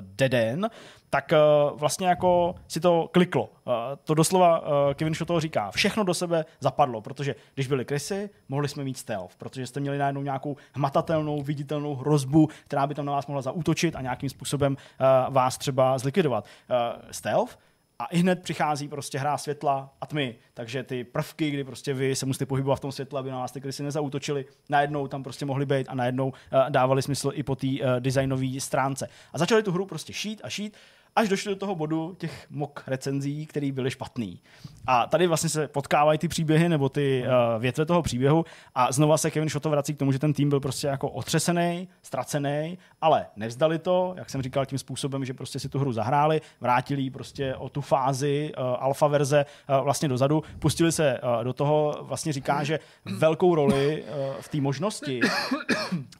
Deden, 0.00 0.70
tak 1.14 1.32
uh, 1.32 1.78
vlastně 1.78 2.06
jako 2.06 2.54
si 2.68 2.80
to 2.80 3.08
kliklo. 3.12 3.44
Uh, 3.44 3.72
to 4.04 4.14
doslova 4.14 4.60
uh, 4.60 4.66
Kevin 4.94 5.14
Show 5.14 5.26
toho 5.26 5.40
říká. 5.40 5.70
Všechno 5.70 6.04
do 6.04 6.14
sebe 6.14 6.44
zapadlo, 6.60 7.00
protože 7.00 7.34
když 7.54 7.66
byly 7.66 7.84
krysy, 7.84 8.30
mohli 8.48 8.68
jsme 8.68 8.84
mít 8.84 8.98
stealth, 8.98 9.36
protože 9.36 9.66
jste 9.66 9.80
měli 9.80 9.98
najednou 9.98 10.22
nějakou 10.22 10.56
hmatatelnou, 10.72 11.42
viditelnou 11.42 11.94
hrozbu, 11.94 12.48
která 12.64 12.86
by 12.86 12.94
tam 12.94 13.06
na 13.06 13.12
vás 13.12 13.26
mohla 13.26 13.42
zaútočit 13.42 13.96
a 13.96 14.00
nějakým 14.00 14.28
způsobem 14.28 14.76
uh, 14.76 15.34
vás 15.34 15.58
třeba 15.58 15.98
zlikvidovat. 15.98 16.44
Uh, 16.44 16.76
stealth 17.10 17.58
a 17.98 18.06
i 18.06 18.18
hned 18.18 18.42
přichází 18.42 18.88
prostě 18.88 19.18
hra 19.18 19.38
světla 19.38 19.94
a 20.00 20.06
tmy, 20.06 20.34
takže 20.54 20.82
ty 20.82 21.04
prvky, 21.04 21.50
kdy 21.50 21.64
prostě 21.64 21.94
vy 21.94 22.16
se 22.16 22.26
musíte 22.26 22.46
pohybovat 22.46 22.76
v 22.76 22.80
tom 22.80 22.92
světle, 22.92 23.20
aby 23.20 23.30
na 23.30 23.38
vás 23.38 23.52
ty 23.52 23.72
si 23.72 23.82
nezautočili, 23.82 24.44
najednou 24.68 25.06
tam 25.08 25.22
prostě 25.22 25.44
mohly 25.44 25.66
být 25.66 25.88
a 25.88 25.94
najednou 25.94 26.28
uh, 26.28 26.34
dávali 26.68 27.02
smysl 27.02 27.30
i 27.34 27.42
po 27.42 27.56
té 27.56 27.66
uh, 27.66 27.76
designové 27.98 28.60
stránce. 28.60 29.08
A 29.32 29.38
začali 29.38 29.62
tu 29.62 29.72
hru 29.72 29.86
prostě 29.86 30.12
šít 30.12 30.40
a 30.44 30.48
šít 30.48 30.76
až 31.16 31.28
došli 31.28 31.50
do 31.50 31.56
toho 31.56 31.74
bodu 31.74 32.14
těch 32.18 32.46
mok 32.50 32.84
recenzí, 32.86 33.46
které 33.46 33.72
byly 33.72 33.90
špatný. 33.90 34.40
A 34.86 35.06
tady 35.06 35.26
vlastně 35.26 35.48
se 35.48 35.68
potkávají 35.68 36.18
ty 36.18 36.28
příběhy 36.28 36.68
nebo 36.68 36.88
ty 36.88 37.24
uh, 37.26 37.62
větve 37.62 37.86
toho 37.86 38.02
příběhu 38.02 38.44
a 38.74 38.92
znova 38.92 39.18
se 39.18 39.30
Kevin 39.30 39.48
Shotto 39.48 39.70
vrací 39.70 39.94
k 39.94 39.98
tomu, 39.98 40.12
že 40.12 40.18
ten 40.18 40.32
tým 40.32 40.48
byl 40.48 40.60
prostě 40.60 40.86
jako 40.86 41.08
otřesený, 41.08 41.88
ztracený, 42.02 42.78
ale 43.00 43.26
nevzdali 43.36 43.78
to, 43.78 44.14
jak 44.16 44.30
jsem 44.30 44.42
říkal, 44.42 44.66
tím 44.66 44.78
způsobem, 44.78 45.24
že 45.24 45.34
prostě 45.34 45.58
si 45.58 45.68
tu 45.68 45.78
hru 45.78 45.92
zahráli, 45.92 46.40
vrátili 46.60 47.02
ji 47.02 47.10
prostě 47.10 47.54
o 47.54 47.68
tu 47.68 47.80
fázi 47.80 48.52
uh, 48.58 48.64
alfa 48.78 49.06
verze 49.06 49.46
uh, 49.68 49.84
vlastně 49.84 50.08
dozadu, 50.08 50.42
pustili 50.58 50.92
se 50.92 51.20
uh, 51.20 51.44
do 51.44 51.52
toho, 51.52 51.98
vlastně 52.02 52.32
říká, 52.32 52.64
že 52.64 52.80
velkou 53.04 53.54
roli 53.54 54.02
uh, 54.02 54.34
v 54.40 54.48
té 54.48 54.60
možnosti 54.60 55.20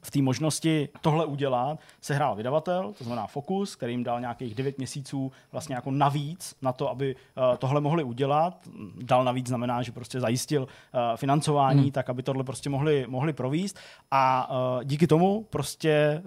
v 0.03 0.11
té 0.11 0.23
možnosti 0.23 0.89
tohle 1.01 1.27
udělat 1.27 1.79
se 2.01 2.15
hrál 2.15 2.37
vydavatel, 2.37 2.93
to 2.99 3.05
znamená 3.05 3.27
Focus, 3.27 3.77
který 3.77 3.93
jim 3.93 4.05
dal 4.05 4.21
nějakých 4.21 4.55
9 4.55 4.79
měsíců 4.85 5.33
vlastně 5.53 5.75
jako 5.75 5.91
navíc 5.91 6.57
na 6.63 6.73
to, 6.73 6.91
aby 6.91 7.17
uh, 7.17 7.57
tohle 7.57 7.81
mohli 7.81 8.03
udělat. 8.05 8.69
Dal 9.03 9.25
navíc 9.25 9.47
znamená, 9.47 9.83
že 9.83 9.93
prostě 9.93 10.21
zajistil 10.21 10.63
uh, 10.63 11.17
financování, 11.17 11.83
hmm. 11.83 11.91
tak 11.91 12.11
aby 12.11 12.23
tohle 12.23 12.45
prostě 12.45 12.71
mohli, 12.71 13.07
mohli 13.09 13.33
províst 13.33 13.79
a 14.11 14.51
uh, 14.51 14.85
díky 14.85 15.07
tomu 15.07 15.47
prostě 15.51 16.23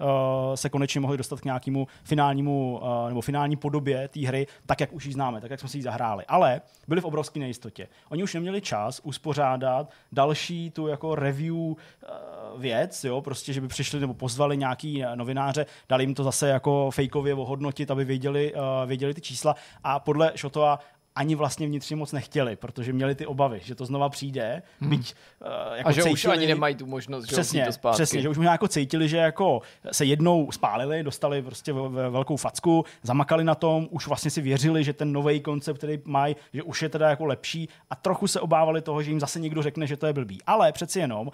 se 0.54 0.68
konečně 0.68 1.00
mohli 1.00 1.16
dostat 1.16 1.40
k 1.40 1.44
nějakému 1.44 1.86
finálnímu 2.04 2.80
nebo 3.08 3.20
finální 3.20 3.56
podobě 3.56 4.08
té 4.08 4.20
hry, 4.20 4.46
tak 4.66 4.80
jak 4.80 4.92
už 4.92 5.04
ji 5.04 5.12
známe, 5.12 5.40
tak 5.40 5.50
jak 5.50 5.60
jsme 5.60 5.68
si 5.68 5.78
ji 5.78 5.82
zahráli. 5.82 6.24
Ale 6.28 6.60
byli 6.88 7.00
v 7.00 7.04
obrovské 7.04 7.40
nejistotě. 7.40 7.88
Oni 8.10 8.22
už 8.22 8.34
neměli 8.34 8.60
čas 8.60 9.00
uspořádat 9.04 9.90
další 10.12 10.70
tu 10.70 10.86
jako 10.86 11.14
review 11.14 11.74
věc, 12.56 13.04
jo, 13.04 13.20
prostě, 13.20 13.52
že 13.52 13.60
by 13.60 13.68
přišli 13.68 14.00
nebo 14.00 14.14
pozvali 14.14 14.56
nějaký 14.56 15.04
novináře, 15.14 15.66
dali 15.88 16.04
jim 16.04 16.14
to 16.14 16.24
zase 16.24 16.48
jako 16.48 16.90
fejkově 16.90 17.34
ohodnotit, 17.34 17.90
aby 17.90 18.04
věděli, 18.04 18.47
uh, 18.54 18.60
věděli 18.86 19.14
ty 19.14 19.20
čísla 19.20 19.54
a 19.84 20.00
podle 20.00 20.32
Šotova 20.34 20.78
ani 21.14 21.34
vlastně 21.34 21.66
vnitřně 21.66 21.96
moc 21.96 22.12
nechtěli, 22.12 22.56
protože 22.56 22.92
měli 22.92 23.14
ty 23.14 23.26
obavy, 23.26 23.60
že 23.64 23.74
to 23.74 23.86
znova 23.86 24.08
přijde, 24.08 24.62
hmm. 24.80 24.90
byť 24.90 25.14
uh, 25.40 25.76
jako 25.76 25.88
A 25.88 25.92
že 25.92 26.02
cítili, 26.02 26.12
už 26.12 26.24
ani 26.24 26.46
nemají 26.46 26.74
tu 26.74 26.86
možnost, 26.86 27.26
přesně, 27.26 27.60
že 27.60 27.66
to 27.66 27.72
zpátky. 27.72 27.94
Přesně, 27.94 28.22
že 28.22 28.28
už 28.28 28.36
možná 28.36 28.52
jako 28.52 28.68
cítili, 28.68 29.08
že 29.08 29.16
jako 29.16 29.62
se 29.92 30.04
jednou 30.04 30.52
spálili, 30.52 31.02
dostali 31.02 31.42
prostě 31.42 31.72
velkou 32.10 32.36
facku, 32.36 32.84
zamakali 33.02 33.44
na 33.44 33.54
tom, 33.54 33.88
už 33.90 34.06
vlastně 34.06 34.30
si 34.30 34.40
věřili, 34.40 34.84
že 34.84 34.92
ten 34.92 35.12
nový 35.12 35.40
koncept, 35.40 35.78
který 35.78 35.98
mají, 36.04 36.36
že 36.52 36.62
už 36.62 36.82
je 36.82 36.88
teda 36.88 37.10
jako 37.10 37.24
lepší 37.24 37.68
a 37.90 37.96
trochu 37.96 38.26
se 38.26 38.40
obávali 38.40 38.80
toho, 38.82 39.02
že 39.02 39.10
jim 39.10 39.20
zase 39.20 39.40
někdo 39.40 39.62
řekne, 39.62 39.86
že 39.86 39.96
to 39.96 40.06
je 40.06 40.12
blbý. 40.12 40.38
Ale 40.46 40.72
přeci 40.72 40.98
jenom 40.98 41.26
uh, 41.26 41.32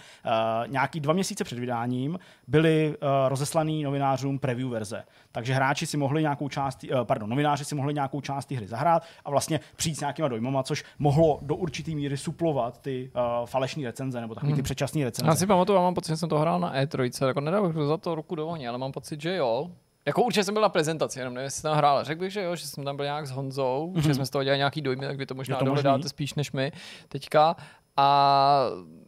nějaký 0.67 1.01
dva 1.01 1.13
měsíce 1.13 1.45
před 1.45 1.59
vydáním 1.59 2.19
byly 2.47 2.89
uh, 2.97 3.09
rozeslaný 3.29 3.83
novinářům 3.83 4.39
preview 4.39 4.69
verze. 4.71 5.05
Takže 5.33 5.55
hráči 5.55 5.87
si 5.87 5.97
mohli 5.97 6.23
nějakou 6.23 6.49
část, 6.49 6.85
uh, 6.85 7.05
pardon, 7.05 7.31
novináři 7.31 7.65
si 7.65 7.75
mohli 7.75 7.95
nějakou 7.95 8.21
část 8.21 8.51
hry 8.51 8.67
zahrát 8.67 9.03
a 9.25 9.31
vlastně 9.31 9.61
přijít 9.77 9.95
s 9.95 10.01
nějakýma 10.01 10.29
dojmama, 10.29 10.63
což 10.63 10.85
mohlo 10.99 11.39
do 11.43 11.57
určité 11.57 11.91
míry 11.91 12.17
suplovat 12.17 12.81
ty 12.81 13.11
uh, 13.41 13.47
falešné 13.47 13.85
recenze 13.85 14.21
nebo 14.21 14.35
takový 14.35 14.53
ty 14.53 14.57
Hmm. 14.57 14.65
předčasné 14.65 15.05
recenze. 15.05 15.31
Já 15.31 15.35
si 15.35 15.47
pamatuju, 15.47 15.77
já 15.77 15.83
mám 15.83 15.95
pocit, 15.95 16.09
že 16.13 16.17
jsem 16.17 16.29
to 16.29 16.39
hrál 16.39 16.61
na 16.61 16.75
E3, 16.75 17.27
jako 17.27 17.41
nedal 17.41 17.73
za 17.87 17.97
to 17.97 18.15
ruku 18.15 18.35
do 18.35 18.47
ohně, 18.49 18.69
ale 18.69 18.79
mám 18.79 18.93
pocit, 18.93 19.21
že 19.21 19.37
jo. 19.37 19.71
Jako 20.07 20.23
určitě 20.23 20.45
jsem 20.45 20.55
byl 20.55 20.63
na 20.63 20.69
prezentaci, 20.69 21.19
jenom 21.19 21.35
nevím, 21.35 21.45
jestli 21.45 21.61
jsem 21.61 21.71
tam 21.71 21.77
hrál. 21.79 22.05
Řekl 22.05 22.21
bych, 22.21 22.33
že 22.33 22.43
jo, 22.43 22.57
že 22.57 22.67
jsem 22.67 22.85
tam 22.85 22.97
byl 22.97 23.05
nějak 23.05 23.27
s 23.27 23.31
Honzou, 23.31 23.93
mm-hmm. 23.95 24.01
že 24.07 24.15
jsme 24.15 24.27
z 24.27 24.31
toho 24.31 24.45
dělali 24.45 24.59
nějaký 24.59 24.81
dojmy, 24.81 25.07
tak 25.07 25.17
vy 25.17 25.27
to 25.27 25.35
možná 25.35 25.57
Je 25.57 25.59
to 25.59 25.65
dohledáte 25.65 25.97
možný? 25.99 26.09
spíš 26.09 26.35
než 26.35 26.53
my 26.53 26.73
teďka. 27.09 27.57
A 27.97 28.61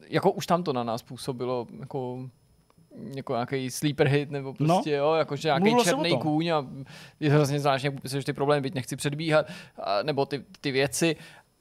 jako 0.08 0.30
už 0.32 0.46
tam 0.46 0.62
to 0.62 0.72
na 0.72 0.84
nás 0.84 1.02
působilo 1.02 1.66
jako 1.80 2.18
jako 3.16 3.32
nějaký 3.32 3.70
sleeper 3.70 4.08
hit, 4.08 4.30
nebo 4.30 4.54
prostě, 4.54 4.90
no. 4.90 4.96
jo, 4.96 5.14
jakože 5.14 5.48
nějaký 5.48 5.84
černý 5.84 6.18
kůň 6.18 6.48
a 6.48 6.66
je 7.20 7.30
hrozně 7.30 7.60
jak 7.82 7.94
popisuješ 7.94 8.24
ty 8.24 8.32
problémy, 8.32 8.60
byť 8.60 8.74
nechci 8.74 8.96
předbíhat, 8.96 9.46
a, 9.82 10.02
nebo 10.02 10.26
ty, 10.26 10.44
ty 10.60 10.70
věci, 10.70 11.16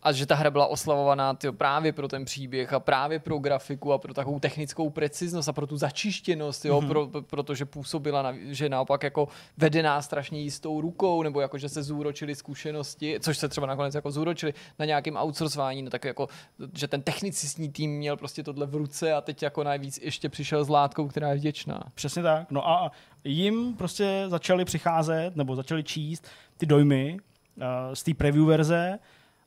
a 0.06 0.12
že 0.12 0.26
ta 0.26 0.36
hra 0.36 0.52
byla 0.52 0.68
oslavovaná 0.68 1.34
tyjo, 1.34 1.54
právě 1.54 1.94
pro 1.94 2.08
ten 2.08 2.26
příběh 2.26 2.74
a 2.74 2.80
právě 2.80 3.20
pro 3.20 3.38
grafiku 3.38 3.94
a 3.94 3.98
pro 3.98 4.14
takovou 4.14 4.40
technickou 4.40 4.90
preciznost 4.90 5.50
a 5.50 5.54
pro 5.54 5.68
tu 5.68 5.78
začištěnost, 5.78 6.66
jo, 6.66 6.82
mm-hmm. 6.82 6.88
pro, 6.88 7.08
pro, 7.08 7.22
protože 7.22 7.66
působila, 7.66 8.22
na, 8.22 8.34
že 8.42 8.70
naopak 8.70 9.04
jako 9.04 9.28
vedená 9.58 10.02
strašně 10.02 10.42
jistou 10.42 10.82
rukou, 10.82 11.24
nebo 11.24 11.42
jako, 11.42 11.58
že 11.58 11.70
se 11.70 11.84
zúročili 11.84 12.36
zkušenosti, 12.36 13.20
což 13.20 13.38
se 13.38 13.50
třeba 13.50 13.68
nakonec 13.68 13.96
jako 13.96 14.12
zúročili 14.12 14.54
na 14.80 14.86
nějakém 14.86 15.18
outsourcování, 15.18 15.82
no 15.82 15.90
tak 15.90 16.06
jako, 16.06 16.28
že 16.74 16.88
ten 16.88 17.02
technicistní 17.02 17.70
tým 17.72 17.92
měl 17.92 18.18
prostě 18.18 18.44
tohle 18.44 18.66
v 18.66 18.76
ruce 18.76 19.14
a 19.14 19.22
teď 19.22 19.44
jako 19.44 19.64
najvíc 19.64 20.00
ještě 20.04 20.30
přišel 20.30 20.66
s 20.66 20.70
látkou, 20.70 21.08
která 21.08 21.30
je 21.30 21.36
vděčná. 21.36 21.84
Přesně 21.96 22.24
tak. 22.24 22.52
No 22.52 22.70
a 22.70 22.92
jim 23.24 23.74
prostě 23.74 24.26
začali 24.28 24.66
přicházet, 24.66 25.36
nebo 25.36 25.56
začali 25.56 25.84
číst 25.84 26.28
ty 26.58 26.66
dojmy 26.66 27.18
uh, 27.58 27.64
z 27.94 28.04
té 28.04 28.14
preview 28.14 28.46
verze 28.46 29.00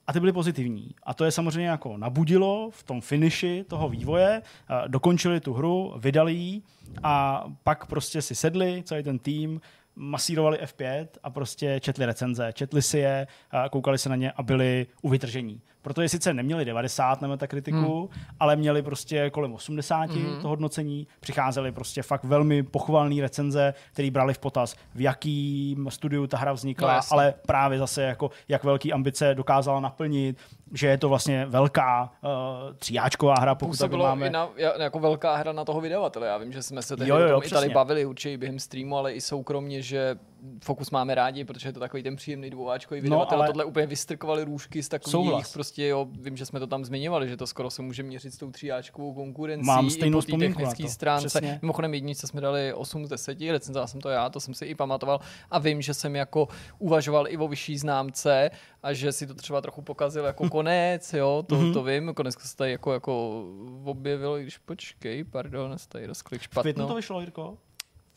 a 0.08 0.12
ty 0.12 0.20
byly 0.20 0.32
pozitivní. 0.32 0.94
A 1.02 1.14
to 1.14 1.24
je 1.24 1.30
samozřejmě 1.30 1.68
jako 1.68 1.96
nabudilo 1.96 2.70
v 2.72 2.82
tom 2.82 3.00
finiši 3.00 3.64
toho 3.68 3.88
vývoje, 3.88 4.42
dokončili 4.86 5.40
tu 5.40 5.52
hru, 5.54 5.94
vydali 5.98 6.34
ji 6.34 6.62
a 7.02 7.44
pak 7.64 7.86
prostě 7.86 8.22
si 8.22 8.34
sedli, 8.34 8.82
celý 8.86 9.02
ten 9.02 9.18
tým, 9.18 9.60
masírovali 9.96 10.58
F5 10.58 11.06
a 11.22 11.30
prostě 11.30 11.80
četli 11.80 12.06
recenze, 12.06 12.52
četli 12.52 12.82
si 12.82 12.98
je, 12.98 13.26
koukali 13.70 13.98
se 13.98 14.08
na 14.08 14.16
ně 14.16 14.32
a 14.32 14.42
byli 14.42 14.86
u 15.02 15.08
vytržení. 15.08 15.60
Protože 15.82 16.08
sice 16.08 16.34
neměli 16.34 16.64
90 16.64 17.22
na 17.22 17.28
Metakritiku, 17.28 18.10
hmm. 18.12 18.24
ale 18.40 18.56
měli 18.56 18.82
prostě 18.82 19.30
kolem 19.30 19.54
80 19.54 20.10
hmm. 20.10 20.42
to 20.42 20.48
hodnocení, 20.48 21.06
přicházely 21.20 21.72
prostě 21.72 22.02
fakt 22.02 22.24
velmi 22.24 22.62
pochvalné 22.62 23.22
recenze, 23.22 23.74
které 23.92 24.10
brali 24.10 24.34
v 24.34 24.38
potaz, 24.38 24.74
v 24.94 25.00
jakým 25.00 25.90
studiu 25.90 26.26
ta 26.26 26.36
hra 26.36 26.52
vznikla, 26.52 26.88
No, 26.96 27.00
ale 27.10 27.34
právě 27.46 27.78
zase 27.78 28.02
jako 28.02 28.30
jak 28.48 28.64
velký 28.64 28.92
ambice 28.92 29.34
dokázala 29.34 29.80
naplnit, 29.80 30.38
že 30.72 30.86
je 30.86 30.98
to 30.98 31.08
vlastně 31.08 31.46
velká 31.46 32.12
uh, 32.22 32.30
tříáčková 32.76 33.34
hra, 33.40 33.54
pokud 33.54 33.78
tady 33.78 33.88
Působilo 33.88 34.04
máme. 34.04 34.26
i 34.26 34.30
na, 34.30 34.48
ja- 34.56 34.82
jako 34.82 34.98
velká 34.98 35.36
hra 35.36 35.52
na 35.52 35.64
toho 35.64 35.80
vydavatele. 35.80 36.26
Já 36.26 36.38
vím, 36.38 36.52
že 36.52 36.62
jsme 36.62 36.82
se 36.82 36.96
tehdy 36.96 37.10
Jo, 37.10 37.18
jo, 37.18 37.28
jo, 37.28 37.40
i 37.44 37.50
tady 37.50 37.68
bavili 37.68 38.06
určitě 38.06 38.38
během 38.38 38.58
streamu, 38.58 38.96
ale 38.96 39.12
i 39.12 39.20
soukromně, 39.20 39.82
že 39.82 40.16
Focus 40.64 40.90
máme 40.90 41.14
rádi, 41.14 41.44
protože 41.44 41.68
je 41.68 41.72
to 41.72 41.80
takový 41.80 42.02
ten 42.02 42.16
příjemný 42.16 42.50
dvouáčkový 42.50 43.00
vydavatel. 43.00 43.36
ale- 43.38 43.44
ale... 43.46 43.52
Tohle 43.52 43.64
úplně 43.64 43.86
vystrkovali 43.86 44.44
růžky 44.44 44.82
z 44.82 44.88
takových 44.88 45.10
Souhlas. 45.12 45.52
prostě, 45.52 45.86
jo, 45.86 46.08
vím, 46.20 46.36
že 46.36 46.46
jsme 46.46 46.60
to 46.60 46.66
tam 46.66 46.84
zmiňovali, 46.84 47.28
že 47.28 47.36
to 47.36 47.46
skoro 47.46 47.70
se 47.70 47.82
může 47.82 48.02
měřit 48.02 48.34
s 48.34 48.38
tou 48.38 48.50
tříáčkovou 48.50 49.14
konkurencí 49.14 49.66
Mám 49.66 49.86
i 49.86 49.90
stejnou 49.90 50.18
po 50.18 50.22
té 50.22 50.26
vzpomínku 50.26 50.62
na 50.62 50.68
technické 50.68 50.82
to. 50.82 50.94
stránce. 50.94 51.26
Přesně. 51.28 51.58
Mimochodem 51.62 51.94
jedničce 51.94 52.26
jsme 52.26 52.40
dali 52.40 52.72
8 52.74 53.06
z 53.06 53.08
10, 53.08 53.50
recenzoval 53.50 53.88
jsem 53.88 54.00
to 54.00 54.08
já, 54.08 54.30
to 54.30 54.40
jsem 54.40 54.54
si 54.54 54.64
i 54.64 54.74
pamatoval 54.74 55.20
a 55.50 55.58
vím, 55.58 55.82
že 55.82 55.94
jsem 55.94 56.16
jako 56.16 56.48
uvažoval 56.78 57.28
i 57.28 57.36
o 57.36 57.48
vyšší 57.48 57.78
známce 57.78 58.50
a 58.82 58.92
že 58.92 59.12
si 59.12 59.26
to 59.26 59.34
třeba 59.34 59.60
trochu 59.60 59.82
pokazil 59.82 60.24
jako 60.24 60.50
konec, 60.50 61.12
jo, 61.12 61.44
to, 61.48 61.54
Mhm. 61.54 61.72
to 61.72 61.82
vím, 61.82 62.12
konec 62.14 62.34
se 62.40 62.56
tady 62.56 62.70
jako, 62.70 62.92
jako 62.92 63.44
objevilo, 63.84 64.38
i 64.38 64.42
když 64.42 64.58
počkej, 64.58 65.24
pardon, 65.24 65.78
jsem 65.78 65.88
tady 65.88 66.06
rozklik 66.06 66.40
V 66.40 66.44
špatnou. 66.44 66.86
to 66.88 66.94
vyšlo, 66.94 67.20
Jirko? 67.20 67.58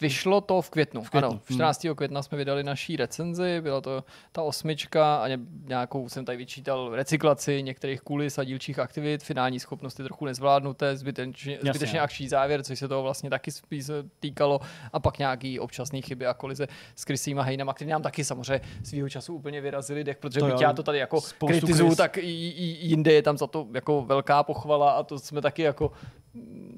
Vyšlo 0.02 0.42
to 0.42 0.62
v 0.62 0.70
květnu. 0.70 1.04
V 1.04 1.10
květnu. 1.10 1.30
Ano, 1.30 1.40
hm. 1.50 1.54
14. 1.54 1.88
května 1.96 2.24
jsme 2.24 2.38
vydali 2.38 2.64
naší 2.64 2.98
recenzi, 2.98 3.62
byla 3.62 3.82
to 3.82 4.04
ta 4.32 4.42
osmička 4.42 5.16
a 5.24 5.28
ně- 5.28 5.40
nějakou 5.66 6.10
jsem 6.10 6.26
tady 6.26 6.38
vyčítal 6.38 6.96
recyklaci 6.96 7.64
některých 7.64 8.02
kulis 8.02 8.38
a 8.38 8.44
dílčích 8.44 8.80
aktivit, 8.80 9.24
finální 9.24 9.60
schopnosti 9.60 10.04
trochu 10.04 10.26
nezvládnuté, 10.26 10.98
zbytečně, 10.98 11.54
Jasně. 11.54 11.70
zbytečně 11.74 12.00
akční 12.00 12.28
závěr, 12.28 12.64
což 12.64 12.80
se 12.80 12.88
toho 12.88 13.04
vlastně 13.04 13.30
taky 13.30 13.52
spíš 13.52 13.86
týkalo 14.20 14.60
a 14.94 15.00
pak 15.00 15.18
nějaký 15.20 15.60
občasné 15.60 16.02
chyby 16.02 16.26
a 16.26 16.34
kolize 16.34 16.68
s 16.96 17.06
Krysýma 17.06 17.44
Hejnama, 17.44 17.74
který 17.74 17.90
nám 17.92 18.02
taky 18.02 18.24
samozřejmě 18.24 18.62
svýho 18.84 19.10
času 19.10 19.36
úplně 19.36 19.62
vyrazili 19.62 20.04
dech, 20.04 20.18
protože 20.18 20.40
To 20.40 20.46
byť 20.46 20.54
jo. 20.54 20.62
já 20.62 20.74
to 20.74 20.84
tady 20.84 20.98
jako 20.98 21.22
kritizuju, 21.48 21.96
tak 21.96 22.18
i, 22.18 22.22
i, 22.22 22.88
jinde 22.88 23.14
je 23.14 23.22
tam 23.22 23.38
za 23.38 23.48
to 23.48 23.68
jako 23.74 24.02
velká 24.02 24.44
pochvala 24.44 24.92
a 24.92 25.04
to 25.04 25.20
jsme 25.20 25.42
taky 25.42 25.62
jako 25.62 25.92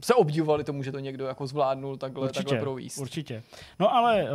se 0.03 0.13
obdivovali 0.13 0.63
tomu, 0.63 0.83
že 0.83 0.91
to 0.91 0.99
někdo 0.99 1.25
jako 1.25 1.47
zvládnul 1.47 1.97
takhle, 1.97 2.29
takhle 2.29 2.59
províst. 2.59 2.97
Určitě. 2.97 3.43
No 3.79 3.95
ale 3.95 4.23
uh, 4.23 4.29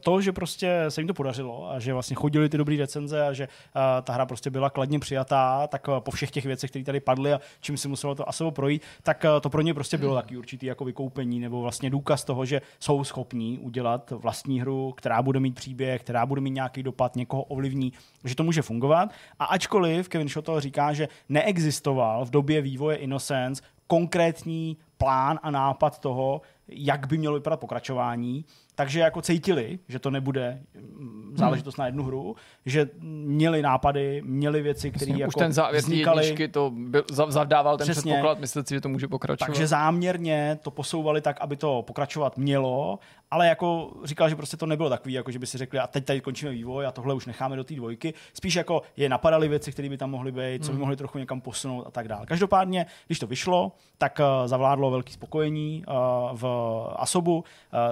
to, 0.00 0.20
že 0.20 0.32
prostě 0.32 0.84
se 0.88 1.00
jim 1.00 1.08
to 1.08 1.14
podařilo 1.14 1.70
a 1.70 1.78
že 1.78 1.92
vlastně 1.92 2.16
chodili 2.16 2.48
ty 2.48 2.58
dobrý 2.58 2.76
recenze 2.76 3.26
a 3.26 3.32
že 3.32 3.48
uh, 3.48 3.82
ta 4.02 4.12
hra 4.12 4.26
prostě 4.26 4.50
byla 4.50 4.70
kladně 4.70 4.98
přijatá, 4.98 5.66
tak 5.66 5.88
uh, 5.88 6.00
po 6.00 6.10
všech 6.10 6.30
těch 6.30 6.44
věcech, 6.44 6.70
které 6.70 6.84
tady 6.84 7.00
padly 7.00 7.32
a 7.32 7.40
čím 7.60 7.76
si 7.76 7.88
muselo 7.88 8.14
to 8.14 8.28
ASO 8.28 8.50
projít, 8.50 8.82
tak 9.02 9.24
uh, 9.24 9.40
to 9.40 9.50
pro 9.50 9.62
ně 9.62 9.74
prostě 9.74 9.98
bylo 9.98 10.14
taky 10.14 10.36
určitý 10.36 10.66
jako 10.66 10.84
vykoupení 10.84 11.40
nebo 11.40 11.62
vlastně 11.62 11.90
důkaz 11.90 12.24
toho, 12.24 12.44
že 12.44 12.62
jsou 12.80 13.04
schopní 13.04 13.58
udělat 13.58 14.10
vlastní 14.10 14.60
hru, 14.60 14.94
která 14.96 15.22
bude 15.22 15.40
mít 15.40 15.54
příběh, 15.54 16.00
která 16.00 16.26
bude 16.26 16.40
mít 16.40 16.50
nějaký 16.50 16.82
dopad, 16.82 17.16
někoho 17.16 17.42
ovlivní, 17.42 17.92
že 18.24 18.34
to 18.34 18.42
může 18.42 18.62
fungovat. 18.62 19.10
A 19.38 19.44
ačkoliv 19.44 20.08
Kevin 20.08 20.28
Shotto 20.28 20.60
říká, 20.60 20.92
že 20.92 21.08
neexistoval 21.28 22.24
v 22.24 22.30
době 22.30 22.62
vývoje 22.62 22.96
Innocence 22.96 23.62
konkrétní 23.90 24.76
plán 24.98 25.38
a 25.42 25.50
nápad 25.50 25.98
toho, 25.98 26.40
jak 26.68 27.06
by 27.06 27.18
mělo 27.18 27.34
vypadat 27.34 27.60
pokračování, 27.60 28.44
takže 28.74 29.00
jako 29.00 29.22
cítili, 29.22 29.78
že 29.88 29.98
to 29.98 30.10
nebude 30.10 30.62
mm, 30.74 31.32
záležitost 31.36 31.76
hmm. 31.76 31.82
na 31.82 31.86
jednu 31.86 32.04
hru, 32.04 32.36
že 32.66 32.88
měli 33.00 33.62
nápady, 33.62 34.22
měli 34.24 34.62
věci, 34.62 34.90
které 34.90 35.12
jako 35.12 35.28
Už 35.28 35.34
ten 35.34 35.52
závěr 35.52 35.84
jedničky 35.88 36.48
to 36.48 36.72
byl, 36.74 37.04
zavdával 37.28 37.76
ten 37.78 37.84
Přesně. 37.84 38.12
předpoklad, 38.12 38.40
myslet 38.40 38.68
si, 38.68 38.74
že 38.74 38.80
to 38.80 38.88
může 38.88 39.08
pokračovat. 39.08 39.46
Takže 39.46 39.66
záměrně 39.66 40.58
to 40.62 40.70
posouvali 40.70 41.20
tak, 41.20 41.40
aby 41.40 41.56
to 41.56 41.82
pokračovat 41.82 42.38
mělo, 42.38 42.98
ale 43.30 43.46
jako 43.46 43.92
říkal, 44.04 44.28
že 44.28 44.36
prostě 44.36 44.56
to 44.56 44.66
nebylo 44.66 44.88
takový, 44.88 45.14
jako 45.14 45.30
že 45.30 45.38
by 45.38 45.46
si 45.46 45.58
řekli, 45.58 45.78
a 45.78 45.86
teď 45.86 46.04
tady 46.04 46.20
končíme 46.20 46.52
vývoj 46.52 46.86
a 46.86 46.92
tohle 46.92 47.14
už 47.14 47.26
necháme 47.26 47.56
do 47.56 47.64
té 47.64 47.74
dvojky. 47.74 48.14
Spíš 48.34 48.54
jako 48.54 48.82
je 48.96 49.08
napadaly 49.08 49.48
věci, 49.48 49.72
které 49.72 49.88
by 49.88 49.98
tam 49.98 50.10
mohly 50.10 50.32
být, 50.32 50.64
co 50.64 50.72
by 50.72 50.78
mohly 50.78 50.96
trochu 50.96 51.18
někam 51.18 51.40
posunout 51.40 51.86
a 51.86 51.90
tak 51.90 52.08
dále. 52.08 52.26
Každopádně, 52.26 52.86
když 53.06 53.18
to 53.18 53.26
vyšlo, 53.26 53.72
tak 53.98 54.20
uh, 54.20 54.46
zavládlo 54.46 54.90
velké 54.90 55.12
spokojení 55.12 55.84
uh, 55.88 55.94
v 56.38 56.44
Asobu. 56.96 57.36
Uh, 57.36 57.44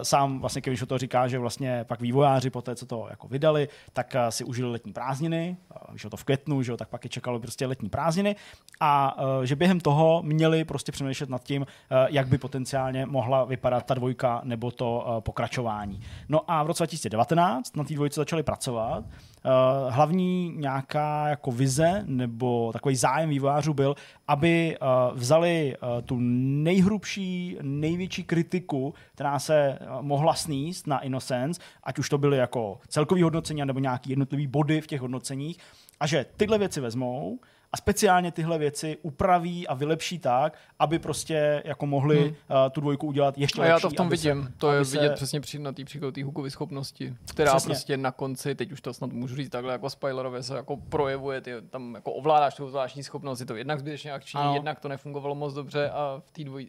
sám 0.02 0.40
vlastně 0.40 0.62
Kevin 0.62 0.76
to 0.86 0.98
říká, 0.98 1.28
že 1.28 1.38
vlastně 1.38 1.84
pak 1.84 2.00
vývojáři 2.00 2.50
po 2.50 2.62
té, 2.62 2.76
co 2.76 2.86
to 2.86 3.06
jako 3.10 3.28
vydali, 3.28 3.68
tak 3.92 4.14
uh, 4.14 4.28
si 4.28 4.44
užili 4.44 4.70
letní 4.70 4.92
prázdniny, 4.92 5.56
uh, 5.70 5.92
vyšlo 5.92 6.10
to 6.10 6.16
v 6.16 6.24
květnu, 6.24 6.62
že 6.62 6.76
tak 6.76 6.88
pak 6.88 7.04
je 7.04 7.10
čekalo 7.10 7.40
prostě 7.40 7.66
letní 7.66 7.88
prázdniny 7.88 8.36
a 8.80 9.18
uh, 9.18 9.42
že 9.42 9.56
během 9.56 9.80
toho 9.80 10.22
měli 10.22 10.64
prostě 10.64 10.92
přemýšlet 10.92 11.30
nad 11.30 11.42
tím, 11.42 11.66
jak 12.08 12.28
by 12.28 12.38
potenciálně 12.38 13.06
mohla 13.06 13.44
vypadat 13.44 13.86
ta 13.86 13.94
dvojka 13.94 14.40
nebo 14.44 14.70
to 14.70 15.20
pokračování. 15.20 16.00
No 16.28 16.50
a 16.50 16.62
v 16.62 16.66
roce 16.66 16.82
2019 16.82 17.76
na 17.76 17.84
té 17.84 17.94
dvojce 17.94 18.20
začali 18.20 18.42
pracovat. 18.42 19.04
Uh, 19.44 19.92
hlavní 19.92 20.52
nějaká 20.56 21.28
jako 21.28 21.52
vize 21.52 22.02
nebo 22.06 22.72
takový 22.72 22.96
zájem 22.96 23.30
vývojářů 23.30 23.74
byl, 23.74 23.94
aby 24.28 24.76
uh, 24.82 25.18
vzali 25.18 25.76
uh, 25.82 26.02
tu 26.02 26.16
nejhrubší, 26.20 27.56
největší 27.62 28.24
kritiku, 28.24 28.94
která 29.14 29.38
se 29.38 29.78
uh, 29.80 30.02
mohla 30.02 30.34
sníst 30.34 30.86
na 30.86 30.98
Innocence, 30.98 31.60
ať 31.82 31.98
už 31.98 32.08
to 32.08 32.18
byly 32.18 32.36
jako 32.36 32.78
celkový 32.88 33.22
hodnocení 33.22 33.62
nebo 33.64 33.80
nějaký 33.80 34.10
jednotlivý 34.10 34.46
body 34.46 34.80
v 34.80 34.86
těch 34.86 35.00
hodnoceních, 35.00 35.58
a 36.00 36.06
že 36.06 36.26
tyhle 36.36 36.58
věci 36.58 36.80
vezmou 36.80 37.38
a 37.72 37.76
speciálně 37.76 38.32
tyhle 38.32 38.58
věci 38.58 38.98
upraví 39.02 39.68
a 39.68 39.74
vylepší 39.74 40.18
tak, 40.18 40.58
aby 40.78 40.98
prostě 40.98 41.62
jako 41.64 41.86
mohli 41.86 42.18
hmm. 42.18 42.28
uh, 42.28 42.34
tu 42.70 42.80
dvojku 42.80 43.06
udělat 43.06 43.38
ještě 43.38 43.60
a 43.60 43.62
lepší. 43.62 43.70
já 43.70 43.80
to 43.80 43.90
v 43.90 43.92
tom 43.92 44.08
vidím. 44.08 44.44
Se, 44.44 44.52
to 44.58 44.72
je 44.72 44.80
aby 44.80 44.88
vidět 44.88 45.08
se... 45.08 45.14
přesně 45.14 45.40
při, 45.40 45.58
na 45.58 45.72
té 45.72 45.84
příkladu 45.84 46.12
té 46.12 46.24
hookovy 46.24 46.50
schopnosti, 46.50 47.14
která 47.30 47.50
Přesně. 47.50 47.68
prostě 47.68 47.96
na 47.96 48.12
konci, 48.12 48.54
teď 48.54 48.72
už 48.72 48.80
to 48.80 48.94
snad 48.94 49.12
můžu 49.12 49.36
říct 49.36 49.50
takhle 49.50 49.72
jako 49.72 49.90
spoilerově, 49.90 50.42
se 50.42 50.56
jako 50.56 50.76
projevuje, 50.76 51.40
ty 51.40 51.52
tam 51.70 51.94
jako 51.94 52.12
ovládáš 52.12 52.54
tu 52.54 52.70
zvláštní 52.70 53.02
schopnost, 53.02 53.40
je 53.40 53.46
to 53.46 53.56
jednak 53.56 53.80
zbytečně 53.80 54.12
akční, 54.12 54.40
Ano. 54.40 54.54
jednak 54.54 54.80
to 54.80 54.88
nefungovalo 54.88 55.34
moc 55.34 55.54
dobře 55.54 55.90
a 55.90 56.22
v 56.26 56.30
té 56.30 56.44
dvoj... 56.44 56.68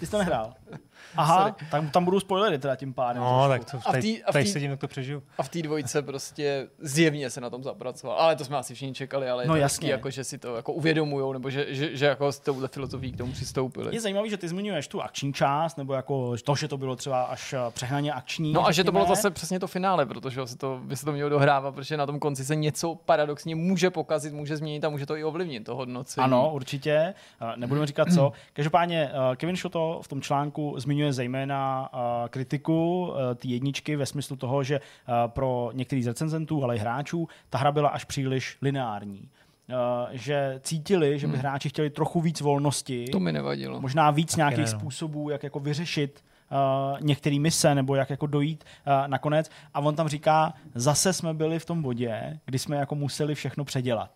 Ty 0.00 0.06
jsi 0.06 0.10
to 0.10 0.18
nehrál. 0.18 0.54
Aha, 1.16 1.56
tak 1.70 1.90
tam 1.90 2.04
budou 2.04 2.20
spoilery 2.20 2.58
teda 2.58 2.76
tím 2.76 2.94
pádem. 2.94 3.22
No, 3.22 3.44
trošku. 3.48 3.64
tak 3.64 3.82
to 3.82 3.88
A 3.88 3.92
v 3.92 3.92
teď, 3.92 4.04
tý- 4.04 4.22
a 4.26 4.32
v 4.32 4.34
tý- 4.34 4.52
sedím, 4.52 4.70
jak 4.70 4.80
to 4.80 4.88
přežiju. 4.88 5.22
A 5.38 5.42
v 5.42 5.48
té 5.48 5.62
dvojce 5.62 6.02
prostě 6.02 6.68
zjevně 6.78 7.30
se 7.30 7.40
na 7.40 7.50
tom 7.50 7.62
zapracoval. 7.62 8.16
Ale 8.18 8.36
to 8.36 8.44
jsme 8.44 8.56
asi 8.56 8.74
všichni 8.74 8.94
čekali, 8.94 9.30
ale 9.30 9.46
No 9.46 9.56
jasně. 9.56 9.62
hezký, 9.64 9.86
jako, 9.86 10.10
že 10.10 10.24
si 10.24 10.38
to 10.38 10.56
jako 10.56 10.72
uvědomujou, 10.72 11.32
nebo 11.32 11.50
že, 11.50 11.66
že, 11.74 11.96
že 11.96 12.06
jako 12.06 12.32
s 12.32 12.40
touhle 12.40 12.68
filozofií 12.68 13.12
k 13.12 13.16
tomu 13.16 13.32
přistoupili. 13.32 13.94
Je 13.94 14.00
zajímavý, 14.00 14.30
že 14.30 14.36
ty 14.36 14.48
zmiňuješ 14.48 14.88
tu 14.88 15.02
akční 15.02 15.32
část, 15.32 15.78
nebo 15.78 15.94
jako 15.94 16.34
to, 16.44 16.54
že 16.54 16.68
to 16.68 16.76
bylo 16.78 16.96
třeba 16.96 17.22
až 17.22 17.52
eh, 17.52 17.58
přehnaně 17.70 18.12
akční. 18.12 18.52
No 18.52 18.66
a 18.66 18.72
že 18.72 18.84
to 18.84 18.92
bylo 18.92 19.06
zase 19.06 19.30
přesně 19.30 19.60
to 19.60 19.66
finále, 19.66 20.06
protože 20.06 20.46
se 20.46 20.56
to, 20.58 20.80
by 20.84 20.96
se 20.96 21.04
to 21.04 21.12
mělo 21.12 21.30
dohrávat, 21.30 21.74
protože 21.74 21.96
na 21.96 22.06
tom 22.06 22.18
konci 22.18 22.44
se 22.44 22.56
něco 22.56 22.94
paradoxně 22.94 23.54
může 23.56 23.90
pokazit, 23.90 24.32
může 24.32 24.56
změnit 24.56 24.84
a 24.84 24.88
může 24.88 25.06
to 25.06 25.16
i 25.16 25.24
ovlivnit 25.24 25.64
to 25.64 25.76
hodnocení. 25.76 26.24
Ano, 26.24 26.50
určitě. 26.54 26.92
Eh, 27.40 27.52
Nebudeme 27.56 27.86
říkat 27.86 28.08
co. 28.14 28.32
Každopádně 28.52 29.10
eh, 29.32 29.36
Kevin 29.36 29.56
Shoto 29.56 30.00
v 30.02 30.08
tom 30.08 30.20
článku 30.22 30.74
zmiňuje 30.78 30.91
zejména 31.10 31.88
eh, 31.92 32.28
kritiku 32.28 33.12
eh, 33.12 33.34
té 33.34 33.48
jedničky 33.48 33.96
ve 33.96 34.06
smyslu 34.06 34.36
toho, 34.36 34.62
že 34.62 34.76
eh, 34.76 35.12
pro 35.26 35.70
některý 35.72 36.02
z 36.02 36.06
recenzentů, 36.06 36.64
ale 36.64 36.76
i 36.76 36.78
hráčů, 36.78 37.28
ta 37.50 37.58
hra 37.58 37.72
byla 37.72 37.88
až 37.88 38.04
příliš 38.04 38.58
lineární. 38.62 39.28
Eh, 39.68 39.74
Že 40.12 40.60
cítili, 40.62 41.18
že 41.18 41.26
by 41.26 41.36
hráči 41.38 41.68
chtěli 41.68 41.90
trochu 41.90 42.20
víc 42.20 42.40
volnosti. 42.40 43.04
To 43.12 43.20
mi 43.20 43.32
nevadilo. 43.32 43.80
možná 43.80 44.10
víc 44.10 44.36
nějakých 44.36 44.58
ne, 44.58 44.72
no. 44.72 44.78
způsobů, 44.78 45.30
jak 45.30 45.42
jako 45.42 45.60
vyřešit 45.60 46.24
uh, 46.52 47.00
některé 47.00 47.38
mise 47.38 47.74
nebo 47.74 47.94
jak 47.94 48.10
jako 48.10 48.26
dojít 48.26 48.64
uh, 48.86 49.08
nakonec. 49.08 49.50
A 49.74 49.80
on 49.80 49.96
tam 49.96 50.08
říká, 50.08 50.54
zase 50.74 51.12
jsme 51.12 51.34
byli 51.34 51.58
v 51.58 51.64
tom 51.64 51.82
bodě, 51.82 52.40
kdy 52.44 52.58
jsme 52.58 52.76
jako 52.76 52.94
museli 52.94 53.34
všechno 53.34 53.64
předělat. 53.64 54.10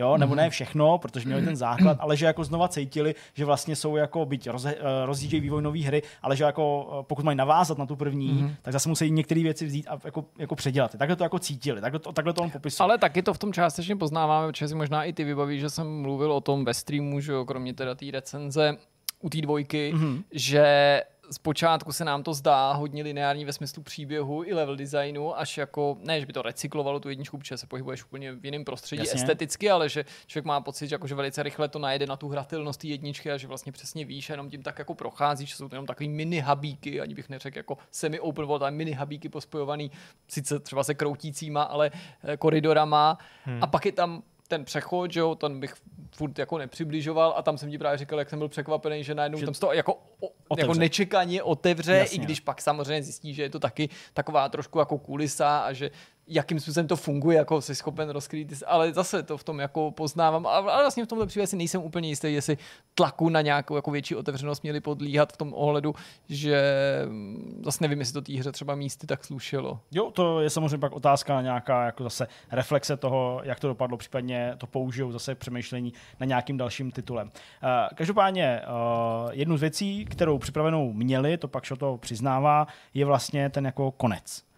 Jo, 0.00 0.16
nebo 0.16 0.34
ne 0.34 0.50
všechno, 0.50 0.98
protože 0.98 1.26
měli 1.26 1.44
ten 1.44 1.56
základ, 1.56 1.96
ale 2.00 2.16
že 2.16 2.26
jako 2.26 2.44
znova 2.44 2.68
cítili, 2.68 3.14
že 3.34 3.44
vlastně 3.44 3.76
jsou 3.76 3.96
jako, 3.96 4.26
byť 4.26 4.48
roze, 4.48 4.74
uh, 4.74 4.80
rozjíždějí 5.04 5.40
vývoj 5.40 5.62
nové 5.62 5.80
hry, 5.80 6.02
ale 6.22 6.36
že 6.36 6.44
jako 6.44 6.84
uh, 6.84 7.02
pokud 7.02 7.24
mají 7.24 7.36
navázat 7.36 7.78
na 7.78 7.86
tu 7.86 7.96
první, 7.96 8.32
mm-hmm. 8.32 8.54
tak 8.62 8.72
zase 8.72 8.88
musí 8.88 9.10
některé 9.10 9.42
věci 9.42 9.66
vzít 9.66 9.86
a 9.88 9.98
jako, 10.04 10.24
jako 10.38 10.54
předělat. 10.54 10.96
Takhle 10.98 11.16
to 11.16 11.22
jako 11.22 11.38
cítili, 11.38 11.80
takhle 11.80 12.00
to, 12.00 12.12
takhle 12.12 12.32
to 12.32 12.42
on 12.42 12.50
popisuje. 12.50 12.84
Ale 12.84 12.98
taky 12.98 13.22
to 13.22 13.34
v 13.34 13.38
tom 13.38 13.52
částečně 13.52 13.96
poznáváme, 13.96 14.46
protože 14.46 14.68
si 14.68 14.74
možná 14.74 15.04
i 15.04 15.12
ty 15.12 15.24
vybaví, 15.24 15.60
že 15.60 15.70
jsem 15.70 16.02
mluvil 16.02 16.32
o 16.32 16.40
tom 16.40 16.64
ve 16.64 16.74
streamu, 16.74 17.20
že 17.20 17.32
jo, 17.32 17.44
kromě 17.44 17.74
teda 17.74 17.94
té 17.94 18.06
recenze 18.10 18.76
u 19.20 19.30
té 19.30 19.40
dvojky, 19.40 19.92
mm-hmm. 19.94 20.22
že 20.32 21.02
zpočátku 21.32 21.92
se 21.92 22.04
nám 22.04 22.22
to 22.22 22.34
zdá 22.34 22.72
hodně 22.72 23.02
lineární 23.02 23.44
ve 23.44 23.52
smyslu 23.52 23.82
příběhu 23.82 24.44
i 24.44 24.54
level 24.54 24.76
designu, 24.76 25.38
až 25.38 25.58
jako, 25.58 25.96
ne, 26.00 26.20
že 26.20 26.26
by 26.26 26.32
to 26.32 26.42
recyklovalo 26.42 27.00
tu 27.00 27.08
jedničku, 27.08 27.38
protože 27.38 27.56
se 27.56 27.66
pohybuješ 27.66 28.04
úplně 28.04 28.32
v 28.32 28.44
jiném 28.44 28.64
prostředí 28.64 29.02
Jasně. 29.02 29.20
esteticky, 29.20 29.70
ale 29.70 29.88
že 29.88 30.04
člověk 30.26 30.44
má 30.44 30.60
pocit, 30.60 30.88
že, 30.88 30.94
jako, 30.94 31.06
že 31.06 31.14
velice 31.14 31.42
rychle 31.42 31.68
to 31.68 31.78
najede 31.78 32.06
na 32.06 32.16
tu 32.16 32.28
hratelnost 32.28 32.80
té 32.80 32.86
jedničky 32.86 33.32
a 33.32 33.36
že 33.36 33.46
vlastně 33.46 33.72
přesně 33.72 34.04
víš, 34.04 34.30
a 34.30 34.32
jenom 34.32 34.50
tím 34.50 34.62
tak 34.62 34.78
jako 34.78 34.94
prochází, 34.94 35.46
že 35.46 35.54
jsou 35.54 35.68
to 35.68 35.74
jenom 35.74 35.86
takový 35.86 36.08
mini 36.08 36.40
habíky, 36.40 37.00
ani 37.00 37.14
bych 37.14 37.28
neřekl 37.28 37.58
jako 37.58 37.78
semi 37.90 38.20
open 38.20 38.44
world, 38.44 38.62
ale 38.62 38.70
mini 38.70 38.92
habíky 38.92 39.28
pospojovaný 39.28 39.90
sice 40.28 40.58
třeba 40.58 40.84
se 40.84 40.94
kroutícíma, 40.94 41.62
ale 41.62 41.90
eh, 42.24 42.36
koridorama 42.36 43.18
hmm. 43.44 43.58
a 43.62 43.66
pak 43.66 43.86
je 43.86 43.92
tam 43.92 44.22
ten 44.50 44.64
přechod, 44.64 45.12
že 45.12 45.20
jo, 45.20 45.34
ten 45.34 45.60
bych 45.60 45.74
furt 46.16 46.38
jako 46.38 46.58
nepřibližoval 46.58 47.34
a 47.36 47.42
tam 47.42 47.58
jsem 47.58 47.70
ti 47.70 47.78
právě 47.78 47.98
říkal, 47.98 48.18
jak 48.18 48.30
jsem 48.30 48.38
byl 48.38 48.48
překvapený, 48.48 49.04
že 49.04 49.14
najednou 49.14 49.38
Že 49.38 49.44
tam 49.44 49.54
se 49.54 49.60
to 49.60 49.72
jako, 49.72 49.94
o, 49.94 50.28
otevře. 50.48 50.66
jako 50.70 50.78
nečekaně 50.78 51.42
otevře, 51.42 51.96
Jasně. 51.96 52.16
i 52.16 52.18
když 52.18 52.40
pak 52.40 52.60
samozřejmě 52.60 53.02
zjistí, 53.02 53.34
že 53.34 53.42
je 53.42 53.50
to 53.50 53.58
taky 53.58 53.88
taková 54.14 54.48
trošku 54.48 54.78
jako 54.78 54.98
kulisa 54.98 55.58
a 55.58 55.72
že 55.72 55.90
jakým 56.30 56.60
způsobem 56.60 56.86
to 56.86 56.96
funguje, 56.96 57.38
jako 57.38 57.60
jsi 57.60 57.74
schopen 57.74 58.08
rozkrýt, 58.08 58.62
ale 58.66 58.92
zase 58.92 59.22
to 59.22 59.38
v 59.38 59.44
tom 59.44 59.60
jako 59.60 59.90
poznávám, 59.90 60.46
a- 60.46 60.60
vlastně 60.60 61.04
v 61.04 61.08
tomhle 61.08 61.26
případě 61.26 61.46
si 61.46 61.56
nejsem 61.56 61.82
úplně 61.82 62.08
jistý, 62.08 62.34
jestli 62.34 62.58
tlaku 62.94 63.28
na 63.28 63.40
nějakou 63.40 63.76
jako 63.76 63.90
větší 63.90 64.16
otevřenost 64.16 64.62
měli 64.62 64.80
podlíhat 64.80 65.32
v 65.32 65.36
tom 65.36 65.54
ohledu, 65.54 65.94
že 66.28 66.62
mm, 67.08 67.62
zase 67.64 67.84
nevím, 67.84 68.00
jestli 68.00 68.12
to 68.12 68.22
té 68.22 68.32
hře 68.32 68.52
třeba 68.52 68.74
místy 68.74 69.06
tak 69.06 69.24
slušelo. 69.24 69.80
Jo, 69.92 70.10
to 70.10 70.40
je 70.40 70.50
samozřejmě 70.50 70.78
pak 70.78 70.92
otázka 70.92 71.42
nějaká 71.42 71.84
jako 71.84 72.02
zase 72.02 72.26
reflexe 72.52 72.96
toho, 72.96 73.40
jak 73.44 73.60
to 73.60 73.68
dopadlo, 73.68 73.96
případně 73.96 74.54
to 74.58 74.66
použijou 74.66 75.12
zase 75.12 75.34
přemýšlení 75.34 75.92
na 76.20 76.26
nějakým 76.26 76.56
dalším 76.56 76.90
titulem. 76.90 77.26
Uh, 77.26 77.70
každopádně 77.94 78.60
uh, 78.60 79.30
jednu 79.32 79.56
z 79.56 79.60
věcí, 79.60 80.04
kterou 80.04 80.38
připravenou 80.38 80.92
měli, 80.92 81.36
to 81.38 81.48
pak 81.48 81.64
to 81.78 81.98
přiznává, 81.98 82.66
je 82.94 83.04
vlastně 83.04 83.50
ten 83.50 83.66
jako 83.66 83.90
konec. 83.90 84.49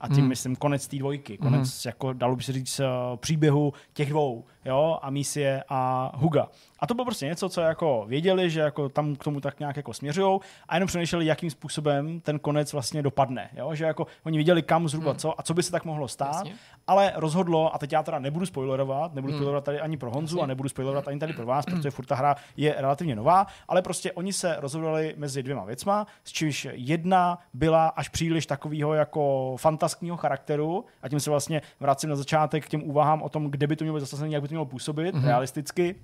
A 0.00 0.08
tím 0.08 0.16
Hmm. 0.16 0.28
myslím 0.28 0.56
konec 0.56 0.88
té 0.88 0.96
dvojky, 0.98 1.38
konec 1.38 1.84
jako 1.84 2.12
dalo 2.12 2.36
by 2.36 2.42
se 2.42 2.52
říct 2.52 2.80
uh, 2.80 2.86
příběhu 3.16 3.72
těch 3.92 4.10
dvou, 4.10 4.44
jo, 4.68 4.98
a 5.02 5.10
misie 5.10 5.64
a 5.68 6.12
Huga. 6.14 6.48
A 6.80 6.86
to 6.86 6.94
bylo 6.94 7.04
prostě 7.04 7.26
něco, 7.26 7.48
co 7.48 7.60
jako 7.60 8.04
věděli, 8.08 8.50
že 8.50 8.60
jako 8.60 8.88
tam 8.88 9.16
k 9.16 9.24
tomu 9.24 9.40
tak 9.40 9.58
nějak 9.60 9.76
jako 9.76 9.92
směřují 9.94 10.40
a 10.68 10.76
jenom 10.76 10.86
přemýšleli, 10.86 11.26
jakým 11.26 11.50
způsobem 11.50 12.20
ten 12.20 12.38
konec 12.38 12.72
vlastně 12.72 13.02
dopadne, 13.02 13.50
jo, 13.56 13.74
že 13.74 13.84
jako 13.84 14.06
oni 14.26 14.38
viděli 14.38 14.62
kam 14.62 14.88
zhruba 14.88 15.14
co 15.14 15.40
a 15.40 15.42
co 15.42 15.54
by 15.54 15.62
se 15.62 15.70
tak 15.72 15.84
mohlo 15.84 16.08
stát, 16.08 16.34
Jasně. 16.34 16.54
ale 16.86 17.12
rozhodlo, 17.16 17.74
a 17.74 17.78
teď 17.78 17.92
já 17.92 18.02
teda 18.02 18.18
nebudu 18.18 18.46
spoilerovat, 18.46 19.14
nebudu 19.14 19.32
Hmm. 19.32 19.38
spoilerovat 19.38 19.64
tady 19.64 19.80
ani 19.80 19.96
pro 19.96 20.10
Honzu 20.10 20.36
Jasně. 20.36 20.42
a 20.44 20.46
nebudu 20.46 20.68
spoilerovat 20.68 21.08
ani 21.08 21.18
tady 21.18 21.32
pro 21.32 21.46
vás, 21.46 21.64
protože 21.64 21.90
furt 21.90 22.06
ta 22.06 22.14
hra 22.14 22.36
je 22.56 22.74
relativně 22.78 23.16
nová, 23.16 23.46
ale 23.68 23.82
prostě 23.82 24.12
oni 24.12 24.32
se 24.32 24.56
rozhodli 24.58 25.14
mezi 25.16 25.42
dvěma 25.42 25.64
věcma, 25.64 26.06
s 26.24 26.32
čímž 26.32 26.68
jedna 26.72 27.38
byla 27.54 27.88
až 27.88 28.08
příliš 28.08 28.46
takového 28.46 28.94
jako 28.94 29.54
fantaskního 29.58 30.16
charakteru 30.16 30.84
a 31.02 31.08
tím 31.08 31.20
se 31.20 31.30
vlastně 31.30 31.62
vracím 31.80 32.10
na 32.10 32.16
začátek 32.16 32.66
k 32.66 32.68
těm 32.68 32.82
úvahám 32.82 33.22
o 33.22 33.28
tom, 33.28 33.50
kde 33.50 33.66
by 33.66 33.76
to 33.76 33.84
mělo 33.84 33.96
být 33.96 34.00
zasazené, 34.00 34.30
jak 34.34 34.42
by 34.42 34.48
to 34.48 34.52
mělo 34.54 34.57
působit 34.64 35.14
Mhm. 35.14 35.24
realisticky. 35.24 35.94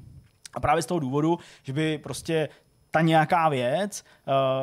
A 0.54 0.60
právě 0.60 0.82
z 0.82 0.86
toho 0.86 1.00
důvodu, 1.00 1.38
že 1.62 1.72
by 1.72 1.98
prostě 1.98 2.48
ta 2.90 3.00
nějaká 3.00 3.48
věc 3.48 4.04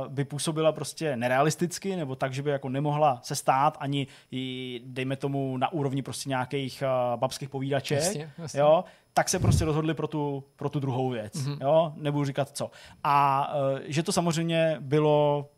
uh, 0.04 0.08
by 0.08 0.26
působila 0.26 0.72
prostě 0.72 1.16
nerealisticky, 1.16 1.96
nebo 1.96 2.16
tak, 2.16 2.34
že 2.34 2.42
by 2.42 2.50
jako 2.50 2.70
nemohla 2.70 3.20
se 3.24 3.36
stát 3.36 3.78
ani, 3.80 4.08
i, 4.32 4.82
dejme 4.86 5.16
tomu, 5.16 5.58
na 5.58 5.72
úrovni 5.72 6.02
prostě 6.02 6.30
nějakých 6.30 6.84
uh, 7.14 7.20
babských 7.20 7.50
povídaček, 7.50 7.98
Jasně, 8.04 8.32
jasně. 8.38 8.60
jo, 8.60 8.84
tak 9.14 9.30
se 9.30 9.40
prostě 9.40 9.66
rozhodli 9.66 9.94
pro 9.94 10.08
tu, 10.08 10.44
pro 10.56 10.70
tu 10.70 10.80
druhou 10.80 11.10
věc. 11.10 11.34
Mhm. 11.34 11.54
Mm-hmm. 11.54 11.58
Jo, 11.62 11.94
nebudu 11.96 12.26
říkat 12.26 12.50
co. 12.50 12.72
A 13.04 13.48
uh, 13.56 13.80
že 13.86 14.04
to 14.04 14.12
samozřejmě 14.12 14.78
bylo 14.80 15.50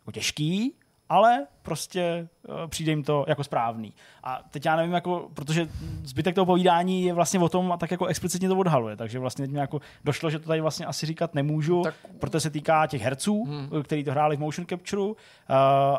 jako 0.00 0.12
těžký, 0.12 0.74
ale 1.12 1.46
prostě 1.62 2.28
uh, 2.48 2.54
přijde 2.68 2.92
jim 2.92 3.02
to 3.02 3.24
jako 3.28 3.44
správný. 3.44 3.94
A 4.24 4.42
teď 4.50 4.66
já 4.66 4.76
nevím, 4.76 4.92
jako, 4.92 5.30
protože 5.34 5.68
zbytek 6.04 6.34
toho 6.34 6.46
povídání 6.46 7.04
je 7.04 7.12
vlastně 7.12 7.40
o 7.40 7.48
tom 7.48 7.72
a 7.72 7.76
tak 7.76 7.90
jako 7.90 8.06
explicitně 8.06 8.48
to 8.48 8.56
odhaluje, 8.56 8.96
takže 8.96 9.18
vlastně 9.18 9.46
mě 9.46 9.60
jako 9.60 9.80
došlo, 10.04 10.30
že 10.30 10.38
to 10.38 10.48
tady 10.48 10.60
vlastně 10.60 10.86
asi 10.86 11.06
říkat 11.06 11.34
nemůžu, 11.34 11.82
tak... 11.82 11.94
protože 12.18 12.40
se 12.40 12.50
týká 12.50 12.86
těch 12.86 13.02
herců, 13.02 13.44
hmm. 13.44 13.82
který 13.82 14.04
to 14.04 14.10
hráli 14.10 14.36
v 14.36 14.40
motion 14.40 14.66
capture 14.66 15.02
uh, 15.02 15.14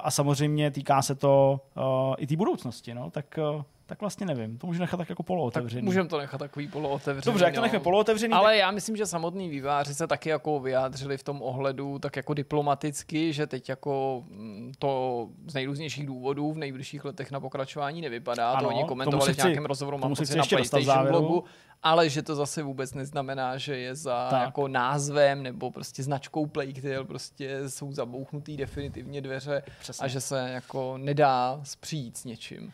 a 0.03 0.11
samozřejmě 0.11 0.71
týká 0.71 1.01
se 1.01 1.15
to 1.15 1.61
uh, 1.77 2.15
i 2.17 2.27
té 2.27 2.35
budoucnosti, 2.35 2.93
no, 2.93 3.09
tak 3.09 3.39
uh, 3.55 3.63
tak 3.93 4.01
vlastně 4.01 4.25
nevím. 4.25 4.57
To 4.57 4.67
můžu 4.67 4.79
nechat 4.79 4.97
tak 4.97 5.09
jako 5.09 5.23
polootevřený. 5.23 5.81
Tak 5.81 5.85
můžeme 5.85 6.09
to 6.09 6.17
nechat 6.17 6.37
takový 6.37 6.67
polootevřený. 6.67 7.25
Dobře, 7.25 7.45
jak 7.45 7.55
to 7.55 7.61
necháme 7.61 7.83
polootevřený. 7.83 8.33
Ale 8.33 8.51
tak... 8.51 8.59
já 8.59 8.71
myslím, 8.71 8.95
že 8.95 9.05
samotný 9.05 9.49
výváři 9.49 9.95
se 9.95 10.07
taky 10.07 10.29
jako 10.29 10.59
vyjádřili 10.59 11.17
v 11.17 11.23
tom 11.23 11.41
ohledu 11.41 11.99
tak 11.99 12.15
jako 12.15 12.33
diplomaticky, 12.33 13.33
že 13.33 13.47
teď 13.47 13.69
jako 13.69 14.23
mm, 14.27 14.71
to 14.79 15.27
z 15.47 15.53
nejrůznějších 15.53 16.05
důvodů 16.05 16.53
v 16.53 16.57
nejbližších 16.57 17.05
letech 17.05 17.31
na 17.31 17.39
pokračování 17.39 18.01
nevypadá. 18.01 18.51
Ano, 18.51 18.61
to 18.61 18.75
oni 18.75 18.83
komentovali 18.83 19.33
v 19.33 19.37
nějakém 19.37 19.65
rozhovoru, 19.65 19.97
mám 19.97 20.15
pocit 20.15 20.35
na 20.35 20.45
PlayStation 20.45 21.07
blogu, 21.07 21.43
ale 21.83 22.09
že 22.09 22.21
to 22.21 22.35
zase 22.35 22.63
vůbec 22.63 22.93
neznamená, 22.93 23.57
že 23.57 23.77
je 23.77 23.95
za 23.95 24.27
tak. 24.29 24.41
jako 24.41 24.67
názvem 24.67 25.43
nebo 25.43 25.71
prostě 25.71 26.03
značkou 26.03 26.45
Playtale 26.45 27.03
prostě 27.03 27.69
jsou 27.69 27.91
zabouchnutý 27.91 28.57
definitivně 28.57 29.21
dveře 29.21 29.63
Přesně. 29.79 30.05
a 30.05 30.07
že 30.07 30.21
se 30.21 30.49
jako 30.53 30.97
nedá 30.97 31.59
spřít 31.63 32.17
s 32.17 32.25
něčím. 32.25 32.73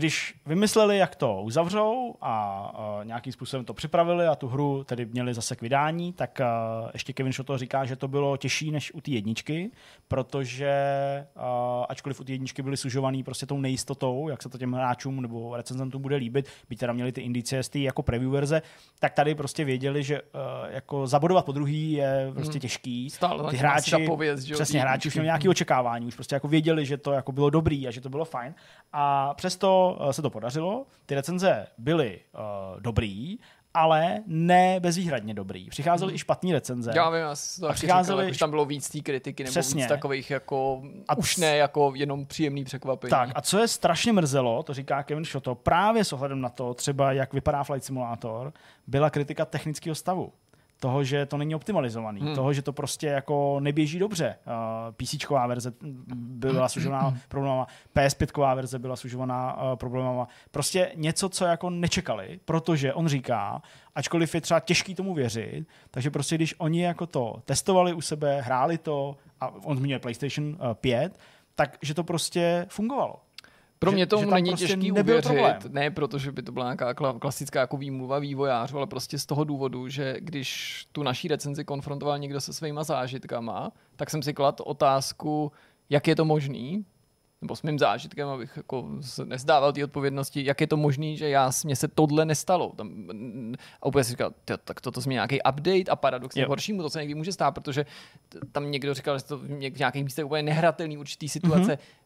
Když 0.00 0.34
vymysleli, 0.46 0.98
jak 0.98 1.16
to 1.16 1.42
uzavřou 1.42 2.14
a 2.20 2.30
a 2.74 3.04
nějakým 3.04 3.32
způsobem 3.32 3.64
to 3.64 3.74
připravili 3.74 4.26
a 4.26 4.34
tu 4.34 4.48
hru 4.48 4.84
tedy 4.84 5.06
měli 5.06 5.34
zase 5.34 5.56
k 5.56 5.62
vydání, 5.62 6.12
tak 6.12 6.40
a, 6.40 6.90
ještě 6.92 7.12
Kevin 7.12 7.32
Shotto 7.32 7.58
říká, 7.58 7.84
že 7.84 7.96
to 7.96 8.08
bylo 8.08 8.36
těžší 8.36 8.70
než 8.70 8.94
u 8.94 9.00
té 9.00 9.10
jedničky, 9.10 9.70
protože 10.08 10.72
a, 11.36 11.84
ačkoliv 11.88 12.20
u 12.20 12.24
té 12.24 12.32
jedničky 12.32 12.62
byly 12.62 12.76
sužovaný 12.76 13.22
prostě 13.22 13.46
tou 13.46 13.60
nejistotou, 13.60 14.28
jak 14.28 14.42
se 14.42 14.48
to 14.48 14.58
těm 14.58 14.72
hráčům 14.72 15.22
nebo 15.22 15.56
recenzentům 15.56 16.02
bude 16.02 16.16
líbit, 16.16 16.48
byť 16.68 16.78
teda 16.78 16.92
měli 16.92 17.12
ty 17.12 17.20
indicie 17.20 17.62
z 17.62 17.68
té 17.68 17.78
jako 17.78 18.02
preview 18.02 18.30
verze, 18.30 18.62
tak 18.98 19.12
tady 19.12 19.34
prostě 19.34 19.64
věděli, 19.64 20.02
že 20.02 20.20
a, 20.20 20.66
jako 20.68 21.06
zabodovat 21.06 21.44
po 21.44 21.52
druhý 21.52 21.92
je 21.92 22.30
prostě 22.34 22.52
hmm. 22.52 22.60
těžký. 22.60 23.10
Stále 23.10 23.50
ty 23.50 23.56
hráči, 23.56 24.06
pověst, 24.06 24.42
že 24.42 24.54
přesně, 24.54 24.80
hráči 24.80 25.08
už 25.08 25.14
měli 25.14 25.26
nějaké 25.26 25.48
očekávání, 25.48 26.06
už 26.06 26.14
prostě 26.14 26.34
jako 26.34 26.48
věděli, 26.48 26.86
že 26.86 26.96
to 26.96 27.12
jako 27.12 27.32
bylo 27.32 27.50
dobrý 27.50 27.88
a 27.88 27.90
že 27.90 28.00
to 28.00 28.08
bylo 28.08 28.24
fajn. 28.24 28.54
A 28.92 29.34
přesto 29.34 29.89
Eh, 30.00 30.12
se 30.12 30.22
to 30.22 30.30
podařilo, 30.30 30.86
ty 31.06 31.14
recenze 31.14 31.66
byly 31.78 32.20
uh, 32.34 32.80
dobrý, 32.80 33.38
ale 33.74 34.18
ne 34.26 34.80
bezvýhradně 34.80 35.34
dobrý. 35.34 35.68
Přicházely 35.70 36.10
hmm. 36.10 36.14
i 36.14 36.18
špatné 36.18 36.52
recenze. 36.52 36.92
Já 36.94 37.10
vím, 37.10 37.20
já 37.20 37.34
to 37.60 37.68
a 37.68 37.72
přicházely... 37.72 38.24
Říkal, 38.24 38.38
tam 38.38 38.50
bylo 38.50 38.64
víc 38.64 38.90
té 38.90 39.00
kritiky, 39.00 39.44
nebo 39.44 39.50
Přesně. 39.50 39.82
víc 39.82 39.88
takových 39.88 40.30
jako, 40.30 40.82
a 41.08 41.18
už 41.18 41.36
ne 41.36 41.56
jako 41.56 41.92
jenom 41.94 42.26
příjemný 42.26 42.64
překvapení. 42.64 43.10
Tak 43.10 43.30
a 43.34 43.40
co 43.40 43.58
je 43.58 43.68
strašně 43.68 44.12
mrzelo, 44.12 44.62
to 44.62 44.74
říká 44.74 45.02
Kevin 45.02 45.24
Shoto, 45.24 45.54
právě 45.54 46.04
s 46.04 46.12
ohledem 46.12 46.40
na 46.40 46.48
to, 46.48 46.74
třeba 46.74 47.12
jak 47.12 47.32
vypadá 47.32 47.64
Flight 47.64 47.84
Simulator, 47.84 48.52
byla 48.86 49.10
kritika 49.10 49.44
technického 49.44 49.94
stavu 49.94 50.32
toho, 50.80 51.04
že 51.04 51.26
to 51.26 51.36
není 51.36 51.54
optimalizovaný, 51.54 52.20
hmm. 52.20 52.34
toho, 52.34 52.52
že 52.52 52.62
to 52.62 52.72
prostě 52.72 53.06
jako 53.06 53.60
neběží 53.60 53.98
dobře. 53.98 54.36
Uh, 54.46 54.94
PC 54.94 55.30
verze 55.46 55.72
byla 56.14 56.68
sužovaná 56.68 57.08
hmm. 57.08 57.18
problémama, 57.28 57.66
PS5 57.96 58.54
verze 58.54 58.78
byla 58.78 58.96
sužovaná 58.96 59.62
uh, 59.62 59.76
problémama. 59.76 60.28
Prostě 60.50 60.92
něco, 60.94 61.28
co 61.28 61.44
jako 61.44 61.70
nečekali, 61.70 62.40
protože 62.44 62.94
on 62.94 63.08
říká, 63.08 63.62
ačkoliv 63.94 64.34
je 64.34 64.40
třeba 64.40 64.60
těžký 64.60 64.94
tomu 64.94 65.14
věřit, 65.14 65.66
takže 65.90 66.10
prostě 66.10 66.34
když 66.34 66.54
oni 66.58 66.82
jako 66.82 67.06
to 67.06 67.42
testovali 67.44 67.92
u 67.92 68.00
sebe, 68.00 68.40
hráli 68.40 68.78
to, 68.78 69.16
a 69.40 69.54
on 69.64 69.76
zmiňuje 69.76 69.98
PlayStation 69.98 70.58
5, 70.74 71.18
tak 71.54 71.78
že 71.82 71.94
to 71.94 72.04
prostě 72.04 72.66
fungovalo. 72.68 73.16
Pro 73.80 73.92
mě 73.92 74.06
to 74.06 74.24
není 74.24 74.50
prostě 74.50 74.66
těžký 74.66 74.92
uvěřit, 74.92 75.24
problém. 75.24 75.58
ne 75.68 75.90
protože 75.90 76.32
by 76.32 76.42
to 76.42 76.52
byla 76.52 76.64
nějaká 76.64 76.94
klasická 76.94 77.60
jako 77.60 77.76
výmluva 77.76 78.18
vývojářů, 78.18 78.76
ale 78.76 78.86
prostě 78.86 79.18
z 79.18 79.26
toho 79.26 79.44
důvodu, 79.44 79.88
že 79.88 80.16
když 80.18 80.86
tu 80.92 81.02
naší 81.02 81.28
recenzi 81.28 81.64
konfrontoval 81.64 82.18
někdo 82.18 82.40
se 82.40 82.52
svýma 82.52 82.84
zážitkama, 82.84 83.72
tak 83.96 84.10
jsem 84.10 84.22
si 84.22 84.34
kladl 84.34 84.64
otázku, 84.66 85.52
jak 85.90 86.08
je 86.08 86.16
to 86.16 86.24
možný, 86.24 86.84
nebo 87.42 87.56
s 87.56 87.62
mým 87.62 87.78
zážitkem, 87.78 88.28
abych 88.28 88.56
jako 88.56 88.88
nezdával 89.24 89.72
ty 89.72 89.84
odpovědnosti, 89.84 90.44
jak 90.44 90.60
je 90.60 90.66
to 90.66 90.76
možné, 90.76 91.16
že 91.16 91.28
já, 91.28 91.50
mně 91.64 91.76
se 91.76 91.88
tohle 91.88 92.24
nestalo. 92.24 92.72
Tam, 92.76 93.06
a 93.82 93.86
úplně 93.86 94.04
si 94.04 94.10
říkal, 94.10 94.34
tak 94.64 94.80
toto 94.80 95.00
změní 95.00 95.14
nějaký 95.14 95.38
update 95.42 95.90
a 95.90 95.96
paradoxně 95.96 96.46
horšímu 96.46 96.82
to 96.82 96.90
se 96.90 96.98
někdy 96.98 97.14
může 97.14 97.32
stát, 97.32 97.50
protože 97.50 97.86
tam 98.52 98.70
někdo 98.70 98.94
říkal, 98.94 99.18
že 99.18 99.24
to 99.24 99.38
v 99.38 99.78
nějakých 99.78 100.04
místech 100.04 100.24
úplně 100.24 100.42
nehratelný 100.42 100.98
určitý 100.98 101.28
situace. 101.28 101.72
Mm-hmm. 101.72 101.99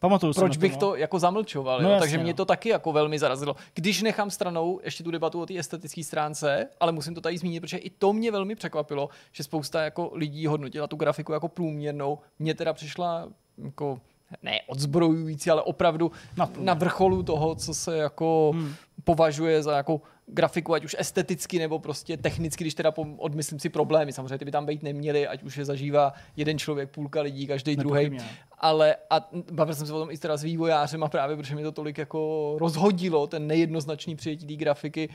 Pamatuju 0.00 0.32
Proč 0.34 0.56
bych 0.56 0.76
to, 0.76 0.86
no. 0.86 0.92
to 0.92 0.96
jako 0.96 1.18
zamlčoval? 1.18 1.82
No, 1.82 1.90
jasně, 1.90 2.00
Takže 2.00 2.18
mě 2.18 2.32
no. 2.32 2.36
to 2.36 2.44
taky 2.44 2.68
jako 2.68 2.92
velmi 2.92 3.18
zarazilo. 3.18 3.56
Když 3.74 4.02
nechám 4.02 4.30
stranou 4.30 4.80
ještě 4.84 5.04
tu 5.04 5.10
debatu 5.10 5.40
o 5.40 5.46
té 5.46 5.58
estetické 5.58 6.04
stránce, 6.04 6.68
ale 6.80 6.92
musím 6.92 7.14
to 7.14 7.20
tady 7.20 7.38
zmínit, 7.38 7.60
protože 7.60 7.76
i 7.76 7.90
to 7.90 8.12
mě 8.12 8.30
velmi 8.30 8.54
překvapilo, 8.54 9.08
že 9.32 9.44
spousta 9.44 9.82
jako 9.82 10.10
lidí 10.14 10.46
hodnotila 10.46 10.86
tu 10.86 10.96
grafiku 10.96 11.32
jako 11.32 11.48
průměrnou. 11.48 12.18
Mně 12.38 12.54
teda 12.54 12.72
přišla 12.72 13.28
jako 13.64 14.00
ne 14.42 14.60
odzbrojující, 14.66 15.50
ale 15.50 15.62
opravdu 15.62 16.12
na, 16.36 16.50
na 16.58 16.74
vrcholu 16.74 17.22
toho, 17.22 17.54
co 17.54 17.74
se 17.74 17.96
jako 17.96 18.50
hmm. 18.54 18.74
považuje 19.04 19.62
za 19.62 19.76
jako 19.76 20.00
grafiku, 20.32 20.74
ať 20.74 20.84
už 20.84 20.96
esteticky 20.98 21.58
nebo 21.58 21.78
prostě 21.78 22.16
technicky, 22.16 22.64
když 22.64 22.74
teda 22.74 22.92
odmyslím 23.16 23.60
si 23.60 23.68
problémy. 23.68 24.12
Samozřejmě 24.12 24.38
ty 24.38 24.44
by 24.44 24.50
tam 24.50 24.66
být 24.66 24.82
neměly, 24.82 25.26
ať 25.26 25.42
už 25.42 25.56
je 25.56 25.64
zažívá 25.64 26.12
jeden 26.36 26.58
člověk, 26.58 26.90
půlka 26.90 27.20
lidí, 27.20 27.46
každý 27.46 27.76
druhý. 27.76 28.18
Ale 28.58 28.96
a 29.10 29.28
bavil 29.52 29.74
jsem 29.74 29.86
se 29.86 29.92
o 29.92 29.98
tom 29.98 30.10
i 30.10 30.18
teda 30.18 30.36
s 30.36 30.42
vývojářem 30.42 31.04
a 31.04 31.08
právě 31.08 31.36
protože 31.36 31.54
mi 31.54 31.62
to 31.62 31.72
tolik 31.72 31.98
jako 31.98 32.54
rozhodilo, 32.58 33.26
ten 33.26 33.46
nejednoznačný 33.46 34.16
přijetí 34.16 34.46
té 34.46 34.54
grafiky, 34.54 35.08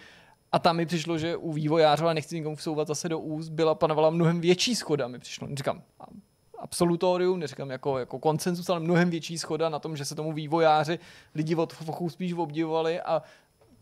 a 0.52 0.60
tam 0.60 0.78
mi 0.78 0.86
přišlo, 0.86 1.18
že 1.18 1.38
u 1.38 1.54
vývojářů, 1.54 2.04
ale 2.04 2.14
nechci 2.14 2.36
nikomu 2.36 2.56
vsouvat 2.56 2.88
zase 2.88 3.10
do 3.10 3.20
úst, 3.20 3.50
byla 3.50 3.76
panovala 3.76 4.10
mnohem 4.10 4.42
větší 4.42 4.76
schoda, 4.76 5.08
mi 5.08 5.20
přišlo. 5.20 5.48
Říkám, 5.54 5.82
absolutorium, 6.60 7.40
neříkám 7.40 7.70
jako, 7.70 8.00
jako 8.00 8.20
koncenzus, 8.20 8.70
ale 8.70 8.80
mnohem 8.80 9.10
větší 9.10 9.38
schoda 9.38 9.70
na 9.70 9.80
tom, 9.80 9.98
že 9.98 10.06
se 10.06 10.16
tomu 10.16 10.34
vývojáři 10.34 11.00
lidi 11.36 11.56
od 11.56 11.74
fochů 11.74 12.10
spíš 12.10 12.34
obdivovali 12.34 13.02
a 13.02 13.22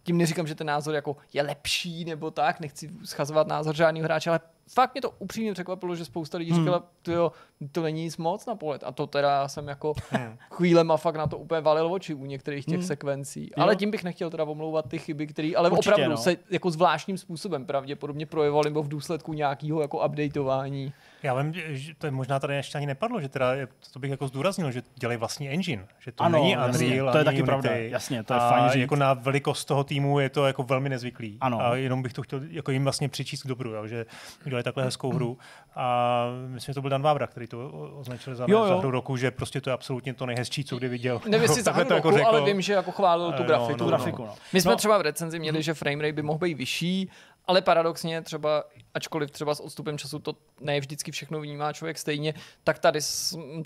tím 0.04 0.18
neříkám, 0.18 0.48
že 0.48 0.56
ten 0.56 0.68
názor 0.68 0.96
jako 0.96 1.18
je 1.34 1.44
lepší 1.44 2.06
nebo 2.06 2.32
tak, 2.32 2.60
nechci 2.60 2.90
schazovat 3.04 3.48
názor 3.48 3.76
žádného 3.76 4.04
hráče, 4.04 4.30
ale 4.30 4.40
fakt 4.74 4.94
mě 4.94 5.02
to 5.02 5.12
upřímně 5.20 5.54
překvapilo, 5.54 5.96
že 5.96 6.06
spousta 6.06 6.38
lidí 6.38 6.52
hmm. 6.52 6.60
říkala, 6.60 6.84
jo, 7.08 7.32
to 7.72 7.82
není 7.82 8.04
nic 8.04 8.18
moc 8.18 8.46
na 8.46 8.56
pohled. 8.56 8.84
A 8.84 8.92
to 8.92 9.08
teda 9.08 9.48
jsem 9.48 9.68
jako 9.68 9.94
hmm. 10.10 10.38
chvílema 10.50 10.98
fakt 10.98 11.16
na 11.16 11.28
to 11.28 11.38
úplně 11.38 11.62
valil 11.62 11.94
oči 11.94 12.14
u 12.14 12.26
některých 12.26 12.66
těch 12.66 12.78
hmm. 12.78 12.88
sekvencí. 12.88 13.44
Jo. 13.44 13.64
Ale 13.64 13.76
tím 13.76 13.92
bych 13.92 14.04
nechtěl 14.04 14.30
teda 14.30 14.44
omlouvat 14.44 14.90
ty 14.90 15.00
chyby, 15.00 15.28
které 15.28 15.52
ale 15.58 15.70
Určitě, 15.70 15.92
opravdu 15.92 16.12
no. 16.12 16.18
se 16.18 16.38
jako 16.50 16.72
zvláštním 16.72 17.18
způsobem 17.18 17.66
pravděpodobně 17.66 18.26
projevovaly 18.26 18.70
nebo 18.70 18.84
v 18.84 18.88
důsledku 18.88 19.34
nějakého 19.34 19.82
jako 19.82 20.06
updateování. 20.06 20.94
Já 21.24 21.34
vím, 21.42 21.54
že 21.54 21.94
to 21.98 22.08
je 22.08 22.12
možná 22.12 22.40
tady 22.40 22.56
ještě 22.56 22.78
ani 22.78 22.88
nepadlo, 22.88 23.22
že 23.22 23.30
teda, 23.30 23.48
to 23.94 24.00
bych 24.00 24.12
jako 24.12 24.28
zdůraznil, 24.28 24.72
že 24.72 24.84
dělají 24.96 25.20
vlastní 25.20 25.50
engine, 25.50 25.88
že 26.00 26.12
to 26.12 26.24
ano, 26.24 26.38
není 26.38 26.58
Unreal, 26.58 27.12
to 27.12 27.18
je 27.18 27.24
taky 27.24 27.38
Unity, 27.38 27.46
pravda, 27.46 27.72
jasně, 27.72 28.24
to 28.24 28.34
je 28.34 28.40
a 28.40 28.50
fajn 28.50 28.70
říct. 28.70 28.82
jako 28.82 28.96
na 28.96 29.14
velikost 29.14 29.66
toho 29.66 29.84
týmu 29.84 30.20
je 30.20 30.30
to 30.30 30.48
jako 30.48 30.64
velmi 30.64 30.90
nezvyklý. 30.90 31.38
Ano. 31.42 31.62
A 31.62 31.76
jenom 31.76 32.02
bych 32.02 32.14
to 32.14 32.22
chtěl 32.22 32.42
jako 32.50 32.72
jim 32.72 32.84
vlastně 32.84 33.10
přičíst 33.10 33.44
k 33.44 33.48
dobru, 33.48 33.72
jo, 33.72 33.88
že 33.88 34.06
udělali 34.46 34.64
takhle 34.64 34.84
hezkou 34.84 35.14
hru 35.14 35.38
a 35.76 36.26
myslím, 36.48 36.72
že 36.72 36.76
to 36.76 36.82
byl 36.82 36.90
Dan 36.90 37.02
Vávra, 37.02 37.28
který 37.28 37.48
to 37.48 37.70
označil 38.00 38.36
za, 38.36 38.46
jo, 38.50 38.60
jo. 38.60 38.68
za 38.68 38.76
hru 38.76 38.92
roku, 38.92 39.18
že 39.18 39.32
prostě 39.32 39.62
to 39.62 39.70
je 39.70 39.74
absolutně 39.74 40.14
to 40.14 40.26
nejhezčí, 40.26 40.64
co 40.64 40.78
kdy 40.78 40.88
viděl. 40.88 41.22
Nevím, 41.26 41.44
jestli 41.44 41.62
za 41.64 41.72
hru 41.72 41.84
roku, 41.84 41.94
jako 41.94 42.12
řekl, 42.12 42.28
ale 42.28 42.46
vím, 42.46 42.62
že 42.62 42.74
jako 42.74 42.92
chválil 42.92 43.32
tu 43.32 43.44
grafiku. 43.44 43.80
No, 43.80 43.86
no, 43.86 43.92
no. 43.92 43.98
grafiku 43.98 44.26
no. 44.26 44.36
My 44.54 44.62
jsme 44.62 44.72
no. 44.72 44.78
třeba 44.78 44.98
v 44.98 45.02
recenzi 45.02 45.40
měli, 45.40 45.64
že 45.64 45.74
frame 45.74 46.02
rate 46.04 46.14
by 46.14 46.22
mohl 46.22 46.40
být 46.40 46.54
vyšší, 46.54 47.10
ale 47.46 47.62
paradoxně 47.62 48.22
třeba, 48.22 48.64
ačkoliv 48.94 49.32
třeba 49.32 49.56
s 49.56 49.60
odstupem 49.60 49.98
času 49.98 50.20
to 50.20 50.36
ne 50.62 50.80
vždycky 50.80 51.12
všechno 51.12 51.42
vnímá 51.42 51.74
člověk 51.74 51.98
stejně, 51.98 52.34
tak 52.64 52.80
tady 52.80 53.00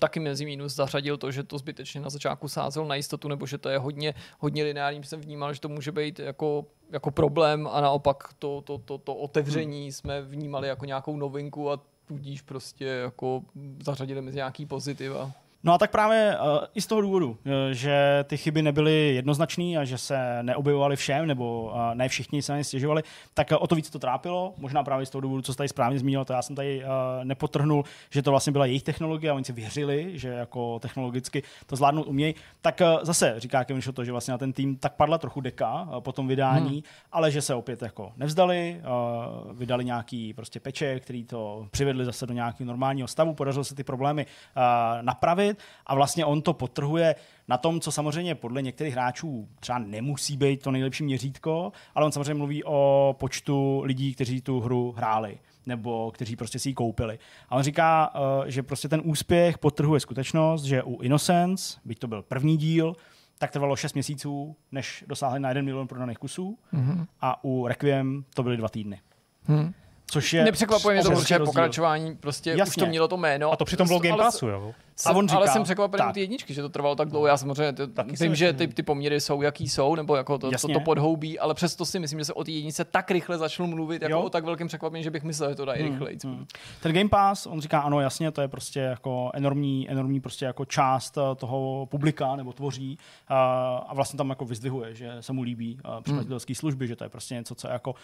taky 0.00 0.20
mezi 0.20 0.44
mínus 0.44 0.74
zařadil 0.74 1.16
to, 1.16 1.30
že 1.30 1.42
to 1.42 1.58
zbytečně 1.58 2.00
na 2.00 2.10
začátku 2.10 2.48
sázel 2.48 2.84
na 2.84 2.94
jistotu, 2.94 3.28
nebo 3.28 3.46
že 3.46 3.58
to 3.58 3.68
je 3.68 3.78
hodně, 3.78 4.14
hodně 4.38 4.64
lineární. 4.64 5.04
Jsem 5.04 5.20
vnímal, 5.20 5.54
že 5.54 5.60
to 5.60 5.68
může 5.68 5.92
být 5.92 6.18
jako, 6.18 6.66
jako 6.90 7.10
problém 7.10 7.68
a 7.72 7.80
naopak 7.80 8.32
to, 8.38 8.60
to, 8.60 8.78
to, 8.78 8.98
to 8.98 9.14
otevření 9.14 9.82
hmm. 9.82 9.92
jsme 9.92 10.22
vnímali 10.22 10.68
jako 10.68 10.84
nějakou 10.84 11.16
novinku 11.16 11.70
a 11.70 11.80
tudíž 12.06 12.42
prostě 12.42 12.84
jako 12.84 13.42
zařadili 13.82 14.22
mezi 14.22 14.36
nějaký 14.36 14.66
pozitiva. 14.66 15.32
No 15.64 15.72
a 15.72 15.78
tak 15.78 15.90
právě 15.90 16.36
uh, 16.40 16.64
i 16.74 16.80
z 16.80 16.86
toho 16.86 17.00
důvodu, 17.00 17.30
uh, 17.30 17.36
že 17.72 18.24
ty 18.28 18.36
chyby 18.36 18.62
nebyly 18.62 19.14
jednoznačné 19.14 19.64
a 19.64 19.84
že 19.84 19.98
se 19.98 20.42
neobjevovaly 20.42 20.96
všem, 20.96 21.26
nebo 21.26 21.72
uh, 21.74 21.94
ne 21.94 22.08
všichni 22.08 22.42
se 22.42 22.52
na 22.52 22.58
ně 22.58 22.64
stěžovali, 22.64 23.02
tak 23.34 23.50
uh, 23.50 23.56
o 23.60 23.66
to 23.66 23.74
víc 23.74 23.90
to 23.90 23.98
trápilo. 23.98 24.54
Možná 24.56 24.84
právě 24.84 25.06
z 25.06 25.10
toho 25.10 25.20
důvodu, 25.20 25.42
co 25.42 25.52
jste 25.52 25.58
tady 25.58 25.68
správně 25.68 25.98
zmínil, 25.98 26.24
to 26.24 26.32
já 26.32 26.42
jsem 26.42 26.56
tady 26.56 26.84
uh, 26.84 26.90
nepotrhnul, 27.24 27.84
že 28.10 28.22
to 28.22 28.30
vlastně 28.30 28.52
byla 28.52 28.66
jejich 28.66 28.82
technologie 28.82 29.30
a 29.30 29.34
oni 29.34 29.44
si 29.44 29.52
věřili, 29.52 30.18
že 30.18 30.28
jako 30.28 30.78
technologicky 30.78 31.42
to 31.66 31.76
zvládnout 31.76 32.06
umějí. 32.06 32.34
Tak 32.60 32.80
uh, 32.80 33.04
zase 33.04 33.34
říká 33.36 33.64
Kevin 33.64 33.82
to, 33.92 34.04
že 34.04 34.12
vlastně 34.12 34.32
na 34.32 34.38
ten 34.38 34.52
tým 34.52 34.76
tak 34.76 34.94
padla 34.94 35.18
trochu 35.18 35.40
deka 35.40 35.82
uh, 35.82 36.00
po 36.00 36.12
tom 36.12 36.28
vydání, 36.28 36.70
hmm. 36.70 36.82
ale 37.12 37.30
že 37.30 37.42
se 37.42 37.54
opět 37.54 37.82
jako 37.82 38.12
nevzdali, 38.16 38.80
uh, 38.80 39.52
vydali 39.52 39.84
nějaký 39.84 40.34
prostě 40.34 40.60
peče, 40.60 41.00
který 41.00 41.24
to 41.24 41.66
přivedli 41.70 42.04
zase 42.04 42.26
do 42.26 42.34
nějakého 42.34 42.66
normálního 42.66 43.08
stavu, 43.08 43.34
podařilo 43.34 43.64
se 43.64 43.74
ty 43.74 43.84
problémy 43.84 44.26
uh, 44.26 44.62
napravit 45.02 45.47
představit 45.54 45.58
a 45.86 45.94
vlastně 45.94 46.24
on 46.24 46.42
to 46.42 46.52
potrhuje 46.52 47.14
na 47.48 47.58
tom, 47.58 47.80
co 47.80 47.92
samozřejmě 47.92 48.34
podle 48.34 48.62
některých 48.62 48.94
hráčů 48.94 49.48
třeba 49.60 49.78
nemusí 49.78 50.36
být 50.36 50.62
to 50.62 50.70
nejlepší 50.70 51.04
měřítko, 51.04 51.72
ale 51.94 52.06
on 52.06 52.12
samozřejmě 52.12 52.34
mluví 52.34 52.64
o 52.64 53.16
počtu 53.18 53.82
lidí, 53.84 54.14
kteří 54.14 54.40
tu 54.40 54.60
hru 54.60 54.94
hráli 54.96 55.38
nebo 55.66 56.10
kteří 56.10 56.36
prostě 56.36 56.58
si 56.58 56.68
ji 56.68 56.74
koupili. 56.74 57.18
A 57.48 57.56
on 57.56 57.62
říká, 57.62 58.12
eh, 58.14 58.50
že 58.50 58.62
prostě 58.62 58.88
ten 58.88 59.00
úspěch 59.04 59.58
potrhuje 59.58 60.00
skutečnost, 60.00 60.62
že 60.64 60.82
u 60.82 61.02
Innocence, 61.02 61.80
byť 61.84 61.98
to 61.98 62.06
byl 62.06 62.22
první 62.22 62.56
díl, 62.56 62.96
tak 63.38 63.50
trvalo 63.50 63.76
6 63.76 63.94
měsíců, 63.94 64.56
než 64.72 65.04
dosáhli 65.06 65.40
na 65.40 65.48
1 65.48 65.62
milion 65.62 65.86
prodaných 65.86 66.18
kusů 66.18 66.58
mm-hmm. 66.74 67.06
a 67.20 67.44
u 67.44 67.66
Requiem 67.66 68.24
to 68.34 68.42
byly 68.42 68.56
dva 68.56 68.68
týdny. 68.68 69.00
Mm. 69.48 69.72
Což 70.10 70.32
je 70.32 70.44
Nepřekvapuje 70.44 70.94
mě 70.94 71.04
to, 71.04 71.10
protože 71.10 71.38
pokračování 71.38 72.16
prostě 72.16 72.50
Jasně. 72.50 72.64
už 72.70 72.74
to 72.74 72.86
mělo 72.86 73.08
to 73.08 73.16
jméno. 73.16 73.52
A 73.52 73.56
to 73.56 73.64
přitom 73.64 73.86
bylo 73.86 73.98
Game 73.98 74.16
Passu, 74.16 74.48
jo? 74.48 74.74
A 75.06 75.12
on 75.12 75.28
říká, 75.28 75.36
ale 75.36 75.48
jsem 75.48 75.62
překvapený 75.62 76.04
u 76.10 76.12
ty 76.12 76.20
jedničky, 76.20 76.54
že 76.54 76.62
to 76.62 76.68
trvalo 76.68 76.96
tak 76.96 77.08
dlouho. 77.08 77.26
Já 77.26 77.36
samozřejmě 77.36 77.72
ty, 77.72 77.82
vím, 78.20 78.34
že 78.34 78.52
ty, 78.52 78.68
ty 78.68 78.82
poměry 78.82 79.20
jsou, 79.20 79.42
jaký 79.42 79.68
jsou, 79.68 79.94
nebo 79.94 80.16
jako 80.16 80.38
to, 80.38 80.50
to, 80.50 80.68
to, 80.68 80.80
podhoubí, 80.80 81.38
ale 81.38 81.54
přesto 81.54 81.86
si 81.86 81.98
myslím, 81.98 82.18
že 82.18 82.24
se 82.24 82.32
o 82.32 82.44
té 82.44 82.50
jedničce 82.50 82.84
tak 82.84 83.10
rychle 83.10 83.38
začnu 83.38 83.66
mluvit, 83.66 84.02
jako 84.02 84.12
jo. 84.12 84.22
o 84.22 84.30
tak 84.30 84.44
velkém 84.44 84.68
překvapení, 84.68 85.04
že 85.04 85.10
bych 85.10 85.22
myslel, 85.22 85.50
že 85.50 85.56
to 85.56 85.64
dají 85.64 85.82
hmm, 85.82 85.92
rychleji. 85.92 86.18
Hmm. 86.24 86.46
Ten 86.80 86.92
Game 86.92 87.08
Pass, 87.08 87.46
on 87.46 87.60
říká, 87.60 87.80
ano, 87.80 88.00
jasně, 88.00 88.30
to 88.30 88.40
je 88.40 88.48
prostě 88.48 88.80
jako 88.80 89.30
enormní, 89.34 89.90
enormní 89.90 90.20
prostě 90.20 90.44
jako 90.44 90.64
část 90.64 91.18
eh, 91.18 91.34
toho 91.34 91.86
publika 91.90 92.36
nebo 92.36 92.52
tvoří 92.52 92.98
a, 93.28 93.76
a 93.88 93.94
vlastně 93.94 94.16
tam 94.16 94.30
jako 94.30 94.44
vyzdvihuje, 94.44 94.94
že 94.94 95.16
se 95.20 95.32
mu 95.32 95.42
líbí 95.42 95.78
eh, 95.84 96.02
překladatelské 96.02 96.50
hmm. 96.50 96.58
služby, 96.58 96.86
že 96.86 96.96
to 96.96 97.04
je 97.04 97.10
prostě 97.10 97.34
něco, 97.34 97.54
co 97.54 97.68
jako 97.68 97.94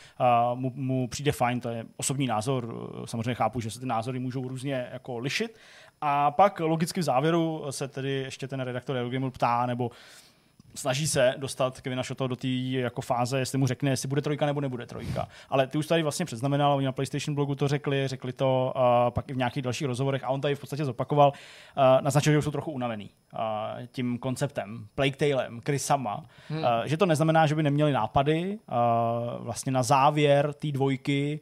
mu, 0.55 0.73
mu 0.75 1.09
přijde 1.09 1.33
fajn, 1.33 1.61
to 1.61 1.69
je 1.69 1.85
osobní 1.97 2.27
názor, 2.27 2.91
samozřejmě 3.05 3.35
chápu, 3.35 3.61
že 3.61 3.71
se 3.71 3.81
ty 3.81 3.87
názory 3.87 4.19
můžou 4.19 4.49
různě 4.49 4.89
jako 4.93 5.19
lišit, 5.19 5.59
a 6.01 6.31
pak 6.31 6.61
logicky 6.61 7.01
v 7.01 7.03
závěru 7.03 7.65
se 7.71 7.89
tedy 7.89 8.11
ještě 8.11 8.49
ten 8.49 8.61
redaktor 8.61 8.97
Eurogamer 8.97 9.31
ptá, 9.31 9.67
nebo 9.67 9.91
snaží 10.75 11.07
se 11.07 11.35
dostat 11.37 11.81
Kevina 11.81 12.03
Shoto 12.03 12.27
do 12.27 12.37
té 12.37 12.49
jako 12.49 13.01
fáze, 13.01 13.39
jestli 13.39 13.59
mu 13.59 13.67
řekne, 13.67 13.91
jestli 13.91 14.09
bude 14.09 14.23
trojka 14.23 14.47
nebo 14.47 14.61
nebude 14.61 14.87
trojka. 14.87 15.29
Ale 15.49 15.67
ty 15.67 15.79
už 15.79 15.87
tady 15.87 16.03
vlastně 16.03 16.27
předznamenal, 16.27 16.77
oni 16.77 16.87
na 16.87 16.93
PlayStation 16.93 17.35
blogu 17.35 17.55
to 17.55 17.69
řekli, 17.69 18.09
řekli 18.09 18.33
to 18.33 18.73
uh, 18.77 18.83
pak 19.11 19.31
i 19.31 19.33
v 19.33 19.37
nějakých 19.37 19.63
dalších 19.63 19.87
rozhovorech 19.87 20.25
a 20.25 20.29
on 20.29 20.41
tady 20.41 20.55
v 20.55 20.61
podstatě 20.61 20.85
zopakoval, 20.85 21.29
uh, 21.29 21.85
naznačil, 22.01 22.33
že 22.33 22.39
už 22.39 22.45
jsou 22.45 22.51
trochu 22.51 22.71
unavený 22.71 23.11
uh, 23.33 23.41
tím 23.93 24.19
konceptem, 24.19 24.87
Plague 24.95 25.17
Talem, 25.17 25.61
Chrisama, 25.61 26.25
hmm. 26.49 26.59
uh, 26.59 26.65
že 26.85 26.97
to 26.97 27.07
neznamená, 27.07 27.47
že 27.47 27.55
by 27.55 27.63
neměli 27.63 27.93
nápady, 27.93 28.59
uh, 28.69 29.45
vlastně 29.45 29.73
na 29.73 29.83
závěr 29.83 30.53
té 30.53 30.73
dvojky 30.73 31.41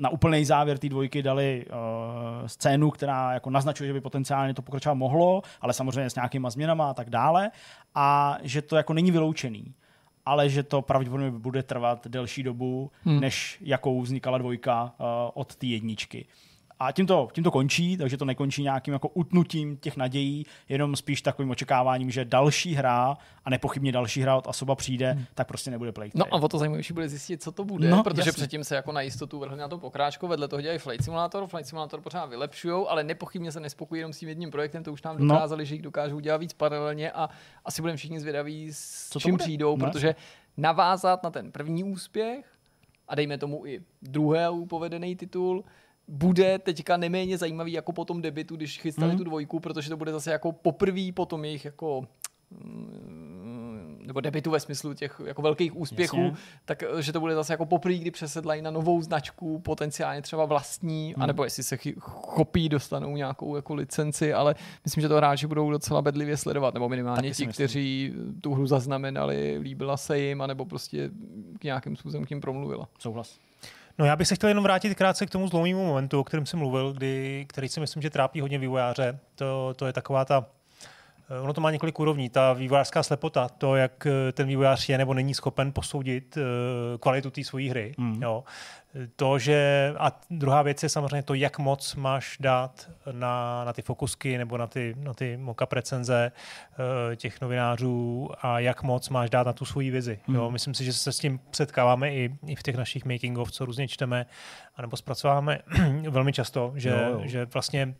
na 0.00 0.08
úplný 0.08 0.44
závěr 0.44 0.78
té 0.78 0.88
dvojky 0.88 1.22
dali 1.22 1.66
uh, 1.66 2.46
scénu, 2.46 2.90
která 2.90 3.32
jako 3.32 3.50
naznačuje, 3.50 3.86
že 3.86 3.92
by 3.92 4.00
potenciálně 4.00 4.54
to 4.54 4.62
pokračovat 4.62 4.94
mohlo, 4.94 5.42
ale 5.60 5.72
samozřejmě 5.72 6.10
s 6.10 6.14
nějakýma 6.14 6.50
změnama 6.50 6.90
a 6.90 6.94
tak 6.94 7.10
dále. 7.10 7.50
A 7.94 8.38
že 8.42 8.62
to 8.62 8.76
jako 8.76 8.92
není 8.92 9.10
vyloučený 9.10 9.74
ale 10.26 10.48
že 10.48 10.62
to 10.62 10.82
pravděpodobně 10.82 11.30
bude 11.30 11.62
trvat 11.62 12.06
delší 12.06 12.42
dobu, 12.42 12.90
hmm. 13.04 13.20
než 13.20 13.58
jakou 13.60 14.00
vznikala 14.00 14.38
dvojka 14.38 14.82
uh, 14.84 15.06
od 15.34 15.56
té 15.56 15.66
jedničky. 15.66 16.26
A 16.80 16.92
tím 16.92 17.06
to, 17.06 17.28
tím 17.32 17.44
to 17.44 17.50
končí, 17.50 17.96
takže 17.96 18.16
to 18.16 18.24
nekončí 18.24 18.62
nějakým 18.62 18.94
jako 18.94 19.08
utnutím 19.08 19.76
těch 19.76 19.96
nadějí, 19.96 20.46
jenom 20.68 20.96
spíš 20.96 21.22
takovým 21.22 21.50
očekáváním, 21.50 22.10
že 22.10 22.24
další 22.24 22.74
hra 22.74 23.16
a 23.44 23.50
nepochybně 23.50 23.92
další 23.92 24.22
hra 24.22 24.36
od 24.36 24.48
Asoba 24.48 24.74
přijde, 24.74 25.12
hmm. 25.12 25.24
tak 25.34 25.48
prostě 25.48 25.70
nebude 25.70 25.92
Plague 25.92 26.12
No 26.14 26.24
a 26.30 26.32
o 26.32 26.48
to 26.48 26.58
zajímavější 26.58 26.92
bude 26.92 27.08
zjistit, 27.08 27.42
co 27.42 27.52
to 27.52 27.64
bude, 27.64 27.88
no, 27.88 28.02
protože 28.02 28.28
jasný. 28.28 28.32
předtím 28.32 28.64
se 28.64 28.74
jako 28.74 28.92
na 28.92 29.00
jistotu 29.00 29.38
vrhli 29.38 29.58
na 29.58 29.68
to 29.68 29.78
pokráčko, 29.78 30.28
vedle 30.28 30.48
toho 30.48 30.62
dělají 30.62 30.78
Flight 30.78 31.04
Simulator, 31.04 31.46
Flight 31.46 31.68
Simulator 31.68 32.00
pořád 32.00 32.26
vylepšují, 32.26 32.86
ale 32.88 33.04
nepochybně 33.04 33.52
se 33.52 33.60
nespokojí 33.60 33.98
jenom 33.98 34.12
s 34.12 34.18
tím 34.18 34.28
jedním 34.28 34.50
projektem, 34.50 34.82
to 34.84 34.92
už 34.92 35.02
nám 35.02 35.18
no. 35.18 35.34
dokázali, 35.34 35.60
no. 35.60 35.64
že 35.64 35.74
jich 35.74 35.82
dokážou 35.82 36.20
dělat 36.20 36.36
víc 36.36 36.52
paralelně 36.52 37.12
a 37.12 37.28
asi 37.64 37.82
budeme 37.82 37.96
všichni 37.96 38.20
zvědaví, 38.20 38.72
s 38.72 39.08
co 39.08 39.20
čím 39.20 39.36
přijdou, 39.36 39.76
no. 39.76 39.86
protože 39.86 40.14
navázat 40.56 41.22
na 41.22 41.30
ten 41.30 41.52
první 41.52 41.84
úspěch 41.84 42.46
a 43.08 43.14
dejme 43.14 43.38
tomu 43.38 43.66
i 43.66 43.80
druhý 44.02 44.66
povedený 44.68 45.16
titul, 45.16 45.64
bude 46.10 46.58
teďka 46.58 46.96
neméně 46.96 47.38
zajímavý 47.38 47.72
jako 47.72 47.92
po 47.92 48.04
tom 48.04 48.22
debitu, 48.22 48.56
když 48.56 48.80
chystali 48.80 49.12
mm. 49.12 49.18
tu 49.18 49.24
dvojku, 49.24 49.60
protože 49.60 49.88
to 49.88 49.96
bude 49.96 50.12
zase 50.12 50.32
jako 50.32 50.52
poprvé 50.52 51.12
po 51.14 51.26
tom 51.26 51.44
jejich 51.44 51.64
jako 51.64 52.04
mm, 52.50 54.02
nebo 54.06 54.20
debitu 54.20 54.50
ve 54.50 54.60
smyslu 54.60 54.94
těch 54.94 55.20
jako 55.26 55.42
velkých 55.42 55.76
úspěchů, 55.76 56.20
Jasně. 56.20 56.38
tak 56.64 56.82
eh, 56.82 57.02
že 57.02 57.12
to 57.12 57.20
bude 57.20 57.34
zase 57.34 57.52
jako 57.52 57.66
poprvé, 57.66 57.94
kdy 57.94 58.10
přesedlají 58.10 58.62
na 58.62 58.70
novou 58.70 59.02
značku, 59.02 59.58
potenciálně 59.58 60.22
třeba 60.22 60.44
vlastní, 60.44 61.12
hmm. 61.14 61.22
anebo 61.22 61.44
jestli 61.44 61.62
se 61.62 61.78
chopí, 62.00 62.68
dostanou 62.68 63.16
nějakou 63.16 63.56
jako 63.56 63.74
licenci, 63.74 64.32
ale 64.32 64.54
myslím, 64.84 65.00
že 65.00 65.08
to 65.08 65.16
hráči 65.16 65.46
budou 65.46 65.70
docela 65.70 66.02
bedlivě 66.02 66.36
sledovat, 66.36 66.74
nebo 66.74 66.88
minimálně 66.88 67.30
Taky 67.30 67.34
ti, 67.34 67.46
kteří 67.46 68.14
tu 68.40 68.54
hru 68.54 68.66
zaznamenali, 68.66 69.58
líbila 69.58 69.96
se 69.96 70.18
jim, 70.18 70.42
anebo 70.42 70.64
prostě 70.64 71.10
k 71.58 71.64
nějakým 71.64 71.96
způsobem 71.96 72.26
k 72.26 72.30
jim 72.30 72.40
promluvila. 72.40 72.88
Souhlas. 72.98 73.38
No 74.00 74.06
já 74.06 74.16
bych 74.16 74.28
se 74.28 74.34
chtěl 74.34 74.48
jenom 74.48 74.64
vrátit 74.64 74.94
krátce 74.94 75.26
k 75.26 75.30
tomu 75.30 75.48
zlomovému 75.48 75.86
momentu, 75.86 76.20
o 76.20 76.24
kterém 76.24 76.46
jsem 76.46 76.58
mluvil, 76.58 76.92
kdy, 76.92 77.44
který 77.48 77.68
si 77.68 77.80
myslím, 77.80 78.02
že 78.02 78.10
trápí 78.10 78.40
hodně 78.40 78.58
vývojáře. 78.58 79.18
To, 79.34 79.74
to 79.76 79.86
je 79.86 79.92
taková 79.92 80.24
ta 80.24 80.46
Ono 81.40 81.52
to 81.52 81.60
má 81.60 81.70
několik 81.70 82.00
úrovní. 82.00 82.28
Ta 82.28 82.52
vývojářská 82.52 83.02
slepota, 83.02 83.48
to, 83.48 83.76
jak 83.76 84.06
eh, 84.06 84.32
ten 84.32 84.46
vývojář 84.46 84.88
je 84.88 84.98
nebo 84.98 85.14
není 85.14 85.34
schopen 85.34 85.72
posoudit 85.72 86.36
uh, 86.36 86.42
kvalitu 86.98 87.30
té 87.30 87.44
své 87.44 87.70
hry. 87.70 87.94
Mm. 87.98 88.22
Jo 88.22 88.44
to, 89.16 89.38
že 89.38 89.92
a 89.98 90.20
druhá 90.30 90.62
věc 90.62 90.82
je 90.82 90.88
samozřejmě 90.88 91.22
to, 91.22 91.34
jak 91.34 91.58
moc 91.58 91.94
máš 91.94 92.36
dát 92.40 92.90
na, 93.12 93.64
na 93.64 93.72
ty 93.72 93.82
fokusky 93.82 94.38
nebo 94.38 94.56
na 94.56 94.66
ty, 94.66 94.94
na 94.98 95.14
ty 95.14 95.36
mock 95.36 95.62
recenze 95.72 96.32
těch 97.16 97.40
novinářů 97.40 98.30
a 98.40 98.58
jak 98.58 98.82
moc 98.82 99.08
máš 99.08 99.30
dát 99.30 99.46
na 99.46 99.52
tu 99.52 99.64
svoji 99.64 99.90
vizi. 99.90 100.20
Hmm. 100.26 100.36
Jo, 100.36 100.50
myslím 100.50 100.74
si, 100.74 100.84
že 100.84 100.92
se 100.92 101.12
s 101.12 101.18
tím 101.18 101.40
setkáváme 101.52 102.14
i, 102.14 102.38
i 102.46 102.56
v 102.56 102.62
těch 102.62 102.76
našich 102.76 103.04
making 103.04 103.38
of, 103.38 103.52
co 103.52 103.64
různě 103.64 103.88
čteme, 103.88 104.26
anebo 104.76 104.96
zpracováváme 104.96 105.58
velmi 106.10 106.32
často, 106.32 106.72
že, 106.76 106.88
jo, 106.88 106.98
jo. 107.10 107.20
že 107.24 107.44
vlastně 107.44 107.94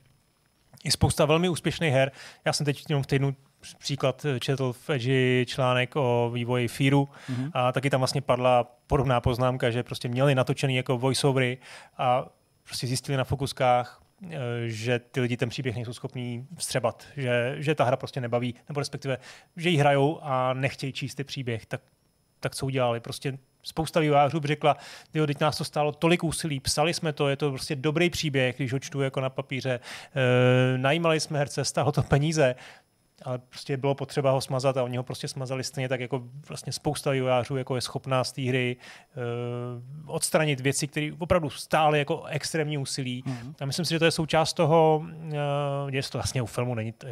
je 0.84 0.92
spousta 0.92 1.24
velmi 1.24 1.48
úspěšných 1.48 1.92
her. 1.92 2.12
Já 2.44 2.52
jsem 2.52 2.66
teď 2.66 2.84
v 3.02 3.06
týdnu 3.06 3.36
příklad 3.78 4.26
četl 4.40 4.72
v 4.72 4.90
Edge 4.90 5.44
článek 5.46 5.96
o 5.96 6.30
vývoji 6.34 6.68
Fearu 6.68 7.08
mm-hmm. 7.30 7.50
a 7.54 7.72
taky 7.72 7.90
tam 7.90 8.00
vlastně 8.00 8.20
padla 8.20 8.64
podobná 8.86 9.20
poznámka, 9.20 9.70
že 9.70 9.82
prostě 9.82 10.08
měli 10.08 10.34
natočený 10.34 10.76
jako 10.76 10.98
voiceovery 10.98 11.58
a 11.98 12.26
prostě 12.64 12.86
zjistili 12.86 13.18
na 13.18 13.24
fokuskách, 13.24 14.02
eh, 14.30 14.38
že 14.66 14.98
ty 14.98 15.20
lidi 15.20 15.36
ten 15.36 15.48
příběh 15.48 15.74
nejsou 15.74 15.92
schopní 15.92 16.46
vstřebat, 16.56 17.06
že, 17.16 17.54
že 17.58 17.74
ta 17.74 17.84
hra 17.84 17.96
prostě 17.96 18.20
nebaví, 18.20 18.54
nebo 18.68 18.80
respektive, 18.80 19.18
že 19.56 19.70
ji 19.70 19.76
hrajou 19.76 20.18
a 20.22 20.54
nechtějí 20.54 20.92
číst 20.92 21.14
ty 21.14 21.24
příběh, 21.24 21.66
tak, 21.66 21.80
tak 22.40 22.54
co 22.54 22.66
udělali? 22.66 23.00
Prostě 23.00 23.38
spousta 23.62 24.00
vývojářů 24.00 24.40
by 24.40 24.48
řekla, 24.48 24.76
jo, 25.14 25.26
teď 25.26 25.40
nás 25.40 25.58
to 25.58 25.64
stálo 25.64 25.92
tolik 25.92 26.24
úsilí, 26.24 26.60
psali 26.60 26.94
jsme 26.94 27.12
to, 27.12 27.28
je 27.28 27.36
to 27.36 27.50
prostě 27.50 27.76
dobrý 27.76 28.10
příběh, 28.10 28.56
když 28.56 28.72
ho 28.72 28.78
čtu 28.78 29.00
jako 29.00 29.20
na 29.20 29.30
papíře, 29.30 29.80
e, 30.14 30.78
najímali 30.78 31.20
jsme 31.20 31.38
herce, 31.38 31.64
stálo 31.64 31.92
to 31.92 32.02
peníze, 32.02 32.54
ale 33.22 33.38
prostě 33.38 33.76
bylo 33.76 33.94
potřeba 33.94 34.30
ho 34.30 34.40
smazat 34.40 34.76
a 34.76 34.82
oni 34.82 34.96
ho 34.96 35.02
prostě 35.02 35.28
smazali 35.28 35.64
stejně 35.64 35.88
tak 35.88 36.00
jako 36.00 36.22
vlastně 36.48 36.72
spousta 36.72 37.10
vývojářů 37.10 37.56
jako 37.56 37.74
je 37.74 37.80
schopná 37.80 38.24
z 38.24 38.32
té 38.32 38.42
hry 38.42 38.76
uh, 40.06 40.14
odstranit 40.14 40.60
věci, 40.60 40.86
které 40.86 41.10
opravdu 41.18 41.50
stály 41.50 41.98
jako 41.98 42.24
extrémní 42.24 42.78
úsilí. 42.78 43.22
Mm-hmm. 43.26 43.54
A 43.60 43.66
myslím 43.66 43.84
si, 43.84 43.90
že 43.90 43.98
to 43.98 44.04
je 44.04 44.10
součást 44.10 44.52
toho, 44.52 45.02
uh, 45.04 45.30
je 45.90 46.02
to 46.02 46.18
vlastně 46.18 46.42
u 46.42 46.46
filmu, 46.46 46.74
není 46.74 46.92
to, 46.92 47.06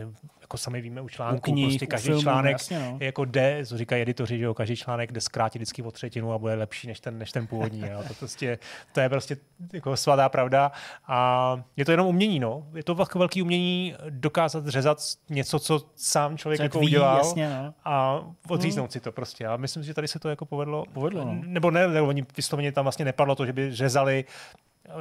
jako 0.48 0.58
sami 0.58 0.80
víme 0.80 1.00
u 1.00 1.08
článku, 1.08 1.50
u 1.50 1.52
knih, 1.52 1.68
prostě 1.68 1.86
každý 1.86 2.06
filmu, 2.06 2.22
článek 2.22 2.52
jasně, 2.52 2.78
no. 2.78 2.98
jako 3.00 3.24
jde, 3.24 3.66
co 3.66 3.78
říkají 3.78 4.02
editoři, 4.02 4.38
že 4.38 4.44
jo, 4.44 4.54
každý 4.54 4.76
článek 4.76 5.12
jde 5.12 5.20
zkrátit 5.20 5.58
vždycky 5.58 5.82
o 5.82 5.90
třetinu 5.90 6.32
a 6.32 6.38
bude 6.38 6.54
lepší 6.54 6.86
než 6.86 7.00
ten, 7.00 7.18
než 7.18 7.32
ten 7.32 7.46
původní. 7.46 7.80
Jo. 7.80 8.04
To, 8.08 8.14
prostě, 8.14 8.58
to 8.92 9.00
je 9.00 9.08
prostě 9.08 9.36
jako 9.72 9.96
svatá 9.96 10.28
pravda 10.28 10.72
a 11.06 11.60
je 11.76 11.84
to 11.84 11.90
jenom 11.90 12.06
umění, 12.06 12.40
no. 12.40 12.66
Je 12.74 12.82
to 12.82 12.94
velké 12.94 13.42
umění 13.42 13.94
dokázat 14.08 14.66
řezat 14.66 14.98
něco, 15.30 15.58
co 15.58 15.80
sám 15.96 16.38
člověk 16.38 16.58
co 16.58 16.62
jako 16.62 16.80
udělal 16.80 17.18
jasně, 17.18 17.48
no. 17.48 17.74
a 17.84 18.24
odříznout 18.48 18.84
hmm. 18.84 18.92
si 18.92 19.00
to 19.00 19.12
prostě. 19.12 19.46
A 19.46 19.56
myslím 19.56 19.82
si, 19.82 19.86
že 19.86 19.94
tady 19.94 20.08
se 20.08 20.18
to 20.18 20.28
jako 20.28 20.46
povedlo. 20.46 20.84
Povedlo, 20.92 21.24
no. 21.24 21.40
Nebo 21.44 21.70
ne, 21.70 21.88
nebo 21.88 22.06
oni 22.06 22.26
vysloveně 22.36 22.72
tam 22.72 22.84
vlastně 22.84 23.04
nepadlo 23.04 23.34
to, 23.34 23.46
že 23.46 23.52
by 23.52 23.74
řezali 23.74 24.24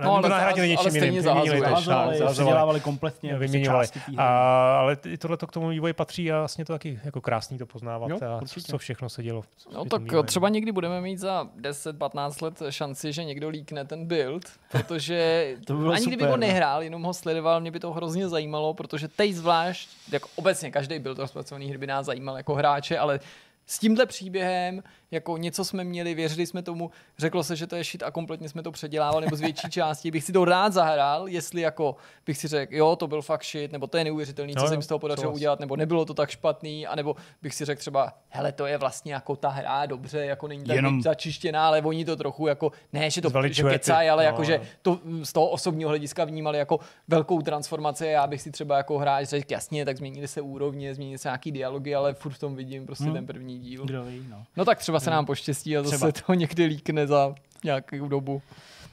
No, 0.04 0.16
ale, 0.16 0.30
nahradili 0.30 0.70
něčím 0.70 0.92
ale 0.92 1.06
jiným. 1.06 1.22
Zahazovali, 1.22 2.18
zahazovali 2.18 2.80
kompletně. 2.80 3.38
Vyměňovali. 3.38 3.88
A, 4.18 4.80
ale 4.80 4.98
tohle 5.20 5.38
to 5.38 5.48
k 5.48 5.52
tomu 5.52 5.68
vývoji 5.70 5.94
patří 5.94 6.32
a 6.32 6.40
vlastně 6.40 6.66
to 6.66 6.74
taky 6.74 7.00
jako 7.04 7.22
krásný 7.22 7.58
to 7.58 7.66
poznávat. 7.66 8.10
Jo, 8.10 8.20
a 8.38 8.46
co, 8.46 8.62
co 8.62 8.78
všechno 8.78 9.10
se 9.10 9.24
dělo. 9.24 9.44
No 9.74 9.86
tak 9.86 10.02
vývojem. 10.02 10.26
třeba 10.26 10.50
někdy 10.50 10.72
budeme 10.72 11.02
mít 11.02 11.18
za 11.18 11.44
10-15 11.62 12.44
let 12.44 12.62
šanci, 12.70 13.14
že 13.14 13.24
někdo 13.24 13.50
líkne 13.50 13.86
ten 13.86 14.06
build, 14.06 14.44
protože 14.72 15.48
to 15.66 15.74
by 15.74 15.88
ani 15.88 15.98
super, 15.98 16.08
kdyby 16.08 16.24
ho 16.24 16.32
no. 16.32 16.38
nehrál, 16.38 16.84
jenom 16.84 17.04
ho 17.04 17.14
sledoval, 17.14 17.62
mě 17.62 17.72
by 17.72 17.80
to 17.80 17.94
hrozně 17.94 18.30
zajímalo, 18.30 18.74
protože 18.74 19.08
teď 19.08 19.34
zvlášť, 19.34 19.90
jako 20.12 20.30
obecně 20.36 20.72
každý 20.72 21.00
build 21.00 21.20
rozpracovaný 21.20 21.70
hry 21.70 21.78
by 21.78 21.88
nás 21.88 22.06
zajímal 22.06 22.38
jako 22.38 22.56
hráče, 22.56 22.98
ale 22.98 23.20
s 23.66 23.80
tímhle 23.80 24.06
příběhem 24.06 24.84
Jako 25.12 25.38
něco 25.38 25.66
jsme 25.66 25.84
měli, 25.84 26.14
věřili 26.16 26.46
jsme 26.48 26.62
tomu, 26.62 26.92
řeklo 27.18 27.44
se, 27.44 27.56
že 27.56 27.68
to 27.68 27.76
je 27.76 27.84
shit 27.84 28.04
a 28.04 28.12
kompletně 28.12 28.50
jsme 28.50 28.64
to 28.64 28.72
předělávali, 28.72 29.26
nebo 29.26 29.36
z 29.36 29.42
větší 29.42 29.70
části. 29.70 30.12
Bych 30.12 30.24
si 30.24 30.32
to 30.32 30.46
rád 30.46 30.74
zahrál, 30.74 31.28
jestli 31.28 31.62
jako 31.62 31.96
bych 32.26 32.38
si 32.38 32.48
řekl, 32.48 32.76
jo, 32.76 32.96
to 32.96 33.08
byl 33.08 33.22
fakt 33.22 33.44
shit, 33.46 33.72
nebo 33.72 33.88
to 33.88 33.98
je 33.98 34.04
neuvěřitelný, 34.04 34.54
co 34.56 34.62
No, 34.62 34.68
se 34.68 34.78
mi 34.78 34.84
z 34.84 34.88
toho 34.88 35.00
podařilo 35.00 35.32
udělat, 35.32 35.60
nebo 35.60 35.76
nebylo 35.76 36.06
to 36.06 36.14
tak 36.14 36.30
špatný, 36.30 36.88
anebo 36.88 37.16
bych 37.42 37.56
si 37.56 37.66
řekl 37.66 37.80
třeba, 37.80 38.14
hele, 38.30 38.52
to 38.52 38.66
je 38.66 38.78
vlastně 38.78 39.14
jako 39.14 39.36
ta 39.36 39.50
hra, 39.50 39.86
dobře, 39.86 40.26
jako 40.26 40.48
není 40.48 40.64
tak 40.66 40.76
Jenom- 40.76 41.02
začištěná, 41.02 41.68
ale 41.68 41.82
oni 41.82 42.06
to 42.06 42.16
trochu 42.16 42.48
jako, 42.48 42.72
ne, 42.94 43.10
že 43.10 43.22
to 43.22 43.32
že 43.48 43.64
kecaj, 43.64 44.10
ale 44.10 44.24
no, 44.24 44.28
jako, 44.28 44.44
že 44.44 44.58
no. 44.58 44.64
to 44.82 45.00
z 45.24 45.34
toho 45.34 45.48
osobního 45.50 45.90
hlediska 45.90 46.26
vnímali 46.26 46.58
jako 46.58 46.80
velkou 47.08 47.42
transformaci. 47.42 48.06
Já 48.06 48.28
bych 48.28 48.42
si 48.42 48.52
třeba 48.52 48.78
jako 48.78 48.98
hráč 48.98 49.28
řekl, 49.28 49.52
jasně, 49.54 49.86
tak 49.86 49.98
změnili 49.98 50.28
se 50.28 50.42
úrovně, 50.42 50.96
změnili 50.96 51.18
se 51.18 51.28
nějaký 51.28 51.52
dialogy, 51.52 51.96
ale 51.96 52.14
furt 52.14 52.32
v 52.34 52.40
tom 52.40 52.56
vidím 52.56 52.86
prostě 52.86 53.04
Hmm. 53.04 53.14
ten 53.14 53.26
první 53.26 53.60
díl. 53.60 53.86
Kdo 53.86 54.04
ví, 54.04 54.26
no. 54.30 54.44
No 54.58 54.66
tak 54.66 54.78
třeba 54.80 54.97
se 55.00 55.10
nám 55.10 55.26
poštěstí 55.26 55.78
a 55.78 55.84
zase 55.84 56.12
Třeba. 56.12 56.26
to 56.28 56.34
někdy 56.34 56.66
líkne 56.66 57.08
za 57.08 57.36
nějakou 57.64 58.08
dobu. 58.08 58.42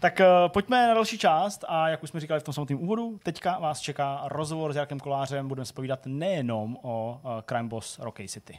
Tak 0.01 0.20
uh, 0.20 0.52
pojďme 0.52 0.89
na 0.89 0.94
další 0.94 1.18
část 1.18 1.64
a 1.68 1.89
jak 1.89 2.02
už 2.02 2.10
jsme 2.10 2.20
říkali 2.20 2.40
v 2.40 2.43
tom 2.43 2.55
samotném 2.55 2.82
úvodu, 2.82 3.18
teďka 3.22 3.59
vás 3.59 3.81
čeká 3.81 4.20
rozhovor 4.24 4.72
s 4.72 4.76
Jarkem 4.76 5.01
Kolářem, 5.01 5.48
budeme 5.48 5.64
spovídat 5.64 6.01
nejenom 6.06 6.76
o 6.82 7.20
uh, 7.24 7.31
Crime 7.48 7.68
Boss 7.68 7.98
Rocky 7.98 8.28
City. 8.28 8.59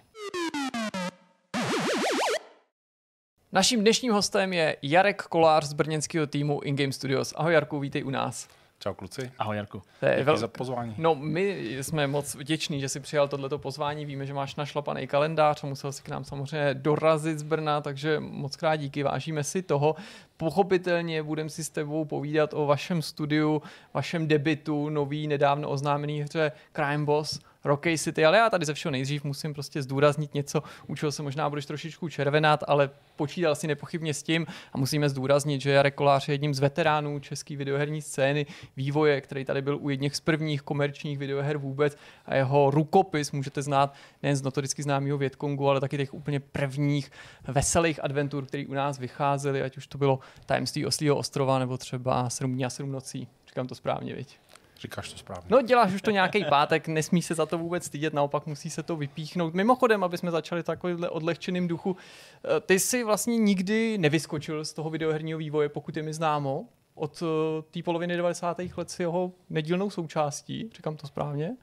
Naším 3.52 3.82
dnešním 3.82 4.14
hostem 4.14 4.54
je 4.54 4.78
Jarek 4.82 5.22
Kolář 5.22 5.64
z 5.64 5.74
brněnského 5.74 6.28
týmu 6.28 6.62
InGame 6.64 6.92
Studios. 6.92 7.34
Ahoj 7.38 7.54
Jarku, 7.54 7.80
vítej 7.80 8.04
u 8.04 8.10
nás. 8.10 8.48
Čau 8.80 8.94
kluci, 8.94 9.32
Ahoj 9.40 9.58
Jarku. 9.58 9.82
To 10.00 10.06
je 10.06 10.24
vel... 10.24 10.38
za 10.38 10.48
pozvání. 10.48 10.96
No, 10.98 11.16
my 11.16 11.78
jsme 11.82 12.08
moc 12.08 12.36
vděční, 12.36 12.82
že 12.82 12.90
jsi 12.90 13.00
přijal 13.00 13.28
tohleto 13.28 13.60
pozvání. 13.60 14.06
Víme, 14.06 14.26
že 14.26 14.34
máš 14.34 14.56
našlapaný 14.56 15.08
kalendář 15.08 15.64
a 15.64 15.68
musel 15.68 15.92
si 15.92 16.04
k 16.04 16.10
nám 16.10 16.24
samozřejmě 16.24 16.74
dorazit 16.74 17.40
z 17.40 17.44
Brna, 17.44 17.82
takže 17.82 18.20
moc 18.20 18.56
krát 18.56 18.76
díky, 18.76 19.04
vážíme 19.04 19.44
si 19.44 19.62
toho. 19.62 19.96
Pochopitelně 20.38 21.24
budeme 21.24 21.50
si 21.50 21.64
s 21.64 21.70
tebou 21.70 22.06
povídat 22.06 22.54
o 22.54 22.66
vašem 22.66 23.02
studiu, 23.02 23.62
vašem 23.94 24.28
debitu, 24.28 24.90
nový, 24.90 25.28
nedávno 25.28 25.70
oznámený 25.70 26.22
hře 26.22 26.52
Crime 26.74 27.06
Boss, 27.06 27.40
Rocky 27.66 27.98
City, 27.98 28.26
ale 28.26 28.38
já 28.38 28.50
tady 28.50 28.66
ze 28.66 28.74
všeho 28.74 28.92
nejdřív 28.92 29.24
musím 29.24 29.54
prostě 29.54 29.82
zdůraznit 29.82 30.34
něco, 30.34 30.64
u 30.88 30.96
čeho 30.96 31.12
se 31.12 31.24
možná 31.24 31.50
budeš 31.50 31.66
trošičku 31.66 32.10
červenat, 32.10 32.64
ale 32.68 32.90
počítal 33.16 33.56
si 33.56 33.68
nepochybně 33.68 34.14
s 34.14 34.24
tím 34.24 34.46
a 34.74 34.78
musíme 34.78 35.10
zdůraznit, 35.10 35.62
že 35.62 35.72
Jarek 35.72 35.96
Kolář 35.96 36.28
je 36.28 36.34
jedním 36.34 36.54
z 36.54 36.60
veteránů 36.60 37.20
české 37.20 37.56
videoherní 37.56 38.02
scény, 38.02 38.46
vývoje, 38.78 39.22
který 39.22 39.46
tady 39.46 39.62
byl 39.62 39.78
u 39.82 39.90
jedných 39.90 40.16
z 40.16 40.20
prvních 40.20 40.62
komerčních 40.62 41.18
videoher 41.18 41.58
vůbec 41.58 41.98
a 42.26 42.36
jeho 42.36 42.72
rukopis 42.72 43.32
můžete 43.32 43.62
znát 43.62 43.94
nejen 44.24 44.36
z 44.36 44.42
notoricky 44.42 44.84
známého 44.84 45.18
Větkongu, 45.18 45.70
ale 45.70 45.80
taky 45.80 45.98
těch 45.98 46.14
úplně 46.14 46.40
prvních 46.40 47.12
veselých 47.48 48.04
adventur, 48.04 48.46
které 48.46 48.66
u 48.68 48.74
nás 48.74 49.00
vycházely, 49.00 49.62
ať 49.62 49.78
už 49.78 49.88
to 49.88 49.98
bylo 49.98 50.20
Tajemství 50.46 50.86
Oslího 50.86 51.18
ostrova 51.18 51.60
nebo 51.60 51.78
třeba 51.78 52.30
Sedm 52.30 52.54
dní 52.54 52.66
a 52.66 52.70
sedm 52.70 52.92
nocí. 52.92 53.28
Říkám 53.48 53.68
to 53.68 53.76
správně, 53.76 54.14
viď? 54.14 54.40
Říkáš 54.80 55.12
to 55.12 55.18
správně. 55.18 55.48
No 55.50 55.62
děláš 55.62 55.94
už 55.94 56.02
to 56.02 56.12
nějaký 56.12 56.46
pátek, 56.46 56.88
nesmí 56.88 57.22
se 57.22 57.36
za 57.36 57.46
to 57.46 57.58
vůbec 57.58 57.86
stydět, 57.86 58.14
naopak 58.14 58.46
musí 58.46 58.70
se 58.70 58.84
to 58.84 58.96
vypíchnout. 58.96 59.54
Mimochodem, 59.54 60.04
aby 60.04 60.18
jsme 60.18 60.32
začali 60.32 60.64
takovýmhle 60.64 61.10
odlehčeným 61.10 61.68
duchu, 61.68 61.98
eh, 62.46 62.60
ty 62.60 62.80
jsi 62.80 63.04
vlastně 63.04 63.38
nikdy 63.38 63.98
nevyskočil 63.98 64.66
z 64.66 64.74
toho 64.74 64.90
videoherního 64.90 65.40
vývoje, 65.40 65.70
pokud 65.70 65.98
je 65.98 66.04
mi 66.04 66.14
známo. 66.14 66.66
Od 66.96 67.24
eh, 67.24 67.62
té 67.72 67.84
poloviny 67.84 68.18
90. 68.18 68.58
let 68.78 68.90
si 68.90 69.04
jeho 69.04 69.32
nedílnou 69.50 69.90
součástí, 69.90 70.70
říkám 70.76 70.96
to 70.96 71.08
správně. 71.08 71.56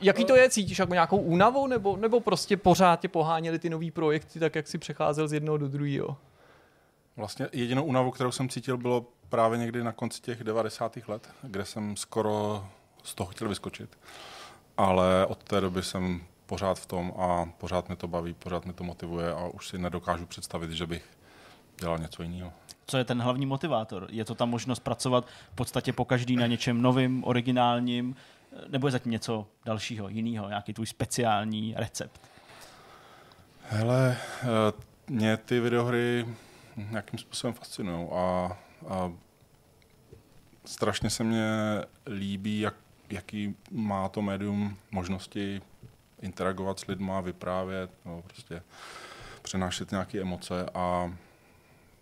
Jaký 0.00 0.24
to 0.24 0.36
je? 0.36 0.50
Cítíš 0.50 0.78
jako 0.78 0.92
nějakou 0.92 1.16
únavu, 1.16 1.66
nebo, 1.66 1.96
nebo 1.96 2.20
prostě 2.20 2.56
pořád 2.56 3.00
tě 3.00 3.08
poháněly 3.08 3.58
ty 3.58 3.70
nový 3.70 3.90
projekty, 3.90 4.40
tak 4.40 4.54
jak 4.54 4.68
si 4.68 4.78
přecházel 4.78 5.28
z 5.28 5.32
jednoho 5.32 5.58
do 5.58 5.68
druhého? 5.68 6.16
Vlastně 7.16 7.48
jedinou 7.52 7.84
únavu, 7.84 8.10
kterou 8.10 8.32
jsem 8.32 8.48
cítil, 8.48 8.76
bylo 8.76 9.06
právě 9.28 9.58
někdy 9.58 9.84
na 9.84 9.92
konci 9.92 10.20
těch 10.20 10.44
90. 10.44 10.98
let, 11.08 11.28
kde 11.42 11.64
jsem 11.64 11.96
skoro 11.96 12.66
z 13.02 13.14
toho 13.14 13.30
chtěl 13.30 13.48
vyskočit. 13.48 13.98
Ale 14.76 15.26
od 15.26 15.44
té 15.44 15.60
doby 15.60 15.82
jsem 15.82 16.22
pořád 16.46 16.78
v 16.78 16.86
tom 16.86 17.12
a 17.18 17.46
pořád 17.58 17.88
mě 17.88 17.96
to 17.96 18.08
baví, 18.08 18.34
pořád 18.34 18.64
mě 18.64 18.74
to 18.74 18.84
motivuje 18.84 19.32
a 19.32 19.46
už 19.46 19.68
si 19.68 19.78
nedokážu 19.78 20.26
představit, 20.26 20.70
že 20.70 20.86
bych 20.86 21.04
dělal 21.80 21.98
něco 21.98 22.22
jiného. 22.22 22.52
Co 22.86 22.98
je 22.98 23.04
ten 23.04 23.22
hlavní 23.22 23.46
motivátor? 23.46 24.06
Je 24.10 24.24
to 24.24 24.34
ta 24.34 24.44
možnost 24.44 24.80
pracovat 24.80 25.26
v 25.52 25.54
podstatě 25.54 25.92
po 25.92 26.04
každý 26.04 26.36
na 26.36 26.46
něčem 26.46 26.82
novým, 26.82 27.24
originálním, 27.24 28.16
nebo 28.68 28.86
je 28.86 28.90
zatím 28.90 29.12
něco 29.12 29.46
dalšího, 29.64 30.08
jiného, 30.08 30.48
nějaký 30.48 30.72
tvůj 30.72 30.86
speciální 30.86 31.74
recept? 31.76 32.20
Hele, 33.68 34.16
eh, 34.42 34.46
mě 35.08 35.36
ty 35.36 35.60
videohry 35.60 36.26
nějakým 36.76 37.18
způsobem 37.18 37.54
fascinují 37.54 38.08
a, 38.12 38.56
a 38.88 39.12
strašně 40.64 41.10
se 41.10 41.24
mně 41.24 41.46
líbí, 42.06 42.60
jak, 42.60 42.74
jaký 43.10 43.54
má 43.70 44.08
to 44.08 44.22
médium 44.22 44.76
možnosti 44.90 45.62
interagovat 46.22 46.80
s 46.80 46.86
lidma, 46.86 47.20
vyprávět, 47.20 47.90
no, 48.04 48.22
prostě 48.22 48.62
přenášet 49.42 49.90
nějaké 49.90 50.20
emoce 50.20 50.66
a 50.74 51.12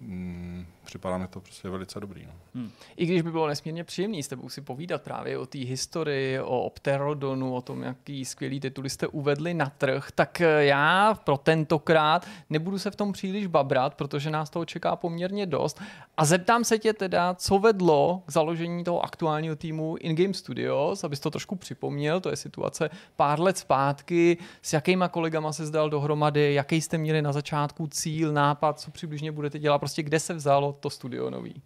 mm, 0.01 0.67
připadá 0.85 1.19
mi 1.19 1.29
to 1.29 1.41
prostě 1.41 1.69
velice 1.69 2.01
dobrý. 2.01 2.27
No. 2.27 2.63
I 2.97 3.07
když 3.07 3.23
by 3.23 3.31
bylo 3.31 3.47
nesmírně 3.47 3.85
příjemný 3.85 4.23
s 4.23 4.29
tebou 4.29 4.49
si 4.49 4.61
povídat 4.61 5.03
právě 5.03 5.39
o 5.39 5.47
té 5.47 5.59
historii, 5.59 6.41
o 6.41 6.61
Opterodonu, 6.61 7.55
o 7.55 7.61
tom, 7.61 7.83
jaký 7.83 8.25
skvělý 8.25 8.61
tituly 8.61 8.91
jste 8.91 9.07
uvedli 9.07 9.55
na 9.55 9.67
trh, 9.79 10.09
tak 10.15 10.41
eh, 10.41 10.65
já 10.65 11.15
pro 11.25 11.37
tentokrát 11.37 12.27
nebudu 12.51 12.79
se 12.79 12.91
v 12.91 12.97
tom 12.97 13.13
příliš 13.13 13.47
babrat, 13.47 13.95
protože 13.95 14.31
nás 14.31 14.51
toho 14.51 14.65
čeká 14.65 14.97
poměrně 14.97 15.47
dost. 15.47 15.81
A 16.17 16.25
zeptám 16.25 16.65
se 16.65 16.79
tě 16.79 16.93
teda, 16.93 17.35
co 17.35 17.59
vedlo 17.59 18.23
k 18.27 18.33
založení 18.33 18.85
toho 18.85 19.05
aktuálního 19.05 19.57
týmu 19.57 19.97
InGame 20.01 20.35
Studios, 20.35 21.05
abys 21.05 21.21
to 21.21 21.31
trošku 21.31 21.57
připomněl, 21.57 22.21
to 22.21 22.31
je 22.31 22.37
situace 22.37 22.91
pár 23.17 23.41
let 23.41 23.59
zpátky, 23.59 24.37
s 24.63 24.73
jakýma 24.73 25.09
kolegama 25.09 25.53
se 25.53 25.67
zdal 25.67 25.91
dohromady, 25.91 26.55
jaký 26.55 26.81
jste 26.81 26.99
měli 26.99 27.23
na 27.23 27.33
začátku 27.33 27.87
cíl, 27.87 28.33
nápad, 28.33 28.81
co 28.81 28.91
přibližně 28.91 29.33
budete 29.33 29.59
dělat, 29.59 29.79
prostě 29.79 30.03
kde 30.03 30.21
se 30.21 30.35
vzalo 30.35 30.70
to 30.73 30.91
studio 30.91 31.31
nový. 31.31 31.63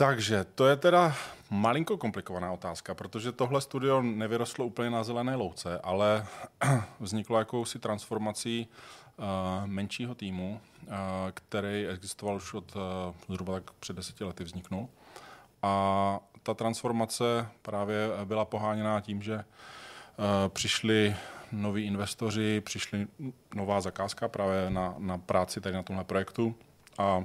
Takže 0.00 0.44
to 0.54 0.66
je 0.66 0.76
teda 0.76 1.14
malinko 1.50 1.96
komplikovaná 1.96 2.52
otázka, 2.52 2.94
protože 2.94 3.32
tohle 3.32 3.60
studio 3.60 4.02
nevyrostlo 4.02 4.66
úplně 4.66 4.90
na 4.90 5.04
zelené 5.04 5.36
louce, 5.36 5.78
ale 5.78 6.26
vzniklo 7.00 7.38
jakousi 7.38 7.78
transformací 7.78 8.68
uh, 9.16 9.24
menšího 9.66 10.14
týmu, 10.14 10.60
uh, 10.82 10.92
který 11.34 11.86
existoval 11.86 12.36
už 12.36 12.54
od 12.54 12.76
uh, 12.76 12.82
zhruba 13.28 13.54
tak 13.54 13.70
před 13.70 13.96
deseti 13.96 14.24
lety 14.24 14.44
vzniknul. 14.44 14.88
A 15.62 16.20
ta 16.42 16.54
transformace 16.54 17.48
právě 17.62 18.08
byla 18.24 18.44
poháněná 18.44 19.00
tím, 19.00 19.22
že 19.22 19.44
přišli 20.48 21.16
noví 21.52 21.84
investoři, 21.84 22.60
přišli 22.60 23.06
nová 23.54 23.80
zakázka 23.80 24.28
právě 24.28 24.70
na, 24.70 24.94
na 24.98 25.18
práci 25.18 25.60
tady 25.60 25.74
na 25.74 25.82
tomhle 25.82 26.04
projektu 26.04 26.54
a 27.00 27.24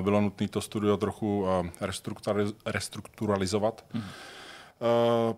bylo 0.00 0.20
nutné 0.20 0.48
to 0.48 0.60
studio 0.60 0.96
trochu 0.96 1.46
restrukturaliz- 1.80 2.54
restrukturalizovat. 2.66 3.84
Hmm. 3.92 4.04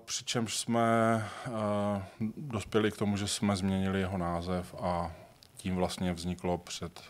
Přičemž 0.05 0.57
jsme 0.57 0.85
dospěli 2.37 2.91
k 2.91 2.97
tomu, 2.97 3.17
že 3.17 3.29
jsme 3.29 3.57
změnili 3.57 4.01
jeho 4.01 4.19
název 4.19 4.75
a 4.81 5.13
tím 5.57 5.77
vlastně 5.77 6.13
vzniklo 6.13 6.59
před 6.59 7.03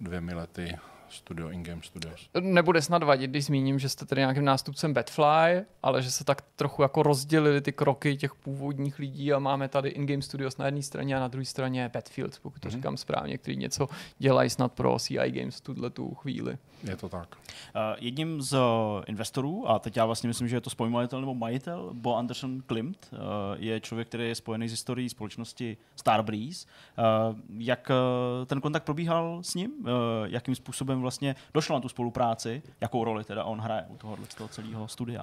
dvěmi 0.00 0.34
lety 0.34 0.78
studio 1.10 1.48
InGame 1.50 1.82
Studios. 1.82 2.28
Nebude 2.40 2.82
snad 2.82 3.02
vadit, 3.02 3.30
když 3.30 3.44
zmíním, 3.44 3.78
že 3.78 3.88
jste 3.88 4.06
tedy 4.06 4.20
nějakým 4.20 4.44
nástupcem 4.44 4.94
Batfly, 4.94 5.62
ale 5.82 6.02
že 6.02 6.10
se 6.10 6.24
tak 6.24 6.42
trochu 6.56 6.82
jako 6.82 7.02
rozdělili 7.02 7.60
ty 7.60 7.72
kroky 7.72 8.16
těch 8.16 8.34
původních 8.34 8.98
lidí 8.98 9.32
a 9.32 9.38
máme 9.38 9.68
tady 9.68 9.88
InGame 9.88 10.22
Studios 10.22 10.56
na 10.56 10.66
jedné 10.66 10.82
straně 10.82 11.16
a 11.16 11.20
na 11.20 11.28
druhé 11.28 11.44
straně 11.44 11.90
Battlefield, 11.94 12.38
pokud 12.42 12.60
to 12.62 12.68
Mhm. 12.68 12.76
říkám 12.76 12.96
správně, 12.96 13.38
který 13.38 13.56
něco 13.56 13.88
dělají 14.18 14.50
snad 14.50 14.72
pro 14.72 14.98
CI 14.98 15.30
Games 15.30 15.56
v 15.56 15.60
tuhle 15.60 15.90
tu 15.90 16.14
chvíli. 16.14 16.58
Je 16.84 16.96
to 16.96 17.08
tak. 17.08 17.28
Uh, 17.36 17.80
jedním 17.98 18.42
z 18.42 18.52
uh, 18.54 18.60
investorů, 19.06 19.70
a 19.70 19.78
teď 19.78 19.96
já 19.96 20.06
vlastně 20.06 20.28
myslím, 20.28 20.48
že 20.48 20.56
je 20.56 20.60
to 20.60 20.70
spolumajitel 20.70 21.20
nebo 21.20 21.34
majitel, 21.34 21.90
Bo 21.92 22.16
Anderson 22.16 22.60
Klimt, 22.66 23.08
uh, 23.12 23.18
je 23.56 23.80
člověk, 23.80 24.08
který 24.08 24.28
je 24.28 24.34
spojený 24.34 24.68
s 24.68 24.70
historií 24.70 25.08
společnosti 25.08 25.76
Starbreeze. 25.96 26.66
Uh, 26.98 27.36
jak 27.58 27.90
uh, 27.90 28.46
ten 28.46 28.60
kontakt 28.60 28.82
probíhal 28.84 29.38
s 29.42 29.54
ním? 29.54 29.70
Uh, 29.80 29.86
jakým 30.24 30.54
způsobem 30.54 30.97
vlastně 31.00 31.36
došlo 31.54 31.76
na 31.76 31.80
tu 31.80 31.88
spolupráci? 31.88 32.62
Jakou 32.80 33.04
roli 33.04 33.24
teda 33.24 33.44
on 33.44 33.60
hraje 33.60 33.84
u 33.88 33.96
tohohle 33.96 34.26
toho 34.36 34.48
celého 34.48 34.88
studia? 34.88 35.22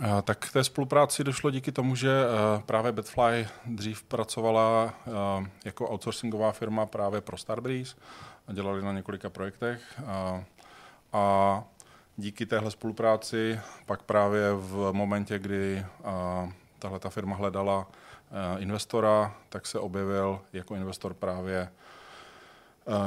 Eh, 0.00 0.22
Tak 0.22 0.52
té 0.52 0.64
spolupráci 0.64 1.24
došlo 1.24 1.50
díky 1.50 1.72
tomu, 1.72 1.96
že 1.96 2.10
eh, 2.10 2.62
právě 2.66 2.92
Batfly 2.92 3.48
dřív 3.66 4.02
pracovala 4.02 4.94
eh, 5.06 5.50
jako 5.64 5.90
outsourcingová 5.90 6.52
firma 6.52 6.86
právě 6.86 7.20
pro 7.20 7.36
Starbreeze 7.36 7.94
a 8.48 8.52
dělali 8.52 8.82
na 8.82 8.92
několika 8.92 9.30
projektech. 9.30 10.00
A, 10.06 10.44
a 11.12 11.64
díky 12.16 12.46
téhle 12.46 12.70
spolupráci 12.70 13.60
pak 13.86 14.02
právě 14.02 14.52
v 14.54 14.92
momentě, 14.92 15.38
kdy 15.38 15.86
tahle 16.78 17.00
ta 17.00 17.10
firma 17.10 17.36
hledala 17.36 17.86
investora, 18.58 19.34
tak 19.48 19.66
se 19.66 19.78
objevil 19.78 20.40
jako 20.52 20.74
investor 20.74 21.14
právě 21.14 21.68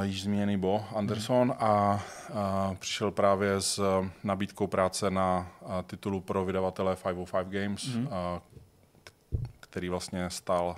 již 0.02 0.22
zmíněný 0.22 0.56
Bo 0.56 0.84
Anderson 0.94 1.54
a, 1.58 2.02
a 2.34 2.74
přišel 2.78 3.10
právě 3.10 3.60
s 3.60 4.02
nabídkou 4.24 4.66
práce 4.66 5.10
na 5.10 5.50
titulu 5.86 6.20
pro 6.20 6.44
vydavatele 6.44 6.96
505 6.96 7.48
Games, 7.48 7.82
mm-hmm. 7.82 8.08
a, 8.10 8.42
který 9.60 9.88
vlastně 9.88 10.30
stál 10.30 10.76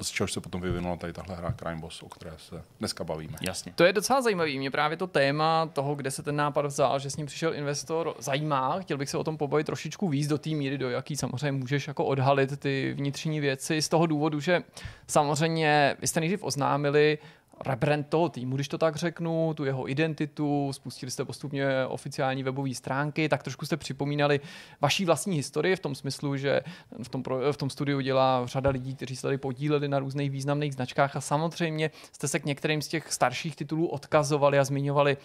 z 0.00 0.10
čehož 0.10 0.32
se 0.32 0.40
potom 0.40 0.60
vyvinula 0.60 0.96
tady 0.96 1.12
tahle 1.12 1.36
hra 1.36 1.54
Crime 1.58 1.80
Boss, 1.80 2.02
o 2.02 2.08
které 2.08 2.32
se 2.38 2.62
dneska 2.78 3.04
bavíme. 3.04 3.38
Jasně. 3.40 3.72
To 3.74 3.84
je 3.84 3.92
docela 3.92 4.22
zajímavý. 4.22 4.58
Mě 4.58 4.70
právě 4.70 4.96
to 4.96 5.06
téma 5.06 5.66
toho, 5.66 5.94
kde 5.94 6.10
se 6.10 6.22
ten 6.22 6.36
nápad 6.36 6.66
vzal, 6.66 6.98
že 6.98 7.10
s 7.10 7.16
ním 7.16 7.26
přišel 7.26 7.54
investor, 7.54 8.14
zajímá. 8.18 8.80
Chtěl 8.80 8.98
bych 8.98 9.10
se 9.10 9.18
o 9.18 9.24
tom 9.24 9.36
pobavit 9.36 9.66
trošičku 9.66 10.08
víc 10.08 10.26
do 10.28 10.38
té 10.38 10.50
míry, 10.50 10.78
do 10.78 10.90
jaký 10.90 11.16
samozřejmě 11.16 11.52
můžeš 11.52 11.88
jako 11.88 12.04
odhalit 12.04 12.60
ty 12.60 12.94
vnitřní 12.96 13.40
věci 13.40 13.82
z 13.82 13.88
toho 13.88 14.06
důvodu, 14.06 14.40
že 14.40 14.62
samozřejmě 15.06 15.96
vy 16.00 16.06
jste 16.06 16.20
nejdřív 16.20 16.42
oznámili, 16.42 17.18
rebrand 17.66 18.08
toho 18.08 18.28
týmu, 18.28 18.56
když 18.56 18.68
to 18.68 18.78
tak 18.78 18.96
řeknu, 18.96 19.54
tu 19.54 19.64
jeho 19.64 19.90
identitu, 19.90 20.72
spustili 20.72 21.10
jste 21.10 21.24
postupně 21.24 21.66
oficiální 21.86 22.42
webové 22.42 22.74
stránky, 22.74 23.28
tak 23.28 23.42
trošku 23.42 23.66
jste 23.66 23.76
připomínali 23.76 24.40
vaší 24.80 25.04
vlastní 25.04 25.36
historii 25.36 25.76
v 25.76 25.80
tom 25.80 25.94
smyslu, 25.94 26.36
že 26.36 26.60
v 27.02 27.08
tom, 27.08 27.22
pro, 27.22 27.52
v 27.52 27.56
tom 27.56 27.70
studiu 27.70 28.00
dělá 28.00 28.46
řada 28.46 28.70
lidí, 28.70 28.94
kteří 28.94 29.16
se 29.16 29.22
tady 29.22 29.38
podíleli 29.38 29.88
na 29.88 29.98
různých 29.98 30.30
významných 30.30 30.74
značkách 30.74 31.16
a 31.16 31.20
samozřejmě 31.20 31.90
jste 32.12 32.28
se 32.28 32.38
k 32.38 32.44
některým 32.44 32.82
z 32.82 32.88
těch 32.88 33.12
starších 33.12 33.56
titulů 33.56 33.86
odkazovali 33.86 34.58
a 34.58 34.64
zmiňovali 34.64 35.16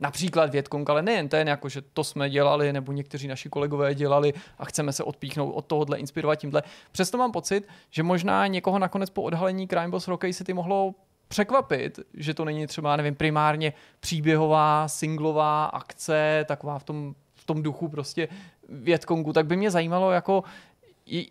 například 0.00 0.50
Větkong, 0.50 0.90
ale 0.90 1.02
nejen 1.02 1.28
ten, 1.28 1.48
jako 1.48 1.68
že 1.68 1.82
to 1.82 2.04
jsme 2.04 2.30
dělali, 2.30 2.72
nebo 2.72 2.92
někteří 2.92 3.28
naši 3.28 3.48
kolegové 3.48 3.94
dělali 3.94 4.32
a 4.58 4.64
chceme 4.64 4.92
se 4.92 5.04
odpíchnout 5.04 5.52
od 5.54 5.66
tohohle, 5.66 5.98
inspirovat 5.98 6.38
tímhle. 6.38 6.62
Přesto 6.92 7.18
mám 7.18 7.32
pocit, 7.32 7.68
že 7.90 8.02
možná 8.02 8.46
někoho 8.46 8.78
nakonec 8.78 9.10
po 9.10 9.22
odhalení 9.22 9.68
Crime 9.68 9.88
Boss 9.88 10.08
Rocky 10.08 10.34
City 10.34 10.52
mohlo 10.54 10.94
překvapit, 11.32 12.00
že 12.14 12.34
to 12.34 12.44
není 12.44 12.66
třeba, 12.66 12.96
nevím, 12.96 13.14
primárně 13.14 13.72
příběhová, 14.00 14.88
singlová 14.88 15.64
akce, 15.64 16.44
taková 16.48 16.78
v 16.78 16.84
tom, 16.84 17.14
v 17.34 17.44
tom 17.44 17.62
duchu 17.62 17.88
prostě 17.88 18.28
Větkongu, 18.68 19.32
tak 19.32 19.46
by 19.46 19.56
mě 19.56 19.70
zajímalo, 19.70 20.10
jako 20.10 20.44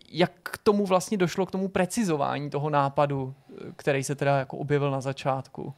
jak 0.08 0.32
k 0.42 0.58
tomu 0.58 0.86
vlastně 0.86 1.18
došlo, 1.18 1.46
k 1.46 1.50
tomu 1.50 1.68
precizování 1.68 2.50
toho 2.50 2.70
nápadu, 2.70 3.34
který 3.76 4.04
se 4.04 4.14
teda 4.14 4.38
jako 4.38 4.56
objevil 4.56 4.90
na 4.90 5.00
začátku. 5.00 5.74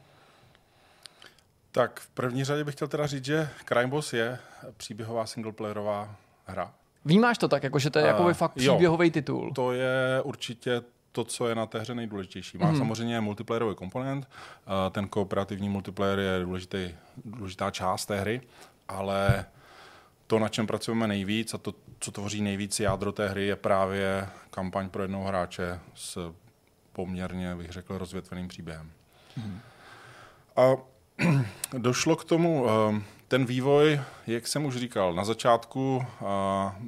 Tak 1.71 1.99
v 1.99 2.07
první 2.09 2.43
řadě 2.43 2.63
bych 2.63 2.75
chtěl 2.75 2.87
teda 2.87 3.07
říct, 3.07 3.25
že 3.25 3.49
Crime 3.67 3.87
Boss 3.87 4.13
je 4.13 4.39
příběhová 4.77 5.25
singleplayerová 5.25 6.15
hra. 6.45 6.73
Vnímáš 7.05 7.37
to 7.37 7.47
tak, 7.47 7.63
jako 7.63 7.79
že 7.79 7.89
to 7.89 7.99
je 7.99 8.13
uh, 8.13 8.33
fakt 8.33 8.53
příběhový 8.53 9.11
titul? 9.11 9.53
To 9.53 9.71
je 9.71 10.21
určitě 10.23 10.81
to, 11.15 11.23
co 11.23 11.47
je 11.47 11.55
na 11.55 11.65
té 11.65 11.79
hře 11.79 11.95
nejdůležitější. 11.95 12.57
Má 12.57 12.71
mm. 12.71 12.77
samozřejmě 12.77 13.21
multiplayerový 13.21 13.75
komponent, 13.75 14.27
ten 14.91 15.07
kooperativní 15.07 15.69
multiplayer 15.69 16.19
je 16.19 16.39
důležitý, 16.43 16.95
důležitá 17.25 17.71
část 17.71 18.05
té 18.05 18.19
hry, 18.19 18.41
ale 18.87 19.45
to, 20.27 20.39
na 20.39 20.49
čem 20.49 20.67
pracujeme 20.67 21.07
nejvíc 21.07 21.53
a 21.53 21.57
to, 21.57 21.73
co 21.99 22.11
tvoří 22.11 22.41
nejvíc 22.41 22.79
jádro 22.79 23.11
té 23.11 23.29
hry, 23.29 23.45
je 23.45 23.55
právě 23.55 24.27
kampaň 24.49 24.89
pro 24.89 25.01
jednoho 25.01 25.23
hráče 25.23 25.79
s 25.95 26.33
poměrně, 26.93 27.55
bych 27.55 27.71
řekl, 27.71 27.97
rozvětveným 27.97 28.47
příběhem. 28.47 28.91
Mm. 29.37 29.59
A 30.55 30.75
došlo 31.77 32.15
k 32.15 32.23
tomu, 32.23 32.65
eh, 32.67 33.01
ten 33.27 33.45
vývoj, 33.45 34.01
jak 34.27 34.47
jsem 34.47 34.65
už 34.65 34.75
říkal, 34.77 35.13
na 35.13 35.23
začátku 35.23 36.05
eh, 36.05 36.25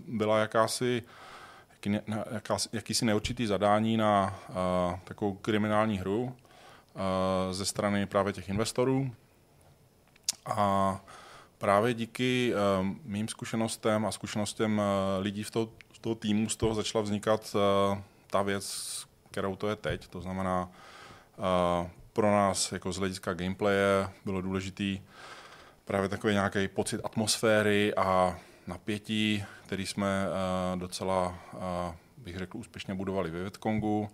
byla 0.07 0.39
jakási 0.39 1.03
jaká, 2.31 2.57
jakýsi 2.73 3.05
neurčitý 3.05 3.47
zadání 3.47 3.97
na 3.97 4.39
uh, 4.49 4.55
takovou 5.03 5.33
kriminální 5.33 5.97
hru 5.97 6.23
uh, 6.23 6.31
ze 7.51 7.65
strany 7.65 8.05
právě 8.05 8.33
těch 8.33 8.49
investorů. 8.49 9.11
A 10.45 10.99
právě 11.57 11.93
díky 11.93 12.53
uh, 12.53 12.87
mým 13.03 13.27
zkušenostem 13.27 14.05
a 14.05 14.11
zkušenostem 14.11 14.77
uh, 14.77 14.83
lidí 15.23 15.43
v, 15.43 15.51
to, 15.51 15.69
v 15.93 15.99
toho 15.99 16.15
týmu 16.15 16.49
z 16.49 16.55
toho 16.55 16.75
začala 16.75 17.01
vznikat 17.01 17.55
uh, 17.55 17.97
ta 18.29 18.41
věc, 18.41 18.87
kterou 19.31 19.55
to 19.55 19.67
je 19.67 19.75
teď. 19.75 20.07
To 20.07 20.21
znamená, 20.21 20.69
uh, 21.37 21.87
pro 22.13 22.31
nás 22.31 22.71
jako 22.71 22.91
z 22.91 22.97
hlediska 22.97 23.33
gameplaye 23.33 24.09
bylo 24.25 24.41
důležitý 24.41 25.01
právě 25.85 26.09
takový 26.09 26.33
nějaký 26.33 26.67
pocit 26.67 27.01
atmosféry 27.03 27.95
a 27.95 28.39
napětí, 28.67 29.43
který 29.65 29.85
jsme 29.85 30.25
uh, 30.27 30.79
docela, 30.79 31.39
uh, 31.53 31.59
bych 32.17 32.37
řekl, 32.37 32.57
úspěšně 32.57 32.93
budovali 32.93 33.31
ve 33.31 33.39
Vietkongu. 33.39 33.99
Uh, 33.99 34.07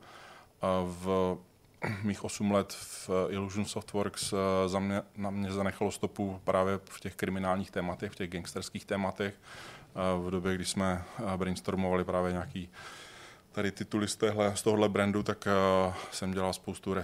v 0.84 1.38
mých 2.04 2.24
8 2.24 2.52
let 2.52 2.74
v 2.74 3.10
Illusion 3.30 3.66
Softworks 3.66 4.34
za 4.68 4.80
mě, 4.80 5.02
na 5.18 5.30
mě 5.30 5.52
zanechalo 5.52 5.92
stopu 5.92 6.42
právě 6.44 6.80
v 6.86 7.00
těch 7.00 7.16
kriminálních 7.16 7.72
tématech, 7.72 8.12
v 8.12 8.16
těch 8.16 8.30
gangsterských 8.30 8.86
tématech. 8.86 9.34
V 9.96 10.30
době, 10.30 10.56
kdy 10.56 10.66
jsme 10.66 11.04
brainstormovali 11.38 12.04
právě 12.04 12.32
nějaký 12.32 12.70
tady 13.52 13.72
tituly 13.72 14.08
z, 14.08 14.16
téhle, 14.16 14.56
z 14.56 14.62
tohohle 14.62 14.90
brandu, 14.90 15.24
tak 15.24 15.48
jsem 16.12 16.32
dělal 16.32 16.54
spoustu 16.54 16.96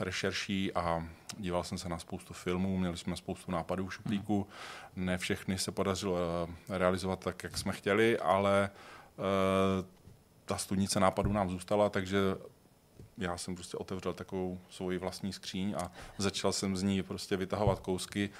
rešerší 0.00 0.72
a 0.72 1.08
díval 1.38 1.64
jsem 1.64 1.78
se 1.78 1.88
na 1.88 1.98
spoustu 1.98 2.34
filmů, 2.34 2.78
měli 2.78 2.96
jsme 2.96 3.16
spoustu 3.16 3.52
nápadů 3.52 3.86
v 3.86 3.94
šuplíku. 3.94 4.46
Ne 4.96 5.18
všechny 5.18 5.58
se 5.58 5.72
podařilo 5.72 6.14
uh, 6.14 6.76
realizovat 6.76 7.20
tak, 7.20 7.42
jak 7.42 7.58
jsme 7.58 7.72
chtěli, 7.72 8.18
ale 8.18 8.70
uh, 9.16 9.24
ta 10.44 10.58
studnice 10.58 11.00
nápadů 11.00 11.32
nám 11.32 11.50
zůstala, 11.50 11.90
takže 11.90 12.18
já 13.18 13.38
jsem 13.38 13.54
prostě 13.54 13.76
otevřel 13.76 14.12
takovou 14.12 14.60
svoji 14.68 14.98
vlastní 14.98 15.32
skříň 15.32 15.74
a 15.78 15.92
začal 16.18 16.52
jsem 16.52 16.76
z 16.76 16.82
ní 16.82 17.02
prostě 17.02 17.36
vytahovat 17.36 17.80
kousky, 17.80 18.30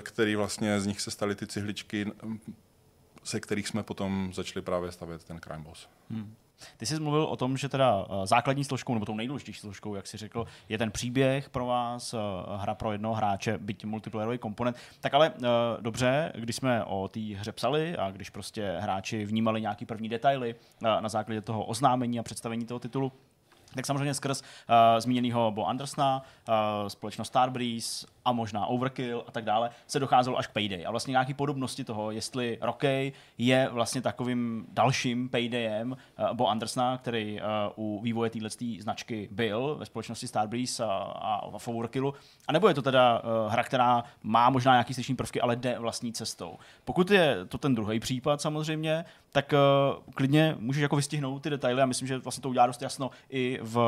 který 0.00 0.36
vlastně 0.36 0.80
z 0.80 0.86
nich 0.86 1.00
se 1.00 1.10
staly 1.10 1.34
ty 1.34 1.46
cihličky, 1.46 2.12
se 3.24 3.40
kterých 3.40 3.68
jsme 3.68 3.82
potom 3.82 4.32
začali 4.34 4.62
právě 4.62 4.92
stavět 4.92 5.24
ten 5.24 5.40
Crime 5.40 5.62
Boss. 5.62 5.88
Hmm. 6.10 6.34
Ty 6.76 6.86
jsi 6.86 7.00
mluvil 7.00 7.24
o 7.24 7.36
tom, 7.36 7.56
že 7.56 7.68
teda 7.68 8.06
eh, 8.08 8.26
základní 8.26 8.64
složkou, 8.64 8.94
nebo 8.94 9.06
tou 9.06 9.14
nejdůležitější 9.14 9.60
složkou, 9.60 9.94
jak 9.94 10.06
jsi 10.06 10.16
řekl, 10.16 10.46
je 10.68 10.78
ten 10.78 10.90
příběh 10.90 11.50
pro 11.50 11.66
vás, 11.66 12.14
eh, 12.14 12.18
hra 12.56 12.74
pro 12.74 12.92
jednoho 12.92 13.14
hráče, 13.14 13.58
byť 13.58 13.84
multiplayerový 13.84 14.38
komponent. 14.38 14.76
Tak 15.00 15.14
ale 15.14 15.32
eh, 15.36 15.48
dobře, 15.80 16.32
když 16.34 16.56
jsme 16.56 16.84
o 16.84 17.08
té 17.08 17.20
hře 17.20 17.52
psali 17.52 17.96
a 17.96 18.10
když 18.10 18.30
prostě 18.30 18.76
hráči 18.80 19.24
vnímali 19.24 19.60
nějaký 19.60 19.86
první 19.86 20.08
detaily 20.08 20.54
na 20.80 21.08
základě 21.08 21.40
toho 21.40 21.64
oznámení 21.64 22.18
a 22.18 22.22
představení 22.22 22.66
toho 22.66 22.80
titulu, 22.80 23.12
tak 23.74 23.86
samozřejmě 23.86 24.14
skrz 24.14 24.40
uh, 24.40 24.46
zmíněného 24.98 25.50
Bo 25.50 25.68
Andersona, 25.68 26.22
uh, 26.48 26.54
společnost 26.88 27.28
Starbreeze 27.28 28.06
a 28.26 28.32
možná 28.32 28.66
Overkill 28.66 29.24
a 29.26 29.30
tak 29.30 29.44
dále, 29.44 29.70
se 29.86 30.00
docházelo 30.00 30.38
až 30.38 30.46
k 30.46 30.52
Payday. 30.52 30.86
A 30.86 30.90
vlastně 30.90 31.10
nějaké 31.12 31.34
podobnosti 31.34 31.84
toho, 31.84 32.10
jestli 32.10 32.58
Rocky 32.60 33.12
je 33.38 33.68
vlastně 33.72 34.00
takovým 34.02 34.66
dalším 34.72 35.28
Paydayem 35.28 35.92
uh, 35.92 36.32
Bo 36.32 36.48
Andersona, 36.48 36.98
který 36.98 37.40
uh, 37.40 37.46
u 37.76 38.00
vývoje 38.02 38.30
této 38.30 38.48
značky 38.80 39.28
byl 39.30 39.76
ve 39.78 39.86
společnosti 39.86 40.28
Starbreeze 40.28 40.84
a, 40.84 40.88
a 40.88 41.58
v 41.58 41.68
Overkillu, 41.68 42.14
a 42.48 42.52
nebo 42.52 42.68
je 42.68 42.74
to 42.74 42.82
teda 42.82 43.18
uh, 43.18 43.52
hra, 43.52 43.62
která 43.62 44.04
má 44.22 44.50
možná 44.50 44.72
nějaký 44.72 44.92
styční 44.92 45.16
prvky, 45.16 45.40
ale 45.40 45.56
jde 45.56 45.78
vlastní 45.78 46.12
cestou. 46.12 46.58
Pokud 46.84 47.10
je 47.10 47.46
to 47.48 47.58
ten 47.58 47.74
druhý 47.74 48.00
případ 48.00 48.40
samozřejmě, 48.40 49.04
tak 49.32 49.52
uh, 49.52 50.12
klidně 50.14 50.56
můžeš 50.58 50.82
jako 50.82 50.96
vystihnout 50.96 51.42
ty 51.42 51.50
detaily 51.50 51.82
a 51.82 51.86
myslím, 51.86 52.08
že 52.08 52.18
vlastně 52.18 52.42
to 52.42 52.48
udělá 52.48 52.66
dost 52.66 52.82
jasno 52.82 53.10
i 53.30 53.58
v 53.62 53.78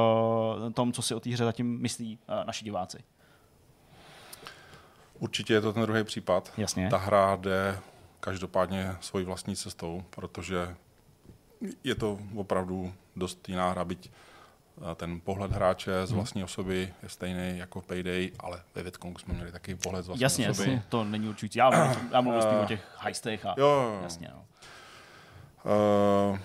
tom, 0.74 0.92
co 0.92 1.02
si 1.02 1.14
o 1.14 1.20
té 1.20 1.30
hře 1.30 1.44
zatím 1.44 1.80
myslí 1.80 2.18
uh, 2.28 2.44
naši 2.44 2.64
diváci. 2.64 2.98
Určitě 5.18 5.54
je 5.54 5.60
to 5.60 5.72
ten 5.72 5.82
druhý 5.82 6.04
případ. 6.04 6.52
Jasně. 6.56 6.88
Ta 6.90 6.96
hra 6.96 7.36
jde 7.36 7.78
každopádně 8.20 8.96
svojí 9.00 9.24
vlastní 9.24 9.56
cestou, 9.56 10.04
protože 10.10 10.76
je 11.84 11.94
to 11.94 12.18
opravdu 12.36 12.92
dost 13.16 13.48
jiná 13.48 13.70
hra, 13.70 13.84
byť 13.84 14.10
eh, 14.10 14.94
ten 14.94 15.20
pohled 15.20 15.52
hráče 15.52 16.06
z 16.06 16.10
hmm. 16.10 16.18
vlastní 16.18 16.44
osoby 16.44 16.94
je 17.02 17.08
stejný 17.08 17.58
jako 17.58 17.80
Payday, 17.80 18.32
ale 18.40 18.62
ve 18.74 18.82
Vietkongu 18.82 19.18
jsme 19.18 19.34
měli 19.34 19.52
taky 19.52 19.74
pohled 19.74 20.04
z 20.04 20.06
vlastní 20.06 20.22
jasně, 20.22 20.50
osoby. 20.50 20.70
Jasně, 20.70 20.84
to 20.88 21.04
není 21.04 21.28
určitě. 21.28 21.58
Já 21.58 21.70
mluvím, 21.70 22.10
já 22.12 22.20
mluvím 22.20 22.42
uh, 22.42 22.62
o 22.62 22.66
těch 22.66 22.96
heistech 22.98 23.46
a 23.46 23.54
jo, 23.58 24.00
jasně. 24.02 24.30
No. 24.34 24.44
Uh, 26.32 26.38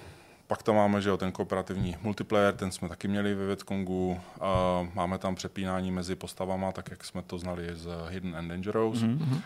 pak 0.54 0.64
tam 0.64 0.76
máme 0.76 1.02
že 1.02 1.10
jo, 1.10 1.18
ten 1.18 1.32
kooperativní 1.32 1.98
multiplayer, 2.02 2.56
ten 2.56 2.72
jsme 2.72 2.90
taky 2.90 3.08
měli 3.08 3.36
ve 3.36 3.46
Vietkongu. 3.46 4.22
Uh, 4.38 4.88
máme 4.94 5.18
tam 5.18 5.36
přepínání 5.36 5.92
mezi 5.92 6.16
postavama, 6.16 6.72
tak 6.72 6.92
jak 6.92 7.06
jsme 7.06 7.22
to 7.22 7.38
znali 7.38 7.76
z 7.76 7.90
Hidden 8.10 8.36
and 8.36 8.48
Dangerous. 8.48 9.00
Mm-hmm. 9.00 9.34
Uh, 9.34 9.42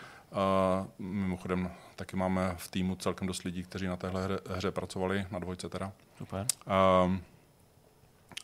mimochodem 0.98 1.70
taky 1.96 2.16
máme 2.16 2.54
v 2.56 2.68
týmu 2.70 2.96
celkem 2.96 3.26
dost 3.26 3.42
lidí, 3.42 3.62
kteří 3.62 3.86
na 3.86 3.96
téhle 3.96 4.24
hře, 4.24 4.40
hře 4.56 4.70
pracovali, 4.70 5.26
na 5.30 5.38
dvojce 5.38 5.68
teda. 5.68 5.92
Super. 6.18 6.46
Uh, 6.66 7.16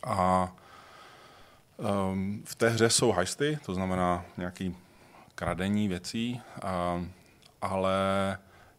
a 0.03 0.51
um, 1.77 2.43
v 2.45 2.55
té 2.55 2.69
hře 2.69 2.89
jsou 2.89 3.11
heisty, 3.11 3.59
to 3.65 3.73
znamená 3.73 4.25
nějaký 4.37 4.75
kradení 5.35 5.87
věcí, 5.87 6.41
uh, 6.63 7.05
ale 7.61 7.97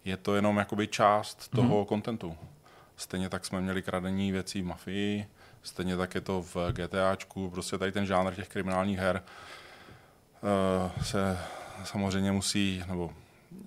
je 0.04 0.16
to 0.16 0.34
jenom 0.34 0.56
jakoby 0.56 0.86
část 0.86 1.48
toho 1.48 1.84
mm-hmm. 1.84 1.86
Stejně 2.96 3.28
tak 3.28 3.44
jsme 3.44 3.60
měli 3.60 3.82
kradení 3.82 4.32
věcí 4.32 4.62
v 4.62 4.66
Mafii, 4.66 5.26
stejně 5.62 5.96
tak 5.96 6.14
je 6.14 6.20
to 6.20 6.42
v 6.42 6.56
GTAčku, 6.72 7.50
prostě 7.50 7.78
tady 7.78 7.92
ten 7.92 8.06
žánr 8.06 8.34
těch 8.34 8.48
kriminálních 8.48 8.98
her 8.98 9.22
uh, 10.42 11.02
se 11.02 11.38
samozřejmě 11.84 12.32
musí, 12.32 12.82
nebo 12.88 13.12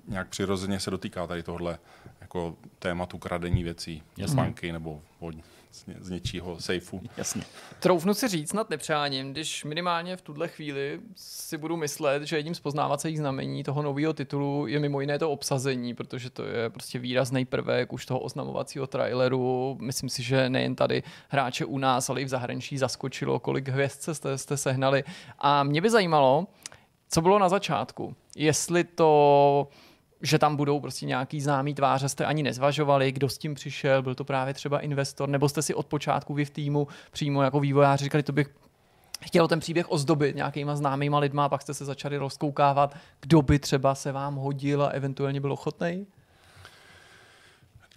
nějak 0.07 0.27
přirozeně 0.27 0.79
se 0.79 0.91
dotýká 0.91 1.27
tady 1.27 1.43
tohle 1.43 1.79
jako 2.21 2.55
tématu 2.79 3.17
kradení 3.17 3.63
věcí 3.63 4.03
z 4.25 4.33
banky 4.33 4.71
nebo 4.71 5.01
od, 5.19 5.35
z, 5.71 5.85
ně, 5.85 5.95
z 5.99 6.09
něčího 6.09 6.59
sejfu. 6.59 7.01
Jasně. 7.17 7.43
Troufnu 7.79 8.13
si 8.13 8.27
říct, 8.27 8.49
snad 8.49 8.69
nepřáním, 8.69 9.31
když 9.31 9.63
minimálně 9.63 10.17
v 10.17 10.21
tuhle 10.21 10.47
chvíli 10.47 10.99
si 11.15 11.57
budu 11.57 11.77
myslet, 11.77 12.23
že 12.23 12.37
jedním 12.37 12.55
z 12.55 12.59
poznávacích 12.59 13.17
znamení 13.17 13.63
toho 13.63 13.81
nového 13.81 14.13
titulu 14.13 14.67
je 14.67 14.79
mimo 14.79 15.01
jiné 15.01 15.19
to 15.19 15.31
obsazení, 15.31 15.93
protože 15.93 16.29
to 16.29 16.45
je 16.45 16.69
prostě 16.69 16.99
výrazný 16.99 17.45
prvek 17.45 17.93
už 17.93 18.05
toho 18.05 18.19
oznamovacího 18.19 18.87
traileru. 18.87 19.77
Myslím 19.81 20.09
si, 20.09 20.23
že 20.23 20.49
nejen 20.49 20.75
tady 20.75 21.03
hráče 21.29 21.65
u 21.65 21.77
nás, 21.77 22.09
ale 22.09 22.21
i 22.21 22.25
v 22.25 22.29
zahraničí 22.29 22.77
zaskočilo, 22.77 23.39
kolik 23.39 23.67
hvězd 23.67 24.09
jste, 24.13 24.37
jste 24.37 24.57
sehnali. 24.57 25.03
A 25.39 25.63
mě 25.63 25.81
by 25.81 25.89
zajímalo, 25.89 26.47
co 27.09 27.21
bylo 27.21 27.39
na 27.39 27.49
začátku. 27.49 28.15
Jestli 28.35 28.83
to 28.83 29.67
že 30.21 30.39
tam 30.39 30.55
budou 30.55 30.79
prostě 30.79 31.05
nějaký 31.05 31.41
známý 31.41 31.73
tváře, 31.73 32.09
jste 32.09 32.25
ani 32.25 32.43
nezvažovali, 32.43 33.11
kdo 33.11 33.29
s 33.29 33.37
tím 33.37 33.53
přišel, 33.53 34.01
byl 34.01 34.15
to 34.15 34.23
právě 34.23 34.53
třeba 34.53 34.79
investor, 34.79 35.29
nebo 35.29 35.49
jste 35.49 35.61
si 35.61 35.73
od 35.73 35.85
počátku 35.85 36.33
vy 36.33 36.45
v 36.45 36.49
týmu 36.49 36.87
přímo 37.11 37.43
jako 37.43 37.59
vývojáři 37.59 38.03
říkali, 38.03 38.23
to 38.23 38.31
bych 38.31 38.49
chtěl 39.21 39.47
ten 39.47 39.59
příběh 39.59 39.91
ozdobit 39.91 40.35
nějakýma 40.35 40.75
známýma 40.75 41.19
lidma, 41.19 41.45
a 41.45 41.49
pak 41.49 41.61
jste 41.61 41.73
se 41.73 41.85
začali 41.85 42.17
rozkoukávat, 42.17 42.95
kdo 43.21 43.41
by 43.41 43.59
třeba 43.59 43.95
se 43.95 44.11
vám 44.11 44.35
hodil 44.35 44.83
a 44.83 44.87
eventuálně 44.87 45.41
byl 45.41 45.53
ochotný? 45.53 46.07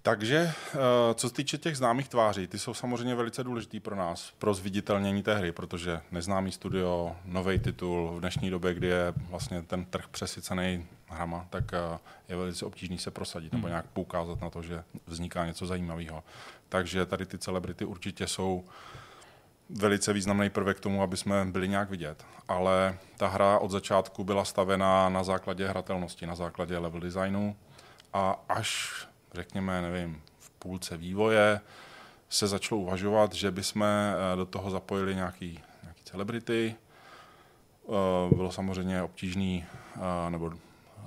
Takže, 0.05 0.53
eh, 0.73 0.79
co 1.13 1.29
se 1.29 1.35
týče 1.35 1.57
těch 1.57 1.77
známých 1.77 2.09
tváří, 2.09 2.47
ty 2.47 2.59
jsou 2.59 2.73
samozřejmě 2.73 3.15
velice 3.15 3.43
důležitý 3.43 3.79
pro 3.79 3.95
nás, 3.95 4.33
pro 4.39 4.53
zviditelnění 4.53 5.23
té 5.23 5.35
hry, 5.35 5.51
protože 5.51 6.01
neznámý 6.11 6.51
studio, 6.51 7.15
nový 7.25 7.59
titul 7.59 8.13
v 8.15 8.19
dnešní 8.19 8.49
době, 8.49 8.73
kdy 8.73 8.87
je 8.87 9.13
vlastně 9.29 9.61
ten 9.61 9.85
trh 9.85 10.07
přesycený 10.07 10.85
hrama, 11.07 11.47
tak 11.49 11.73
eh, 11.73 11.99
je 12.29 12.35
velice 12.35 12.65
obtížný 12.65 12.97
se 12.97 13.11
prosadit 13.11 13.53
hmm. 13.53 13.61
nebo 13.61 13.67
nějak 13.67 13.85
poukázat 13.85 14.41
na 14.41 14.49
to, 14.49 14.61
že 14.61 14.83
vzniká 15.07 15.45
něco 15.45 15.65
zajímavého. 15.65 16.23
Takže 16.69 17.05
tady 17.05 17.25
ty 17.25 17.37
celebrity 17.37 17.85
určitě 17.85 18.27
jsou 18.27 18.65
velice 19.69 20.13
významný 20.13 20.49
prvek 20.49 20.77
k 20.77 20.83
tomu, 20.83 21.03
aby 21.03 21.17
jsme 21.17 21.45
byli 21.45 21.67
nějak 21.67 21.89
vidět. 21.89 22.25
Ale 22.47 22.97
ta 23.17 23.27
hra 23.27 23.59
od 23.59 23.71
začátku 23.71 24.23
byla 24.23 24.45
stavená 24.45 25.09
na 25.09 25.23
základě 25.23 25.67
hratelnosti, 25.67 26.25
na 26.25 26.35
základě 26.35 26.77
level 26.77 26.99
designu 26.99 27.55
a 28.13 28.43
až 28.49 28.91
řekněme, 29.33 29.81
nevím, 29.81 30.21
v 30.39 30.49
půlce 30.49 30.97
vývoje 30.97 31.61
se 32.33 32.47
začalo 32.47 32.81
uvažovat, 32.81 33.33
že 33.33 33.51
bychom 33.51 33.83
eh, 33.83 34.35
do 34.35 34.45
toho 34.45 34.69
zapojili 34.69 35.15
nějaký, 35.15 35.59
nějaký 35.83 36.03
celebrity. 36.03 36.75
Eh, 37.85 38.35
bylo 38.35 38.51
samozřejmě 38.51 39.01
obtížný 39.01 39.65
eh, 39.95 40.29
nebo 40.29 40.51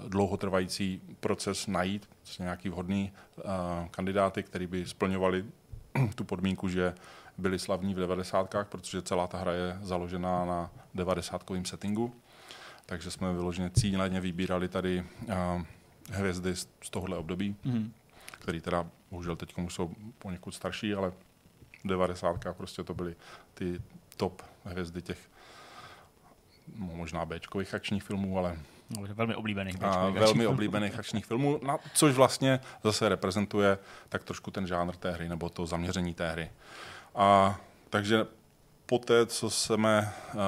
dlouhotrvající 0.09 1.03
proces 1.21 1.67
najít 1.67 2.09
nějaký 2.39 2.69
vhodný 2.69 3.13
kandidáty, 3.91 4.43
který 4.43 4.67
by 4.67 4.87
splňovali 4.87 5.45
tu 6.15 6.25
podmínku, 6.25 6.69
že 6.69 6.95
byli 7.39 7.59
slavní 7.59 7.95
v 7.95 7.99
90. 7.99 8.55
protože 8.63 9.03
celá 9.03 9.27
ta 9.27 9.39
hra 9.39 9.53
je 9.53 9.79
založená 9.83 10.45
na 10.45 10.71
90 10.95 11.45
settingu. 11.65 12.15
Takže 12.87 13.11
jsme 13.11 13.33
vyloženě 13.33 13.71
cíleně 13.71 14.21
vybírali 14.21 14.69
tady 14.69 15.05
hvězdy 16.11 16.57
z 16.57 16.91
tohohle 16.91 17.17
období. 17.17 17.57
Mm-hmm 17.67 17.91
který 18.47 18.61
teda 18.61 18.87
bohužel 19.11 19.37
teď 19.37 19.55
jsou 19.69 19.95
poněkud 20.19 20.51
starší, 20.51 20.95
ale 20.95 21.11
v 21.11 21.89
90. 21.89 22.45
prostě 22.53 22.83
to 22.83 22.95
byly 22.95 23.17
ty 23.55 23.83
top 24.17 24.43
hvězdy 24.65 25.03
těch 25.03 25.19
no, 26.79 26.87
možná 26.87 27.25
Bčkových 27.25 27.75
akčních 27.75 28.03
filmů, 28.03 28.39
ale 28.39 28.59
No, 28.91 29.03
velmi 29.15 29.35
oblíbených 29.35 29.83
a 29.83 30.11
velmi 30.11 30.47
oblíbených 30.47 30.99
akčních 30.99 31.27
filmů, 31.27 31.61
na, 31.63 31.79
což 31.95 32.15
vlastně 32.15 32.61
zase 32.85 33.09
reprezentuje 33.09 33.79
tak 34.09 34.25
trošku 34.25 34.51
ten 34.51 34.67
žánr 34.67 34.97
té 34.97 35.11
hry, 35.11 35.29
nebo 35.29 35.49
to 35.49 35.67
zaměření 35.67 36.15
té 36.15 36.31
hry. 36.31 36.51
A 37.15 37.61
takže 37.91 38.27
poté, 38.87 39.27
co 39.27 39.51
jsme 39.51 40.13
uh, 40.35 40.41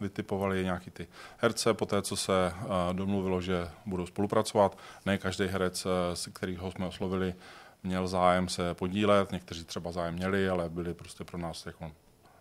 vytipovali 0.00 0.64
nějaký 0.64 0.90
ty 0.90 1.06
herce, 1.38 1.74
poté, 1.74 2.02
co 2.02 2.16
se 2.16 2.52
uh, 2.56 2.96
domluvilo, 2.96 3.40
že 3.40 3.68
budou 3.86 4.06
spolupracovat, 4.06 4.78
ne 5.06 5.18
každý 5.18 5.46
herec, 5.46 5.86
uh, 5.86 5.92
kterýho 6.32 6.70
jsme 6.70 6.86
oslovili, 6.86 7.34
měl 7.82 8.08
zájem 8.08 8.48
se 8.48 8.74
podílet, 8.74 9.32
někteří 9.32 9.64
třeba 9.64 9.92
zájem 9.92 10.14
měli, 10.14 10.48
ale 10.48 10.68
byli 10.68 10.94
prostě 10.94 11.24
pro 11.24 11.38
nás 11.38 11.66
jako 11.66 11.92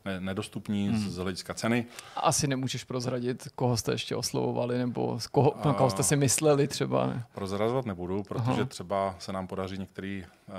ne, 0.06 0.20
nedostupní 0.20 0.90
hmm. 0.90 1.10
z 1.10 1.18
hlediska 1.18 1.54
ceny. 1.54 1.86
Asi 2.16 2.48
nemůžeš 2.48 2.84
prozradit, 2.84 3.48
koho 3.56 3.78
jste 3.78 3.92
ještě 3.92 4.16
oslovovali, 4.16 4.78
nebo 4.78 5.20
z 5.20 5.28
koho, 5.28 5.54
na 5.66 5.74
koho 5.74 5.90
jste 5.90 6.04
si 6.04 6.16
mysleli 6.16 6.68
třeba. 6.68 7.14
Prozrazovat 7.34 7.86
nebudu, 7.86 8.24
protože 8.24 8.52
Aha. 8.52 8.66
třeba 8.66 9.16
se 9.20 9.34
nám 9.34 9.48
podaří 9.48 9.78
některý 9.78 10.26
uh, 10.48 10.56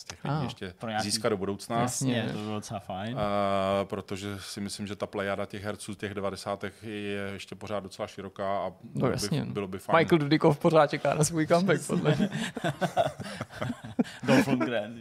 z 0.00 0.04
těch 0.04 0.24
lidí 0.24 0.36
ah, 0.36 0.44
ještě 0.44 0.74
nějaký... 0.86 1.10
získat 1.10 1.28
do 1.28 1.36
budoucna. 1.36 1.80
Jasně, 1.80 2.28
to 2.32 2.38
bylo 2.38 2.54
docela 2.54 2.80
fajn. 2.80 3.14
Uh, 3.14 3.20
protože 3.84 4.38
si 4.38 4.60
myslím, 4.60 4.86
že 4.86 4.96
ta 4.96 5.06
plejada 5.06 5.46
těch 5.46 5.64
herců 5.64 5.94
těch 5.94 6.14
90. 6.14 6.64
je 6.82 7.30
ještě 7.32 7.54
pořád 7.54 7.80
docela 7.80 8.08
široká 8.08 8.58
a 8.58 8.64
no, 8.64 8.74
bylo, 8.94 9.10
jasně. 9.10 9.44
by, 9.44 9.52
bylo 9.52 9.68
by 9.68 9.78
fajn. 9.78 9.98
Michael 9.98 10.18
Dudikov 10.18 10.58
pořád 10.58 10.86
čeká 10.86 11.14
na 11.14 11.24
svůj 11.24 11.46
comeback, 11.46 11.86
podle 11.86 12.16
Dolph 14.22 14.46
Lundgren, 14.46 14.98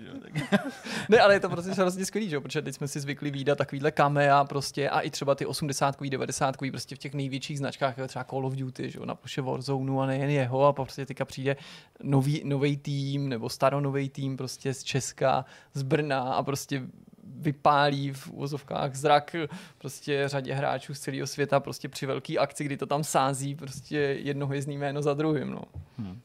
ne, 1.10 1.20
ale 1.20 1.34
je 1.34 1.40
to 1.40 1.50
prostě 1.50 1.72
hrozně 1.72 2.06
skvělý, 2.06 2.30
že? 2.30 2.40
protože 2.40 2.62
teď 2.62 2.76
jsme 2.76 2.88
si 2.88 3.00
zvykli 3.00 3.32
výdat 3.32 3.58
takovýhle 3.58 3.92
kamea 3.92 4.44
prostě 4.44 4.90
a 4.90 5.00
i 5.00 5.10
třeba 5.10 5.36
ty 5.36 5.46
80 5.46 5.96
90 6.10 6.58
prostě 6.72 6.96
v 6.96 7.00
těch 7.00 7.14
největších 7.14 7.58
značkách, 7.58 7.98
jako 7.98 8.08
třeba 8.08 8.24
Call 8.24 8.46
of 8.46 8.54
Duty, 8.54 8.92
že? 8.92 9.00
na 9.06 9.16
ploše 9.16 9.42
Warzone 9.42 10.04
a 10.04 10.06
nejen 10.06 10.30
jeho 10.30 10.66
a 10.66 10.74
prostě 10.74 11.06
teďka 11.06 11.26
přijde 11.26 11.56
nový, 12.04 12.42
nový 12.46 12.78
tým 12.78 13.30
nebo 13.30 13.50
staronový 13.50 14.10
tým 14.10 14.38
prostě 14.38 14.74
z 14.74 14.84
Česka, 14.90 15.46
z 15.74 15.84
Brna 15.84 16.34
a 16.34 16.44
prostě 16.44 16.82
vypálí 17.24 18.12
v 18.12 18.28
úvozovkách 18.28 18.96
zrak 18.96 19.36
prostě 19.78 20.24
řadě 20.28 20.54
hráčů 20.54 20.94
z 20.94 21.00
celého 21.00 21.28
světa 21.28 21.60
prostě 21.60 21.90
při 21.90 22.06
velké 22.06 22.38
akci, 22.38 22.64
kdy 22.64 22.78
to 22.78 22.86
tam 22.86 23.04
sází 23.04 23.56
prostě 23.56 23.98
jednohvězdný 23.98 24.78
jméno 24.78 25.02
za 25.02 25.14
druhým. 25.14 25.50
No. 25.52 25.62
Hmm. 25.98 26.22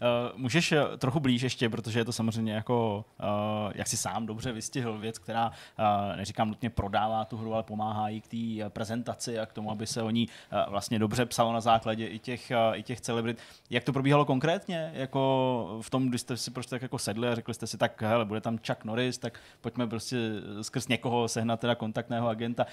Uh, 0.00 0.38
můžeš 0.38 0.72
eh, 0.72 0.96
trochu 0.98 1.20
blíž 1.20 1.42
ještě, 1.42 1.68
protože 1.68 2.00
je 2.00 2.04
to 2.04 2.12
samozřejmě 2.12 2.52
jako, 2.52 3.04
uh, 3.22 3.72
jak 3.74 3.86
si 3.86 3.96
sám 3.96 4.26
dobře 4.26 4.52
vystihl, 4.52 4.98
věc, 4.98 5.18
která, 5.18 5.50
neříkám 6.16 6.48
nutně 6.48 6.70
prodává 6.70 7.24
tu 7.24 7.36
hru, 7.36 7.54
ale 7.54 7.62
pomáhá 7.62 8.08
i 8.08 8.20
k 8.20 8.28
té 8.28 8.70
prezentaci 8.70 9.38
a 9.38 9.46
k 9.46 9.52
tomu, 9.52 9.70
aby 9.70 9.86
se 9.86 10.02
o 10.02 10.10
ní 10.10 10.28
vlastně 10.68 10.98
dobře 10.98 11.26
psalo 11.26 11.52
na 11.52 11.60
základě 11.60 12.06
i 12.06 12.18
těch, 12.18 12.52
i 12.74 12.82
těch 12.82 13.00
celebrit. 13.00 13.38
Jak 13.70 13.84
to 13.84 13.92
probíhalo 13.92 14.24
konkrétně? 14.24 14.90
Jako 14.94 15.78
v 15.82 15.90
tom, 15.90 16.08
když 16.08 16.20
jste 16.20 16.36
si 16.36 16.50
prostě 16.50 16.70
tak 16.70 16.82
jako 16.82 16.98
sedli 16.98 17.28
a 17.28 17.34
řekli 17.34 17.54
jste 17.54 17.66
si, 17.66 17.78
tak 17.78 18.02
hele, 18.02 18.24
bude 18.24 18.40
tam 18.40 18.58
Chuck 18.58 18.84
Norris, 18.84 19.18
tak 19.18 19.40
pojďme 19.60 19.86
prostě 19.86 20.16
skrz 20.62 20.88
někoho 20.88 21.28
sehnat 21.28 21.60
teda 21.60 21.74
kontaktného 21.74 22.28
agenta. 22.28 22.66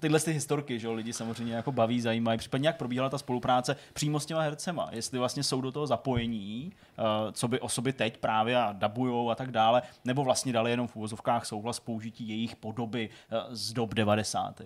Tyhle 0.00 0.20
ty 0.20 0.32
historky, 0.32 0.78
že 0.78 0.88
lidi 0.88 1.12
samozřejmě 1.12 1.54
jako 1.54 1.72
baví, 1.72 2.00
zajímají. 2.00 2.38
Případně 2.38 2.68
jak 2.68 2.76
probíhala 2.76 3.08
ta 3.08 3.18
spolupráce 3.18 3.76
přímo 3.92 4.20
s 4.20 4.26
těma 4.26 4.40
hercema, 4.40 4.88
jestli 4.92 5.18
vlastně 5.18 5.42
jsou 5.42 5.60
do 5.60 5.72
toho 5.72 5.86
zapojení 5.86 6.72
eh, 6.98 7.02
co 7.32 7.48
by 7.48 7.60
osoby 7.60 7.92
teď 7.92 8.16
právě 8.16 8.56
a 8.56 8.72
dabujou 8.72 9.30
a 9.30 9.34
tak 9.34 9.50
dále, 9.50 9.82
nebo 10.04 10.24
vlastně 10.24 10.52
dali 10.52 10.70
jenom 10.70 10.88
v 10.88 10.96
úvozovkách 10.96 11.46
souhlas 11.46 11.80
použití 11.80 12.28
jejich 12.28 12.56
podoby 12.56 13.08
eh, 13.30 13.36
z 13.50 13.72
dob 13.72 13.94
90. 13.94 14.60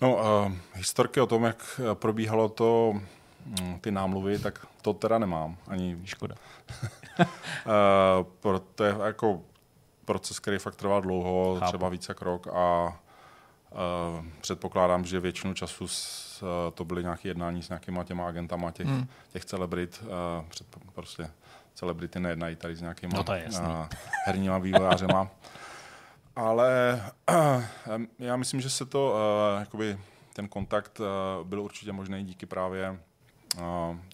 No, 0.00 0.14
uh, 0.16 0.52
historky 0.74 1.20
o 1.20 1.26
tom, 1.26 1.44
jak 1.44 1.80
probíhalo 1.94 2.48
to, 2.48 2.94
mm, 3.44 3.78
ty 3.80 3.90
námluvy, 3.90 4.38
tak 4.38 4.66
to 4.82 4.92
teda 4.92 5.18
nemám. 5.18 5.56
Ani 5.68 5.98
škoda. 6.04 6.34
uh, 7.20 7.26
proto 8.40 8.84
je 8.84 8.94
jako 9.04 9.42
proces, 10.04 10.38
který 10.38 10.58
fakt 10.58 10.76
trvá 10.76 11.00
dlouho, 11.00 11.56
Chápu. 11.58 11.70
třeba 11.70 11.88
více 11.88 12.14
krok 12.14 12.46
a 12.46 12.96
předpokládám, 14.40 15.04
že 15.04 15.20
většinu 15.20 15.54
času 15.54 15.88
Eh, 16.42 16.70
to 16.70 16.84
byly 16.84 17.02
nějaké 17.02 17.28
jednání 17.28 17.62
s 17.62 17.68
nějakýma 17.68 18.04
těma 18.04 18.28
agentama 18.28 18.70
těch, 18.70 18.86
hmm. 18.86 19.08
těch 19.32 19.44
celebrit. 19.44 20.04
Eh, 20.04 20.44
před, 20.48 20.66
prostě 20.92 21.30
celebrity 21.74 22.20
nejednají 22.20 22.56
tady 22.56 22.76
s 22.76 22.80
nějakýma 22.80 23.16
no 23.16 23.24
to 23.24 23.32
je 23.32 23.48
eh, 23.54 23.88
herníma 24.26 24.58
vývojářema. 24.58 25.30
Ale 26.36 27.02
já 28.18 28.36
myslím, 28.36 28.60
že 28.60 28.70
se 28.70 28.86
to, 28.86 29.18
jakoby 29.58 29.98
ten 30.32 30.48
kontakt 30.48 31.00
byl 31.42 31.62
určitě 31.62 31.92
možný 31.92 32.24
díky 32.24 32.46
právě 32.46 33.00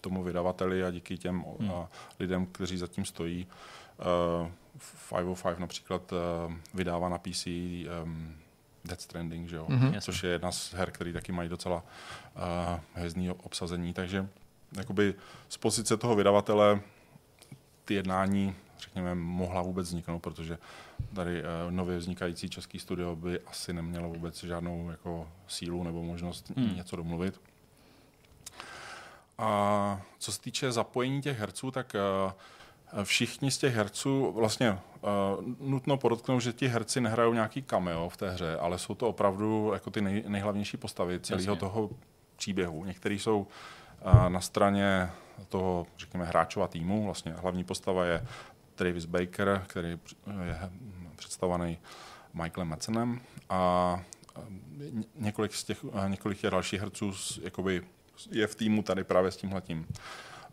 tomu 0.01 0.23
vydavateli 0.23 0.83
a 0.83 0.91
díky 0.91 1.17
těm 1.17 1.45
hmm. 1.59 1.71
lidem, 2.19 2.45
kteří 2.45 2.77
zatím 2.77 3.05
stojí. 3.05 3.47
505 5.09 5.59
například 5.59 6.13
vydává 6.73 7.09
na 7.09 7.17
PC 7.17 7.47
Death 8.85 9.01
Stranding, 9.01 9.49
že 9.49 9.55
jo? 9.55 9.67
Mm-hmm. 9.69 10.01
což 10.01 10.23
je 10.23 10.29
jedna 10.29 10.51
z 10.51 10.73
her, 10.73 10.91
který 10.91 11.13
taky 11.13 11.31
mají 11.31 11.49
docela 11.49 11.75
uh, 11.75 12.79
hezný 12.93 13.29
obsazení, 13.29 13.93
takže 13.93 14.27
jakoby 14.77 15.15
z 15.49 15.57
pozice 15.57 15.97
toho 15.97 16.15
vydavatele 16.15 16.81
ty 17.85 17.93
jednání 17.93 18.55
řekněme, 18.83 19.15
mohla 19.15 19.61
vůbec 19.61 19.87
vzniknout, 19.87 20.19
protože 20.19 20.57
tady 21.15 21.43
nově 21.69 21.97
vznikající 21.97 22.49
český 22.49 22.79
studio 22.79 23.15
by 23.15 23.39
asi 23.39 23.73
nemělo 23.73 24.09
vůbec 24.09 24.43
žádnou 24.43 24.89
jako 24.91 25.29
sílu 25.47 25.83
nebo 25.83 26.03
možnost 26.03 26.51
hmm. 26.57 26.75
něco 26.75 26.95
domluvit. 26.95 27.41
A 29.37 30.01
co 30.17 30.31
se 30.31 30.41
týče 30.41 30.71
zapojení 30.71 31.21
těch 31.21 31.39
herců, 31.39 31.71
tak 31.71 31.95
všichni 33.03 33.51
z 33.51 33.57
těch 33.57 33.75
herců, 33.75 34.31
vlastně 34.31 34.71
uh, 34.71 34.79
nutno 35.59 35.97
podotknout, 35.97 36.39
že 36.39 36.53
ti 36.53 36.67
herci 36.67 37.01
nehrajou 37.01 37.33
nějaký 37.33 37.63
cameo 37.63 38.09
v 38.09 38.17
té 38.17 38.29
hře, 38.29 38.57
ale 38.57 38.79
jsou 38.79 38.95
to 38.95 39.07
opravdu 39.07 39.71
jako 39.73 39.89
ty 39.89 40.01
nej, 40.01 40.23
nejhlavnější 40.27 40.77
postavy 40.77 41.19
celého 41.19 41.55
toho 41.55 41.89
příběhu. 42.35 42.85
Někteří 42.85 43.19
jsou 43.19 43.47
uh, 44.05 44.29
na 44.29 44.41
straně 44.41 45.09
toho, 45.49 45.87
řekněme, 45.97 46.25
hráčova 46.25 46.67
týmu. 46.67 47.05
Vlastně 47.05 47.31
hlavní 47.31 47.63
postava 47.63 48.05
je 48.05 48.25
Travis 48.75 49.05
Baker, 49.05 49.63
který 49.67 49.99
je 50.43 50.59
představovaný 51.15 51.77
Michaelem 52.33 52.67
Madsenem 52.67 53.21
a 53.49 54.01
několik 55.15 55.53
z 55.53 55.63
těch, 55.63 55.85
několik 56.07 56.39
těch 56.39 56.51
dalších 56.51 56.79
herců 56.79 57.13
jakoby 57.41 57.81
je 58.31 58.47
v 58.47 58.55
týmu 58.55 58.83
tady 58.83 59.03
právě 59.03 59.31
s 59.31 59.37
tímhletím 59.37 59.87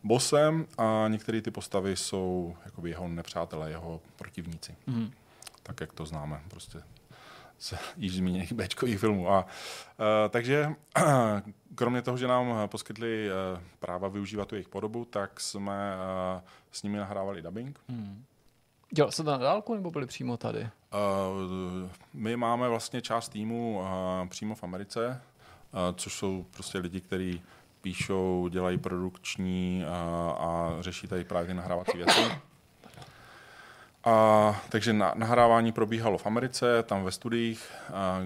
bosem 0.02 0.66
a 0.78 1.04
některé 1.08 1.42
ty 1.42 1.50
postavy 1.50 1.96
jsou 1.96 2.56
jakoby 2.64 2.90
jeho 2.90 3.08
nepřátelé, 3.08 3.70
jeho 3.70 4.00
protivníci. 4.16 4.76
Mm. 4.86 5.10
Tak, 5.62 5.80
jak 5.80 5.92
to 5.92 6.06
známe 6.06 6.40
prostě 6.48 6.82
z 7.60 7.74
již 7.96 8.16
zmíněných 8.16 8.52
Bčkových 8.52 8.98
filmů. 8.98 9.30
A, 9.30 9.44
uh, 9.44 10.06
takže 10.30 10.74
kromě 11.74 12.02
toho, 12.02 12.16
že 12.16 12.28
nám 12.28 12.68
poskytli 12.68 13.28
uh, 13.30 13.60
práva 13.78 14.08
využívat 14.08 14.48
tu 14.48 14.54
jejich 14.54 14.68
podobu, 14.68 15.04
tak 15.04 15.40
jsme 15.40 15.94
uh, 16.34 16.40
s 16.72 16.82
nimi 16.82 16.98
nahrávali 16.98 17.42
dubbing. 17.42 17.80
Mm. 17.88 18.24
Dělal 18.90 19.12
se 19.12 19.24
to 19.24 19.30
na 19.30 19.36
dálku 19.36 19.74
nebo 19.74 19.90
byli 19.90 20.06
přímo 20.06 20.36
tady? 20.36 20.60
Uh, 20.60 21.90
my 22.12 22.36
máme 22.36 22.68
vlastně 22.68 23.02
část 23.02 23.28
týmu 23.28 23.80
uh, 23.80 24.28
přímo 24.28 24.54
v 24.54 24.64
Americe, 24.64 25.22
uh, 25.72 25.96
což 25.96 26.14
jsou 26.14 26.46
prostě 26.50 26.78
lidi, 26.78 27.00
kteří 27.00 27.42
píšou, 27.80 28.48
dělají 28.48 28.78
produkční 28.78 29.84
a, 29.88 30.30
a 30.38 30.76
řeší 30.80 31.08
tady 31.08 31.24
právě 31.24 31.46
ty 31.46 31.54
nahrávací 31.54 31.96
věci. 31.96 32.20
A, 34.04 34.60
takže 34.68 34.92
na, 34.92 35.12
nahrávání 35.16 35.72
probíhalo 35.72 36.18
v 36.18 36.26
Americe, 36.26 36.82
tam 36.82 37.04
ve 37.04 37.10
studiích, 37.10 37.70
a, 37.94 38.20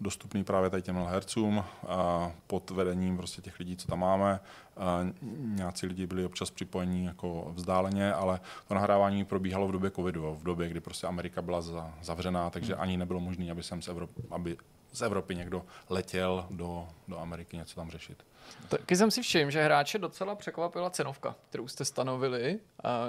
dostupný 0.00 0.44
právě 0.44 0.70
tady 0.70 0.82
těm 0.82 0.96
hercům 0.96 1.64
a, 1.88 2.32
pod 2.46 2.70
vedením 2.70 3.16
prostě 3.16 3.42
těch 3.42 3.58
lidí, 3.58 3.76
co 3.76 3.88
tam 3.88 3.98
máme. 3.98 4.40
A, 4.76 5.00
nějací 5.38 5.86
lidi 5.86 6.06
byli 6.06 6.24
občas 6.24 6.50
připojení 6.50 7.04
jako 7.04 7.52
vzdáleně, 7.54 8.12
ale 8.12 8.40
to 8.68 8.74
nahrávání 8.74 9.24
probíhalo 9.24 9.68
v 9.68 9.72
době 9.72 9.90
covidu, 9.90 10.34
v 10.34 10.44
době, 10.44 10.68
kdy 10.68 10.80
prostě 10.80 11.06
Amerika 11.06 11.42
byla 11.42 11.62
za, 11.62 11.94
zavřená, 12.02 12.50
takže 12.50 12.74
ani 12.74 12.96
nebylo 12.96 13.20
možné, 13.20 13.50
aby 13.50 13.62
z 13.62 13.88
Evropy, 13.88 14.22
aby 14.30 14.56
z 14.92 15.02
Evropy 15.02 15.34
někdo 15.34 15.62
letěl 15.88 16.46
do, 16.50 16.88
do 17.08 17.18
Ameriky 17.18 17.56
něco 17.56 17.74
tam 17.74 17.90
řešit. 17.90 18.24
Taky 18.68 18.96
jsem 18.96 19.10
si 19.10 19.22
všiml, 19.22 19.50
že 19.50 19.64
hráče 19.64 19.98
docela 19.98 20.34
překvapila 20.34 20.90
cenovka, 20.90 21.34
kterou 21.48 21.68
jste 21.68 21.84
stanovili. 21.84 22.58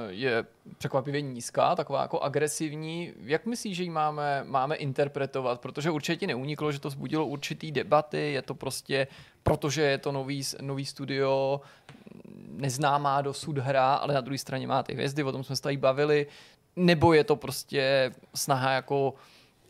Je 0.10 0.46
překvapivě 0.78 1.22
nízká, 1.22 1.76
taková 1.76 2.02
jako 2.02 2.20
agresivní. 2.20 3.14
Jak 3.24 3.46
myslíš, 3.46 3.78
že 3.78 3.84
ji 3.84 3.90
máme, 3.90 4.44
máme 4.44 4.76
interpretovat? 4.76 5.62
Protože 5.62 5.92
určitě 5.92 6.28
neuniklo, 6.28 6.72
že 6.72 6.80
to 6.80 6.90
zbudilo 6.90 7.26
určitý 7.26 7.72
debaty, 7.72 8.32
je 8.32 8.42
to 8.42 8.56
prostě, 8.56 9.08
protože 9.44 9.82
je 9.82 9.98
to 9.98 10.12
nový, 10.12 10.44
nový 10.62 10.86
studio, 10.86 11.62
neznámá 12.48 13.22
dosud 13.22 13.58
hra, 13.58 13.96
ale 13.96 14.14
na 14.14 14.22
druhé 14.22 14.38
straně 14.38 14.68
má 14.68 14.84
ty 14.84 14.94
hvězdy, 14.94 15.24
o 15.24 15.32
tom 15.32 15.44
jsme 15.44 15.56
se 15.56 15.62
tady 15.62 15.78
bavili. 15.78 16.28
Nebo 16.76 17.14
je 17.14 17.24
to 17.24 17.36
prostě 17.36 18.12
snaha 18.36 18.72
jako 18.72 19.14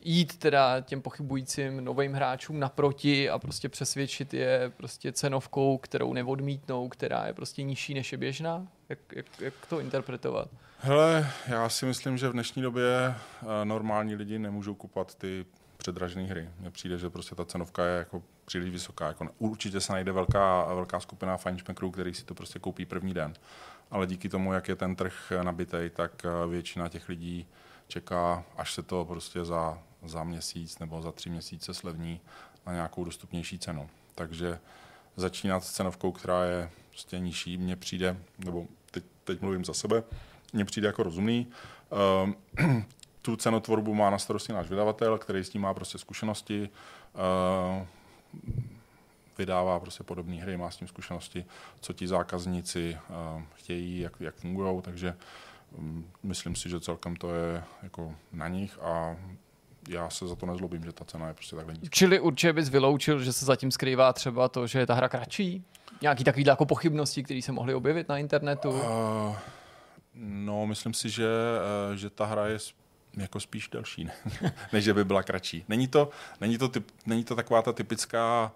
jít 0.05 0.37
teda 0.37 0.81
těm 0.81 1.01
pochybujícím 1.01 1.83
novým 1.83 2.13
hráčům 2.13 2.59
naproti 2.59 3.29
a 3.29 3.39
prostě 3.39 3.69
přesvědčit 3.69 4.33
je 4.33 4.71
prostě 4.77 5.11
cenovkou, 5.11 5.77
kterou 5.77 6.13
neodmítnou, 6.13 6.89
která 6.89 7.27
je 7.27 7.33
prostě 7.33 7.63
nižší 7.63 7.93
než 7.93 8.11
je 8.11 8.17
běžná? 8.17 8.67
Jak, 8.89 8.99
jak, 9.15 9.25
jak 9.39 9.53
to 9.69 9.79
interpretovat? 9.79 10.49
Hele, 10.79 11.29
já 11.47 11.69
si 11.69 11.85
myslím, 11.85 12.17
že 12.17 12.29
v 12.29 12.33
dnešní 12.33 12.61
době 12.61 12.85
eh, 13.15 13.65
normální 13.65 14.15
lidi 14.15 14.39
nemůžou 14.39 14.75
kupovat 14.75 15.15
ty 15.15 15.45
předražené 15.77 16.23
hry. 16.23 16.49
Mně 16.59 16.71
přijde, 16.71 16.97
že 16.97 17.09
prostě 17.09 17.35
ta 17.35 17.45
cenovka 17.45 17.85
je 17.85 17.97
jako 17.97 18.23
příliš 18.45 18.69
vysoká. 18.69 19.07
Jako 19.07 19.27
určitě 19.39 19.81
se 19.81 19.93
najde 19.93 20.11
velká, 20.11 20.73
velká 20.73 20.99
skupina 20.99 21.37
fanšmekrů, 21.37 21.91
který 21.91 22.13
si 22.13 22.25
to 22.25 22.33
prostě 22.33 22.59
koupí 22.59 22.85
první 22.85 23.13
den. 23.13 23.33
Ale 23.91 24.07
díky 24.07 24.29
tomu, 24.29 24.53
jak 24.53 24.67
je 24.67 24.75
ten 24.75 24.95
trh 24.95 25.31
nabitý, 25.41 25.89
tak 25.93 26.25
eh, 26.25 26.47
většina 26.47 26.89
těch 26.89 27.09
lidí 27.09 27.47
čeká, 27.87 28.43
až 28.57 28.73
se 28.73 28.83
to 28.83 29.05
prostě 29.05 29.45
za 29.45 29.79
za 30.05 30.23
měsíc 30.23 30.79
nebo 30.79 31.01
za 31.01 31.11
tři 31.11 31.29
měsíce 31.29 31.73
slevní 31.73 32.19
na 32.65 32.73
nějakou 32.73 33.03
dostupnější 33.03 33.59
cenu. 33.59 33.89
Takže 34.15 34.59
začínat 35.15 35.63
s 35.63 35.71
cenovkou, 35.71 36.11
která 36.11 36.45
je 36.45 36.69
prostě 36.89 37.19
nižší, 37.19 37.57
mně 37.57 37.75
přijde, 37.75 38.17
nebo 38.37 38.67
teď, 38.91 39.03
teď 39.23 39.41
mluvím 39.41 39.65
za 39.65 39.73
sebe, 39.73 40.03
mně 40.53 40.65
přijde 40.65 40.87
jako 40.87 41.03
rozumný. 41.03 41.47
Uh, 42.59 42.73
tu 43.21 43.35
cenotvorbu 43.35 43.93
má 43.93 44.09
na 44.09 44.17
starosti 44.17 44.53
náš 44.53 44.69
vydavatel, 44.69 45.17
který 45.17 45.43
s 45.43 45.49
tím 45.49 45.61
má 45.61 45.73
prostě 45.73 45.97
zkušenosti, 45.97 46.69
uh, 47.13 47.87
vydává 49.37 49.79
prostě 49.79 50.03
podobné 50.03 50.35
hry, 50.35 50.57
má 50.57 50.71
s 50.71 50.77
tím 50.77 50.87
zkušenosti, 50.87 51.45
co 51.79 51.93
ti 51.93 52.07
zákazníci 52.07 52.97
uh, 53.09 53.41
chtějí, 53.55 53.99
jak, 53.99 54.13
jak 54.19 54.35
fungují, 54.35 54.81
takže 54.81 55.17
um, 55.71 56.11
myslím 56.23 56.55
si, 56.55 56.69
že 56.69 56.79
celkem 56.79 57.15
to 57.15 57.35
je 57.35 57.63
jako 57.83 58.15
na 58.31 58.47
nich 58.47 58.79
a 58.79 59.15
já 59.89 60.09
se 60.09 60.27
za 60.27 60.35
to 60.35 60.45
nezlobím, 60.45 60.83
že 60.83 60.91
ta 60.91 61.05
cena 61.05 61.27
je 61.27 61.33
prostě 61.33 61.55
takhle 61.55 61.73
nízká. 61.73 61.89
Čili 61.91 62.19
určitě 62.19 62.53
bys 62.53 62.69
vyloučil, 62.69 63.19
že 63.19 63.33
se 63.33 63.45
zatím 63.45 63.71
skrývá 63.71 64.13
třeba 64.13 64.49
to, 64.49 64.67
že 64.67 64.79
je 64.79 64.85
ta 64.85 64.93
hra 64.93 65.09
kratší? 65.09 65.63
Nějaký 66.01 66.23
takový 66.23 66.45
jako 66.47 66.65
pochybnosti, 66.65 67.23
které 67.23 67.41
se 67.41 67.51
mohly 67.51 67.73
objevit 67.73 68.09
na 68.09 68.17
internetu? 68.17 68.69
Uh, 68.69 69.35
no, 70.15 70.67
myslím 70.67 70.93
si, 70.93 71.09
že, 71.09 71.27
uh, 71.89 71.95
že 71.95 72.09
ta 72.09 72.25
hra 72.25 72.47
je 72.47 72.57
jako 73.17 73.39
spíš 73.39 73.69
delší, 73.69 74.03
ne? 74.03 74.13
než 74.73 74.83
že 74.83 74.93
by 74.93 75.05
byla 75.05 75.23
kratší. 75.23 75.65
Není 75.67 75.87
to, 75.87 76.09
není 76.41 76.57
to, 76.57 76.67
typ, 76.67 76.91
není 77.05 77.23
to 77.23 77.35
taková 77.35 77.61
ta 77.61 77.73
typická 77.73 78.51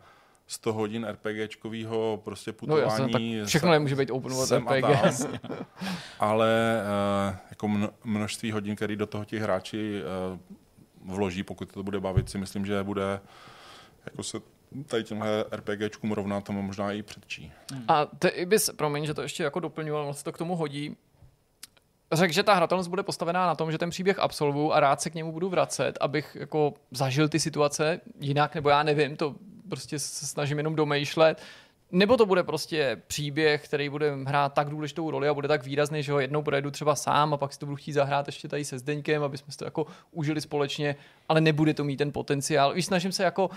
100 0.48 0.74
hodin 0.74 1.08
RPGčkového 1.12 2.22
prostě 2.24 2.52
putování. 2.52 2.86
No 2.86 2.92
jasně, 2.92 3.40
tak 3.40 3.48
všechno 3.48 3.72
nemůže 3.72 3.96
být 3.96 4.12
open 4.12 4.34
world 4.34 4.52
RPG. 4.52 4.86
ale 6.20 6.82
uh, 7.30 7.36
jako 7.50 7.90
množství 8.04 8.52
hodin, 8.52 8.76
který 8.76 8.96
do 8.96 9.06
toho 9.06 9.26
ti 9.26 9.40
hráči 9.40 10.02
uh, 10.32 10.40
vloží, 11.08 11.44
pokud 11.44 11.72
to 11.72 11.84
bude 11.84 12.00
bavit, 12.00 12.30
si 12.30 12.38
myslím, 12.38 12.66
že 12.66 12.84
bude 12.84 13.20
jako 14.06 14.24
se 14.24 14.38
tady 14.86 15.04
těmhle 15.04 15.46
RPGčkům 15.52 16.12
rovná 16.12 16.42
tomu 16.42 16.62
možná 16.62 16.92
i 16.92 17.04
předčí. 17.04 17.52
A 17.88 18.06
ty 18.06 18.46
bys, 18.46 18.70
promiň, 18.76 19.06
že 19.06 19.14
to 19.14 19.22
ještě 19.22 19.44
jako 19.44 19.60
doplňoval, 19.60 20.04
vlastně 20.04 20.24
to 20.24 20.32
k 20.32 20.38
tomu 20.38 20.56
hodí, 20.56 20.96
řekl, 22.12 22.34
že 22.34 22.44
ta 22.44 22.54
hratelnost 22.54 22.90
bude 22.90 23.04
postavená 23.04 23.46
na 23.46 23.56
tom, 23.56 23.72
že 23.72 23.78
ten 23.78 23.90
příběh 23.90 24.20
absolvuju 24.20 24.72
a 24.72 24.80
rád 24.80 25.02
se 25.02 25.10
k 25.10 25.16
němu 25.16 25.32
budu 25.32 25.50
vracet, 25.50 25.98
abych 26.02 26.38
jako 26.40 26.74
zažil 26.92 27.30
ty 27.30 27.40
situace 27.40 28.02
jinak, 28.20 28.56
nebo 28.56 28.70
já 28.70 28.84
nevím, 28.84 29.18
to 29.18 29.36
prostě 29.70 30.00
se 30.00 30.28
snažím 30.28 30.58
jenom 30.58 30.76
domýšlet, 30.76 31.42
nebo 31.92 32.18
to 32.18 32.26
bude 32.26 32.44
prostě 32.44 33.02
příběh, 33.08 33.66
který 33.66 33.90
bude 33.90 34.18
hrát 34.26 34.54
tak 34.54 34.70
důležitou 34.70 35.12
roli 35.12 35.28
a 35.28 35.34
bude 35.34 35.48
tak 35.48 35.64
výrazný, 35.64 36.04
že 36.04 36.12
ho 36.12 36.20
jednou 36.20 36.42
projedu 36.42 36.72
třeba 36.72 36.96
sám 36.96 37.34
a 37.34 37.38
pak 37.38 37.54
si 37.54 37.60
to 37.60 37.66
budu 37.66 37.76
chtít 37.76 37.94
zahrát 37.94 38.28
ještě 38.28 38.48
tady 38.48 38.66
se 38.66 38.80
Zdeňkem, 38.80 39.24
aby 39.24 39.38
jsme 39.38 39.54
to 39.58 39.66
jako 39.66 39.86
užili 40.12 40.42
společně, 40.42 40.96
ale 41.30 41.42
nebude 41.42 41.74
to 41.74 41.84
mít 41.84 41.98
ten 41.98 42.12
potenciál. 42.12 42.74
Víš, 42.74 42.86
snažím 42.86 43.12
se 43.12 43.24
jako 43.24 43.50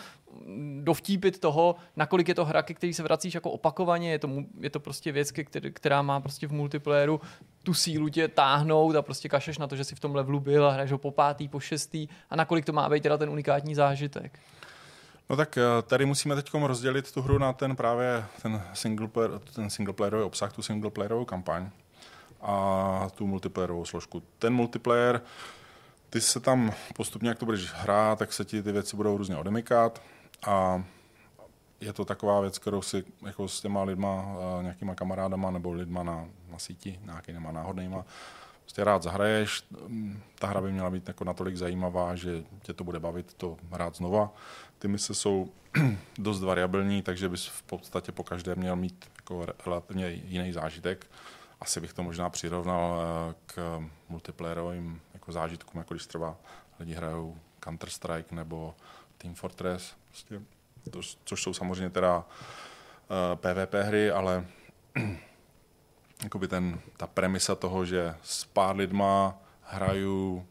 dovtípit 0.80 1.38
toho, 1.38 1.76
nakolik 1.96 2.28
je 2.28 2.34
to 2.34 2.44
hra, 2.44 2.62
ke 2.62 2.74
který 2.74 2.94
se 2.94 3.02
vracíš 3.02 3.34
jako 3.34 3.50
opakovaně, 3.50 4.10
je 4.10 4.18
to, 4.18 4.28
je 4.60 4.70
to 4.70 4.80
prostě 4.80 5.12
věc, 5.12 5.32
která 5.72 6.02
má 6.02 6.20
prostě 6.20 6.46
v 6.46 6.52
multiplayeru 6.52 7.20
tu 7.62 7.74
sílu 7.74 8.08
tě 8.08 8.28
táhnout 8.28 8.96
a 8.96 9.02
prostě 9.02 9.28
kašeš 9.28 9.58
na 9.58 9.66
to, 9.66 9.76
že 9.76 9.84
si 9.84 9.94
v 9.94 10.00
tom 10.00 10.14
levelu 10.14 10.40
byl 10.40 10.66
a 10.66 10.72
hraješ 10.72 10.92
ho 10.92 10.98
po 10.98 11.10
pátý, 11.10 11.48
po 11.48 11.60
šestý 11.60 12.08
a 12.30 12.36
nakolik 12.36 12.64
to 12.64 12.72
má 12.72 12.88
být 12.88 13.02
teda 13.02 13.18
ten 13.18 13.30
unikátní 13.30 13.74
zážitek. 13.74 14.38
No 15.30 15.36
tak 15.36 15.58
eh, 15.58 15.62
tady 15.82 16.06
musíme 16.06 16.34
teď 16.34 16.50
rozdělit 16.54 17.12
tu 17.12 17.22
hru 17.22 17.38
na 17.38 17.52
ten 17.52 17.76
právě 17.76 18.24
ten 18.42 18.62
single, 18.74 19.08
player, 19.08 19.38
ten 19.38 19.70
single 19.70 19.94
playerový 19.94 20.24
obsah, 20.24 20.52
tu 20.52 20.62
single 20.62 20.90
playerovou 20.90 21.24
kampaň 21.24 21.70
a 22.42 23.08
tu 23.14 23.26
multiplayerovou 23.26 23.84
složku. 23.84 24.22
Ten 24.38 24.52
multiplayer, 24.54 25.20
ty 26.10 26.20
se 26.20 26.40
tam 26.40 26.72
postupně, 26.94 27.28
jak 27.28 27.38
to 27.38 27.44
budeš 27.44 27.72
hrát, 27.72 28.18
tak 28.18 28.32
se 28.32 28.44
ti 28.44 28.62
ty 28.62 28.72
věci 28.72 28.96
budou 28.96 29.16
různě 29.16 29.36
odemykat 29.36 30.02
a 30.46 30.84
je 31.80 31.92
to 31.92 32.04
taková 32.04 32.40
věc, 32.40 32.58
kterou 32.58 32.82
si 32.82 33.04
jako 33.26 33.48
s 33.48 33.60
těma 33.60 33.82
lidma, 33.82 34.24
eh, 34.58 34.62
nějakýma 34.62 34.94
kamarádama 34.94 35.50
nebo 35.50 35.72
lidma 35.72 36.02
na, 36.02 36.24
na 36.48 36.58
síti, 36.58 37.00
nějakýma 37.04 37.52
náhodnýma, 37.52 38.04
prostě 38.70 38.84
rád 38.84 39.02
zahraješ. 39.02 39.64
Ta 40.38 40.46
hra 40.46 40.60
by 40.60 40.72
měla 40.72 40.90
být 40.90 41.08
jako 41.08 41.24
natolik 41.24 41.56
zajímavá, 41.56 42.14
že 42.14 42.44
tě 42.62 42.72
to 42.72 42.84
bude 42.84 43.00
bavit 43.00 43.34
to 43.34 43.56
hrát 43.70 43.96
znova. 43.96 44.32
Ty 44.78 44.88
mise 44.88 45.14
jsou 45.14 45.52
dost 46.18 46.42
variabilní, 46.42 47.02
takže 47.02 47.28
bys 47.28 47.46
v 47.46 47.62
podstatě 47.62 48.12
po 48.12 48.24
každé 48.24 48.54
měl 48.54 48.76
mít 48.76 49.10
jako 49.16 49.46
relativně 49.66 50.10
jiný 50.10 50.52
zážitek. 50.52 51.06
asi 51.60 51.80
bych 51.80 51.92
to 51.92 52.02
možná 52.02 52.30
přirovnal 52.30 52.90
uh, 52.92 53.34
k 53.46 53.82
multiplayerovým 54.08 55.00
jako 55.14 55.32
zážitkům, 55.32 55.78
jako 55.78 55.94
když 55.94 56.06
třeba 56.06 56.36
lidi 56.80 56.94
hrajou 56.94 57.36
Counter-Strike 57.60 58.32
nebo 58.34 58.74
Team 59.18 59.34
Fortress, 59.34 59.94
prostě, 60.08 60.40
to, 60.90 61.00
což 61.24 61.42
jsou 61.42 61.54
samozřejmě 61.54 61.90
teda 61.90 62.24
PvP 63.34 63.74
hry, 63.74 64.10
ale 64.10 64.46
jakoby 66.22 66.48
ten, 66.48 66.80
ta 66.96 67.06
premisa 67.06 67.54
toho, 67.54 67.84
že 67.84 68.14
s 68.22 68.44
pár 68.44 68.76
lidma 68.76 69.38
hraju 69.62 70.46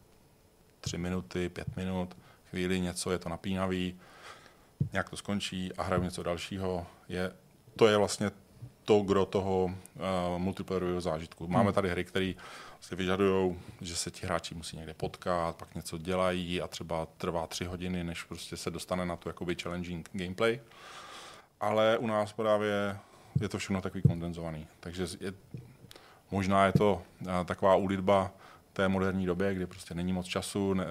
tři 0.80 0.98
minuty, 0.98 1.48
pět 1.48 1.76
minut, 1.76 2.16
chvíli 2.50 2.80
něco, 2.80 3.10
je 3.10 3.18
to 3.18 3.28
napínavý, 3.28 4.00
nějak 4.92 5.10
to 5.10 5.16
skončí 5.16 5.72
a 5.72 5.82
hraju 5.82 6.02
něco 6.02 6.22
dalšího, 6.22 6.86
je, 7.08 7.32
to 7.76 7.86
je 7.86 7.96
vlastně 7.96 8.30
to 8.84 9.00
gro 9.00 9.26
toho 9.26 9.64
uh, 9.64 10.38
multiplayerového 10.38 11.00
zážitku. 11.00 11.48
Máme 11.48 11.64
hmm. 11.64 11.74
tady 11.74 11.90
hry, 11.90 12.04
které 12.04 12.32
si 12.80 12.96
vyžadují, 12.96 13.58
že 13.80 13.96
se 13.96 14.10
ti 14.10 14.26
hráči 14.26 14.54
musí 14.54 14.76
někde 14.76 14.94
potkat, 14.94 15.56
pak 15.56 15.74
něco 15.74 15.98
dělají 15.98 16.62
a 16.62 16.68
třeba 16.68 17.06
trvá 17.06 17.46
tři 17.46 17.64
hodiny, 17.64 18.04
než 18.04 18.22
prostě 18.22 18.56
se 18.56 18.70
dostane 18.70 19.06
na 19.06 19.16
tu 19.16 19.28
jakoby 19.28 19.56
challenging 19.62 20.08
gameplay. 20.12 20.60
Ale 21.60 21.98
u 21.98 22.06
nás 22.06 22.32
právě 22.32 22.98
je 23.40 23.48
to 23.48 23.58
všechno 23.58 23.80
takový 23.80 24.02
kondenzovaný. 24.02 24.66
Takže 24.80 25.06
je, 25.20 25.32
možná 26.30 26.66
je 26.66 26.72
to 26.72 27.02
uh, 27.20 27.28
taková 27.44 27.74
úlitba 27.74 28.30
té 28.72 28.88
moderní 28.88 29.26
době, 29.26 29.54
kdy 29.54 29.66
prostě 29.66 29.94
není 29.94 30.12
moc 30.12 30.26
času, 30.26 30.74
ne, 30.74 30.84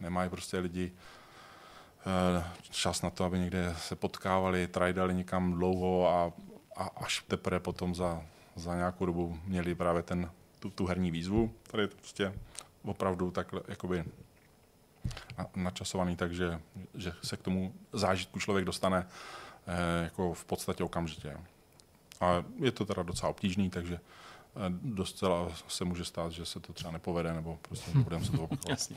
nemají 0.00 0.30
prostě 0.30 0.58
lidi 0.58 0.92
uh, 2.36 2.44
čas 2.70 3.02
na 3.02 3.10
to, 3.10 3.24
aby 3.24 3.38
někde 3.38 3.74
se 3.78 3.96
potkávali, 3.96 4.66
trajdali 4.66 5.14
někam 5.14 5.52
dlouho 5.52 6.08
a, 6.08 6.32
a 6.76 6.90
až 6.96 7.24
teprve 7.28 7.60
potom 7.60 7.94
za, 7.94 8.22
za 8.56 8.76
nějakou 8.76 9.06
dobu 9.06 9.38
měli 9.44 9.74
právě 9.74 10.02
ten, 10.02 10.30
tu, 10.60 10.70
tu 10.70 10.86
herní 10.86 11.10
výzvu. 11.10 11.52
Tady 11.70 11.82
je 11.82 11.88
to 11.88 11.96
prostě 11.96 12.32
opravdu 12.84 13.30
takhle 13.30 13.60
jakoby 13.68 14.04
načasovaný, 15.56 16.16
takže 16.16 16.60
že 16.94 17.12
se 17.22 17.36
k 17.36 17.42
tomu 17.42 17.74
zážitku 17.92 18.40
člověk 18.40 18.64
dostane 18.64 19.06
eh, 19.66 20.04
jako 20.04 20.34
v 20.34 20.44
podstatě 20.44 20.84
okamžitě. 20.84 21.36
A 22.22 22.44
je 22.58 22.72
to 22.72 22.86
teda 22.86 23.02
docela 23.02 23.30
obtížný, 23.30 23.70
takže 23.70 23.94
eh, 23.94 24.58
docela 24.82 25.48
se 25.68 25.84
může 25.84 26.04
stát, 26.04 26.32
že 26.32 26.46
se 26.46 26.60
to 26.60 26.72
třeba 26.72 26.90
nepovede, 26.90 27.32
nebo 27.32 27.58
prostě 27.62 27.90
nebudeme 27.94 28.24
se 28.24 28.32
to 28.32 28.44
opakovat. 28.44 28.92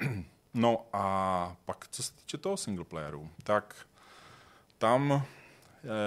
No 0.58 0.86
a 0.92 1.56
pak, 1.64 1.88
co 1.90 2.02
se 2.02 2.12
týče 2.12 2.38
toho 2.38 2.56
single 2.56 2.84
playeru, 2.84 3.30
tak 3.42 3.86
tam 4.78 5.12
eh, 5.12 5.22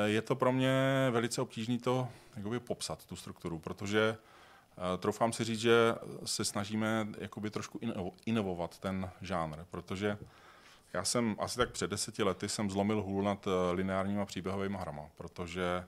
je 0.09 0.21
to 0.21 0.35
pro 0.35 0.51
mě 0.51 1.07
velice 1.11 1.41
obtížné 1.41 1.79
to 1.79 2.07
jakoby 2.37 2.59
popsat, 2.59 3.05
tu 3.05 3.15
strukturu, 3.15 3.59
protože 3.59 4.17
eh, 4.17 4.97
troufám 4.97 5.33
si 5.33 5.43
říct, 5.43 5.59
že 5.59 5.95
se 6.25 6.45
snažíme 6.45 7.07
jakoby 7.17 7.49
trošku 7.49 7.79
inovovat 8.25 8.79
ten 8.79 9.09
žánr, 9.21 9.65
protože 9.71 10.17
já 10.93 11.03
jsem 11.03 11.35
asi 11.39 11.57
tak 11.57 11.71
před 11.71 11.89
deseti 11.89 12.23
lety 12.23 12.49
jsem 12.49 12.69
zlomil 12.69 13.01
hůl 13.01 13.23
nad 13.23 13.47
lineárníma 13.71 14.25
příběhovými 14.25 14.77
hrama, 14.77 15.03
protože 15.17 15.83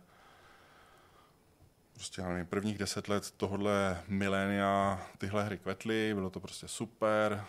prostě 2.02 2.22
nevím, 2.22 2.46
prvních 2.46 2.78
deset 2.78 3.08
let 3.08 3.32
tohohle 3.38 4.04
milénia 4.08 5.02
tyhle 5.18 5.44
hry 5.44 5.58
kvetly, 5.58 6.14
bylo 6.14 6.30
to 6.30 6.40
prostě 6.40 6.68
super, 6.68 7.44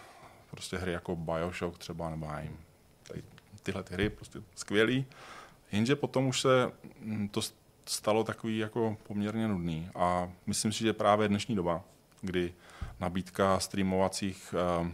prostě 0.51 0.79
hry 0.79 0.93
jako 0.93 1.17
Bioshock 1.17 1.79
třeba, 1.79 2.11
nebo 2.11 2.33
nevím, 2.33 2.59
tady, 3.03 3.23
tyhle 3.63 3.83
ty 3.83 3.95
hry 3.95 4.11
prostě 4.11 4.43
skvělý, 4.55 5.07
jenže 5.73 5.97
potom 5.97 6.27
už 6.27 6.41
se 6.41 6.73
mm, 7.01 7.29
to 7.29 7.41
stalo 7.87 8.25
takový 8.25 8.59
jako 8.59 8.97
poměrně 9.03 9.49
nudný 9.49 9.91
a 9.95 10.33
myslím 10.47 10.73
si, 10.73 10.79
že 10.79 10.93
právě 10.93 11.29
dnešní 11.29 11.57
doba, 11.57 11.85
kdy 12.21 12.55
nabídka 13.01 13.61
streamovacích 13.61 14.55
uh, 14.81 14.89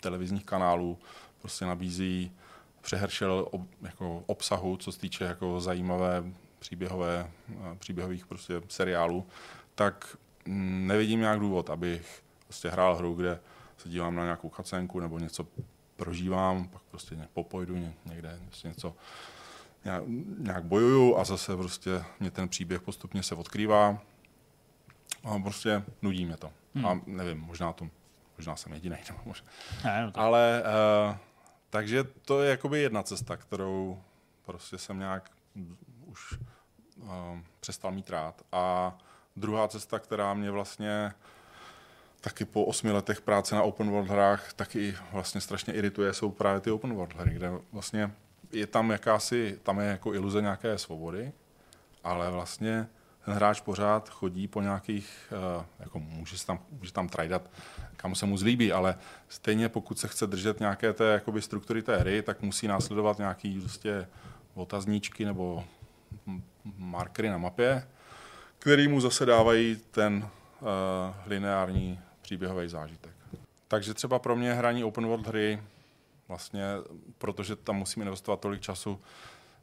televizních 0.00 0.44
kanálů 0.44 0.98
prostě 1.40 1.64
nabízí 1.64 2.32
přehršel 2.80 3.48
ob, 3.50 3.62
jako 3.82 4.22
obsahu, 4.26 4.76
co 4.76 4.92
se 4.92 4.98
týče 4.98 5.24
jako 5.24 5.60
zajímavé 5.60 6.24
příběhové, 6.60 7.30
eh, 7.50 7.76
příběhových 7.78 8.26
prostě 8.26 8.62
seriálů, 8.68 9.26
tak 9.74 10.16
mm, 10.46 10.86
nevidím 10.86 11.20
nějak 11.20 11.40
důvod, 11.40 11.70
abych 11.70 12.22
prostě 12.44 12.70
hrál 12.70 12.96
hru, 12.96 13.14
kde 13.14 13.40
se 13.76 13.88
dívám 13.88 14.16
na 14.16 14.22
nějakou 14.22 14.48
chacenku 14.48 15.00
nebo 15.00 15.18
něco 15.18 15.46
prožívám, 15.96 16.68
pak 16.68 16.82
prostě 16.82 17.28
popojdu 17.34 17.92
někde, 18.06 18.38
prostě 18.46 18.68
něco 18.68 18.94
nějak, 20.38 20.64
bojuju 20.64 21.16
a 21.16 21.24
zase 21.24 21.56
prostě 21.56 22.04
mě 22.20 22.30
ten 22.30 22.48
příběh 22.48 22.82
postupně 22.82 23.22
se 23.22 23.34
odkrývá 23.34 23.98
a 25.24 25.38
prostě 25.38 25.82
nudí 26.02 26.26
mě 26.26 26.36
to. 26.36 26.52
Hmm. 26.74 26.86
A 26.86 27.00
nevím, 27.06 27.40
možná 27.40 27.72
to, 27.72 27.88
možná 28.38 28.56
jsem 28.56 28.72
jediný, 28.72 28.96
nebo 29.08 29.20
možná. 29.24 29.46
Ne, 29.84 30.02
no 30.02 30.12
to... 30.12 30.20
Ale 30.20 30.62
uh, 31.10 31.16
takže 31.70 32.04
to 32.04 32.42
je 32.42 32.50
jakoby 32.50 32.80
jedna 32.80 33.02
cesta, 33.02 33.36
kterou 33.36 34.02
prostě 34.44 34.78
jsem 34.78 34.98
nějak 34.98 35.30
už 36.06 36.38
přestal 37.60 37.90
mít 37.90 38.10
rád. 38.10 38.42
A 38.52 38.96
druhá 39.36 39.68
cesta, 39.68 39.98
která 39.98 40.34
mě 40.34 40.50
vlastně 40.50 41.12
taky 42.20 42.44
po 42.44 42.64
osmi 42.64 42.92
letech 42.92 43.20
práce 43.20 43.54
na 43.54 43.62
open 43.62 43.90
world 43.90 44.08
hrách 44.08 44.52
taky 44.52 44.96
vlastně 45.12 45.40
strašně 45.40 45.74
irituje, 45.74 46.14
jsou 46.14 46.30
právě 46.30 46.60
ty 46.60 46.70
open 46.70 46.94
world 46.94 47.14
hry, 47.14 47.34
kde 47.34 47.52
vlastně 47.72 48.10
je 48.52 48.66
tam 48.66 48.90
jakási, 48.90 49.58
tam 49.62 49.80
je 49.80 49.86
jako 49.86 50.14
iluze 50.14 50.42
nějaké 50.42 50.78
svobody, 50.78 51.32
ale 52.04 52.30
vlastně 52.30 52.86
ten 53.24 53.34
hráč 53.34 53.60
pořád 53.60 54.08
chodí 54.08 54.48
po 54.48 54.62
nějakých, 54.62 55.32
uh, 55.56 55.64
jako 55.78 55.98
může, 55.98 56.44
tam, 56.46 56.58
může 56.70 56.92
tam 56.92 57.08
trajdat, 57.08 57.50
kam 57.96 58.14
se 58.14 58.26
mu 58.26 58.36
zlíbí, 58.36 58.72
ale 58.72 58.98
stejně 59.28 59.68
pokud 59.68 59.98
se 59.98 60.08
chce 60.08 60.26
držet 60.26 60.60
nějaké 60.60 60.92
té 60.92 61.04
jakoby, 61.04 61.42
struktury 61.42 61.82
té 61.82 61.96
hry, 61.96 62.22
tak 62.22 62.42
musí 62.42 62.68
následovat 62.68 63.18
nějaký 63.18 63.60
prostě 63.60 64.08
otazníčky 64.54 65.24
nebo 65.24 65.64
markery 66.64 67.28
na 67.28 67.38
mapě, 67.38 67.88
který 68.58 68.88
mu 68.88 69.00
zase 69.00 69.26
dávají 69.26 69.76
ten 69.90 70.28
uh, 70.60 70.68
lineární 71.26 72.00
příběhový 72.22 72.68
zážitek. 72.68 73.12
Takže 73.68 73.94
třeba 73.94 74.18
pro 74.18 74.36
mě 74.36 74.54
hraní 74.54 74.84
open 74.84 75.06
world 75.06 75.26
hry, 75.26 75.62
vlastně, 76.28 76.64
protože 77.18 77.56
tam 77.56 77.76
musím 77.76 78.02
investovat 78.02 78.40
tolik 78.40 78.60
času, 78.60 79.00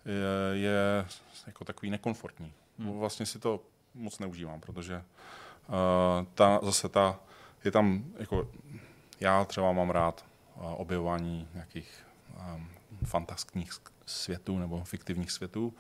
je, 0.05 0.59
je 0.59 1.05
jako 1.47 1.65
takový 1.65 1.89
nekomfortní. 1.89 2.53
Hmm. 2.79 2.99
Vlastně 2.99 3.25
si 3.25 3.39
to 3.39 3.59
moc 3.93 4.19
neužívám, 4.19 4.59
protože 4.61 4.95
uh, 4.97 5.73
ta, 6.33 6.59
zase 6.63 6.89
ta, 6.89 7.19
je 7.65 7.71
tam, 7.71 8.03
jako, 8.19 8.49
já 9.19 9.45
třeba 9.45 9.71
mám 9.71 9.89
rád 9.89 10.25
uh, 10.55 10.73
objevování 10.81 11.47
nějakých 11.53 12.03
um, 12.55 12.69
fantastických 13.05 13.71
světů 14.05 14.59
nebo 14.59 14.83
fiktivních 14.83 15.31
světů, 15.31 15.73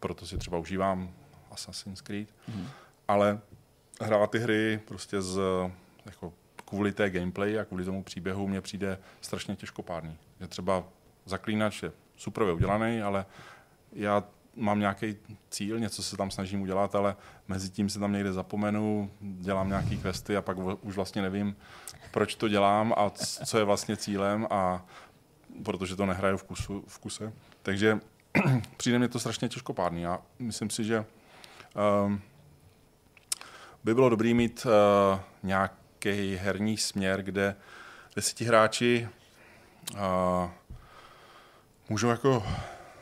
proto 0.00 0.26
si 0.26 0.38
třeba 0.38 0.58
užívám 0.58 1.10
Assassin's 1.50 2.00
Creed, 2.00 2.28
hmm. 2.48 2.66
ale 3.08 3.40
hrát 4.00 4.30
ty 4.30 4.38
hry 4.38 4.80
prostě 4.84 5.22
z, 5.22 5.40
jako 6.06 6.32
kvůli 6.64 6.92
té 6.92 7.10
gameplay 7.10 7.60
a 7.60 7.64
kvůli 7.64 7.84
tomu 7.84 8.02
příběhu 8.02 8.48
mně 8.48 8.60
přijde 8.60 8.98
strašně 9.20 9.56
těžkopádný. 9.56 10.18
Že 10.40 10.48
třeba 10.48 10.84
zaklínač 11.24 11.82
je 11.82 11.92
super 12.16 12.42
udělaný, 12.42 13.02
ale 13.02 13.26
já 13.92 14.24
mám 14.56 14.80
nějaký 14.80 15.16
cíl, 15.50 15.78
něco 15.78 16.02
se 16.02 16.16
tam 16.16 16.30
snažím 16.30 16.62
udělat, 16.62 16.94
ale 16.94 17.16
mezi 17.48 17.70
tím 17.70 17.88
se 17.88 17.98
tam 17.98 18.12
někde 18.12 18.32
zapomenu, 18.32 19.10
dělám 19.20 19.68
nějaký 19.68 19.98
questy 19.98 20.36
a 20.36 20.42
pak 20.42 20.56
už 20.82 20.96
vlastně 20.96 21.22
nevím, 21.22 21.56
proč 22.10 22.34
to 22.34 22.48
dělám 22.48 22.94
a 22.96 23.10
co 23.46 23.58
je 23.58 23.64
vlastně 23.64 23.96
cílem 23.96 24.46
a 24.50 24.86
protože 25.64 25.96
to 25.96 26.06
nehraju 26.06 26.36
v, 26.36 26.42
kusu, 26.42 26.84
v 26.86 26.98
kuse. 26.98 27.32
Takže 27.62 28.00
přijde 28.76 28.98
mi 28.98 29.08
to 29.08 29.18
strašně 29.18 29.48
těžkopádný 29.48 30.06
a 30.06 30.22
myslím 30.38 30.70
si, 30.70 30.84
že 30.84 31.04
um, 32.04 32.20
by 33.84 33.94
bylo 33.94 34.08
dobré 34.08 34.34
mít 34.34 34.66
uh, 34.66 35.20
nějaký 35.42 36.36
herní 36.36 36.76
směr, 36.76 37.22
kde, 37.22 37.56
kde 38.12 38.22
si 38.22 38.34
ti 38.34 38.44
hráči 38.44 39.08
uh, 39.92 40.00
můžou 41.88 42.08
jako 42.08 42.46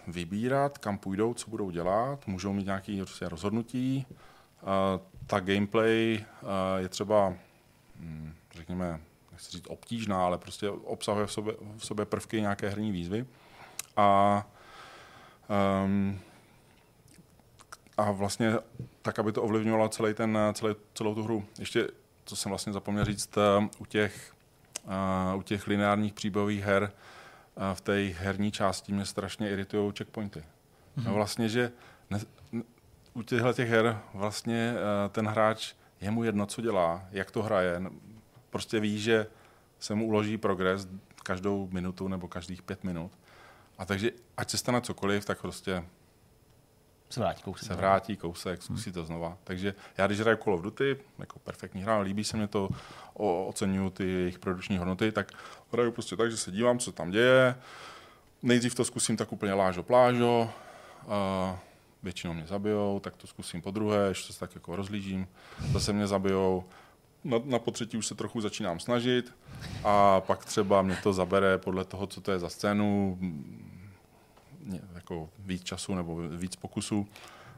vybírat, 0.06 0.78
kam 0.78 0.98
půjdou, 0.98 1.34
co 1.34 1.50
budou 1.50 1.70
dělat, 1.70 2.26
můžou 2.26 2.52
mít 2.52 2.66
nějaké 2.66 2.96
prostě 2.96 3.28
rozhodnutí. 3.28 4.06
Uh, 4.62 4.68
ta 5.26 5.40
gameplay 5.40 6.24
uh, 6.42 6.48
je 6.78 6.88
třeba, 6.88 7.34
hm, 7.96 8.34
řekněme, 8.54 9.00
nechci 9.32 9.50
říct 9.50 9.66
obtížná, 9.68 10.24
ale 10.24 10.38
prostě 10.38 10.70
obsahuje 10.70 11.26
v 11.26 11.32
sobě, 11.32 11.54
v 11.76 11.86
sobě 11.86 12.04
prvky 12.04 12.40
nějaké 12.40 12.68
herní 12.68 12.92
výzvy. 12.92 13.26
A 13.96 14.46
um, 15.84 16.20
a 17.96 18.10
vlastně 18.10 18.54
tak, 19.02 19.18
aby 19.18 19.32
to 19.32 19.42
ovlivňovalo 19.42 19.88
celý 19.88 20.14
ten, 20.14 20.38
celý, 20.52 20.74
celou 20.94 21.14
tu 21.14 21.22
hru. 21.22 21.44
Ještě, 21.58 21.88
co 22.24 22.36
jsem 22.36 22.50
vlastně 22.50 22.72
zapomněl 22.72 23.04
říct, 23.04 23.36
uh, 23.36 23.64
u 23.78 23.84
těch, 23.84 24.34
uh, 24.84 25.38
u 25.38 25.42
těch 25.42 25.66
lineárních 25.66 26.12
příběhových 26.12 26.64
her 26.64 26.82
uh, 26.82 27.74
v 27.74 27.80
té 27.80 28.02
herní 28.02 28.52
části 28.52 28.92
mě 28.92 29.06
strašně 29.06 29.50
iritují 29.50 29.92
checkpointy. 29.98 30.40
Mm-hmm. 30.40 31.04
No 31.04 31.14
vlastně, 31.14 31.48
že 31.48 31.72
ne, 32.10 32.20
u 33.14 33.22
těchto 33.22 33.52
těch 33.52 33.68
her 33.68 33.98
vlastně 34.14 34.74
eh, 34.74 35.08
ten 35.08 35.26
hráč, 35.26 35.74
je 36.00 36.10
mu 36.10 36.24
jedno, 36.24 36.46
co 36.46 36.62
dělá, 36.62 37.04
jak 37.10 37.30
to 37.30 37.42
hraje. 37.42 37.82
Prostě 38.50 38.80
ví, 38.80 38.98
že 39.00 39.26
se 39.78 39.94
mu 39.94 40.06
uloží 40.06 40.38
progres 40.38 40.88
každou 41.22 41.68
minutu 41.72 42.08
nebo 42.08 42.28
každých 42.28 42.62
pět 42.62 42.84
minut. 42.84 43.12
A 43.78 43.84
takže 43.84 44.10
ať 44.36 44.50
se 44.50 44.58
stane 44.58 44.80
cokoliv, 44.80 45.24
tak 45.24 45.40
prostě 45.40 45.84
se 47.10 47.20
vrátí 47.20 47.42
kousek. 47.42 47.68
Se 47.68 47.74
vrátí 47.74 48.16
kousek, 48.16 48.62
zkusí 48.62 48.92
to 48.92 49.04
znova. 49.04 49.38
Takže 49.44 49.74
já 49.98 50.06
když 50.06 50.20
hraju 50.20 50.38
Call 50.44 50.54
of 50.54 50.62
Duty, 50.62 50.96
jako 51.18 51.38
perfektní 51.38 51.82
hra, 51.82 51.98
líbí 51.98 52.24
se 52.24 52.36
mi 52.36 52.48
to, 52.48 52.68
oceňuju 53.14 53.90
ty 53.90 54.04
jejich 54.04 54.38
produční 54.38 54.78
hodnoty, 54.78 55.12
tak 55.12 55.32
hraju 55.72 55.92
prostě 55.92 56.16
tak, 56.16 56.30
že 56.30 56.36
se 56.36 56.50
dívám, 56.50 56.78
co 56.78 56.92
tam 56.92 57.10
děje. 57.10 57.54
Nejdřív 58.42 58.74
to 58.74 58.84
zkusím 58.84 59.16
tak 59.16 59.32
úplně 59.32 59.54
lážo 59.54 59.82
plážo, 59.82 60.50
a 61.08 61.58
většinou 62.02 62.34
mě 62.34 62.46
zabijou, 62.46 63.00
tak 63.00 63.16
to 63.16 63.26
zkusím 63.26 63.62
po 63.62 63.70
druhé, 63.70 64.08
ještě 64.08 64.32
se 64.32 64.40
tak 64.40 64.54
jako 64.54 64.76
rozlížím, 64.76 65.28
zase 65.72 65.92
mě 65.92 66.06
zabijou, 66.06 66.64
na, 67.24 67.40
na 67.44 67.58
potřetí 67.58 67.96
už 67.96 68.06
se 68.06 68.14
trochu 68.14 68.40
začínám 68.40 68.80
snažit 68.80 69.34
a 69.84 70.20
pak 70.20 70.44
třeba 70.44 70.82
mě 70.82 70.96
to 71.02 71.12
zabere 71.12 71.58
podle 71.58 71.84
toho, 71.84 72.06
co 72.06 72.20
to 72.20 72.32
je 72.32 72.38
za 72.38 72.48
scénu, 72.48 73.18
jako 74.94 75.28
víc 75.38 75.62
času 75.62 75.94
nebo 75.94 76.16
víc 76.16 76.56
pokusů, 76.56 77.06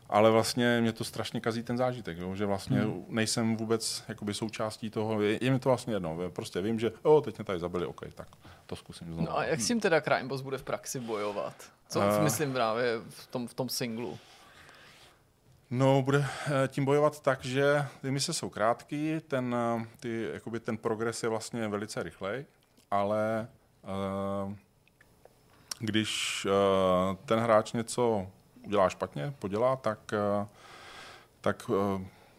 ale 0.08 0.30
vlastně 0.30 0.80
mě 0.80 0.92
to 0.92 1.04
strašně 1.04 1.40
kazí 1.40 1.62
ten 1.62 1.76
zážitek, 1.76 2.18
jo? 2.18 2.34
že 2.34 2.46
vlastně 2.46 2.80
hmm. 2.80 3.04
nejsem 3.08 3.56
vůbec 3.56 4.04
jakoby 4.08 4.34
součástí 4.34 4.90
toho, 4.90 5.22
je, 5.22 5.38
je 5.44 5.50
mi 5.50 5.58
to 5.58 5.68
vlastně 5.68 5.94
jedno, 5.94 6.18
prostě 6.30 6.60
vím, 6.60 6.80
že 6.80 6.92
o, 7.02 7.20
teď 7.20 7.38
mě 7.38 7.44
tady 7.44 7.58
zabili, 7.58 7.86
OK, 7.86 8.00
tak 8.14 8.28
to 8.66 8.76
zkusím 8.76 9.06
znovu. 9.06 9.22
No 9.22 9.38
a 9.38 9.44
jak 9.44 9.60
s 9.60 9.66
tím 9.66 9.80
teda 9.80 10.00
Crime 10.00 10.24
Boss 10.24 10.42
bude 10.42 10.58
v 10.58 10.62
praxi 10.62 11.00
bojovat? 11.00 11.54
Co 11.88 12.00
uh, 12.00 12.22
myslím 12.22 12.52
právě 12.52 13.00
v 13.08 13.26
tom, 13.26 13.48
v 13.48 13.54
tom 13.54 13.68
singlu? 13.68 14.18
No, 15.74 16.02
bude 16.02 16.26
eh, 16.46 16.68
tím 16.68 16.84
bojovat 16.84 17.20
tak, 17.20 17.44
že 17.44 17.86
ty 18.00 18.10
mise 18.10 18.32
jsou 18.32 18.50
krátký, 18.50 19.20
ten, 19.28 19.56
eh, 19.58 19.86
ty, 20.00 20.28
jakoby 20.32 20.60
ten 20.60 20.76
progres 20.76 21.22
je 21.22 21.28
vlastně 21.28 21.68
velice 21.68 22.02
rychlej, 22.02 22.44
ale 22.90 23.48
uh, 24.46 24.52
když 25.78 26.46
ten 27.26 27.38
hráč 27.38 27.72
něco 27.72 28.26
udělá 28.66 28.88
špatně, 28.88 29.34
podělá, 29.38 29.76
tak, 29.76 29.98
tak 31.40 31.70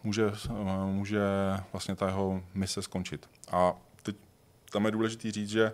může, 0.03 0.31
může 0.85 1.21
vlastně 1.71 1.95
ta 1.95 2.05
jeho 2.07 2.41
mise 2.53 2.81
skončit. 2.81 3.29
A 3.51 3.73
teď 4.03 4.15
tam 4.71 4.85
je 4.85 4.91
důležité 4.91 5.31
říct, 5.31 5.49
že 5.49 5.73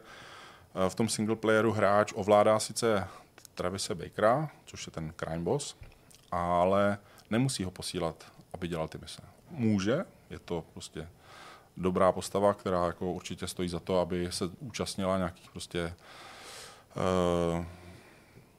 v 0.89 0.95
tom 0.95 1.09
single 1.09 1.35
playeru 1.35 1.71
hráč 1.71 2.13
ovládá 2.15 2.59
sice 2.59 3.07
Travise 3.55 3.95
Bakera, 3.95 4.49
což 4.65 4.85
je 4.87 4.91
ten 4.91 5.13
crime 5.17 5.43
boss, 5.43 5.75
ale 6.31 6.97
nemusí 7.31 7.63
ho 7.63 7.71
posílat, 7.71 8.31
aby 8.53 8.67
dělal 8.67 8.87
ty 8.87 8.97
mise. 8.97 9.21
Může, 9.49 10.05
je 10.29 10.39
to 10.39 10.63
prostě 10.73 11.07
dobrá 11.77 12.11
postava, 12.11 12.53
která 12.53 12.85
jako 12.85 13.11
určitě 13.11 13.47
stojí 13.47 13.69
za 13.69 13.79
to, 13.79 13.99
aby 13.99 14.27
se 14.31 14.45
účastnila 14.59 15.17
nějakých 15.17 15.51
prostě 15.51 15.93
uh, 16.95 17.65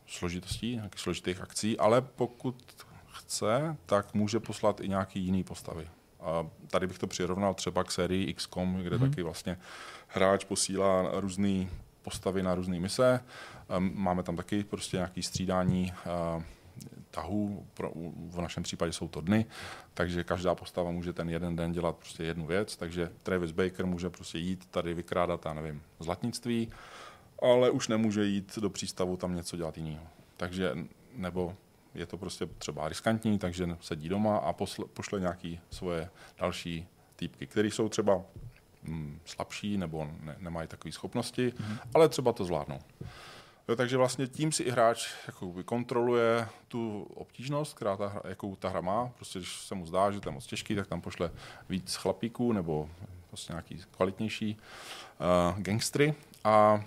složitostí, 0.07 0.75
nějakých 0.75 1.01
složitých 1.01 1.41
akcí, 1.41 1.79
ale 1.79 2.01
pokud 2.01 2.87
chce, 3.13 3.77
tak 3.87 4.15
může 4.15 4.41
poslat 4.41 4.81
i 4.81 4.89
nějaký 4.89 5.21
jiný 5.21 5.45
postavy. 5.45 5.89
A 6.21 6.47
tady 6.71 6.87
bych 6.87 6.99
to 6.99 7.07
přirovnal 7.07 7.55
třeba 7.55 7.85
k 7.85 7.93
sérii 7.93 8.35
XCOM, 8.35 8.77
kde 8.83 8.97
hmm. 8.97 9.11
taky 9.11 9.23
vlastně 9.23 9.59
hráč 10.09 10.45
posílá 10.45 11.21
různé 11.21 11.67
postavy 12.03 12.43
na 12.43 12.55
různé 12.55 12.81
mise. 12.81 13.21
Máme 13.79 14.23
tam 14.23 14.37
taky 14.37 14.65
prostě 14.65 14.97
nějaké 14.97 15.23
střídání 15.23 15.93
uh, 16.37 16.43
tahů, 17.11 17.67
pro, 17.75 17.93
v 18.31 18.41
našem 18.41 18.63
případě 18.63 18.93
jsou 18.93 19.09
to 19.09 19.21
dny, 19.21 19.47
takže 19.95 20.25
každá 20.25 20.55
postava 20.55 20.91
může 20.91 21.13
ten 21.13 21.31
jeden 21.31 21.57
den 21.57 21.73
dělat 21.73 21.97
prostě 21.97 22.25
jednu 22.25 22.47
věc, 22.47 22.77
takže 22.77 23.11
Travis 23.23 23.53
Baker 23.53 23.87
může 23.87 24.11
prostě 24.11 24.39
jít 24.39 24.67
tady 24.67 24.95
vykrádat, 24.95 25.45
já 25.45 25.55
nevím, 25.55 25.83
zlatnictví, 26.01 26.71
ale 27.43 27.71
už 27.71 27.89
nemůže 27.89 28.25
jít 28.25 28.59
do 28.59 28.71
přístavu 28.71 29.17
tam 29.17 29.35
něco 29.35 29.57
dělat 29.57 29.79
jiného. 29.79 30.05
Takže, 30.37 30.73
nebo 31.15 31.57
je 31.95 32.07
to 32.07 32.17
prostě 32.17 32.47
třeba 32.47 32.89
riskantní, 32.89 33.39
takže 33.39 33.77
sedí 33.81 34.09
doma 34.09 34.37
a 34.37 34.53
posle, 34.53 34.85
pošle 34.95 35.21
nějaký 35.21 35.61
svoje 35.71 36.11
další 36.39 36.87
týpky, 37.17 37.47
které 37.47 37.69
jsou 37.69 37.89
třeba 37.89 38.23
mm, 38.83 39.21
slabší 39.25 39.79
nebo 39.79 40.11
ne, 40.21 40.37
nemají 40.39 40.69
takové 40.69 40.93
schopnosti, 40.93 41.49
mm-hmm. 41.49 41.79
ale 41.95 42.09
třeba 42.09 42.33
to 42.33 42.45
zvládnou. 42.45 42.79
Jo, 43.69 43.77
takže 43.77 43.97
vlastně 43.97 44.27
tím 44.27 44.53
si 44.53 44.63
i 44.63 44.71
hráč 44.71 45.09
jakoby 45.27 45.65
kontroluje 45.65 46.49
tu 46.69 47.03
obtížnost, 47.15 47.75
která 47.75 47.97
ta, 47.97 48.23
jakou 48.25 48.57
ta 48.57 48.69
hra 48.69 48.81
má. 48.81 49.11
Prostě 49.17 49.39
když 49.39 49.61
se 49.61 49.75
mu 49.75 49.87
zdá, 49.87 50.11
že 50.11 50.21
to 50.21 50.29
je 50.29 50.33
moc 50.33 50.47
těžký, 50.47 50.75
tak 50.75 50.87
tam 50.87 51.01
pošle 51.01 51.31
víc 51.69 51.95
chlapíků 51.95 52.53
nebo 52.53 52.91
prostě 53.29 53.53
nějaký 53.53 53.83
kvalitnější 53.91 54.57
uh, 54.57 55.61
gangstry. 55.61 56.15
A, 56.45 56.85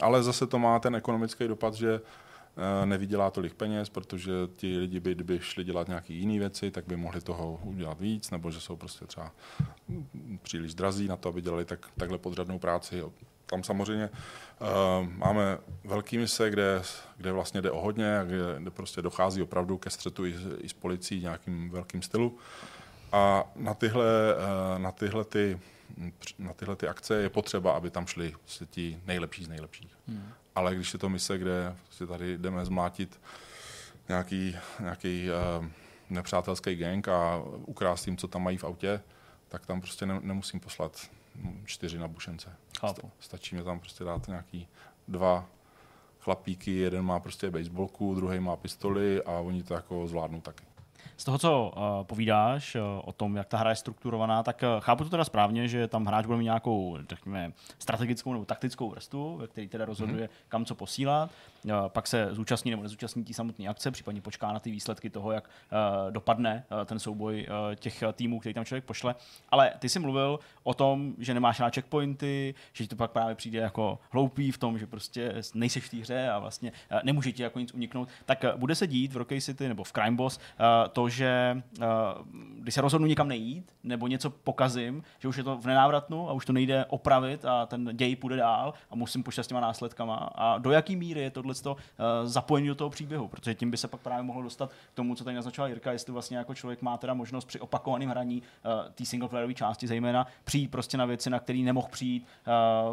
ale 0.00 0.22
zase 0.22 0.46
to 0.46 0.58
má 0.58 0.78
ten 0.78 0.96
ekonomický 0.96 1.48
dopad, 1.48 1.74
že 1.74 2.00
uh, 2.00 2.86
nevydělá 2.86 3.30
tolik 3.30 3.54
peněz, 3.54 3.88
protože 3.88 4.32
ti 4.56 4.78
lidi 4.78 5.00
by, 5.00 5.14
kdyby 5.14 5.38
šli 5.40 5.64
dělat 5.64 5.88
nějaké 5.88 6.12
jiné 6.12 6.38
věci, 6.38 6.70
tak 6.70 6.86
by 6.86 6.96
mohli 6.96 7.20
toho 7.20 7.60
udělat 7.62 8.00
víc, 8.00 8.30
nebo 8.30 8.50
že 8.50 8.60
jsou 8.60 8.76
prostě 8.76 9.06
třeba 9.06 9.32
příliš 10.42 10.74
drazí 10.74 11.08
na 11.08 11.16
to, 11.16 11.28
aby 11.28 11.42
dělali 11.42 11.64
tak, 11.64 11.90
takhle 11.96 12.18
podřadnou 12.18 12.58
práci 12.58 13.02
tam 13.46 13.64
samozřejmě 13.64 14.10
uh, 14.10 15.08
máme 15.08 15.58
velký 15.84 16.18
mise, 16.18 16.50
kde, 16.50 16.82
kde 17.16 17.32
vlastně 17.32 17.62
jde 17.62 17.70
o 17.70 17.80
hodně, 17.80 18.20
kde, 18.24 18.38
kde 18.58 18.70
prostě 18.70 19.02
dochází 19.02 19.42
opravdu 19.42 19.78
ke 19.78 19.90
střetu 19.90 20.26
i, 20.26 20.34
i 20.58 20.68
s 20.68 20.72
policií 20.72 21.20
nějakým 21.20 21.70
velkým 21.70 22.02
stylu. 22.02 22.38
A 23.12 23.44
na 23.56 23.74
tyhle, 23.74 24.04
uh, 24.34 24.78
na 24.82 24.92
tyhle 24.92 25.24
ty 25.24 25.60
na 26.38 26.52
tyhle 26.52 26.76
ty 26.76 26.88
akce 26.88 27.14
je 27.22 27.28
potřeba, 27.28 27.72
aby 27.72 27.90
tam 27.90 28.06
šli 28.06 28.34
prostě 28.40 28.66
ti 28.66 29.00
nejlepší 29.06 29.44
z 29.44 29.48
nejlepších. 29.48 29.96
Hmm. 30.08 30.32
Ale 30.54 30.74
když 30.74 30.92
je 30.92 30.98
to 30.98 31.08
mise, 31.08 31.38
kde 31.38 31.76
si 31.90 32.06
tady 32.06 32.38
jdeme 32.38 32.64
zmátit 32.64 33.20
nějaký, 34.08 34.56
nějaký 34.80 35.28
uh, 35.30 35.66
nepřátelský 36.10 36.74
gang 36.76 37.08
a 37.08 37.42
ukrást 37.44 38.06
jim, 38.06 38.16
co 38.16 38.28
tam 38.28 38.42
mají 38.42 38.58
v 38.58 38.64
autě, 38.64 39.00
tak 39.48 39.66
tam 39.66 39.80
prostě 39.80 40.06
ne, 40.06 40.20
nemusím 40.22 40.60
poslat 40.60 41.10
čtyři 41.64 41.98
nabušence. 41.98 42.56
Chápu. 42.80 43.10
Stačí 43.20 43.56
mi 43.56 43.62
tam 43.62 43.80
prostě 43.80 44.04
dát 44.04 44.28
nějaký 44.28 44.68
dva 45.08 45.46
chlapíky, 46.20 46.70
jeden 46.70 47.04
má 47.04 47.20
prostě 47.20 47.50
baseballku, 47.50 48.14
druhý 48.14 48.40
má 48.40 48.56
pistoli 48.56 49.22
a 49.22 49.30
oni 49.30 49.62
to 49.62 49.74
jako 49.74 50.06
zvládnou 50.06 50.40
taky. 50.40 50.64
Z 51.16 51.24
toho, 51.24 51.38
co 51.38 51.72
uh, 51.76 51.82
povídáš 52.06 52.74
uh, 52.74 52.82
o 53.04 53.12
tom, 53.12 53.36
jak 53.36 53.48
ta 53.48 53.58
hra 53.58 53.70
je 53.70 53.76
strukturovaná, 53.76 54.42
tak 54.42 54.62
uh, 54.62 54.80
chápu 54.80 55.04
to 55.04 55.10
teda 55.10 55.24
správně, 55.24 55.68
že 55.68 55.88
tam 55.88 56.06
hráč 56.06 56.26
bude 56.26 56.38
mít 56.38 56.44
nějakou, 56.44 56.98
řekněme, 57.08 57.52
strategickou 57.78 58.32
nebo 58.32 58.44
taktickou 58.44 58.90
vrstvu, 58.90 59.36
ve 59.36 59.46
které 59.46 59.68
teda 59.68 59.84
rozhoduje, 59.84 60.26
mm-hmm. 60.26 60.48
kam 60.48 60.64
co 60.64 60.74
posílat. 60.74 61.30
Uh, 61.64 61.72
pak 61.88 62.06
se 62.06 62.28
zúčastní 62.30 62.70
nebo 62.70 62.82
nezúčastní 62.82 63.24
tí 63.24 63.34
samotné 63.34 63.68
akce, 63.68 63.90
případně 63.90 64.20
počká 64.20 64.52
na 64.52 64.60
ty 64.60 64.70
výsledky 64.70 65.10
toho, 65.10 65.32
jak 65.32 65.44
uh, 65.48 66.12
dopadne 66.12 66.64
uh, 66.70 66.84
ten 66.84 66.98
souboj 66.98 67.46
uh, 67.48 67.74
těch 67.74 68.02
týmů, 68.12 68.40
který 68.40 68.54
tam 68.54 68.64
člověk 68.64 68.84
pošle. 68.84 69.14
Ale 69.48 69.72
ty 69.78 69.88
jsi 69.88 69.98
mluvil 69.98 70.38
o 70.62 70.74
tom, 70.74 71.14
že 71.18 71.34
nemáš 71.34 71.58
na 71.58 71.70
checkpointy, 71.70 72.54
že 72.72 72.84
ti 72.84 72.88
to 72.88 72.96
pak 72.96 73.10
právě 73.10 73.34
přijde 73.34 73.58
jako 73.58 73.98
hloupý 74.10 74.50
v 74.50 74.58
tom, 74.58 74.78
že 74.78 74.86
prostě 74.86 75.34
nejseš 75.54 75.84
v 75.84 75.90
té 75.90 75.96
hře 75.96 76.28
a 76.28 76.38
vlastně 76.38 76.72
uh, 76.92 76.98
nemůže 77.04 77.32
ti 77.32 77.42
jako 77.42 77.58
nic 77.58 77.74
uniknout. 77.74 78.08
Tak 78.24 78.44
uh, 78.44 78.60
bude 78.60 78.74
se 78.74 78.86
dít 78.86 79.12
v 79.12 79.16
Rocky 79.16 79.40
City 79.40 79.68
nebo 79.68 79.84
v 79.84 79.92
Crime 79.92 80.16
Boss 80.16 80.38
uh, 80.38 80.88
to, 80.94 81.08
že 81.08 81.62
uh, 81.78 81.84
když 82.58 82.74
se 82.74 82.80
rozhodnu 82.80 83.06
někam 83.06 83.28
nejít 83.28 83.72
nebo 83.82 84.06
něco 84.06 84.30
pokazím, 84.30 85.02
že 85.18 85.28
už 85.28 85.36
je 85.36 85.44
to 85.44 85.58
v 85.58 85.66
nenávratnu 85.66 86.30
a 86.30 86.32
už 86.32 86.46
to 86.46 86.52
nejde 86.52 86.84
opravit 86.84 87.44
a 87.44 87.66
ten 87.66 87.90
děj 87.92 88.16
půjde 88.16 88.36
dál 88.36 88.74
a 88.90 88.96
musím 88.96 89.22
počítat 89.22 89.42
s 89.42 89.46
těma 89.46 89.60
následkama. 89.60 90.14
A 90.34 90.58
do 90.58 90.70
jaký 90.70 90.96
míry 90.96 91.20
je 91.20 91.30
tohle 91.30 91.54
uh, 91.66 91.76
zapojení 92.24 92.68
do 92.68 92.74
toho 92.74 92.90
příběhu? 92.90 93.28
Protože 93.28 93.54
tím 93.54 93.70
by 93.70 93.76
se 93.76 93.88
pak 93.88 94.00
právě 94.00 94.22
mohlo 94.22 94.42
dostat 94.42 94.70
k 94.92 94.94
tomu, 94.94 95.14
co 95.14 95.24
tady 95.24 95.36
naznačoval 95.36 95.68
Jirka, 95.68 95.92
jestli 95.92 96.12
vlastně 96.12 96.36
jako 96.36 96.54
člověk 96.54 96.82
má 96.82 96.96
teda 96.96 97.14
možnost 97.14 97.44
při 97.44 97.60
opakovaném 97.60 98.08
hraní 98.08 98.42
uh, 98.42 98.92
té 98.94 99.04
singleplayerové 99.04 99.54
části 99.54 99.86
zejména 99.86 100.26
přijít 100.44 100.70
prostě 100.70 100.96
na 100.96 101.04
věci, 101.04 101.30
na 101.30 101.40
které 101.40 101.58
nemohl 101.58 101.88
přijít 101.90 102.26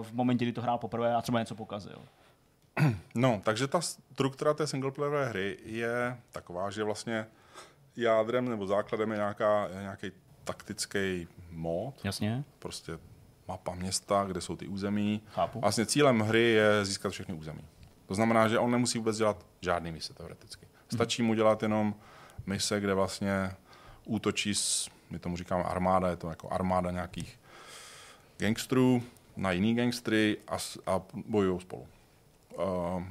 v 0.02 0.14
momentě, 0.14 0.46
kdy 0.46 0.54
to 0.54 0.62
hrál 0.62 0.78
poprvé 0.78 1.16
a 1.16 1.22
třeba 1.22 1.40
něco 1.40 1.56
pokazil. 1.56 2.02
No, 3.16 3.42
takže 3.44 3.68
ta 3.68 3.82
struktura 3.82 4.54
té 4.54 4.68
singleplayerové 4.68 5.30
hry 5.30 5.58
je 5.64 6.18
taková, 6.32 6.70
že 6.70 6.84
vlastně 6.84 7.28
jádrem 7.96 8.50
nebo 8.50 8.68
základem 8.68 9.12
je 9.12 9.18
nějaká, 9.18 9.68
nějaký 9.82 10.12
taktický 10.44 11.28
mod. 11.52 11.94
Jasně. 12.04 12.44
Prostě 12.60 13.00
mapa 13.48 13.76
města, 13.76 14.24
kde 14.24 14.42
jsou 14.42 14.56
ty 14.56 14.68
území. 14.68 15.22
Chápu. 15.34 15.60
Vlastně 15.60 15.86
cílem 15.86 16.20
hry 16.20 16.44
je 16.44 16.86
získat 16.86 17.10
všechny 17.10 17.36
území. 17.36 17.64
To 18.06 18.16
znamená, 18.16 18.48
že 18.48 18.60
on 18.60 18.72
nemusí 18.72 18.98
vůbec 18.98 19.18
dělat 19.18 19.46
žádný 19.62 19.92
mise 19.92 20.14
teoreticky. 20.14 20.68
Stačí 20.94 21.24
mu 21.24 21.34
dělat 21.34 21.64
jenom 21.64 21.96
mise, 22.46 22.80
kde 22.80 22.94
vlastně 22.94 23.52
útočí 24.06 24.56
s, 24.56 24.90
my 25.10 25.20
tomu 25.20 25.38
říkáme 25.38 25.64
armáda, 25.64 26.10
je 26.10 26.16
to 26.16 26.30
jako 26.30 26.50
armáda 26.50 26.92
nějakých 26.92 27.40
gangstrů 28.38 29.04
na 29.38 29.52
jiný 29.52 29.76
gangstry 29.76 30.38
a, 30.48 30.58
a 30.86 31.02
bojují 31.14 31.60
spolu. 31.60 31.88
Uh, 32.58 33.04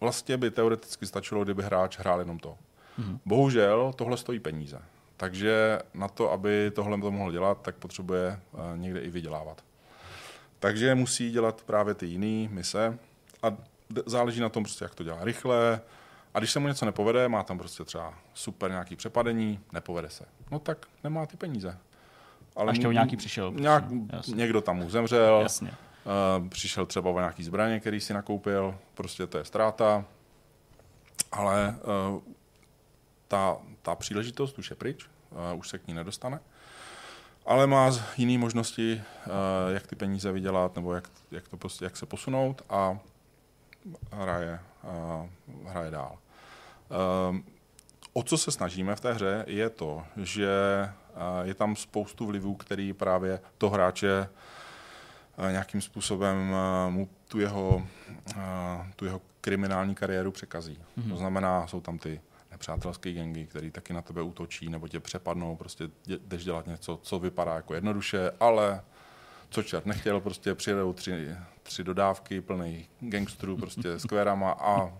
vlastně 0.00 0.36
by 0.36 0.50
teoreticky 0.50 1.06
stačilo, 1.06 1.44
kdyby 1.44 1.62
hráč 1.62 1.98
hrál 1.98 2.18
jenom 2.18 2.38
to. 2.38 2.58
Mm-hmm. 2.98 3.18
Bohužel 3.26 3.92
tohle 3.96 4.16
stojí 4.16 4.40
peníze. 4.40 4.78
Takže 5.16 5.78
na 5.94 6.08
to, 6.08 6.32
aby 6.32 6.72
tohle 6.74 7.00
to 7.00 7.10
mohl 7.10 7.32
dělat, 7.32 7.62
tak 7.62 7.76
potřebuje 7.76 8.40
uh, 8.52 8.60
někde 8.76 9.00
i 9.00 9.10
vydělávat. 9.10 9.64
Takže 10.58 10.94
musí 10.94 11.30
dělat 11.30 11.62
právě 11.62 11.94
ty 11.94 12.06
jiné 12.06 12.48
mise 12.54 12.98
a 13.42 13.56
záleží 14.06 14.40
na 14.40 14.48
tom, 14.48 14.62
prostě, 14.62 14.84
jak 14.84 14.94
to 14.94 15.04
dělá 15.04 15.24
rychle. 15.24 15.80
A 16.34 16.38
když 16.38 16.50
se 16.50 16.58
mu 16.58 16.68
něco 16.68 16.84
nepovede, 16.84 17.28
má 17.28 17.42
tam 17.42 17.58
prostě 17.58 17.84
třeba 17.84 18.14
super 18.34 18.70
nějaký 18.70 18.96
přepadení, 18.96 19.60
nepovede 19.72 20.10
se. 20.10 20.24
No 20.50 20.58
tak 20.58 20.86
nemá 21.04 21.26
ty 21.26 21.36
peníze. 21.36 21.78
Ale 22.56 22.70
a 22.70 22.72
ještě 22.72 22.88
nějaký 22.88 23.16
přišel. 23.16 23.52
Nějak, 23.52 23.84
někdo 24.34 24.60
tam 24.60 24.76
mu 24.76 24.90
zemřel. 24.90 25.40
Jasně. 25.42 25.70
Uh, 25.70 26.48
přišel 26.48 26.86
třeba 26.86 27.10
o 27.10 27.18
nějaký 27.18 27.44
zbraně, 27.44 27.80
který 27.80 28.00
si 28.00 28.14
nakoupil, 28.14 28.74
prostě 28.94 29.26
to 29.26 29.38
je 29.38 29.44
ztráta. 29.44 30.04
Ale 31.32 31.76
uh, 32.14 32.22
ta, 33.32 33.56
ta 33.82 33.94
příležitost 33.94 34.58
už 34.58 34.70
je 34.70 34.76
pryč, 34.76 35.06
uh, 35.30 35.58
už 35.58 35.68
se 35.68 35.78
k 35.78 35.86
ní 35.88 35.94
nedostane. 35.94 36.40
Ale 37.46 37.66
má 37.66 37.90
jiné 38.16 38.38
možnosti, 38.38 39.02
uh, 39.26 39.32
jak 39.74 39.86
ty 39.86 39.96
peníze 39.96 40.32
vydělat, 40.32 40.76
nebo 40.76 40.94
jak, 40.94 41.08
jak, 41.30 41.48
to 41.48 41.56
prostě, 41.56 41.84
jak 41.84 41.96
se 41.96 42.06
posunout 42.06 42.62
a 42.70 42.98
hraje, 44.10 44.60
uh, 44.84 45.68
hraje 45.68 45.90
dál. 45.90 46.18
Uh, 47.30 47.36
o 48.12 48.22
co 48.22 48.38
se 48.38 48.50
snažíme 48.50 48.96
v 48.96 49.00
té 49.00 49.12
hře, 49.12 49.44
je 49.46 49.70
to, 49.70 50.04
že 50.16 50.48
je 51.42 51.54
tam 51.54 51.76
spoustu 51.76 52.26
vlivů, 52.26 52.54
který 52.54 52.92
právě 52.92 53.40
to 53.58 53.70
hráče 53.70 54.28
nějakým 55.50 55.80
způsobem 55.80 56.54
mu 56.88 57.08
tu 57.28 57.40
jeho, 57.40 57.86
tu 58.96 59.04
jeho 59.04 59.20
kriminální 59.40 59.94
kariéru 59.94 60.32
překazí. 60.32 60.78
Mm-hmm. 60.98 61.10
To 61.10 61.16
znamená, 61.16 61.66
jsou 61.66 61.80
tam 61.80 61.98
ty 61.98 62.20
nepřátelské 62.62 63.12
gengy, 63.12 63.46
který 63.46 63.70
taky 63.70 63.92
na 63.92 64.02
tebe 64.02 64.22
útočí 64.22 64.68
nebo 64.68 64.88
tě 64.88 65.00
přepadnou, 65.00 65.56
prostě 65.56 65.90
jdeš 66.06 66.44
dělat 66.44 66.66
něco, 66.66 66.98
co 67.02 67.18
vypadá 67.18 67.54
jako 67.54 67.74
jednoduše, 67.74 68.30
ale 68.40 68.82
co 69.50 69.62
čert 69.62 69.86
nechtěl, 69.86 70.20
prostě 70.20 70.54
přijedou 70.54 70.92
tři, 70.92 71.36
tři 71.62 71.84
dodávky 71.84 72.40
plný 72.40 72.88
gangsterů 73.00 73.56
prostě 73.56 73.98
s 73.98 74.04
kverama 74.04 74.50
a 74.52 74.92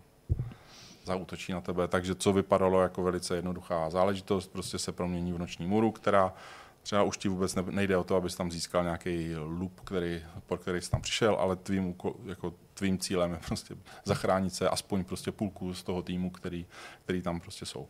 zautočí 1.05 1.53
na 1.53 1.61
tebe. 1.61 1.89
Takže 1.89 2.15
co 2.15 2.33
vypadalo 2.33 2.83
jako 2.83 3.03
velice 3.03 3.37
jednoduchá 3.37 3.91
záležitost, 3.91 4.53
prostě 4.53 4.79
se 4.79 4.93
promění 4.93 5.33
v 5.33 5.39
noční 5.39 5.67
můru, 5.67 5.93
která 5.93 6.35
třeba 6.83 7.03
už 7.03 7.17
ti 7.17 7.29
vůbec 7.29 7.55
nejde 7.71 7.97
o 7.97 8.05
to, 8.05 8.17
abys 8.17 8.37
tam 8.37 8.51
získal 8.51 8.85
nějaký 8.85 9.35
loop, 9.37 9.81
který, 9.81 10.23
por 10.47 10.59
který 10.59 10.81
jsi 10.81 10.91
tam 10.91 11.01
přišel, 11.01 11.35
ale 11.35 11.57
tvým, 11.57 11.95
jako 12.25 12.55
tvým 12.75 12.99
cílem 12.99 13.33
je 13.33 13.39
prostě 13.47 13.75
zachránit 14.05 14.55
se 14.55 14.69
aspoň 14.69 15.05
prostě 15.05 15.33
půlku 15.33 15.75
z 15.75 15.83
toho 15.83 16.03
týmu, 16.03 16.31
který, 16.31 16.67
který 17.05 17.23
tam 17.23 17.41
prostě 17.41 17.67
jsou. 17.67 17.89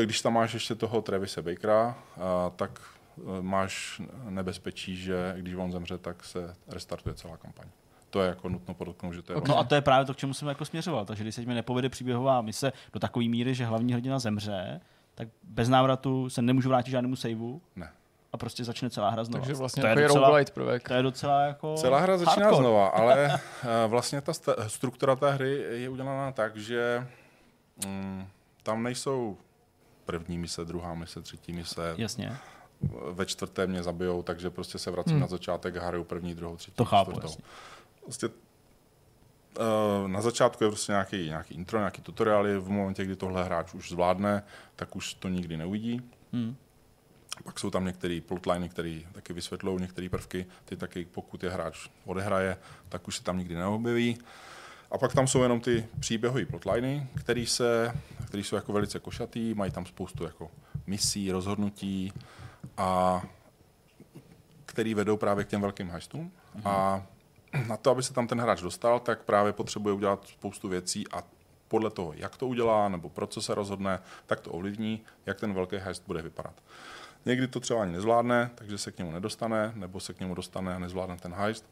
E, 0.00 0.04
když 0.04 0.20
tam 0.20 0.34
máš 0.34 0.54
ještě 0.54 0.74
toho 0.74 1.02
Travise 1.02 1.42
Bakera, 1.42 1.98
tak 2.56 2.80
e, 3.38 3.42
máš 3.42 4.02
nebezpečí, 4.28 4.96
že 4.96 5.34
když 5.38 5.54
on 5.54 5.72
zemře, 5.72 5.98
tak 5.98 6.24
se 6.24 6.54
restartuje 6.68 7.14
celá 7.14 7.36
kampaň. 7.36 7.66
To 8.10 8.22
je 8.22 8.28
jako 8.28 8.48
nutno 8.48 8.74
podotknout, 8.74 9.12
že 9.12 9.22
to 9.22 9.32
je... 9.32 9.36
Okay. 9.36 9.48
No 9.48 9.58
a 9.58 9.64
to 9.64 9.74
je 9.74 9.80
právě 9.80 10.06
to, 10.06 10.14
k 10.14 10.16
čemu 10.16 10.34
jsem 10.34 10.48
jako 10.48 10.64
směřoval. 10.64 11.04
Takže 11.04 11.24
když 11.24 11.34
se 11.34 11.40
mi 11.40 11.54
nepovede 11.54 11.88
příběhová 11.88 12.40
mise 12.40 12.72
do 12.92 13.00
takové 13.00 13.24
míry, 13.24 13.54
že 13.54 13.64
hlavní 13.64 13.92
hrdina 13.92 14.18
zemře, 14.18 14.80
tak 15.14 15.28
bez 15.42 15.68
návratu 15.68 16.30
se 16.30 16.42
nemůžu 16.42 16.68
vrátit 16.68 16.90
žádnému 16.90 17.16
saveu. 17.16 17.62
Ne 17.76 17.90
a 18.32 18.36
prostě 18.36 18.64
začne 18.64 18.90
celá 18.90 19.10
hra 19.10 19.24
znova. 19.24 19.40
Takže 19.40 19.54
vlastně 19.54 19.82
to 19.82 19.86
je 19.88 20.08
docela, 20.08 20.44
prvek. 20.54 20.88
To 20.88 20.94
je 20.94 21.02
docela 21.02 21.42
jako 21.42 21.74
Celá 21.74 21.98
hra 21.98 22.18
začíná 22.18 22.46
hardcore. 22.46 22.56
znova, 22.56 22.88
ale 22.94 23.34
eh, 23.34 23.86
vlastně 23.86 24.20
ta 24.20 24.32
struktura 24.66 25.16
té 25.16 25.30
hry 25.30 25.64
je 25.70 25.88
udělaná 25.88 26.32
tak, 26.32 26.56
že 26.56 27.06
mm, 27.86 28.26
tam 28.62 28.82
nejsou 28.82 29.36
první 30.04 30.38
mise, 30.38 30.64
druhá 30.64 30.94
mise, 30.94 31.22
třetí 31.22 31.52
mise. 31.52 31.94
Jasně. 31.96 32.36
Ve 33.10 33.26
čtvrté 33.26 33.66
mě 33.66 33.82
zabijou, 33.82 34.22
takže 34.22 34.50
prostě 34.50 34.78
se 34.78 34.90
vracím 34.90 35.12
hmm. 35.12 35.20
na 35.20 35.26
začátek 35.26 35.76
a 35.76 35.86
hraju 35.86 36.04
první, 36.04 36.34
druhou, 36.34 36.56
třetí, 36.56 36.76
to 36.76 36.84
chápu, 36.84 37.10
čtvrtou. 37.10 37.28
Jasně. 37.28 37.44
Prostě 38.04 38.28
uh, 38.28 40.08
na 40.08 40.20
začátku 40.20 40.64
je 40.64 40.70
prostě 40.70 40.92
nějaký, 40.92 41.26
nějaký 41.26 41.54
intro, 41.54 41.78
nějaký 41.78 42.02
tutoriály, 42.02 42.58
v 42.58 42.70
momentě, 42.70 43.04
kdy 43.04 43.16
tohle 43.16 43.44
hráč 43.44 43.74
už 43.74 43.90
zvládne, 43.90 44.42
tak 44.76 44.96
už 44.96 45.14
to 45.14 45.28
nikdy 45.28 45.56
neuvidí. 45.56 46.10
Hmm. 46.32 46.56
Pak 47.44 47.58
jsou 47.58 47.70
tam 47.70 47.84
některé 47.84 48.20
plotliny, 48.20 48.68
které 48.68 49.00
taky 49.12 49.32
vysvětlují 49.32 49.80
některé 49.80 50.08
prvky, 50.08 50.46
ty 50.64 50.76
taky, 50.76 51.04
pokud 51.04 51.42
je 51.42 51.50
hráč 51.50 51.88
odehraje, 52.04 52.56
tak 52.88 53.08
už 53.08 53.16
se 53.16 53.22
tam 53.22 53.38
nikdy 53.38 53.54
neobjeví. 53.54 54.18
A 54.90 54.98
pak 54.98 55.12
tam 55.12 55.26
jsou 55.26 55.42
jenom 55.42 55.60
ty 55.60 55.86
příběhové 56.00 56.46
plotliny, 56.46 57.06
které 57.20 57.46
se, 57.46 57.94
který 58.26 58.44
jsou 58.44 58.56
jako 58.56 58.72
velice 58.72 58.98
košatý, 58.98 59.54
mají 59.54 59.72
tam 59.72 59.86
spoustu 59.86 60.24
jako 60.24 60.50
misí, 60.86 61.32
rozhodnutí 61.32 62.12
a 62.76 63.22
který 64.66 64.94
vedou 64.94 65.16
právě 65.16 65.44
k 65.44 65.48
těm 65.48 65.60
velkým 65.60 65.90
heistům. 65.90 66.32
Mm-hmm. 66.56 66.68
A 66.70 67.06
na 67.66 67.76
to, 67.76 67.90
aby 67.90 68.02
se 68.02 68.12
tam 68.12 68.26
ten 68.26 68.40
hráč 68.40 68.60
dostal, 68.60 69.00
tak 69.00 69.22
právě 69.22 69.52
potřebuje 69.52 69.94
udělat 69.94 70.26
spoustu 70.26 70.68
věcí 70.68 71.04
a 71.12 71.22
podle 71.68 71.90
toho, 71.90 72.12
jak 72.12 72.36
to 72.36 72.46
udělá 72.46 72.88
nebo 72.88 73.08
pro 73.08 73.26
co 73.26 73.42
se 73.42 73.54
rozhodne, 73.54 73.98
tak 74.26 74.40
to 74.40 74.50
ovlivní, 74.50 75.00
jak 75.26 75.40
ten 75.40 75.54
velký 75.54 75.76
heist 75.76 76.02
bude 76.06 76.22
vypadat. 76.22 76.54
Někdy 77.24 77.48
to 77.48 77.60
třeba 77.60 77.82
ani 77.82 77.92
nezvládne, 77.92 78.50
takže 78.54 78.78
se 78.78 78.92
k 78.92 78.98
němu 78.98 79.10
nedostane, 79.12 79.72
nebo 79.74 80.00
se 80.00 80.14
k 80.14 80.20
němu 80.20 80.34
dostane 80.34 80.74
a 80.74 80.78
nezvládne 80.78 81.16
ten 81.16 81.34
heist. 81.34 81.66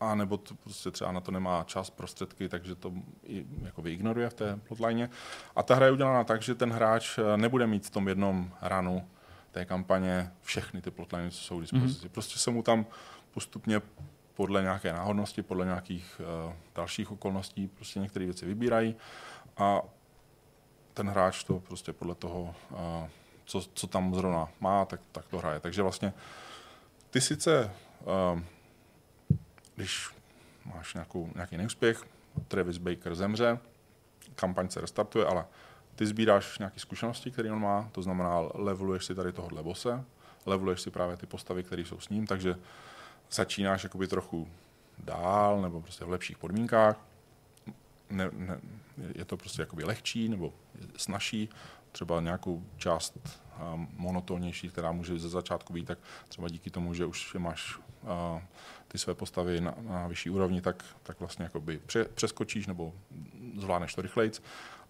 A 0.00 0.14
nebo 0.14 0.36
to 0.36 0.54
prostě 0.54 0.90
třeba 0.90 1.12
na 1.12 1.20
to 1.20 1.30
nemá 1.30 1.64
čas, 1.64 1.90
prostředky, 1.90 2.48
takže 2.48 2.74
to 2.74 2.92
i, 3.24 3.46
jako 3.62 3.86
ignoruje 3.86 4.30
v 4.30 4.34
té 4.34 4.56
plotline. 4.68 5.10
A 5.56 5.62
ta 5.62 5.74
hra 5.74 5.86
je 5.86 5.92
udělaná 5.92 6.24
tak, 6.24 6.42
že 6.42 6.54
ten 6.54 6.72
hráč 6.72 7.18
eh, 7.18 7.36
nebude 7.36 7.66
mít 7.66 7.86
v 7.86 7.90
tom 7.90 8.08
jednom 8.08 8.50
ranu 8.62 9.08
té 9.50 9.64
kampaně 9.64 10.32
všechny 10.42 10.80
ty 10.82 10.90
plotliny, 10.90 11.30
co 11.30 11.36
jsou 11.36 11.58
k 11.58 11.60
dispozici. 11.60 12.06
Mm-hmm. 12.06 12.10
Prostě 12.10 12.38
se 12.38 12.50
mu 12.50 12.62
tam 12.62 12.86
postupně 13.30 13.82
podle 14.34 14.62
nějaké 14.62 14.92
náhodnosti, 14.92 15.42
podle 15.42 15.64
nějakých 15.64 16.20
uh, 16.46 16.52
dalších 16.74 17.12
okolností 17.12 17.68
prostě 17.68 18.00
některé 18.00 18.24
věci 18.24 18.46
vybírají 18.46 18.96
a 19.56 19.82
ten 20.94 21.08
hráč 21.08 21.44
to 21.44 21.60
prostě 21.60 21.92
podle 21.92 22.14
toho 22.14 22.54
uh, 22.70 22.78
co, 23.50 23.60
co 23.74 23.86
tam 23.86 24.14
zrovna 24.14 24.48
má, 24.60 24.84
tak, 24.84 25.00
tak 25.12 25.24
to 25.26 25.38
hraje. 25.38 25.60
Takže 25.60 25.82
vlastně 25.82 26.12
ty 27.10 27.20
sice, 27.20 27.72
uh, 28.34 28.40
když 29.74 30.08
máš 30.64 30.94
nějakou, 30.94 31.30
nějaký 31.34 31.56
neúspěch, 31.56 32.04
Travis 32.48 32.78
Baker 32.78 33.14
zemře, 33.14 33.58
kampaň 34.34 34.68
se 34.68 34.80
restartuje, 34.80 35.26
ale 35.26 35.44
ty 35.94 36.06
sbíráš 36.06 36.58
nějaké 36.58 36.80
zkušenosti, 36.80 37.30
které 37.30 37.52
on 37.52 37.60
má, 37.60 37.88
to 37.92 38.02
znamená, 38.02 38.40
leveluješ 38.54 39.04
si 39.04 39.14
tady 39.14 39.32
tohohle 39.32 39.62
bose, 39.62 40.04
leveluješ 40.46 40.80
si 40.80 40.90
právě 40.90 41.16
ty 41.16 41.26
postavy, 41.26 41.62
které 41.62 41.82
jsou 41.82 42.00
s 42.00 42.08
ním, 42.08 42.26
takže 42.26 42.56
začínáš 43.30 43.84
jakoby 43.84 44.06
trochu 44.06 44.48
dál 44.98 45.62
nebo 45.62 45.80
prostě 45.80 46.04
v 46.04 46.10
lepších 46.10 46.38
podmínkách. 46.38 46.96
Ne, 48.10 48.30
ne, 48.32 48.60
je 49.14 49.24
to 49.24 49.36
prostě 49.36 49.62
jakoby 49.62 49.84
lehčí 49.84 50.28
nebo 50.28 50.52
snažší 50.96 51.48
třeba 51.92 52.20
nějakou 52.20 52.62
část 52.76 53.18
monotónnější, 53.96 54.68
která 54.68 54.92
může 54.92 55.18
ze 55.18 55.28
začátku 55.28 55.72
být, 55.72 55.86
tak 55.86 55.98
třeba 56.28 56.48
díky 56.48 56.70
tomu, 56.70 56.94
že 56.94 57.06
už 57.06 57.34
máš 57.34 57.78
ty 58.88 58.98
své 58.98 59.14
postavy 59.14 59.60
na, 59.60 59.74
na 59.80 60.06
vyšší 60.06 60.30
úrovni, 60.30 60.60
tak, 60.60 60.84
tak 61.02 61.20
vlastně 61.20 61.42
jakoby 61.42 61.78
pře, 61.86 62.04
přeskočíš 62.04 62.66
nebo 62.66 62.92
zvládneš 63.58 63.94
to 63.94 64.02
rychleji 64.02 64.30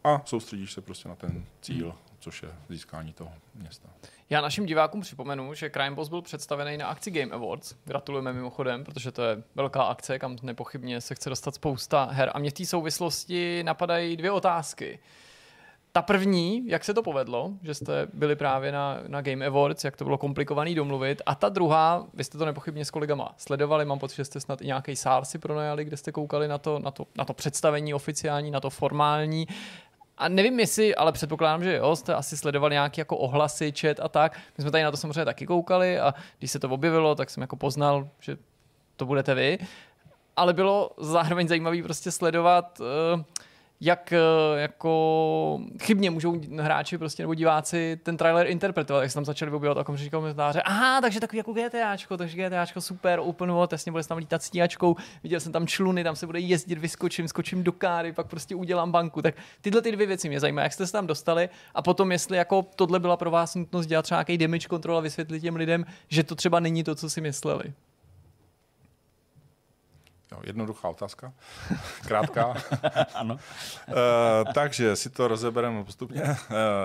a 0.04 0.22
soustředíš 0.24 0.72
se 0.72 0.80
prostě 0.80 1.08
na 1.08 1.14
ten 1.14 1.44
cíl, 1.62 1.94
což 2.18 2.42
je 2.42 2.48
získání 2.68 3.12
toho 3.12 3.32
města. 3.54 3.88
Já 4.30 4.40
našim 4.40 4.66
divákům 4.66 5.00
připomenu, 5.00 5.54
že 5.54 5.70
Crime 5.70 5.96
Boss 5.96 6.08
byl 6.08 6.22
představený 6.22 6.76
na 6.76 6.86
akci 6.86 7.10
Game 7.10 7.32
Awards. 7.32 7.74
Gratulujeme 7.84 8.32
mimochodem, 8.32 8.84
protože 8.84 9.12
to 9.12 9.22
je 9.22 9.42
velká 9.54 9.82
akce, 9.82 10.18
kam 10.18 10.36
nepochybně 10.42 11.00
se 11.00 11.14
chce 11.14 11.28
dostat 11.30 11.54
spousta 11.54 12.04
her. 12.04 12.30
A 12.34 12.38
mě 12.38 12.50
v 12.50 12.54
té 12.54 12.66
souvislosti 12.66 13.62
napadají 13.62 14.16
dvě 14.16 14.30
otázky. 14.30 14.98
Ta 15.92 16.02
první, 16.02 16.62
jak 16.66 16.84
se 16.84 16.94
to 16.94 17.02
povedlo, 17.02 17.50
že 17.62 17.74
jste 17.74 18.06
byli 18.12 18.36
právě 18.36 18.72
na, 18.72 18.98
na 19.06 19.22
Game 19.22 19.46
Awards, 19.46 19.84
jak 19.84 19.96
to 19.96 20.04
bylo 20.04 20.18
komplikovaný 20.18 20.74
domluvit. 20.74 21.22
A 21.26 21.34
ta 21.34 21.48
druhá, 21.48 22.06
vy 22.14 22.24
jste 22.24 22.38
to 22.38 22.44
nepochybně 22.44 22.84
s 22.84 22.90
kolegama 22.90 23.34
sledovali, 23.36 23.84
mám 23.84 23.98
pocit, 23.98 24.16
že 24.16 24.24
jste 24.24 24.40
snad 24.40 24.62
i 24.62 24.66
nějaký 24.66 24.96
sál 24.96 25.24
si 25.24 25.38
pronajali, 25.38 25.84
kde 25.84 25.96
jste 25.96 26.12
koukali 26.12 26.48
na 26.48 26.58
to, 26.58 26.78
na, 26.78 26.90
to, 26.90 27.06
na 27.16 27.24
to 27.24 27.34
představení 27.34 27.94
oficiální, 27.94 28.50
na 28.50 28.60
to 28.60 28.70
formální. 28.70 29.48
A 30.18 30.28
nevím 30.28 30.60
jestli, 30.60 30.94
ale 30.94 31.12
předpokládám, 31.12 31.64
že 31.64 31.76
jo, 31.76 31.96
jste 31.96 32.14
asi 32.14 32.36
sledovali 32.36 32.74
nějaké 32.74 33.00
jako 33.00 33.16
ohlasy, 33.16 33.72
chat 33.80 34.00
a 34.00 34.08
tak. 34.08 34.36
My 34.58 34.62
jsme 34.62 34.70
tady 34.70 34.84
na 34.84 34.90
to 34.90 34.96
samozřejmě 34.96 35.24
taky 35.24 35.46
koukali 35.46 36.00
a 36.00 36.14
když 36.38 36.50
se 36.50 36.58
to 36.58 36.68
objevilo, 36.68 37.14
tak 37.14 37.30
jsem 37.30 37.40
jako 37.40 37.56
poznal, 37.56 38.08
že 38.20 38.36
to 38.96 39.06
budete 39.06 39.34
vy. 39.34 39.58
Ale 40.36 40.52
bylo 40.52 40.90
zároveň 40.98 41.48
zajímavé 41.48 41.82
prostě 41.82 42.10
sledovat 42.10 42.80
uh, 42.80 43.22
jak 43.80 44.12
eh, 44.12 44.60
jako 44.60 45.60
chybně 45.82 46.10
můžou 46.10 46.40
hráči 46.60 46.98
prostě 46.98 47.22
nebo 47.22 47.34
diváci 47.34 48.00
ten 48.02 48.16
trailer 48.16 48.46
interpretovat, 48.46 49.02
jak 49.02 49.10
se 49.10 49.14
tam 49.14 49.24
začali 49.24 49.52
objevovat 49.52 49.86
že 49.94 50.10
komentáře, 50.10 50.62
aha, 50.62 51.00
takže 51.00 51.20
takový 51.20 51.38
jako 51.38 51.52
GTAčko, 51.52 52.16
takže 52.16 52.36
GTAčko 52.48 52.80
super, 52.80 53.20
open 53.22 53.52
world, 53.52 53.72
jasně 53.72 53.92
bude 53.92 54.02
se 54.02 54.08
tam 54.08 54.18
lítat 54.18 54.42
stíhačkou, 54.42 54.96
viděl 55.22 55.40
jsem 55.40 55.52
tam 55.52 55.66
čluny, 55.66 56.04
tam 56.04 56.16
se 56.16 56.26
bude 56.26 56.40
jezdit, 56.40 56.78
vyskočím, 56.78 57.28
skočím 57.28 57.62
do 57.62 57.72
káry, 57.72 58.12
pak 58.12 58.26
prostě 58.26 58.54
udělám 58.54 58.92
banku, 58.92 59.22
tak 59.22 59.34
tyhle 59.60 59.82
ty 59.82 59.92
dvě 59.92 60.06
věci 60.06 60.28
mě 60.28 60.40
zajímají, 60.40 60.64
jak 60.64 60.72
jste 60.72 60.86
se 60.86 60.92
tam 60.92 61.06
dostali 61.06 61.48
a 61.74 61.82
potom 61.82 62.12
jestli 62.12 62.36
jako 62.36 62.66
tohle 62.76 63.00
byla 63.00 63.16
pro 63.16 63.30
vás 63.30 63.54
nutnost 63.54 63.86
dělat 63.86 64.02
třeba 64.02 64.18
nějaký 64.18 64.38
damage 64.38 64.68
control 64.68 64.96
a 64.96 65.00
vysvětlit 65.00 65.40
těm 65.40 65.56
lidem, 65.56 65.84
že 66.08 66.24
to 66.24 66.34
třeba 66.34 66.60
není 66.60 66.84
to, 66.84 66.94
co 66.94 67.10
si 67.10 67.20
mysleli. 67.20 67.72
Jo, 70.32 70.40
jednoduchá 70.44 70.88
otázka, 70.88 71.32
krátká. 72.06 72.54
ano. 73.14 73.34
uh, 73.88 74.52
takže 74.54 74.96
si 74.96 75.10
to 75.10 75.28
rozebereme 75.28 75.84
postupně. 75.84 76.22
Uh, 76.22 76.28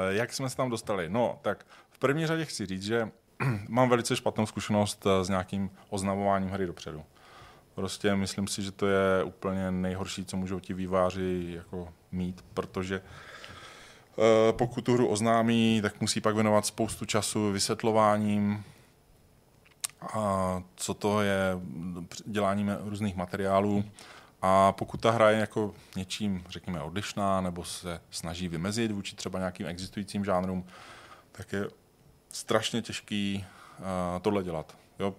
jak 0.09 0.33
jsme 0.33 0.49
se 0.49 0.57
tam 0.57 0.69
dostali? 0.69 1.09
No, 1.09 1.39
tak 1.41 1.65
v 1.89 1.97
první 1.99 2.27
řadě 2.27 2.45
chci 2.45 2.65
říct, 2.65 2.83
že 2.83 3.09
mám 3.69 3.89
velice 3.89 4.15
špatnou 4.15 4.45
zkušenost 4.45 5.07
s 5.21 5.29
nějakým 5.29 5.69
oznamováním 5.89 6.49
hry 6.49 6.65
dopředu. 6.65 7.03
Prostě 7.75 8.15
myslím 8.15 8.47
si, 8.47 8.61
že 8.61 8.71
to 8.71 8.87
je 8.87 9.23
úplně 9.23 9.71
nejhorší, 9.71 10.25
co 10.25 10.37
můžou 10.37 10.59
ti 10.59 10.73
výváři 10.73 11.53
jako 11.55 11.93
mít, 12.11 12.45
protože 12.53 13.01
pokud 14.51 14.85
tu 14.85 14.93
hru 14.93 15.07
oznámí, 15.07 15.79
tak 15.81 16.01
musí 16.01 16.21
pak 16.21 16.35
věnovat 16.35 16.65
spoustu 16.65 17.05
času 17.05 17.51
vysvětlováním, 17.51 18.63
a 20.13 20.63
co 20.75 20.93
to 20.93 21.21
je 21.21 21.59
děláním 22.25 22.77
různých 22.85 23.15
materiálů. 23.15 23.83
A 24.41 24.71
pokud 24.71 25.01
ta 25.01 25.11
hra 25.11 25.31
je 25.31 25.39
jako 25.39 25.73
něčím, 25.95 26.43
řekněme, 26.49 26.81
odlišná, 26.81 27.41
nebo 27.41 27.63
se 27.63 28.01
snaží 28.09 28.47
vymezit 28.47 28.91
vůči 28.91 29.15
třeba 29.15 29.39
nějakým 29.39 29.67
existujícím 29.67 30.25
žánrům, 30.25 30.65
tak 31.31 31.53
je 31.53 31.67
strašně 32.29 32.81
těžký 32.81 33.45
uh, 33.79 33.85
tohle 34.21 34.43
dělat. 34.43 34.77
Jo? 34.99 35.15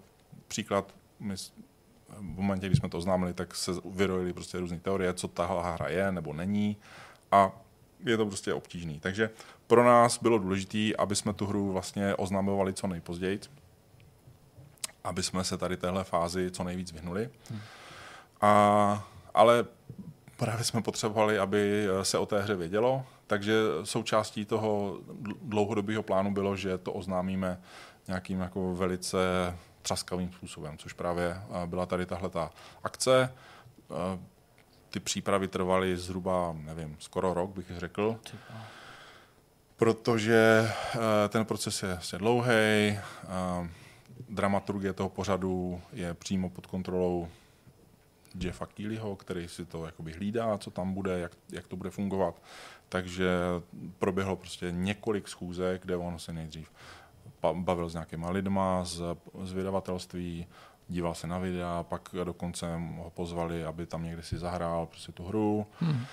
Příklad, 0.48 0.94
my 1.20 1.36
v 2.08 2.20
momentě, 2.20 2.66
kdy 2.66 2.76
jsme 2.76 2.88
to 2.88 2.98
oznámili, 2.98 3.34
tak 3.34 3.54
se 3.54 3.72
vyrojily 3.84 4.32
prostě 4.32 4.58
různé 4.58 4.78
teorie, 4.78 5.14
co 5.14 5.28
ta 5.28 5.46
hra 5.46 5.88
je 5.88 6.12
nebo 6.12 6.32
není 6.32 6.76
a 7.32 7.52
je 8.04 8.16
to 8.16 8.26
prostě 8.26 8.54
obtížný. 8.54 9.00
Takže 9.00 9.30
pro 9.66 9.84
nás 9.84 10.18
bylo 10.22 10.38
důležité, 10.38 10.96
aby 10.98 11.16
jsme 11.16 11.32
tu 11.32 11.46
hru 11.46 11.72
vlastně 11.72 12.14
oznamovali 12.14 12.72
co 12.72 12.86
nejpozději, 12.86 13.40
aby 15.06 15.22
jsme 15.22 15.44
se 15.44 15.58
tady 15.58 15.76
téhle 15.76 16.04
fázi 16.04 16.50
co 16.50 16.64
nejvíc 16.64 16.92
vyhnuli. 16.92 17.30
Hmm. 17.50 17.60
A, 18.40 19.08
ale 19.34 19.64
právě 20.36 20.64
jsme 20.64 20.82
potřebovali, 20.82 21.38
aby 21.38 21.86
se 22.02 22.18
o 22.18 22.26
té 22.26 22.42
hře 22.42 22.54
vědělo, 22.54 23.06
takže 23.26 23.54
součástí 23.84 24.44
toho 24.44 24.98
dlouhodobého 25.42 26.02
plánu 26.02 26.34
bylo, 26.34 26.56
že 26.56 26.78
to 26.78 26.92
oznámíme 26.92 27.60
nějakým 28.08 28.40
jako 28.40 28.74
velice 28.74 29.18
třaskavým 29.82 30.32
způsobem, 30.32 30.78
což 30.78 30.92
právě 30.92 31.42
byla 31.66 31.86
tady 31.86 32.06
tahle 32.06 32.28
ta 32.28 32.50
akce. 32.84 33.32
Ty 34.90 35.00
přípravy 35.00 35.48
trvaly 35.48 35.96
zhruba, 35.96 36.56
nevím, 36.58 36.96
skoro 36.98 37.34
rok, 37.34 37.50
bych 37.50 37.66
řekl. 37.76 38.18
Protože 39.76 40.70
ten 41.28 41.44
proces 41.44 41.82
je 41.82 42.18
dlouhý, 42.18 42.98
dramaturgie 44.28 44.92
toho 44.92 45.08
pořadu 45.08 45.80
je 45.92 46.14
přímo 46.14 46.50
pod 46.50 46.66
kontrolou 46.66 47.28
Jeffa 48.40 48.66
Keelyho, 48.66 49.16
který 49.16 49.48
si 49.48 49.64
to 49.64 49.86
jakoby 49.86 50.12
hlídá, 50.12 50.58
co 50.58 50.70
tam 50.70 50.94
bude, 50.94 51.18
jak, 51.18 51.32
jak 51.52 51.66
to 51.66 51.76
bude 51.76 51.90
fungovat. 51.90 52.42
Takže 52.88 53.30
proběhlo 53.98 54.36
prostě 54.36 54.70
několik 54.70 55.28
schůzek, 55.28 55.82
kde 55.82 55.96
on 55.96 56.18
se 56.18 56.32
nejdřív 56.32 56.70
bavil 57.52 57.88
s 57.88 57.92
nějakýma 57.92 58.30
lidma 58.30 58.84
z, 58.84 59.02
z 59.42 59.52
vydavatelství, 59.52 60.46
díval 60.88 61.14
se 61.14 61.26
na 61.26 61.38
videa, 61.38 61.82
pak 61.82 62.08
dokonce 62.24 62.76
ho 62.96 63.10
pozvali, 63.10 63.64
aby 63.64 63.86
tam 63.86 64.04
někde 64.04 64.22
si 64.22 64.38
zahrál 64.38 64.86
prostě 64.86 65.12
tu 65.12 65.24
hru. 65.24 65.66
Hmm. 65.80 66.06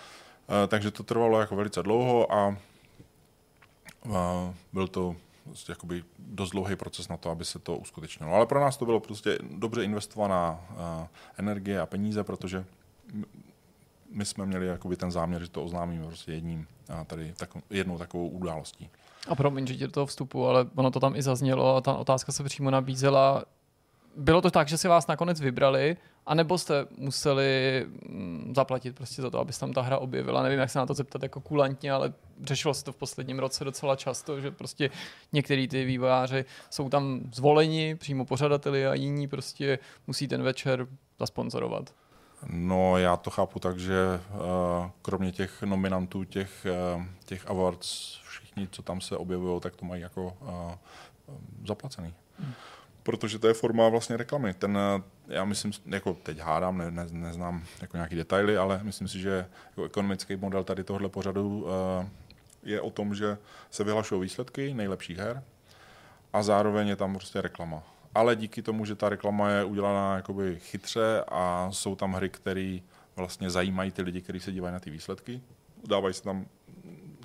Takže 0.67 0.91
to 0.91 1.03
trvalo 1.03 1.39
jako 1.39 1.55
velice 1.55 1.83
dlouho 1.83 2.33
a, 2.33 2.57
a 4.15 4.53
byl 4.73 4.87
to 4.87 5.15
jakoby 5.69 6.03
dost 6.19 6.49
dlouhý 6.49 6.75
proces 6.75 7.07
na 7.07 7.17
to, 7.17 7.29
aby 7.29 7.45
se 7.45 7.59
to 7.59 7.77
uskutečnilo. 7.77 8.33
Ale 8.33 8.45
pro 8.45 8.59
nás 8.59 8.77
to 8.77 8.85
bylo 8.85 8.99
prostě 8.99 9.39
dobře 9.57 9.83
investovaná 9.83 10.61
uh, 10.71 11.07
energie 11.37 11.81
a 11.81 11.85
peníze, 11.85 12.23
protože 12.23 12.65
my 14.09 14.25
jsme 14.25 14.45
měli 14.45 14.67
jakoby 14.67 14.95
ten 14.95 15.11
záměr, 15.11 15.41
že 15.41 15.49
to 15.49 15.63
oznámíme 15.63 16.07
prostě 16.07 16.31
jedním, 16.31 16.67
uh, 16.89 17.03
tady 17.03 17.33
tak, 17.37 17.49
jednou 17.69 17.97
takovou 17.97 18.27
událostí. 18.27 18.89
A 19.27 19.35
promiň, 19.35 19.67
že 19.67 19.87
do 19.87 19.91
toho 19.91 20.05
vstupu, 20.05 20.47
ale 20.47 20.65
ono 20.75 20.91
to 20.91 20.99
tam 20.99 21.15
i 21.15 21.21
zaznělo 21.21 21.75
a 21.75 21.81
ta 21.81 21.93
otázka 21.93 22.31
se 22.31 22.43
přímo 22.43 22.71
nabízela. 22.71 23.45
Bylo 24.15 24.41
to 24.41 24.51
tak, 24.51 24.67
že 24.67 24.77
si 24.77 24.87
vás 24.87 25.07
nakonec 25.07 25.41
vybrali 25.41 25.97
a 26.25 26.35
nebo 26.35 26.57
jste 26.57 26.85
museli 26.97 27.85
mm, 28.09 28.53
zaplatit 28.55 28.95
prostě 28.95 29.21
za 29.21 29.29
to, 29.29 29.39
aby 29.39 29.53
se 29.53 29.59
tam 29.59 29.73
ta 29.73 29.81
hra 29.81 29.97
objevila. 29.97 30.43
Nevím, 30.43 30.59
jak 30.59 30.69
se 30.69 30.79
na 30.79 30.85
to 30.85 30.93
zeptat 30.93 31.23
jako 31.23 31.41
kulantně, 31.41 31.91
ale 31.91 32.13
řešilo 32.43 32.73
se 32.73 32.83
to 32.83 32.91
v 32.91 32.95
posledním 32.95 33.39
roce 33.39 33.63
docela 33.63 33.95
často, 33.95 34.41
že 34.41 34.51
prostě 34.51 34.89
některý 35.33 35.67
ty 35.67 35.85
vývojáři 35.85 36.45
jsou 36.69 36.89
tam 36.89 37.21
zvoleni 37.33 37.95
přímo 37.95 38.25
pořadateli 38.25 38.87
a 38.87 38.93
jiní 38.93 39.27
prostě 39.27 39.79
musí 40.07 40.27
ten 40.27 40.43
večer 40.43 40.87
zasponzorovat. 41.19 41.93
No, 42.47 42.97
já 42.97 43.17
to 43.17 43.29
chápu 43.29 43.59
tak, 43.59 43.79
že 43.79 44.19
uh, 44.29 44.39
kromě 45.01 45.31
těch 45.31 45.63
nominantů, 45.63 46.23
těch, 46.23 46.67
uh, 46.95 47.03
těch 47.25 47.49
awards, 47.49 48.19
všichni, 48.23 48.67
co 48.71 48.81
tam 48.81 49.01
se 49.01 49.17
objevují, 49.17 49.61
tak 49.61 49.75
to 49.75 49.85
mají 49.85 50.01
jako 50.01 50.37
uh, 50.41 50.71
zaplacený. 51.65 52.13
Hmm 52.39 52.53
protože 53.03 53.39
to 53.39 53.47
je 53.47 53.53
forma 53.53 53.89
vlastně 53.89 54.17
reklamy. 54.17 54.53
Ten, 54.53 54.79
já 55.27 55.45
myslím, 55.45 55.71
jako 55.85 56.13
teď 56.13 56.39
hádám, 56.39 56.77
ne, 56.77 56.91
ne, 56.91 57.05
neznám 57.11 57.63
jako 57.81 57.97
nějaký 57.97 58.15
detaily, 58.15 58.57
ale 58.57 58.79
myslím 58.83 59.07
si, 59.07 59.19
že 59.19 59.45
jako 59.69 59.83
ekonomický 59.83 60.35
model 60.35 60.63
tady 60.63 60.83
tohle 60.83 61.09
pořadu 61.09 61.63
uh, 61.63 61.69
je 62.63 62.81
o 62.81 62.89
tom, 62.89 63.15
že 63.15 63.37
se 63.71 63.83
vyhlašují 63.83 64.21
výsledky 64.21 64.73
nejlepších 64.73 65.17
her 65.17 65.43
a 66.33 66.43
zároveň 66.43 66.87
je 66.87 66.95
tam 66.95 67.13
prostě 67.13 67.41
reklama. 67.41 67.83
Ale 68.15 68.35
díky 68.35 68.61
tomu, 68.61 68.85
že 68.85 68.95
ta 68.95 69.09
reklama 69.09 69.49
je 69.49 69.63
udělaná 69.63 70.15
jakoby 70.15 70.59
chytře 70.59 71.23
a 71.27 71.67
jsou 71.71 71.95
tam 71.95 72.13
hry, 72.13 72.29
které 72.29 72.79
vlastně 73.15 73.49
zajímají 73.49 73.91
ty 73.91 74.01
lidi, 74.01 74.21
kteří 74.21 74.39
se 74.39 74.51
dívají 74.51 74.73
na 74.73 74.79
ty 74.79 74.89
výsledky, 74.89 75.41
dávají 75.87 76.13
se 76.13 76.23
tam, 76.23 76.45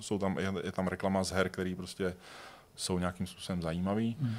jsou 0.01 0.19
tam, 0.19 0.39
je 0.39 0.73
tam 0.73 0.87
reklama 0.87 1.25
z 1.25 1.31
her, 1.31 1.49
které 1.49 1.75
prostě 1.77 2.15
jsou 2.77 2.99
nějakým 2.99 3.27
způsobem 3.27 3.63
zajímavý, 3.63 4.17
hmm 4.21 4.37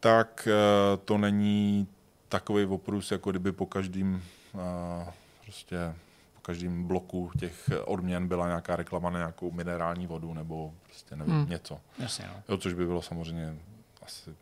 tak 0.00 0.48
eh, 0.50 0.96
to 1.04 1.18
není 1.18 1.88
takový 2.28 2.64
oprus, 2.64 3.10
jako 3.10 3.30
kdyby 3.30 3.52
po 3.52 3.66
každém 3.66 4.22
eh, 4.54 5.12
prostě 5.42 5.94
po 6.34 6.40
každém 6.42 6.84
bloku 6.84 7.30
těch 7.38 7.70
odměn 7.84 8.28
byla 8.28 8.46
nějaká 8.46 8.76
reklama 8.76 9.10
na 9.10 9.18
nějakou 9.18 9.50
minerální 9.50 10.06
vodu 10.06 10.34
nebo 10.34 10.74
prostě 10.82 11.16
nevím, 11.16 11.34
hmm. 11.34 11.50
něco. 11.50 11.80
Jasně, 11.98 12.26
no. 12.26 12.42
jo, 12.48 12.56
což 12.56 12.72
by 12.72 12.86
bylo 12.86 13.02
samozřejmě 13.02 13.56
asi 14.02 14.34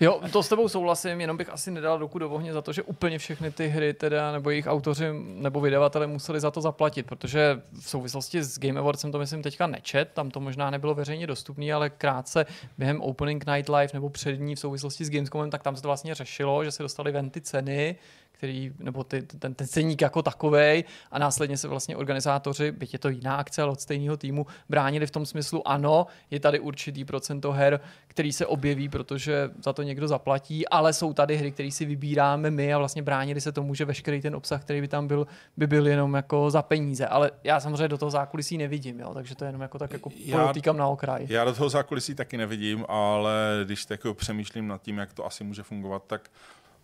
Jo, 0.00 0.20
to 0.32 0.42
s 0.42 0.48
tebou 0.48 0.68
souhlasím, 0.68 1.20
jenom 1.20 1.36
bych 1.36 1.50
asi 1.50 1.70
nedal 1.70 1.98
ruku 1.98 2.18
do 2.18 2.30
ohně 2.30 2.52
za 2.52 2.62
to, 2.62 2.72
že 2.72 2.82
úplně 2.82 3.18
všechny 3.18 3.50
ty 3.50 3.68
hry 3.68 3.94
teda, 3.94 4.32
nebo 4.32 4.50
jejich 4.50 4.66
autoři 4.66 5.04
nebo 5.22 5.60
vydavatele 5.60 6.06
museli 6.06 6.40
za 6.40 6.50
to 6.50 6.60
zaplatit, 6.60 7.06
protože 7.06 7.62
v 7.80 7.90
souvislosti 7.90 8.42
s 8.42 8.58
Game 8.58 8.80
Awards 8.80 9.00
jsem 9.00 9.12
to 9.12 9.18
myslím 9.18 9.42
teďka 9.42 9.66
nečet, 9.66 10.10
tam 10.14 10.30
to 10.30 10.40
možná 10.40 10.70
nebylo 10.70 10.94
veřejně 10.94 11.26
dostupné, 11.26 11.72
ale 11.72 11.90
krátce 11.90 12.46
během 12.78 13.00
Opening 13.00 13.46
Night 13.46 13.68
Live 13.68 13.90
nebo 13.92 14.10
přední 14.10 14.54
v 14.54 14.60
souvislosti 14.60 15.04
s 15.04 15.10
Gamescomem, 15.10 15.50
tak 15.50 15.62
tam 15.62 15.76
se 15.76 15.82
to 15.82 15.88
vlastně 15.88 16.14
řešilo, 16.14 16.64
že 16.64 16.70
se 16.70 16.82
dostali 16.82 17.12
ven 17.12 17.30
ty 17.30 17.40
ceny, 17.40 17.96
který, 18.36 18.72
nebo 18.78 19.04
ty, 19.04 19.22
ten, 19.22 19.54
ten 19.54 19.66
ceník 19.66 20.02
jako 20.02 20.22
takový 20.22 20.84
a 21.10 21.18
následně 21.18 21.56
se 21.56 21.68
vlastně 21.68 21.96
organizátoři, 21.96 22.72
byť 22.72 22.92
je 22.92 22.98
to 22.98 23.08
jiná 23.08 23.36
akce, 23.36 23.62
ale 23.62 23.72
od 23.72 23.80
stejného 23.80 24.16
týmu, 24.16 24.46
bránili 24.68 25.06
v 25.06 25.10
tom 25.10 25.26
smyslu, 25.26 25.68
ano, 25.68 26.06
je 26.30 26.40
tady 26.40 26.60
určitý 26.60 27.04
procento 27.04 27.52
her, 27.52 27.80
který 28.06 28.32
se 28.32 28.46
objeví, 28.46 28.88
protože 28.88 29.50
za 29.64 29.72
to 29.72 29.82
někdo 29.82 30.08
zaplatí, 30.08 30.68
ale 30.68 30.92
jsou 30.92 31.12
tady 31.12 31.36
hry, 31.36 31.52
které 31.52 31.70
si 31.70 31.84
vybíráme 31.84 32.50
my 32.50 32.74
a 32.74 32.78
vlastně 32.78 33.02
bránili 33.02 33.40
se 33.40 33.52
tomu, 33.52 33.74
že 33.74 33.84
veškerý 33.84 34.20
ten 34.20 34.36
obsah, 34.36 34.62
který 34.62 34.80
by 34.80 34.88
tam 34.88 35.06
byl, 35.08 35.26
by 35.56 35.66
byl 35.66 35.86
jenom 35.86 36.14
jako 36.14 36.50
za 36.50 36.62
peníze. 36.62 37.06
Ale 37.06 37.30
já 37.44 37.60
samozřejmě 37.60 37.88
do 37.88 37.98
toho 37.98 38.10
zákulisí 38.10 38.58
nevidím, 38.58 39.00
jo, 39.00 39.14
takže 39.14 39.34
to 39.34 39.44
je 39.44 39.48
jenom 39.48 39.60
jako 39.60 39.78
tak 39.78 39.92
jako 39.92 40.10
já, 40.24 40.72
na 40.72 40.88
okraj. 40.88 41.26
Já 41.28 41.44
do 41.44 41.54
toho 41.54 41.68
zákulisí 41.68 42.14
taky 42.14 42.36
nevidím, 42.36 42.84
ale 42.88 43.62
když 43.64 43.84
tak 43.84 44.04
jako 44.04 44.14
přemýšlím 44.14 44.68
nad 44.68 44.82
tím, 44.82 44.98
jak 44.98 45.12
to 45.12 45.26
asi 45.26 45.44
může 45.44 45.62
fungovat, 45.62 46.02
tak 46.06 46.30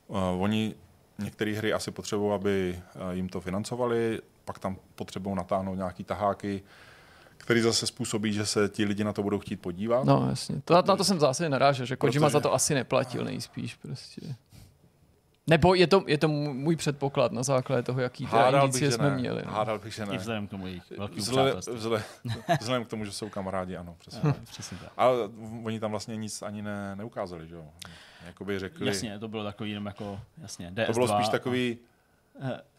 uh, 0.09 0.19
oni 0.19 0.75
Některé 1.19 1.53
hry 1.53 1.73
asi 1.73 1.91
potřebují, 1.91 2.33
aby 2.35 2.83
eh, 2.95 3.15
jim 3.15 3.29
to 3.29 3.41
financovali, 3.41 4.21
pak 4.45 4.59
tam 4.59 4.77
potřebují 4.95 5.37
natáhnout 5.37 5.75
nějaký 5.75 6.05
taháky, 6.05 6.63
který 7.37 7.61
zase 7.61 7.87
způsobí, 7.87 8.33
že 8.33 8.47
se 8.47 8.69
ti 8.69 8.85
lidi 8.85 9.05
na 9.05 9.13
to 9.13 9.23
budou 9.23 9.39
chtít 9.39 9.57
podívat. 9.57 10.05
No 10.05 10.27
jasně, 10.31 10.61
to, 10.65 10.75
na 10.75 10.97
to 10.97 11.05
jsem 11.05 11.21
zase 11.21 11.49
narážel, 11.49 11.87
že 11.87 11.97
Kojima 11.97 12.27
Protože... 12.27 12.33
za 12.33 12.41
to 12.41 12.55
asi 12.55 12.75
neplatil 12.75 13.25
nejspíš 13.25 13.75
prostě. 13.75 14.35
Nebo 15.47 15.75
je 15.75 15.87
to, 15.87 16.05
je 16.07 16.19
to 16.19 16.29
můj 16.29 16.77
předpoklad 16.77 17.33
na 17.33 17.43
základě 17.43 17.83
toho, 17.83 18.01
jaký 18.01 18.25
Hádal 18.25 18.53
bych, 18.53 18.65
indicie 18.65 18.91
že 18.91 18.97
jsme 18.97 19.11
ne. 19.11 19.17
měli. 19.17 19.43
No. 19.47 19.53
Hádal 19.53 19.79
bych, 19.79 19.95
že 19.95 20.03
I 20.03 20.07
ne. 20.07 20.19
vzhledem 20.19 20.47
k 20.47 20.51
tomu 20.51 20.67
jejich 20.67 20.83
velký 20.99 21.17
Vzhledem, 21.17 21.47
přátelství. 21.47 21.75
vzhledem, 21.75 22.05
vzhledem 22.61 22.85
k 22.85 22.89
tomu, 22.89 23.05
že 23.05 23.13
jsou 23.13 23.29
kamarádi, 23.29 23.77
ano, 23.77 23.97
přesně. 23.99 24.21
Jo, 24.25 24.35
Přesně 24.45 24.79
tak. 24.79 24.93
Ale 24.97 25.17
oni 25.65 25.81
tam 25.81 25.91
vlastně 25.91 26.17
nic 26.17 26.43
ani 26.43 26.63
ne, 26.63 26.97
neukázali, 26.97 27.49
že 27.49 27.55
jo. 27.55 27.65
Jakoby 28.27 28.59
řekli, 28.59 28.87
Jasně, 28.87 29.19
to 29.19 29.29
bylo 29.29 29.45
takový 29.45 29.71
jenom 29.71 29.87
jako, 29.87 30.21
jasně, 30.43 30.71
DS2. 30.71 30.87
to 30.87 30.93
bylo 30.93 31.09
spíš 31.09 31.29
takový, 31.29 31.79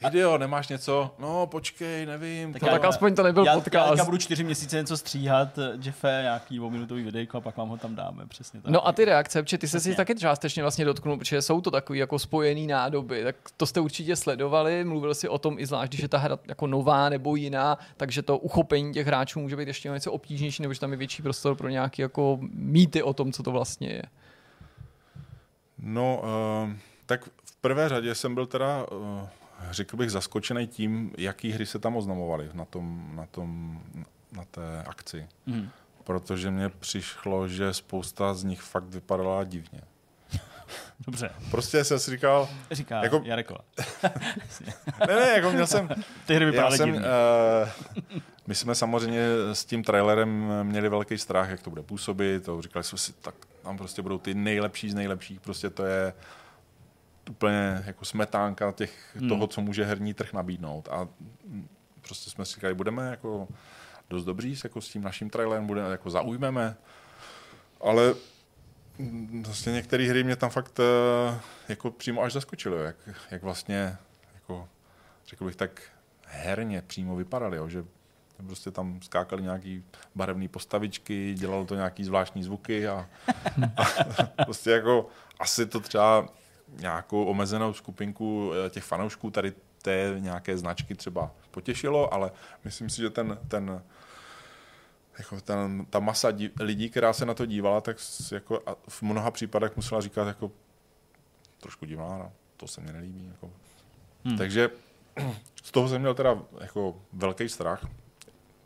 video, 0.03 0.37
nemáš 0.37 0.67
něco? 0.67 1.15
No, 1.19 1.47
počkej, 1.47 2.05
nevím. 2.05 2.53
Tak 2.53 2.59
to... 2.59 2.65
No, 2.65 2.71
tak 2.71 2.85
aspoň 2.85 3.15
to 3.15 3.23
nebyl 3.23 3.45
já, 3.45 3.53
podcast. 3.53 3.97
Já 3.97 4.05
budu 4.05 4.17
čtyři 4.17 4.43
měsíce 4.43 4.77
něco 4.77 4.97
stříhat, 4.97 5.59
Jeffe, 5.85 6.19
nějaký 6.21 6.57
dvouminutový 6.57 7.03
videjko 7.03 7.37
a 7.37 7.41
pak 7.41 7.57
vám 7.57 7.69
ho 7.69 7.77
tam 7.77 7.95
dáme, 7.95 8.27
přesně 8.27 8.61
tak. 8.61 8.71
No 8.71 8.87
a 8.87 8.91
ty 8.91 9.05
reakce, 9.05 9.43
protože 9.43 9.57
ty 9.57 9.67
se 9.67 9.79
si 9.79 9.95
taky 9.95 10.15
částečně 10.15 10.61
vlastně 10.63 10.85
dotknul, 10.85 11.17
protože 11.17 11.41
jsou 11.41 11.61
to 11.61 11.71
takový 11.71 11.99
jako 11.99 12.19
spojený 12.19 12.67
nádoby, 12.67 13.23
tak 13.23 13.35
to 13.57 13.65
jste 13.65 13.79
určitě 13.79 14.15
sledovali, 14.15 14.83
mluvil 14.83 15.15
si 15.15 15.29
o 15.29 15.37
tom 15.37 15.59
i 15.59 15.65
zvlášť, 15.65 15.91
když 15.91 16.01
je 16.01 16.07
ta 16.07 16.17
hra 16.17 16.39
jako 16.47 16.67
nová 16.67 17.09
nebo 17.09 17.35
jiná, 17.35 17.77
takže 17.97 18.21
to 18.21 18.37
uchopení 18.37 18.93
těch 18.93 19.07
hráčů 19.07 19.39
může 19.39 19.55
být 19.55 19.67
ještě 19.67 19.89
něco 19.89 20.11
obtížnější, 20.11 20.61
nebo 20.61 20.73
že 20.73 20.79
tam 20.79 20.91
je 20.91 20.97
větší 20.97 21.21
prostor 21.21 21.55
pro 21.55 21.69
nějaký 21.69 22.01
jako 22.01 22.39
mýty 22.51 23.03
o 23.03 23.13
tom, 23.13 23.31
co 23.31 23.43
to 23.43 23.51
vlastně 23.51 23.89
je. 23.89 24.03
No, 25.85 26.21
uh, 26.65 26.73
tak 27.05 27.29
v 27.43 27.55
prvé 27.55 27.89
řadě 27.89 28.15
jsem 28.15 28.35
byl 28.35 28.45
teda, 28.45 28.85
uh, 28.91 29.27
řekl 29.71 29.97
bych, 29.97 30.11
zaskočený 30.11 30.67
tím, 30.67 31.11
jaký 31.17 31.51
hry 31.51 31.65
se 31.65 31.79
tam 31.79 31.95
oznamovaly 31.95 32.49
na 32.53 32.65
tom, 32.65 33.11
na 33.15 33.25
tom, 33.25 33.81
na 34.31 34.45
té 34.45 34.83
akci. 34.83 35.27
Mhm. 35.45 35.69
Protože 36.03 36.51
mně 36.51 36.69
přišlo, 36.69 37.47
že 37.47 37.73
spousta 37.73 38.33
z 38.33 38.43
nich 38.43 38.61
fakt 38.61 38.83
vypadala 38.83 39.43
divně. 39.43 39.81
Dobře, 41.05 41.29
Prostě 41.51 41.83
jsem 41.83 41.99
si 41.99 42.11
říkal, 42.11 42.49
říká 42.71 43.03
Jako-. 43.03 43.21
Jareko. 43.25 43.57
ne, 45.07 45.15
ne, 45.15 45.31
jako 45.35 45.51
měl 45.51 45.67
jsem, 45.67 45.89
Ty 46.25 46.35
hry 46.35 46.45
vypadaly 46.45 46.77
jsem, 46.77 46.91
divně. 46.91 47.07
uh, 47.07 48.19
my 48.47 48.55
jsme 48.55 48.75
samozřejmě 48.75 49.25
s 49.53 49.65
tím 49.65 49.83
trailerem 49.83 50.49
měli 50.63 50.89
velký 50.89 51.17
strach, 51.17 51.49
jak 51.49 51.61
to 51.61 51.69
bude 51.69 51.81
působit, 51.83 52.45
to 52.45 52.61
říkali 52.61 52.83
jsme 52.83 52.97
si, 52.97 53.13
tak 53.13 53.35
tam 53.63 53.77
prostě 53.77 54.01
budou 54.01 54.17
ty 54.17 54.33
nejlepší 54.33 54.89
z 54.89 54.93
nejlepších, 54.95 55.39
prostě 55.39 55.69
to 55.69 55.85
je 55.85 56.13
úplně 57.29 57.83
jako 57.85 58.05
smetánka 58.05 58.71
těch, 58.71 59.15
Hmm. 59.15 59.29
toho, 59.29 59.47
co 59.47 59.61
může 59.61 59.85
herní 59.85 60.13
trh 60.13 60.33
nabídnout 60.33 60.87
a 60.91 61.07
prostě 62.07 62.29
jsme 62.29 62.45
si 62.45 62.53
říkali, 62.55 62.73
budeme 62.73 63.09
jako 63.09 63.47
dost 64.09 64.23
dobří 64.25 64.55
s- 64.55 64.63
jako 64.63 64.81
s 64.81 64.89
tím 64.89 65.03
naším 65.03 65.29
trailerem, 65.29 65.67
budeme, 65.67 65.89
jako 65.91 66.09
zaujmeme, 66.09 66.75
ale 67.81 68.13
vlastně 69.45 69.73
některé 69.73 70.09
hry 70.09 70.23
mě 70.23 70.35
tam 70.35 70.49
fakt 70.49 70.79
eh, 70.79 71.39
jako 71.69 71.91
přímo 71.91 72.21
až 72.21 72.33
zaskočily, 72.33 72.85
jak, 72.85 72.95
jak 73.31 73.43
vlastně 73.43 73.97
jako 74.33 74.69
řekl 75.27 75.45
bych 75.45 75.55
tak 75.55 75.81
herně 76.25 76.81
přímo 76.81 77.15
vypadaly, 77.15 77.57
jo, 77.57 77.69
že 77.69 77.85
prostě 78.45 78.71
tam 78.71 79.01
skákaly 79.01 79.43
nějaký 79.43 79.83
barevné 80.15 80.47
postavičky, 80.47 81.33
dělalo 81.33 81.65
to 81.65 81.75
nějaký 81.75 82.03
zvláštní 82.03 82.43
zvuky 82.43 82.87
a, 82.87 83.09
a 83.77 84.43
prostě 84.45 84.71
jako 84.71 85.07
asi 85.39 85.65
to 85.65 85.79
třeba 85.79 86.27
nějakou 86.69 87.25
omezenou 87.25 87.73
skupinku 87.73 88.51
eh, 88.53 88.69
těch 88.69 88.83
fanoušků 88.83 89.31
tady 89.31 89.53
té 89.81 90.15
nějaké 90.19 90.57
značky 90.57 90.95
třeba 90.95 91.31
potěšilo, 91.51 92.13
ale 92.13 92.31
myslím 92.63 92.89
si, 92.89 93.01
že 93.01 93.09
ten, 93.09 93.37
ten 93.47 93.81
jako 95.17 95.41
ten, 95.41 95.85
ta 95.89 95.99
masa 95.99 96.31
dí, 96.31 96.49
lidí, 96.59 96.89
která 96.89 97.13
se 97.13 97.25
na 97.25 97.33
to 97.33 97.45
dívala, 97.45 97.81
tak 97.81 97.97
jako 98.31 98.61
a 98.65 98.75
v 98.87 99.01
mnoha 99.01 99.31
případech 99.31 99.75
musela 99.75 100.01
říkat 100.01 100.27
jako 100.27 100.51
trošku 101.59 101.85
divná 101.85 102.15
hra, 102.15 102.31
to 102.57 102.67
se 102.67 102.81
mně 102.81 102.93
nelíbí. 102.93 103.27
Jako. 103.27 103.51
Hmm. 104.25 104.37
Takže 104.37 104.69
z 105.63 105.71
toho 105.71 105.89
jsem 105.89 106.01
měl 106.01 106.13
teda 106.13 106.41
jako 106.61 107.01
velký 107.13 107.49
strach, 107.49 107.87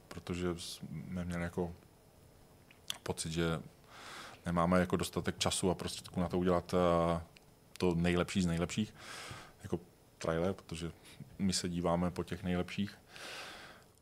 protože 0.07 0.47
jsme 0.57 1.25
měli 1.25 1.43
jako 1.43 1.73
pocit, 3.03 3.31
že 3.31 3.61
nemáme 4.45 4.79
jako 4.79 4.95
dostatek 4.95 5.37
času 5.37 5.69
a 5.69 5.75
prostředků 5.75 6.19
na 6.19 6.29
to 6.29 6.37
udělat 6.37 6.73
eh, 6.73 7.21
to 7.77 7.95
nejlepší 7.95 8.41
z 8.41 8.45
nejlepších, 8.45 8.93
jako 9.63 9.79
trailer, 10.17 10.53
protože 10.53 10.91
my 11.39 11.53
se 11.53 11.69
díváme 11.69 12.11
po 12.11 12.23
těch 12.23 12.43
nejlepších. 12.43 12.97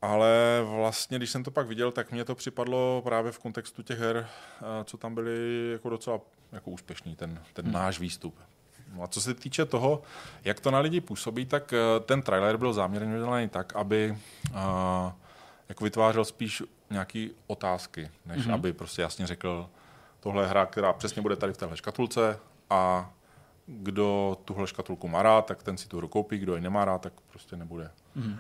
Ale 0.06 0.62
vlastně, 0.64 1.18
když 1.18 1.30
jsem 1.30 1.44
to 1.44 1.52
pak 1.52 1.68
viděl, 1.68 1.92
tak 1.92 2.12
mně 2.12 2.26
to 2.26 2.36
připadlo 2.36 3.02
právě 3.04 3.32
v 3.32 3.40
kontextu 3.40 3.84
těch 3.84 4.00
her, 4.00 4.28
eh, 4.28 4.84
co 4.84 4.98
tam 4.98 5.16
byly 5.16 5.70
jako 5.72 5.90
docela 5.90 6.20
jako 6.52 6.72
úspěšný, 6.72 7.16
ten, 7.16 7.42
ten 7.54 7.66
Hmm. 7.66 7.74
náš 7.74 8.00
výstup. 8.00 8.40
No 8.94 9.04
a 9.04 9.08
co 9.08 9.22
se 9.22 9.34
týče 9.34 9.66
toho, 9.66 10.02
jak 10.44 10.60
to 10.60 10.72
na 10.72 10.80
lidi 10.80 11.02
působí, 11.02 11.46
tak 11.46 11.74
eh, 11.74 12.00
ten 12.00 12.22
trailer 12.22 12.58
byl 12.58 12.74
záměrně 12.74 13.16
udělaný 13.16 13.50
tak, 13.50 13.76
aby 13.76 14.18
eh, 14.48 15.12
jako 15.70 15.84
vytvářel 15.84 16.26
spíš 16.26 16.64
nějaké 16.90 17.28
otázky, 17.48 18.10
než 18.26 18.48
mm-hmm. 18.48 18.54
aby 18.54 18.74
prostě 18.74 19.02
jasně 19.02 19.28
řekl, 19.28 19.70
tohle 20.20 20.44
je 20.44 20.48
hra, 20.48 20.66
která 20.66 20.94
přesně 20.94 21.22
bude 21.22 21.36
tady 21.36 21.54
v 21.54 21.58
téhle 21.58 21.78
škatulce 21.78 22.40
a 22.70 23.12
kdo 23.68 24.38
tuhle 24.46 24.68
škatulku 24.68 25.08
má 25.08 25.24
rád, 25.24 25.46
tak 25.46 25.64
ten 25.64 25.78
si 25.78 25.88
tu 25.88 25.98
hru 25.98 26.08
koupí, 26.08 26.38
kdo 26.38 26.56
ji 26.56 26.62
nemá 26.62 26.86
rád, 26.86 27.02
tak 27.02 27.14
prostě 27.32 27.56
nebude. 27.56 27.92
Mhm. 28.16 28.40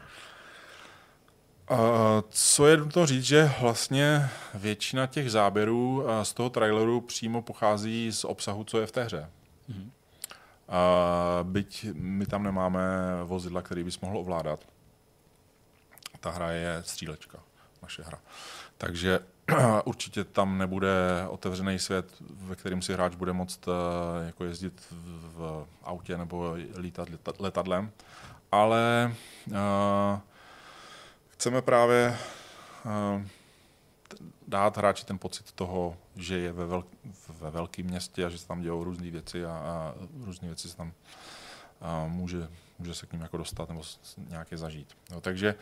Uh, 1.71 1.77
co 2.29 2.67
je 2.67 2.85
to 2.85 3.05
říct, 3.05 3.23
že 3.23 3.51
vlastně 3.61 4.29
většina 4.53 5.07
těch 5.07 5.31
záběrů 5.31 6.03
uh, 6.03 6.21
z 6.23 6.33
toho 6.33 6.49
traileru 6.49 7.01
přímo 7.01 7.41
pochází 7.41 8.11
z 8.11 8.25
obsahu, 8.25 8.63
co 8.63 8.79
je 8.79 8.87
v 8.87 8.91
té 8.91 9.03
hře. 9.03 9.29
Mhm. 9.67 9.91
Uh, 10.67 11.51
byť 11.51 11.87
my 11.93 12.25
tam 12.25 12.43
nemáme 12.43 12.81
vozidla, 13.23 13.61
který 13.61 13.83
bys 13.83 13.99
mohl 13.99 14.17
ovládat. 14.17 14.59
Ta 16.19 16.31
hra 16.31 16.51
je 16.51 16.83
střílečka, 16.85 17.39
naše 17.83 18.03
hra. 18.03 18.19
Takže 18.77 19.19
určitě 19.85 20.23
tam 20.23 20.57
nebude 20.57 20.89
otevřený 21.29 21.79
svět, 21.79 22.05
ve 22.19 22.55
kterém 22.55 22.81
si 22.81 22.93
hráč 22.93 23.15
bude 23.15 23.33
moct 23.33 23.67
uh, 23.67 23.73
jako 24.25 24.43
jezdit 24.43 24.83
v, 24.91 25.65
autě 25.83 26.17
nebo 26.17 26.55
lítat 26.77 27.09
leta- 27.09 27.33
letadlem. 27.39 27.91
Ale 28.51 29.13
uh, 29.47 29.55
chceme 31.37 31.61
právě 31.61 32.17
t- 34.07 34.17
dát 34.47 34.77
hráči 34.77 35.05
ten 35.05 35.19
pocit 35.19 35.51
toho, 35.51 35.97
že 36.15 36.37
je 36.37 36.51
ve, 36.51 36.65
velk, 36.65 36.87
ve 37.29 37.51
velkém 37.51 37.85
městě 37.85 38.25
a 38.25 38.29
že 38.29 38.37
se 38.37 38.47
tam 38.47 38.61
dějou 38.61 38.83
různé 38.83 39.11
věci 39.11 39.45
a, 39.45 39.51
a 39.51 39.93
různé 40.23 40.47
věci 40.47 40.69
se 40.69 40.77
tam 40.77 40.93
a 41.81 42.05
může, 42.05 42.47
může 42.79 42.93
se 42.93 43.05
k 43.05 43.13
ním 43.13 43.21
jako 43.21 43.37
dostat 43.37 43.69
nebo 43.69 43.81
nějaké 44.29 44.57
zažít. 44.57 44.97
No, 45.11 45.21
takže 45.21 45.55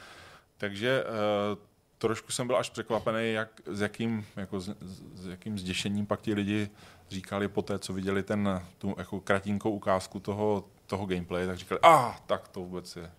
takže 0.58 1.04
uh, 1.04 1.60
trošku 1.98 2.32
jsem 2.32 2.48
byl 2.48 2.58
až 2.58 2.70
překvapený, 2.70 3.34
jak, 3.34 3.62
s, 3.66 3.82
jakým, 3.82 4.26
jako, 4.36 4.60
s, 4.60 4.76
s 5.14 5.28
jakým 5.28 5.60
zděšením 5.60 6.06
pak 6.06 6.22
ti 6.22 6.34
lidi 6.34 6.70
říkali 7.10 7.48
po 7.48 7.62
té, 7.62 7.80
co 7.80 7.94
viděli 7.94 8.24
ten, 8.24 8.62
tu 8.78 8.96
jako 8.98 9.20
kratinkou 9.20 9.72
ukázku 9.72 10.20
toho, 10.20 10.66
toho 10.86 11.06
gameplay, 11.06 11.48
tak 11.48 11.58
říkali, 11.58 11.82
a 11.82 11.96
ah, 11.96 12.16
tak 12.26 12.48
to 12.48 12.60
vůbec 12.60 12.96
je, 12.96 13.12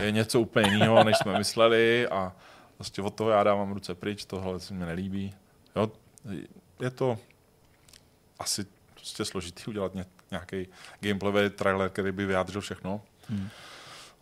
je 0.00 0.10
něco 0.10 0.40
úplně 0.40 0.70
jiného, 0.70 1.04
než 1.04 1.16
jsme 1.18 1.38
mysleli 1.38 2.08
a 2.08 2.32
prostě 2.76 3.02
od 3.02 3.14
toho 3.14 3.30
já 3.30 3.42
dávám 3.42 3.72
ruce 3.72 3.94
pryč, 3.94 4.24
tohle 4.24 4.60
se 4.60 4.74
mi 4.74 4.86
nelíbí. 4.86 5.34
Jo, 5.76 5.90
je 6.80 6.90
to 6.90 7.18
asi 8.38 8.66
prostě 8.94 9.24
složitý 9.24 9.66
udělat 9.66 9.94
ně, 9.94 10.06
nějaký 10.30 10.68
gameplayový 11.00 11.50
trailer, 11.50 11.90
který 11.90 12.12
by 12.12 12.26
vyjádřil 12.26 12.60
všechno. 12.60 13.00
Hmm. 13.28 13.48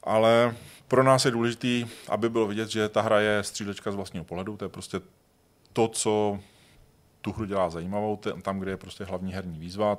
Ale 0.02 0.56
pro 0.88 1.02
nás 1.02 1.24
je 1.24 1.30
důležité, 1.30 1.88
aby 2.08 2.28
bylo 2.28 2.46
vidět, 2.46 2.68
že 2.68 2.88
ta 2.88 3.00
hra 3.00 3.20
je 3.20 3.42
střílečka 3.42 3.92
z 3.92 3.94
vlastního 3.94 4.24
pohledu. 4.24 4.56
To 4.56 4.64
je 4.64 4.68
prostě 4.68 5.00
to, 5.72 5.88
co 5.88 6.40
tu 7.20 7.32
hru 7.32 7.44
dělá 7.44 7.70
zajímavou, 7.70 8.20
tam, 8.42 8.58
kde 8.58 8.70
je 8.70 8.76
prostě 8.76 9.04
hlavní 9.04 9.32
herní 9.32 9.58
výzva, 9.58 9.98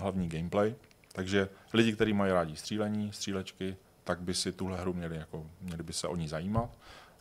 hlavní 0.00 0.28
gameplay. 0.28 0.74
Takže 1.12 1.48
lidi, 1.72 1.92
kteří 1.92 2.12
mají 2.12 2.32
rádi 2.32 2.56
střílení, 2.56 3.12
střílečky, 3.12 3.76
tak 4.08 4.20
by 4.20 4.34
si 4.34 4.52
tuhle 4.52 4.80
hru 4.80 4.92
měli, 4.92 5.16
jako, 5.16 5.46
měli 5.60 5.82
by 5.82 5.92
se 5.92 6.08
o 6.08 6.16
ní 6.16 6.28
zajímat. 6.28 6.70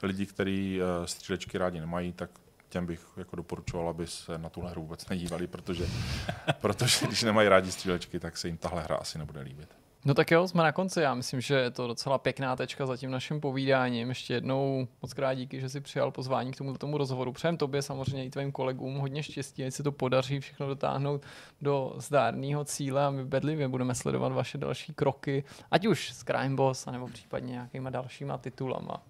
Lidi, 0.03 0.25
kteří 0.25 0.79
uh, 0.81 1.05
střílečky 1.05 1.57
rádi 1.57 1.79
nemají, 1.79 2.13
tak 2.13 2.29
těm 2.69 2.85
bych 2.85 3.07
jako 3.17 3.35
doporučoval, 3.35 3.89
aby 3.89 4.07
se 4.07 4.37
na 4.37 4.49
tuhle 4.49 4.71
hru 4.71 4.81
vůbec 4.81 5.09
nedívali, 5.09 5.47
protože, 5.47 5.87
protože 6.61 7.07
když 7.07 7.23
nemají 7.23 7.49
rádi 7.49 7.71
střílečky, 7.71 8.19
tak 8.19 8.37
se 8.37 8.47
jim 8.47 8.57
tahle 8.57 8.83
hra 8.83 8.95
asi 8.95 9.17
nebude 9.17 9.41
líbit. 9.41 9.69
No 10.05 10.13
tak 10.13 10.31
jo, 10.31 10.47
jsme 10.47 10.63
na 10.63 10.71
konci. 10.71 11.01
Já 11.01 11.13
myslím, 11.13 11.41
že 11.41 11.55
je 11.55 11.71
to 11.71 11.87
docela 11.87 12.17
pěkná 12.17 12.55
tečka 12.55 12.85
za 12.85 12.97
tím 12.97 13.11
naším 13.11 13.41
povídáním. 13.41 14.09
Ještě 14.09 14.33
jednou 14.33 14.87
moc 15.01 15.13
krát 15.13 15.33
díky, 15.33 15.61
že 15.61 15.69
jsi 15.69 15.81
přijal 15.81 16.11
pozvání 16.11 16.51
k 16.51 16.57
tomu, 16.57 16.77
tomu 16.77 16.97
rozhovoru. 16.97 17.33
Přejem 17.33 17.57
tobě 17.57 17.81
samozřejmě 17.81 18.25
i 18.25 18.29
tvým 18.29 18.51
kolegům 18.51 18.97
hodně 18.97 19.23
štěstí, 19.23 19.63
ať 19.63 19.73
se 19.73 19.83
to 19.83 19.91
podaří 19.91 20.39
všechno 20.39 20.67
dotáhnout 20.67 21.21
do 21.61 21.93
zdárného 21.97 22.65
cíle 22.65 23.05
a 23.05 23.09
my 23.09 23.25
bedlivě 23.25 23.67
budeme 23.67 23.95
sledovat 23.95 24.31
vaše 24.31 24.57
další 24.57 24.93
kroky, 24.93 25.43
ať 25.71 25.85
už 25.85 26.13
s 26.13 26.23
Crime 26.23 26.55
Boss, 26.55 26.85
nebo 26.85 27.07
případně 27.07 27.51
nějakýma 27.51 27.89
dalšíma 27.89 28.37
titulama. 28.37 29.03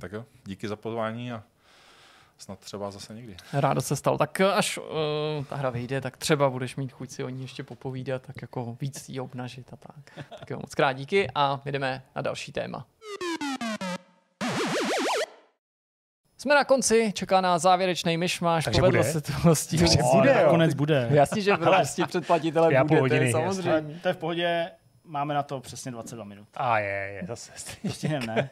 Tak 0.00 0.12
jo, 0.12 0.24
díky 0.44 0.68
za 0.68 0.76
pozvání 0.76 1.32
a 1.32 1.42
snad 2.38 2.58
třeba 2.58 2.90
zase 2.90 3.14
někdy. 3.14 3.36
Rádo 3.52 3.80
se 3.80 3.96
stalo. 3.96 4.18
Tak 4.18 4.40
až 4.40 4.78
uh, 4.78 4.84
ta 5.48 5.56
hra 5.56 5.70
vyjde, 5.70 6.00
tak 6.00 6.16
třeba 6.16 6.50
budeš 6.50 6.76
mít 6.76 6.92
chuť 6.92 7.10
si 7.10 7.24
o 7.24 7.28
ní 7.28 7.42
ještě 7.42 7.62
popovídat, 7.62 8.22
tak 8.22 8.42
jako 8.42 8.76
víc 8.80 9.08
jí 9.08 9.20
obnažit 9.20 9.72
a 9.72 9.76
tak. 9.76 10.24
Tak 10.38 10.50
jo, 10.50 10.56
moc 10.60 10.74
krát 10.74 10.92
díky 10.92 11.28
a 11.34 11.60
jdeme 11.64 12.02
na 12.16 12.22
další 12.22 12.52
téma. 12.52 12.86
Jsme 16.38 16.54
na 16.54 16.64
konci, 16.64 17.12
čeká 17.14 17.40
na 17.40 17.58
závěrečný 17.58 18.16
myšmaš, 18.16 18.64
Takže 18.64 18.80
povedlo 18.80 19.00
bude? 19.02 19.12
se 19.12 19.20
to 19.20 19.32
vlastně. 19.44 19.78
Takže 19.78 19.98
No, 20.02 20.10
bude, 20.14 20.30
jo. 20.30 20.36
nakonec 20.44 20.74
bude. 20.74 21.08
Jasně, 21.12 21.42
že 21.42 21.56
prostě 21.56 22.06
předplatitele 22.06 22.72
Já 22.74 22.84
bude, 22.84 22.88
to 22.88 22.94
je 22.94 23.00
hodiny, 23.00 23.32
samozřejmě. 23.32 23.98
To 24.02 24.08
je 24.08 24.14
v 24.14 24.16
pohodě, 24.16 24.70
máme 25.04 25.34
na 25.34 25.42
to 25.42 25.60
přesně 25.60 25.90
22 25.92 26.24
minut. 26.24 26.48
A 26.54 26.78
je, 26.78 27.18
je, 27.20 27.26
zase. 27.26 27.52
Stihneme, 27.90 28.26
ne? 28.26 28.50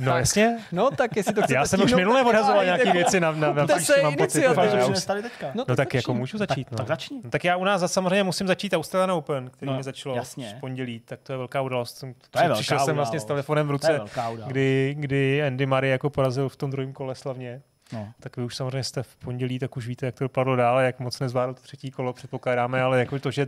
No 0.00 0.16
jasně. 0.18 0.58
No 0.72 0.90
tak 0.90 1.16
jestli 1.16 1.34
to 1.34 1.40
chcete 1.40 1.54
Já 1.54 1.66
jsem 1.66 1.82
už 1.82 1.92
minule 1.92 2.20
tak 2.20 2.26
odhazoval 2.26 2.64
nějaké 2.64 2.92
věci 2.92 3.20
na, 3.20 3.32
na, 3.32 3.52
na 3.52 3.66
se 3.78 4.02
mám 4.02 4.16
pocit. 4.16 4.40
že 4.40 4.84
už- 4.84 5.04
teďka. 5.22 5.46
No 5.54 5.64
tak 5.64 5.76
začni. 5.76 5.96
jako 5.96 6.14
můžu 6.14 6.38
začít. 6.38 6.70
No. 6.70 6.76
Tak 6.76 6.86
začni. 6.86 7.20
No, 7.24 7.30
tak 7.30 7.44
já 7.44 7.56
u 7.56 7.64
nás 7.64 7.80
za- 7.80 7.88
samozřejmě 7.88 8.22
musím 8.24 8.46
začít 8.46 8.72
Australian 8.74 9.10
Open, 9.10 9.50
který 9.50 9.70
No, 9.70 9.76
mi 9.76 9.82
začalo 9.82 10.16
jasně. 10.16 10.54
v 10.56 10.60
pondělí, 10.60 11.00
tak 11.00 11.20
to 11.22 11.32
je 11.32 11.36
velká 11.38 11.60
událost. 11.60 11.96
Jsem- 11.98 12.14
To 12.30 12.38
je 12.38 12.42
velká 12.42 12.54
Přišel 12.54 12.78
jsem 12.78 12.96
vlastně 12.96 13.20
s 13.20 13.24
telefonem 13.24 13.66
v 13.66 13.70
ruce, 13.70 14.00
kdy, 14.46 14.94
kdy 14.98 15.42
Andy 15.46 15.66
Murray 15.66 15.90
jako 15.90 16.10
porazil 16.10 16.48
v 16.48 16.56
tom 16.56 16.70
druhém 16.70 16.92
kole 16.92 17.14
slavně. 17.14 17.62
No. 17.92 18.12
Tak 18.20 18.36
vy 18.36 18.42
už 18.42 18.56
samozřejmě 18.56 18.84
jste 18.84 19.02
v 19.02 19.16
pondělí, 19.16 19.58
tak 19.58 19.76
už 19.76 19.86
víte, 19.86 20.06
jak 20.06 20.14
to 20.14 20.24
dopadlo 20.24 20.56
dál, 20.56 20.80
jak 20.80 21.00
moc 21.00 21.20
nezvládl 21.20 21.54
to 21.54 21.60
třetí 21.62 21.90
kolo, 21.90 22.12
předpokládáme, 22.12 22.82
ale 22.82 22.98
jako 22.98 23.18
to, 23.18 23.30
že 23.30 23.46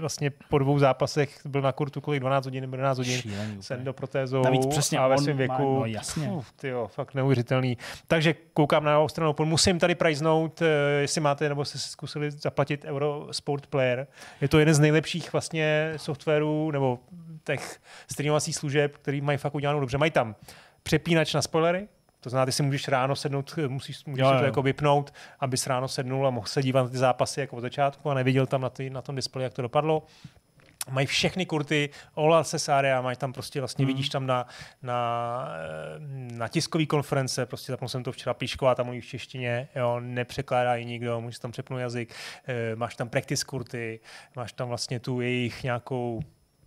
vlastně 0.00 0.30
po 0.30 0.58
dvou 0.58 0.78
zápasech 0.78 1.46
byl 1.46 1.60
na 1.62 1.72
kurtu 1.72 2.00
kolik 2.00 2.20
12 2.20 2.44
hodin 2.44 2.60
nebo 2.60 2.76
11 2.76 2.98
hodin 2.98 3.18
Šílený 3.20 3.56
s 3.62 3.66
úplně. 3.66 3.78
endoprotézou 3.78 4.42
Navíc 4.42 4.66
přesně 4.66 4.98
a 4.98 5.08
ve 5.08 5.18
svém 5.18 5.36
má- 5.36 5.38
věku. 5.38 5.74
no 5.78 5.86
jasně. 5.86 6.28
Uf, 6.28 6.52
tyjo, 6.52 6.86
fakt 6.86 7.14
neuvěřitelný. 7.14 7.78
Takže 8.06 8.34
koukám 8.52 8.84
na 8.84 8.98
Open. 8.98 9.24
Musím 9.44 9.78
tady 9.78 9.94
prajznout, 9.94 10.62
eh, 10.62 10.66
jestli 11.00 11.20
máte 11.20 11.48
nebo 11.48 11.64
jste 11.64 11.78
si 11.78 11.88
zkusili 11.88 12.30
zaplatit 12.30 12.84
Eurosport 12.84 13.66
Player. 13.66 14.06
Je 14.40 14.48
to 14.48 14.58
jeden 14.58 14.74
z 14.74 14.78
nejlepších 14.80 15.32
vlastně 15.32 15.92
softwarů 15.96 16.70
nebo 16.70 16.98
těch 17.44 17.80
streamovacích 18.10 18.56
služeb, 18.56 18.96
který 18.96 19.20
mají 19.20 19.38
fakt 19.38 19.54
udělanou 19.54 19.80
dobře. 19.80 19.98
Mají 19.98 20.10
tam 20.10 20.34
přepínač 20.82 21.34
na 21.34 21.42
spoilery, 21.42 21.88
to 22.24 22.30
znamená, 22.30 22.46
ty 22.46 22.52
si 22.52 22.62
můžeš 22.62 22.88
ráno 22.88 23.16
sednout, 23.16 23.54
musíš, 23.68 24.04
můžeš 24.04 24.20
Jo, 24.22 24.28
si 24.28 24.32
to 24.32 24.38
jo. 24.38 24.44
jako 24.44 24.62
vypnout, 24.62 25.14
abys 25.40 25.66
ráno 25.66 25.88
sednul 25.88 26.26
a 26.26 26.30
mohl 26.30 26.46
se 26.46 26.62
dívat 26.62 26.82
na 26.82 26.88
ty 26.88 26.96
zápasy 26.98 27.40
jako 27.40 27.56
od 27.56 27.60
začátku 27.60 28.10
a 28.10 28.14
neviděl 28.14 28.46
tam 28.46 28.60
na, 28.60 28.70
ty, 28.70 28.90
na 28.90 29.02
tom 29.02 29.16
displeji, 29.16 29.42
jak 29.44 29.52
to 29.54 29.62
dopadlo. 29.62 30.02
Mají 30.90 31.06
všechny 31.06 31.46
kurty, 31.46 31.90
access 32.38 32.68
area, 32.68 33.00
mají 33.00 33.16
tam 33.16 33.32
prostě 33.32 33.60
vlastně, 33.60 33.84
Mhm. 33.84 33.94
vidíš 33.94 34.08
tam 34.08 34.26
na, 34.26 34.46
na, 34.82 35.48
eh, 35.56 35.98
na 36.34 36.48
tiskový 36.48 36.86
konference, 36.86 37.46
prostě 37.46 37.72
zapnul 37.72 37.88
jsem 37.88 38.02
to 38.02 38.12
včera 38.12 38.34
Píšková, 38.34 38.74
tam 38.74 38.86
mluví 38.86 39.00
v 39.00 39.06
češtině, 39.06 39.68
jo, 39.76 40.00
nepřekládá 40.00 40.74
ji 40.74 40.84
nikdo, 40.84 41.20
můžeš 41.20 41.38
tam 41.38 41.50
přepnout 41.52 41.80
jazyk, 41.80 42.14
eh, 42.46 42.76
máš 42.76 42.96
tam 42.96 43.08
practice 43.08 43.44
kurty, 43.44 44.00
máš 44.36 44.52
tam 44.52 44.68
vlastně 44.68 45.00
tu 45.00 45.20
jejich 45.20 45.62
nějakou 45.62 46.20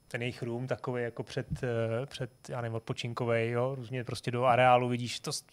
ten 0.07 0.21
jejich 0.21 0.43
room 0.43 0.67
takový 0.67 1.03
jako 1.03 1.23
před, 1.23 1.47
eh, 1.63 2.05
před 2.05 2.29
já 2.49 2.61
nevím, 2.61 2.75
odpočinkovej, 2.75 3.49
jo, 3.51 3.75
různě 3.75 4.03
prostě 4.03 4.31
do 4.31 4.45
areálu 4.45 4.87
vidíš 4.89 5.19
to 5.19 5.33
s- 5.33 5.43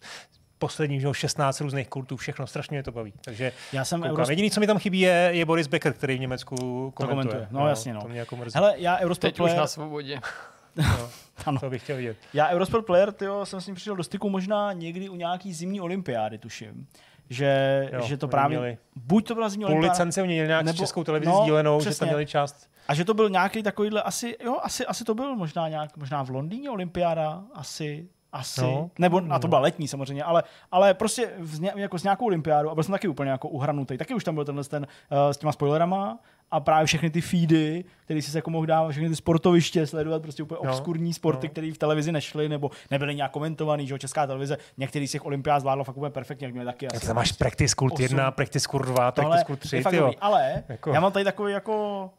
poslední, 0.59 1.01
že 1.01 1.06
jo, 1.06 1.12
16 1.12 1.60
různých 1.60 1.89
kurtů, 1.89 2.16
všechno, 2.16 2.47
strašně 2.47 2.74
mě 2.74 2.82
to 2.82 2.93
baví. 2.93 3.12
Takže 3.24 3.52
Já 3.72 3.85
jsem. 3.85 4.02
Eurosport 4.02 4.28
Jediný, 4.31 4.51
co 4.51 4.60
mi 4.60 4.66
tam 4.66 4.78
chybí, 4.78 5.01
je, 5.01 5.28
je 5.32 5.44
Boris 5.44 5.66
Becker, 5.66 5.93
který 5.93 6.16
v 6.16 6.20
Německu 6.20 6.56
komentuje. 6.56 7.06
komentuje. 7.24 7.48
No, 7.51 7.68
jasně, 7.68 7.94
no. 7.94 8.01
To 8.02 8.09
mě 8.09 8.18
jako 8.18 8.36
mrzí. 8.36 8.52
Hele, 8.55 8.74
já 8.76 8.98
Eurosport 8.98 9.20
Teď 9.32 9.35
už 9.35 9.44
Player, 9.44 9.59
na 9.59 9.66
svobodě. 9.66 10.20
no, 10.76 11.09
ano. 11.47 11.60
to 11.60 11.70
bych 11.70 11.82
chtěl 11.82 11.97
vidět. 11.97 12.16
já 12.35 12.48
Eurosport 12.48 12.86
Player, 12.86 13.12
tyjo, 13.12 13.47
jsem 13.47 13.60
s 13.60 13.66
ním 13.66 13.74
přišel 13.76 13.97
do 13.97 14.05
styku 14.05 14.31
možná 14.31 14.72
někdy 14.72 15.09
u 15.09 15.16
nějaký 15.16 15.52
zimní 15.55 15.81
olympiády, 15.81 16.39
tuším. 16.39 16.86
Že, 17.31 17.89
Jo, 17.93 18.02
že 18.06 18.16
to 18.16 18.28
právě, 18.28 18.59
měli 18.59 18.78
buď 18.97 19.26
to 19.28 19.35
byla 19.35 19.48
zimní 19.48 19.64
Půl 19.64 19.72
olympiáda, 19.72 19.93
licence 19.93 20.22
oni 20.22 20.32
měli 20.32 20.48
nějak 20.48 20.64
Nebo- 20.64 20.76
s 20.76 20.81
českou 20.81 21.05
televizi 21.05 21.31
no, 21.32 21.40
sdílenou, 21.43 21.81
že 21.81 21.85
přesně. 21.85 21.98
tam 22.01 22.09
měli 22.09 22.26
část. 22.26 22.70
A 22.89 22.94
že 22.94 23.05
to 23.05 23.15
byl 23.15 23.31
nějaký 23.31 23.62
takovýhle, 23.62 24.02
asi, 24.02 24.36
jo, 24.44 24.56
asi, 24.62 24.86
asi 24.86 25.05
to 25.05 25.15
byl 25.15 25.36
možná 25.36 25.69
nějak, 25.69 25.97
možná 25.97 26.23
v 26.24 26.31
Londýně 26.31 26.70
olympiáda, 26.70 27.43
asi, 27.55 28.09
asi, 28.32 28.61
No. 28.61 28.70
no, 28.70 28.90
nebo, 28.98 29.16
a 29.31 29.39
to 29.39 29.47
No. 29.47 29.48
byla 29.48 29.61
letní 29.61 29.89
samozřejmě, 29.89 30.24
ale, 30.24 30.43
ale 30.73 30.94
prostě 30.94 31.31
v, 31.39 31.61
ně- 31.61 31.73
jako 31.77 31.98
s 31.98 32.02
nějakou 32.02 32.27
olympiádu 32.27 32.70
a 32.70 32.74
byl 32.74 32.85
jsem 32.85 32.93
taky 32.93 33.09
úplně 33.09 33.31
jako 33.31 33.48
uhranutý, 33.48 33.98
taky 33.98 34.15
už 34.15 34.24
tam 34.24 34.35
byl 34.35 34.44
tenhle 34.44 34.65
ten 34.65 34.86
uh, 35.11 35.19
s 35.32 35.36
těma 35.36 35.52
spoilerama 35.52 36.19
a 36.51 36.61
právě 36.61 36.86
všechny 36.86 37.11
ty 37.11 37.20
feedy, 37.20 37.85
které 38.05 38.23
si 38.23 38.31
se 38.31 38.39
jako 38.39 38.51
mohl 38.51 38.66
dávat, 38.66 38.90
všechny 38.90 39.09
ty 39.09 39.16
sportoviště 39.16 39.86
sledovat, 39.86 40.23
prostě 40.23 40.43
úplně 40.43 40.59
No, 40.65 40.70
obskurní 40.70 41.12
sporty, 41.15 41.47
no. 41.47 41.51
které 41.51 41.73
v 41.74 41.78
televizi 41.78 42.12
nešly 42.12 42.48
nebo 42.48 42.70
nebyly 42.90 43.15
nějak 43.15 43.31
komentovaný, 43.31 43.86
že 43.86 43.94
jo, 43.94 43.98
česká 43.98 44.27
televize, 44.27 44.59
některý 44.77 45.09
z 45.09 45.12
těch 45.12 45.27
olympiád 45.27 45.61
zvládlo 45.61 45.85
fakt 45.85 45.97
úplně 45.97 46.11
perfektně, 46.11 46.47
jak 46.47 46.55
měli 46.55 46.66
taky 46.66 46.86
Tak 46.86 46.97
asi. 46.97 47.06
tam 47.06 47.16
máš 47.16 47.32
practice 47.32 47.74
osm. 47.93 48.02
1, 48.02 48.31
practice 48.31 48.69
kurt 48.69 48.86
2, 48.86 49.12
Tohle 49.12 49.31
practice 49.31 49.44
kurt 49.47 49.56
je 49.65 49.69
3, 49.69 49.82
fakt 49.82 49.90
tyjo. 49.90 50.02
dobrý, 50.02 50.16
ale 50.19 50.62
Jako- 50.69 50.93
já 50.93 51.01
mám 51.01 51.12
tady 51.12 51.24
takový 51.24 51.52
jako 51.52 52.11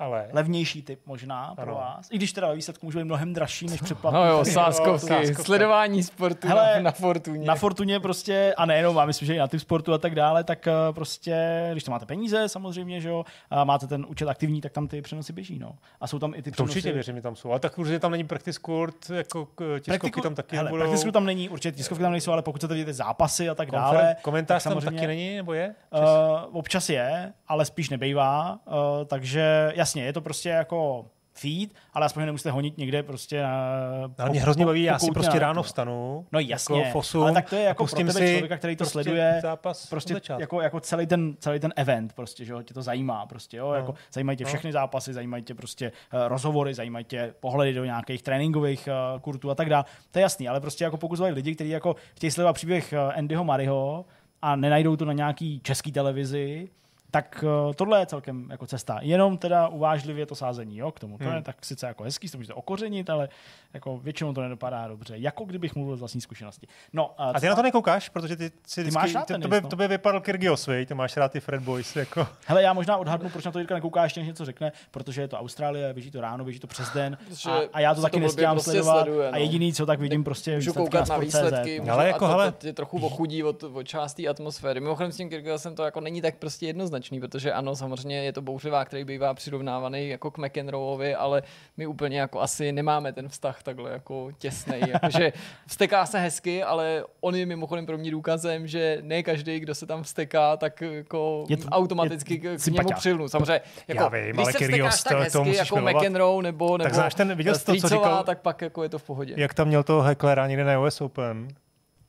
Ale 0.00 0.28
levnější 0.32 0.82
typ 0.82 1.00
možná 1.06 1.54
pro 1.54 1.62
Ano. 1.62 1.74
vás. 1.74 2.08
I 2.10 2.16
když 2.16 2.32
teda 2.32 2.48
ve 2.48 2.54
výsledku 2.54 2.86
může 2.86 2.98
být 2.98 3.04
mnohem 3.04 3.32
dražší 3.34 3.66
než 3.66 3.80
předplatný. 3.80 4.20
No 4.20 4.26
jo, 4.26 4.44
sáskovky, 4.44 5.34
sledování 5.34 6.02
sportu 6.02 6.48
Hele, 6.48 6.72
na, 6.74 6.80
na 6.80 6.90
Fortuně. 6.92 7.46
Na 7.46 7.54
Fortuně 7.54 8.00
prostě, 8.00 8.54
a 8.56 8.66
nejenom, 8.66 8.98
a 8.98 9.04
myslím, 9.04 9.26
že 9.26 9.34
i 9.34 9.38
na 9.38 9.48
typ 9.48 9.60
sportu 9.60 9.92
a 9.92 9.98
tak 9.98 10.14
dále, 10.14 10.44
tak 10.44 10.66
eh, 10.66 10.72
prostě, 10.92 11.68
když 11.72 11.84
to 11.84 11.90
máte 11.90 12.06
peníze 12.06 12.48
samozřejmě, 12.48 13.00
že 13.00 13.08
jo, 13.08 13.24
a 13.50 13.64
máte 13.64 13.86
ten 13.86 14.06
účet 14.08 14.28
aktivní, 14.28 14.60
tak 14.60 14.72
tam 14.72 14.88
ty 14.88 15.02
přenosy 15.02 15.32
běží, 15.32 15.58
no. 15.58 15.72
A 16.00 16.06
jsou 16.06 16.18
tam 16.18 16.34
i 16.34 16.42
ty 16.42 16.50
to 16.50 16.54
přenosy. 16.54 16.70
určitě 16.78 16.92
věřím, 16.92 17.16
že 17.16 17.22
tam 17.22 17.36
jsou. 17.36 17.50
Ale 17.50 17.60
tak 17.60 17.78
určitě 17.78 17.98
tam 17.98 18.10
není 18.10 18.24
practice 18.24 18.60
kurt, 18.60 19.10
jako 19.10 19.46
k- 19.46 19.78
tiskovky 19.80 20.20
tam 20.20 20.34
taky 20.34 20.56
hele, 20.56 20.68
nebudou. 20.70 20.84
praktiku 20.90 21.12
tam 21.12 21.24
není, 21.24 21.48
určitě 21.48 21.72
tiskovky 21.76 22.02
tam 22.02 22.12
nejsou, 22.12 22.32
ale 22.32 22.42
pokud 22.42 22.58
chcete 22.58 22.74
vidět 22.74 22.84
ty 22.86 22.92
zápasy 22.92 23.48
a 23.48 23.54
tak 23.54 23.68
Konfer- 23.68 23.72
dále, 23.72 24.16
komentář 24.22 24.62
tak 24.62 24.72
tam 24.72 24.80
samozřejmě- 24.80 24.96
taky 25.00 25.06
není, 25.06 25.36
nebo 25.36 25.52
je? 25.52 25.74
Uh, 25.94 26.56
občas 26.58 26.88
je, 26.88 27.32
ale 27.48 27.64
spíš 27.64 27.90
nebejvá, 27.90 28.58
uh, 28.66 28.74
takže 29.06 29.72
jasně, 29.90 30.04
je 30.04 30.12
to 30.12 30.20
prostě 30.20 30.48
jako 30.48 31.06
feed, 31.34 31.70
ale 31.94 32.06
aspoň 32.06 32.24
nemusíte 32.26 32.50
honit 32.50 32.78
někde 32.78 33.02
prostě 33.02 33.42
na, 33.42 34.10
Ale 34.18 34.30
mě 34.30 34.40
hrozně 34.40 34.66
baví, 34.66 34.82
já 34.82 34.98
si 34.98 35.10
prostě 35.10 35.38
ráno 35.38 35.62
vstanu, 35.62 36.26
No 36.32 36.40
jasně, 36.40 36.78
jako 36.78 36.92
v 36.92 36.96
osm 36.96 37.22
ale 37.22 37.32
tak 37.32 37.50
to 37.50 37.56
je 37.56 37.62
jako 37.62 37.86
pro 37.86 37.96
tebe 37.96 38.12
člověka, 38.12 38.56
který 38.56 38.76
to 38.76 38.84
prostě 38.84 38.92
sleduje, 38.92 39.38
zápas 39.42 39.86
prostě 39.86 40.20
jako, 40.38 40.60
jako 40.60 40.80
celý, 40.80 41.06
ten, 41.06 41.34
celý 41.38 41.60
ten 41.60 41.72
event, 41.76 42.12
prostě, 42.12 42.44
že 42.44 42.52
jo, 42.52 42.62
tě 42.62 42.74
to 42.74 42.82
zajímá, 42.82 43.26
prostě, 43.26 43.56
jo, 43.56 43.68
No. 43.68 43.74
jako 43.74 43.94
zajímají 44.12 44.38
tě 44.38 44.44
No. 44.44 44.48
všechny 44.48 44.72
zápasy, 44.72 45.14
zajímají 45.14 45.42
tě 45.42 45.54
prostě 45.54 45.92
uh, 46.14 46.20
rozhovory, 46.28 46.74
zajímají 46.74 47.04
tě 47.04 47.34
pohledy 47.40 47.72
do 47.72 47.84
nějakých 47.84 48.22
tréninkových 48.22 48.88
uh, 49.14 49.20
kurtů 49.20 49.50
a 49.50 49.54
tak 49.54 49.68
dále, 49.68 49.84
to 50.10 50.18
je 50.18 50.22
jasný, 50.22 50.48
ale 50.48 50.60
prostě 50.60 50.84
jako 50.84 50.96
pokud 50.96 51.16
jsou 51.16 51.24
lidi, 51.24 51.54
kteří 51.54 51.70
jako 51.70 51.96
chtějí 52.16 52.30
sledovat 52.30 52.52
příběh 52.52 52.92
uh, 52.92 53.12
Andyho 53.18 53.44
Mariho 53.44 54.04
a 54.42 54.56
nenajdou 54.56 54.96
to 54.96 55.04
na 55.04 55.12
nějaký 55.12 55.60
český 55.60 55.92
televizi, 55.92 56.68
tak 57.10 57.44
uh, 57.66 57.72
tohle 57.74 58.00
je 58.00 58.06
celkem 58.06 58.48
jako 58.50 58.66
cesta. 58.66 58.98
Jenom 59.02 59.38
teda 59.38 59.68
uvážlivě 59.68 60.26
to 60.26 60.34
sázení, 60.34 60.78
jo, 60.78 60.90
k 60.92 61.00
tomu. 61.00 61.18
To 61.18 61.24
Hmm. 61.24 61.34
je 61.36 61.42
tak 61.42 61.64
sice 61.64 61.86
jako 61.86 62.04
hezký, 62.04 62.28
to 62.28 62.36
můžete 62.36 62.54
okořenit, 62.54 63.10
ale 63.10 63.28
jako 63.74 63.98
většinou 63.98 64.32
to 64.32 64.42
nedopadá 64.42 64.88
dobře. 64.88 65.14
Jako 65.16 65.44
kdybych 65.44 65.74
mluvil 65.74 65.96
z 65.96 66.00
vlastní 66.00 66.20
zkušenosti. 66.20 66.66
No, 66.92 67.14
A 67.18 67.40
ty 67.40 67.46
na 67.46 67.54
to 67.54 67.62
nekoukáš, 67.62 68.08
protože 68.08 68.36
ty 68.36 68.50
si 68.66 68.84
Ty 68.84 68.90
máš 68.90 69.14
rád 69.14 69.20
to, 69.20 69.26
tenis, 69.26 69.42
to, 69.42 69.48
by, 69.48 69.60
no. 69.60 69.68
to 69.68 69.76
by 69.76 69.88
vypadal 69.88 70.20
Kyrgios, 70.20 70.66
vej? 70.66 70.86
ty 70.86 70.94
máš 70.94 71.16
rád 71.16 71.32
ty 71.32 71.40
Fred 71.40 71.62
Boys, 71.62 71.96
jako. 71.96 72.26
Hele, 72.46 72.62
já 72.62 72.72
možná 72.72 72.96
odhadnu, 72.96 73.28
proč 73.30 73.44
na 73.44 73.52
to 73.52 73.58
Jirka 73.58 73.74
nekouká, 73.74 74.02
ještě 74.04 74.20
než 74.20 74.26
něco 74.28 74.44
řekne, 74.44 74.72
protože 74.90 75.20
je 75.20 75.28
to 75.28 75.38
Austrálie, 75.38 75.94
běží 75.94 76.10
to 76.10 76.20
ráno, 76.20 76.44
běží 76.44 76.60
to 76.60 76.66
přes 76.66 76.90
den 76.92 77.18
a, 77.48 77.60
a 77.72 77.80
já 77.80 77.94
to 77.94 78.02
taky 78.02 78.10
to 78.12 78.16
blbě 78.18 78.26
nestíhám 78.28 78.56
prostě 78.56 78.70
sledovat 78.70 79.02
sleduje, 79.02 79.28
a 79.28 79.32
no. 79.32 79.38
jediný, 79.38 79.72
co 79.72 79.86
tak 79.86 80.00
vidím, 80.00 80.24
prostě 80.24 80.54
Můžu 80.54 80.70
výsledky 80.70 80.78
koukat 80.90 81.00
na 81.08 81.14
Sport.cz, 81.14 81.24
výsledky, 81.34 81.78
no. 81.78 81.82
můžu, 81.82 81.92
Ale 81.92 82.06
jako, 82.06 82.24
a 82.24 82.28
to, 82.28 82.34
hele- 82.34 82.52
to 82.52 82.58
tě 82.58 82.72
trochu 82.72 83.06
ochudí 83.06 83.44
od, 83.44 83.62
od 83.62 83.82
části 83.82 84.28
atmosféry. 84.28 84.80
Mimochodem 84.80 85.12
s 85.12 85.16
tím 85.16 85.28
Kyrgiosem 85.28 85.74
to 85.74 85.82
jako 85.84 86.00
není 86.00 86.22
tak 86.22 86.36
prostě 86.36 86.66
jednoznačný, 86.66 87.20
protože 87.20 87.52
ano, 87.52 87.76
samozřejmě 87.76 88.24
je 88.24 88.32
to 88.32 88.42
bouřlivá, 88.42 88.84
který 88.84 89.04
bývá 89.04 89.34
přirovnávaný 89.34 90.08
jako 90.08 90.30
k 90.30 90.38
McEnroeovi, 90.38 91.14
ale 91.14 91.42
my 91.76 91.86
úplně 91.86 92.20
jako 92.20 92.40
asi 92.40 92.72
nemáme 92.72 93.12
ten 93.12 93.28
vztah 93.28 93.59
takhle 93.62 93.90
jako 93.92 94.28
těsnej. 94.38 94.82
Jakože 94.88 95.32
vsteká 95.66 96.06
se 96.06 96.18
hezky, 96.18 96.62
ale 96.62 97.04
on 97.20 97.34
je 97.36 97.46
mimochodem 97.46 97.86
pro 97.86 97.98
mě 97.98 98.10
důkazem, 98.10 98.66
že 98.66 98.98
ne 99.02 99.22
každý, 99.22 99.60
kdo 99.60 99.74
se 99.74 99.86
tam 99.86 100.02
vsteká, 100.02 100.56
tak 100.56 100.80
jako 100.80 101.44
Je 101.48 101.56
to- 101.56 101.68
automaticky 101.68 102.34
je 102.34 102.56
k, 102.58 102.62
k 102.62 102.66
němu 102.66 102.88
přilnu. 102.94 103.28
Samozřejmě, 103.28 103.60
jako, 103.88 104.02
Já 104.02 104.08
vím, 104.08 104.24
když 104.24 104.38
ale 104.38 104.52
se 104.52 104.58
Kyrgios, 104.58 104.94
vstekáš 104.94 105.18
tak 105.18 105.32
to- 105.32 105.38
to 105.38 105.38
hezky 105.38 105.48
musíš 105.48 105.58
jako 105.58 105.76
milovat. 105.76 106.02
McEnroe 106.02 106.42
nebo, 106.42 106.78
nebo 106.78 106.94
znáš 106.94 107.14
ten- 107.14 107.34
viděl 107.34 107.54
jsi 107.54 107.64
to, 107.64 107.74
co 107.74 107.88
říkal- 107.88 108.24
tak 108.24 108.40
pak 108.40 108.62
jako 108.62 108.82
je 108.82 108.88
to 108.88 108.98
v 108.98 109.02
pohodě. 109.02 109.34
Jak 109.36 109.54
tam 109.54 109.68
měl 109.68 109.82
toho 109.82 110.02
Hecklera 110.02 110.46
někde 110.46 110.64
na 110.64 110.80
US 110.80 111.00
Open, 111.00 111.48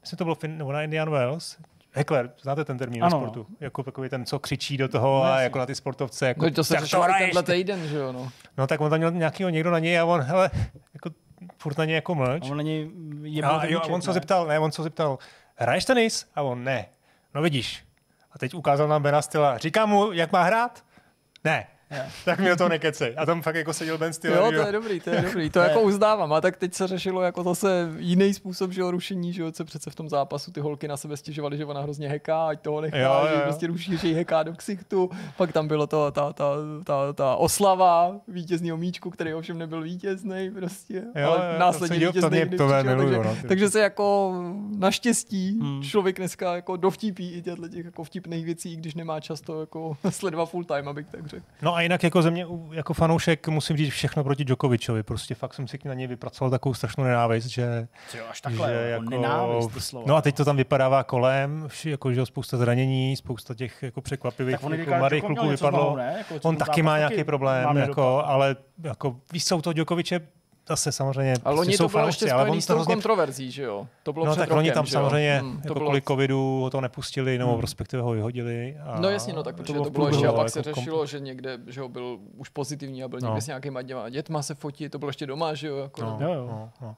myslím, 0.01 0.17
to 0.17 0.23
bylo 0.23 0.35
fin, 0.35 0.57
nebo 0.57 0.71
na 0.71 0.83
Indian 0.83 1.09
Wells, 1.09 1.57
Heckler, 1.93 2.31
znáte 2.41 2.65
ten 2.65 2.77
termín 2.77 3.03
Ano. 3.03 3.17
sportu? 3.17 3.47
Jako 3.59 3.83
takový 3.83 4.09
ten, 4.09 4.25
co 4.25 4.39
křičí 4.39 4.77
do 4.77 4.87
toho 4.87 5.07
No, 5.17 5.23
a 5.23 5.39
jako 5.41 5.57
na 5.59 5.65
ty 5.65 5.75
sportovce. 5.75 6.27
Jako, 6.27 6.45
No, 6.45 6.51
to 6.51 6.63
se 6.63 6.73
"Tak 6.73 6.83
řešilo 6.83 7.05
tenhle 7.19 7.43
ty." 7.43 7.51
týden, 7.51 7.87
že 7.87 7.97
jo, 7.97 8.11
no. 8.11 8.29
No 8.57 8.67
tak 8.67 8.81
on 8.81 8.89
tam 8.89 8.99
měl 8.99 9.11
nějakýho 9.11 9.49
někdo 9.49 9.71
na 9.71 9.79
něj 9.79 9.99
a 9.99 10.05
on, 10.05 10.21
hele, 10.21 10.49
jako 10.93 11.09
furt 11.57 11.77
na 11.77 11.85
něj 11.85 11.95
jako 11.95 12.15
mlč. 12.15 12.47
A 12.47 12.51
on 12.51 12.57
není 12.57 12.91
je 13.23 13.43
A, 13.43 13.65
jo, 13.65 13.79
a 13.79 13.87
on 13.87 14.01
se 14.01 14.13
zeptal, 14.13 14.47
ne, 14.47 14.59
on 14.59 14.71
se 14.71 14.83
zeptal, 14.83 15.17
hraješ 15.55 15.85
tenis? 15.85 16.29
A 16.35 16.41
on, 16.41 16.63
ne. 16.63 16.85
No 17.35 17.41
vidíš. 17.41 17.83
A 18.31 18.39
teď 18.39 18.53
ukázal 18.53 18.87
nám 18.87 19.03
Bena 19.03 19.21
Styla. 19.21 19.57
Říkám 19.57 19.89
mu, 19.89 20.11
jak 20.11 20.31
má 20.31 20.43
hrát? 20.43 20.83
Ne. 21.43 21.67
tak 22.25 22.39
mi 22.39 22.51
o 22.51 22.55
to 22.55 22.69
nekecej. 22.69 23.13
A 23.17 23.25
tam 23.25 23.41
fakt 23.41 23.55
jako 23.55 23.73
seděl 23.73 23.97
Ben 23.97 24.13
Stiller. 24.13 24.39
Jo, 24.39 24.51
to 24.61 24.67
je 24.67 24.71
dobrý, 24.71 24.99
to 24.99 25.09
je 25.09 25.21
dobrý, 25.21 25.49
to 25.49 25.59
jako 25.69 25.81
uznávám. 25.81 26.33
A 26.33 26.41
tak 26.41 26.57
teď 26.57 26.73
se 26.73 26.87
řešilo 26.87 27.21
jako 27.21 27.43
zase 27.43 27.89
jiný 27.97 28.33
způsob, 28.33 28.71
že 28.71 28.81
jo, 28.81 28.91
rušení, 28.91 29.33
že 29.33 29.41
jo, 29.41 29.51
co 29.51 29.65
přece 29.65 29.89
v 29.89 29.95
tom 29.95 30.09
zápasu 30.09 30.51
ty 30.51 30.59
holky 30.59 30.87
na 30.87 30.97
sebe 30.97 31.17
stěžovaly, 31.17 31.57
že 31.57 31.65
ona 31.65 31.81
hrozně 31.81 32.09
heká, 32.09 32.47
ať 32.47 32.61
toho 32.61 32.81
nechá, 32.81 32.97
Jo, 32.97 33.27
že 33.29 33.35
jo. 33.35 33.41
prostě 33.43 33.67
ruší, 33.67 33.97
že 33.97 34.07
jí 34.07 34.13
heká 34.13 34.43
do 34.43 34.53
ksichtu. 34.53 35.09
Pak 35.37 35.51
tam 35.51 35.67
bylo 35.67 35.87
to, 35.87 36.11
ta, 36.11 36.33
ta, 36.33 36.45
ta, 36.83 37.13
ta 37.13 37.35
oslava 37.35 38.15
vítězního 38.27 38.77
míčku, 38.77 39.09
který 39.09 39.33
ovšem 39.33 39.57
nebyl 39.57 39.81
vítězný 39.81 40.51
prostě, 40.59 41.03
Jo, 41.15 41.27
ale 41.31 41.47
jo, 41.47 41.53
to 41.53 41.59
následně 41.59 41.99
se 41.99 42.21
to 42.21 42.29
vítězný 42.29 42.57
to 42.57 42.67
miluju, 42.83 43.09
takže, 43.23 43.29
no, 43.29 43.35
takže 43.47 43.69
se 43.69 43.79
jako 43.79 44.33
naštěstí 44.77 45.59
Hmm. 45.61 45.83
člověk 45.83 46.17
dneska 46.17 46.55
jako 46.55 46.77
dovtípí 46.77 47.31
i 47.33 47.41
těchto 47.41 47.67
těch 47.67 47.85
jako 47.85 48.03
vtipných 48.03 48.45
věcí, 48.45 48.73
i 48.73 48.75
když 48.75 48.95
nemá 48.95 49.19
často 49.19 49.59
jako 49.59 49.97
sledovat 50.09 50.45
full 50.45 50.63
time, 50.63 50.87
abych 50.87 51.07
tak 51.11 51.27
řekl. 51.27 51.45
No 51.61 51.75
a 51.75 51.80
jinak 51.81 52.03
jako 52.03 52.21
ze 52.21 52.31
mě, 52.31 52.45
jako 52.71 52.93
fanoušek, 52.93 53.47
musím 53.47 53.77
říct 53.77 53.89
všechno 53.89 54.23
proti 54.23 54.45
Djokovičovi. 54.45 55.03
Prostě 55.03 55.35
fakt 55.35 55.53
jsem 55.53 55.67
si 55.67 55.79
na 55.85 55.93
něj 55.93 56.07
vypracoval 56.07 56.51
takovou 56.51 56.73
strašnou 56.73 57.03
nenávist, 57.03 57.47
že... 57.47 57.87
Jo, 58.17 58.23
až 58.29 58.41
takhle, 58.41 58.69
že 58.69 58.89
jako... 58.89 59.09
nenávist, 59.09 59.73
ty 59.73 59.81
slova. 59.81 60.05
No 60.07 60.15
a 60.15 60.21
teď 60.21 60.35
to 60.35 60.45
tam 60.45 60.57
vypadává 60.57 61.03
kolem, 61.03 61.67
jako, 61.85 62.13
že 62.13 62.25
spousta 62.25 62.57
zranění, 62.57 63.15
spousta 63.15 63.53
těch 63.53 63.83
jako 63.83 64.01
překvapivých 64.01 64.57
říká, 64.71 64.97
mladých 64.97 65.23
kluků 65.23 65.47
vypadlo. 65.47 65.79
znovu, 65.79 65.95
ne? 65.95 66.15
Jako, 66.17 66.47
On 66.47 66.57
taky 66.57 66.81
má 66.81 66.97
nějaký 66.97 67.23
problém, 67.23 67.77
jako, 67.77 68.23
ale 68.25 68.55
jako, 68.83 69.15
víš, 69.33 69.43
jsou 69.43 69.61
to 69.61 69.73
Djokoviče 69.73 70.21
zase 70.71 70.91
samozřejmě 70.91 71.33
A 71.33 71.35
prostě 71.39 71.55
loni 71.57 71.77
jsou 71.77 71.83
to 71.83 71.89
bylo 71.89 72.07
ještě 72.07 72.25
fanoušci, 72.25 72.31
ale 72.31 72.41
spojený 72.43 72.57
on 72.57 72.61
s 72.61 72.65
to 72.65 72.73
hrozně 72.73 72.93
kontroverzí, 72.93 73.51
že 73.51 73.63
jo? 73.63 73.87
To 74.03 74.13
bylo 74.13 74.25
No 74.25 74.35
tak 74.35 74.49
rokem, 74.49 74.57
oni 74.57 74.71
tam 74.71 74.87
samozřejmě, 74.87 75.39
Hmm, 75.39 75.55
jako 75.55 75.67
to 75.67 75.73
bylo... 75.73 75.85
kvůli 75.85 76.01
covidu 76.01 76.59
ho 76.61 76.69
to 76.69 76.81
nepustili, 76.81 77.37
nebo 77.37 77.51
Hmm. 77.51 77.61
respektive 77.61 78.01
ho 78.03 78.11
vyhodili. 78.11 78.77
A 78.85 78.99
No 78.99 79.09
jasně, 79.09 79.33
no 79.33 79.43
tak 79.43 79.55
protože 79.55 79.73
bylo 79.73 79.85
to 79.85 79.91
bylo 79.91 80.07
ještě 80.07 80.27
a 80.27 80.31
pak 80.31 80.39
ale 80.39 80.49
se 80.49 80.59
jako 80.59 80.69
kom- 80.71 80.75
řešilo, 80.83 81.05
že 81.05 81.19
někde, 81.19 81.57
že 81.67 81.81
ho 81.81 81.89
byl 81.89 82.19
už 82.37 82.49
pozitivní 82.49 83.03
a 83.03 83.07
byl 83.07 83.19
No. 83.21 83.27
někde 83.27 83.41
s 83.41 83.47
nějakýma 83.47 83.81
děma, 83.81 84.09
dětma 84.09 84.41
se 84.41 84.55
fotí, 84.55 84.89
to 84.89 84.99
bylo 84.99 85.09
ještě 85.09 85.25
doma, 85.25 85.53
že 85.53 85.67
jo? 85.67 85.77
Jako, 85.77 86.01
No, 86.01 86.17
Jo, 86.21 86.33
jo. 86.33 86.47
no, 86.51 86.69
no. 86.81 86.95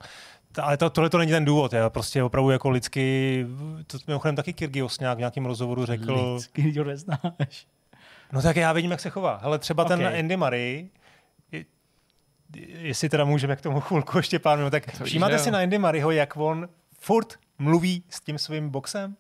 Ta- 0.51 0.63
Ale 0.63 0.77
to, 0.77 0.89
tohle 0.89 1.09
to 1.09 1.17
není 1.17 1.31
ten 1.31 1.45
důvod, 1.45 1.73
já 1.73 1.89
prostě 1.89 2.23
opravdu 2.23 2.49
jako 2.49 2.69
lidsky, 2.69 3.45
to 3.87 3.97
mimochodem 4.07 4.35
taky 4.35 4.53
Kyrgios 4.53 4.99
nějak 4.99 5.15
v 5.17 5.19
nějakém 5.19 5.45
rozhovoru 5.45 5.85
řekl, 5.85 6.33
Lidsky, 6.33 6.73
to 6.73 6.83
neznáš. 6.83 7.67
no 8.31 8.41
tak 8.41 8.55
já 8.55 8.73
vidím, 8.73 8.91
jak 8.91 8.99
se 8.99 9.09
chová. 9.09 9.39
Hele, 9.43 9.59
třeba 9.59 9.85
ten 9.85 9.99
Okay. 9.99 10.19
Andy 10.19 10.37
Murray, 10.37 10.87
jestli 12.67 13.09
teda 13.09 13.25
můžeme 13.25 13.55
k 13.55 13.61
tomu 13.61 13.79
chvilku 13.79 14.17
ještě 14.17 14.39
plánu, 14.39 14.69
tak 14.69 14.99
víš, 14.99 15.09
všímáte 15.09 15.39
si 15.39 15.51
na 15.51 15.59
Andy 15.59 15.77
Murrayho, 15.77 16.11
jak 16.11 16.37
on 16.37 16.69
furt 16.99 17.33
mluví 17.59 18.03
s 18.09 18.21
tím 18.21 18.37
svým 18.37 18.69
boxem? 18.69 19.15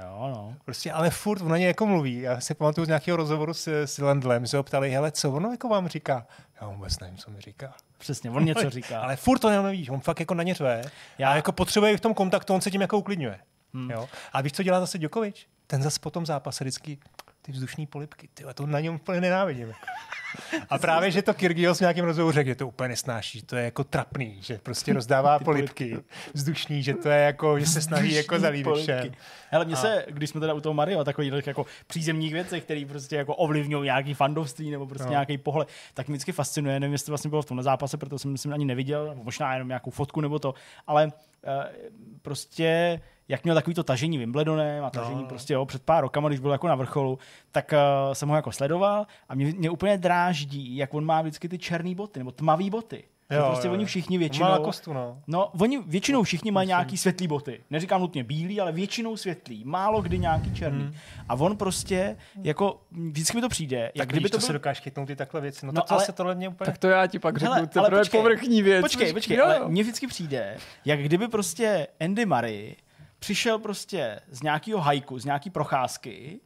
Jo, 0.00 0.30
no. 0.34 0.54
Prostě, 0.64 0.92
ale 0.92 1.10
furt 1.10 1.40
on 1.42 1.48
na 1.48 1.56
něj 1.56 1.66
jako 1.66 1.86
mluví. 1.86 2.20
Já 2.20 2.40
si 2.40 2.54
pamatuju 2.54 2.84
z 2.84 2.88
nějakého 2.88 3.16
rozhovoru 3.16 3.54
s, 3.54 3.68
s 3.68 3.98
Lendlem, 3.98 4.44
že 4.44 4.48
se 4.50 4.56
ho 4.56 4.62
ptali, 4.62 4.90
hele, 4.90 5.12
co 5.12 5.32
ono 5.32 5.50
jako 5.50 5.68
vám 5.68 5.88
říká? 5.88 6.26
Já 6.60 6.68
vůbec 6.68 6.98
nevím, 6.98 7.16
co 7.16 7.30
mi 7.30 7.40
říká. 7.40 7.74
Přesně, 7.98 8.30
on 8.30 8.44
něco 8.44 8.70
říká. 8.70 9.00
Ale 9.00 9.16
furt 9.16 9.38
to 9.38 9.62
nevíš, 9.62 9.88
on 9.88 10.00
fakt 10.00 10.20
jako 10.20 10.34
na 10.34 10.42
ně 10.42 10.54
řve. 10.54 10.82
Já 11.18 11.30
Já- 11.30 11.36
jako 11.36 11.52
potřebuje 11.52 11.96
v 11.96 12.00
tom 12.00 12.14
kontaktu, 12.14 12.54
on 12.54 12.60
se 12.60 12.70
tím 12.70 12.80
jako 12.80 12.98
uklidňuje. 12.98 13.38
Hmm. 13.74 13.90
Jo? 13.90 14.08
A 14.32 14.40
víš, 14.40 14.52
co 14.52 14.62
dělá 14.62 14.80
zase 14.80 14.98
Djokovic? 14.98 15.46
Ten 15.66 15.82
zase 15.82 16.00
po 16.00 16.10
tom 16.10 16.26
zápase 16.26 16.64
vždycky 16.64 16.98
ty 17.48 17.52
vzdušní 17.52 17.86
polipky, 17.86 18.28
ty, 18.34 18.44
to 18.54 18.66
na 18.66 18.80
něm 18.80 18.94
úplně 18.94 19.20
nenávidím. 19.20 19.68
Jako. 19.68 19.86
A 20.70 20.78
právě, 20.78 21.10
že 21.10 21.22
to 21.22 21.34
Kyrgios 21.34 21.78
v 21.78 21.80
nějakém 21.80 22.04
rozhovoru 22.04 22.32
řekl, 22.32 22.48
že 22.48 22.54
to 22.54 22.68
úplně 22.68 22.88
nesnáší, 22.88 23.38
že 23.38 23.46
to 23.46 23.56
je 23.56 23.64
jako 23.64 23.84
trapný, 23.84 24.38
že 24.40 24.58
prostě 24.62 24.92
rozdává 24.92 25.38
polipky 25.44 25.98
vzdušní, 26.34 26.82
že 26.82 26.94
to 26.94 27.08
je 27.08 27.20
jako, 27.20 27.58
že 27.58 27.66
se 27.66 27.80
snaží 27.80 28.14
jako 28.14 28.38
zalíbit 28.38 28.76
všem. 28.76 29.12
Hele, 29.50 29.64
mně 29.64 29.76
se, 29.76 30.04
když 30.08 30.30
jsme 30.30 30.40
teda 30.40 30.54
u 30.54 30.60
toho 30.60 30.74
Mario, 30.74 31.04
takových 31.04 31.32
těch 31.32 31.46
jako 31.46 31.66
přízemních 31.86 32.32
věcech, 32.32 32.64
které 32.64 32.84
prostě 32.88 33.16
jako 33.16 33.34
ovlivňují 33.34 33.84
nějaký 33.84 34.14
fandovství 34.14 34.70
nebo 34.70 34.86
prostě 34.86 35.06
No. 35.06 35.10
nějaký 35.10 35.38
pohled, 35.38 35.68
tak 35.94 36.08
mě 36.08 36.12
vždycky 36.14 36.32
fascinuje. 36.32 36.80
Nevím, 36.80 36.92
jestli 36.92 37.06
to 37.06 37.12
vlastně 37.12 37.30
bylo 37.30 37.42
v 37.42 37.46
tomhle 37.46 37.64
zápase, 37.64 37.96
protože 37.96 38.18
jsem 38.18 38.32
myslím 38.32 38.52
ani 38.52 38.64
neviděl, 38.64 39.08
nebo 39.08 39.24
možná 39.24 39.52
jenom 39.52 39.68
nějakou 39.68 39.90
fotku 39.90 40.20
nebo 40.20 40.38
to, 40.38 40.54
ale 40.86 41.04
uh, 41.06 41.12
prostě 42.22 43.00
jak 43.28 43.44
měl 43.44 43.54
takový 43.54 43.74
to 43.74 43.84
tažení 43.84 44.18
Wimbledonem 44.18 44.84
a 44.84 44.90
tažení 44.90 45.22
No, 45.22 45.28
prostě 45.28 45.54
jo, 45.54 45.66
před 45.66 45.82
pár 45.82 46.02
rokama, 46.02 46.28
když 46.28 46.40
byl 46.40 46.50
jako 46.50 46.68
na 46.68 46.74
vrcholu, 46.74 47.18
tak 47.52 47.72
uh, 47.72 48.12
jsem 48.14 48.28
ho 48.28 48.36
jako 48.36 48.52
sledoval 48.52 49.06
a 49.28 49.34
mě, 49.34 49.46
mě 49.46 49.70
úplně 49.70 49.98
dráždí, 49.98 50.76
jak 50.76 50.94
on 50.94 51.04
má 51.04 51.22
vždycky 51.22 51.48
ty 51.48 51.58
černé 51.58 51.94
boty 51.94 52.20
nebo 52.20 52.30
tmavé 52.30 52.70
boty. 52.70 53.04
Jo, 53.30 53.44
prostě 53.46 53.68
oni 53.68 53.84
všichni 53.84 54.18
většinou... 54.18 54.48
Má 54.48 54.58
kostu, 54.58 54.92
no. 54.92 55.22
No, 55.26 55.50
oni 55.60 55.82
většinou 55.86 56.22
všichni 56.22 56.50
mají 56.50 56.68
nějaký 56.68 56.96
světlý 56.96 57.28
boty. 57.28 57.60
Neříkám 57.70 58.00
nutně 58.00 58.24
bílý, 58.24 58.60
ale 58.60 58.72
většinou 58.72 59.16
světlý. 59.16 59.64
Málo 59.64 60.02
kdy 60.02 60.18
nějaký 60.18 60.54
černý. 60.54 60.82
Hmm. 60.82 60.94
A 61.28 61.34
on 61.34 61.56
prostě, 61.56 62.16
jako, 62.42 62.80
vždycky 62.90 63.36
mi 63.36 63.40
to 63.40 63.48
přijde, 63.48 63.78
jak 63.78 63.92
Tak 63.94 64.08
kdyby 64.08 64.20
kdyby 64.20 64.30
to 64.30 64.36
to 64.36 64.40
se 64.40 64.46
byl... 64.46 64.52
dokážeš 64.58 64.80
chytnout 64.82 65.06
ty 65.06 65.16
takhle 65.16 65.40
věci. 65.40 65.66
No, 65.66 65.72
No, 65.72 65.80
tak 65.82 65.92
ale- 65.92 66.00
zase 66.00 66.12
tohle 66.12 66.34
mě 66.34 66.48
úplně... 66.48 66.66
Tak 66.66 66.78
to 66.78 66.88
já 66.88 67.06
ti 67.06 67.18
pak 67.18 67.38
řeknu, 67.38 67.54
Hele, 67.54 67.66
to 67.66 67.84
je 67.84 67.90
počkej, 67.90 68.20
povrchní 68.20 68.62
věc. 68.62 68.82
Počkej, 68.82 69.12
počkej, 69.12 69.36
Jo, 69.36 69.44
ale 69.44 69.56
jo. 69.58 69.68
mně 69.68 69.82
vždycky 69.82 70.06
přijde, 70.06 70.56
jak 70.84 71.00
kdyby 71.00 71.28
prostě 71.28 71.86
Andy 72.00 72.26
Murray 72.26 72.74
přišel 73.18 73.58
prostě 73.58 74.20
z 74.30 74.42
nějakého 74.42 74.80
hajku, 74.80 75.18
z 75.18 75.24
nějaký 75.24 75.50
procházky, 75.50 76.40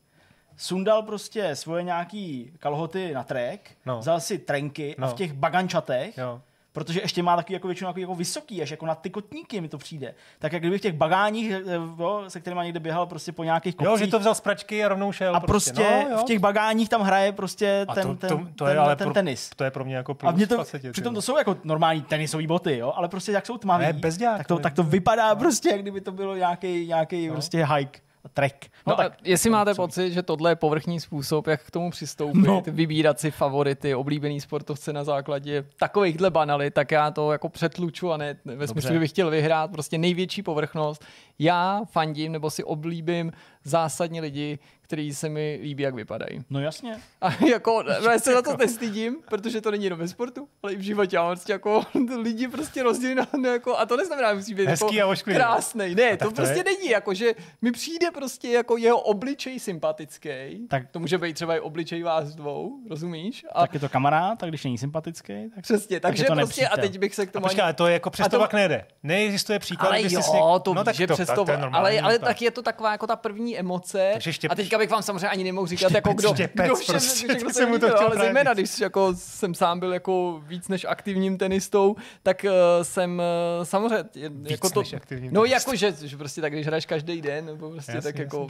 sundal 0.56 1.02
prostě 1.02 1.56
svoje 1.56 1.82
nějaký 1.82 2.52
kalhoty 2.58 3.14
na 3.14 3.24
trek, 3.24 3.70
No. 3.86 3.94
no. 3.94 4.00
vzal 4.00 4.20
si 4.20 4.38
trenky 4.38 4.94
no. 4.98 5.04
a 5.04 5.08
No. 5.10 5.14
v 5.14 5.16
těch 5.16 5.32
bagančatech, 5.32 6.18
Jo. 6.18 6.42
Protože 6.72 7.00
ještě 7.00 7.22
má 7.22 7.36
takový 7.36 7.54
jako 7.54 7.66
většinou 7.68 7.90
jako, 7.90 8.00
jako 8.00 8.14
vysoký, 8.14 8.62
až 8.62 8.70
jako 8.70 8.86
na 8.86 8.94
ty 8.94 9.10
kotníky 9.10 9.60
mi 9.60 9.68
to 9.68 9.78
přijde. 9.78 10.14
Tak 10.38 10.52
jak 10.52 10.62
kdyby 10.62 10.78
v 10.78 10.80
těch 10.80 10.92
bagáních, 10.94 11.50
eh, 11.50 11.74
jo, 11.98 12.24
se 12.28 12.40
kterými 12.40 12.60
někde 12.64 12.80
běhal 12.80 13.06
prostě 13.06 13.32
po 13.32 13.44
nějakých 13.44 13.76
kopcích, 13.76 13.90
jo, 13.90 13.96
že 13.96 14.06
to 14.06 14.18
vzal 14.18 14.34
z 14.34 14.40
pračky 14.40 14.84
a 14.84 14.88
rovnou 14.88 15.12
šel. 15.12 15.36
a 15.36 15.40
prostě, 15.40 16.04
no, 16.04 16.10
jo. 16.10 16.18
v 16.18 16.24
těch 16.24 16.38
bagáních 16.38 16.88
tam 16.88 17.00
hraje 17.00 17.32
prostě 17.32 17.84
A 17.88 17.94
ten, 17.94 18.06
to, 18.06 18.14
ten, 18.14 18.28
to, 18.28 18.36
to 18.56 18.64
ten, 18.64 18.74
je 18.74 18.78
ale 18.78 18.96
ten 18.96 19.06
pro, 19.06 19.14
tenis. 19.14 19.50
To 19.56 19.64
je 19.64 19.70
pro 19.70 19.84
mě 19.84 19.96
jako 19.96 20.14
plus 20.14 20.28
A 20.28 20.36
mě 20.36 20.46
to, 20.46 20.54
20, 20.54 20.82
ty 20.82 20.90
přitom 20.90 21.14
to 21.14 21.22
jsou 21.22 21.38
jako 21.38 21.56
normální 21.64 22.02
tenisové 22.02 22.46
boty, 22.46 22.78
jo, 22.78 22.92
ale 22.96 23.08
prostě 23.08 23.32
jak 23.32 23.46
jsou 23.46 23.58
tmavé, 23.58 23.94
tak 24.18 24.46
to, 24.46 24.58
tak 24.58 24.74
to 24.74 24.82
vypadá 24.82 25.34
prostě, 25.34 25.68
jak 25.68 25.82
kdyby 25.82 26.00
to 26.00 26.12
bylo 26.12 26.36
nějaký, 26.36 26.86
nějaký 26.86 27.26
No. 27.26 27.32
prostě 27.32 27.66
hike, 27.74 28.00
trek. 28.34 28.66
No, 28.86 28.96
tak, 28.96 29.12
jestli 29.24 29.50
máte 29.50 29.74
pocit, 29.74 30.12
že 30.12 30.22
tohle 30.22 30.50
je 30.50 30.56
povrchní 30.56 31.00
způsob, 31.00 31.46
jak 31.46 31.66
k 31.66 31.70
tomu 31.70 31.90
přistoupit, 31.90 32.38
no. 32.38 32.62
No. 32.66 32.72
vybírat 32.72 33.20
si 33.20 33.30
favority, 33.30 33.94
oblíbený 33.94 34.40
sportovce 34.40 34.92
na 34.92 35.04
základě 35.04 35.64
takovýchhle 35.78 36.30
banalit, 36.30 36.74
tak 36.74 36.90
já 36.90 37.10
to 37.10 37.32
jako 37.32 37.48
přetluču 37.48 38.12
a 38.12 38.16
ne 38.16 38.36
ve 38.44 38.68
smyslu, 38.68 38.92
že 38.92 38.98
bych 38.98 39.10
chtěl 39.10 39.30
vyhrát 39.30 39.70
prostě 39.70 39.98
největší 39.98 40.42
povrchnost. 40.42 41.04
Já 41.38 41.80
fandím 41.90 42.32
nebo 42.32 42.50
si 42.50 42.64
oblíbím 42.64 43.32
zásadně 43.64 44.20
lidi, 44.20 44.58
kteří 44.92 45.14
se 45.14 45.28
mi 45.28 45.58
líbí, 45.62 45.82
jak 45.82 45.94
vypadají. 45.94 46.44
No 46.50 46.60
jasně. 46.60 46.96
A 47.20 47.44
jako, 47.44 47.82
no, 48.02 48.10
já 48.10 48.18
se 48.18 48.32
za 48.32 48.42
to 48.42 48.56
nestydím, 48.56 49.16
protože 49.28 49.60
to 49.60 49.70
není 49.70 49.84
jenom 49.84 49.98
ve 49.98 50.08
sportu, 50.08 50.48
ale 50.62 50.72
i 50.72 50.76
v 50.76 50.80
životě. 50.80 51.16
Já 51.16 51.26
prostě 51.26 51.52
jako 51.52 51.82
lidi 52.22 52.48
prostě 52.48 52.82
rozdělí 52.82 53.14
na, 53.14 53.26
na 53.42 53.48
jako, 53.52 53.76
a 53.78 53.86
to 53.86 53.96
neznamená, 53.96 54.28
že 54.30 54.34
musí 54.36 54.54
být 54.54 54.68
Hezký 54.68 54.94
jako 54.94 55.08
a 55.08 55.12
ošklivý. 55.12 55.36
krásný. 55.38 55.94
Ne, 55.94 56.10
tak 56.16 56.18
to, 56.18 56.24
to 56.28 56.34
prostě 56.34 56.58
je- 56.58 56.64
není, 56.64 56.88
jako, 56.90 57.14
že 57.14 57.32
mi 57.62 57.72
přijde 57.72 58.10
prostě 58.10 58.48
jako 58.48 58.76
jeho 58.76 59.00
obličej 59.00 59.60
sympatický. 59.60 60.66
Tak- 60.68 60.90
to 60.90 60.98
může 61.00 61.18
být 61.18 61.32
třeba 61.34 61.56
i 61.56 61.60
obličej 61.60 62.02
vás 62.02 62.34
dvou, 62.34 62.72
rozumíš? 62.90 63.44
A 63.52 63.60
Tak 63.60 63.74
je 63.74 63.80
to 63.80 63.88
kamarád, 63.88 64.42
a 64.42 64.46
když 64.46 64.64
není 64.64 64.78
sympatický, 64.78 65.50
tak 65.54 65.62
přesně, 65.64 66.00
takže 66.00 66.24
to 66.24 66.34
prostě, 66.34 66.60
a 66.66 66.68
nepřítel. 66.68 66.88
teď 66.90 66.98
bych 66.98 67.14
se 67.14 67.26
k 67.26 67.28
A 67.28 67.32
tomu 67.32 67.42
počkej, 67.46 67.62
ale 67.64 67.72
to 67.74 67.86
je 67.86 67.92
jako 67.92 68.10
přes 68.10 68.26
A 68.26 68.28
to 68.28 68.38
pak 68.38 68.54
nejde. 68.54 68.86
Neexistuje 69.02 69.58
příklad, 69.58 69.88
ale 69.88 69.98
jsi 70.00 70.14
jo, 70.14 70.22
si 70.22 70.30
něk- 70.30 70.60
to 70.62 70.74
no, 70.74 70.84
tak 70.84 70.94
že 70.94 71.06
to, 71.06 71.14
přes 71.14 71.26
tak 71.26 71.36
to, 71.36 71.44
ale, 71.72 72.00
ale 72.00 72.18
tak. 72.18 72.28
tak 72.28 72.42
je 72.42 72.50
to 72.50 72.62
taková 72.62 72.92
jako 72.92 73.06
ta 73.06 73.16
první 73.16 73.58
emoce. 73.58 74.10
Takže 74.12 74.30
štěp- 74.30 74.48
a 74.50 74.54
teďka 74.54 74.78
bych 74.82 74.90
vám 74.90 75.02
samozřejmě 75.02 75.28
ani 75.28 75.44
nemohl 75.44 75.66
říkat, 75.66 75.92
jako 75.92 76.12
kdo, 76.12 76.34
štěpec 76.34 76.66
kdo 76.66 76.74
všechno, 76.74 76.94
prostě, 76.94 77.52
jsem 77.52 77.68
mu 77.68 77.78
to 77.78 77.88
chtěl 77.88 78.06
ale 78.06 78.16
zejména, 78.16 78.54
když 78.54 78.80
jako 78.80 79.14
jsem 79.14 79.54
sám 79.54 79.80
byl 79.80 79.92
jako 79.92 80.42
víc 80.46 80.68
než 80.68 80.86
aktivním 80.88 81.38
tenistou, 81.38 81.96
tak 82.22 82.44
uh, 82.44 82.50
jsem 82.82 83.22
uh, 83.58 83.64
samozřejmě 83.64 84.04
jako 84.50 84.70
to, 84.70 84.80
než 84.80 84.92
aktivním 84.92 85.32
no 85.34 85.44
jako, 85.44 85.76
že, 85.76 85.92
že 86.02 86.16
prostě 86.16 86.40
tak, 86.40 86.52
když 86.52 86.66
hraješ 86.66 86.86
každý 86.86 87.22
den, 87.22 87.46
nebo 87.46 87.70
prostě 87.70 87.92
Jasně, 87.92 88.12
tak 88.12 88.18
jako 88.18 88.46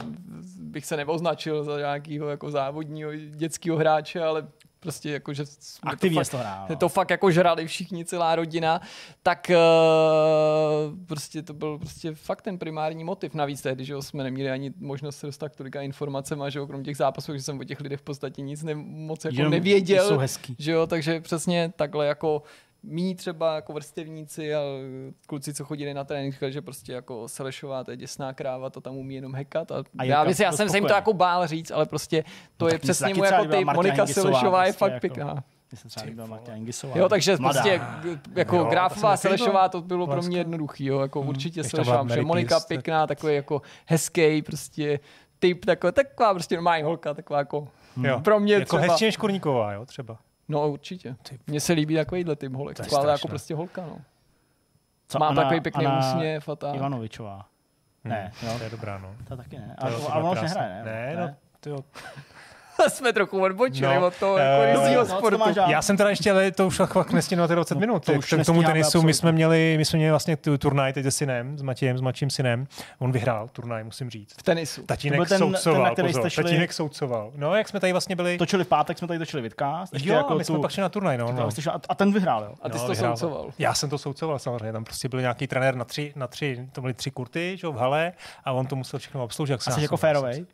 bych 0.59 0.85
se 0.85 0.97
neoznačil 0.97 1.63
za 1.63 1.77
nějakého 1.77 2.29
jako 2.29 2.51
závodního 2.51 3.11
dětského 3.15 3.77
hráče, 3.77 4.23
ale 4.23 4.47
prostě 4.83 5.09
jako, 5.11 5.33
že 5.33 5.45
jsme 5.45 5.91
aktivně 5.91 6.19
to 6.19 6.25
jsi 6.25 6.31
to 6.31 6.37
hrál. 6.37 6.67
to 6.79 6.89
fakt 6.89 7.09
jako 7.09 7.31
žrali 7.31 7.67
všichni, 7.67 8.05
celá 8.05 8.35
rodina, 8.35 8.81
tak 9.23 9.51
uh, 9.51 11.05
prostě 11.05 11.41
to 11.41 11.53
byl 11.53 11.77
prostě 11.77 12.15
fakt 12.15 12.41
ten 12.41 12.57
primární 12.57 13.03
motiv. 13.03 13.33
Navíc 13.33 13.61
tehdy, 13.61 13.85
že 13.85 13.93
jo, 13.93 14.01
jsme 14.01 14.23
neměli 14.23 14.51
ani 14.51 14.73
možnost 14.79 15.17
se 15.17 15.25
dostat 15.25 15.49
k 15.49 15.55
tolika 15.55 15.81
informacem 15.81 16.41
a 16.41 16.49
že 16.49 16.59
jo, 16.59 16.67
krom 16.67 16.83
těch 16.83 16.97
zápasů, 16.97 17.33
že 17.33 17.41
jsem 17.41 17.59
o 17.59 17.63
těch 17.63 17.79
lidech 17.79 17.99
v 17.99 18.03
podstatě 18.03 18.41
nic 18.41 18.63
ne, 18.63 18.75
moc 18.75 19.25
jako 19.25 19.37
Jenom 19.37 19.51
nevěděl. 19.51 20.07
Jsou 20.07 20.17
hezký. 20.17 20.55
Že 20.59 20.71
jo, 20.71 20.87
takže 20.87 21.21
přesně 21.21 21.73
takhle 21.75 22.07
jako 22.07 22.43
mý 22.83 23.15
třeba 23.15 23.55
jako 23.55 23.73
vrstevníci 23.73 24.55
a 24.55 24.59
kluci, 25.27 25.53
co 25.53 25.65
chodili 25.65 25.93
na 25.93 26.03
trénink, 26.03 26.33
říkali, 26.33 26.51
že 26.53 26.61
prostě 26.61 26.93
jako 26.93 27.27
Selešová, 27.27 27.83
to 27.83 27.91
je 27.91 27.97
děsná 27.97 28.33
kráva, 28.33 28.69
to 28.69 28.81
tam 28.81 28.95
umí 28.97 29.15
jenom 29.15 29.35
hekat. 29.35 29.71
A, 29.71 29.83
A 29.97 30.03
já, 30.03 30.23
myslím, 30.23 30.45
já 30.45 30.51
jsem 30.51 30.69
se 30.69 30.77
jim 30.77 30.85
to 30.85 30.93
jako 30.93 31.13
bál 31.13 31.47
říct, 31.47 31.71
ale 31.71 31.85
prostě 31.85 32.23
to 32.57 32.65
No 32.65 32.71
je 32.71 32.79
přesně 32.79 33.13
mu 33.13 33.23
jako 33.23 33.45
ty, 33.45 33.65
Monika 33.65 34.05
Selešová 34.05 34.65
je 34.65 34.71
prostě 34.73 34.79
fakt 34.79 34.91
jako- 34.91 35.01
pěkná. 35.01 35.33
Mně 35.71 35.77
se 35.77 35.87
třeba 35.87 36.05
líbila 36.05 36.27
Martina 36.27 36.57
Ingisová. 36.57 36.97
Jo, 36.97 37.09
takže 37.09 37.37
Mladá. 37.37 37.61
prostě 37.61 37.81
jako 38.35 38.55
Jo, 38.55 38.63
líbilo. 38.63 39.17
Selešová 39.17 39.69
to 39.69 39.81
bylo 39.81 40.07
pro 40.07 40.21
mě 40.21 40.37
jednoduchý, 40.37 40.85
jo, 40.85 40.99
jako 40.99 41.21
určitě 41.21 41.59
Když 41.59 41.71
tam 41.71 41.83
byla 41.83 41.95
Selešová, 41.95 42.15
že 42.15 42.21
Monika 42.21 42.47
Pierce, 42.47 42.63
tak- 42.63 42.67
pěkná, 42.67 43.07
takový 43.07 43.35
jako 43.35 43.61
hezký, 43.85 44.41
prostě 44.41 44.99
typ, 45.39 45.65
taková, 45.65 45.91
taková 45.91 46.33
prostě 46.33 46.55
normální 46.55 46.83
holka, 46.83 47.13
taková 47.13 47.39
jako 47.39 47.67
Jo. 48.03 48.19
Pro 48.23 48.39
mě 48.39 48.53
jako 48.53 48.65
třeba. 48.65 48.81
hezčí 48.81 49.05
než 49.05 49.17
Kurníková, 49.17 49.73
jo, 49.73 49.85
třeba. 49.85 50.17
No 50.53 50.69
určitě. 50.69 51.15
Mně 51.47 51.59
se 51.59 51.73
líbí 51.73 51.95
takovýhle 51.95 52.35
typ 52.35 52.53
holek. 52.53 52.77
To 52.77 52.83
je 52.83 52.89
Ale 52.97 53.11
jako 53.11 53.27
prostě 53.27 53.55
holka, 53.55 53.81
no. 53.81 53.97
Co, 55.07 55.19
Má 55.19 55.27
Anna- 55.29 55.41
takový 55.43 55.61
pěkný 55.61 55.85
úsměv 55.99 56.49
a 56.49 56.55
tak. 56.55 56.75
Ivanovičová. 56.75 57.45
Ne, 58.03 58.31
jo, 58.43 58.49
Hmm. 58.49 58.57
To 58.57 58.63
je 58.63 58.69
dobrá, 58.69 58.97
no. 58.97 59.15
to 59.27 59.37
taky 59.37 59.59
ne. 59.59 59.75
To 59.79 59.85
Ale, 59.85 59.95
třeba 59.95 60.13
ale 60.13 60.23
ona 60.23 60.31
už 60.31 60.41
nehraje, 60.41 60.83
ne? 60.83 61.15
Ne, 61.15 61.15
no, 61.21 61.35
to 61.59 61.69
jo. 61.69 61.77
Jsme 62.87 63.13
trochu 63.13 63.41
odbočili 63.41 63.95
No, 63.95 64.07
od 64.07 64.15
toho 64.15 64.37
rizího 64.65 65.01
no, 65.03 65.07
to 65.09 65.17
sportu. 65.17 65.53
dál? 65.53 65.69
Já 65.69 65.81
jsem 65.81 65.97
teda 65.97 66.09
ještě, 66.09 66.31
ale 66.31 66.51
to 66.51 66.67
už 66.67 66.81
fakt 66.85 67.11
nestihnu 67.11 67.41
na 67.41 67.47
ty 67.47 67.55
20 67.55 67.77
minut. 67.77 68.05
to 68.05 68.11
To 68.11 68.17
už 68.19 68.33
k 68.41 68.45
tomu 68.45 68.63
tenisu 68.63 68.73
my 68.73 68.81
absolutně. 68.81 69.13
jsme 69.13 69.31
měli, 69.31 69.75
my 69.77 69.85
jsme 69.85 69.97
měli 69.97 70.09
vlastně 70.11 70.37
tu 70.37 70.57
turnaj 70.57 70.93
teď 70.93 71.03
se 71.03 71.11
synem, 71.11 71.57
s 71.57 71.61
Matějem, 71.61 71.97
s 71.97 72.01
mladším 72.01 72.29
synem. 72.29 72.67
On 72.99 73.11
vyhrál 73.11 73.47
turnaj, 73.51 73.83
musím 73.83 74.09
říct. 74.09 74.33
V 74.39 74.43
tenisu. 74.43 74.83
Tatínek 74.85 75.17
To 75.17 75.25
byl 75.25 75.25
ten- 75.25 75.39
soucoval, 75.39 75.95
ten, 75.95 76.05
na 76.05 76.11
pozor, 76.11 76.25
šli- 76.29 76.43
tatínek 76.43 76.73
soucoval. 76.73 77.31
No, 77.35 77.55
jak 77.55 77.69
jsme 77.69 77.79
tady 77.79 77.91
vlastně 77.93 78.15
byli... 78.15 78.37
Točili 78.37 78.63
v 78.63 78.67
pátek, 78.67 78.97
jsme 78.97 79.07
tady 79.07 79.19
točili 79.19 79.41
vidcast. 79.43 79.93
ještě 79.93 80.09
jo, 80.09 80.15
jako 80.15 80.33
a 80.33 80.35
my 80.37 80.43
jsme 80.43 80.55
tu- 80.55 80.61
pak 80.61 80.71
šli 80.71 80.81
na 80.81 80.89
turnaj, 80.89 81.17
no. 81.17 81.25
to 81.27 81.33
no. 81.33 81.49
šli- 81.49 81.71
a- 81.89 81.95
ten 81.95 82.13
vyhrál, 82.13 82.43
jo? 82.43 82.53
A 82.61 82.69
ty 82.69 82.73
No, 82.77 82.79
jsi 82.79 82.85
to 82.85 82.91
vyhrával. 82.91 83.17
soucoval. 83.17 83.49
Já 83.59 83.73
jsem 83.73 83.89
to 83.89 83.97
soucoval 83.97 84.39
samozřejmě, 84.39 84.71
tam 84.73 84.83
prostě 84.83 85.09
byl 85.09 85.21
nějaký 85.21 85.47
trenér 85.47 85.75
na 85.75 85.85
tři, 85.85 86.13
na 86.15 86.27
tři 86.27 86.67
to 86.71 86.81
byly 86.81 86.93
tři 86.93 87.11
kurty, 87.11 87.57
že, 87.59 87.67
jo, 87.67 87.71
v 87.73 87.77
hale 87.77 88.11
a 88.45 88.51
on 88.51 88.65
to 88.67 88.75
musel 88.75 88.99
všechno 88.99 89.23
obsloužit. 89.23 89.51
jak 89.51 89.61
se 89.61 89.69
A 89.69 89.73
jsi 89.73 89.77
nás- 89.79 89.81
jako 89.83 89.97
férovej? 89.97 90.45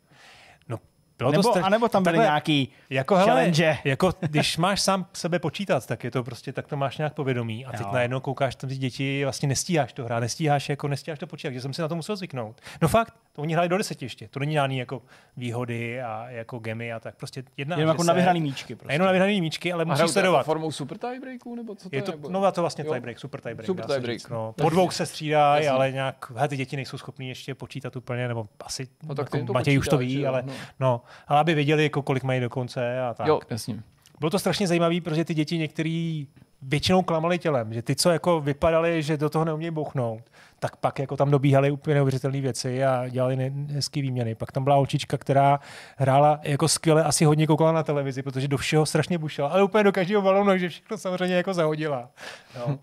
No, 1.20 1.30
bylo 1.30 1.32
Nebo, 1.32 1.42
to 1.42 1.48
straš- 1.60 1.64
a 1.66 1.68
nebo 1.68 1.88
tam 1.88 2.02
byly 2.02 2.12
Takhle, 2.16 2.24
nějaký 2.26 2.68
jako, 2.90 3.14
hele, 3.16 3.26
challenge? 3.28 3.78
jako 3.84 4.10
když 4.20 4.56
máš 4.56 4.80
sám 4.80 5.06
sebe 5.12 5.38
počítat, 5.38 5.86
tak 5.86 6.04
je 6.04 6.10
to 6.10 6.24
prostě, 6.24 6.52
tak 6.52 6.66
to 6.66 6.76
máš 6.76 6.98
nějak 6.98 7.14
povědomí. 7.14 7.66
A 7.66 7.70
teď 7.72 7.80
Jo. 7.80 7.88
najednou 7.92 8.20
koukáš 8.20 8.54
tam 8.54 8.70
ty 8.70 8.76
děti, 8.76 9.24
vlastně 9.24 9.48
nestíháš 9.48 9.92
to 9.92 10.04
hrát, 10.04 10.20
nestíháš 10.20 10.68
jako 10.68 10.88
nestíháš 10.88 11.18
to 11.18 11.26
počítat, 11.26 11.50
že 11.52 11.60
jsem 11.60 11.72
si 11.72 11.82
na 11.82 11.88
to 11.88 11.96
musel 11.96 12.16
zvyknout. 12.16 12.60
No 12.82 12.88
fakt, 12.88 13.14
to 13.32 13.42
oni 13.42 13.52
hráli 13.52 13.68
do 13.68 13.78
deseti 13.78 14.04
ještě. 14.04 14.28
To 14.28 14.40
není 14.40 14.52
žádný 14.52 14.78
jako 14.78 15.02
výhody 15.36 16.02
a 16.02 16.30
jako 16.30 16.58
gemy 16.58 16.92
a 16.92 17.00
tak. 17.00 17.16
Prostě 17.16 17.42
jedna 17.56 17.76
Jenom 17.78 17.88
jako 17.94 18.04
na 18.04 18.12
vyhraný 18.12 18.40
míčky. 18.40 18.74
Prostě. 18.74 18.94
jenom 18.94 19.06
na 19.06 19.12
vyhraný 19.12 19.40
míčky, 19.40 19.72
ale 19.72 19.84
musíš 19.84 19.98
to 19.98 20.02
jako 20.02 20.12
sledovat. 20.12 20.42
formou 20.46 20.72
super 20.72 20.98
tiebreaku, 20.98 21.54
nebo 21.54 21.74
co 21.74 21.90
to 21.90 21.96
Je 21.96 21.98
je? 21.98 22.02
to, 22.02 22.10
nebo- 22.12 22.28
no 22.28 22.44
a 22.44 22.52
to 22.52 22.60
vlastně 22.60 22.84
tiebreak, 22.84 23.18
super 23.18 23.40
tiebreak. 23.40 23.66
Super 23.66 23.84
se 23.86 23.92
tiebreak. 23.92 24.18
říct, 24.18 24.28
No. 24.28 24.54
Po 24.62 24.70
dvou 24.70 24.90
se 24.90 25.06
střídají, 25.06 25.68
ale 25.68 25.92
nějak, 25.92 26.32
hele, 26.36 26.48
ty 26.48 26.56
děti 26.56 26.76
nejsou 26.76 26.98
schopní 26.98 27.28
ještě 27.28 27.54
počítat 27.54 27.96
úplně, 27.96 28.28
nebo 28.28 28.46
asi, 28.60 28.88
No 29.08 29.14
tak 29.14 29.34
jako 29.34 29.52
Matěj 29.52 29.78
už 29.78 29.88
to 29.88 29.98
ví, 29.98 30.26
ale 30.26 30.44
no. 30.80 31.00
No, 31.10 31.24
ale 31.28 31.40
aby 31.40 31.54
věděli, 31.54 31.82
jako 31.82 32.02
kolik 32.02 32.22
mají 32.22 32.40
do 32.40 32.50
konce 32.50 33.00
a 33.00 33.14
tak. 33.14 33.26
Jo, 33.26 33.40
jasně. 33.50 33.82
Bylo 34.20 34.30
to 34.30 34.38
strašně 34.38 34.66
zajímavé, 34.66 35.00
protože 35.00 35.24
ty 35.24 35.34
děti 35.34 35.58
některý 35.58 36.26
většinou 36.62 37.02
klamali 37.02 37.38
tělem, 37.38 37.74
že 37.74 37.82
ty, 37.82 37.96
co 37.96 38.10
jako 38.10 38.40
vypadali, 38.40 39.02
že 39.02 39.16
do 39.16 39.30
toho 39.30 39.44
neumějí 39.44 39.70
bouchnout, 39.70 40.22
tak 40.58 40.76
pak 40.76 40.98
jako 40.98 41.16
tam 41.16 41.30
dobíhaly 41.30 41.70
úplně 41.70 41.94
neuvěřitelné 41.94 42.40
věci 42.40 42.84
a 42.84 43.08
dělali 43.08 43.36
ne- 43.36 43.74
hezký 43.74 44.02
výměny. 44.02 44.34
Pak 44.34 44.52
tam 44.52 44.64
byla 44.64 44.76
holčička, 44.76 45.18
která 45.18 45.60
hrála 45.96 46.40
jako 46.42 46.68
skvěle, 46.68 47.04
asi 47.04 47.24
hodně 47.24 47.46
koukala 47.46 47.72
na 47.72 47.82
televizi, 47.82 48.22
protože 48.22 48.48
do 48.48 48.56
všeho 48.56 48.86
strašně 48.86 49.18
bušila, 49.18 49.48
ale 49.48 49.62
úplně 49.62 49.84
do 49.84 49.92
každého 49.92 50.22
balónu, 50.22 50.58
že 50.58 50.68
všechno 50.68 50.98
samozřejmě 50.98 51.34
jako 51.34 51.54
zahodila. 51.54 52.08
Jo. 52.56 52.78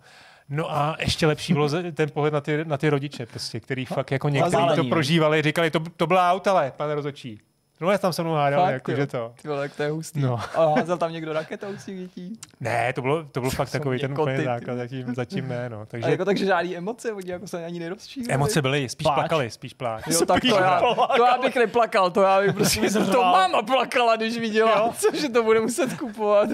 No 0.50 0.72
a 0.72 0.96
ještě 1.00 1.28
lepší 1.28 1.54
bylo 1.54 1.70
ten 1.94 2.10
pohled 2.10 2.34
na 2.34 2.42
ty, 2.42 2.66
na 2.66 2.78
ty 2.78 2.90
rodiče, 2.90 3.26
prostě, 3.26 3.60
který 3.60 3.86
fakt 3.86 4.12
jako 4.12 4.30
někteří 4.30 4.58
to 4.76 4.84
prožívali, 4.84 5.42
říkali, 5.42 5.72
to, 5.72 5.80
to 5.98 6.08
byla 6.08 6.32
autale, 6.32 6.74
pane 6.78 6.96
rozočí. 6.96 7.40
No, 7.82 7.98
tam 7.98 8.14
se 8.14 8.24
mnou 8.24 8.34
hádali, 8.34 8.64
Fakt, 8.64 8.74
jako, 8.74 8.92
jo. 8.92 8.98
že 8.98 9.08
to. 9.08 9.34
Ty 9.42 9.48
vole, 9.48 9.70
to 9.70 9.84
je 9.84 9.90
hustý. 9.90 10.20
No. 10.22 10.40
A 10.56 10.66
házel 10.76 10.98
tam 10.98 11.12
někdo 11.12 11.34
raketou 11.34 11.68
z 11.78 11.86
těch 11.86 11.98
dětí? 11.98 12.40
Ne, 12.60 12.94
to 12.94 13.02
bylo, 13.02 13.24
to 13.24 13.40
bylo 13.40 13.50
fakt 13.52 13.70
takový 13.72 14.00
ten 14.00 14.12
úplně 14.12 14.42
základ, 14.42 14.76
zatím, 14.76 15.16
zatím 15.16 15.48
ne, 15.48 15.70
no. 15.70 15.82
A 15.82 15.86
Takže 15.86 16.12
jako 16.12 16.26
takže 16.26 16.46
žádný 16.46 16.78
emoce, 16.78 17.14
oni 17.14 17.32
jako 17.32 17.48
se 17.48 17.66
ani 17.66 17.80
nerozčílili. 17.80 18.34
emoce 18.34 18.62
byly, 18.62 18.90
spíš 18.90 19.06
Pláč. 19.06 19.16
plakali, 19.16 19.50
spíš 19.50 19.74
pláč. 19.74 20.04
Jo, 20.08 20.26
tak 20.26 20.42
to 20.42 20.48
já, 20.48 20.82
to 21.16 21.26
já 21.26 21.38
bych 21.38 21.56
neplakal, 21.56 22.12
to 22.12 22.22
já 22.22 22.42
bych 22.42 22.54
prostě, 22.54 22.90
to 22.90 23.22
máma 23.22 23.62
plakala, 23.62 24.16
když 24.16 24.38
viděla, 24.38 24.94
cože 24.98 25.30
to 25.30 25.44
bude 25.44 25.60
muset 25.60 25.94
kupovat. 25.94 26.50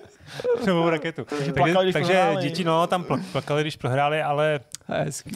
Novou 0.66 0.88
raketu. 0.90 1.24
Takže, 1.24 1.52
plakali, 1.52 1.92
takže 1.92 2.28
děti, 2.40 2.64
no, 2.64 2.86
tam 2.86 3.04
pl- 3.04 3.22
plakali, 3.32 3.62
když 3.62 3.76
prohráli, 3.76 4.22
ale 4.22 4.60
Hezký. 4.86 5.30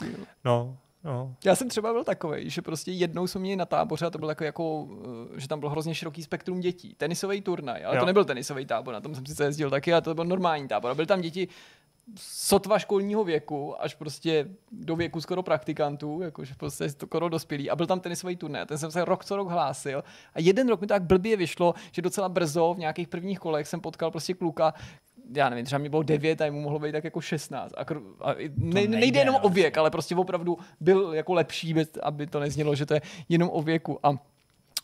no, 0.44 0.76
no. 1.06 1.34
Já 1.44 1.56
jsem 1.56 1.68
třeba 1.68 1.92
byl 1.92 2.04
takový, 2.04 2.50
že 2.50 2.62
prostě 2.62 2.92
jednou 2.92 3.26
jsme 3.26 3.40
měli 3.40 3.56
na 3.56 3.66
táboře 3.66 4.06
a 4.06 4.10
to 4.10 4.18
bylo 4.18 4.30
jako, 4.30 4.44
jako 4.44 4.88
eh, 5.36 5.40
že 5.40 5.48
tam 5.48 5.60
bylo 5.60 5.70
hrozně 5.70 5.94
široký 5.94 6.22
spektrum 6.22 6.60
dětí. 6.60 6.94
Tenisový 6.94 7.40
turnaj, 7.40 7.84
ale 7.84 7.96
Jo. 7.96 8.00
to 8.00 8.06
nebyl 8.06 8.24
tenisový 8.24 8.66
tábor, 8.66 8.94
na 8.94 9.00
tom 9.00 9.14
jsem 9.14 9.26
sice 9.26 9.44
jezdil 9.44 9.70
taky, 9.70 9.94
a 9.94 10.00
to 10.00 10.14
byl 10.14 10.24
normální 10.24 10.68
tábor. 10.68 10.90
A 10.90 10.94
byly 10.94 11.06
tam 11.06 11.20
děti 11.20 11.48
sotva 12.20 12.78
školního 12.78 13.24
věku, 13.24 13.82
až 13.82 13.94
prostě 13.94 14.48
do 14.72 14.96
věku 14.96 15.20
skoro 15.20 15.42
praktikantů, 15.42 16.20
jakože 16.22 16.54
prostě 16.56 16.88
skoro 16.88 17.28
dospělí. 17.28 17.70
A 17.70 17.76
byl 17.76 17.86
tam 17.86 18.00
tenisový 18.00 18.36
turnaj. 18.36 18.66
Ten 18.66 18.78
jsem 18.78 18.90
se 18.90 19.04
rok 19.04 19.24
co 19.24 19.36
rok 19.36 19.48
hlásil. 19.48 20.04
A 20.34 20.40
jeden 20.40 20.68
rok 20.68 20.80
mi 20.80 20.86
tak 20.86 21.02
blbě 21.02 21.36
vyšlo, 21.36 21.74
že 21.92 22.02
docela 22.02 22.28
brzo 22.28 22.74
v 22.74 22.78
nějakých 22.78 23.08
prvních 23.08 23.38
kolech 23.38 23.68
jsem 23.68 23.80
potkal 23.80 24.10
prostě 24.10 24.34
kluka, 24.34 24.74
já 25.34 25.48
nevím, 25.48 25.64
třeba 25.64 25.78
mi 25.78 25.88
bylo 25.88 26.02
9 26.02 26.40
a 26.40 26.50
mu 26.50 26.60
mohlo 26.60 26.78
být 26.78 26.92
tak 26.92 27.04
jako 27.04 27.20
16. 27.20 27.72
A, 27.76 27.84
kr- 27.84 28.02
a 28.20 28.34
ne, 28.56 28.74
nejde, 28.74 28.98
nejde 28.98 29.20
jenom 29.20 29.34
no, 29.34 29.40
o 29.40 29.48
věk, 29.48 29.78
ale 29.78 29.90
prostě 29.90 30.16
opravdu 30.16 30.58
byl 30.80 31.14
jako 31.14 31.34
lepší, 31.34 31.74
aby 32.02 32.26
to 32.26 32.40
neznělo, 32.40 32.74
že 32.74 32.86
to 32.86 32.94
je 32.94 33.00
jenom 33.28 33.50
o 33.52 33.62
věku. 33.62 33.98
A 34.02 34.10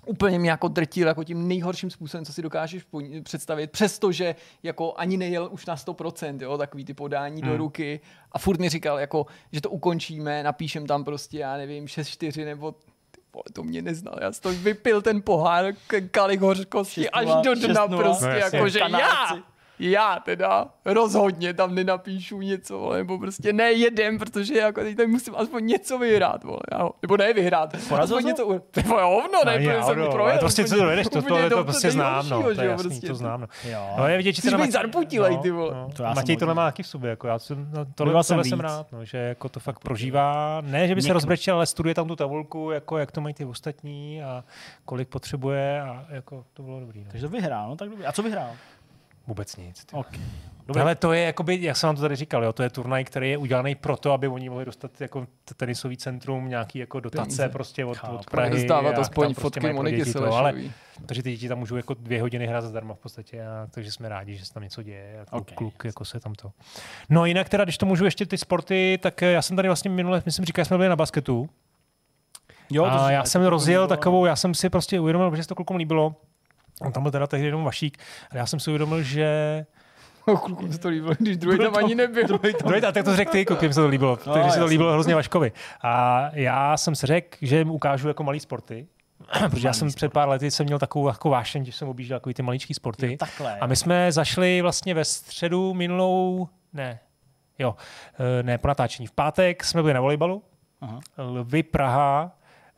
úplně 0.07 0.39
mě 0.39 0.51
jako 0.51 0.69
drtil 0.69 1.09
jako 1.09 1.25
tím 1.25 1.49
nejhorším 1.49 1.91
způsobem, 1.91 2.25
co 2.25 2.33
si 2.33 2.43
dokážeš 2.43 2.85
představit, 3.23 3.71
přestože 3.71 4.35
jako 4.63 4.95
ani 4.97 5.17
nejel 5.17 5.49
už 5.53 5.67
na 5.67 5.77
100%, 5.77 6.43
jo, 6.43 6.59
takový 6.59 6.85
ty 6.85 6.95
podání 6.95 7.43
hmm. 7.43 7.51
do 7.51 7.57
ruky 7.57 8.01
a 8.33 8.39
furt 8.39 8.61
mi 8.61 8.69
říkal, 8.69 8.99
jako, 8.99 9.27
že 9.53 9.61
to 9.61 9.71
ukončíme, 9.71 10.43
napíšem 10.43 10.87
tam 10.87 11.05
prostě, 11.05 11.39
já 11.39 11.57
nevím, 11.57 11.85
6-4 11.85 12.45
nebo 12.45 12.75
vole, 13.35 13.45
to 13.53 13.63
mě 13.63 13.83
neznal, 13.83 14.15
já 14.21 14.33
jsem 14.33 14.43
to 14.43 14.53
vypil 14.63 15.03
ten 15.03 15.23
pohár, 15.23 15.73
k- 15.87 16.11
kalich 16.11 16.41
hořkosti 16.41 17.11
až 17.11 17.27
6:0, 17.27 17.43
do 17.43 17.55
dna 17.55 17.87
6:0. 17.87 17.97
prostě, 17.97 18.27
No 18.27 18.33
jako, 18.33 18.69
že 18.69 18.79
já. 18.79 19.43
Já 19.91 20.19
teda 20.25 20.67
rozhodně 20.85 21.55
tam 21.55 21.75
nenapíšu 21.75 22.41
něco, 22.41 22.79
vole, 22.79 22.99
nebo 22.99 23.19
prostě 23.19 23.53
nejedem, 23.53 24.19
protože 24.19 24.59
jako 24.59 24.81
teď 24.81 24.97
tady 24.97 25.07
musím 25.09 25.35
aspoň 25.37 25.67
něco 25.67 25.99
vyhrát, 25.99 26.45
vole, 26.45 26.59
já, 26.73 26.83
ho- 26.83 26.93
nebo 27.03 27.17
ne 27.17 27.33
vyhrát, 27.33 27.75
Porazil 27.89 28.17
aspoň 28.17 28.29
něco, 28.29 28.61
ty 28.71 28.83
vole, 28.83 29.03
hovno, 29.03 29.39
ne, 29.47 29.53
Ani 29.53 29.67
protože 29.67 29.83
jsem 29.83 29.99
náhodou, 29.99 30.11
projel. 30.13 30.39
prostě 30.39 30.65
co 30.65 30.75
to 30.75 30.81
dovedeš, 30.83 31.07
to, 31.09 31.23
to, 31.23 31.49
to, 31.51 31.65
prostě 31.65 31.91
znám, 31.91 32.29
no, 32.29 32.43
to 32.43 32.51
je 32.51 32.69
jasný, 32.69 32.89
prostě. 32.89 33.07
to 33.07 33.15
znám, 33.15 33.41
no. 33.41 33.47
No, 33.99 34.09
je 34.09 34.17
vidět, 34.17 34.33
že 34.33 34.43
Jsi 34.43 34.47
teda 34.51 34.59
být 34.59 34.65
Matěj- 34.65 34.73
zarputilej, 34.73 35.39
ty 35.39 35.51
vole. 35.51 35.75
No, 35.75 35.89
To 35.97 36.03
já 36.03 36.13
Matěj 36.15 36.37
tohle 36.37 36.55
má 36.55 36.67
taky 36.69 36.83
v 36.83 36.87
sobě, 36.87 37.11
jako 37.11 37.27
já 37.27 37.39
jsem, 37.39 37.59
no, 37.73 37.85
tohle, 37.95 38.25
tohle 38.25 38.45
jsem 38.45 38.61
rád, 38.61 38.87
no, 38.93 39.05
že 39.05 39.19
jako 39.19 39.49
to 39.49 39.61
fakt 39.61 39.79
prožívá, 39.79 40.61
ne, 40.61 40.89
že 40.89 40.95
by 40.95 41.03
se 41.03 41.07
Někdo. 41.07 41.15
rozbrečel, 41.15 41.57
ale 41.57 41.67
studuje 41.67 41.95
tam 41.95 42.09
tu 42.09 42.17
tabulku, 42.17 42.71
jako 42.71 42.99
jak 42.99 43.13
to 43.13 43.21
mají 43.21 43.35
ty 43.35 43.45
ostatní 43.45 44.23
a 44.23 44.45
kolik 44.85 45.09
potřebuje 45.09 45.81
a 45.83 46.05
jako 46.09 46.45
to 46.53 46.63
bylo 46.63 46.81
dobrý. 46.81 47.01
No. 47.05 47.11
Takže 47.11 47.27
to 47.27 47.33
vyhrál, 47.33 47.69
no 47.69 47.77
tak 47.77 47.89
dobrý. 47.89 48.07
A 48.07 48.13
co 48.13 48.23
vyhrál? 48.23 48.51
Vůbec 49.27 49.57
nic. 49.57 49.87
Okay. 49.93 50.21
Ale 50.81 50.95
to 50.95 51.13
je, 51.13 51.23
jakoby, 51.23 51.63
jak 51.63 51.77
jsem 51.77 51.89
vám 51.89 51.97
to 51.97 52.03
tady 52.03 52.17
říkal, 52.17 52.45
jo, 52.45 52.53
to 52.53 52.63
je 52.63 52.71
turnaj, 52.71 53.05
který 53.05 53.31
je 53.31 53.37
udělaný 53.37 53.75
proto, 53.75 54.13
aby 54.13 54.29
oni 54.29 54.49
mohli 54.49 54.65
dostat 54.65 55.01
jako 55.01 55.27
tenisový 55.57 55.97
centrum, 55.97 56.49
nějaký 56.49 56.79
jako 56.79 57.01
dotace 57.01 57.25
Peníze. 57.27 57.49
prostě 57.49 57.85
od, 57.85 57.99
Chápu. 57.99 58.15
od 58.15 58.31
Prahy. 58.31 58.69
A 58.69 58.79
aspoň 59.01 59.25
prostě 59.25 59.41
fotky 59.41 59.61
mají 59.61 59.73
pro 59.75 59.77
Moniky 59.77 59.97
děti 59.97 60.13
to, 60.13 60.33
ale, 60.35 60.55
takže 61.07 61.23
ty 61.23 61.31
děti 61.31 61.49
tam 61.49 61.59
můžou 61.59 61.77
jako 61.77 61.95
dvě 61.95 62.21
hodiny 62.21 62.47
hrát 62.47 62.61
zadarmo 62.61 62.95
v 62.95 62.99
podstatě, 62.99 63.45
a, 63.47 63.67
takže 63.71 63.93
jsme 63.93 64.09
rádi, 64.09 64.37
že 64.37 64.45
se 64.45 64.55
tam 64.55 64.63
něco 64.63 64.83
děje 64.83 65.21
a 65.21 65.25
kluk, 65.25 65.43
Ok, 65.51 65.55
kluk 65.57 65.85
jako 65.85 66.05
se 66.05 66.21
tam 66.21 66.35
to. 66.35 66.53
No 67.11 67.27
jinak 67.27 67.49
teda, 67.49 67.65
když 67.65 67.79
to 67.79 67.87
můžu 67.87 68.05
ještě 68.05 68.27
ty 68.27 68.39
sporty, 68.39 68.99
tak 69.03 69.23
eh, 69.23 69.33
já 69.33 69.43
jsem 69.43 69.57
tady 69.57 69.69
vlastně 69.69 69.91
minule, 69.91 70.23
myslím, 70.27 70.45
říkal, 70.45 70.65
jsme 70.65 70.77
byli 70.77 70.89
na 70.89 70.97
basketu 70.97 71.49
Jo, 72.71 72.85
a 72.85 73.11
já 73.11 73.25
jsem 73.25 73.45
rozjel 73.45 73.81
bylo- 73.81 73.89
takovou, 73.97 74.27
já 74.27 74.37
jsem 74.37 74.55
si 74.55 74.71
prostě 74.71 75.01
uvědomil, 75.01 75.37
že 75.37 75.43
se 75.43 75.49
to 75.49 75.55
klukům 75.55 75.77
líbilo, 75.77 76.15
On 76.81 76.93
tam 76.93 77.03
byl 77.03 77.13
teda 77.13 77.27
tehdy 77.27 77.47
jenom 77.47 77.65
Vašík, 77.65 77.99
ale 78.31 78.39
já 78.39 78.47
jsem 78.47 78.61
si 78.61 78.71
uvědomil, 78.71 79.03
že 79.03 79.67
Oh, 80.27 80.41
klukům 80.41 80.73
se 80.73 80.79
to 80.79 80.89
líbilo, 80.89 81.15
když 81.19 81.37
druhý 81.37 81.59
tam 81.59 81.77
ani 81.77 81.95
nebyl. 81.95 82.27
Druhý, 82.27 82.55
a 82.89 82.93
tak 82.93 83.05
to 83.05 83.17
řekl 83.17 83.33
ty, 83.33 83.45
kluky, 83.45 83.69
mi 83.69 83.75
se 83.75 83.81
to 83.81 83.89
líbilo. 83.89 84.19
No, 84.27 84.33
takže 84.33 84.51
se 84.51 84.59
to 84.59 84.67
líbilo 84.67 84.93
hrozně 84.93 85.15
Vaškovi. 85.15 85.53
A 85.83 86.23
já 86.33 86.77
jsem 86.77 86.95
si 86.95 87.07
řekl, 87.07 87.39
že 87.43 87.59
jim 87.59 87.71
ukážu 87.71 88.09
jako 88.09 88.25
malý 88.25 88.41
sporty, 88.41 88.87
protože 89.51 89.69
já 89.69 89.73
jsem 89.73 89.89
před 89.89 90.13
pár 90.13 90.29
lety 90.29 90.51
jsem 90.51 90.67
měl 90.67 90.79
takovou 90.79 91.09
jako 91.09 91.31
vášeň, 91.31 91.65
že 91.65 91.73
jsem 91.73 91.89
objížděl 91.89 92.19
takový 92.19 92.35
ty 92.35 92.43
maličký 92.43 92.75
sporty. 92.75 93.17
Takhle. 93.17 93.59
A 93.59 93.67
my 93.67 93.77
jsme 93.77 94.13
zašli 94.13 94.63
vlastně 94.63 94.95
ve 94.95 95.05
středu 95.05 95.75
minulou, 95.75 96.49
ne, 96.73 97.01
jo, 97.59 97.77
eh, 98.39 98.43
ne, 98.43 98.59
po 98.59 98.69
natáčení. 98.69 99.07
V 99.07 99.13
pátek 99.13 99.65
jsme 99.65 99.83
byli 99.83 99.95
na 99.95 100.01
volejbalu, 100.01 100.43
Aha. 100.81 101.01
Lvy 101.19 101.63
Praha 101.63 102.33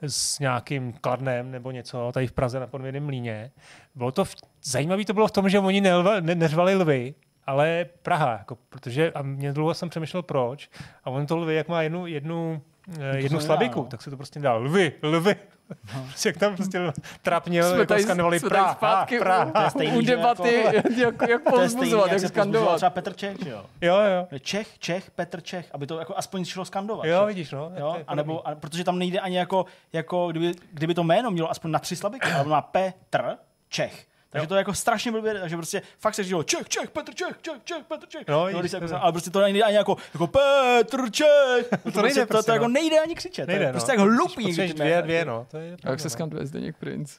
s 0.07 0.39
nějakým 0.39 0.93
kladnem 0.93 1.51
nebo 1.51 1.71
něco, 1.71 2.11
tady 2.13 2.27
v 2.27 2.33
Praze 2.33 2.61
na 2.61 2.67
podvědném 2.67 3.05
mlíně. 3.05 3.51
Bylo 3.95 4.13
to 4.13 4.25
v... 4.25 4.35
zajímavé 4.63 5.05
to 5.05 5.15
bylo 5.15 5.27
v 5.27 5.31
tom, 5.31 5.49
že 5.49 5.59
oni 5.59 5.81
nelva, 5.81 6.21
ne, 6.21 6.35
neřvali 6.35 6.75
lvy, 6.75 7.15
ale 7.47 7.87
Praha, 8.03 8.33
jako, 8.39 8.59
protože 8.69 9.13
a 9.13 9.23
mě 9.23 9.53
dlouho 9.53 9.75
jsem 9.75 9.89
přemýšlel 9.89 10.23
proč 10.23 10.71
a 11.05 11.11
on 11.11 11.27
to 11.27 11.37
lvy, 11.37 11.55
jak 11.55 11.69
má 11.69 11.83
jednu, 11.83 12.07
jednu, 12.07 12.63
eh, 13.01 13.19
jednu 13.19 13.41
slabiku, 13.41 13.81
no. 13.81 13.87
tak 13.87 14.03
se 14.03 14.11
to 14.11 14.17
prostě 14.17 14.41
dál. 14.41 14.63
Lvy, 14.63 14.93
lvy. 15.03 15.37
prostě 16.07 16.29
jak 16.29 16.37
tam 16.37 16.57
prostě 16.57 16.93
trapně 17.23 17.63
Jsme 17.63 17.73
jako 17.73 17.87
tady, 17.87 18.03
skandovali 18.03 18.41
jsme 18.41 18.49
Praha, 18.49 18.75
zpátky 18.75 19.19
Praha. 19.19 19.67
u, 19.67 19.71
stejný, 19.71 19.99
u 19.99 20.01
že 20.01 20.17
debaty, 20.17 20.55
jako- 20.55 20.77
jak, 20.77 20.85
jak, 20.97 21.29
jak 21.29 21.43
To 21.51 21.61
je 21.61 21.69
stejný, 21.69 21.91
povzbuzovat, 21.91 22.13
jak 22.13 22.21
se 22.21 22.27
pozbuzoval 22.27 22.29
skandovat. 22.29 22.77
Třeba 22.77 22.91
Petr 22.91 23.13
Čech, 23.15 23.37
že 23.45 23.51
jo? 23.51 23.67
Jo, 23.81 23.97
jo. 23.97 24.39
Čech, 24.41 24.79
Čech, 24.79 25.11
Petr 25.11 25.41
Čech, 25.41 25.67
aby 25.73 25.87
to 25.87 25.99
jako 25.99 26.15
aspoň 26.19 26.45
šlo 26.45 26.65
skandovat. 26.65 27.05
Jo, 27.07 27.21
že? 27.21 27.27
vidíš, 27.27 27.53
no. 27.53 27.73
Jo, 27.77 27.97
a 28.07 28.15
nebo, 28.15 28.49
a, 28.49 28.55
protože 28.55 28.85
tam 28.85 28.99
nejde 28.99 29.21
ani 29.21 29.37
jako, 29.37 29.67
jako 29.93 30.29
kdyby, 30.31 30.55
kdyby 30.73 30.95
to 30.95 31.05
jméno 31.05 31.31
mělo 31.31 31.51
aspoň 31.51 31.71
na 31.71 31.79
tři 31.79 31.97
slabiky, 31.97 32.29
ale 32.31 32.45
má 32.45 32.63
Petr 32.63 33.37
Čech, 33.69 34.07
Takže 34.35 34.49
to 34.49 34.55
je 34.55 34.59
jako 34.59 34.75
strašně 34.75 35.13
blbě, 35.13 35.43
že 35.47 35.57
prostě 35.57 35.83
fakt 35.99 36.15
se 36.15 36.25
říkalo 36.25 36.43
Čech, 36.43 36.69
Čech, 36.69 36.91
Petr 36.91 37.15
Čech, 37.15 37.39
Čech, 37.43 37.55
Čech, 37.65 37.85
Petr 37.89 38.07
Čech. 38.07 38.29
No, 38.29 38.47
se 38.69 38.77
jako, 38.77 38.89
to 38.89 39.03
ale 39.03 39.13
prostě 39.13 39.31
to 39.31 39.41
nejde 39.41 39.63
ani 39.63 39.77
jako, 39.77 39.97
jako 40.15 40.27
Petr 40.27 41.11
Čech. 41.11 41.69
To, 41.83 41.93
to, 41.93 42.03
nejde 42.03 42.21
to, 42.21 42.27
prostě, 42.27 42.47
to, 42.47 42.53
jako 42.53 42.69
no. 42.69 42.73
nejde 42.73 43.01
ani 43.01 43.15
křičet. 43.15 43.49
Nejde, 43.49 43.59
to 43.59 43.63
je 43.63 43.67
no. 43.67 43.73
prostě 43.73 43.93
jako 43.93 44.03
hlupý. 44.03 44.53
Dvě, 44.53 44.75
jména. 44.75 45.01
dvě, 45.01 45.25
no. 45.25 45.47
To 45.51 45.57
je 45.57 45.77
A 45.85 45.91
jak 45.91 46.01
se 46.01 46.07
no. 46.07 46.11
skanduje 46.11 46.47
Zdeněk 46.47 46.77
Prince? 46.77 47.19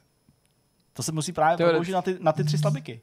To 0.93 1.03
se 1.03 1.11
musí 1.11 1.33
právě 1.33 1.71
použít 1.71 1.91
na 1.91 2.01
ty, 2.01 2.17
na 2.19 2.31
ty 2.31 2.43
tři 2.43 2.57
slabiky. 2.57 3.01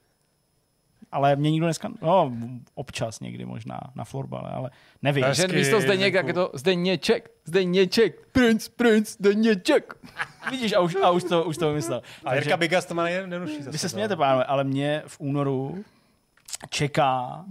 Ale 1.13 1.37
mě 1.37 1.51
nikdo 1.51 1.67
dneska, 1.67 1.91
no 2.03 2.33
občas 2.75 3.21
někdy 3.21 3.45
možná 3.45 3.81
na 3.95 4.05
florbale, 4.05 4.51
ale 4.51 4.71
nevím. 5.03 5.25
Hezky, 5.25 5.53
Že 5.53 5.59
místo 5.59 5.81
Zdeněk, 5.81 6.15
tak 6.15 6.27
je 6.27 6.35
to 6.35 6.51
Zdeněček, 6.55 7.31
Zdeněček, 7.45 8.27
Prince, 8.33 8.71
Prince, 8.77 9.13
Zdeněček. 9.13 9.95
Vidíš, 10.51 10.73
a 10.73 10.81
už, 10.81 10.97
a 11.03 11.11
už, 11.11 11.25
to, 11.25 11.45
už 11.45 11.57
to 11.59 11.69
vymyslel. 11.69 12.03
A 12.25 12.35
Jirka 12.35 12.57
Bigas 12.57 12.87
to 12.87 12.95
má 12.95 13.05
nenuší 13.05 13.59
Vy 13.67 13.79
se 13.79 13.89
smějete, 13.89 14.17
pánové, 14.17 14.45
ale 14.45 14.65
mě 14.65 15.03
v 15.07 15.21
únoru 15.21 15.85
čeká 16.71 17.45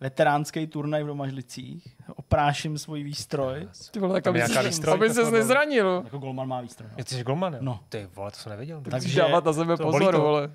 veteránský 0.00 0.66
turnaj 0.66 1.02
v 1.02 1.06
Domažlicích. 1.06 1.96
Opráším 2.16 2.78
svůj 2.78 3.02
výstroj. 3.02 3.68
Ty 3.90 4.00
vole, 4.00 4.14
tak 4.14 4.26
aby 4.26 4.42
výstroj, 4.64 4.94
aby 4.94 5.08
to 5.08 5.14
ses 5.14 5.30
nezranil. 5.30 6.00
Jako 6.04 6.18
golman 6.18 6.48
má 6.48 6.60
výstroj. 6.60 6.90
No. 6.98 7.04
Ty 7.04 7.14
jsi 7.14 7.24
golman, 7.24 7.54
jo? 7.54 7.58
No. 7.62 7.80
Ty 7.88 8.08
vole, 8.14 8.30
to 8.30 8.36
jsem 8.36 8.50
nevěděl. 8.50 8.82
Takže- 8.90 9.20
dávat 9.20 9.44
na 9.44 9.52
sebe 9.52 9.76
pozor, 9.76 10.16
vole. 10.16 10.50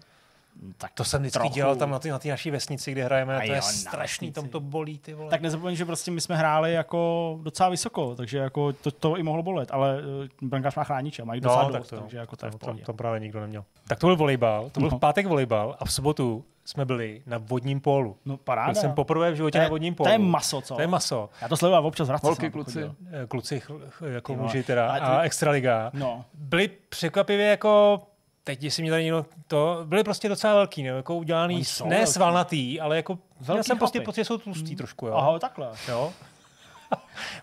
Tak 0.77 0.92
To 0.94 1.03
jsem 1.03 1.22
vždycky 1.22 1.40
trochu. 1.40 1.53
dělal 1.56 1.76
tam 1.76 1.90
na 1.90 2.00
té 2.00 2.10
na 2.10 2.19
ty 2.19 2.30
naší 2.30 2.52
vesnici, 2.52 2.92
kde 2.92 3.03
hrajeme, 3.03 3.36
a 3.36 3.38
A 3.38 3.42
to 3.42 3.48
jo, 3.48 3.53
je 3.53 3.61
strašný, 3.61 4.32
tam 4.32 4.48
to 4.50 4.60
bolí, 4.60 4.98
ty 5.00 5.14
vole. 5.14 5.30
Tak 5.30 5.42
nezapomeň, 5.42 5.76
že 5.76 5.86
prostě 5.86 6.11
my 6.11 6.22
jsme 6.22 6.36
hráli 6.36 6.74
jako 6.74 7.40
docela 7.42 7.69
vysoko, 7.69 8.16
takže 8.16 8.38
jako 8.38 8.74
to, 8.74 8.92
to 8.92 9.18
i 9.18 9.24
mohlo 9.24 9.44
bolet, 9.44 9.69
ale 9.72 9.98
uh, 10.42 10.50
brankář 10.50 10.76
má 10.76 10.84
chrániče, 10.84 11.24
mají 11.26 11.42
docela 11.42 11.64
no, 11.64 11.69
tak 11.72 11.82
dost, 11.82 11.90
to, 11.90 12.00
takže 12.00 12.18
jako 12.18 12.36
to 12.36 12.45
je 12.45 12.50
v 12.50 12.53
to, 12.53 12.58
pohodě. 12.58 12.84
to, 12.84 12.94
právě 12.94 13.19
nikdo 13.19 13.40
neměl. 13.40 13.64
Tak 13.88 14.00
to 14.00 14.08
byl 14.08 14.16
volejbal, 14.16 14.69
to 14.69 14.80
byl 14.80 14.90
No. 14.90 14.98
v 14.98 15.00
pátek 15.00 15.26
volejbal 15.27 15.76
a 15.80 15.86
v 15.86 15.94
sobotu 15.94 16.45
jsme 16.66 16.86
byli 16.86 17.22
na 17.26 17.38
vodním 17.38 17.80
pólu. 17.82 18.18
No 18.26 18.36
Byl 18.36 18.44
paráda. 18.44 18.74
jsem 18.74 18.92
poprvé 18.92 19.32
v 19.32 19.36
životě 19.36 19.52
to 19.52 19.58
je, 19.58 19.64
na 19.64 19.69
vodním 19.69 19.95
pólu. 19.95 20.08
to 20.08 20.11
je 20.11 20.18
maso, 20.18 20.61
co? 20.61 20.76
To 20.76 20.82
je 20.82 20.88
maso. 20.88 21.30
Já 21.42 21.48
to 21.48 21.58
sleduju 21.58 21.82
občas 21.82 22.08
v 22.08 22.10
Hradci. 22.10 22.27
Holky, 22.27 22.42
jsem 22.42 22.52
kluci. 22.52 22.72
chodil. 22.74 22.95
Eh, 23.11 23.27
Kluci, 23.27 23.61
jako 24.10 24.34
vole. 24.36 24.44
muži 24.44 24.64
teda, 24.64 24.94
ty- 24.94 25.00
a 25.02 25.22
extraliga. 25.22 25.92
No, 25.94 26.26
Byli 26.34 26.69
překvapivě 26.90 27.45
jako 27.45 28.02
teď, 28.48 28.64
jestli 28.64 28.82
mě 28.84 28.92
tady 28.92 29.03
někdo 29.03 29.26
to, 29.48 29.82
byli 29.85 30.03
prostě 30.03 30.30
docela 30.30 30.53
velký, 30.53 30.84
ne? 30.84 30.90
jako 30.90 31.16
udělaný, 31.16 31.64
ne 31.85 31.95
velký. 31.95 32.11
svalnatý, 32.11 32.80
ale 32.80 32.95
jako, 32.95 33.14
měl 33.14 33.48
Velký 33.56 33.64
jsem 33.67 33.77
prostě 33.77 34.01
pocit, 34.01 34.22
že 34.22 34.26
jsou 34.26 34.38
tlustý 34.38 34.76
trošku, 34.76 35.08
jo. 35.08 35.14
aha, 35.14 35.40
takhle. 35.40 35.67
jo. 35.88 36.14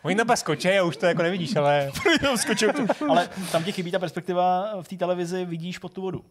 Oni 0.03 0.17
tam 0.17 0.27
pak 0.27 0.39
skočí 0.39 0.69
a 0.69 0.83
už 0.83 0.97
to 0.97 1.07
jako 1.07 1.23
nevidíš, 1.23 1.57
ale 1.57 1.91
Skočil. 2.37 2.71
Ale 3.09 3.29
tam 3.53 3.65
ti 3.65 3.73
chybí 3.73 3.91
ta 3.91 3.99
perspektiva 3.99 4.69
v 4.83 4.89
té 4.89 4.97
televizi, 4.97 5.45
vidíš 5.45 5.79
pod 5.79 5.93
tu 5.93 6.03
vodu. 6.03 6.25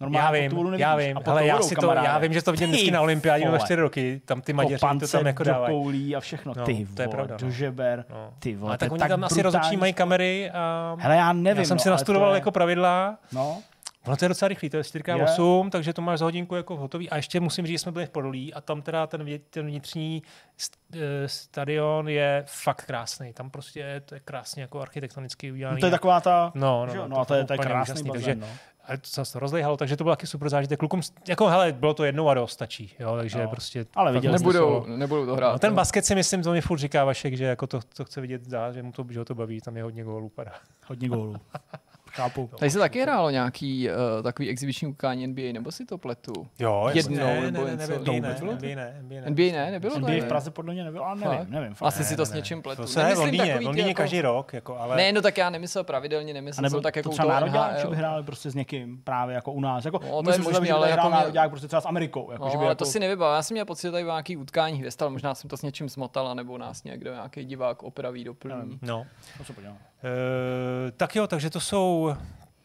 Normálně 0.00 0.38
já 0.38 0.50
tu 0.50 0.56
vodu 0.56 0.68
vím, 0.68 0.70
nevidíš. 0.70 0.82
já 0.82 0.96
vím, 0.96 1.18
A 1.18 1.30
ale 1.30 1.46
já, 1.46 1.62
si 1.62 1.74
to, 1.74 1.80
kamaráde. 1.80 2.06
já 2.06 2.18
vím, 2.18 2.32
že 2.32 2.42
to 2.42 2.52
vidím 2.52 2.68
vždycky 2.70 2.90
na 2.90 3.00
olympiádě 3.00 3.44
na 3.44 3.50
vole. 3.50 3.60
čtyři 3.60 3.80
roky, 3.80 4.20
tam 4.24 4.40
ty 4.40 4.52
Maďaři 4.52 4.86
to 5.00 5.06
tam 5.08 5.26
jako 5.26 5.44
dávají. 5.44 5.74
koulí 5.74 6.16
a 6.16 6.20
všechno. 6.20 6.52
No, 6.56 6.64
ty 6.64 6.86
to 6.94 7.02
je 7.02 7.08
vole, 7.08 7.16
pravda, 7.16 7.36
do 7.36 7.46
no. 7.46 7.52
žeber. 7.52 8.04
No. 8.10 8.30
Ty 8.38 8.56
vole, 8.56 8.70
Ale 8.70 8.78
tak 8.78 8.92
oni 8.92 8.98
tak 8.98 9.08
tam 9.08 9.24
asi 9.24 9.42
rozhodčí 9.42 9.76
mají 9.76 9.92
kamery 9.92 10.50
a 10.50 10.96
Hele, 10.98 11.16
já 11.16 11.32
nevím. 11.32 11.60
já 11.62 11.68
jsem 11.68 11.76
no, 11.76 11.82
si 11.82 11.88
nastudoval 11.90 12.30
je- 12.30 12.34
jako 12.34 12.50
pravidla. 12.50 13.16
No, 13.32 13.62
Ono 14.06 14.16
to 14.16 14.24
je 14.24 14.28
docela 14.28 14.48
rychlý, 14.48 14.70
to 14.70 14.76
je 14.76 14.82
4x8, 14.82 15.70
takže 15.70 15.92
to 15.92 16.02
máš 16.02 16.18
za 16.18 16.24
hodinku 16.24 16.54
jako 16.54 16.76
hotový. 16.76 17.10
A 17.10 17.16
ještě 17.16 17.40
musím 17.40 17.66
říct, 17.66 17.74
že 17.74 17.78
jsme 17.78 17.92
byli 17.92 18.06
v 18.06 18.10
Podolí 18.10 18.54
a 18.54 18.60
tam 18.60 18.82
teda 18.82 19.06
ten, 19.06 19.24
vě- 19.24 19.40
ten 19.50 19.66
vnitřní 19.66 20.22
st- 20.58 20.76
eh, 20.94 21.28
stadion 21.28 22.08
je 22.08 22.44
fakt 22.46 22.84
krásný. 22.86 23.32
Tam 23.32 23.50
prostě 23.50 23.80
je, 23.80 24.00
to 24.00 24.14
je 24.14 24.20
krásně 24.20 24.62
jako 24.62 24.80
architektonicky 24.80 25.52
udělaný. 25.52 25.74
no 25.76 25.80
to 25.80 25.86
je 25.86 25.90
taková 25.90 26.20
ta... 26.20 26.52
No, 26.54 26.86
no, 26.86 26.94
no, 26.94 27.08
no, 27.08 27.18
a 27.20 27.24
to 27.24 27.34
je, 27.34 27.44
to 27.44 27.52
je 27.52 27.58
krásný 27.58 27.92
úžasný, 27.92 28.08
bazén, 28.10 28.40
takže- 28.40 28.52
no. 28.52 28.58
Ale 28.84 28.98
to 28.98 29.24
se 29.24 29.32
to 29.32 29.38
rozlejhalo, 29.38 29.76
takže 29.76 29.96
to 29.96 30.04
bylo 30.04 30.16
taky 30.16 30.26
super 30.26 30.48
zážitek. 30.48 30.78
Klukům, 30.78 31.00
jako 31.28 31.46
hele, 31.48 31.72
bylo 31.72 31.94
to 31.94 32.04
jednou 32.04 32.28
a 32.28 32.34
dost, 32.34 32.52
stačí. 32.52 32.94
Jo, 32.98 33.16
takže 33.16 33.42
No. 33.42 33.50
prostě 33.50 33.86
Ale 33.94 34.12
viděl 34.12 34.32
Nebudou, 34.32 34.80
to. 34.80 34.86
nebudou 34.96 35.26
to 35.26 35.36
hrát. 35.36 35.52
No, 35.52 35.58
ten 35.58 35.70
no. 35.70 35.76
basket 35.76 36.04
si 36.04 36.14
myslím, 36.14 36.42
to 36.42 36.52
mi 36.52 36.60
furt 36.60 36.78
říká 36.78 37.04
Vašek, 37.04 37.36
že 37.36 37.44
jako 37.44 37.66
to, 37.66 37.80
to 37.96 38.04
chce 38.04 38.20
vidět 38.20 38.48
dá, 38.48 38.72
že 38.72 38.82
mu 38.82 38.92
to, 38.92 39.06
že 39.10 39.18
ho 39.18 39.24
to 39.24 39.34
baví, 39.34 39.60
tam 39.60 39.76
je 39.76 39.82
hodně 39.82 40.04
gólů 40.04 40.28
padá. 40.28 40.52
Hodně 40.86 41.08
gólů. 41.08 41.36
Chápu. 42.12 42.50
Tady 42.58 42.70
se 42.70 42.78
taky 42.78 43.02
hrálo 43.02 43.30
nějaký 43.30 43.88
uh, 43.88 44.22
takový 44.22 44.48
exibiční 44.48 44.88
utkání 44.88 45.26
NBA, 45.26 45.42
nebo 45.52 45.72
si 45.72 45.84
to 45.86 45.98
pletu? 45.98 46.32
Jo, 46.58 46.90
Jednou, 46.94 47.16
ne, 47.16 47.50
nebo 47.50 47.64
ne, 47.64 47.70
ne, 47.70 47.76
něco. 47.76 47.92
ne, 47.92 47.98
To 47.98 48.12
ne, 48.12 48.20
ne, 48.20 48.36
bylo? 48.40 48.52
NBA 48.52 48.66
ne, 48.74 48.98
NBA 49.02 49.20
ne. 49.20 49.30
NBA 49.30 49.42
ne, 49.52 49.70
nebylo 49.70 49.98
NBA 49.98 50.12
v 50.12 50.28
Praze 50.28 50.50
podle 50.50 50.74
mě 50.74 50.84
nebyl, 50.84 51.04
ale 51.04 51.20
nevím, 51.20 51.38
Fakt? 51.38 51.48
nevím. 51.48 51.74
fakt. 51.74 51.86
Asi 51.88 52.04
si 52.04 52.16
to 52.16 52.22
ne, 52.22 52.26
s 52.26 52.30
ne. 52.30 52.36
něčím 52.36 52.62
pletu. 52.62 52.82
To 52.82 52.88
se 52.88 52.98
Nemyslím 53.02 53.20
Londýně, 53.22 53.44
takový 53.46 53.64
v 53.64 53.66
Londýně 53.66 53.88
jako- 53.88 53.98
každý 54.02 54.20
rok, 54.20 54.52
jako, 54.52 54.78
ale... 54.78 54.96
Ne, 54.96 55.12
no 55.12 55.22
tak 55.22 55.38
já 55.38 55.50
nemyslel 55.50 55.84
pravidelně, 55.84 56.34
nemyslel 56.34 56.62
nebo 56.62 56.76
jsem 56.76 56.82
tak 56.82 56.94
to 56.94 56.98
jako 56.98 57.10
u 57.10 57.12
třeba 57.12 57.28
toho 57.28 57.40
národák, 57.40 57.78
že 57.80 57.86
by 57.86 57.96
hráli 57.96 58.22
prostě 58.24 58.50
s 58.50 58.54
někým 58.54 59.02
právě 59.04 59.34
jako 59.34 59.52
u 59.52 59.60
nás. 59.60 59.84
Jako, 59.84 60.00
No, 60.10 60.22
to 60.22 60.30
je 60.30 60.38
možný, 60.38 60.70
ale 60.70 60.86
hrál 60.92 60.98
jako 60.98 61.08
mě- 61.08 61.16
národák 61.18 61.50
prostě 61.50 61.66
třeba 61.66 61.80
s 61.80 61.86
Amerikou. 61.86 62.30
Jako, 62.32 62.44
No, 62.44 62.50
že 62.50 62.56
by 62.56 62.62
ale 62.64 62.70
jako, 62.70 62.78
to 62.84 62.90
si 62.90 63.00
nevybavil. 63.00 63.34
Já 63.34 63.42
jsem 63.42 63.54
měl 63.54 63.64
pocit, 63.64 63.82
že 63.86 63.90
tady 63.90 64.04
byl 64.04 64.12
nějaký 64.12 64.36
utkání 64.36 64.78
hvězd, 64.78 65.02
ale 65.02 65.10
možná 65.10 65.34
jsem 65.34 65.50
to 65.50 65.56
s 65.56 65.62
něčím 65.62 65.88
zmotal, 65.88 66.34
nebo 66.34 66.58
nás 66.58 66.84
někdo, 66.84 67.12
nějaký 67.12 67.44
divák 67.44 67.82
opraví, 67.82 68.24
doplní. 68.24 68.78
No. 68.82 69.06
To 69.38 69.44
se 69.44 69.52
podívám. 69.52 69.76
E, 70.04 70.90
tak 70.90 71.16
jo, 71.16 71.26
takže 71.26 71.50
to 71.50 71.60
jsou, 71.60 71.99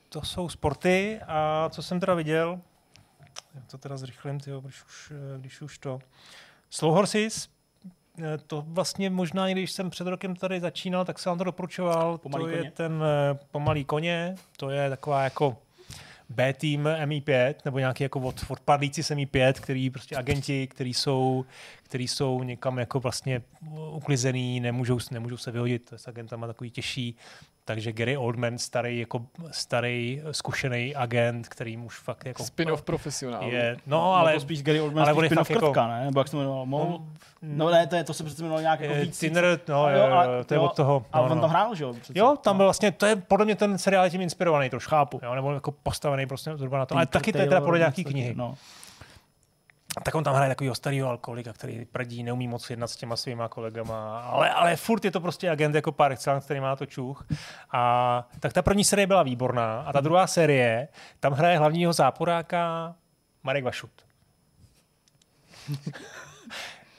to 0.10 0.22
jsou 0.22 0.50
sporty 0.50 1.20
a 1.28 1.70
co 1.70 1.84
jsem 1.84 2.00
teda 2.00 2.14
viděl, 2.14 2.60
jak 3.56 3.66
to 3.66 3.78
teda 3.78 3.98
zrychlím, 3.98 4.40
tyjo, 4.40 4.62
když, 4.62 4.84
už, 4.84 5.12
eh, 5.12 5.40
když 5.40 5.62
už 5.62 5.78
to. 5.78 6.00
Slow 6.70 6.94
Horses, 6.94 7.50
eh, 8.20 8.38
to 8.48 8.64
vlastně 8.68 9.10
možná, 9.10 9.48
i 9.48 9.52
když 9.52 9.72
jsem 9.72 9.90
před 9.90 10.08
rokem 10.08 10.36
tady 10.36 10.60
začínal, 10.60 11.06
tak 11.06 11.20
jsem 11.20 11.30
vám 11.30 11.38
to 11.38 11.44
doporučoval. 11.44 12.18
Pomalý 12.18 12.44
to 12.44 12.50
koně? 12.50 12.68
je 12.68 12.72
ten 12.72 13.04
eh, 13.04 13.40
pomalý 13.52 13.86
koně, 13.86 14.36
to 14.58 14.70
je 14.70 14.90
taková 14.90 15.24
jako 15.24 15.58
B 16.30 16.54
tým 16.54 16.84
MI5, 16.84 17.56
nebo 17.66 17.80
nějaký 17.80 18.04
jako 18.04 18.20
od, 18.20 18.46
odpadlíci 18.48 19.04
z 19.04 19.12
MI5, 19.12 19.54
který 19.54 19.90
prostě 19.90 20.16
agenti, 20.16 20.68
který 20.68 20.94
jsou, 20.94 21.46
který 21.84 22.08
jsou 22.08 22.44
někam 22.44 22.80
jako 22.80 23.00
vlastně 23.00 23.42
uklizený, 23.92 24.60
nemůžou, 24.60 25.00
nemůžou 25.12 25.38
se 25.38 25.52
vyhodit, 25.52 25.94
s 25.96 26.08
agentama 26.08 26.48
takový 26.48 26.72
těžší. 26.72 27.16
Takže 27.68 27.92
Gary 27.94 28.18
Oldman, 28.18 28.58
starý, 28.58 29.00
jako 29.00 29.22
starý, 29.52 30.22
zkušený 30.32 30.96
agent, 30.96 31.48
který 31.50 31.78
už 31.78 32.00
fakt 32.00 32.26
jako 32.26 32.44
Spin-off 32.44 32.82
profesionál. 32.82 33.44
je, 33.44 33.78
no 33.88 34.14
ale 34.16 34.34
to 34.34 34.40
spíš 34.40 34.64
Gary 34.64 34.82
Oldman, 34.82 35.02
ale 35.04 35.12
ale 35.12 35.18
on 35.18 35.24
je 35.24 35.30
spíš 35.30 35.36
spin-off 35.36 35.50
jako- 35.50 35.66
krtka, 35.66 35.88
ne? 35.88 36.06
Nebo 36.06 36.20
jak 36.20 36.28
se 36.28 36.32
to 36.32 36.38
jmenovalo? 36.38 36.66
Mo- 36.66 36.82
on- 36.96 37.06
No 37.42 37.70
ne, 37.70 37.88
to, 37.88 37.96
je, 37.96 38.04
to 38.04 38.14
se 38.14 38.24
přece 38.24 38.42
jmenovalo 38.42 38.62
nějak 38.62 38.80
jako 38.80 38.94
je 38.94 39.02
víc. 39.02 39.20
Tinner, 39.20 39.60
no, 39.68 39.90
Jo, 39.90 39.98
jo, 39.98 40.14
a- 40.16 40.24
jo, 40.24 40.44
to 40.44 40.54
je 40.54 40.56
jo, 40.56 40.64
od 40.64 40.76
toho. 40.76 41.06
A 41.14 41.18
no, 41.18 41.24
on 41.24 41.30
no. 41.36 41.42
tam 41.42 41.50
hrál, 41.50 41.76
že 41.76 41.84
jo? 41.84 41.94
přece. 41.94 42.20
Jo, 42.20 42.36
tam 42.42 42.56
No. 42.56 42.58
byl 42.58 42.66
vlastně, 42.66 42.92
to 42.92 43.06
je 43.06 43.16
podle 43.16 43.46
mě 43.46 43.56
ten 43.56 43.78
seriál 43.78 44.04
je 44.04 44.10
tím 44.10 44.22
inspirovaný 44.22 44.70
trošku. 44.70 44.90
Chápu. 44.90 45.20
Jo, 45.24 45.36
nebo 45.36 45.54
jako 45.54 45.72
postavený 45.72 46.26
prostě 46.26 46.58
zhruba 46.58 46.78
na 46.78 46.86
to. 46.86 46.96
Ale 46.96 47.06
taky 47.06 47.32
to 47.32 47.38
je 47.38 47.48
teda 47.48 47.62
podle 47.62 47.78
nějaký 47.80 48.04
knihy. 48.04 48.34
No. 48.38 48.56
Tak 50.04 50.16
on 50.16 50.24
tam 50.24 50.36
hraje 50.36 50.50
takového 50.50 50.76
starého 50.76 51.10
alkoholika, 51.10 51.54
který 51.54 51.86
prdí, 51.86 52.24
neumí 52.24 52.48
moc 52.48 52.70
jednat 52.70 52.88
s 52.88 52.96
těma 52.96 53.16
svýma 53.16 53.48
kolegama, 53.48 54.20
ale, 54.22 54.50
ale 54.50 54.76
furt 54.76 55.06
je 55.06 55.12
to 55.12 55.20
prostě 55.20 55.50
agent 55.50 55.76
jako 55.76 55.92
par 55.92 56.12
excellence, 56.12 56.46
který 56.46 56.60
má 56.60 56.76
to 56.76 56.86
čuch. 56.86 57.26
A 57.72 58.28
tak 58.40 58.54
ta 58.54 58.62
první 58.62 58.84
série 58.84 59.08
byla 59.08 59.24
výborná 59.24 59.82
a 59.82 59.94
ta 59.94 60.02
druhá 60.02 60.28
série, 60.28 60.88
tam 61.20 61.34
hraje 61.34 61.58
hlavního 61.58 61.94
záporáka 61.94 62.96
Marek 63.44 63.64
Vašut. 63.64 63.92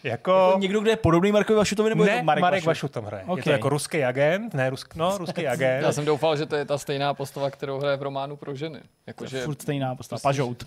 jako, 0.05 0.31
Jako 0.31 0.55
někdo, 0.59 0.81
kde 0.81 0.91
je 0.91 0.97
podobný 0.97 1.33
Markovi 1.33 1.57
Vašutovi, 1.57 1.89
nebo 1.89 2.05
je 2.05 2.11
ne, 2.11 2.19
to 2.19 2.25
Marek, 2.25 2.43
Marek 2.43 2.65
Vašut? 2.65 2.91
Tam 2.93 3.05
hraje. 3.05 3.25
Je 3.25 3.29
Ok. 3.31 3.45
to 3.45 3.51
jako 3.51 3.69
ruský 3.69 4.05
agent, 4.05 4.55
ne, 4.55 4.71
rusk, 4.71 4.95
no, 4.95 5.19
ruský 5.19 5.47
agent. 5.49 5.83
Já 5.83 5.93
jsem 5.93 6.05
doufal, 6.05 6.37
že 6.37 6.47
to 6.47 6.57
je 6.57 6.65
ta 6.65 6.79
stejná 6.79 7.15
postava, 7.15 7.51
kterou 7.51 7.79
hraje 7.79 7.97
v 7.97 8.03
románu 8.03 8.37
pro 8.37 8.55
ženy. 8.55 8.81
Jakože 9.07 9.45
Furt 9.45 9.63
stejná 9.63 9.95
postava. 9.95 10.21
Pažout. 10.21 10.67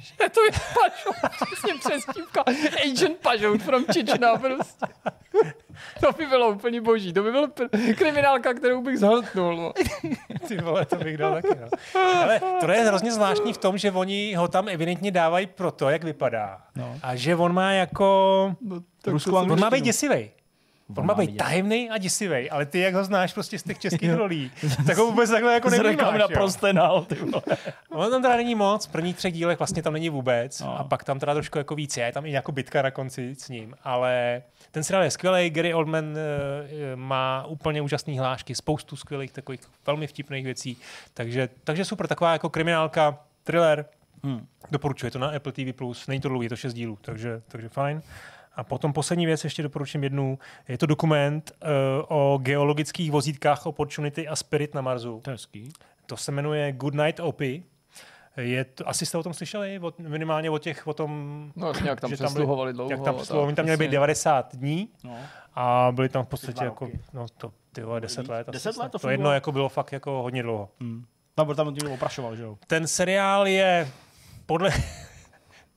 to 0.34 0.44
je 0.44 0.50
Pažout, 0.50 1.46
přesně 1.46 1.78
přestívka. 1.78 2.44
Agent 2.84 3.18
Pažout 3.18 3.62
from 3.62 3.84
Čečna 3.92 4.36
prostě. 4.36 4.86
To 6.00 6.12
by 6.12 6.26
bylo 6.26 6.50
úplně 6.50 6.80
boží. 6.80 7.12
To 7.12 7.22
by 7.22 7.30
byla 7.30 7.48
pr- 7.48 7.94
kriminálka, 7.94 8.54
kterou 8.54 8.82
bych 8.82 8.98
zhltnul. 8.98 9.56
No. 9.56 9.72
Ty 10.48 10.56
vole, 10.56 10.86
to 10.86 10.96
bych 10.96 11.16
dal 11.16 11.34
taky, 11.34 11.48
no. 11.60 11.68
Ale 12.00 12.40
to 12.60 12.70
je 12.70 12.82
hrozně 12.84 13.12
zvláštní 13.12 13.52
v 13.52 13.58
tom, 13.58 13.78
že 13.78 13.90
oni 13.92 14.34
ho 14.34 14.48
tam 14.48 14.68
evidentně 14.68 15.10
dávají 15.10 15.46
pro 15.46 15.70
to, 15.70 15.90
jak 15.90 16.04
vypadá. 16.04 16.58
No. 16.76 16.98
A 17.02 17.16
že 17.16 17.36
on 17.36 17.54
má 17.54 17.72
jako... 17.72 18.56
Ruskou 19.06 19.36
On 19.36 19.60
má 19.60 19.70
být 19.70 19.84
děsivý. 19.84 20.30
On 20.96 21.06
má 21.06 21.14
být 21.14 21.36
tajemný 21.36 21.90
a 21.90 21.98
děsivý, 21.98 22.50
ale 22.50 22.66
ty, 22.66 22.78
jak 22.80 22.94
ho 22.94 23.04
znáš 23.04 23.32
prostě 23.32 23.58
z 23.58 23.62
těch 23.62 23.78
českých 23.78 24.12
rolí, 24.14 24.50
tak 24.86 24.96
ho 24.96 25.06
vůbec 25.06 25.30
takhle 25.30 25.52
jako 25.54 25.70
nevnímáš. 25.70 26.12
na 26.14 26.18
jo. 26.20 26.28
prostenal, 26.32 27.04
ty 27.04 27.14
vole. 27.14 27.42
On 27.90 28.10
tam 28.10 28.22
teda 28.22 28.36
není 28.36 28.54
moc, 28.54 28.86
v 28.86 28.90
prvních 28.92 29.16
třech 29.16 29.32
dílech 29.34 29.58
vlastně 29.58 29.82
tam 29.82 29.92
není 29.92 30.10
vůbec 30.10 30.60
No. 30.60 30.78
a 30.80 30.84
pak 30.84 31.04
tam 31.04 31.18
teda 31.18 31.34
trošku 31.34 31.58
jako 31.58 31.74
víc 31.74 31.96
je, 31.96 32.12
tam 32.12 32.26
i 32.26 32.30
nějakou 32.30 32.52
bitka 32.52 32.82
na 32.82 32.90
konci 32.90 33.34
s 33.38 33.48
ním, 33.48 33.74
ale 33.84 34.42
ten 34.70 34.84
seriál 34.84 35.04
je 35.04 35.10
skvělý, 35.10 35.50
Gary 35.50 35.74
Oldman 35.74 36.04
eh, 36.16 36.96
má 36.96 37.44
úplně 37.48 37.82
úžasné 37.82 38.18
hlášky, 38.20 38.54
spoustu 38.54 38.96
skvělých 38.96 39.32
takových 39.32 39.60
velmi 39.86 40.06
vtipných 40.06 40.44
věcí, 40.44 40.76
takže, 41.14 41.48
takže 41.64 41.84
super, 41.84 42.06
taková 42.06 42.32
jako 42.32 42.50
kriminálka, 42.50 43.18
thriller, 43.44 43.84
Hmm. 44.24 44.46
doporučuji 44.70 45.10
to 45.10 45.18
na 45.18 45.28
Apple 45.28 45.52
TV+, 45.52 45.72
není 46.08 46.20
to 46.20 46.28
dlouhý, 46.28 46.44
je 46.44 46.48
to 46.48 46.56
6 46.56 46.74
dílů, 46.74 46.98
takže, 47.02 47.42
takže 47.48 47.68
fajn. 47.68 48.02
A 48.56 48.64
potom 48.64 48.92
poslední 48.92 49.26
věc, 49.26 49.44
ještě 49.44 49.62
doporučím 49.62 50.04
jednu, 50.04 50.38
je 50.68 50.78
to 50.78 50.86
dokument 50.86 51.52
uh, 51.62 51.68
o 52.08 52.38
geologických 52.42 53.10
vozítkách 53.10 53.66
Opportunity 53.66 54.28
a 54.28 54.36
Spirit 54.36 54.74
na 54.74 54.80
Marsu. 54.80 55.20
To. 55.24 55.30
To 56.06 56.16
se 56.16 56.32
jmenuje 56.32 56.72
Good 56.72 56.94
Night 56.94 57.20
Opie. 57.20 57.62
Je 58.36 58.64
to, 58.64 58.88
asi 58.88 59.06
jste 59.06 59.18
o 59.18 59.22
tom 59.22 59.34
slyšeli? 59.34 59.78
Od, 59.78 59.98
minimálně 59.98 60.50
o 60.50 60.58
těch, 60.58 60.86
o 60.86 60.94
tom... 60.94 61.52
No 61.56 61.72
jak 61.84 62.00
tam 62.00 62.10
že 62.10 62.16
tam 62.16 62.32
byli- 62.32 62.46
dlouho. 62.72 62.90
Jak 62.90 63.00
tam, 63.00 63.14
tak 63.18 63.30
oni 63.30 63.54
tam 63.54 63.64
měli 63.64 63.76
být 63.78 63.84
jasně. 63.84 63.92
90 63.96 64.56
dní 64.56 64.88
No. 65.04 65.16
a 65.54 65.88
byli 65.92 66.08
tam 66.08 66.24
v 66.24 66.28
podstatě 66.28 66.64
jako, 66.64 66.88
no 67.12 67.26
to, 67.36 67.52
ty 67.72 67.82
vole, 67.82 68.00
10 68.00 68.28
let. 68.28 68.48
asi 68.48 68.52
10 68.56 68.72
snad. 68.72 68.82
let 68.82 68.92
to 68.92 68.98
to 68.98 69.10
jedno 69.10 69.32
jako 69.32 69.52
bylo 69.52 69.68
fakt 69.68 69.92
jako 69.92 70.10
hodně 70.22 70.42
dlouho. 70.42 70.68
Hmm. 70.80 71.04
Tam, 71.34 71.54
tam 71.54 71.74
tím 71.74 71.90
oprašoval, 71.90 72.36
že 72.36 72.42
jo? 72.42 72.58
Ten 72.66 72.86
seriál 72.86 73.46
je 73.46 73.88
podle... 74.46 74.70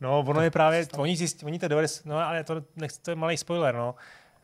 No, 0.01 0.19
ono 0.19 0.41
je 0.41 0.51
právě, 0.51 0.87
oni, 0.97 1.17
zjist, 1.17 1.43
oni 1.43 1.59
to 1.59 1.67
90, 1.67 2.05
no 2.05 2.17
ale 2.17 2.43
to, 2.43 2.63
nech, 2.75 2.91
to 2.97 3.11
je 3.11 3.15
malý 3.15 3.37
spoiler, 3.37 3.75
no. 3.75 3.95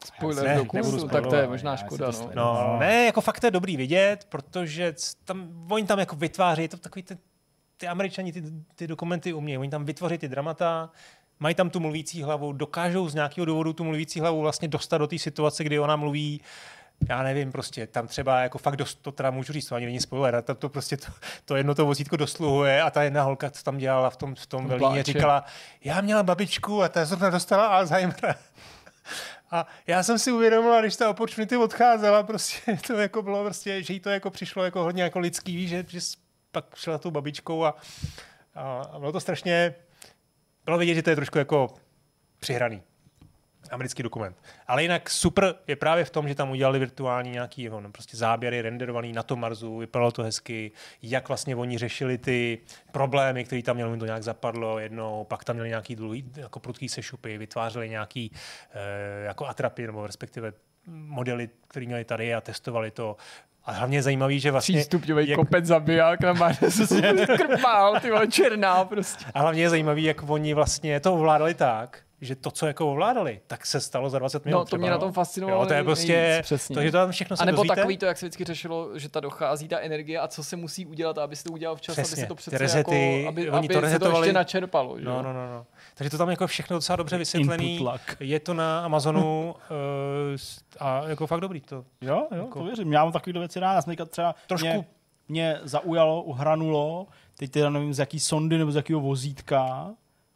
Spoiler 0.05 0.43
Ne, 0.45 0.55
do 0.55 0.65
kurzu, 0.65 1.07
tak 1.07 1.27
to 1.27 1.35
je 1.35 1.47
možná 1.47 1.77
škoda. 1.77 2.11
No. 2.21 2.33
No, 2.35 2.77
ne, 2.79 3.05
jako 3.05 3.21
fakt 3.21 3.39
to 3.39 3.47
je 3.47 3.51
dobrý 3.51 3.77
vidět, 3.77 4.25
protože 4.29 4.93
tam, 5.25 5.67
oni 5.69 5.85
tam 5.85 5.99
jako 5.99 6.15
vytváří, 6.15 6.67
to 6.67 6.77
takový 6.77 7.03
ty, 7.03 7.17
ty 7.77 7.87
američani 7.87 8.31
ty, 8.31 8.43
ty 8.75 8.87
dokumenty 8.87 9.33
umějí, 9.33 9.57
oni 9.57 9.69
tam 9.69 9.85
vytvoří 9.85 10.17
ty 10.17 10.27
dramata, 10.27 10.89
mají 11.39 11.55
tam 11.55 11.69
tu 11.69 11.79
mluvící 11.79 12.23
hlavu, 12.23 12.53
dokážou 12.53 13.09
z 13.09 13.15
nějakého 13.15 13.45
důvodu 13.45 13.73
tu 13.73 13.83
mluvící 13.83 14.19
hlavu 14.19 14.41
vlastně 14.41 14.67
dostat 14.67 14.97
do 14.97 15.07
té 15.07 15.17
situace, 15.17 15.63
kdy 15.63 15.79
ona 15.79 15.95
mluví 15.95 16.41
já 17.09 17.23
nevím, 17.23 17.51
prostě 17.51 17.87
tam 17.87 18.07
třeba 18.07 18.41
jako 18.41 18.57
fakt 18.57 18.75
dost, 18.75 18.95
to 18.95 19.11
teda 19.11 19.31
můžu 19.31 19.53
říct, 19.53 19.67
to 19.67 19.75
ani 19.75 19.85
není 19.85 19.99
spoiler, 19.99 20.41
tam 20.41 20.55
to 20.55 20.69
prostě 20.69 20.97
to, 20.97 21.07
to 21.45 21.55
jedno 21.55 21.75
to 21.75 21.85
vozítko 21.85 22.17
dosluhuje 22.17 22.81
a 22.81 22.89
ta 22.89 23.03
jedna 23.03 23.23
holka, 23.23 23.49
co 23.49 23.63
tam 23.63 23.77
dělala 23.77 24.09
v 24.09 24.17
tom, 24.17 24.35
v 24.35 24.45
tom 24.45 24.69
pláče. 24.77 25.03
říkala, 25.03 25.45
já 25.83 26.01
měla 26.01 26.23
babičku 26.23 26.83
a 26.83 26.89
ta 26.89 27.05
zrovna 27.05 27.29
dostala 27.29 27.67
Alzheimera. 27.67 28.35
A 29.51 29.67
já 29.87 30.03
jsem 30.03 30.19
si 30.19 30.31
uvědomila, 30.31 30.81
když 30.81 30.95
ta 30.95 31.09
opportunity 31.09 31.57
odcházela, 31.57 32.23
prostě 32.23 32.77
to 32.87 32.93
jako 32.93 33.21
bylo 33.21 33.43
prostě, 33.43 33.83
že 33.83 33.93
jí 33.93 33.99
to 33.99 34.09
jako 34.09 34.29
přišlo 34.29 34.63
jako 34.63 34.83
hodně 34.83 35.03
jako 35.03 35.19
lidský, 35.19 35.67
že, 35.67 35.85
že 35.87 35.99
pak 36.51 36.75
šla 36.75 36.97
tou 36.97 37.11
babičkou 37.11 37.65
a, 37.65 37.75
a, 38.55 38.81
a 38.91 38.99
bylo 38.99 39.11
to 39.11 39.19
strašně, 39.19 39.75
bylo 40.65 40.77
vidět, 40.77 40.95
že 40.95 41.01
to 41.01 41.09
je 41.09 41.15
trošku 41.15 41.37
jako 41.37 41.73
přihraný 42.39 42.81
americký 43.71 44.03
dokument. 44.03 44.37
Ale 44.67 44.81
jinak 44.81 45.09
super 45.09 45.55
je 45.67 45.75
právě 45.75 46.05
v 46.05 46.09
tom, 46.09 46.27
že 46.27 46.35
tam 46.35 46.51
udělali 46.51 46.79
virtuální 46.79 47.31
nějaký 47.31 47.69
no, 47.69 47.91
prostě 47.91 48.17
záběry 48.17 48.61
renderovaný 48.61 49.13
na 49.13 49.23
tom 49.23 49.39
Marsu, 49.39 49.77
vypadalo 49.77 50.11
to 50.11 50.23
hezky, 50.23 50.71
jak 51.01 51.27
vlastně 51.27 51.55
oni 51.55 51.77
řešili 51.77 52.17
ty 52.17 52.59
problémy, 52.91 53.43
které 53.45 53.61
tam 53.63 53.75
měli, 53.75 53.97
to 53.97 54.05
nějak 54.05 54.23
zapadlo 54.23 54.79
jednou, 54.79 55.23
pak 55.23 55.43
tam 55.43 55.55
měli 55.55 55.69
nějaký 55.69 55.95
dlouhý, 55.95 56.31
jako 56.35 56.59
prudký 56.59 56.89
sešupy, 56.89 57.37
vytvářeli 57.37 57.89
nějaký 57.89 58.31
eh, 58.73 59.23
jako 59.23 59.47
atrapy, 59.47 59.87
nebo 59.87 60.07
respektive 60.07 60.53
modely, 60.87 61.49
které 61.67 61.85
měli 61.85 62.05
tady 62.05 62.33
a 62.33 62.41
testovali 62.41 62.91
to. 62.91 63.17
A 63.65 63.71
hlavně 63.71 63.97
je 63.97 64.01
zajímavý, 64.01 64.39
že 64.39 64.51
vlastně... 64.51 64.79
Třístupňový 64.79 65.29
jak- 65.29 65.39
kopec 65.39 65.65
zabiják 65.65 66.19
na 66.19 66.33
Marsu 66.33 66.87
krpál, 67.37 67.99
ty 67.99 68.11
černá 68.29 68.85
prostě. 68.85 69.25
A 69.33 69.39
hlavně 69.39 69.61
je 69.61 69.69
zajímavý, 69.69 70.03
jak 70.03 70.29
oni 70.29 70.53
vlastně 70.53 70.99
to 70.99 71.13
ovládali 71.13 71.53
tak, 71.53 72.03
že 72.21 72.35
to, 72.35 72.51
co 72.51 72.67
jako 72.67 72.91
ovládali, 72.91 73.41
tak 73.47 73.65
se 73.65 73.81
stalo 73.81 74.09
za 74.09 74.19
20 74.19 74.45
minut. 74.45 74.57
No, 74.57 74.61
to 74.61 74.65
třeba, 74.65 74.79
mě 74.81 74.89
na 74.89 74.97
tom 74.97 75.11
fascinovalo 75.11 75.61
Jo, 75.63 75.67
to 75.67 75.73
je 75.73 75.83
prostě, 75.83 76.13
nejvíc, 76.17 76.45
přesně. 76.45 76.75
takže 76.75 76.91
to 76.91 76.97
tam 76.97 77.11
všechno 77.11 77.37
se 77.37 77.43
A 77.43 77.45
nebo 77.45 77.55
dozvíte. 77.55 77.75
takový 77.75 77.97
to, 77.97 78.05
jak 78.05 78.17
se 78.17 78.25
vždycky 78.25 78.43
řešilo, 78.43 78.99
že 78.99 79.09
ta 79.09 79.19
dochází 79.19 79.67
ta 79.67 79.79
energie 79.79 80.19
a 80.19 80.27
co 80.27 80.43
se 80.43 80.55
musí 80.55 80.85
udělat, 80.85 81.17
aby 81.17 81.35
se 81.35 81.43
to 81.43 81.51
udělal 81.51 81.75
včas, 81.75 81.97
aby 81.97 82.03
Přesně, 82.03 82.23
se 82.23 82.27
to 82.27 82.35
přece 82.35 82.57
resety, 82.57 83.17
jako, 83.17 83.29
aby, 83.29 83.49
oni 83.49 83.57
aby 83.59 83.67
to 83.73 83.81
se 83.89 83.99
to 83.99 84.11
ještě 84.17 84.33
načerpalo. 84.33 84.99
Že? 84.99 85.05
No, 85.05 85.21
no, 85.21 85.33
no, 85.33 85.47
no. 85.47 85.65
Takže 85.95 86.09
to 86.09 86.17
tam 86.17 86.29
jako 86.29 86.47
všechno 86.47 86.77
docela 86.77 86.95
dobře 86.95 87.17
vysvětlený. 87.17 87.71
Input 87.73 87.85
lag. 87.87 88.15
Je 88.19 88.39
to 88.39 88.53
na 88.53 88.85
Amazonu 88.85 89.55
uh, 89.71 90.37
a 90.79 91.03
jako 91.07 91.27
fakt 91.27 91.39
dobrý 91.41 91.61
to. 91.61 91.75
Jo, 92.01 92.27
jo, 92.31 92.37
Jako- 92.43 92.59
to 92.59 92.65
věřím. 92.65 92.93
Já 92.93 93.03
mám 93.03 93.13
takovýhle 93.13 93.39
věci 93.39 93.59
rád. 93.59 93.73
Já 93.73 93.81
jsem 93.81 93.95
třeba 94.09 94.35
Trošku- 94.47 94.67
mě, 94.67 94.85
mě 95.27 95.59
zaujalo, 95.63 96.21
uhranulo, 96.23 97.07
teď 97.37 97.51
teda 97.51 97.69
nevím 97.69 97.93
z 97.93 97.99
jaký 97.99 98.19
sondy 98.19 98.57
nebo 98.57 98.71
z 98.71 98.75
jakého 98.75 98.99
vozítka, 98.99 99.91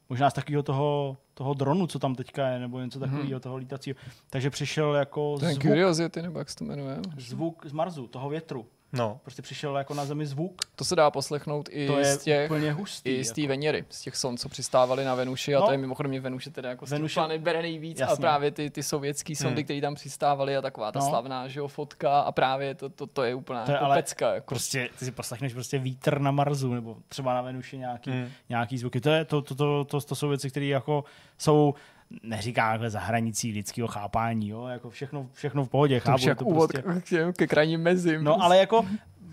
možná 0.09 0.30
z 0.30 0.34
takového 0.34 0.64
toho, 0.64 1.17
toho 1.34 1.53
dronu, 1.53 1.88
co 1.88 2.00
tam 2.00 2.16
teďka 2.16 2.48
je, 2.48 2.59
nebo 2.59 2.80
něco 2.80 3.00
takového, 3.00 3.30
Mhm. 3.30 3.40
toho 3.40 3.58
lítacího. 3.58 3.95
Takže 4.30 4.50
přišel 4.50 4.93
jako 4.95 5.38
Ten 5.40 5.50
zvuk, 5.50 5.61
Curiosity, 5.61 6.22
nebo 6.22 6.40
jak 6.40 6.50
se 6.50 6.56
to 6.56 6.64
jmenuje. 6.64 6.98
zvuk 7.17 7.66
z 7.66 7.72
Marsu, 7.72 8.08
toho 8.08 8.30
větru. 8.30 8.66
No. 8.93 9.19
Prostě 9.23 9.41
přišel 9.41 9.77
jako 9.77 9.93
na 9.93 10.05
zemi 10.05 10.25
zvuk. 10.25 10.61
To 10.75 10.85
se 10.85 10.95
dá 10.95 11.11
poslechnout 11.11 11.69
i 11.72 11.88
To 11.88 11.99
je 11.99 12.05
z 12.05 12.23
těch, 12.23 12.51
úplně 12.51 12.72
hustý. 12.72 13.09
i 13.09 13.23
z 13.25 13.31
té 13.31 13.41
jako. 13.41 13.49
Veněry, 13.49 13.85
z 13.89 14.01
těch 14.01 14.15
son, 14.15 14.38
co 14.38 14.49
přistávaly 14.49 15.05
na 15.05 15.15
Venuši 15.15 15.55
a 15.55 15.59
No. 15.59 15.65
to 15.65 15.72
je 15.72 15.77
mimochodem 15.77 16.22
Venuše 16.22 16.49
teda 16.49 16.69
jako 16.69 16.85
Venuše- 16.85 17.14
planet 17.19 17.41
bere 17.41 17.61
nejvíc 17.61 18.01
a 18.01 18.03
Jasně. 18.03 18.22
právě 18.22 18.51
ty, 18.51 18.69
ty 18.69 18.83
sovětské 18.83 19.35
sondy, 19.35 19.55
Hmm. 19.55 19.64
které 19.64 19.81
tam 19.81 19.95
přistávaly 19.95 20.57
a 20.57 20.61
taková 20.61 20.91
ta 20.91 20.99
No. 20.99 21.09
slavná 21.09 21.47
že 21.47 21.59
jo, 21.59 21.67
fotka 21.67 22.19
a 22.22 22.31
právě 22.31 22.75
to, 22.75 22.89
to, 22.89 23.07
to 23.07 23.23
je 23.23 23.35
úplná 23.35 23.65
To 23.65 23.72
je 23.72 23.73
jako 23.73 23.85
ale 23.85 23.95
pecka. 23.97 24.33
Jako. 24.33 24.45
Prostě 24.47 24.89
ty 24.99 25.05
si 25.05 25.11
poslechneš 25.11 25.53
prostě 25.53 25.77
vítr 25.80 26.19
na 26.19 26.31
Marsu, 26.31 26.73
nebo 26.73 26.97
třeba 27.09 27.33
na 27.33 27.41
Venuši 27.41 27.77
nějaký, 27.77 28.11
Hmm. 28.11 28.30
nějaký 28.49 28.77
zvuky. 28.77 29.01
To, 29.01 29.09
je, 29.09 29.25
to, 29.25 29.41
to, 29.41 29.55
to, 29.55 29.85
to, 29.85 30.01
to 30.01 30.15
jsou 30.15 30.27
věci, 30.30 30.49
které 30.49 30.65
jako 30.65 31.03
jsou 31.38 31.73
neříkám 32.24 32.72
takhle 32.72 32.90
za 32.90 33.00
hranicí 33.00 33.51
lidského 33.51 33.88
chápání, 33.88 34.50
jo? 34.50 34.67
Jako 34.67 34.90
všechno, 34.90 35.27
všechno 35.34 35.66
v 35.66 35.69
pohodě, 35.69 36.01
to 36.01 36.11
chápu. 36.11 36.30
jak 36.30 36.38
to 36.38 36.45
úvod 36.45 36.72
prostě... 36.84 37.34
ke 37.38 37.48
krajním 37.48 37.82
mezím. 37.82 38.24
No 38.24 38.43
ale 38.43 38.58
jako 38.58 38.85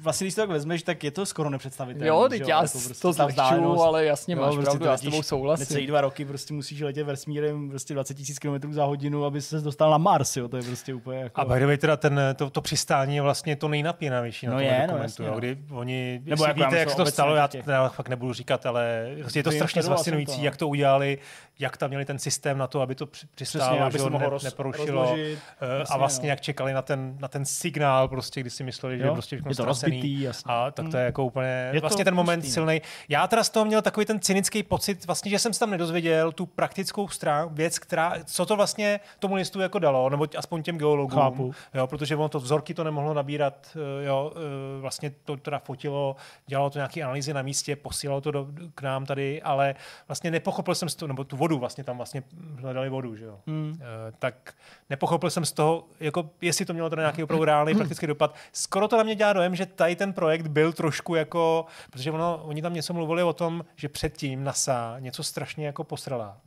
vlastně, 0.02 0.24
když 0.24 0.34
to 0.34 0.40
tak 0.40 0.50
vezmeš, 0.50 0.82
tak 0.82 1.04
je 1.04 1.10
to 1.10 1.26
skoro 1.26 1.50
nepředstavitelné. 1.50 2.08
Jo, 2.08 2.26
teď 2.30 2.48
já 2.48 2.62
Jako 2.62 2.78
to 3.00 3.14
ta 3.14 3.28
zlehčuju, 3.28 3.80
ale 3.80 4.04
jasně 4.04 4.36
máš 4.36 4.54
prostě 4.54 4.64
pravdu, 4.64 4.84
já 4.84 4.96
s 4.96 5.00
tebou 5.00 5.22
souhlasím. 5.22 5.62
Necelý 5.62 5.86
dva 5.86 6.00
roky 6.00 6.24
prostě 6.24 6.54
musíš 6.54 6.80
letět 6.80 7.06
vesmírem 7.06 7.70
prostě 7.70 7.94
20 7.94 8.16
000 8.42 8.58
km 8.58 8.72
za 8.72 8.84
hodinu, 8.84 9.24
aby 9.24 9.42
se 9.42 9.60
dostal 9.60 9.90
na 9.90 9.98
Mars, 9.98 10.36
jo? 10.36 10.48
To 10.48 10.56
je 10.56 10.62
prostě 10.62 10.94
úplně 10.94 11.18
jako... 11.18 11.40
A 11.40 11.44
by 11.44 11.60
the 11.60 11.66
way, 11.66 11.76
teda 11.76 11.96
ten, 11.96 12.20
to, 12.36 12.50
to 12.50 12.60
přistání 12.60 13.16
je 13.16 13.22
vlastně 13.22 13.56
to 13.56 13.68
nejnapínavější 13.68 14.46
na 14.46 14.52
No 14.52 14.58
tom 14.58 14.66
je, 14.66 14.72
no 14.72 14.86
dokumentu, 14.86 15.02
jasně, 15.02 15.24
jo, 15.24 15.32
no. 15.32 15.38
kdy 15.38 15.58
oni, 15.70 16.22
Nebo 16.24 16.44
já 16.44 16.52
víte, 16.52 16.78
jak 16.78 16.90
se 16.90 16.96
to 16.96 17.06
stalo, 17.06 17.34
já, 17.34 17.48
já 17.66 17.88
fakt 17.88 18.08
nebudu 18.08 18.32
říkat, 18.32 18.66
ale 18.66 19.14
prostě 19.20 19.38
je 19.38 19.42
to 19.42 19.52
strašně 19.52 19.82
fascinující, 19.82 20.34
to, 20.34 20.38
no. 20.38 20.44
jak 20.44 20.56
to 20.56 20.68
udělali, 20.68 21.18
jak 21.58 21.76
tam 21.76 21.88
měli 21.90 22.04
ten 22.04 22.18
systém 22.18 22.58
na 22.58 22.66
to, 22.66 22.80
aby 22.80 22.94
to 22.94 23.06
při- 23.06 23.26
přistálo, 23.34 23.64
Přesně, 23.66 23.84
aby 23.84 23.98
se 23.98 24.10
ne, 24.18 24.30
roz, 24.30 24.42
neporušilo. 24.42 24.86
rozložit. 25.02 25.38
Eh, 25.60 25.78
Jasně, 25.78 25.94
a 25.94 25.98
vlastně 25.98 26.26
no. 26.26 26.30
jak 26.30 26.40
čekali 26.40 26.72
na 26.72 26.82
ten, 26.82 27.16
na 27.20 27.28
ten 27.28 27.44
signál, 27.44 28.08
prostě, 28.08 28.40
kdy 28.40 28.50
si 28.50 28.64
mysleli, 28.64 28.98
že 28.98 29.02
Jo, 29.04 29.08
je 29.10 29.12
prostě 29.12 29.36
všechno 29.36 29.50
je 29.50 29.54
to 29.56 29.62
ztracený. 29.62 29.96
rozbitý, 29.96 30.20
jasně. 30.20 30.52
A 30.54 30.70
tak 30.70 30.88
to 30.88 30.96
je 30.96 31.04
jako 31.04 31.24
úplně, 31.24 31.68
Je 31.72 31.80
to 31.80 31.84
vlastně 31.84 32.04
ten 32.04 32.14
moment 32.14 32.44
no. 32.44 32.50
silný. 32.50 32.82
Já 33.08 33.26
teda 33.26 33.44
z 33.44 33.50
toho 33.50 33.64
měl 33.64 33.82
takový 33.82 34.06
ten 34.06 34.20
cynický 34.20 34.62
pocit, 34.62 35.06
vlastně, 35.06 35.30
že 35.30 35.38
jsem 35.38 35.52
se 35.52 35.60
tam 35.60 35.70
nedozvěděl 35.70 36.32
tu 36.32 36.46
praktickou 36.46 37.08
strán, 37.08 37.48
věc, 37.54 37.78
která, 37.78 38.14
co 38.24 38.46
to 38.46 38.56
vlastně 38.56 39.00
tomu 39.18 39.34
listu 39.34 39.60
jako 39.60 39.78
dalo, 39.78 40.10
nebo 40.10 40.26
aspoň 40.38 40.62
těm 40.62 40.78
geologům. 40.78 41.18
Chápu. 41.20 41.54
Jo, 41.74 41.86
protože 41.86 42.16
ono 42.16 42.28
to 42.28 42.40
vzorky 42.40 42.74
to 42.74 42.84
nemohlo 42.84 43.14
nabírat, 43.14 43.76
eh, 44.00 44.04
jo, 44.04 44.32
eh, 44.36 44.80
vlastně 44.80 45.10
to 45.24 45.36
teda 45.36 45.58
fotilo, 45.58 46.16
dělalo 46.46 46.70
to 46.70 46.78
nějaké 46.78 47.02
analýzy 47.02 47.34
na 47.34 47.42
místě, 47.42 47.76
posílalo 47.76 48.20
to 48.20 48.30
do, 48.30 48.46
k 48.74 48.82
nám 48.82 49.06
tady, 49.06 49.42
ale 49.42 49.74
vlastně 50.08 50.30
nepochopil 50.30 50.74
jsem 50.74 50.88
toho, 50.88 51.08
nebo 51.08 51.24
tu 51.24 51.36
vodu 51.42 51.58
vlastně 51.58 51.84
tam 51.84 51.96
vlastně 51.96 52.22
hledali 52.56 52.88
vodu, 52.88 53.16
že 53.16 53.24
jo. 53.24 53.38
Hmm. 53.46 53.78
Eh, 53.80 54.12
tak 54.18 54.54
nepochopil 54.90 55.30
jsem 55.30 55.44
z 55.44 55.52
toho, 55.52 55.84
jako 56.00 56.30
jestli 56.40 56.64
to 56.64 56.72
mělo 56.72 56.90
teda 56.90 57.02
nějaký 57.02 57.22
opravdu 57.22 57.44
reálný 57.44 57.74
praktický 57.74 58.06
dopad. 58.06 58.34
Skoro 58.52 58.88
to 58.88 58.96
na 58.96 59.02
mě 59.02 59.14
dělá 59.14 59.32
dojem, 59.32 59.54
že 59.54 59.66
tady 59.66 59.96
ten 59.96 60.12
projekt 60.12 60.46
byl 60.46 60.72
trošku 60.72 61.14
jako, 61.14 61.66
protože 61.90 62.10
ono, 62.10 62.42
oni 62.44 62.62
tam 62.62 62.74
něco 62.74 62.92
mluvili 62.94 63.22
o 63.22 63.32
tom, 63.32 63.64
že 63.76 63.88
předtím 63.88 64.44
NASA 64.44 64.96
něco 64.98 65.22
strašně 65.22 65.66
jako 65.66 65.84
posrala. 65.84 66.38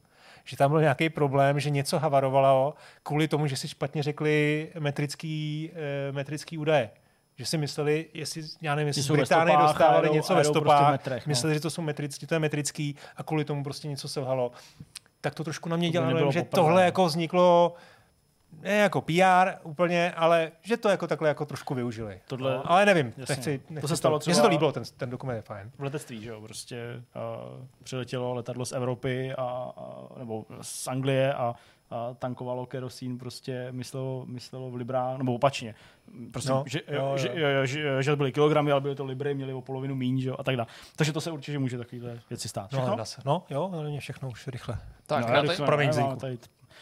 Že 0.43 0.57
tam 0.57 0.71
byl 0.71 0.81
nějaký 0.81 1.09
problém, 1.09 1.59
že 1.59 1.69
něco 1.69 1.99
havarovalo 1.99 2.73
kvůli 3.03 3.27
tomu, 3.27 3.47
že 3.47 3.57
si 3.57 3.67
špatně 3.67 4.03
řekli 4.03 4.69
metrický, 4.79 5.71
eh, 5.73 6.11
metrický 6.11 6.57
údaje. 6.57 6.89
Že 7.37 7.45
si 7.45 7.57
mysleli, 7.57 8.05
jestli, 8.13 8.41
já 8.61 8.75
nevím, 8.75 8.87
jestli 8.87 9.01
Že 9.01 9.07
z 9.07 9.11
Británie 9.11 9.57
dostávali 9.57 10.09
něco 10.09 10.33
ve 10.33 10.41
prostě 10.41 10.53
stopách, 10.59 10.91
metrech, 10.91 11.25
no. 11.27 11.29
mysleli, 11.31 11.53
že 11.53 11.59
to 11.59 11.69
jsou 11.69 11.81
metrický, 11.81 12.27
to 12.27 12.35
je 12.35 12.39
metrický 12.39 12.95
a 13.17 13.23
kvůli 13.23 13.45
tomu 13.45 13.63
prostě 13.63 13.87
něco 13.87 14.07
selhalo. 14.07 14.51
Tak 15.21 15.35
to 15.35 15.43
trošku 15.43 15.69
na 15.69 15.77
mě 15.77 15.91
To 15.91 15.99
dojem, 16.01 16.31
že 16.31 16.39
poprvé. 16.39 16.55
tohle 16.63 16.85
jako 16.85 17.05
vzniklo 17.05 17.73
ne 18.61 18.71
jako 18.77 19.01
PR 19.01 19.51
úplně, 19.63 20.11
ale 20.11 20.51
že 20.61 20.77
to 20.77 20.89
jako 20.89 21.07
takhle 21.07 21.27
jako 21.27 21.45
trošku 21.45 21.75
využili. 21.75 22.19
Tohle- 22.27 22.51
no, 22.51 22.71
ale 22.71 22.85
nevím, 22.85 23.13
jasně. 23.17 23.35
nechci, 23.35 23.57
To 23.57 23.73
nechci 23.73 23.87
se 23.87 23.97
stalo 23.97 24.15
Mně 24.15 24.21
se 24.21 24.31
třeba- 24.31 24.41
to 24.47 24.49
líbilo, 24.51 24.71
ten, 24.71 24.83
ten 24.97 25.09
dokument 25.09 25.35
je 25.35 25.41
fajn. 25.41 25.71
v 25.77 25.83
letectví, 25.83 26.21
že 26.23 26.29
jo, 26.29 26.41
prostě 26.41 27.03
uh, 27.15 27.65
přiletělo 27.83 28.33
letadlo 28.33 28.65
z 28.65 28.71
Evropy 28.71 29.33
a, 29.33 29.41
a 29.77 30.19
nebo 30.19 30.45
z 30.61 30.87
Anglie 30.87 31.33
a 31.33 31.55
tankovalo 32.19 32.65
kerosín, 32.65 33.17
prostě 33.17 33.67
myslelo, 33.71 34.25
myslelo 34.25 34.71
v 34.71 34.75
librách, 34.75 35.17
nebo 35.17 35.33
opačně. 35.33 35.75
Prostě, 36.31 36.51
No, 36.51 36.63
že, 36.67 36.81
jo, 36.87 37.05
jo. 37.05 37.17
Že, 37.17 37.31
že, 37.35 37.67
že, 37.67 38.03
že, 38.03 38.15
byly 38.15 38.31
kilogramy, 38.31 38.71
ale 38.71 38.81
byly 38.81 38.95
to 38.95 39.05
libry, 39.05 39.35
měli 39.35 39.53
o 39.53 39.61
polovinu 39.61 39.95
míň, 39.95 40.19
že 40.19 40.29
jo, 40.29 40.35
a 40.39 40.43
tak 40.43 40.55
dále. 40.55 40.67
Takže 40.95 41.13
to 41.13 41.21
se 41.21 41.31
určitě 41.31 41.59
může 41.59 41.77
takovýhle 41.77 42.19
věci 42.29 42.49
stát. 42.49 42.71
No, 42.71 42.79
Všechno? 42.79 43.05
se. 43.05 43.21
no 43.25 43.43
jo, 43.49 43.69
ale 43.73 43.89
mě 43.89 43.99
všechno 43.99 44.29
už 44.29 44.47
rychle. 44.47 44.77
Tak, 45.05 45.27
no, 45.27 45.33
já 45.33 45.41
rychle, 45.41 45.57
teď, 45.57 45.65
promiň, 45.65 45.89
máme 45.95 46.17
tady 46.17 46.37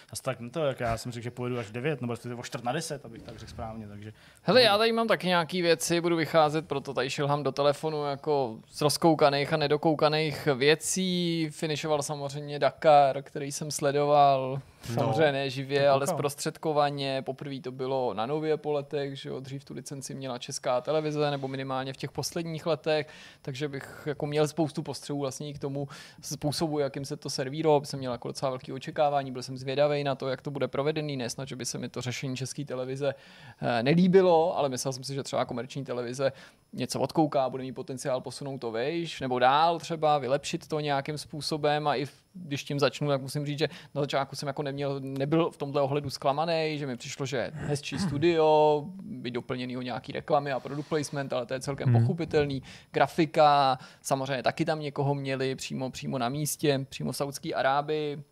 Zase 0.10 0.24
tak 0.24 0.38
to, 0.52 0.66
jak 0.66 0.80
já 0.80 0.98
jsem 0.98 1.12
řekl, 1.12 1.24
že 1.24 1.32
pojedu 1.32 1.60
až 1.60 1.66
v 1.66 1.72
9, 1.72 2.02
nebo 2.02 2.14
o 2.38 2.44
4 2.44 2.64
na 2.64 2.72
10, 2.72 3.06
abych 3.06 3.22
tak 3.22 3.40
řekl 3.40 3.52
správně. 3.52 3.88
Takže... 3.88 4.14
Hele, 4.42 4.62
já 4.62 4.78
tady 4.78 4.92
mám 4.92 5.08
taky 5.08 5.28
nějaký 5.28 5.62
věci, 5.62 6.02
budu 6.02 6.16
vycházet, 6.16 6.68
proto 6.68 6.94
tady 6.94 7.10
šilhám 7.10 7.44
do 7.44 7.52
telefonu 7.52 8.06
jako 8.06 8.58
z 8.70 8.82
rozkoukaných 8.82 9.54
a 9.54 9.58
nedokoukaných 9.58 10.48
věcí. 10.56 11.50
Finišoval 11.52 12.02
samozřejmě 12.02 12.60
Dakar, 12.60 13.22
který 13.24 13.52
jsem 13.52 13.72
sledoval, 13.72 14.62
no, 14.90 14.96
samozřejmě 14.96 15.32
ne 15.32 15.50
živě, 15.50 15.90
ale 15.90 16.08
zprostředkovaně. 16.08 17.22
Poprvé 17.22 17.60
to 17.60 17.72
bylo 17.72 18.14
na 18.14 18.26
Nově 18.26 18.58
po 18.58 18.72
letech, 18.72 19.20
že 19.20 19.30
jo, 19.30 19.40
dřív 19.40 19.66
tu 19.66 19.74
licenci 19.74 20.16
měla 20.16 20.38
česká 20.38 20.82
televize, 20.82 21.32
nebo 21.32 21.48
minimálně 21.48 21.94
v 21.94 21.98
těch 21.98 22.12
posledních 22.12 22.66
letech, 22.66 23.08
takže 23.42 23.68
bych 23.68 24.04
jako 24.06 24.26
měl 24.26 24.48
spoustu 24.48 24.84
postřehů 24.84 25.20
vlastně 25.20 25.54
k 25.54 25.60
tomu 25.60 25.88
způsobu, 26.22 26.80
jakým 26.80 27.06
se 27.06 27.18
to 27.18 27.30
servírovalo, 27.30 27.86
jsem 27.86 28.00
měl 28.00 28.12
jako 28.12 28.28
docela 28.28 28.50
velký 28.50 28.74
očekávání, 28.74 29.32
byl 29.32 29.44
jsem 29.44 29.58
zvědavý 29.58 30.04
na 30.04 30.16
to, 30.16 30.28
jak 30.28 30.42
to 30.42 30.52
bude 30.52 30.68
provedený, 30.68 31.18
nesnad, 31.18 31.48
že 31.48 31.56
by 31.56 31.66
se 31.66 31.78
mi 31.78 31.90
to 31.90 32.02
řešení 32.02 32.36
české 32.36 32.66
televize 32.66 33.16
eh, 33.62 33.84
nelíbilo, 33.84 34.58
ale 34.58 34.70
myslel 34.70 34.94
jsem 34.94 35.04
si, 35.04 35.14
že 35.14 35.24
třeba 35.24 35.46
komerční 35.46 35.86
televize 35.86 36.32
něco 36.74 37.00
odkouká, 37.00 37.50
bude 37.50 37.64
mít 37.64 37.72
potenciál 37.72 38.22
posunout 38.22 38.58
to 38.58 38.72
vejš, 38.72 39.22
nebo 39.22 39.40
dál 39.40 39.80
třeba, 39.80 40.18
vylepšit 40.18 40.68
to 40.68 40.80
nějakým 40.80 41.18
způsobem 41.18 41.88
a 41.88 41.96
i 41.96 42.06
když 42.34 42.64
tím 42.64 42.80
začnu, 42.80 43.08
tak 43.08 43.22
musím 43.22 43.46
říct, 43.46 43.60
že 43.60 43.70
na 43.96 44.02
začátku 44.02 44.36
jsem 44.36 44.48
jako 44.48 44.64
neměl, 44.64 45.00
nebyl 45.00 45.52
v 45.52 45.58
tomhle 45.58 45.82
ohledu 45.82 46.10
zklamaný, 46.10 46.76
že 46.78 46.88
mi 46.88 46.98
přišlo, 46.98 47.26
že 47.26 47.52
hezčí 47.54 48.00
studio, 48.00 48.84
by 49.02 49.32
doplněný 49.32 49.78
o 49.78 49.82
nějaký 49.82 50.12
reklamy 50.12 50.52
a 50.52 50.60
product 50.60 50.90
placement, 50.90 51.34
ale 51.34 51.46
to 51.46 51.54
je 51.54 51.60
celkem 51.60 51.90
hmm. 51.90 52.02
pochopitelný. 52.02 52.64
Grafika, 52.92 53.78
samozřejmě 54.02 54.44
taky 54.44 54.66
tam 54.66 54.80
někoho 54.80 55.16
měli 55.16 55.56
přímo, 55.56 55.90
přímo 55.90 56.18
na 56.18 56.30
místě, 56.30 56.86
přímo 56.90 57.12
v 57.12 57.18
Saudské 57.18 57.54
Arábii, 57.54 58.24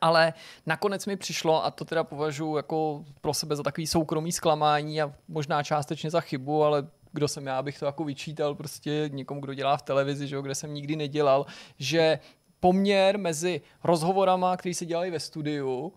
ale 0.00 0.32
nakonec 0.66 1.06
mi 1.06 1.16
přišlo, 1.16 1.64
a 1.64 1.70
to 1.70 1.84
teda 1.84 2.04
považuji 2.04 2.56
jako 2.56 3.04
pro 3.20 3.34
sebe 3.34 3.56
za 3.56 3.62
takový 3.62 3.86
soukromý 3.86 4.32
zklamání 4.32 5.02
a 5.02 5.12
možná 5.28 5.62
částečně 5.62 6.10
za 6.10 6.20
chybu, 6.20 6.64
ale 6.64 6.86
kdo 7.14 7.28
jsem 7.28 7.46
já, 7.46 7.58
abych 7.58 7.78
to 7.78 7.86
jako 7.86 8.04
vyčítal 8.04 8.54
prostě 8.54 9.10
někomu, 9.12 9.40
kdo 9.40 9.54
dělá 9.54 9.76
v 9.76 9.82
televizi, 9.82 10.28
že 10.28 10.34
jo, 10.34 10.42
kde 10.42 10.54
jsem 10.54 10.74
nikdy 10.74 10.96
nedělal, 10.96 11.46
že 11.78 12.18
poměr 12.60 13.18
mezi 13.18 13.60
rozhovorama, 13.84 14.56
které 14.56 14.74
se 14.74 14.86
dělají 14.86 15.10
ve 15.10 15.20
studiu, 15.20 15.92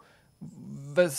ve, 0.92 1.10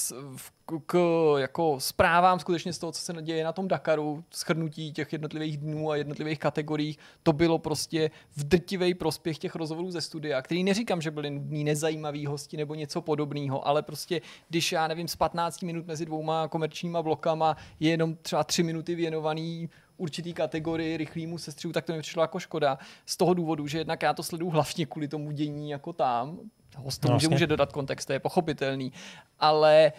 k 0.86 0.98
jako 1.38 1.80
zprávám 1.80 2.38
skutečně 2.38 2.72
z 2.72 2.78
toho, 2.78 2.92
co 2.92 3.00
se 3.00 3.22
děje 3.22 3.44
na 3.44 3.52
tom 3.52 3.68
Dakaru, 3.68 4.24
schrnutí 4.30 4.92
těch 4.92 5.12
jednotlivých 5.12 5.56
dnů 5.56 5.90
a 5.90 5.96
jednotlivých 5.96 6.38
kategoriích, 6.38 6.98
to 7.22 7.32
bylo 7.32 7.58
prostě 7.58 8.10
v 8.36 8.44
drtivý 8.44 8.94
prospěch 8.94 9.38
těch 9.38 9.54
rozhovorů 9.54 9.90
ze 9.90 10.00
studia, 10.00 10.42
který 10.42 10.64
neříkám, 10.64 11.00
že 11.00 11.10
byli 11.10 11.30
nudný, 11.30 11.64
nezajímavý 11.64 12.26
hosti 12.26 12.56
nebo 12.56 12.74
něco 12.74 13.02
podobného, 13.02 13.66
ale 13.66 13.82
prostě, 13.82 14.20
když 14.48 14.72
já 14.72 14.88
nevím, 14.88 15.08
z 15.08 15.16
15 15.16 15.62
minut 15.62 15.86
mezi 15.86 16.06
dvouma 16.06 16.48
komerčníma 16.48 17.02
blokama 17.02 17.56
je 17.80 17.90
jenom 17.90 18.16
třeba 18.16 18.44
3 18.44 18.62
minuty 18.62 18.94
věnovaný 18.94 19.70
určitý 19.98 20.34
kategorii 20.34 20.96
rychlýmu 20.96 21.38
sestřihu, 21.38 21.72
tak 21.72 21.84
to 21.84 21.92
mi 21.92 22.00
přišlo 22.00 22.22
jako 22.22 22.38
škoda. 22.38 22.78
Z 23.06 23.16
toho 23.16 23.34
důvodu, 23.34 23.66
že 23.66 23.78
jednak 23.78 24.02
já 24.02 24.14
to 24.14 24.22
sleduju 24.22 24.50
hlavně 24.50 24.86
kvůli 24.86 25.08
tomu 25.08 25.30
dění 25.30 25.70
jako 25.70 25.92
tam. 25.92 26.38
Host 26.76 27.00
to 27.00 27.08
no, 27.08 27.14
může, 27.14 27.28
může 27.28 27.46
dodat 27.46 27.72
kontext, 27.72 28.06
to 28.06 28.12
je 28.12 28.20
pochopitelný. 28.20 28.92
Ale 29.40 29.92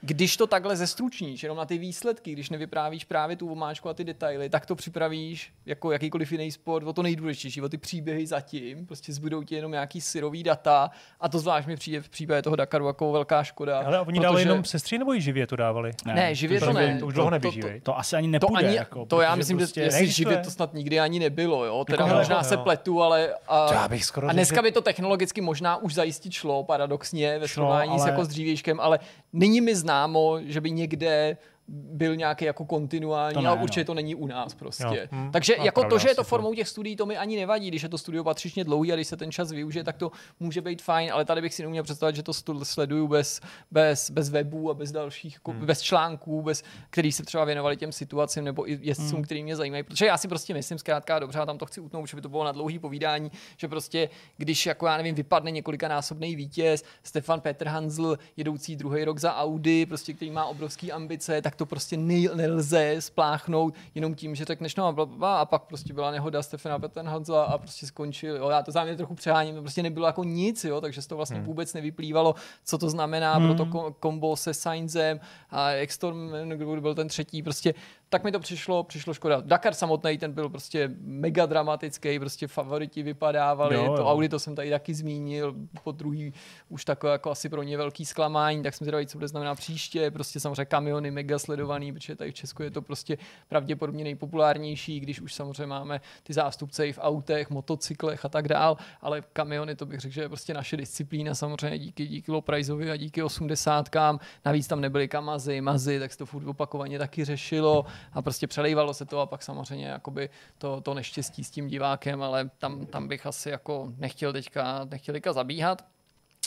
když 0.00 0.36
to 0.36 0.46
takhle 0.46 0.76
zestručníš, 0.76 1.42
jenom 1.42 1.58
na 1.58 1.64
ty 1.64 1.78
výsledky, 1.78 2.32
když 2.32 2.50
nevyprávíš 2.50 3.04
právě 3.04 3.36
tu 3.36 3.52
omáčku 3.52 3.88
a 3.88 3.94
ty 3.94 4.04
detaily, 4.04 4.50
tak 4.50 4.66
to 4.66 4.74
připravíš 4.74 5.52
jako 5.66 5.92
jakýkoliv 5.92 6.32
jiný 6.32 6.52
sport 6.52 6.86
o 6.86 6.92
to 6.92 7.02
nejdůležitější, 7.02 7.62
o 7.62 7.68
ty 7.68 7.78
příběhy 7.78 8.26
zatím, 8.26 8.86
prostě 8.86 9.12
zbudou 9.12 9.42
ti 9.42 9.54
jenom 9.54 9.72
nějaký 9.72 10.00
syrový 10.00 10.42
data 10.42 10.90
a 11.20 11.28
to 11.28 11.38
zvlášť 11.38 11.68
mi 11.68 11.76
přijde 11.76 12.00
v 12.00 12.08
případě 12.08 12.42
toho 12.42 12.56
Dakaru 12.56 12.86
jako 12.86 13.12
velká 13.12 13.44
škoda. 13.44 13.78
Ale 13.78 14.00
oni 14.00 14.06
protože... 14.06 14.22
dávali 14.22 14.42
jenom 14.42 14.64
sestři 14.64 14.98
nebo 14.98 15.14
i 15.14 15.20
živě 15.20 15.46
to 15.46 15.56
dávali? 15.56 15.92
Ne, 16.04 16.14
ne 16.14 16.34
živě 16.34 16.60
to, 16.60 16.66
to 16.66 16.72
ne. 16.72 16.98
To 17.00 17.06
už 17.06 17.14
dlouho 17.14 17.30
neběží, 17.30 17.60
to, 17.60 17.68
to, 17.68 17.80
to, 17.82 17.98
asi 17.98 18.16
ani 18.16 18.28
nepůjde. 18.28 18.62
To, 18.62 18.66
ani, 18.66 18.76
jako, 18.76 19.06
to 19.06 19.20
já 19.20 19.34
myslím, 19.34 19.56
prostě 19.56 19.80
že 19.80 19.86
jestli 19.86 20.06
živě 20.06 20.36
to 20.36 20.50
snad 20.50 20.74
nikdy 20.74 21.00
ani 21.00 21.18
nebylo, 21.18 21.64
jo. 21.64 21.84
Teda 21.84 22.04
jako 22.04 22.18
možná 22.18 22.42
se 22.42 22.56
pletu, 22.56 23.02
ale 23.02 23.34
a, 23.48 23.88
bych 23.88 24.04
skoro 24.04 24.28
a 24.28 24.32
dneska 24.32 24.62
by 24.62 24.72
to 24.72 24.82
technologicky 24.82 25.40
možná 25.40 25.76
už 25.76 25.94
zajistit 25.94 26.32
šlo, 26.32 26.64
paradoxně, 26.64 27.38
ve 27.38 27.48
srovnání 27.48 27.98
s 27.98 28.06
jako 28.06 28.24
s 28.24 28.28
dřívějškem, 28.28 28.80
ale 28.80 28.98
není 29.36 29.60
mi 29.60 29.76
známo, 29.76 30.38
že 30.44 30.60
by 30.60 30.70
někde 30.70 31.36
byl 31.68 32.16
nějaký 32.16 32.44
jako 32.44 32.64
kontinuální, 32.64 33.42
ne, 33.42 33.48
ale 33.48 33.62
určitě 33.62 33.80
no. 33.80 33.84
to 33.84 33.94
není 33.94 34.14
u 34.14 34.26
nás 34.26 34.54
prostě. 34.54 35.08
Hmm. 35.10 35.30
Takže 35.32 35.54
no, 35.58 35.64
jako 35.64 35.84
to, 35.84 35.98
že 35.98 36.08
je 36.08 36.14
to 36.14 36.24
formou 36.24 36.54
těch 36.54 36.68
studií, 36.68 36.96
to 36.96 37.06
mi 37.06 37.16
ani 37.16 37.36
nevadí, 37.36 37.68
když 37.68 37.82
je 37.82 37.88
to 37.88 37.98
studio 37.98 38.24
patřičně 38.24 38.64
dlouhý 38.64 38.92
a 38.92 38.96
když 38.96 39.06
se 39.06 39.16
ten 39.16 39.32
čas 39.32 39.52
využije, 39.52 39.84
tak 39.84 39.96
to 39.96 40.12
může 40.40 40.60
být 40.60 40.82
fajn, 40.82 41.12
ale 41.12 41.24
tady 41.24 41.40
bych 41.40 41.54
si 41.54 41.62
neuměl 41.62 41.82
představit, 41.82 42.16
že 42.16 42.22
to 42.22 42.32
sleduju 42.62 43.08
bez, 43.08 43.40
bez, 43.70 44.10
bez 44.10 44.30
webů 44.30 44.70
a 44.70 44.74
bez 44.74 44.92
dalších, 44.92 45.34
jako, 45.34 45.50
hmm. 45.50 45.66
bez 45.66 45.80
článků, 45.80 46.42
bez, 46.42 46.62
který 46.90 47.12
se 47.12 47.22
třeba 47.22 47.44
věnovali 47.44 47.76
těm 47.76 47.92
situacím 47.92 48.44
nebo 48.44 48.70
i 48.70 48.78
jezdcům, 48.82 49.16
hmm. 49.16 49.24
který 49.24 49.42
mě 49.42 49.56
zajímají. 49.56 49.82
Protože 49.82 50.06
já 50.06 50.18
si 50.18 50.28
prostě 50.28 50.54
myslím, 50.54 50.78
zkrátka 50.78 51.18
dobře, 51.18 51.38
a 51.38 51.46
tam 51.46 51.58
to 51.58 51.66
chci 51.66 51.80
utnout, 51.80 52.08
že 52.08 52.16
by 52.16 52.22
to 52.22 52.28
bylo 52.28 52.44
na 52.44 52.52
dlouhý 52.52 52.78
povídání, 52.78 53.30
že 53.56 53.68
prostě, 53.68 54.08
když 54.36 54.66
jako 54.66 54.86
já 54.86 54.96
nevím, 54.96 55.14
vypadne 55.14 55.50
několikanásobný 55.50 56.36
vítěz, 56.36 56.84
Stefan 57.02 57.40
Petr 57.40 57.68
Hanzl, 57.68 58.18
jedoucí 58.36 58.76
druhý 58.76 59.04
rok 59.04 59.18
za 59.18 59.36
Audi, 59.36 59.86
prostě, 59.86 60.12
který 60.12 60.30
má 60.30 60.44
obrovské 60.44 60.92
ambice, 60.92 61.42
tak 61.42 61.55
to 61.56 61.66
prostě 61.66 61.96
nelze 61.96 62.96
spláchnout 62.98 63.74
jenom 63.94 64.14
tím, 64.14 64.34
že 64.34 64.44
řekneš 64.44 64.76
no 64.76 64.86
a, 64.86 64.92
bla, 64.92 65.40
a 65.40 65.44
pak 65.44 65.62
prostě 65.62 65.94
byla 65.94 66.10
nehoda 66.10 66.42
Stefana 66.42 66.78
Pettenhanzla 66.78 67.44
a 67.44 67.58
prostě 67.58 67.86
skončil. 67.86 68.36
Jo, 68.36 68.48
já 68.48 68.62
to 68.62 68.72
záměrně 68.72 68.96
trochu 68.96 69.14
přeháním, 69.14 69.54
to 69.54 69.60
prostě 69.60 69.82
nebylo 69.82 70.06
jako 70.06 70.24
nic, 70.24 70.64
jo, 70.64 70.80
takže 70.80 71.02
z 71.02 71.06
toho 71.06 71.16
vlastně 71.16 71.36
hmm. 71.36 71.46
vůbec 71.46 71.74
nevyplývalo, 71.74 72.34
co 72.64 72.78
to 72.78 72.90
znamená 72.90 73.34
hmm. 73.34 73.46
pro 73.46 73.64
to 73.64 73.92
kombo 74.00 74.36
se 74.36 74.54
Sainzem 74.54 75.20
a 75.50 75.70
Extorm, 75.70 76.30
kdo 76.56 76.80
byl 76.80 76.94
ten 76.94 77.08
třetí, 77.08 77.42
prostě 77.42 77.74
tak 78.08 78.24
mi 78.24 78.32
to 78.32 78.40
přišlo, 78.40 78.84
přišlo 78.84 79.14
škoda. 79.14 79.40
Dakar 79.40 79.74
samotný 79.74 80.18
ten 80.18 80.32
byl 80.32 80.48
prostě 80.48 80.90
mega 81.00 81.46
dramatický, 81.46 82.18
prostě 82.18 82.46
favoriti 82.46 83.02
vypadávali, 83.02 83.74
jo, 83.74 83.84
jo. 83.84 83.96
to 83.96 84.10
Audi 84.10 84.28
to 84.28 84.38
jsem 84.38 84.54
tady 84.54 84.70
taky 84.70 84.94
zmínil, 84.94 85.54
po 85.84 85.92
druhý 85.92 86.32
už 86.68 86.84
takové 86.84 87.12
jako 87.12 87.30
asi 87.30 87.48
pro 87.48 87.62
ně 87.62 87.76
velký 87.76 88.04
zklamání, 88.04 88.62
tak 88.62 88.74
jsme 88.74 88.84
zvědaví, 88.84 89.06
co 89.06 89.18
bude 89.18 89.28
znamená 89.28 89.54
příště, 89.54 90.10
prostě 90.10 90.40
samozřejmě 90.40 90.64
kamiony 90.64 91.10
mega 91.10 91.38
sledovaný, 91.38 91.92
protože 91.92 92.16
tady 92.16 92.30
v 92.30 92.34
Česku 92.34 92.62
je 92.62 92.70
to 92.70 92.82
prostě 92.82 93.18
pravděpodobně 93.48 94.04
nejpopulárnější, 94.04 95.00
když 95.00 95.20
už 95.20 95.34
samozřejmě 95.34 95.66
máme 95.66 96.00
ty 96.22 96.32
zástupce 96.32 96.88
i 96.88 96.92
v 96.92 96.98
autech, 97.02 97.50
motocyklech 97.50 98.24
a 98.24 98.28
tak 98.28 98.48
dál, 98.48 98.76
ale 99.00 99.22
kamiony 99.32 99.76
to 99.76 99.86
bych 99.86 100.00
řekl, 100.00 100.14
že 100.14 100.20
je 100.20 100.28
prostě 100.28 100.54
naše 100.54 100.76
disciplína 100.76 101.34
samozřejmě 101.34 101.78
díky, 101.78 102.06
díky 102.06 102.32
Loprajzovi 102.32 102.90
a 102.90 102.96
díky 102.96 103.22
osmdesátkám, 103.22 104.20
navíc 104.44 104.66
tam 104.66 104.80
nebyly 104.80 105.08
kamazy, 105.08 105.60
mazy, 105.60 105.98
tak 105.98 106.12
se 106.12 106.18
to 106.18 106.26
furt 106.26 106.46
opakovaně 106.46 106.98
taky 106.98 107.24
řešilo 107.24 107.84
a 108.12 108.22
prostě 108.22 108.46
přelejvalo 108.46 108.94
se 108.94 109.04
to 109.04 109.20
a 109.20 109.26
pak 109.26 109.42
samozřejmě 109.42 109.86
jakoby 109.86 110.30
to, 110.58 110.80
to 110.80 110.94
neštěstí 110.94 111.44
s 111.44 111.50
tím 111.50 111.68
divákem, 111.68 112.22
ale 112.22 112.50
tam, 112.58 112.86
tam 112.86 113.08
bych 113.08 113.26
asi 113.26 113.50
jako 113.50 113.92
nechtěl 113.96 114.32
teďka, 114.32 114.84
nechtěl 114.90 115.12
teďka 115.12 115.32
zabíhat. 115.32 115.84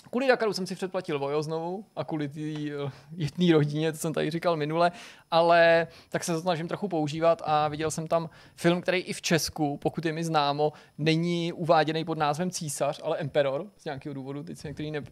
Kvůli 0.09 0.27
Dakaru 0.27 0.53
jsem 0.53 0.67
si 0.67 0.75
předplatil 0.75 1.19
Vojo 1.19 1.43
znovu 1.43 1.85
a 1.95 2.03
kvůli 2.03 2.27
té 2.27 2.39
uh, 2.39 2.91
jedné 3.15 3.53
rodině, 3.53 3.91
to 3.91 3.97
jsem 3.97 4.13
tady 4.13 4.29
říkal 4.29 4.57
minule, 4.57 4.91
ale 5.31 5.87
tak 6.09 6.23
se 6.23 6.33
to 6.33 6.41
snažím 6.41 6.67
trochu 6.67 6.87
používat 6.87 7.41
a 7.45 7.67
viděl 7.67 7.91
jsem 7.91 8.07
tam 8.07 8.29
film, 8.55 8.81
který 8.81 8.99
i 8.99 9.13
v 9.13 9.21
Česku, 9.21 9.77
pokud 9.77 10.05
je 10.05 10.13
mi 10.13 10.23
známo, 10.23 10.73
není 10.97 11.53
uváděný 11.53 12.05
pod 12.05 12.17
názvem 12.17 12.51
Císař, 12.51 12.99
ale 13.03 13.17
Emperor 13.17 13.65
z 13.77 13.85
nějakého 13.85 14.13
důvodu, 14.13 14.43
teď 14.43 14.63
některý 14.63 14.91
ne... 14.91 15.03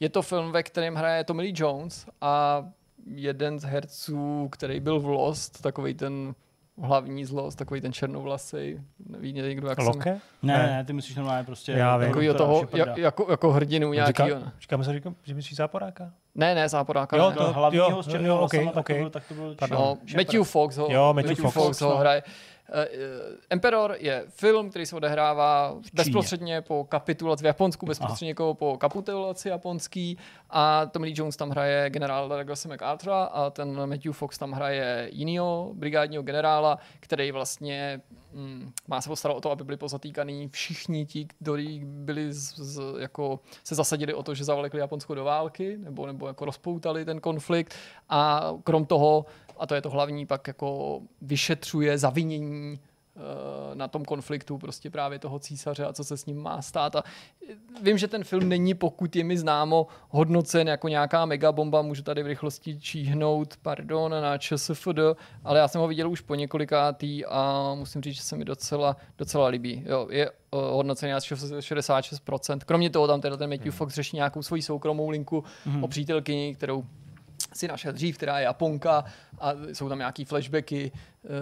Je 0.00 0.08
to 0.08 0.22
film, 0.22 0.52
ve 0.52 0.62
kterém 0.62 0.94
hraje 0.94 1.24
Tommy 1.24 1.42
Lee 1.42 1.52
Jones 1.56 2.06
a 2.20 2.64
jeden 3.06 3.58
z 3.58 3.64
herců, 3.64 4.48
který 4.52 4.80
byl 4.80 5.00
v 5.00 5.06
Lost, 5.06 5.62
takový 5.62 5.94
ten 5.94 6.34
hlavní 6.82 7.24
zlost, 7.24 7.54
takový 7.54 7.80
ten 7.80 7.92
černovlasý, 7.92 8.80
neví 9.06 9.32
někdo, 9.32 9.68
jak 9.68 9.78
Loke? 9.78 10.10
jsem... 10.10 10.20
Ne, 10.42 10.58
ne, 10.58 10.84
ty 10.84 10.92
myslíš 10.92 11.16
normálně 11.16 11.44
prostě... 11.44 11.72
Já 11.72 11.96
vím. 11.96 12.08
Takovýho 12.08 12.34
toho, 12.34 12.68
jak, 12.72 12.98
jako, 12.98 13.26
jako 13.30 13.52
hrdinu 13.52 13.92
nějaký. 13.92 14.22
Říká, 14.22 14.52
říkáme 14.60 14.84
se, 14.84 14.92
říkám, 14.92 15.14
že 15.22 15.34
myslíš 15.34 15.56
záporáka? 15.56 16.10
Ne, 16.34 16.54
ne, 16.54 16.68
záporáka. 16.68 17.16
Jo, 17.16 17.30
ne. 17.30 17.36
to 17.36 17.52
hlavního 17.52 18.02
z 18.02 18.08
černého 18.08 18.40
okay, 18.40 18.70
okay. 18.74 19.10
tak, 19.10 19.28
to 19.28 19.34
byl, 19.34 19.54
tak 19.54 19.68
to 19.70 19.74
byl 19.74 19.78
no, 19.78 19.98
Matthew 20.16 20.44
Fox 20.44 20.76
ho, 20.76 20.88
jo, 20.90 21.12
Matthew, 21.14 21.30
Matthew 21.30 21.44
Fox, 21.44 21.54
Fox 21.54 21.80
ho 21.80 21.96
hraje. 21.96 22.22
Uh, 22.22 22.32
Emperor 23.50 23.96
je 23.98 24.24
film, 24.28 24.70
který 24.70 24.86
se 24.86 24.96
odehrává 24.96 25.76
bezprostředně 25.92 26.60
po 26.60 26.84
kapitulaci 26.84 27.42
v 27.42 27.46
Japonsku, 27.46 27.86
bezprostředně 27.86 28.30
jako 28.30 28.54
po 28.54 28.78
kapitulaci 28.78 29.48
japonský. 29.48 30.18
A 30.50 30.86
Tommy 30.86 31.06
Lee 31.06 31.14
Jones 31.16 31.36
tam 31.36 31.50
hraje 31.50 31.90
generála 31.90 32.36
Douglasa 32.36 32.68
MacArthur 32.68 33.12
a 33.12 33.50
ten 33.50 33.86
Matthew 33.86 34.12
Fox 34.12 34.38
tam 34.38 34.52
hraje 34.52 35.08
jinýho 35.12 35.70
brigádního 35.74 36.22
generála, 36.22 36.78
který 37.00 37.32
vlastně 37.32 38.00
mm, 38.32 38.72
má 38.88 39.00
se 39.00 39.08
postarat 39.08 39.36
o 39.36 39.40
to, 39.40 39.50
aby 39.50 39.64
byli 39.64 39.76
pozatýkaný 39.76 40.48
všichni 40.48 41.06
ti, 41.06 41.24
kteří 41.24 41.82
byli 41.84 42.32
z, 42.32 42.54
z, 42.54 42.82
jako, 42.98 43.40
se 43.64 43.74
zasadili 43.74 44.14
o 44.14 44.22
to, 44.22 44.34
že 44.34 44.44
zavalekli 44.44 44.80
Japonsko 44.80 45.14
do 45.14 45.24
války 45.24 45.78
nebo, 45.78 46.06
nebo 46.06 46.26
jako 46.26 46.44
rozpoutali 46.44 47.04
ten 47.04 47.20
konflikt. 47.20 47.74
A 48.08 48.52
krom 48.64 48.86
toho 48.86 49.26
a 49.60 49.66
to 49.66 49.74
je 49.74 49.82
to 49.82 49.90
hlavní, 49.90 50.26
pak 50.26 50.46
jako 50.46 51.00
vyšetřuje 51.22 51.98
zavinění 51.98 52.78
na 53.74 53.88
tom 53.88 54.04
konfliktu 54.04 54.58
prostě 54.58 54.90
právě 54.90 55.18
toho 55.18 55.38
císaře 55.38 55.84
a 55.84 55.92
co 55.92 56.04
se 56.04 56.16
s 56.16 56.26
ním 56.26 56.42
má 56.42 56.62
stát. 56.62 56.96
A 56.96 57.02
vím, 57.82 57.98
že 57.98 58.08
ten 58.08 58.24
film 58.24 58.48
není, 58.48 58.74
pokud 58.74 59.16
je 59.16 59.24
mi 59.24 59.38
známo, 59.38 59.86
hodnocen 60.08 60.68
jako 60.68 60.88
nějaká 60.88 61.26
megabomba, 61.26 61.82
můžu 61.82 62.02
tady 62.02 62.22
v 62.22 62.26
rychlosti 62.26 62.80
číhnout, 62.80 63.54
pardon, 63.62 64.10
na 64.10 64.38
ČSFD, 64.38 64.98
ale 65.44 65.58
já 65.58 65.68
jsem 65.68 65.80
ho 65.80 65.88
viděl 65.88 66.10
už 66.10 66.20
po 66.20 66.34
několikátý 66.34 67.26
a 67.26 67.72
musím 67.74 68.02
říct, 68.02 68.16
že 68.16 68.22
se 68.22 68.36
mi 68.36 68.44
docela, 68.44 68.96
docela 69.18 69.46
líbí. 69.46 69.84
Jo, 69.86 70.08
je 70.10 70.30
hodnocený 70.52 71.12
asi 71.12 71.34
66%. 71.34 72.58
Kromě 72.66 72.90
toho 72.90 73.06
tam 73.06 73.20
teda 73.20 73.36
ten 73.36 73.50
Matthew 73.50 73.72
hmm. 73.72 73.78
Fox 73.78 73.94
řeší 73.94 74.16
nějakou 74.16 74.42
svoji 74.42 74.62
soukromou 74.62 75.10
linku 75.10 75.44
hmm. 75.64 75.84
o 75.84 75.88
přítelkyni, 75.88 76.54
kterou 76.54 76.84
si 77.52 77.68
našel 77.68 77.92
dřív, 77.92 78.16
která 78.16 78.38
je 78.38 78.44
Japonka 78.44 79.04
a 79.38 79.52
jsou 79.72 79.88
tam 79.88 79.98
nějaký 79.98 80.24
flashbacky 80.24 80.92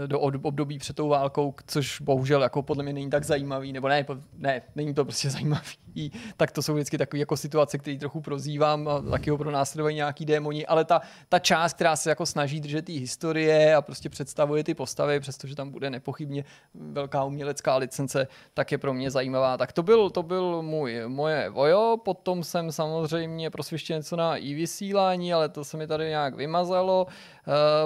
do 0.07 0.21
období 0.21 0.79
před 0.79 0.97
tou 0.97 1.09
válkou, 1.09 1.55
což 1.67 2.01
bohužel 2.01 2.43
jako 2.43 2.63
podle 2.63 2.85
mě 2.85 2.93
není 2.93 3.11
tak 3.11 3.25
zajímavý, 3.25 3.73
nebo 3.73 3.89
ne, 3.89 4.07
ne, 4.39 4.63
není 4.75 4.95
to 4.95 5.05
prostě 5.05 5.31
zajímavý, 5.39 6.13
tak 6.37 6.53
to 6.53 6.63
jsou 6.63 6.75
vždycky 6.75 6.99
takové 6.99 7.21
jako 7.21 7.37
situace, 7.37 7.79
které 7.79 7.99
trochu 7.99 8.21
prozývám 8.21 8.89
a 8.89 9.01
taky 9.01 9.31
ho 9.31 9.39
pro 9.39 9.51
následují 9.51 9.95
nějaký 9.95 10.25
démoni, 10.25 10.67
ale 10.67 10.85
ta, 10.85 11.01
ta 11.29 11.39
část, 11.39 11.75
která 11.75 11.97
se 11.97 12.11
jako 12.11 12.27
snaží 12.27 12.61
držet 12.61 12.85
té 12.85 12.93
historie 12.93 13.75
a 13.75 13.83
prostě 13.83 14.09
představuje 14.09 14.65
ty 14.65 14.75
postavy, 14.75 15.21
přestože 15.21 15.55
tam 15.55 15.71
bude 15.71 15.91
nepochybně 15.91 16.45
velká 16.75 17.25
umělecká 17.25 17.77
licence, 17.77 18.29
tak 18.55 18.73
je 18.73 18.79
pro 18.79 18.95
mě 18.95 19.11
zajímavá. 19.11 19.57
Tak 19.57 19.73
to 19.73 19.83
byl, 19.83 20.11
to 20.11 20.23
byl 20.23 20.63
můj, 20.63 21.03
moje 21.07 21.49
vojo, 21.49 21.97
potom 22.05 22.45
jsem 22.45 22.73
samozřejmě 22.73 23.51
prosvištěn 23.51 23.97
něco 23.97 24.17
na 24.17 24.37
i 24.37 24.55
vysílání, 24.55 25.33
ale 25.33 25.49
to 25.49 25.65
se 25.65 25.77
mi 25.77 25.87
tady 25.87 26.09
nějak 26.09 26.35
vymazalo. 26.35 27.05
Uh, 27.05 27.13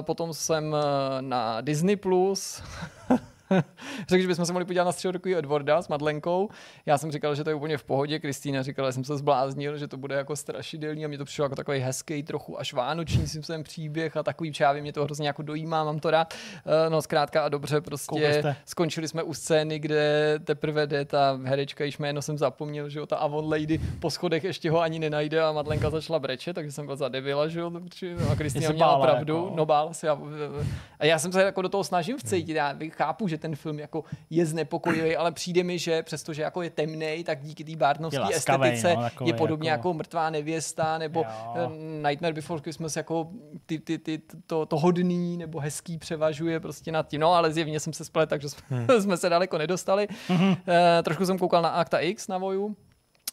potom 0.01 0.35
jsem 0.35 0.75
eh, 0.75 1.23
na 1.23 1.61
Disney+, 1.61 1.97
Plus 1.97 2.63
řekl, 4.09 4.23
že 4.23 4.29
bychom 4.29 4.47
se 4.47 4.53
mohli 4.53 4.65
podívat 4.65 4.85
na 4.85 4.93
středodokový 4.93 5.37
Edwarda 5.37 5.83
s 5.83 5.89
Madlenkou. 5.89 6.49
Já 6.87 6.99
jsem 6.99 7.13
říkal, 7.13 7.35
že 7.35 7.45
to 7.45 7.51
je 7.51 7.55
úplně 7.55 7.79
v 7.79 7.85
pohodě. 7.85 8.19
Kristýna 8.19 8.63
říkala, 8.63 8.89
že 8.89 8.93
jsem 8.93 9.05
se 9.05 9.17
zbláznil, 9.17 9.79
že 9.79 9.89
to 9.89 9.97
bude 9.97 10.15
jako 10.15 10.37
strašidelný 10.37 11.05
a 11.05 11.09
mě 11.09 11.19
to 11.19 11.25
přišlo 11.25 11.45
jako 11.45 11.57
takový 11.57 11.79
hezký, 11.79 12.23
trochu 12.23 12.61
až 12.61 12.73
vánoční 12.73 13.27
jsem 13.27 13.63
příběh 13.63 14.17
a 14.17 14.23
takový 14.23 14.53
čávy 14.53 14.81
mě 14.81 14.93
to 14.93 15.05
hrozně 15.05 15.27
jako 15.27 15.43
dojímá, 15.43 15.85
mám 15.85 15.99
to 15.99 16.11
rád. 16.11 16.35
Eh, 16.67 16.91
no 16.91 17.03
zkrátka 17.03 17.43
a 17.43 17.49
dobře, 17.49 17.81
prostě 17.81 18.43
skončili 18.65 19.09
jsme 19.09 19.23
u 19.23 19.35
scény, 19.35 19.79
kde 19.79 20.35
teprve 20.45 20.87
jde 20.87 21.05
ta 21.05 21.41
herečka, 21.45 21.85
již 21.85 21.99
jméno 21.99 22.23
jsem 22.23 22.39
zapomněl, 22.39 22.89
že 22.89 22.99
jo, 22.99 23.07
ta 23.07 23.17
Avon 23.17 23.51
Lady 23.51 23.81
po 24.01 24.11
schodech 24.11 24.45
ještě 24.45 24.71
ho 24.71 24.81
ani 24.81 24.99
nenajde 24.99 25.43
a 25.43 25.53
Madlenka 25.53 25.91
začala 25.91 26.19
brečet, 26.19 26.55
takže 26.55 26.73
jsem 26.73 26.87
byl 26.87 26.97
zadebila, 26.97 27.49
že 27.49 27.61
jo, 27.61 27.71
no, 27.71 27.81
a 28.33 28.37
Kristýna 28.37 28.71
měla 28.71 28.99
pravdu, 28.99 29.45
jako. 29.45 29.57
no 29.57 29.67
bál 29.67 29.95
se. 29.95 30.09
A 30.99 31.05
já 31.05 31.19
jsem 31.19 31.33
se 31.33 31.43
jako 31.43 31.63
do 31.63 31.69
toho 31.69 31.85
snažil 31.85 32.19
vcítit, 32.19 32.57
já 32.57 32.77
chápu, 32.91 33.29
že 33.29 33.39
ten 33.43 33.57
film 33.57 33.79
jako 33.79 34.05
je 34.31 34.47
znepokojivý, 34.47 35.17
ale 35.17 35.33
přijde 35.33 35.65
mi, 35.65 35.79
že 35.79 36.03
přestože 36.03 36.43
jako 36.43 36.63
je 36.63 36.71
temný, 36.71 37.25
tak 37.25 37.43
díky 37.43 37.65
té 37.65 37.77
bárnovské 37.77 38.35
estetice 38.35 38.95
no, 38.97 39.27
je 39.27 39.35
podobně 39.35 39.71
jako... 39.71 39.89
jako 39.89 39.95
mrtvá 39.95 40.31
nevěsta 40.31 40.99
nebo 40.99 41.21
jo. 41.21 41.71
Eh, 41.73 42.09
Nightmare 42.09 42.35
Before 42.35 42.63
Christmas 42.63 42.97
jako 42.97 43.29
ty, 43.67 43.79
ty, 43.79 43.99
ty, 43.99 44.23
to, 44.47 44.67
to 44.67 44.79
hodný 44.79 45.37
nebo 45.37 45.61
hezký 45.61 45.99
převažuje 45.99 46.61
prostě 46.61 46.93
nad 46.93 47.09
tím. 47.09 47.21
No 47.21 47.33
ale 47.33 47.53
zjevně 47.53 47.81
jsem 47.81 47.93
se 47.93 48.05
splet, 48.05 48.29
takže 48.29 48.49
jsme, 48.49 48.63
hmm. 48.71 48.87
jsme 49.01 49.17
se 49.17 49.29
daleko 49.29 49.59
nedostali. 49.59 50.09
Hmm. 50.29 50.49
Uh, 50.49 50.57
trošku 51.03 51.27
jsem 51.27 51.39
koukal 51.39 51.63
na 51.63 51.69
Acta 51.69 51.99
X 51.99 52.29
na 52.29 52.39
Voju. 52.39 52.77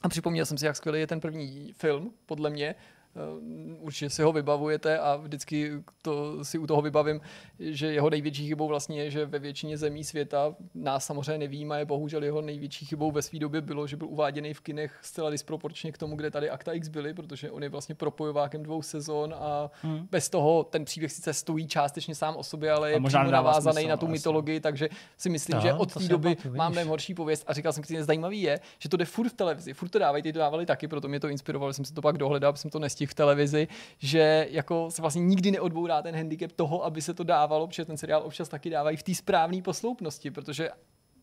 A 0.02 0.10
připomněl 0.10 0.46
jsem 0.46 0.58
si, 0.58 0.66
jak 0.66 0.76
skvělý 0.76 1.00
je 1.00 1.08
ten 1.08 1.20
první 1.20 1.74
film, 1.78 2.12
podle 2.26 2.50
mě. 2.50 2.76
Eh, 3.16 3.76
určitě 3.80 4.10
si 4.10 4.22
ho 4.22 4.32
vybavujete 4.32 5.00
a 5.00 5.16
vždycky 5.16 5.84
to 6.02 6.46
si 6.46 6.58
u 6.58 6.68
toho 6.68 6.82
vybavím, 6.82 7.22
že 7.60 7.94
jeho 7.94 8.10
největší 8.10 8.48
chybou 8.48 8.68
vlastně 8.68 9.04
je, 9.04 9.12
že 9.12 9.26
ve 9.26 9.40
většině 9.40 9.78
zemí 9.78 10.04
světa 10.04 10.56
nás 10.76 11.06
samozřejmě 11.06 11.38
nevíme, 11.38 11.80
je 11.80 11.86
bohužel 11.86 12.24
jeho 12.24 12.42
největší 12.42 12.86
chybou 12.86 13.12
ve 13.12 13.22
své 13.22 13.40
době 13.40 13.62
bylo, 13.62 13.88
že 13.88 13.98
byl 13.98 14.08
uváděný 14.08 14.54
v 14.54 14.62
kinech 14.62 15.00
zcela 15.02 15.30
disproporčně 15.30 15.92
k 15.92 15.98
tomu, 15.98 16.16
kde 16.16 16.32
tady 16.32 16.50
Akta 16.50 16.74
X 16.74 16.88
byly, 16.88 17.14
protože 17.14 17.52
on 17.52 17.64
je 17.64 17.70
vlastně 17.70 17.96
propojovákem 17.96 18.64
dvou 18.64 18.82
sezon 18.82 19.36
a 19.38 19.72
hmm. 19.82 20.08
bez 20.12 20.30
toho 20.30 20.64
ten 20.64 20.86
příběh 20.86 21.12
sice 21.12 21.34
stojí 21.34 21.68
částečně 21.68 22.16
sám 22.16 22.36
o 22.36 22.44
sobě, 22.44 22.72
ale 22.72 22.92
je 22.92 23.02
přímo 23.02 23.32
navázaný 23.32 23.76
smysl, 23.76 23.90
na 23.90 23.98
tu 23.98 24.08
mytologii, 24.08 24.60
takže 24.60 24.90
si 25.18 25.30
myslím, 25.30 25.58
Aha, 25.58 25.68
že 25.68 25.74
od 25.74 25.94
té 25.94 26.08
doby 26.08 26.38
mám 26.56 26.72
mnohem 26.72 26.88
horší 26.88 27.14
pověst 27.14 27.44
a 27.48 27.54
říkal 27.54 27.74
jsem 27.74 27.84
si, 27.84 28.04
zajímavý 28.04 28.42
je, 28.42 28.60
že 28.80 28.90
to 28.90 28.98
jde 28.98 29.06
furt 29.06 29.30
v 29.30 29.34
televizi, 29.34 29.74
furt 29.74 29.90
to 29.90 30.00
dávají, 30.00 30.24
ty 30.24 30.34
to 30.34 30.40
dávali 30.40 30.66
taky, 30.66 30.88
proto 30.88 31.08
mě 31.08 31.20
to 31.20 31.30
inspirovalo, 31.30 31.74
jsem 31.74 31.86
si 31.86 31.94
to 31.94 32.02
pak 32.02 32.18
dohledal, 32.18 32.56
jsem 32.56 32.72
to 32.72 32.80
nestihl 33.00 33.11
v 33.11 33.14
televizi, 33.14 33.68
že 34.00 34.48
jako 34.50 34.92
se 34.92 35.02
vlastně 35.02 35.22
nikdy 35.22 35.52
neodbourá 35.52 36.02
ten 36.02 36.16
handicap 36.16 36.52
toho, 36.52 36.86
aby 36.86 37.02
se 37.02 37.14
to 37.14 37.24
dávalo, 37.24 37.68
protože 37.68 37.86
ten 37.86 37.98
seriál 37.98 38.24
občas 38.24 38.50
taky 38.50 38.69
dávají 38.69 38.98
v 38.98 39.03
té 39.03 39.16
správné 39.16 39.61
posloupnosti, 39.61 40.32
protože 40.32 40.69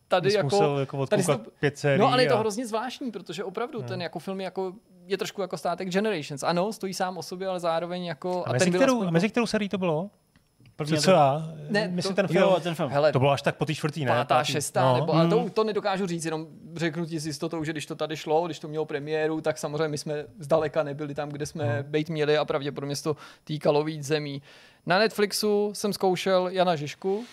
tady 0.08 0.32
jako, 0.32 0.46
musel 0.46 0.78
jako 0.78 1.06
tady 1.06 1.22
to, 1.24 1.38
pět 1.60 1.78
sérií 1.78 2.00
No 2.00 2.12
ale 2.12 2.22
je 2.22 2.28
to 2.28 2.38
hrozně 2.38 2.66
zvláštní, 2.66 3.10
protože 3.10 3.44
opravdu 3.44 3.78
hmm. 3.78 3.88
ten 3.88 4.02
jako 4.02 4.18
film 4.18 4.40
jako 4.40 4.72
je 5.06 5.18
trošku 5.18 5.40
jako 5.40 5.56
státek 5.56 5.88
Generations. 5.88 6.42
Ano, 6.42 6.72
stojí 6.72 6.94
sám 6.94 7.18
o 7.18 7.22
sobě, 7.22 7.48
ale 7.48 7.60
zároveň 7.60 8.04
jako... 8.04 8.44
A, 8.46 8.50
a 8.50 8.52
mezi, 8.52 8.70
kterou, 8.70 8.98
aspoň... 9.00 9.12
mezi 9.12 9.28
kterou 9.28 9.46
sérií 9.46 9.68
to 9.68 9.78
bylo? 9.78 10.10
První 10.76 10.98
co 10.98 11.10
já? 11.10 11.52
Ne, 11.68 11.88
myslím 11.88 12.14
to, 12.14 12.22
ten 12.22 12.28
film. 12.28 12.44
Jo, 12.44 12.60
ten 12.62 12.74
film. 12.74 12.90
Hele, 12.90 13.12
to 13.12 13.18
bylo 13.18 13.30
až 13.30 13.42
tak 13.42 13.56
po 13.56 13.64
té 13.64 13.74
čtvrtý, 13.74 14.04
ne? 14.04 14.10
Pátá, 14.10 14.44
šestá, 14.44 14.84
no. 14.84 14.94
nebo, 15.00 15.14
ale 15.14 15.28
to, 15.28 15.40
hmm. 15.40 15.50
to 15.50 15.64
nedokážu 15.64 16.06
říct, 16.06 16.24
jenom 16.24 16.46
řeknu 16.76 17.06
ti 17.06 17.20
s 17.20 17.26
jistotou, 17.26 17.64
že 17.64 17.72
když 17.72 17.86
to 17.86 17.94
tady 17.94 18.16
šlo, 18.16 18.46
když 18.46 18.58
to 18.58 18.68
mělo 18.68 18.84
premiéru, 18.84 19.40
tak 19.40 19.58
samozřejmě 19.58 19.88
my 19.88 19.98
jsme 19.98 20.24
zdaleka 20.38 20.82
nebyli 20.82 21.14
tam, 21.14 21.28
kde 21.28 21.46
jsme 21.46 21.64
hmm. 21.64 21.82
být 21.82 22.08
měli 22.08 22.38
a 22.38 22.44
pravděpodobně 22.44 22.96
se 22.96 23.02
to 23.02 23.16
týkalo 23.44 23.84
víc 23.84 24.06
zemí. 24.06 24.42
Na 24.86 24.98
Netflixu 24.98 25.70
jsem 25.74 25.92
zkoušel 25.92 26.48
Jana 26.48 26.76
Žižku 26.76 27.24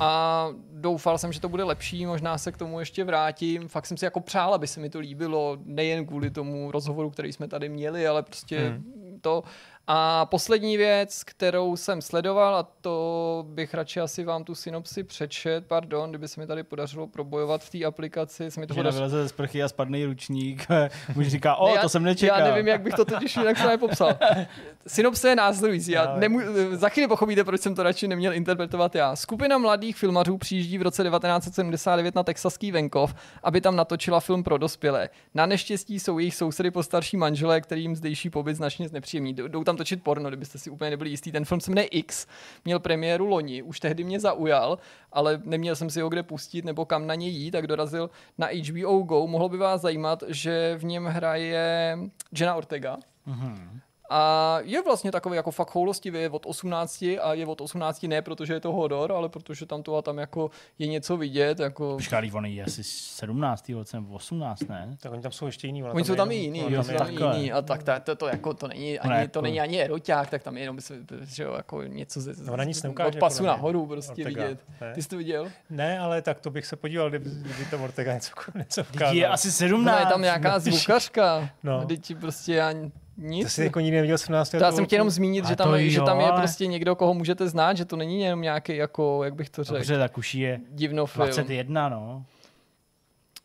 a 0.00 0.48
doufal 0.72 1.18
jsem, 1.18 1.32
že 1.32 1.40
to 1.40 1.48
bude 1.48 1.64
lepší, 1.64 2.06
možná 2.06 2.38
se 2.38 2.52
k 2.52 2.56
tomu 2.56 2.80
ještě 2.80 3.04
vrátím. 3.04 3.68
Fakt 3.68 3.86
jsem 3.86 3.96
si 3.96 4.04
jako 4.04 4.20
přál, 4.20 4.54
aby 4.54 4.66
se 4.66 4.80
mi 4.80 4.90
to 4.90 4.98
líbilo, 4.98 5.58
nejen 5.64 6.06
kvůli 6.06 6.30
tomu 6.30 6.70
rozhovoru, 6.70 7.10
který 7.10 7.32
jsme 7.32 7.48
tady 7.48 7.68
měli, 7.68 8.06
ale 8.06 8.22
prostě 8.22 8.58
hmm. 8.58 9.18
to. 9.20 9.44
A 9.90 10.26
poslední 10.26 10.76
věc, 10.76 11.24
kterou 11.24 11.76
jsem 11.76 12.02
sledoval, 12.02 12.56
a 12.56 12.62
to 12.80 13.44
bych 13.48 13.74
radši 13.74 14.00
asi 14.00 14.24
vám 14.24 14.44
tu 14.44 14.54
synopsi 14.54 15.04
přečet, 15.04 15.66
pardon, 15.66 16.10
kdyby 16.10 16.28
se 16.28 16.40
mi 16.40 16.46
tady 16.46 16.62
podařilo 16.62 17.06
probojovat 17.06 17.64
v 17.64 17.70
té 17.70 17.84
aplikaci. 17.84 18.50
Se 18.50 18.60
mi 18.60 18.66
to 18.66 18.74
podařilo... 18.74 19.08
ze 19.08 19.28
sprchy 19.28 19.62
a 19.62 19.68
spadný 19.68 20.04
ručník, 20.04 20.66
muž 21.14 21.28
říká, 21.28 21.56
o, 21.56 21.68
ne, 21.68 21.74
já, 21.74 21.82
to 21.82 21.88
jsem 21.88 22.02
nečekal. 22.02 22.38
Já 22.38 22.44
nevím, 22.44 22.68
jak 22.68 22.82
bych 22.82 22.94
to 22.94 23.04
totiž 23.04 23.36
jinak 23.36 23.58
se 23.58 23.78
popsal. 23.78 24.18
Synopse 24.86 25.28
je 25.28 25.36
následující. 25.36 25.92
Já 25.92 26.16
nemů... 26.16 26.40
za 26.72 26.88
chvíli 26.88 27.08
pochopíte, 27.08 27.44
proč 27.44 27.60
jsem 27.60 27.74
to 27.74 27.82
radši 27.82 28.08
neměl 28.08 28.34
interpretovat 28.34 28.94
já. 28.94 29.16
Skupina 29.16 29.58
mladých 29.58 29.96
filmařů 29.96 30.38
přijíždí 30.38 30.78
v 30.78 30.82
roce 30.82 31.04
1979 31.04 32.14
na 32.14 32.22
texaský 32.22 32.72
venkov, 32.72 33.14
aby 33.42 33.60
tam 33.60 33.76
natočila 33.76 34.20
film 34.20 34.44
pro 34.44 34.58
dospělé. 34.58 35.08
Na 35.34 35.46
neštěstí 35.46 36.00
jsou 36.00 36.18
jejich 36.18 36.34
sousedy 36.34 36.70
po 36.70 36.82
starší 36.82 37.16
manželé, 37.16 37.60
kterým 37.60 37.96
zdejší 37.96 38.30
pobyt 38.30 38.54
značně 38.54 38.88
znepříjemní. 38.88 39.34
Jdou 39.34 39.64
tam 39.64 39.77
točit 39.78 40.02
porno, 40.02 40.28
kdybyste 40.28 40.58
si 40.58 40.70
úplně 40.70 40.90
nebyli 40.90 41.10
jistý. 41.10 41.32
Ten 41.32 41.44
film 41.44 41.60
se 41.60 41.70
jmenuje 41.70 41.86
X, 41.86 42.26
měl 42.64 42.78
premiéru 42.78 43.26
loni, 43.26 43.62
už 43.62 43.80
tehdy 43.80 44.04
mě 44.04 44.20
zaujal, 44.20 44.78
ale 45.12 45.40
neměl 45.44 45.76
jsem 45.76 45.90
si 45.90 46.00
ho 46.00 46.08
kde 46.08 46.22
pustit 46.22 46.64
nebo 46.64 46.84
kam 46.84 47.06
na 47.06 47.14
něj 47.14 47.30
jít, 47.30 47.50
tak 47.50 47.66
dorazil 47.66 48.10
na 48.38 48.46
HBO 48.46 48.98
Go. 48.98 49.26
Mohlo 49.26 49.48
by 49.48 49.56
vás 49.56 49.80
zajímat, 49.80 50.22
že 50.28 50.74
v 50.78 50.84
něm 50.84 51.04
hraje 51.04 51.98
Jenna 52.32 52.54
Ortega. 52.54 52.96
Mm-hmm. 53.28 53.80
A 54.10 54.58
je 54.62 54.82
vlastně 54.82 55.12
takový 55.12 55.36
jako 55.36 55.50
fakt 55.50 55.70
choulostivý, 55.70 56.20
je 56.20 56.30
od 56.30 56.46
18 56.46 57.02
a 57.02 57.34
je 57.34 57.46
od 57.46 57.60
18 57.60 58.02
ne 58.02 58.22
protože 58.22 58.52
je 58.52 58.60
to 58.60 58.72
hodor, 58.72 59.12
ale 59.12 59.28
protože 59.28 59.66
tam 59.66 59.82
to 59.82 59.96
a 59.96 60.02
tam 60.02 60.18
jako 60.18 60.50
je 60.78 60.86
něco 60.86 61.16
vidět. 61.16 61.60
Jako... 61.60 61.94
Počkej, 61.94 62.30
on 62.34 62.46
je 62.46 62.64
asi 62.64 62.84
17. 62.84 63.68
nebo 63.94 64.14
18, 64.14 64.68
ne? 64.68 64.96
Tak 65.00 65.12
oni 65.12 65.22
tam 65.22 65.32
jsou 65.32 65.46
ještě 65.46 65.66
jiní. 65.66 65.84
Oni 65.84 66.04
jsou 66.04 66.14
tam 66.14 66.30
i 66.30 66.34
jiní, 66.34 66.64
jo, 66.68 66.84
tam 66.98 67.10
jiní 67.10 67.52
a 67.52 67.62
tak 67.62 67.82
to, 67.82 67.92
to, 68.04 68.16
to, 68.16 68.26
jako, 68.28 68.54
to, 68.54 68.68
není 68.68 68.98
ani, 68.98 69.10
ne, 69.10 69.28
to 69.28 69.42
není 69.42 69.60
ani 69.60 69.82
eroťák, 69.82 70.30
tak 70.30 70.42
tam 70.42 70.56
je 70.56 70.62
jenom 70.62 70.78
že 71.20 71.42
jo, 71.42 71.54
jako 71.54 71.82
něco 71.82 72.20
ze, 72.20 72.32
no, 72.44 72.62
nic 72.62 72.82
neukáže, 72.82 73.08
od 73.08 73.18
pasu 73.18 73.44
nahoru 73.44 73.86
prostě 73.86 74.24
Ortega, 74.24 74.44
vidět. 74.44 74.60
Ne? 74.80 74.94
Ty 74.94 75.02
jsi 75.02 75.08
to 75.08 75.16
viděl? 75.16 75.50
Ne, 75.70 75.98
ale 75.98 76.22
tak 76.22 76.40
to 76.40 76.50
bych 76.50 76.66
se 76.66 76.76
podíval, 76.76 77.08
kdyby, 77.08 77.30
kdyby 77.30 77.64
to 77.70 77.78
Ortega 77.78 78.14
něco, 78.14 78.32
něco 78.54 78.84
ukázal. 78.94 79.16
Je 79.16 79.28
asi 79.28 79.52
17. 79.52 79.86
No, 79.86 79.98
je 79.98 80.06
tam 80.06 80.22
nějaká 80.22 80.58
zvukařka. 80.58 81.50
No. 81.62 81.86
Teď 81.86 82.16
prostě 82.20 82.62
ani 82.62 82.92
nic. 83.18 83.44
To 83.44 83.50
jsi 83.50 83.64
jako 83.64 83.80
nikdy 83.80 83.96
neviděl 83.96 84.18
17. 84.18 84.50
To 84.50 84.56
já 84.56 84.72
jsem 84.72 84.86
chtěl 84.86 84.96
jenom 84.96 85.10
zmínit, 85.10 85.46
že 85.46 85.56
tam, 85.56 85.74
jo, 85.74 85.90
že 85.90 86.00
tam 86.00 86.20
je 86.20 86.32
prostě 86.32 86.66
někdo, 86.66 86.96
koho 86.96 87.14
můžete 87.14 87.48
znát, 87.48 87.76
že 87.76 87.84
to 87.84 87.96
není 87.96 88.20
jenom 88.20 88.42
nějaký, 88.42 88.76
jako, 88.76 89.24
jak 89.24 89.34
bych 89.34 89.50
to 89.50 89.64
řekl. 89.64 89.78
Dobře, 89.78 89.98
tak 89.98 90.18
už 90.18 90.34
je 90.34 90.60
divnofilm. 90.70 91.26
21, 91.26 91.88
no. 91.88 92.24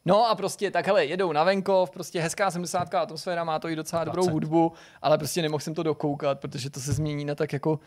No 0.06 0.30
a 0.30 0.36
prostě 0.36 0.72
tak 0.72 0.88
hele, 0.88 1.06
jedou 1.06 1.32
na 1.32 1.44
venkov, 1.44 1.92
prostě 1.92 2.22
hezká 2.22 2.52
70. 2.52 2.94
atmosféra, 2.94 3.44
má 3.44 3.60
to 3.60 3.70
i 3.70 3.76
docela 3.76 4.04
20. 4.04 4.16
dobrou 4.16 4.34
hudbu, 4.34 4.74
ale 5.02 5.18
prostě 5.18 5.42
nemohl 5.42 5.60
jsem 5.60 5.74
to 5.74 5.84
dokoukat, 5.84 6.40
protože 6.40 6.70
to 6.70 6.80
se 6.80 6.94
změní 6.94 7.26
na 7.26 7.36
tak 7.36 7.54
jako, 7.54 7.80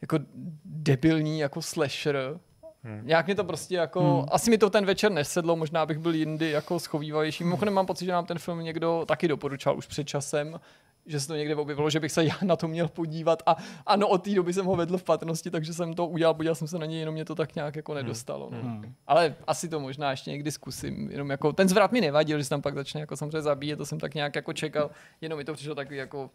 jako 0.00 0.18
debilní 0.64 1.38
jako 1.38 1.62
slasher. 1.62 2.38
Hmm. 2.82 3.00
Nějak 3.04 3.26
mi 3.26 3.34
to 3.34 3.44
prostě 3.44 3.74
jako, 3.74 4.00
hmm. 4.00 4.28
asi 4.30 4.50
mi 4.50 4.58
to 4.58 4.70
ten 4.70 4.84
večer 4.84 5.12
nesedlo, 5.12 5.56
možná 5.56 5.86
bych 5.86 5.98
byl 5.98 6.14
jindy 6.14 6.50
jako 6.50 6.80
schovývavější. 6.80 7.44
Mimochodem 7.44 7.74
mám 7.74 7.86
pocit, 7.86 8.04
že 8.04 8.12
nám 8.12 8.26
ten 8.26 8.38
film 8.38 8.60
někdo 8.60 9.04
taky 9.08 9.28
doporučal 9.28 9.78
už 9.78 9.86
před 9.86 10.04
časem, 10.04 10.60
že 11.06 11.20
se 11.20 11.26
to 11.26 11.36
někde 11.36 11.54
objevilo, 11.54 11.90
že 11.90 12.00
bych 12.00 12.12
se 12.12 12.24
já 12.24 12.34
na 12.42 12.56
to 12.56 12.68
měl 12.68 12.88
podívat 12.88 13.42
a 13.46 13.56
ano, 13.86 14.08
od 14.08 14.22
té 14.22 14.30
doby 14.30 14.52
jsem 14.52 14.66
ho 14.66 14.76
vedl 14.76 14.98
v 14.98 15.02
patrnosti, 15.02 15.50
takže 15.50 15.74
jsem 15.74 15.94
to 15.94 16.06
udělal, 16.06 16.34
podíval 16.34 16.54
jsem 16.54 16.68
se 16.68 16.78
na 16.78 16.86
něj, 16.86 16.98
jenom 16.98 17.14
mě 17.14 17.24
to 17.24 17.34
tak 17.34 17.54
nějak 17.54 17.76
jako 17.76 17.94
nedostalo. 17.94 18.48
No. 18.52 18.58
Hmm. 18.62 18.94
Ale 19.06 19.34
asi 19.46 19.68
to 19.68 19.80
možná 19.80 20.10
ještě 20.10 20.30
někdy 20.30 20.52
zkusím, 20.52 21.10
jenom 21.10 21.30
jako 21.30 21.52
ten 21.52 21.68
zvrat 21.68 21.92
mi 21.92 22.00
nevadil, 22.00 22.38
že 22.38 22.44
se 22.44 22.50
tam 22.50 22.62
pak 22.62 22.74
začne 22.74 23.00
jako 23.00 23.16
samozřejmě 23.16 23.42
zabíjet, 23.42 23.76
to 23.76 23.86
jsem 23.86 24.00
tak 24.00 24.14
nějak 24.14 24.36
jako 24.36 24.52
čekal, 24.52 24.90
jenom 25.20 25.36
mi 25.36 25.44
to 25.44 25.54
přišlo 25.54 25.74
takový 25.74 25.96
jako 25.96 26.30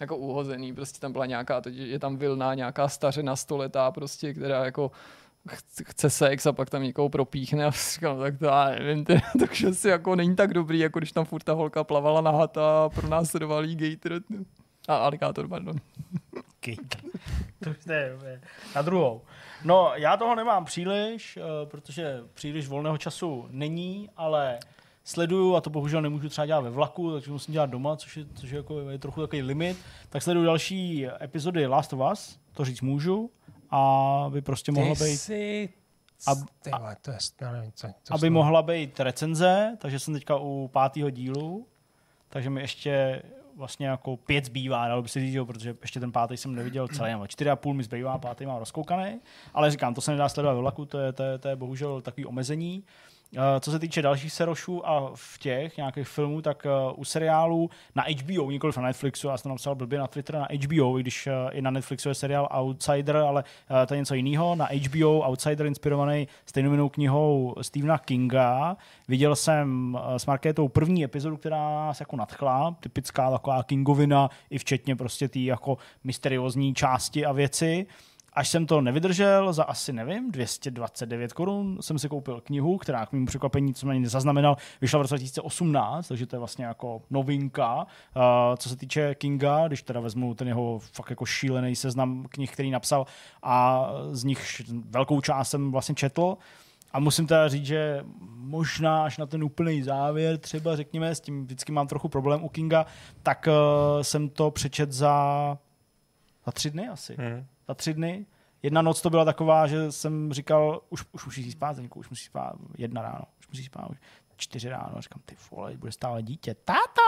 jako 0.00 0.16
uhozený, 0.16 0.74
prostě 0.74 1.00
tam 1.00 1.12
byla 1.12 1.26
nějaká, 1.26 1.62
je 1.70 1.98
tam 1.98 2.16
vilná 2.16 2.54
nějaká 2.54 2.88
stařena 2.88 3.36
stoletá 3.36 3.90
prostě, 3.90 4.34
která 4.34 4.64
jako 4.64 4.90
chce- 5.84 6.10
sex 6.10 6.46
a 6.46 6.52
pak 6.52 6.70
tam 6.70 6.82
někoho 6.82 7.08
propíchne 7.08 7.64
a 7.64 7.70
říkám, 7.70 8.18
tak 8.18 8.38
to 8.38 8.44
já 8.44 8.70
nevím, 8.70 9.04
teda, 9.04 9.20
takže 9.38 9.68
asi 9.68 9.88
jako 9.88 10.16
není 10.16 10.36
tak 10.36 10.54
dobrý, 10.54 10.78
jako 10.78 10.98
když 10.98 11.12
tam 11.12 11.24
furt 11.24 11.42
ta 11.42 11.52
holka 11.52 11.84
plavala 11.84 12.20
na 12.20 12.30
hata 12.30 12.84
a 12.84 12.88
pronásledoval 12.88 13.64
jí 13.64 13.76
gator, 13.76 14.22
a 14.88 14.96
aligátor, 14.96 15.48
pardon. 15.48 15.76
Gator. 16.66 17.10
to 17.64 17.70
už 17.70 17.76
je 17.86 18.40
na 18.74 18.82
druhou. 18.82 19.22
No, 19.64 19.92
já 19.94 20.16
toho 20.16 20.34
nemám 20.34 20.64
příliš, 20.64 21.36
eh, 21.36 21.66
protože 21.66 22.20
příliš 22.34 22.68
volného 22.68 22.98
času 22.98 23.46
není, 23.50 24.10
ale 24.16 24.58
sleduju, 25.04 25.56
a 25.56 25.60
to 25.60 25.70
bohužel 25.70 26.02
nemůžu 26.02 26.28
třeba 26.28 26.46
dělat 26.46 26.60
ve 26.60 26.70
vlaku, 26.70 27.12
takže 27.12 27.30
musím 27.30 27.52
dělat 27.52 27.70
doma, 27.70 27.96
což 27.96 28.16
je, 28.16 28.26
což 28.34 28.50
je, 28.50 28.56
jako, 28.56 28.90
je 28.90 28.98
trochu 28.98 29.20
takový 29.20 29.42
limit, 29.42 29.76
tak 30.08 30.22
sleduju 30.22 30.46
další 30.46 31.06
epizody 31.22 31.66
Last 31.66 31.92
of 31.92 32.12
Us, 32.12 32.38
to 32.52 32.64
říct 32.64 32.80
můžu, 32.80 33.30
a 33.70 34.26
by 34.32 34.42
prostě 34.42 34.72
mohla 34.72 34.94
Ty 34.94 35.04
být 35.04 35.16
jsi... 35.16 35.68
Ab- 36.26 36.46
Ty 36.62 36.70
vole, 36.78 36.96
to 37.02 37.10
je, 37.10 37.18
nevím, 37.52 37.72
co, 37.74 37.88
co 38.02 38.14
aby 38.14 38.30
mohla 38.30 38.62
být 38.62 39.00
recenze, 39.00 39.76
takže 39.78 39.98
jsem 39.98 40.14
teďka 40.14 40.36
u 40.36 40.70
pátého 40.72 41.10
dílu, 41.10 41.66
takže 42.28 42.50
mi 42.50 42.60
ještě 42.60 43.22
vlastně 43.56 43.86
jako 43.86 44.16
pět 44.16 44.44
zbývá, 44.44 44.88
dalo 44.88 45.02
by 45.02 45.08
se 45.08 45.20
říct, 45.20 45.34
jo, 45.34 45.46
protože 45.46 45.76
ještě 45.82 46.00
ten 46.00 46.12
pátý 46.12 46.36
jsem 46.36 46.54
neviděl 46.54 46.88
celý, 46.88 47.10
nebo 47.10 47.26
čtyři 47.26 47.50
a 47.50 47.56
půl 47.56 47.74
mi 47.74 47.82
zbývá, 47.82 48.18
pátý 48.18 48.46
mám 48.46 48.58
rozkoukaný, 48.58 49.20
ale 49.54 49.70
říkám, 49.70 49.94
to 49.94 50.00
se 50.00 50.10
nedá 50.10 50.28
sledovat 50.28 50.54
ve 50.54 50.60
vlaku, 50.60 50.84
to 50.84 50.98
je, 50.98 51.12
to 51.12 51.22
je, 51.22 51.38
to 51.38 51.48
je 51.48 51.56
bohužel 51.56 52.00
takový 52.00 52.26
omezení. 52.26 52.84
Eh, 53.36 53.60
Co 53.60 53.70
se 53.70 53.78
týče 53.78 54.02
dalších 54.02 54.32
serošů 54.32 54.88
a 54.88 55.10
v 55.14 55.38
těch 55.38 55.76
nějakých 55.76 56.08
filmů, 56.08 56.42
tak 56.42 56.66
eh, 56.66 56.92
u 56.96 57.04
seriálů 57.04 57.70
na 57.94 58.04
HBO, 58.22 58.50
nikoliv 58.50 58.76
na 58.76 58.82
Netflixu, 58.82 59.28
já 59.28 59.36
jsem 59.36 59.42
to 59.42 59.48
napsal 59.48 59.74
blbě 59.74 59.98
na 59.98 60.06
Twitter, 60.06 60.36
na 60.36 60.48
HBO, 60.64 60.98
i 60.98 61.02
když 61.02 61.26
eh, 61.26 61.32
i 61.52 61.62
na 61.62 61.70
Netflixu 61.70 62.08
je 62.08 62.14
seriál 62.14 62.48
Outsider, 62.58 63.16
ale 63.16 63.44
to 63.86 63.94
je 63.94 64.00
něco 64.00 64.14
jiného. 64.14 64.54
Na 64.54 64.68
HBO 64.72 65.20
Outsider 65.20 65.66
inspirovaný 65.66 66.28
stejnojmenou 66.46 66.88
knihou 66.88 67.54
Stephena 67.60 67.98
Kinga. 67.98 68.76
Viděl 69.08 69.36
jsem 69.36 69.98
s 70.16 70.26
Markétou 70.26 70.68
první 70.68 71.04
epizodu, 71.04 71.36
která 71.36 71.58
nás 71.58 72.00
jako 72.00 72.16
nadchla, 72.16 72.76
typická 72.80 73.30
taková 73.30 73.62
Kingovina, 73.62 74.30
i 74.50 74.58
včetně 74.58 74.96
prostě 74.96 75.28
té 75.28 75.38
jako 75.38 75.78
mysteriózní 76.04 76.74
části 76.74 77.26
a 77.26 77.32
věci. 77.32 77.86
Až 78.38 78.48
jsem 78.48 78.66
to 78.66 78.80
nevydržel, 78.80 79.52
za 79.52 79.64
asi, 79.64 79.92
nevím, 79.92 80.30
229 80.30 81.32
korun 81.32 81.78
jsem 81.80 81.98
si 81.98 82.08
koupil 82.08 82.40
knihu, 82.40 82.78
která 82.78 83.06
k 83.06 83.12
mému 83.12 83.26
překvapení, 83.26 83.74
co 83.74 83.88
ani 83.88 84.00
nezaznamenal, 84.00 84.56
vyšla 84.80 84.98
v 84.98 85.02
roce 85.02 85.14
2018, 85.14 86.08
takže 86.08 86.26
to 86.26 86.36
je 86.36 86.38
vlastně 86.38 86.64
jako 86.64 87.02
novinka. 87.10 87.76
Uh, 87.76 88.22
co 88.56 88.68
se 88.68 88.76
týče 88.76 89.14
Kinga, 89.14 89.68
když 89.68 89.82
teda 89.82 90.00
vezmu 90.00 90.34
ten 90.34 90.48
jeho 90.48 90.78
fakt 90.78 91.10
jako 91.10 91.26
šílený 91.26 91.76
seznam 91.76 92.24
knih, 92.28 92.52
který 92.52 92.70
napsal 92.70 93.06
a 93.42 93.88
z 94.10 94.24
nich 94.24 94.62
velkou 94.90 95.20
část 95.20 95.50
jsem 95.50 95.72
vlastně 95.72 95.94
četl, 95.94 96.36
a 96.92 97.00
musím 97.00 97.26
teda 97.26 97.48
říct, 97.48 97.66
že 97.66 98.04
možná 98.34 99.04
až 99.04 99.18
na 99.18 99.26
ten 99.26 99.44
úplný 99.44 99.82
závěr, 99.82 100.38
třeba 100.38 100.76
řekněme, 100.76 101.14
s 101.14 101.20
tím 101.20 101.44
vždycky 101.44 101.72
mám 101.72 101.86
trochu 101.86 102.08
problém 102.08 102.44
u 102.44 102.48
Kinga, 102.48 102.86
tak 103.22 103.48
uh, 103.48 104.02
jsem 104.02 104.28
to 104.28 104.50
přečet 104.50 104.92
za, 104.92 105.58
za 106.46 106.52
tři 106.52 106.70
dny 106.70 106.88
asi 106.88 107.16
Hmm. 107.18 107.46
Za 107.68 107.74
tři 107.74 107.94
dny. 107.94 108.26
Jedna 108.62 108.82
noc 108.82 109.02
to 109.02 109.10
byla 109.10 109.24
taková, 109.24 109.66
že 109.66 109.92
jsem 109.92 110.32
říkal, 110.32 110.80
už, 110.90 111.04
už 111.12 111.26
musí 111.26 111.50
spát, 111.52 111.72
Zdeňku, 111.72 111.98
už 111.98 112.10
musí 112.10 112.24
spát 112.24 112.52
jedna 112.78 113.02
ráno, 113.02 113.24
už 113.40 113.48
musí 113.48 113.64
spát, 113.64 113.90
už 113.90 113.98
čtyři 114.38 114.68
ráno, 114.68 115.00
říkám, 115.00 115.22
ty 115.24 115.36
vole, 115.50 115.76
bude 115.76 115.92
stále 115.92 116.22
dítě, 116.22 116.54
táto, 116.54 117.02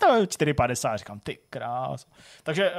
táto, 0.00 0.24
4,50, 0.24 0.96
říkám, 0.96 1.20
ty 1.20 1.38
krás. 1.50 2.06
Takže 2.42 2.70
uh, 2.70 2.76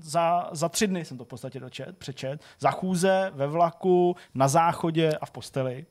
za, 0.00 0.48
za 0.52 0.68
tři 0.68 0.86
dny 0.86 1.04
jsem 1.04 1.18
to 1.18 1.24
v 1.24 1.28
podstatě 1.28 1.60
dočet, 1.60 1.98
přečet, 1.98 2.42
za 2.58 2.70
chůze, 2.70 3.30
ve 3.34 3.46
vlaku, 3.46 4.16
na 4.34 4.48
záchodě 4.48 5.10
a 5.20 5.26
v 5.26 5.30
posteli. 5.30 5.86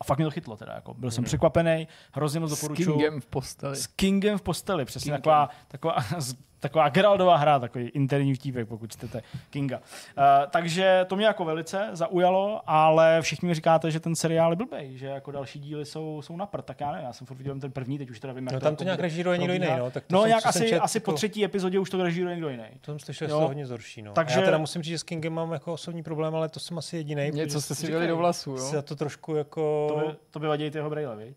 A 0.00 0.04
fakt 0.04 0.18
mě 0.18 0.26
to 0.26 0.30
chytlo 0.30 0.56
teda, 0.56 0.72
jako. 0.74 0.94
byl 0.94 1.10
jsem 1.10 1.24
překvapený, 1.24 1.88
hrozně 2.12 2.40
moc 2.40 2.50
S 2.50 2.54
doporučuju. 2.54 2.92
Kingem 2.92 3.20
v 3.20 3.26
posteli. 3.26 3.76
S 3.76 3.86
Kingem 3.86 4.38
v 4.38 4.42
posteli, 4.42 4.84
přesně 4.84 5.08
Kingem. 5.08 5.20
taková, 5.20 5.48
taková, 5.68 5.96
taková 6.60 6.88
Geraldová 6.88 7.36
hra, 7.36 7.58
takový 7.58 7.88
interní 7.88 8.34
vtípek, 8.34 8.68
pokud 8.68 8.92
čtete 8.92 9.22
Kinga. 9.50 9.76
Uh, 9.78 10.24
takže 10.50 11.04
to 11.08 11.16
mě 11.16 11.26
jako 11.26 11.44
velice 11.44 11.88
zaujalo, 11.92 12.60
ale 12.66 13.18
všichni 13.22 13.48
mi 13.48 13.54
říkáte, 13.54 13.90
že 13.90 14.00
ten 14.00 14.14
seriál 14.14 14.52
je 14.52 14.56
blbej, 14.56 14.96
že 14.96 15.06
jako 15.06 15.30
další 15.30 15.58
díly 15.58 15.86
jsou, 15.86 16.22
jsou 16.22 16.36
na 16.36 16.46
prd, 16.46 16.64
tak 16.64 16.80
já 16.80 16.92
nevím, 16.92 17.06
já 17.06 17.12
jsem 17.12 17.26
furt 17.26 17.36
viděl 17.36 17.60
ten 17.60 17.72
první, 17.72 17.98
teď 17.98 18.10
už 18.10 18.20
teda 18.20 18.32
vím, 18.32 18.46
jak 18.46 18.52
No 18.52 18.60
to 18.60 18.64
tam 18.64 18.72
jako 18.72 18.78
to 18.78 18.84
nějak 18.84 19.00
režíruje 19.00 19.38
někdo 19.38 19.52
jiný, 19.52 19.66
no, 19.78 19.90
tak 19.90 20.04
to 20.06 20.14
no 20.14 20.20
jsem- 20.20 20.28
nějak 20.28 20.46
asi, 20.46 20.68
čet, 20.68 20.78
asi 20.78 21.00
po 21.00 21.10
jako- 21.10 21.16
třetí 21.16 21.44
epizodě 21.44 21.78
už 21.78 21.90
to 21.90 22.02
režíruje 22.02 22.34
někdo 22.34 22.48
jiný. 22.48 22.64
To 22.80 22.92
jsem 22.92 22.98
slyšel, 22.98 23.28
že 23.28 23.34
se 23.34 23.40
to 23.40 23.46
hodně 23.46 23.66
zhorší. 23.66 24.02
No. 24.02 24.12
Takže-. 24.12 24.40
Já 24.40 24.44
teda 24.44 24.58
musím 24.58 24.82
říct, 24.82 24.90
že 24.90 24.98
s 24.98 25.02
Kingem 25.02 25.32
mám 25.32 25.52
jako 25.52 25.72
osobní 25.72 26.02
problém, 26.02 26.34
ale 26.34 26.48
to 26.48 26.60
jsem 26.60 26.78
asi 26.78 26.96
jediný. 26.96 27.30
Něco 27.32 27.60
jste 27.60 27.74
si 27.74 27.92
dali 27.92 28.06
do 28.06 28.16
vlasů, 28.16 28.50
jo? 28.50 28.70
Já 28.74 28.82
to 28.82 28.96
trošku 28.96 29.34
jako... 29.34 29.86
To 29.88 30.06
by, 30.06 30.16
to 30.30 30.38
by 30.38 30.46
vadí 30.46 30.70
ty 30.70 30.78
jeho 30.78 30.90
brejle, 30.90 31.16
viď? 31.16 31.36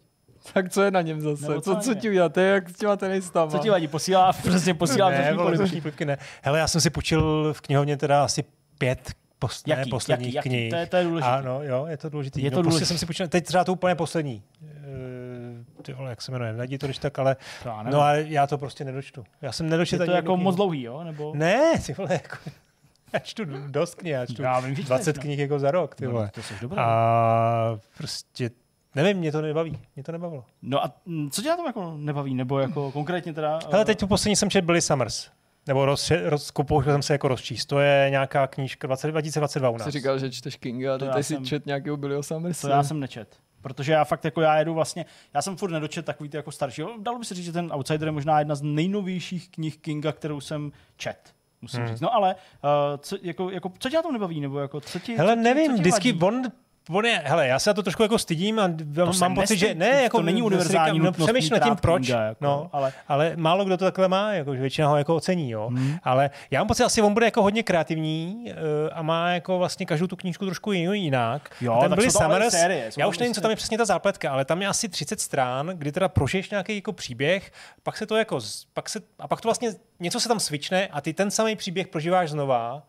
Tak 0.53 0.69
co 0.69 0.81
je 0.81 0.91
na 0.91 1.01
něm 1.01 1.21
zase? 1.21 1.47
Nebo 1.49 1.61
Co, 1.61 1.75
co 1.75 1.81
co 1.81 1.95
ti 1.95 2.09
udělat? 2.09 2.33
To 2.33 2.39
je 2.39 2.49
jak 2.49 2.69
s 2.69 2.73
těma 2.73 2.95
tenistama. 2.95 3.51
Co 3.51 3.57
ti 3.57 3.69
vadí? 3.69 3.87
Posílá, 3.87 4.33
prostě 4.43 4.73
posílá 4.73 5.09
ne, 5.09 5.33
vole, 5.33 5.57
plivky 5.81 6.05
ne. 6.05 6.17
Hele, 6.41 6.59
já 6.59 6.67
jsem 6.67 6.81
si 6.81 6.89
počil 6.89 7.53
v 7.53 7.61
knihovně 7.61 7.97
teda 7.97 8.23
asi 8.23 8.43
pět 8.77 9.11
post, 9.39 9.67
ne, 9.67 9.75
Jaký, 9.77 9.89
posledních 9.89 10.33
jaký, 10.33 10.35
jaký? 10.35 10.49
knih. 10.49 10.69
To 10.69 10.75
je- 10.75 10.85
to 10.85 10.97
je 10.97 11.03
důležitý. 11.03 11.31
Ano, 11.31 11.63
jo, 11.63 11.85
je 11.85 11.97
to 11.97 12.09
důležitý. 12.09 12.43
Je 12.43 12.51
no, 12.51 12.57
to 12.57 12.61
prostě 12.63 12.69
důležitý. 12.69 12.87
jsem 12.87 12.97
si 12.97 13.05
počil, 13.05 13.27
teď 13.27 13.45
třeba 13.45 13.63
to 13.63 13.73
úplně 13.73 13.95
poslední. 13.95 14.43
Uh, 14.61 15.83
ty 15.83 15.93
vole, 15.93 16.09
jak 16.09 16.21
se 16.21 16.31
jmenuje, 16.31 16.53
najdi 16.53 16.77
to 16.77 16.87
když 16.87 16.97
tak, 16.97 17.19
ale, 17.19 17.35
To 17.63 17.69
no 17.91 18.01
ale 18.01 18.25
já 18.27 18.47
to 18.47 18.57
prostě 18.57 18.85
nedočtu. 18.85 19.23
Já 19.41 19.51
jsem 19.51 19.69
nedočetl 19.69 20.03
je 20.03 20.07
to 20.07 20.11
jako 20.11 20.31
jednu 20.31 20.43
moc 20.43 20.55
knihu. 20.55 20.55
dlouhý, 20.55 20.81
jo? 20.81 21.03
Nebo... 21.03 21.31
Ne, 21.35 21.79
ty 21.85 21.93
vole, 21.93 22.09
jako, 22.13 22.37
já 23.13 23.19
čtu 23.19 23.45
dost 23.67 23.95
knih, 23.95 24.11
já 24.13 24.25
čtu 24.25 24.41
Já 24.41 24.59
vím, 24.59 24.75
že 24.75 24.83
20 24.83 25.13
čteš, 25.13 25.21
knih 25.23 25.39
jako 25.39 25.59
za 25.59 25.71
rok, 25.71 25.95
ty 25.95 26.05
no. 26.05 26.11
vole. 26.11 26.23
No, 26.23 26.31
to 26.31 26.41
jsi 26.43 26.53
dobrý. 26.61 26.77
A 26.79 27.77
prostě, 27.97 28.49
nevím, 28.95 29.17
mě 29.17 29.31
to 29.31 29.41
nebaví, 29.41 29.79
mě 29.95 30.03
to 30.03 30.11
nebavilo. 30.11 30.45
No 30.61 30.83
a 30.85 30.91
mm, 31.05 31.29
co 31.31 31.41
tě 31.41 31.49
na 31.49 31.55
tom 31.57 31.65
jako 31.65 31.93
nebaví, 31.97 32.33
nebo 32.33 32.59
jako 32.59 32.91
konkrétně 32.91 33.33
teda... 33.33 33.59
Hele, 33.71 33.81
eh, 33.81 33.85
teď 33.85 33.99
tu 33.99 34.07
poslední 34.07 34.35
jsem 34.35 34.49
četl 34.49 34.65
Billy 34.65 34.81
Summers. 34.81 35.29
Nebo 35.67 35.85
roz, 35.85 36.11
roz, 36.25 36.51
jsem 36.83 37.01
se 37.01 37.13
jako 37.13 37.27
rozčíst. 37.27 37.69
To 37.69 37.79
je 37.79 38.07
nějaká 38.09 38.47
knížka 38.47 38.87
20, 38.87 39.07
2022 39.11 39.69
u 39.69 39.77
nás. 39.77 39.83
Jsi 39.85 39.91
říkal, 39.91 40.19
že 40.19 40.31
čteš 40.31 40.55
Kinga 40.55 40.95
a 40.95 40.97
teď 40.97 41.07
já 41.07 41.13
ty 41.13 41.23
si 41.23 41.33
jsem- 41.33 41.45
čet 41.45 41.65
nějakého 41.65 41.97
Billyho 41.97 42.23
Summersa. 42.23 42.67
To 42.67 42.73
já 42.73 42.83
jsem 42.83 42.99
nečet. 42.99 43.35
Protože 43.61 43.91
já 43.91 44.03
fakt 44.03 44.25
jako 44.25 44.41
já 44.41 44.59
jedu 44.59 44.73
vlastně, 44.73 45.05
já 45.33 45.41
jsem 45.41 45.57
furt 45.57 45.71
nedočet 45.71 46.05
takový 46.05 46.29
ty 46.29 46.37
jako 46.37 46.51
starší. 46.51 46.81
Dalo 47.01 47.19
by 47.19 47.25
se 47.25 47.35
říct, 47.35 47.45
že 47.45 47.51
ten 47.51 47.71
Outsider 47.73 48.07
je 48.07 48.11
možná 48.11 48.39
jedna 48.39 48.55
z 48.55 48.61
nejnovějších 48.61 49.49
knih 49.49 49.77
Kinga, 49.77 50.11
kterou 50.11 50.41
jsem 50.41 50.71
čet. 50.97 51.33
Musím 51.61 51.79
Hmm. 51.79 51.89
říct. 51.89 51.99
No 52.01 52.13
ale, 52.15 52.35
uh, 52.35 52.69
co, 52.97 53.17
jako, 53.21 53.49
jako, 53.49 53.71
co 53.79 53.89
tě 53.89 53.95
na 53.95 54.01
tom 54.01 54.13
nebaví? 54.13 54.39
Nebo 54.41 54.59
jako, 54.59 54.81
co 54.81 54.99
ti, 54.99 55.15
Hele, 55.17 55.35
co 55.35 55.41
nevím, 55.41 55.71
co 55.71 55.75
ti 55.77 55.79
vždycky 55.81 56.11
vadí? 56.11 56.23
on, 56.37 56.51
on 56.89 57.05
je, 57.05 57.21
hele, 57.25 57.47
já 57.47 57.59
se 57.59 57.69
na 57.69 57.73
to 57.73 57.83
trošku 57.83 58.03
jako 58.03 58.17
stydím 58.17 58.59
a 58.59 58.67
mám, 58.97 59.13
se 59.13 59.25
mám 59.25 59.35
pocit, 59.35 59.57
že 59.57 59.75
ne, 59.75 60.03
jako 60.03 60.17
to 60.17 60.23
není 60.23 60.41
univerzální 60.41 60.99
no, 60.99 61.11
přemýšlím 61.11 61.59
nad 61.59 61.63
tím, 61.63 61.75
proč, 61.75 62.07
jako, 62.07 62.35
no, 62.41 62.69
ale- 62.73 62.93
ale 63.07 63.33
málo 63.35 63.65
kdo 63.65 63.77
to 63.77 63.85
takhle 63.85 64.07
má, 64.07 64.33
jako, 64.33 64.55
že 64.55 64.61
většina 64.61 64.87
ho 64.87 64.97
jako 64.97 65.15
ocení, 65.15 65.51
jo. 65.51 65.67
Hmm. 65.67 65.97
Ale 66.03 66.29
já 66.51 66.59
mám 66.59 66.67
pocit, 66.67 66.83
asi 66.83 67.01
on 67.01 67.13
bude 67.13 67.25
jako 67.25 67.41
hodně 67.41 67.63
kreativní 67.63 68.45
uh, 68.45 68.53
a 68.93 69.01
má 69.01 69.29
jako 69.29 69.57
vlastně 69.57 69.85
každou 69.85 70.07
tu 70.07 70.15
knížku 70.15 70.45
trošku 70.45 70.71
jinou 70.71 70.93
jinak. 70.93 71.49
Jo, 71.61 71.73
a 71.73 71.87
to 71.89 71.93
ale 71.93 72.11
Summers, 72.11 72.51
série, 72.53 72.91
já 72.97 73.05
to 73.05 73.09
už 73.09 73.17
nevím, 73.19 73.33
co 73.33 73.35
prostě- 73.35 73.41
tam 73.41 73.51
je 73.51 73.55
přesně 73.55 73.77
ta 73.77 73.85
zápletka, 73.85 74.31
ale 74.31 74.45
tam 74.45 74.61
je 74.61 74.67
asi 74.67 74.89
30 74.89 75.21
strán, 75.21 75.67
kdy 75.67 75.91
teda 75.91 76.07
prožiješ 76.09 76.49
nějaký 76.49 76.75
jako 76.75 76.93
příběh, 76.93 77.51
pak 77.83 77.97
se 77.97 78.05
to 78.05 78.15
jako, 78.15 78.39
pak 78.73 78.89
se, 78.89 78.99
a 79.19 79.27
pak 79.27 79.41
to 79.41 79.47
vlastně 79.47 79.73
něco 79.99 80.19
se 80.19 80.27
tam 80.27 80.39
svične 80.39 80.87
a 80.87 81.01
ty 81.01 81.13
ten 81.13 81.31
samý 81.31 81.55
příběh 81.55 81.87
prožíváš 81.87 82.29
znova 82.29 82.83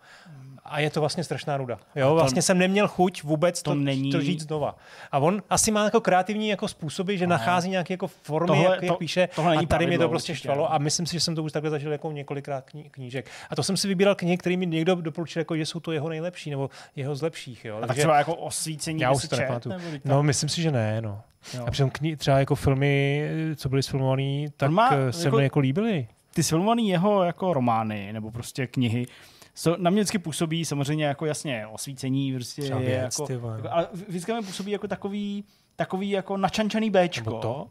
a 0.73 0.81
je 0.81 0.91
to 0.91 1.01
vlastně 1.01 1.25
strašná 1.25 1.57
nuda. 1.57 1.79
Jo, 1.97 2.09
to- 2.09 2.15
vlastně 2.15 2.43
jsem 2.43 2.59
neměl 2.59 2.89
chuť 2.89 3.23
vůbec 3.23 3.63
to 3.63 3.71
to, 3.71 3.75
není- 3.75 4.11
to 4.13 4.21
žít 4.21 4.41
znova. 4.41 4.77
A 5.13 5.19
on 5.19 5.43
asi 5.51 5.71
má 5.71 5.85
jako 5.85 6.01
kreativní 6.01 6.49
jako 6.49 6.69
způsoby, 6.69 7.17
že 7.17 7.27
nachází 7.27 7.71
nějaké 7.71 7.95
jako 7.95 8.07
formy, 8.07 8.47
Tohle- 8.47 8.65
jak, 8.65 8.83
jak 8.83 8.93
to- 8.93 8.99
píše. 8.99 9.29
tohle 9.35 9.51
a 9.53 9.55
tady 9.55 9.67
mě 9.67 9.67
to 9.67 9.77
pravidlo 9.77 10.09
prostě 10.09 10.33
určitě, 10.33 10.45
štvalo 10.47 10.61
no. 10.63 10.73
a 10.75 10.79
myslím 10.79 11.07
si, 11.07 11.13
že 11.13 11.21
jsem 11.21 11.35
to 11.35 11.43
už 11.43 11.53
takhle 11.53 11.71
zažil 11.71 11.93
jako 11.93 12.13
několikrát 12.13 12.65
kni- 12.75 12.85
knížek. 12.91 13.27
A 13.51 13.57
to 13.57 13.63
jsem 13.63 13.77
si 13.77 13.89
vybíral 13.89 14.15
knihy, 14.15 14.37
které 14.37 14.57
mi 14.57 14.67
někdo 14.67 14.95
doporučil, 14.95 15.41
jako, 15.41 15.57
že 15.57 15.67
jsou 15.67 15.81
to 15.81 15.93
jeho 15.93 16.09
nejlepší 16.09 16.51
nebo 16.51 16.71
jeho 16.97 17.17
z 17.17 17.23
lepších. 17.23 17.65
Jo. 17.65 17.79
A 17.83 17.87
tak 17.87 17.97
třeba 17.97 18.19
jako 18.19 18.35
osvícení 18.35 19.01
já 19.01 19.13
už 19.13 19.29
to 19.29 19.37
čet, 19.37 19.67
No, 20.05 20.23
myslím 20.23 20.49
si, 20.49 20.63
že 20.63 20.71
ne, 20.71 21.01
no. 21.01 21.21
Jo. 21.55 21.65
A 21.67 21.71
přitom 21.71 21.91
kni- 21.91 22.17
třeba 22.17 22.39
jako 22.39 22.55
filmy, 22.55 23.23
co 23.57 23.69
byly 23.69 23.83
sfilmované, 23.83 24.47
tak 24.57 24.71
má 24.71 24.91
eh, 24.95 25.13
se 25.13 25.25
jako- 25.27 25.37
mi 25.37 25.43
jako 25.43 25.59
líbily. 25.61 26.07
ty 26.35 26.43
sfilmované 26.43 26.83
jeho 26.83 27.23
jako 27.25 27.53
romány 27.53 28.13
nebo 28.13 28.31
prostě 28.31 28.67
knihy 28.67 29.07
so, 29.55 29.83
na 29.83 29.91
mě 29.91 30.01
vždycky 30.01 30.19
působí 30.19 30.65
samozřejmě 30.65 31.05
jako 31.05 31.27
jasně 31.27 31.67
osvícení, 31.67 32.33
prostě 32.35 32.63
Třeba 32.63 32.81
je 32.81 32.87
věc, 32.87 33.19
jako, 33.19 33.27
ty 33.27 33.33
jako, 33.33 33.69
ale 33.71 33.89
vždycky 34.09 34.33
mi 34.33 34.43
působí 34.43 34.73
jako 34.73 34.89
takový, 34.89 35.45
takový 35.77 36.11
jako 36.11 36.37
načančaný 36.37 36.91
Bčko, 36.91 37.31
Nebo 37.31 37.41
to. 37.41 37.67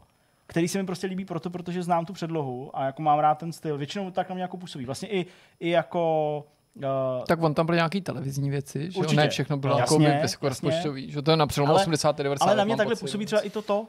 který 0.46 0.68
se 0.68 0.78
mi 0.78 0.86
prostě 0.86 1.06
líbí 1.06 1.24
proto, 1.24 1.50
protože 1.50 1.82
znám 1.82 2.06
tu 2.06 2.12
předlohu 2.12 2.70
a 2.78 2.84
jako 2.84 3.02
mám 3.02 3.18
rád 3.18 3.34
ten 3.38 3.52
styl. 3.52 3.78
Většinou 3.78 4.10
tak 4.10 4.28
na 4.28 4.34
mě 4.34 4.42
jako 4.42 4.56
působí. 4.56 4.84
Vlastně 4.86 5.08
i, 5.08 5.26
i 5.60 5.68
jako 5.70 6.44
Uh, 6.76 7.24
tak 7.26 7.42
on 7.42 7.54
tam 7.54 7.66
byl 7.66 7.74
nějaký 7.74 8.00
televizní 8.00 8.50
věci, 8.50 8.90
že 8.90 8.98
Určitě. 8.98 9.16
ne 9.20 9.28
všechno 9.28 9.56
bylo 9.56 9.78
jako 9.78 10.00
jasně, 10.00 10.18
vysokorozpočtový, 10.22 11.10
že 11.10 11.22
to 11.22 11.30
je 11.30 11.36
na 11.36 11.46
přelomu 11.46 11.72
Ale- 11.72 11.80
80. 11.82 12.18
90. 12.18 12.46
ale 12.46 12.56
na 12.56 12.64
mě 12.64 12.76
takhle 12.76 12.94
pocit. 12.94 13.04
působí 13.04 13.26
třeba 13.26 13.40
i 13.42 13.50
toto. 13.50 13.86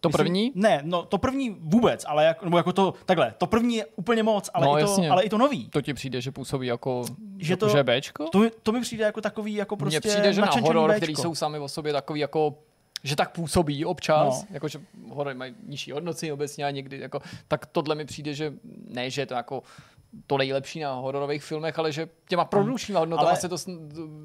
To 0.00 0.08
Myslím- 0.08 0.24
první? 0.24 0.52
Ne, 0.54 0.80
no 0.84 1.02
to 1.02 1.18
první 1.18 1.50
vůbec, 1.60 2.04
ale 2.08 2.24
jako, 2.24 2.44
nebo 2.44 2.56
jako 2.56 2.72
to, 2.72 2.94
takhle, 3.06 3.34
to 3.38 3.46
první 3.46 3.76
je 3.76 3.86
úplně 3.96 4.22
moc, 4.22 4.50
ale, 4.54 4.66
No, 4.66 4.72
i, 4.78 4.82
to, 4.84 4.90
jasně. 4.90 5.10
ale 5.10 5.22
i 5.22 5.28
to 5.28 5.38
nový. 5.38 5.68
To 5.68 5.82
ti 5.82 5.94
přijde, 5.94 6.20
že 6.20 6.30
působí 6.30 6.66
jako, 6.66 7.04
Že 7.38 7.56
to- 7.56 7.68
že 7.68 7.84
Bčko? 7.84 8.24
To, 8.32 8.38
mi- 8.38 8.50
to 8.62 8.72
mi 8.72 8.80
přijde 8.80 9.04
jako 9.04 9.20
takový, 9.20 9.54
jako 9.54 9.76
prostě 9.76 9.96
Mně 10.04 10.10
přijde, 10.10 10.32
že 10.32 10.40
na 10.40 10.50
horor, 10.62 10.90
Bčko. 10.90 10.96
který 10.96 11.16
jsou 11.16 11.34
sami 11.34 11.58
o 11.58 11.68
sobě 11.68 11.92
takový 11.92 12.20
jako 12.20 12.54
že 13.02 13.16
tak 13.16 13.32
působí 13.32 13.84
občas, 13.84 14.40
No. 14.42 14.46
jako 14.50 14.68
že 14.68 14.80
horory 15.10 15.34
mají 15.34 15.54
nižší 15.66 15.92
hodnoty 15.92 16.32
obecně 16.32 16.64
a 16.64 16.70
někdy, 16.70 16.98
jako, 17.00 17.20
tak 17.48 17.66
tohle 17.66 17.94
mi 17.94 18.04
přijde, 18.04 18.34
že 18.34 18.52
ne, 18.88 19.10
že 19.10 19.22
je 19.22 19.26
to 19.26 19.34
jako 19.34 19.62
to 20.26 20.38
nejlepší 20.38 20.80
na 20.80 20.92
hororových 20.94 21.42
filmech, 21.44 21.78
ale 21.78 21.92
že 21.92 22.08
těma 22.28 22.44
produkčníma 22.44 23.00
hodnotama 23.00 23.28
Ale- 23.28 23.38
se 23.38 23.48
to 23.48 23.54
sn- 23.56 23.78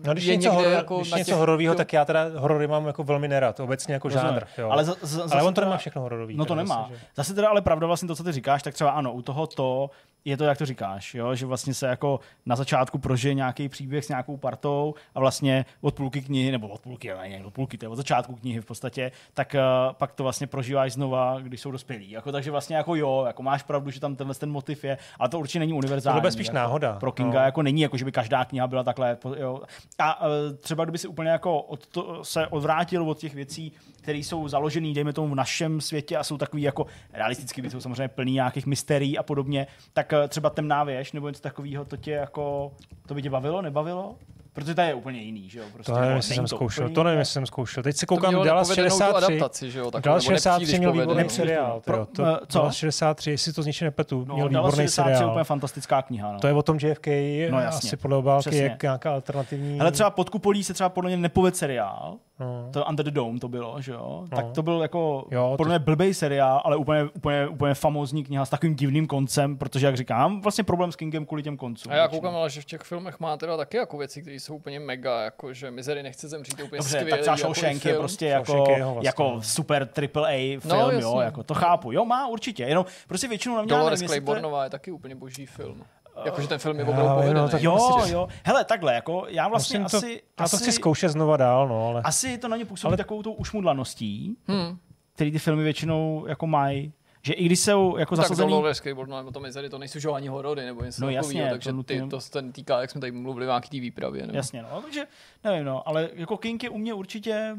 No, 0.05 0.13
když 0.13 0.25
je 0.25 0.35
něco, 0.35 0.49
někde 0.49 0.57
horor, 0.63 0.73
jako 0.77 0.97
když 0.97 1.11
na 1.11 1.17
něco 1.17 1.31
těch- 1.31 1.37
hororového, 1.39 1.75
tak 1.75 1.93
já 1.93 2.05
teda 2.05 2.25
horory 2.35 2.67
mám 2.67 2.87
jako 2.87 3.03
velmi 3.03 3.27
nerad, 3.27 3.59
obecně 3.59 3.93
jako 3.93 4.07
Rozumím. 4.07 4.27
žánr. 4.27 4.43
Jo. 4.57 4.69
Ale, 4.69 4.85
za, 4.85 4.95
za, 5.01 5.23
ale 5.31 5.43
on 5.43 5.53
to 5.53 5.61
teda- 5.61 5.67
nemá 5.67 5.77
všechno 5.77 6.01
hororový. 6.01 6.35
No 6.35 6.45
to 6.45 6.55
nemá. 6.55 6.81
zase, 6.89 6.93
že- 6.99 7.05
Zase 7.15 7.33
teda 7.33 7.49
ale 7.49 7.61
pravda 7.61 7.87
vlastně 7.87 8.07
to, 8.07 8.15
co 8.15 8.23
ty 8.23 8.31
říkáš, 8.31 8.63
tak 8.63 8.73
třeba 8.73 8.89
ano, 8.91 9.13
u 9.13 9.21
toho 9.21 9.47
to 9.47 9.89
je 10.25 10.37
to, 10.37 10.43
jak 10.43 10.57
to 10.57 10.65
říkáš, 10.65 11.13
jo? 11.15 11.35
že 11.35 11.45
vlastně 11.45 11.73
se 11.73 11.87
jako 11.87 12.19
na 12.45 12.55
začátku 12.55 12.97
prožije 12.97 13.33
nějaký 13.33 13.69
příběh 13.69 14.05
s 14.05 14.09
nějakou 14.09 14.37
partou 14.37 14.93
a 15.15 15.19
vlastně 15.19 15.65
od 15.81 15.95
půlky 15.95 16.21
knihy, 16.21 16.51
nebo 16.51 16.67
od 16.67 16.81
půlky, 16.81 17.07
ne, 17.07 17.29
ne, 17.29 17.45
od 17.45 17.53
půlky, 17.53 17.77
to 17.77 17.85
je 17.85 17.89
od 17.89 17.95
začátku 17.95 18.35
knihy 18.35 18.61
v 18.61 18.65
podstatě, 18.65 19.11
tak 19.33 19.55
uh, 19.55 19.93
pak 19.93 20.11
to 20.11 20.23
vlastně 20.23 20.47
prožíváš 20.47 20.93
znova, 20.93 21.37
když 21.41 21.61
jsou 21.61 21.71
dospělí. 21.71 22.11
Jako, 22.11 22.31
takže 22.31 22.51
vlastně 22.51 22.75
jako 22.75 22.95
jo, 22.95 23.23
jako 23.27 23.43
máš 23.43 23.63
pravdu, 23.63 23.91
že 23.91 23.99
tam 23.99 24.15
tenhle 24.15 24.35
ten 24.35 24.51
motiv 24.51 24.83
je, 24.83 24.97
ale 25.19 25.29
to 25.29 25.39
určitě 25.39 25.59
není 25.59 25.73
univerzální. 25.77 26.13
Tohle 26.13 26.21
bude 26.21 26.31
spíš 26.31 26.47
jako 26.47 26.55
náhoda, 26.55 26.93
Pro 26.99 27.11
Kinga 27.11 27.39
no. 27.39 27.45
jako 27.45 27.61
není, 27.61 27.81
jako 27.81 27.97
že 27.97 28.05
by 28.05 28.11
každá 28.11 28.45
kniha 28.45 28.67
byla 28.67 28.83
takhle. 28.83 29.17
Jo. 29.37 29.61
A 29.99 30.21
uh, 30.21 30.27
třeba 30.59 30.85
kdyby 30.85 30.97
si 30.97 31.07
úplně 31.07 31.29
jako 31.29 31.61
od 31.61 31.87
to, 31.87 32.23
se 32.23 32.47
odvrátil 32.47 33.09
od 33.09 33.17
těch 33.17 33.33
věcí, 33.33 33.71
které 34.01 34.17
jsou 34.17 34.47
založené, 34.47 34.93
dejme 34.93 35.13
tomu, 35.13 35.27
v 35.27 35.35
našem 35.35 35.81
světě 35.81 36.17
a 36.17 36.23
jsou 36.23 36.37
takový 36.37 36.63
jako 36.63 36.85
realisticky, 37.13 37.61
by 37.61 37.69
jsou 37.69 37.81
samozřejmě 37.81 38.07
plný 38.07 38.31
nějakých 38.31 38.65
mysterií 38.65 39.17
a 39.17 39.23
podobně, 39.23 39.67
tak 39.93 40.13
eh, 40.13 40.27
třeba 40.27 40.49
temná 40.49 40.83
věž 40.83 41.11
nebo 41.11 41.27
něco 41.27 41.41
takového, 41.41 41.85
to 41.85 41.97
tě 41.97 42.11
jako, 42.11 42.71
to 43.05 43.13
by 43.13 43.21
tě 43.21 43.29
bavilo, 43.29 43.61
nebavilo? 43.61 44.15
Protože 44.55 44.75
to 44.75 44.81
je 44.81 44.93
úplně 44.93 45.19
jiný, 45.21 45.49
že 45.49 45.59
jo? 45.59 45.65
Prostě, 45.73 45.91
To 45.91 45.99
nevím, 45.99 46.15
jestli 46.15 46.35
jsem 46.35 46.47
zkoušel. 46.47 46.89
To 46.89 47.03
nevím, 47.03 47.19
jestli 47.19 47.33
jsem 47.33 47.45
zkoušel. 47.45 47.83
Teď 47.83 47.95
se 47.95 48.05
koukám 48.05 48.43
Dallas 48.43 48.67
tu 48.67 48.73
63. 48.75 49.15
adaptaci, 49.25 49.71
že 49.71 49.79
jo? 49.79 49.91
takovou, 49.91 50.03
Dallas 50.05 50.23
nebo 50.23 50.35
63 50.35 50.59
nepříliš 50.59 50.79
měl 50.79 50.91
výborný 50.91 51.29
seriál. 51.29 51.81
Pro- 51.85 52.05
To, 52.05 52.23
co? 52.47 52.59
Dallas 52.59 52.75
63, 52.75 53.31
jestli 53.31 53.53
to 53.53 53.63
z 53.63 53.65
ničeho 53.65 53.87
nepletu, 53.87 54.25
No, 54.27 54.35
měl 54.35 54.49
Dallas 54.49 54.71
výborný 54.73 54.85
63 54.87 55.09
je 55.11 55.15
úplně 55.15 55.27
seriál. 55.27 55.43
fantastická 55.43 56.01
kniha. 56.01 56.31
No. 56.31 56.39
To 56.39 56.47
je 56.47 56.53
o 56.53 56.61
tom 56.63 56.77
JFK, 56.81 57.07
No, 57.51 57.59
jasně. 57.59 57.87
asi 57.87 57.97
podle 57.97 58.17
obálky, 58.17 58.57
jak 58.57 58.83
nějaká 58.83 59.13
alternativní... 59.13 59.79
Ale 59.79 59.91
třeba 59.91 60.09
pod 60.09 60.29
kupolí 60.29 60.63
se 60.63 60.73
třeba 60.73 60.89
podle 60.89 61.09
mě 61.09 61.17
nepoved 61.17 61.55
seriál, 61.57 62.15
No. 62.39 62.69
to 62.73 62.85
Under 62.85 63.05
the 63.05 63.11
Dome 63.11 63.39
to 63.39 63.47
bylo, 63.47 63.81
že 63.81 63.91
jo? 63.91 64.19
No. 64.31 64.37
Tak 64.37 64.51
to 64.51 64.63
byl 64.63 64.81
jako 64.81 65.27
Jo, 65.31 65.47
to- 65.51 65.57
podle 65.57 65.71
mě 65.71 65.79
blbej 65.85 66.13
seriál, 66.13 66.61
ale 66.65 66.75
úplně, 66.77 67.03
úplně, 67.03 67.47
úplně 67.47 67.73
famózní 67.73 68.23
kniha 68.23 68.45
s 68.45 68.49
takovým 68.49 68.75
divným 68.75 69.07
koncem, 69.07 69.57
protože 69.57 69.85
jak 69.85 69.97
říkám, 69.97 70.41
vlastně 70.41 70.63
problém 70.63 70.91
s 70.91 70.95
Kingem 70.95 71.25
kvůli 71.25 71.43
těm 71.43 71.57
koncům. 71.57 71.91
A 71.91 71.95
já 71.95 72.07
koukám, 72.07 72.35
ale 72.35 72.49
že 72.49 72.61
v 72.61 72.65
těch 72.65 72.81
filmech 72.81 73.19
má 73.19 73.37
teda 73.37 73.57
taky 73.57 73.77
jako 73.77 73.97
věci, 73.97 74.21
které 74.21 74.35
jsou 74.35 74.55
úplně 74.55 74.79
mega, 74.79 75.21
jako 75.21 75.53
že 75.53 75.71
Misery 75.71 76.03
nechce 76.03 76.27
zemřít, 76.27 76.57
to 76.57 76.63
úplně 76.63 76.77
Dobře, 76.79 76.89
skvělý. 76.89 77.09
tak 77.11 77.19
třeba 77.21 77.37
jako 77.37 77.53
Shawshank 77.53 77.85
je 77.85 77.93
prostě 77.97 78.29
Shawshank 78.29 78.59
jako, 78.67 78.71
je 78.79 78.83
vlastně, 78.85 79.07
jako 79.07 79.31
no. 79.35 79.41
super 79.41 79.87
triple 79.87 80.29
A 80.35 80.59
film, 80.59 80.73
No, 80.79 80.91
jo, 80.91 81.19
jako 81.19 81.43
to 81.43 81.53
chápu. 81.53 81.91
Jo, 81.91 82.05
má 82.05 82.27
určitě, 82.27 82.63
jenom 82.63 82.85
prostě 83.07 83.27
většinou 83.27 83.55
na 83.55 83.61
mě, 83.61 83.69
Dolores 83.69 83.99
to 84.01 84.05
Claibornová 84.07 84.63
je 84.63 84.69
taky 84.69 84.91
úplně 84.91 85.15
boží 85.15 85.45
film. 85.45 85.83
Jakože 86.25 86.47
ten 86.47 86.59
film 86.59 86.79
je 86.79 86.83
opravdu 86.85 87.03
vím, 87.03 87.15
no, 87.15 87.15
povedený. 87.15 87.49
tak 87.51 87.61
Jo, 87.63 87.91
Prostě- 87.93 88.13
jo. 88.13 88.27
Hele, 88.43 88.65
takhle, 88.65 88.93
jako 88.93 89.25
já 89.27 89.47
vlastně 89.47 89.79
Musím 89.79 89.91
to, 89.91 89.97
asi, 90.07 90.11
já 90.13 90.19
to 90.37 90.43
asi, 90.43 90.57
chci 90.57 90.71
zkoušet 90.71 91.09
znova 91.09 91.37
dál, 91.37 91.67
no, 91.67 91.87
ale... 91.87 92.01
asi 92.01 92.37
to 92.37 92.47
na 92.47 92.57
ně 92.57 92.65
působí 92.65 92.89
Ale- 92.89 92.97
takovou 92.97 93.23
tou 93.23 93.33
ušmudlaností, 93.33 94.37
Hmm. 94.47 94.77
který 95.13 95.31
ty 95.31 95.39
filmy 95.39 95.63
většinou 95.63 96.25
jako 96.27 96.47
mají. 96.47 96.93
Že 97.21 97.33
i 97.33 97.45
když 97.45 97.59
jsou 97.59 97.97
jako 97.97 98.15
Tak 98.15 98.23
zasazený... 98.25 98.49
Dolores 98.49 98.77
Claibornová 98.77 99.17
nebo 99.21 99.31
to 99.31 99.39
Misery, 99.39 99.69
to 99.69 99.77
nejsou 99.77 100.13
ani 100.13 100.27
horory 100.27 100.65
nebo 100.65 100.83
něco 100.83 101.01
No 101.01 101.07
takového, 101.07 101.39
jasně, 101.39 101.49
takže 101.51 101.73
to 101.73 101.83
ty, 101.83 102.01
to 102.09 102.21
se 102.21 102.31
ten 102.31 102.51
týká, 102.51 102.81
jak 102.81 102.89
jsme 102.91 103.01
tady 103.01 103.11
mluvili, 103.11 103.45
nějaký 103.45 103.69
té 103.69 103.79
výpravě. 103.79 104.21
Nebo? 104.21 104.37
Jasně, 104.37 104.61
no, 104.61 104.81
takže 104.81 105.05
nevím, 105.43 105.65
no, 105.65 105.87
ale 105.87 106.09
jako 106.13 106.37
King 106.37 106.63
je 106.63 106.69
u 106.69 106.77
mě 106.77 106.93
určitě 106.93 107.55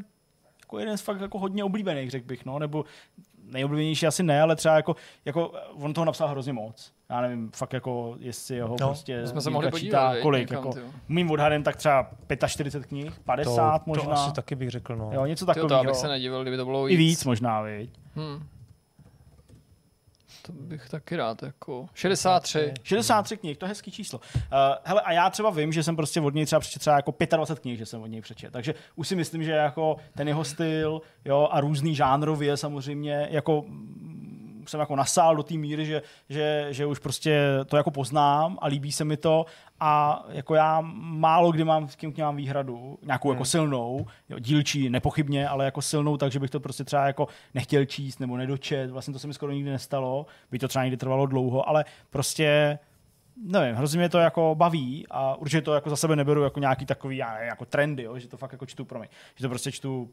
jako 0.62 0.78
jeden 0.78 0.98
z 0.98 1.00
fakt 1.00 1.20
jako 1.20 1.38
hodně 1.38 1.64
oblíbených, 1.64 2.10
řekl 2.10 2.26
bych, 2.26 2.44
no, 2.46 2.58
nebo 2.58 2.84
nejoblíbenější 3.50 4.06
asi 4.06 4.22
ne, 4.22 4.42
ale 4.42 4.56
třeba 4.56 4.76
jako, 4.76 4.96
jako 5.24 5.52
on 5.74 5.94
toho 5.94 6.04
napsal 6.04 6.28
hrozně 6.28 6.52
moc. 6.52 6.92
Já 7.10 7.20
nevím, 7.20 7.50
fakt 7.56 7.72
jako, 7.72 8.16
jestli 8.18 8.56
jeho 8.56 8.76
No, 8.80 8.88
prostě 8.88 9.26
jsme 9.26 9.40
se 9.40 9.50
mohli 9.50 9.70
podívat, 9.70 10.16
kolik, 10.22 10.50
někam, 10.50 10.66
jako, 10.66 10.80
mým 11.08 11.30
odhadem 11.30 11.62
tak 11.62 11.76
třeba 11.76 12.10
45 12.46 12.86
knih, 12.88 13.20
50 13.24 13.78
to, 13.78 13.84
možná, 13.86 14.04
to 14.04 14.12
asi 14.12 14.32
taky 14.32 14.54
bych 14.54 14.70
řekl, 14.70 14.96
no. 14.96 15.10
jo, 15.12 15.26
něco 15.26 15.46
Tyjo, 15.46 15.54
to 15.54 15.60
takového. 15.60 15.80
abych 15.80 15.96
se 15.96 16.08
nedivil, 16.08 16.42
kdyby 16.42 16.56
to 16.56 16.64
bylo 16.64 16.88
I 16.88 16.96
víc 16.96 17.24
možná, 17.24 17.62
viď. 17.62 17.90
Hmm. 18.14 18.46
To 20.46 20.52
bych 20.52 20.88
taky 20.88 21.16
rád, 21.16 21.42
jako 21.42 21.86
63. 21.94 22.72
63 22.82 23.36
knih, 23.36 23.58
to 23.58 23.64
je 23.64 23.68
hezký 23.68 23.90
číslo. 23.90 24.20
Uh, 24.34 24.40
hele, 24.84 25.00
a 25.00 25.12
já 25.12 25.30
třeba 25.30 25.50
vím, 25.50 25.72
že 25.72 25.82
jsem 25.82 25.96
prostě 25.96 26.20
od 26.20 26.34
něj 26.34 26.46
třeba 26.46 26.60
přečetl 26.60 26.80
třeba 26.80 26.96
jako 26.96 27.14
25 27.36 27.62
knih, 27.62 27.78
že 27.78 27.86
jsem 27.86 28.02
od 28.02 28.06
něj 28.06 28.20
přečetl. 28.20 28.52
Takže 28.52 28.74
už 28.96 29.08
si 29.08 29.16
myslím, 29.16 29.44
že 29.44 29.52
jako 29.52 29.96
ten 30.14 30.28
jeho 30.28 30.44
styl 30.44 31.00
jo, 31.24 31.48
a 31.50 31.60
různý 31.60 31.94
žánrově 31.94 32.56
samozřejmě 32.56 33.28
jako 33.30 33.64
jsem 34.68 34.80
jako 34.80 34.96
nasál 34.96 35.36
do 35.36 35.42
té 35.42 35.54
míry, 35.54 35.86
že, 35.86 36.02
že, 36.28 36.66
že, 36.70 36.86
už 36.86 36.98
prostě 36.98 37.40
to 37.66 37.76
jako 37.76 37.90
poznám 37.90 38.58
a 38.60 38.66
líbí 38.66 38.92
se 38.92 39.04
mi 39.04 39.16
to. 39.16 39.46
A 39.80 40.24
jako 40.28 40.54
já 40.54 40.80
málo 41.00 41.52
kdy 41.52 41.64
mám 41.64 41.88
s 41.88 41.96
tím 41.96 42.12
k 42.12 42.18
mám 42.18 42.36
výhradu, 42.36 42.98
nějakou 43.02 43.32
jako 43.32 43.44
silnou, 43.44 44.06
jo, 44.28 44.38
dílčí 44.38 44.90
nepochybně, 44.90 45.48
ale 45.48 45.64
jako 45.64 45.82
silnou, 45.82 46.16
takže 46.16 46.40
bych 46.40 46.50
to 46.50 46.60
prostě 46.60 46.84
třeba 46.84 47.06
jako 47.06 47.28
nechtěl 47.54 47.84
číst 47.84 48.20
nebo 48.20 48.36
nedočet, 48.36 48.90
vlastně 48.90 49.12
to 49.12 49.18
se 49.18 49.26
mi 49.26 49.34
skoro 49.34 49.52
nikdy 49.52 49.70
nestalo, 49.70 50.26
by 50.50 50.58
to 50.58 50.68
třeba 50.68 50.84
někdy 50.84 50.96
trvalo 50.96 51.26
dlouho, 51.26 51.68
ale 51.68 51.84
prostě 52.10 52.78
nevím, 53.36 53.74
hrozně 53.74 53.98
mě 53.98 54.08
to 54.08 54.18
jako 54.18 54.54
baví 54.54 55.06
a 55.10 55.34
určitě 55.34 55.62
to 55.62 55.74
jako 55.74 55.90
za 55.90 55.96
sebe 55.96 56.16
neberu 56.16 56.42
jako 56.42 56.60
nějaký 56.60 56.86
takový 56.86 57.16
já 57.16 57.32
nevím, 57.34 57.48
jako 57.48 57.64
trendy, 57.64 58.02
jo, 58.02 58.18
že 58.18 58.28
to 58.28 58.36
fakt 58.36 58.52
jako 58.52 58.66
čtu, 58.66 58.84
promiň, 58.84 59.08
že 59.34 59.42
to 59.42 59.48
prostě 59.48 59.72
čtu, 59.72 60.10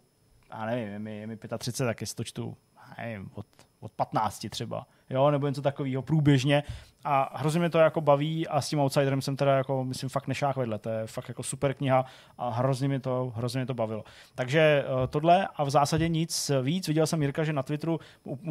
já 0.49 0.65
nevím, 0.65 0.87
je 0.87 0.99
mi, 0.99 1.17
je 1.17 1.27
mi 1.27 1.37
35, 1.57 1.87
tak 1.87 2.01
jestli 2.01 2.15
to 2.15 2.23
čtu, 2.23 2.57
já 2.75 3.03
nevím, 3.03 3.29
od, 3.33 3.45
od 3.83 3.91
15 3.91 4.49
třeba, 4.49 4.87
jo, 5.13 5.31
nebo 5.31 5.47
něco 5.47 5.61
takového 5.61 6.01
průběžně 6.01 6.63
a 7.05 7.37
hrozně 7.37 7.59
mě 7.59 7.69
to 7.69 7.77
jako 7.77 8.01
baví 8.01 8.47
a 8.47 8.61
s 8.61 8.69
tím 8.69 8.79
Outsiderem 8.79 9.21
jsem 9.21 9.35
teda 9.35 9.57
jako, 9.57 9.83
myslím, 9.83 10.09
fakt 10.09 10.27
nešách 10.27 10.55
vedle, 10.57 10.79
to 10.79 10.89
je 10.89 11.07
fakt 11.07 11.27
jako 11.27 11.43
super 11.43 11.73
kniha 11.73 12.05
a 12.37 12.49
hrozně 12.49 12.87
mě 12.87 12.99
to, 12.99 13.31
hrozně 13.35 13.59
mě 13.59 13.65
to 13.65 13.73
bavilo. 13.73 14.03
Takže 14.35 14.85
uh, 14.87 15.07
tohle 15.07 15.47
a 15.55 15.63
v 15.63 15.69
zásadě 15.69 16.07
nic 16.07 16.51
víc. 16.61 16.87
Viděl 16.87 17.07
jsem 17.07 17.21
Jirka, 17.21 17.43
že 17.43 17.53
na 17.53 17.63
Twitteru 17.63 17.99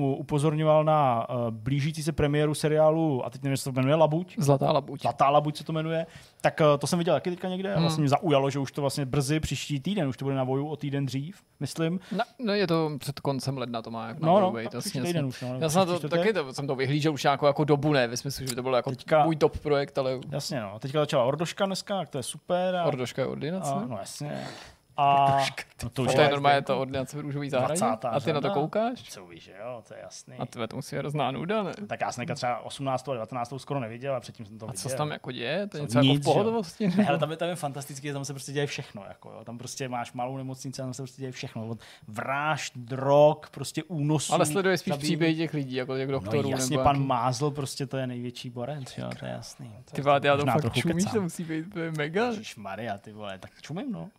upozorňoval 0.01 0.85
na 0.85 1.27
uh, 1.29 1.51
blížící 1.51 2.03
se 2.03 2.13
premiéru 2.13 2.55
seriálu, 2.55 3.25
a 3.27 3.31
teď 3.31 3.43
nevím, 3.43 3.53
jestli 3.53 3.73
to 3.73 3.81
jmenuje 3.81 3.95
Labuť, 3.95 4.35
Zlatá 4.39 4.73
labuť. 4.73 5.03
Zlatá 5.03 5.31
labuť 5.31 5.57
se 5.57 5.65
to 5.65 5.73
jmenuje, 5.73 6.07
tak 6.41 6.61
uh, 6.61 6.67
to 6.79 6.87
jsem 6.87 6.99
viděl 6.99 7.15
taky 7.15 7.31
teďka 7.31 7.49
někde 7.49 7.71
a 7.71 7.73
Hmm. 7.75 7.83
vlastně 7.83 8.01
mě 8.03 8.09
zaujalo, 8.09 8.51
že 8.51 8.59
už 8.59 8.73
to 8.73 8.81
vlastně 8.81 9.07
brzy 9.07 9.41
příští 9.41 9.81
týden, 9.81 10.09
už 10.09 10.17
to 10.17 10.25
bude 10.25 10.35
na 10.37 10.45
voju 10.45 10.67
o 10.67 10.77
týden 10.77 11.07
dřív, 11.07 11.43
myslím. 11.61 12.01
No, 12.13 12.25
no, 12.39 12.55
je 12.55 12.67
to 12.67 12.91
před 12.99 13.21
koncem 13.21 13.59
ledna, 13.59 13.83
to 13.83 13.91
má 13.91 14.09
jak 14.09 14.21
No, 14.21 14.41
no, 14.41 14.53
být, 14.53 14.75
jasně, 14.75 15.01
jasně. 15.01 15.25
už. 15.25 15.41
No, 15.43 15.59
Já 15.61 15.69
jsem 15.69 15.87
to 15.87 16.09
taky 16.09 16.33
to, 16.33 16.52
jsem 16.53 16.67
to 16.67 16.75
vyhlížel 16.75 17.13
už 17.13 17.23
nějakou 17.23 17.47
jako 17.47 17.65
dobu, 17.65 17.93
ne, 17.93 18.09
ve 18.09 18.17
smyslu, 18.17 18.47
že 18.47 18.55
to 18.55 18.63
bylo 18.63 18.77
jako 18.77 18.91
Teďka- 18.91 19.25
můj 19.25 19.37
top 19.37 19.59
projekt, 19.59 19.99
ale 19.99 20.19
Jasně, 20.31 20.61
no. 20.61 20.79
Teďka 20.79 21.01
začala 21.01 21.25
Ordoška 21.25 21.67
dneska, 21.67 21.99
tak 21.99 22.09
to 22.09 22.19
je 22.19 22.23
super. 22.23 22.77
A, 22.77 22.85
Ordoška 22.85 23.23
je 23.23 23.27
ordinace. 23.29 23.71
a, 23.71 23.85
no 23.89 23.97
jasně. 23.99 24.47
A 24.97 25.39
no 25.83 25.91
to 25.91 26.03
už 26.03 26.15
to 26.15 26.21
je 26.21 26.31
normálně 26.31 26.63
ta 26.63 26.77
ordinace 26.77 27.17
v 27.17 27.21
růžový 27.21 27.51
zahradě. 27.51 27.81
20. 27.81 28.05
A 28.05 28.21
ty 28.21 28.33
na 28.33 28.41
to 28.41 28.49
řada. 28.49 28.55
koukáš? 28.55 29.03
Co 29.03 29.27
víš, 29.27 29.43
že 29.45 29.53
jo, 29.61 29.83
to 29.89 29.95
je 29.95 30.01
jasný. 30.03 30.35
A 30.39 30.47
tebe 30.47 30.69
to 30.69 30.77
musí 30.77 30.97
být 30.97 31.01
hrozná 31.01 31.31
nuda, 31.31 31.63
ne? 31.63 31.73
Tak 31.87 32.01
já 32.01 32.13
jsem 32.13 32.27
třeba 32.35 32.59
18. 32.59 33.09
a 33.09 33.13
19. 33.13 33.53
skoro 33.57 33.81
neviděl 33.81 34.15
a 34.17 34.21
předtím 34.21 34.47
jsem 34.47 34.59
to 34.59 34.67
A 34.67 34.73
viděl. 34.73 34.83
co 34.83 34.89
se 34.89 34.97
tam 34.97 35.11
jako 35.11 35.33
děje? 35.33 35.67
To 35.67 35.77
je 35.77 35.81
Co, 35.81 35.85
něco 35.85 35.99
jako 35.99 36.07
nic, 36.07 36.21
v 36.21 36.25
že 36.25 36.31
jo. 36.31 36.35
pohotovosti? 36.35 36.89
Ne, 36.97 37.07
ale 37.09 37.19
tam 37.19 37.31
je, 37.31 37.37
tam 37.37 37.49
je 37.49 37.57
fantastické, 37.57 38.13
tam 38.13 38.25
se 38.25 38.33
prostě 38.33 38.53
děje 38.53 38.67
všechno. 38.67 39.05
Jako, 39.09 39.31
jo. 39.31 39.45
Tam 39.45 39.59
prostě 39.59 39.89
máš 39.89 40.13
malou 40.13 40.37
nemocnici 40.37 40.83
a 40.83 40.85
tam 40.85 40.95
se 40.95 41.03
prostě 41.03 41.23
děje 41.23 41.33
všechno. 41.33 41.69
Od 41.69 41.79
vražd, 42.09 42.73
drog, 42.77 43.37
prostě 43.51 43.83
únosů. 43.83 44.35
Ale 44.35 44.47
sleduje 44.47 44.79
spíš 44.79 44.93
zabíjení. 44.95 45.09
příběhy 45.09 45.35
těch 45.37 45.55
lidí, 45.55 45.75
jako 45.75 45.97
těch 45.97 46.09
doktorů. 46.09 46.43
No 46.43 46.57
jasně, 46.57 46.79
pan 46.79 46.97
jaký- 46.97 47.07
Mázl 47.07 47.51
prostě 47.51 47.87
to 47.87 47.97
je 47.97 48.07
největší 48.07 48.51
borec, 48.51 48.99
jo, 48.99 49.11
to 49.19 49.25
je 49.27 49.33
jasný. 49.33 49.71
Ty 49.93 50.03
vole, 50.03 50.21
já 50.25 50.37
to 50.37 50.45
fakt 50.47 50.61
trochu 50.61 50.81
čumíš, 50.81 51.05
to 51.13 51.23
musí 51.23 51.45
být 51.45 51.73
to 51.73 51.81
je 51.81 51.93
mega. 51.93 52.27
Maria, 52.57 52.99
ty 52.99 53.13
vole, 53.13 53.39
tak 53.39 53.51
čumím, 53.61 53.93
no. 53.93 54.11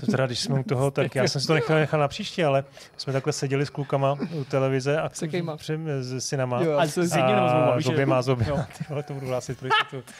To 0.00 0.06
teda, 0.10 0.26
když 0.26 0.40
jsme 0.40 0.60
u 0.60 0.62
toho, 0.62 0.90
tak 0.90 1.14
já 1.14 1.28
jsem 1.28 1.40
si 1.40 1.46
to 1.46 1.54
nechal, 1.54 1.76
nechal 1.76 2.00
na 2.00 2.08
příště, 2.08 2.46
ale 2.46 2.64
jsme 2.96 3.12
takhle 3.12 3.32
seděli 3.32 3.66
s 3.66 3.70
klukama 3.70 4.18
u 4.32 4.44
televize 4.44 5.00
a 5.00 5.08
při, 5.08 5.30
s 6.00 6.24
synama. 6.28 6.62
Jo, 6.62 6.78
A 6.78 6.86
s, 6.86 6.96
jedním 6.96 7.36
nebo 7.36 7.82
s 7.82 7.86
oběma, 7.86 8.22
s 8.22 8.28
oběma. 8.28 8.68
Ty 8.78 8.84
vole, 8.88 9.02
to 9.02 9.14
budu 9.14 9.26
hlásit 9.26 9.58
pro 9.58 9.68
jistotu. 9.68 10.02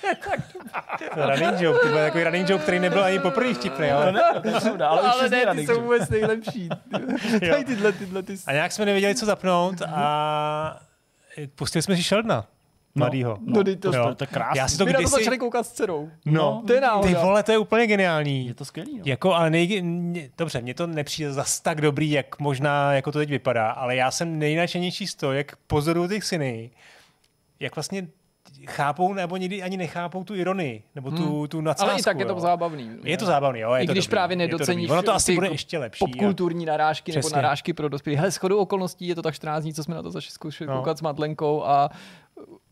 To 1.15 1.21
je 1.21 1.27
running 1.27 1.61
joke, 1.61 1.79
to 1.79 1.89
byl 1.89 1.97
takový 1.97 2.25
running 2.25 2.49
joke, 2.51 2.63
který 2.63 2.79
nebyl 2.79 3.05
ani 3.05 3.19
poprvé 3.19 3.55
vtipný, 3.55 3.89
To 3.89 3.97
ale... 3.97 4.13
ne, 4.13 4.21
to 4.43 4.49
je 4.49 4.61
pravda, 4.61 4.89
ale, 4.89 5.03
Ale 5.03 5.29
ne, 5.29 5.47
ty 5.55 5.67
jsou 5.67 5.81
vůbec 5.81 6.09
nejlepší. 6.09 6.69
Tady 7.51 7.65
tyhle, 7.65 7.93
tyhle, 7.93 8.23
ty... 8.23 8.35
A 8.47 8.53
nějak 8.53 8.73
jsme 8.73 8.85
nevěděli, 8.85 9.15
co 9.15 9.27
zapnout 9.27 9.83
a 9.83 10.81
pustili 11.55 11.83
jsme 11.83 11.97
si 11.97 12.03
Sheldona, 12.03 12.45
mladýho. 12.95 13.39
No, 13.47 13.65
ty 13.65 13.77
to, 13.77 13.93
Jo. 13.97 14.07
To, 14.09 14.15
to 14.15 14.25
je 14.25 14.29
krásný. 14.29 14.59
Já 14.59 14.69
si 14.69 14.79
to 14.79 14.85
My 14.85 14.93
na 14.93 14.97
to 14.97 15.03
kdysi... 15.03 15.15
začali 15.15 15.39
koukat 15.39 15.67
s 15.67 15.73
dcerou. 15.73 16.11
No, 16.27 16.63
To 16.67 16.73
je 16.73 16.83
ty 17.03 17.15
vole, 17.15 17.43
to 17.43 17.53
je 17.53 17.59
úplně 17.59 17.87
geniální. 17.87 18.47
Je 18.47 18.55
to 18.55 18.65
skvělý, 18.65 18.99
no. 18.99 19.03
Jako, 19.07 19.35
ale 19.35 19.51
nej, 19.51 19.83
mě, 19.83 20.31
dobře, 20.39 20.61
mně 20.61 20.75
to 20.75 20.87
nepřijde 20.87 21.33
zas 21.33 21.61
tak 21.61 21.81
dobrý, 21.81 22.11
jak 22.11 22.39
možná 22.39 22.93
jako 22.93 23.13
to 23.13 23.19
teď 23.19 23.31
vypadá, 23.31 23.71
ale 23.71 23.97
já 23.97 24.11
jsem 24.11 24.39
nejnačenější 24.39 25.07
z 25.07 25.15
toho, 25.15 25.33
jak 25.33 25.57
pozoruju 25.67 26.09
ty 26.09 26.21
syny, 26.21 26.71
jak 27.61 27.77
vlastně 27.77 28.09
chápou 28.67 29.13
nebo 29.15 29.37
někdy 29.37 29.63
ani 29.63 29.77
nechápou 29.77 30.25
tu 30.25 30.35
ironii, 30.35 30.83
nebo 30.95 31.11
tu, 31.11 31.47
tu 31.47 31.61
nadsázku. 31.61 31.91
Ale 31.91 32.01
i 32.01 32.03
tak 32.03 32.19
je 32.19 32.27
to 32.27 32.33
jo. 32.33 32.41
zábavný. 32.41 32.91
Je 33.05 33.17
to 33.17 33.27
zábavný, 33.27 33.61
jo. 33.61 33.75
Je 33.75 33.83
I 33.85 33.87
to 33.87 33.93
když 33.93 34.07
dobrý, 34.07 34.11
právě 34.17 34.35
je 34.35 34.49
to 34.49 34.55
nedoceníš 34.57 34.91
Ono 34.91 35.03
to 35.03 35.15
asi 35.15 35.35
bude 35.35 35.49
ještě 35.49 35.79
lepší. 35.79 35.99
popkulturní 35.99 36.67
narážky 36.67 37.13
nebo 37.13 37.21
Přesně. 37.21 37.37
narážky 37.37 37.73
pro 37.73 37.89
dospělé. 37.89 38.17
Hele, 38.19 38.31
shodou 38.31 38.59
okolností 38.59 39.07
je 39.09 39.15
to 39.15 39.23
tak 39.23 39.35
14 39.35 39.63
dní, 39.63 39.75
co 39.75 39.85
jsme 39.85 39.95
na 39.95 40.03
to 40.03 40.11
začali 40.11 40.33
zkoušet 40.33 40.67
No. 40.69 40.77
koukat 40.77 40.99
s 40.99 41.03
Madlenkou 41.03 41.65
a 41.65 41.91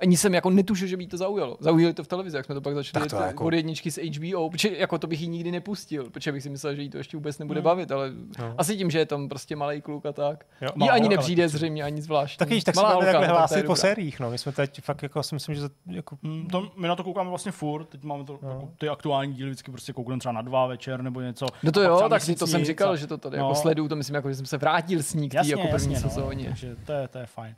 ani 0.00 0.16
jsem 0.16 0.34
jako 0.34 0.50
netušil, 0.50 0.86
že 0.88 0.96
by 0.96 1.02
jí 1.02 1.06
to 1.08 1.16
zaujalo. 1.16 1.56
Zaujali 1.60 1.94
to 1.94 2.04
v 2.04 2.06
televizi, 2.08 2.36
jak 2.36 2.46
jsme 2.46 2.54
to 2.54 2.60
pak 2.60 2.74
začali 2.74 2.92
Tak 3.08 3.18
to 3.18 3.24
jako- 3.26 3.44
od 3.44 3.54
jedničky 3.54 3.90
z 3.90 3.98
HBO, 3.98 4.50
protože 4.50 4.76
jako 4.76 4.98
to 4.98 5.06
bych 5.06 5.20
jí 5.20 5.28
nikdy 5.28 5.50
nepustil, 5.52 6.10
protože 6.10 6.32
bych 6.32 6.42
si 6.42 6.50
myslel, 6.50 6.74
že 6.74 6.82
jí 6.82 6.90
to 6.90 6.98
ještě 6.98 7.16
vůbec 7.16 7.38
nebude 7.38 7.60
bavit, 7.62 7.92
ale 7.92 8.10
No. 8.38 8.54
asi 8.58 8.76
tím, 8.76 8.90
že 8.90 8.98
je 8.98 9.06
tam 9.06 9.28
prostě 9.28 9.56
malý 9.56 9.80
kluk 9.80 10.06
a 10.06 10.12
tak. 10.12 10.46
Jo, 10.60 10.68
Jí 10.82 10.90
ani 10.90 11.08
nepřijde 11.08 11.42
ale- 11.42 11.48
zřejmě 11.48 11.82
ani 11.82 12.02
zvláštní. 12.02 12.38
Tak 12.38 12.48
tak 12.64 12.74
se 12.74 12.80
Malá 12.82 12.94
holka, 12.94 13.06
takhle 13.06 13.28
no, 13.28 13.34
hlásit 13.34 13.66
po 13.66 13.76
sériích. 13.76 14.20
No. 14.20 14.30
My 14.30 14.38
jsme 14.38 14.52
teď 14.52 14.80
fakt 14.80 15.02
jako 15.02 15.22
si 15.22 15.34
myslím, 15.34 15.54
že 15.54 15.60
to, 15.60 15.74
jako, 15.86 16.16
Mm, 16.22 16.46
To, 16.46 16.70
my 16.76 16.88
na 16.88 16.96
to 16.96 17.04
koukáme 17.04 17.28
vlastně 17.28 17.52
furt, 17.52 17.84
teď 17.84 18.04
máme 18.04 18.24
to, 18.24 18.38
No. 18.42 18.48
jako, 18.48 18.68
ty 18.78 18.88
aktuální 18.88 19.34
díly 19.34 19.50
vždycky 19.50 19.70
prostě 19.70 19.92
koukneme 19.92 20.18
třeba 20.18 20.32
na 20.32 20.42
dva 20.42 20.66
večer 20.66 21.02
nebo 21.02 21.20
něco. 21.20 21.46
No 21.62 21.72
to 21.72 21.82
jo, 21.82 22.06
tak 22.10 22.22
si 22.22 22.36
to 22.36 22.46
jsem 22.46 22.64
říkal, 22.64 22.96
že 22.96 23.06
to 23.06 23.18
tady 23.18 23.38
No. 23.38 23.44
jako 23.44 23.54
sleduju, 23.54 23.88
to 23.88 23.96
myslím, 23.96 24.14
jako, 24.14 24.28
že 24.28 24.34
jsem 24.34 24.46
se 24.46 24.56
vrátil 24.58 25.02
s 25.02 25.14
ní 25.14 25.28
k 25.28 25.34
jako 25.34 25.68
první 25.70 25.92
jasně, 25.94 26.10
sezóně. 26.10 26.44
No, 26.44 26.50
takže 26.50 26.76
to 26.86 26.92
je, 26.92 27.08
to 27.08 27.18
je 27.18 27.26
fajn. 27.26 27.54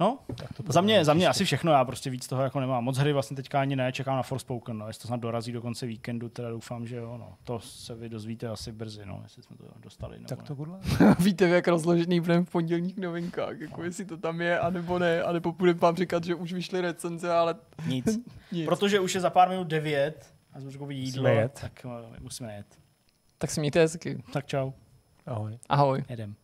No, 0.00 0.18
za 0.68 0.80
mě, 0.80 1.04
za 1.04 1.14
mě 1.14 1.28
asi 1.28 1.44
všechno, 1.44 1.72
já 1.72 1.84
prostě 1.84 2.10
víc 2.10 2.26
toho 2.28 2.42
jako 2.42 2.60
nemám. 2.60 2.84
Moc 2.84 2.98
hry 2.98 3.12
vlastně 3.12 3.36
teďka 3.36 3.60
ani 3.60 3.76
ne, 3.76 3.92
čekám 3.92 4.16
na 4.16 4.22
Forspoken, 4.22 4.78
no, 4.78 4.86
jestli 4.86 5.02
to 5.02 5.08
snad 5.08 5.20
dorazí 5.20 5.52
do 5.52 5.62
konce 5.62 5.86
víkendu, 5.86 6.28
teda 6.28 6.50
doufám, 6.50 6.86
že 6.86 6.96
jo, 6.96 7.16
no. 7.18 7.34
To 7.44 7.60
se 7.60 7.94
vy 7.94 8.08
dozvíte 8.08 8.48
asi 8.48 8.72
brzy, 8.72 9.06
no, 9.06 9.20
jestli 9.22 9.42
jsme 9.42 9.56
to 9.56 9.64
dostali. 9.82 10.16
Nebo 10.16 10.28
tak 10.28 10.42
to 10.42 10.54
gudla. 10.54 10.80
Víte, 11.18 11.48
jak 11.48 11.68
rozložený 11.68 12.20
budeme 12.20 12.44
v 12.44 12.50
pondělních 12.50 12.96
novinkách, 12.96 13.60
jako 13.60 13.82
jestli 13.82 14.04
to 14.04 14.16
tam 14.16 14.40
je, 14.40 14.58
anebo 14.58 14.98
ne, 14.98 15.22
anebo 15.22 15.52
budeme 15.52 15.78
vám 15.78 15.96
říkat, 15.96 16.24
že 16.24 16.34
už 16.34 16.52
vyšly 16.52 16.80
recenze, 16.80 17.32
ale. 17.32 17.54
Nic. 17.86 18.18
nic. 18.52 18.66
Protože 18.66 19.00
už 19.00 19.14
je 19.14 19.20
za 19.20 19.30
pár 19.30 19.48
minut 19.48 19.66
devět 19.66 20.34
a 20.52 20.60
zvučkový 20.60 20.98
jídlo, 20.98 21.22
Musíme 21.22 21.34
jet. 21.40 21.58
tak 21.60 21.72
uh, 21.84 21.92
musíme 22.20 22.54
jet. 22.54 22.66
Tak 23.38 23.50
se 23.50 23.60
mějte 23.60 23.80
hezky. 23.80 24.22
Tak 24.32 24.46
čau, 24.46 24.70
Ahoj. 25.26 25.58
Ahoj. 25.68 26.04
jedem. 26.08 26.34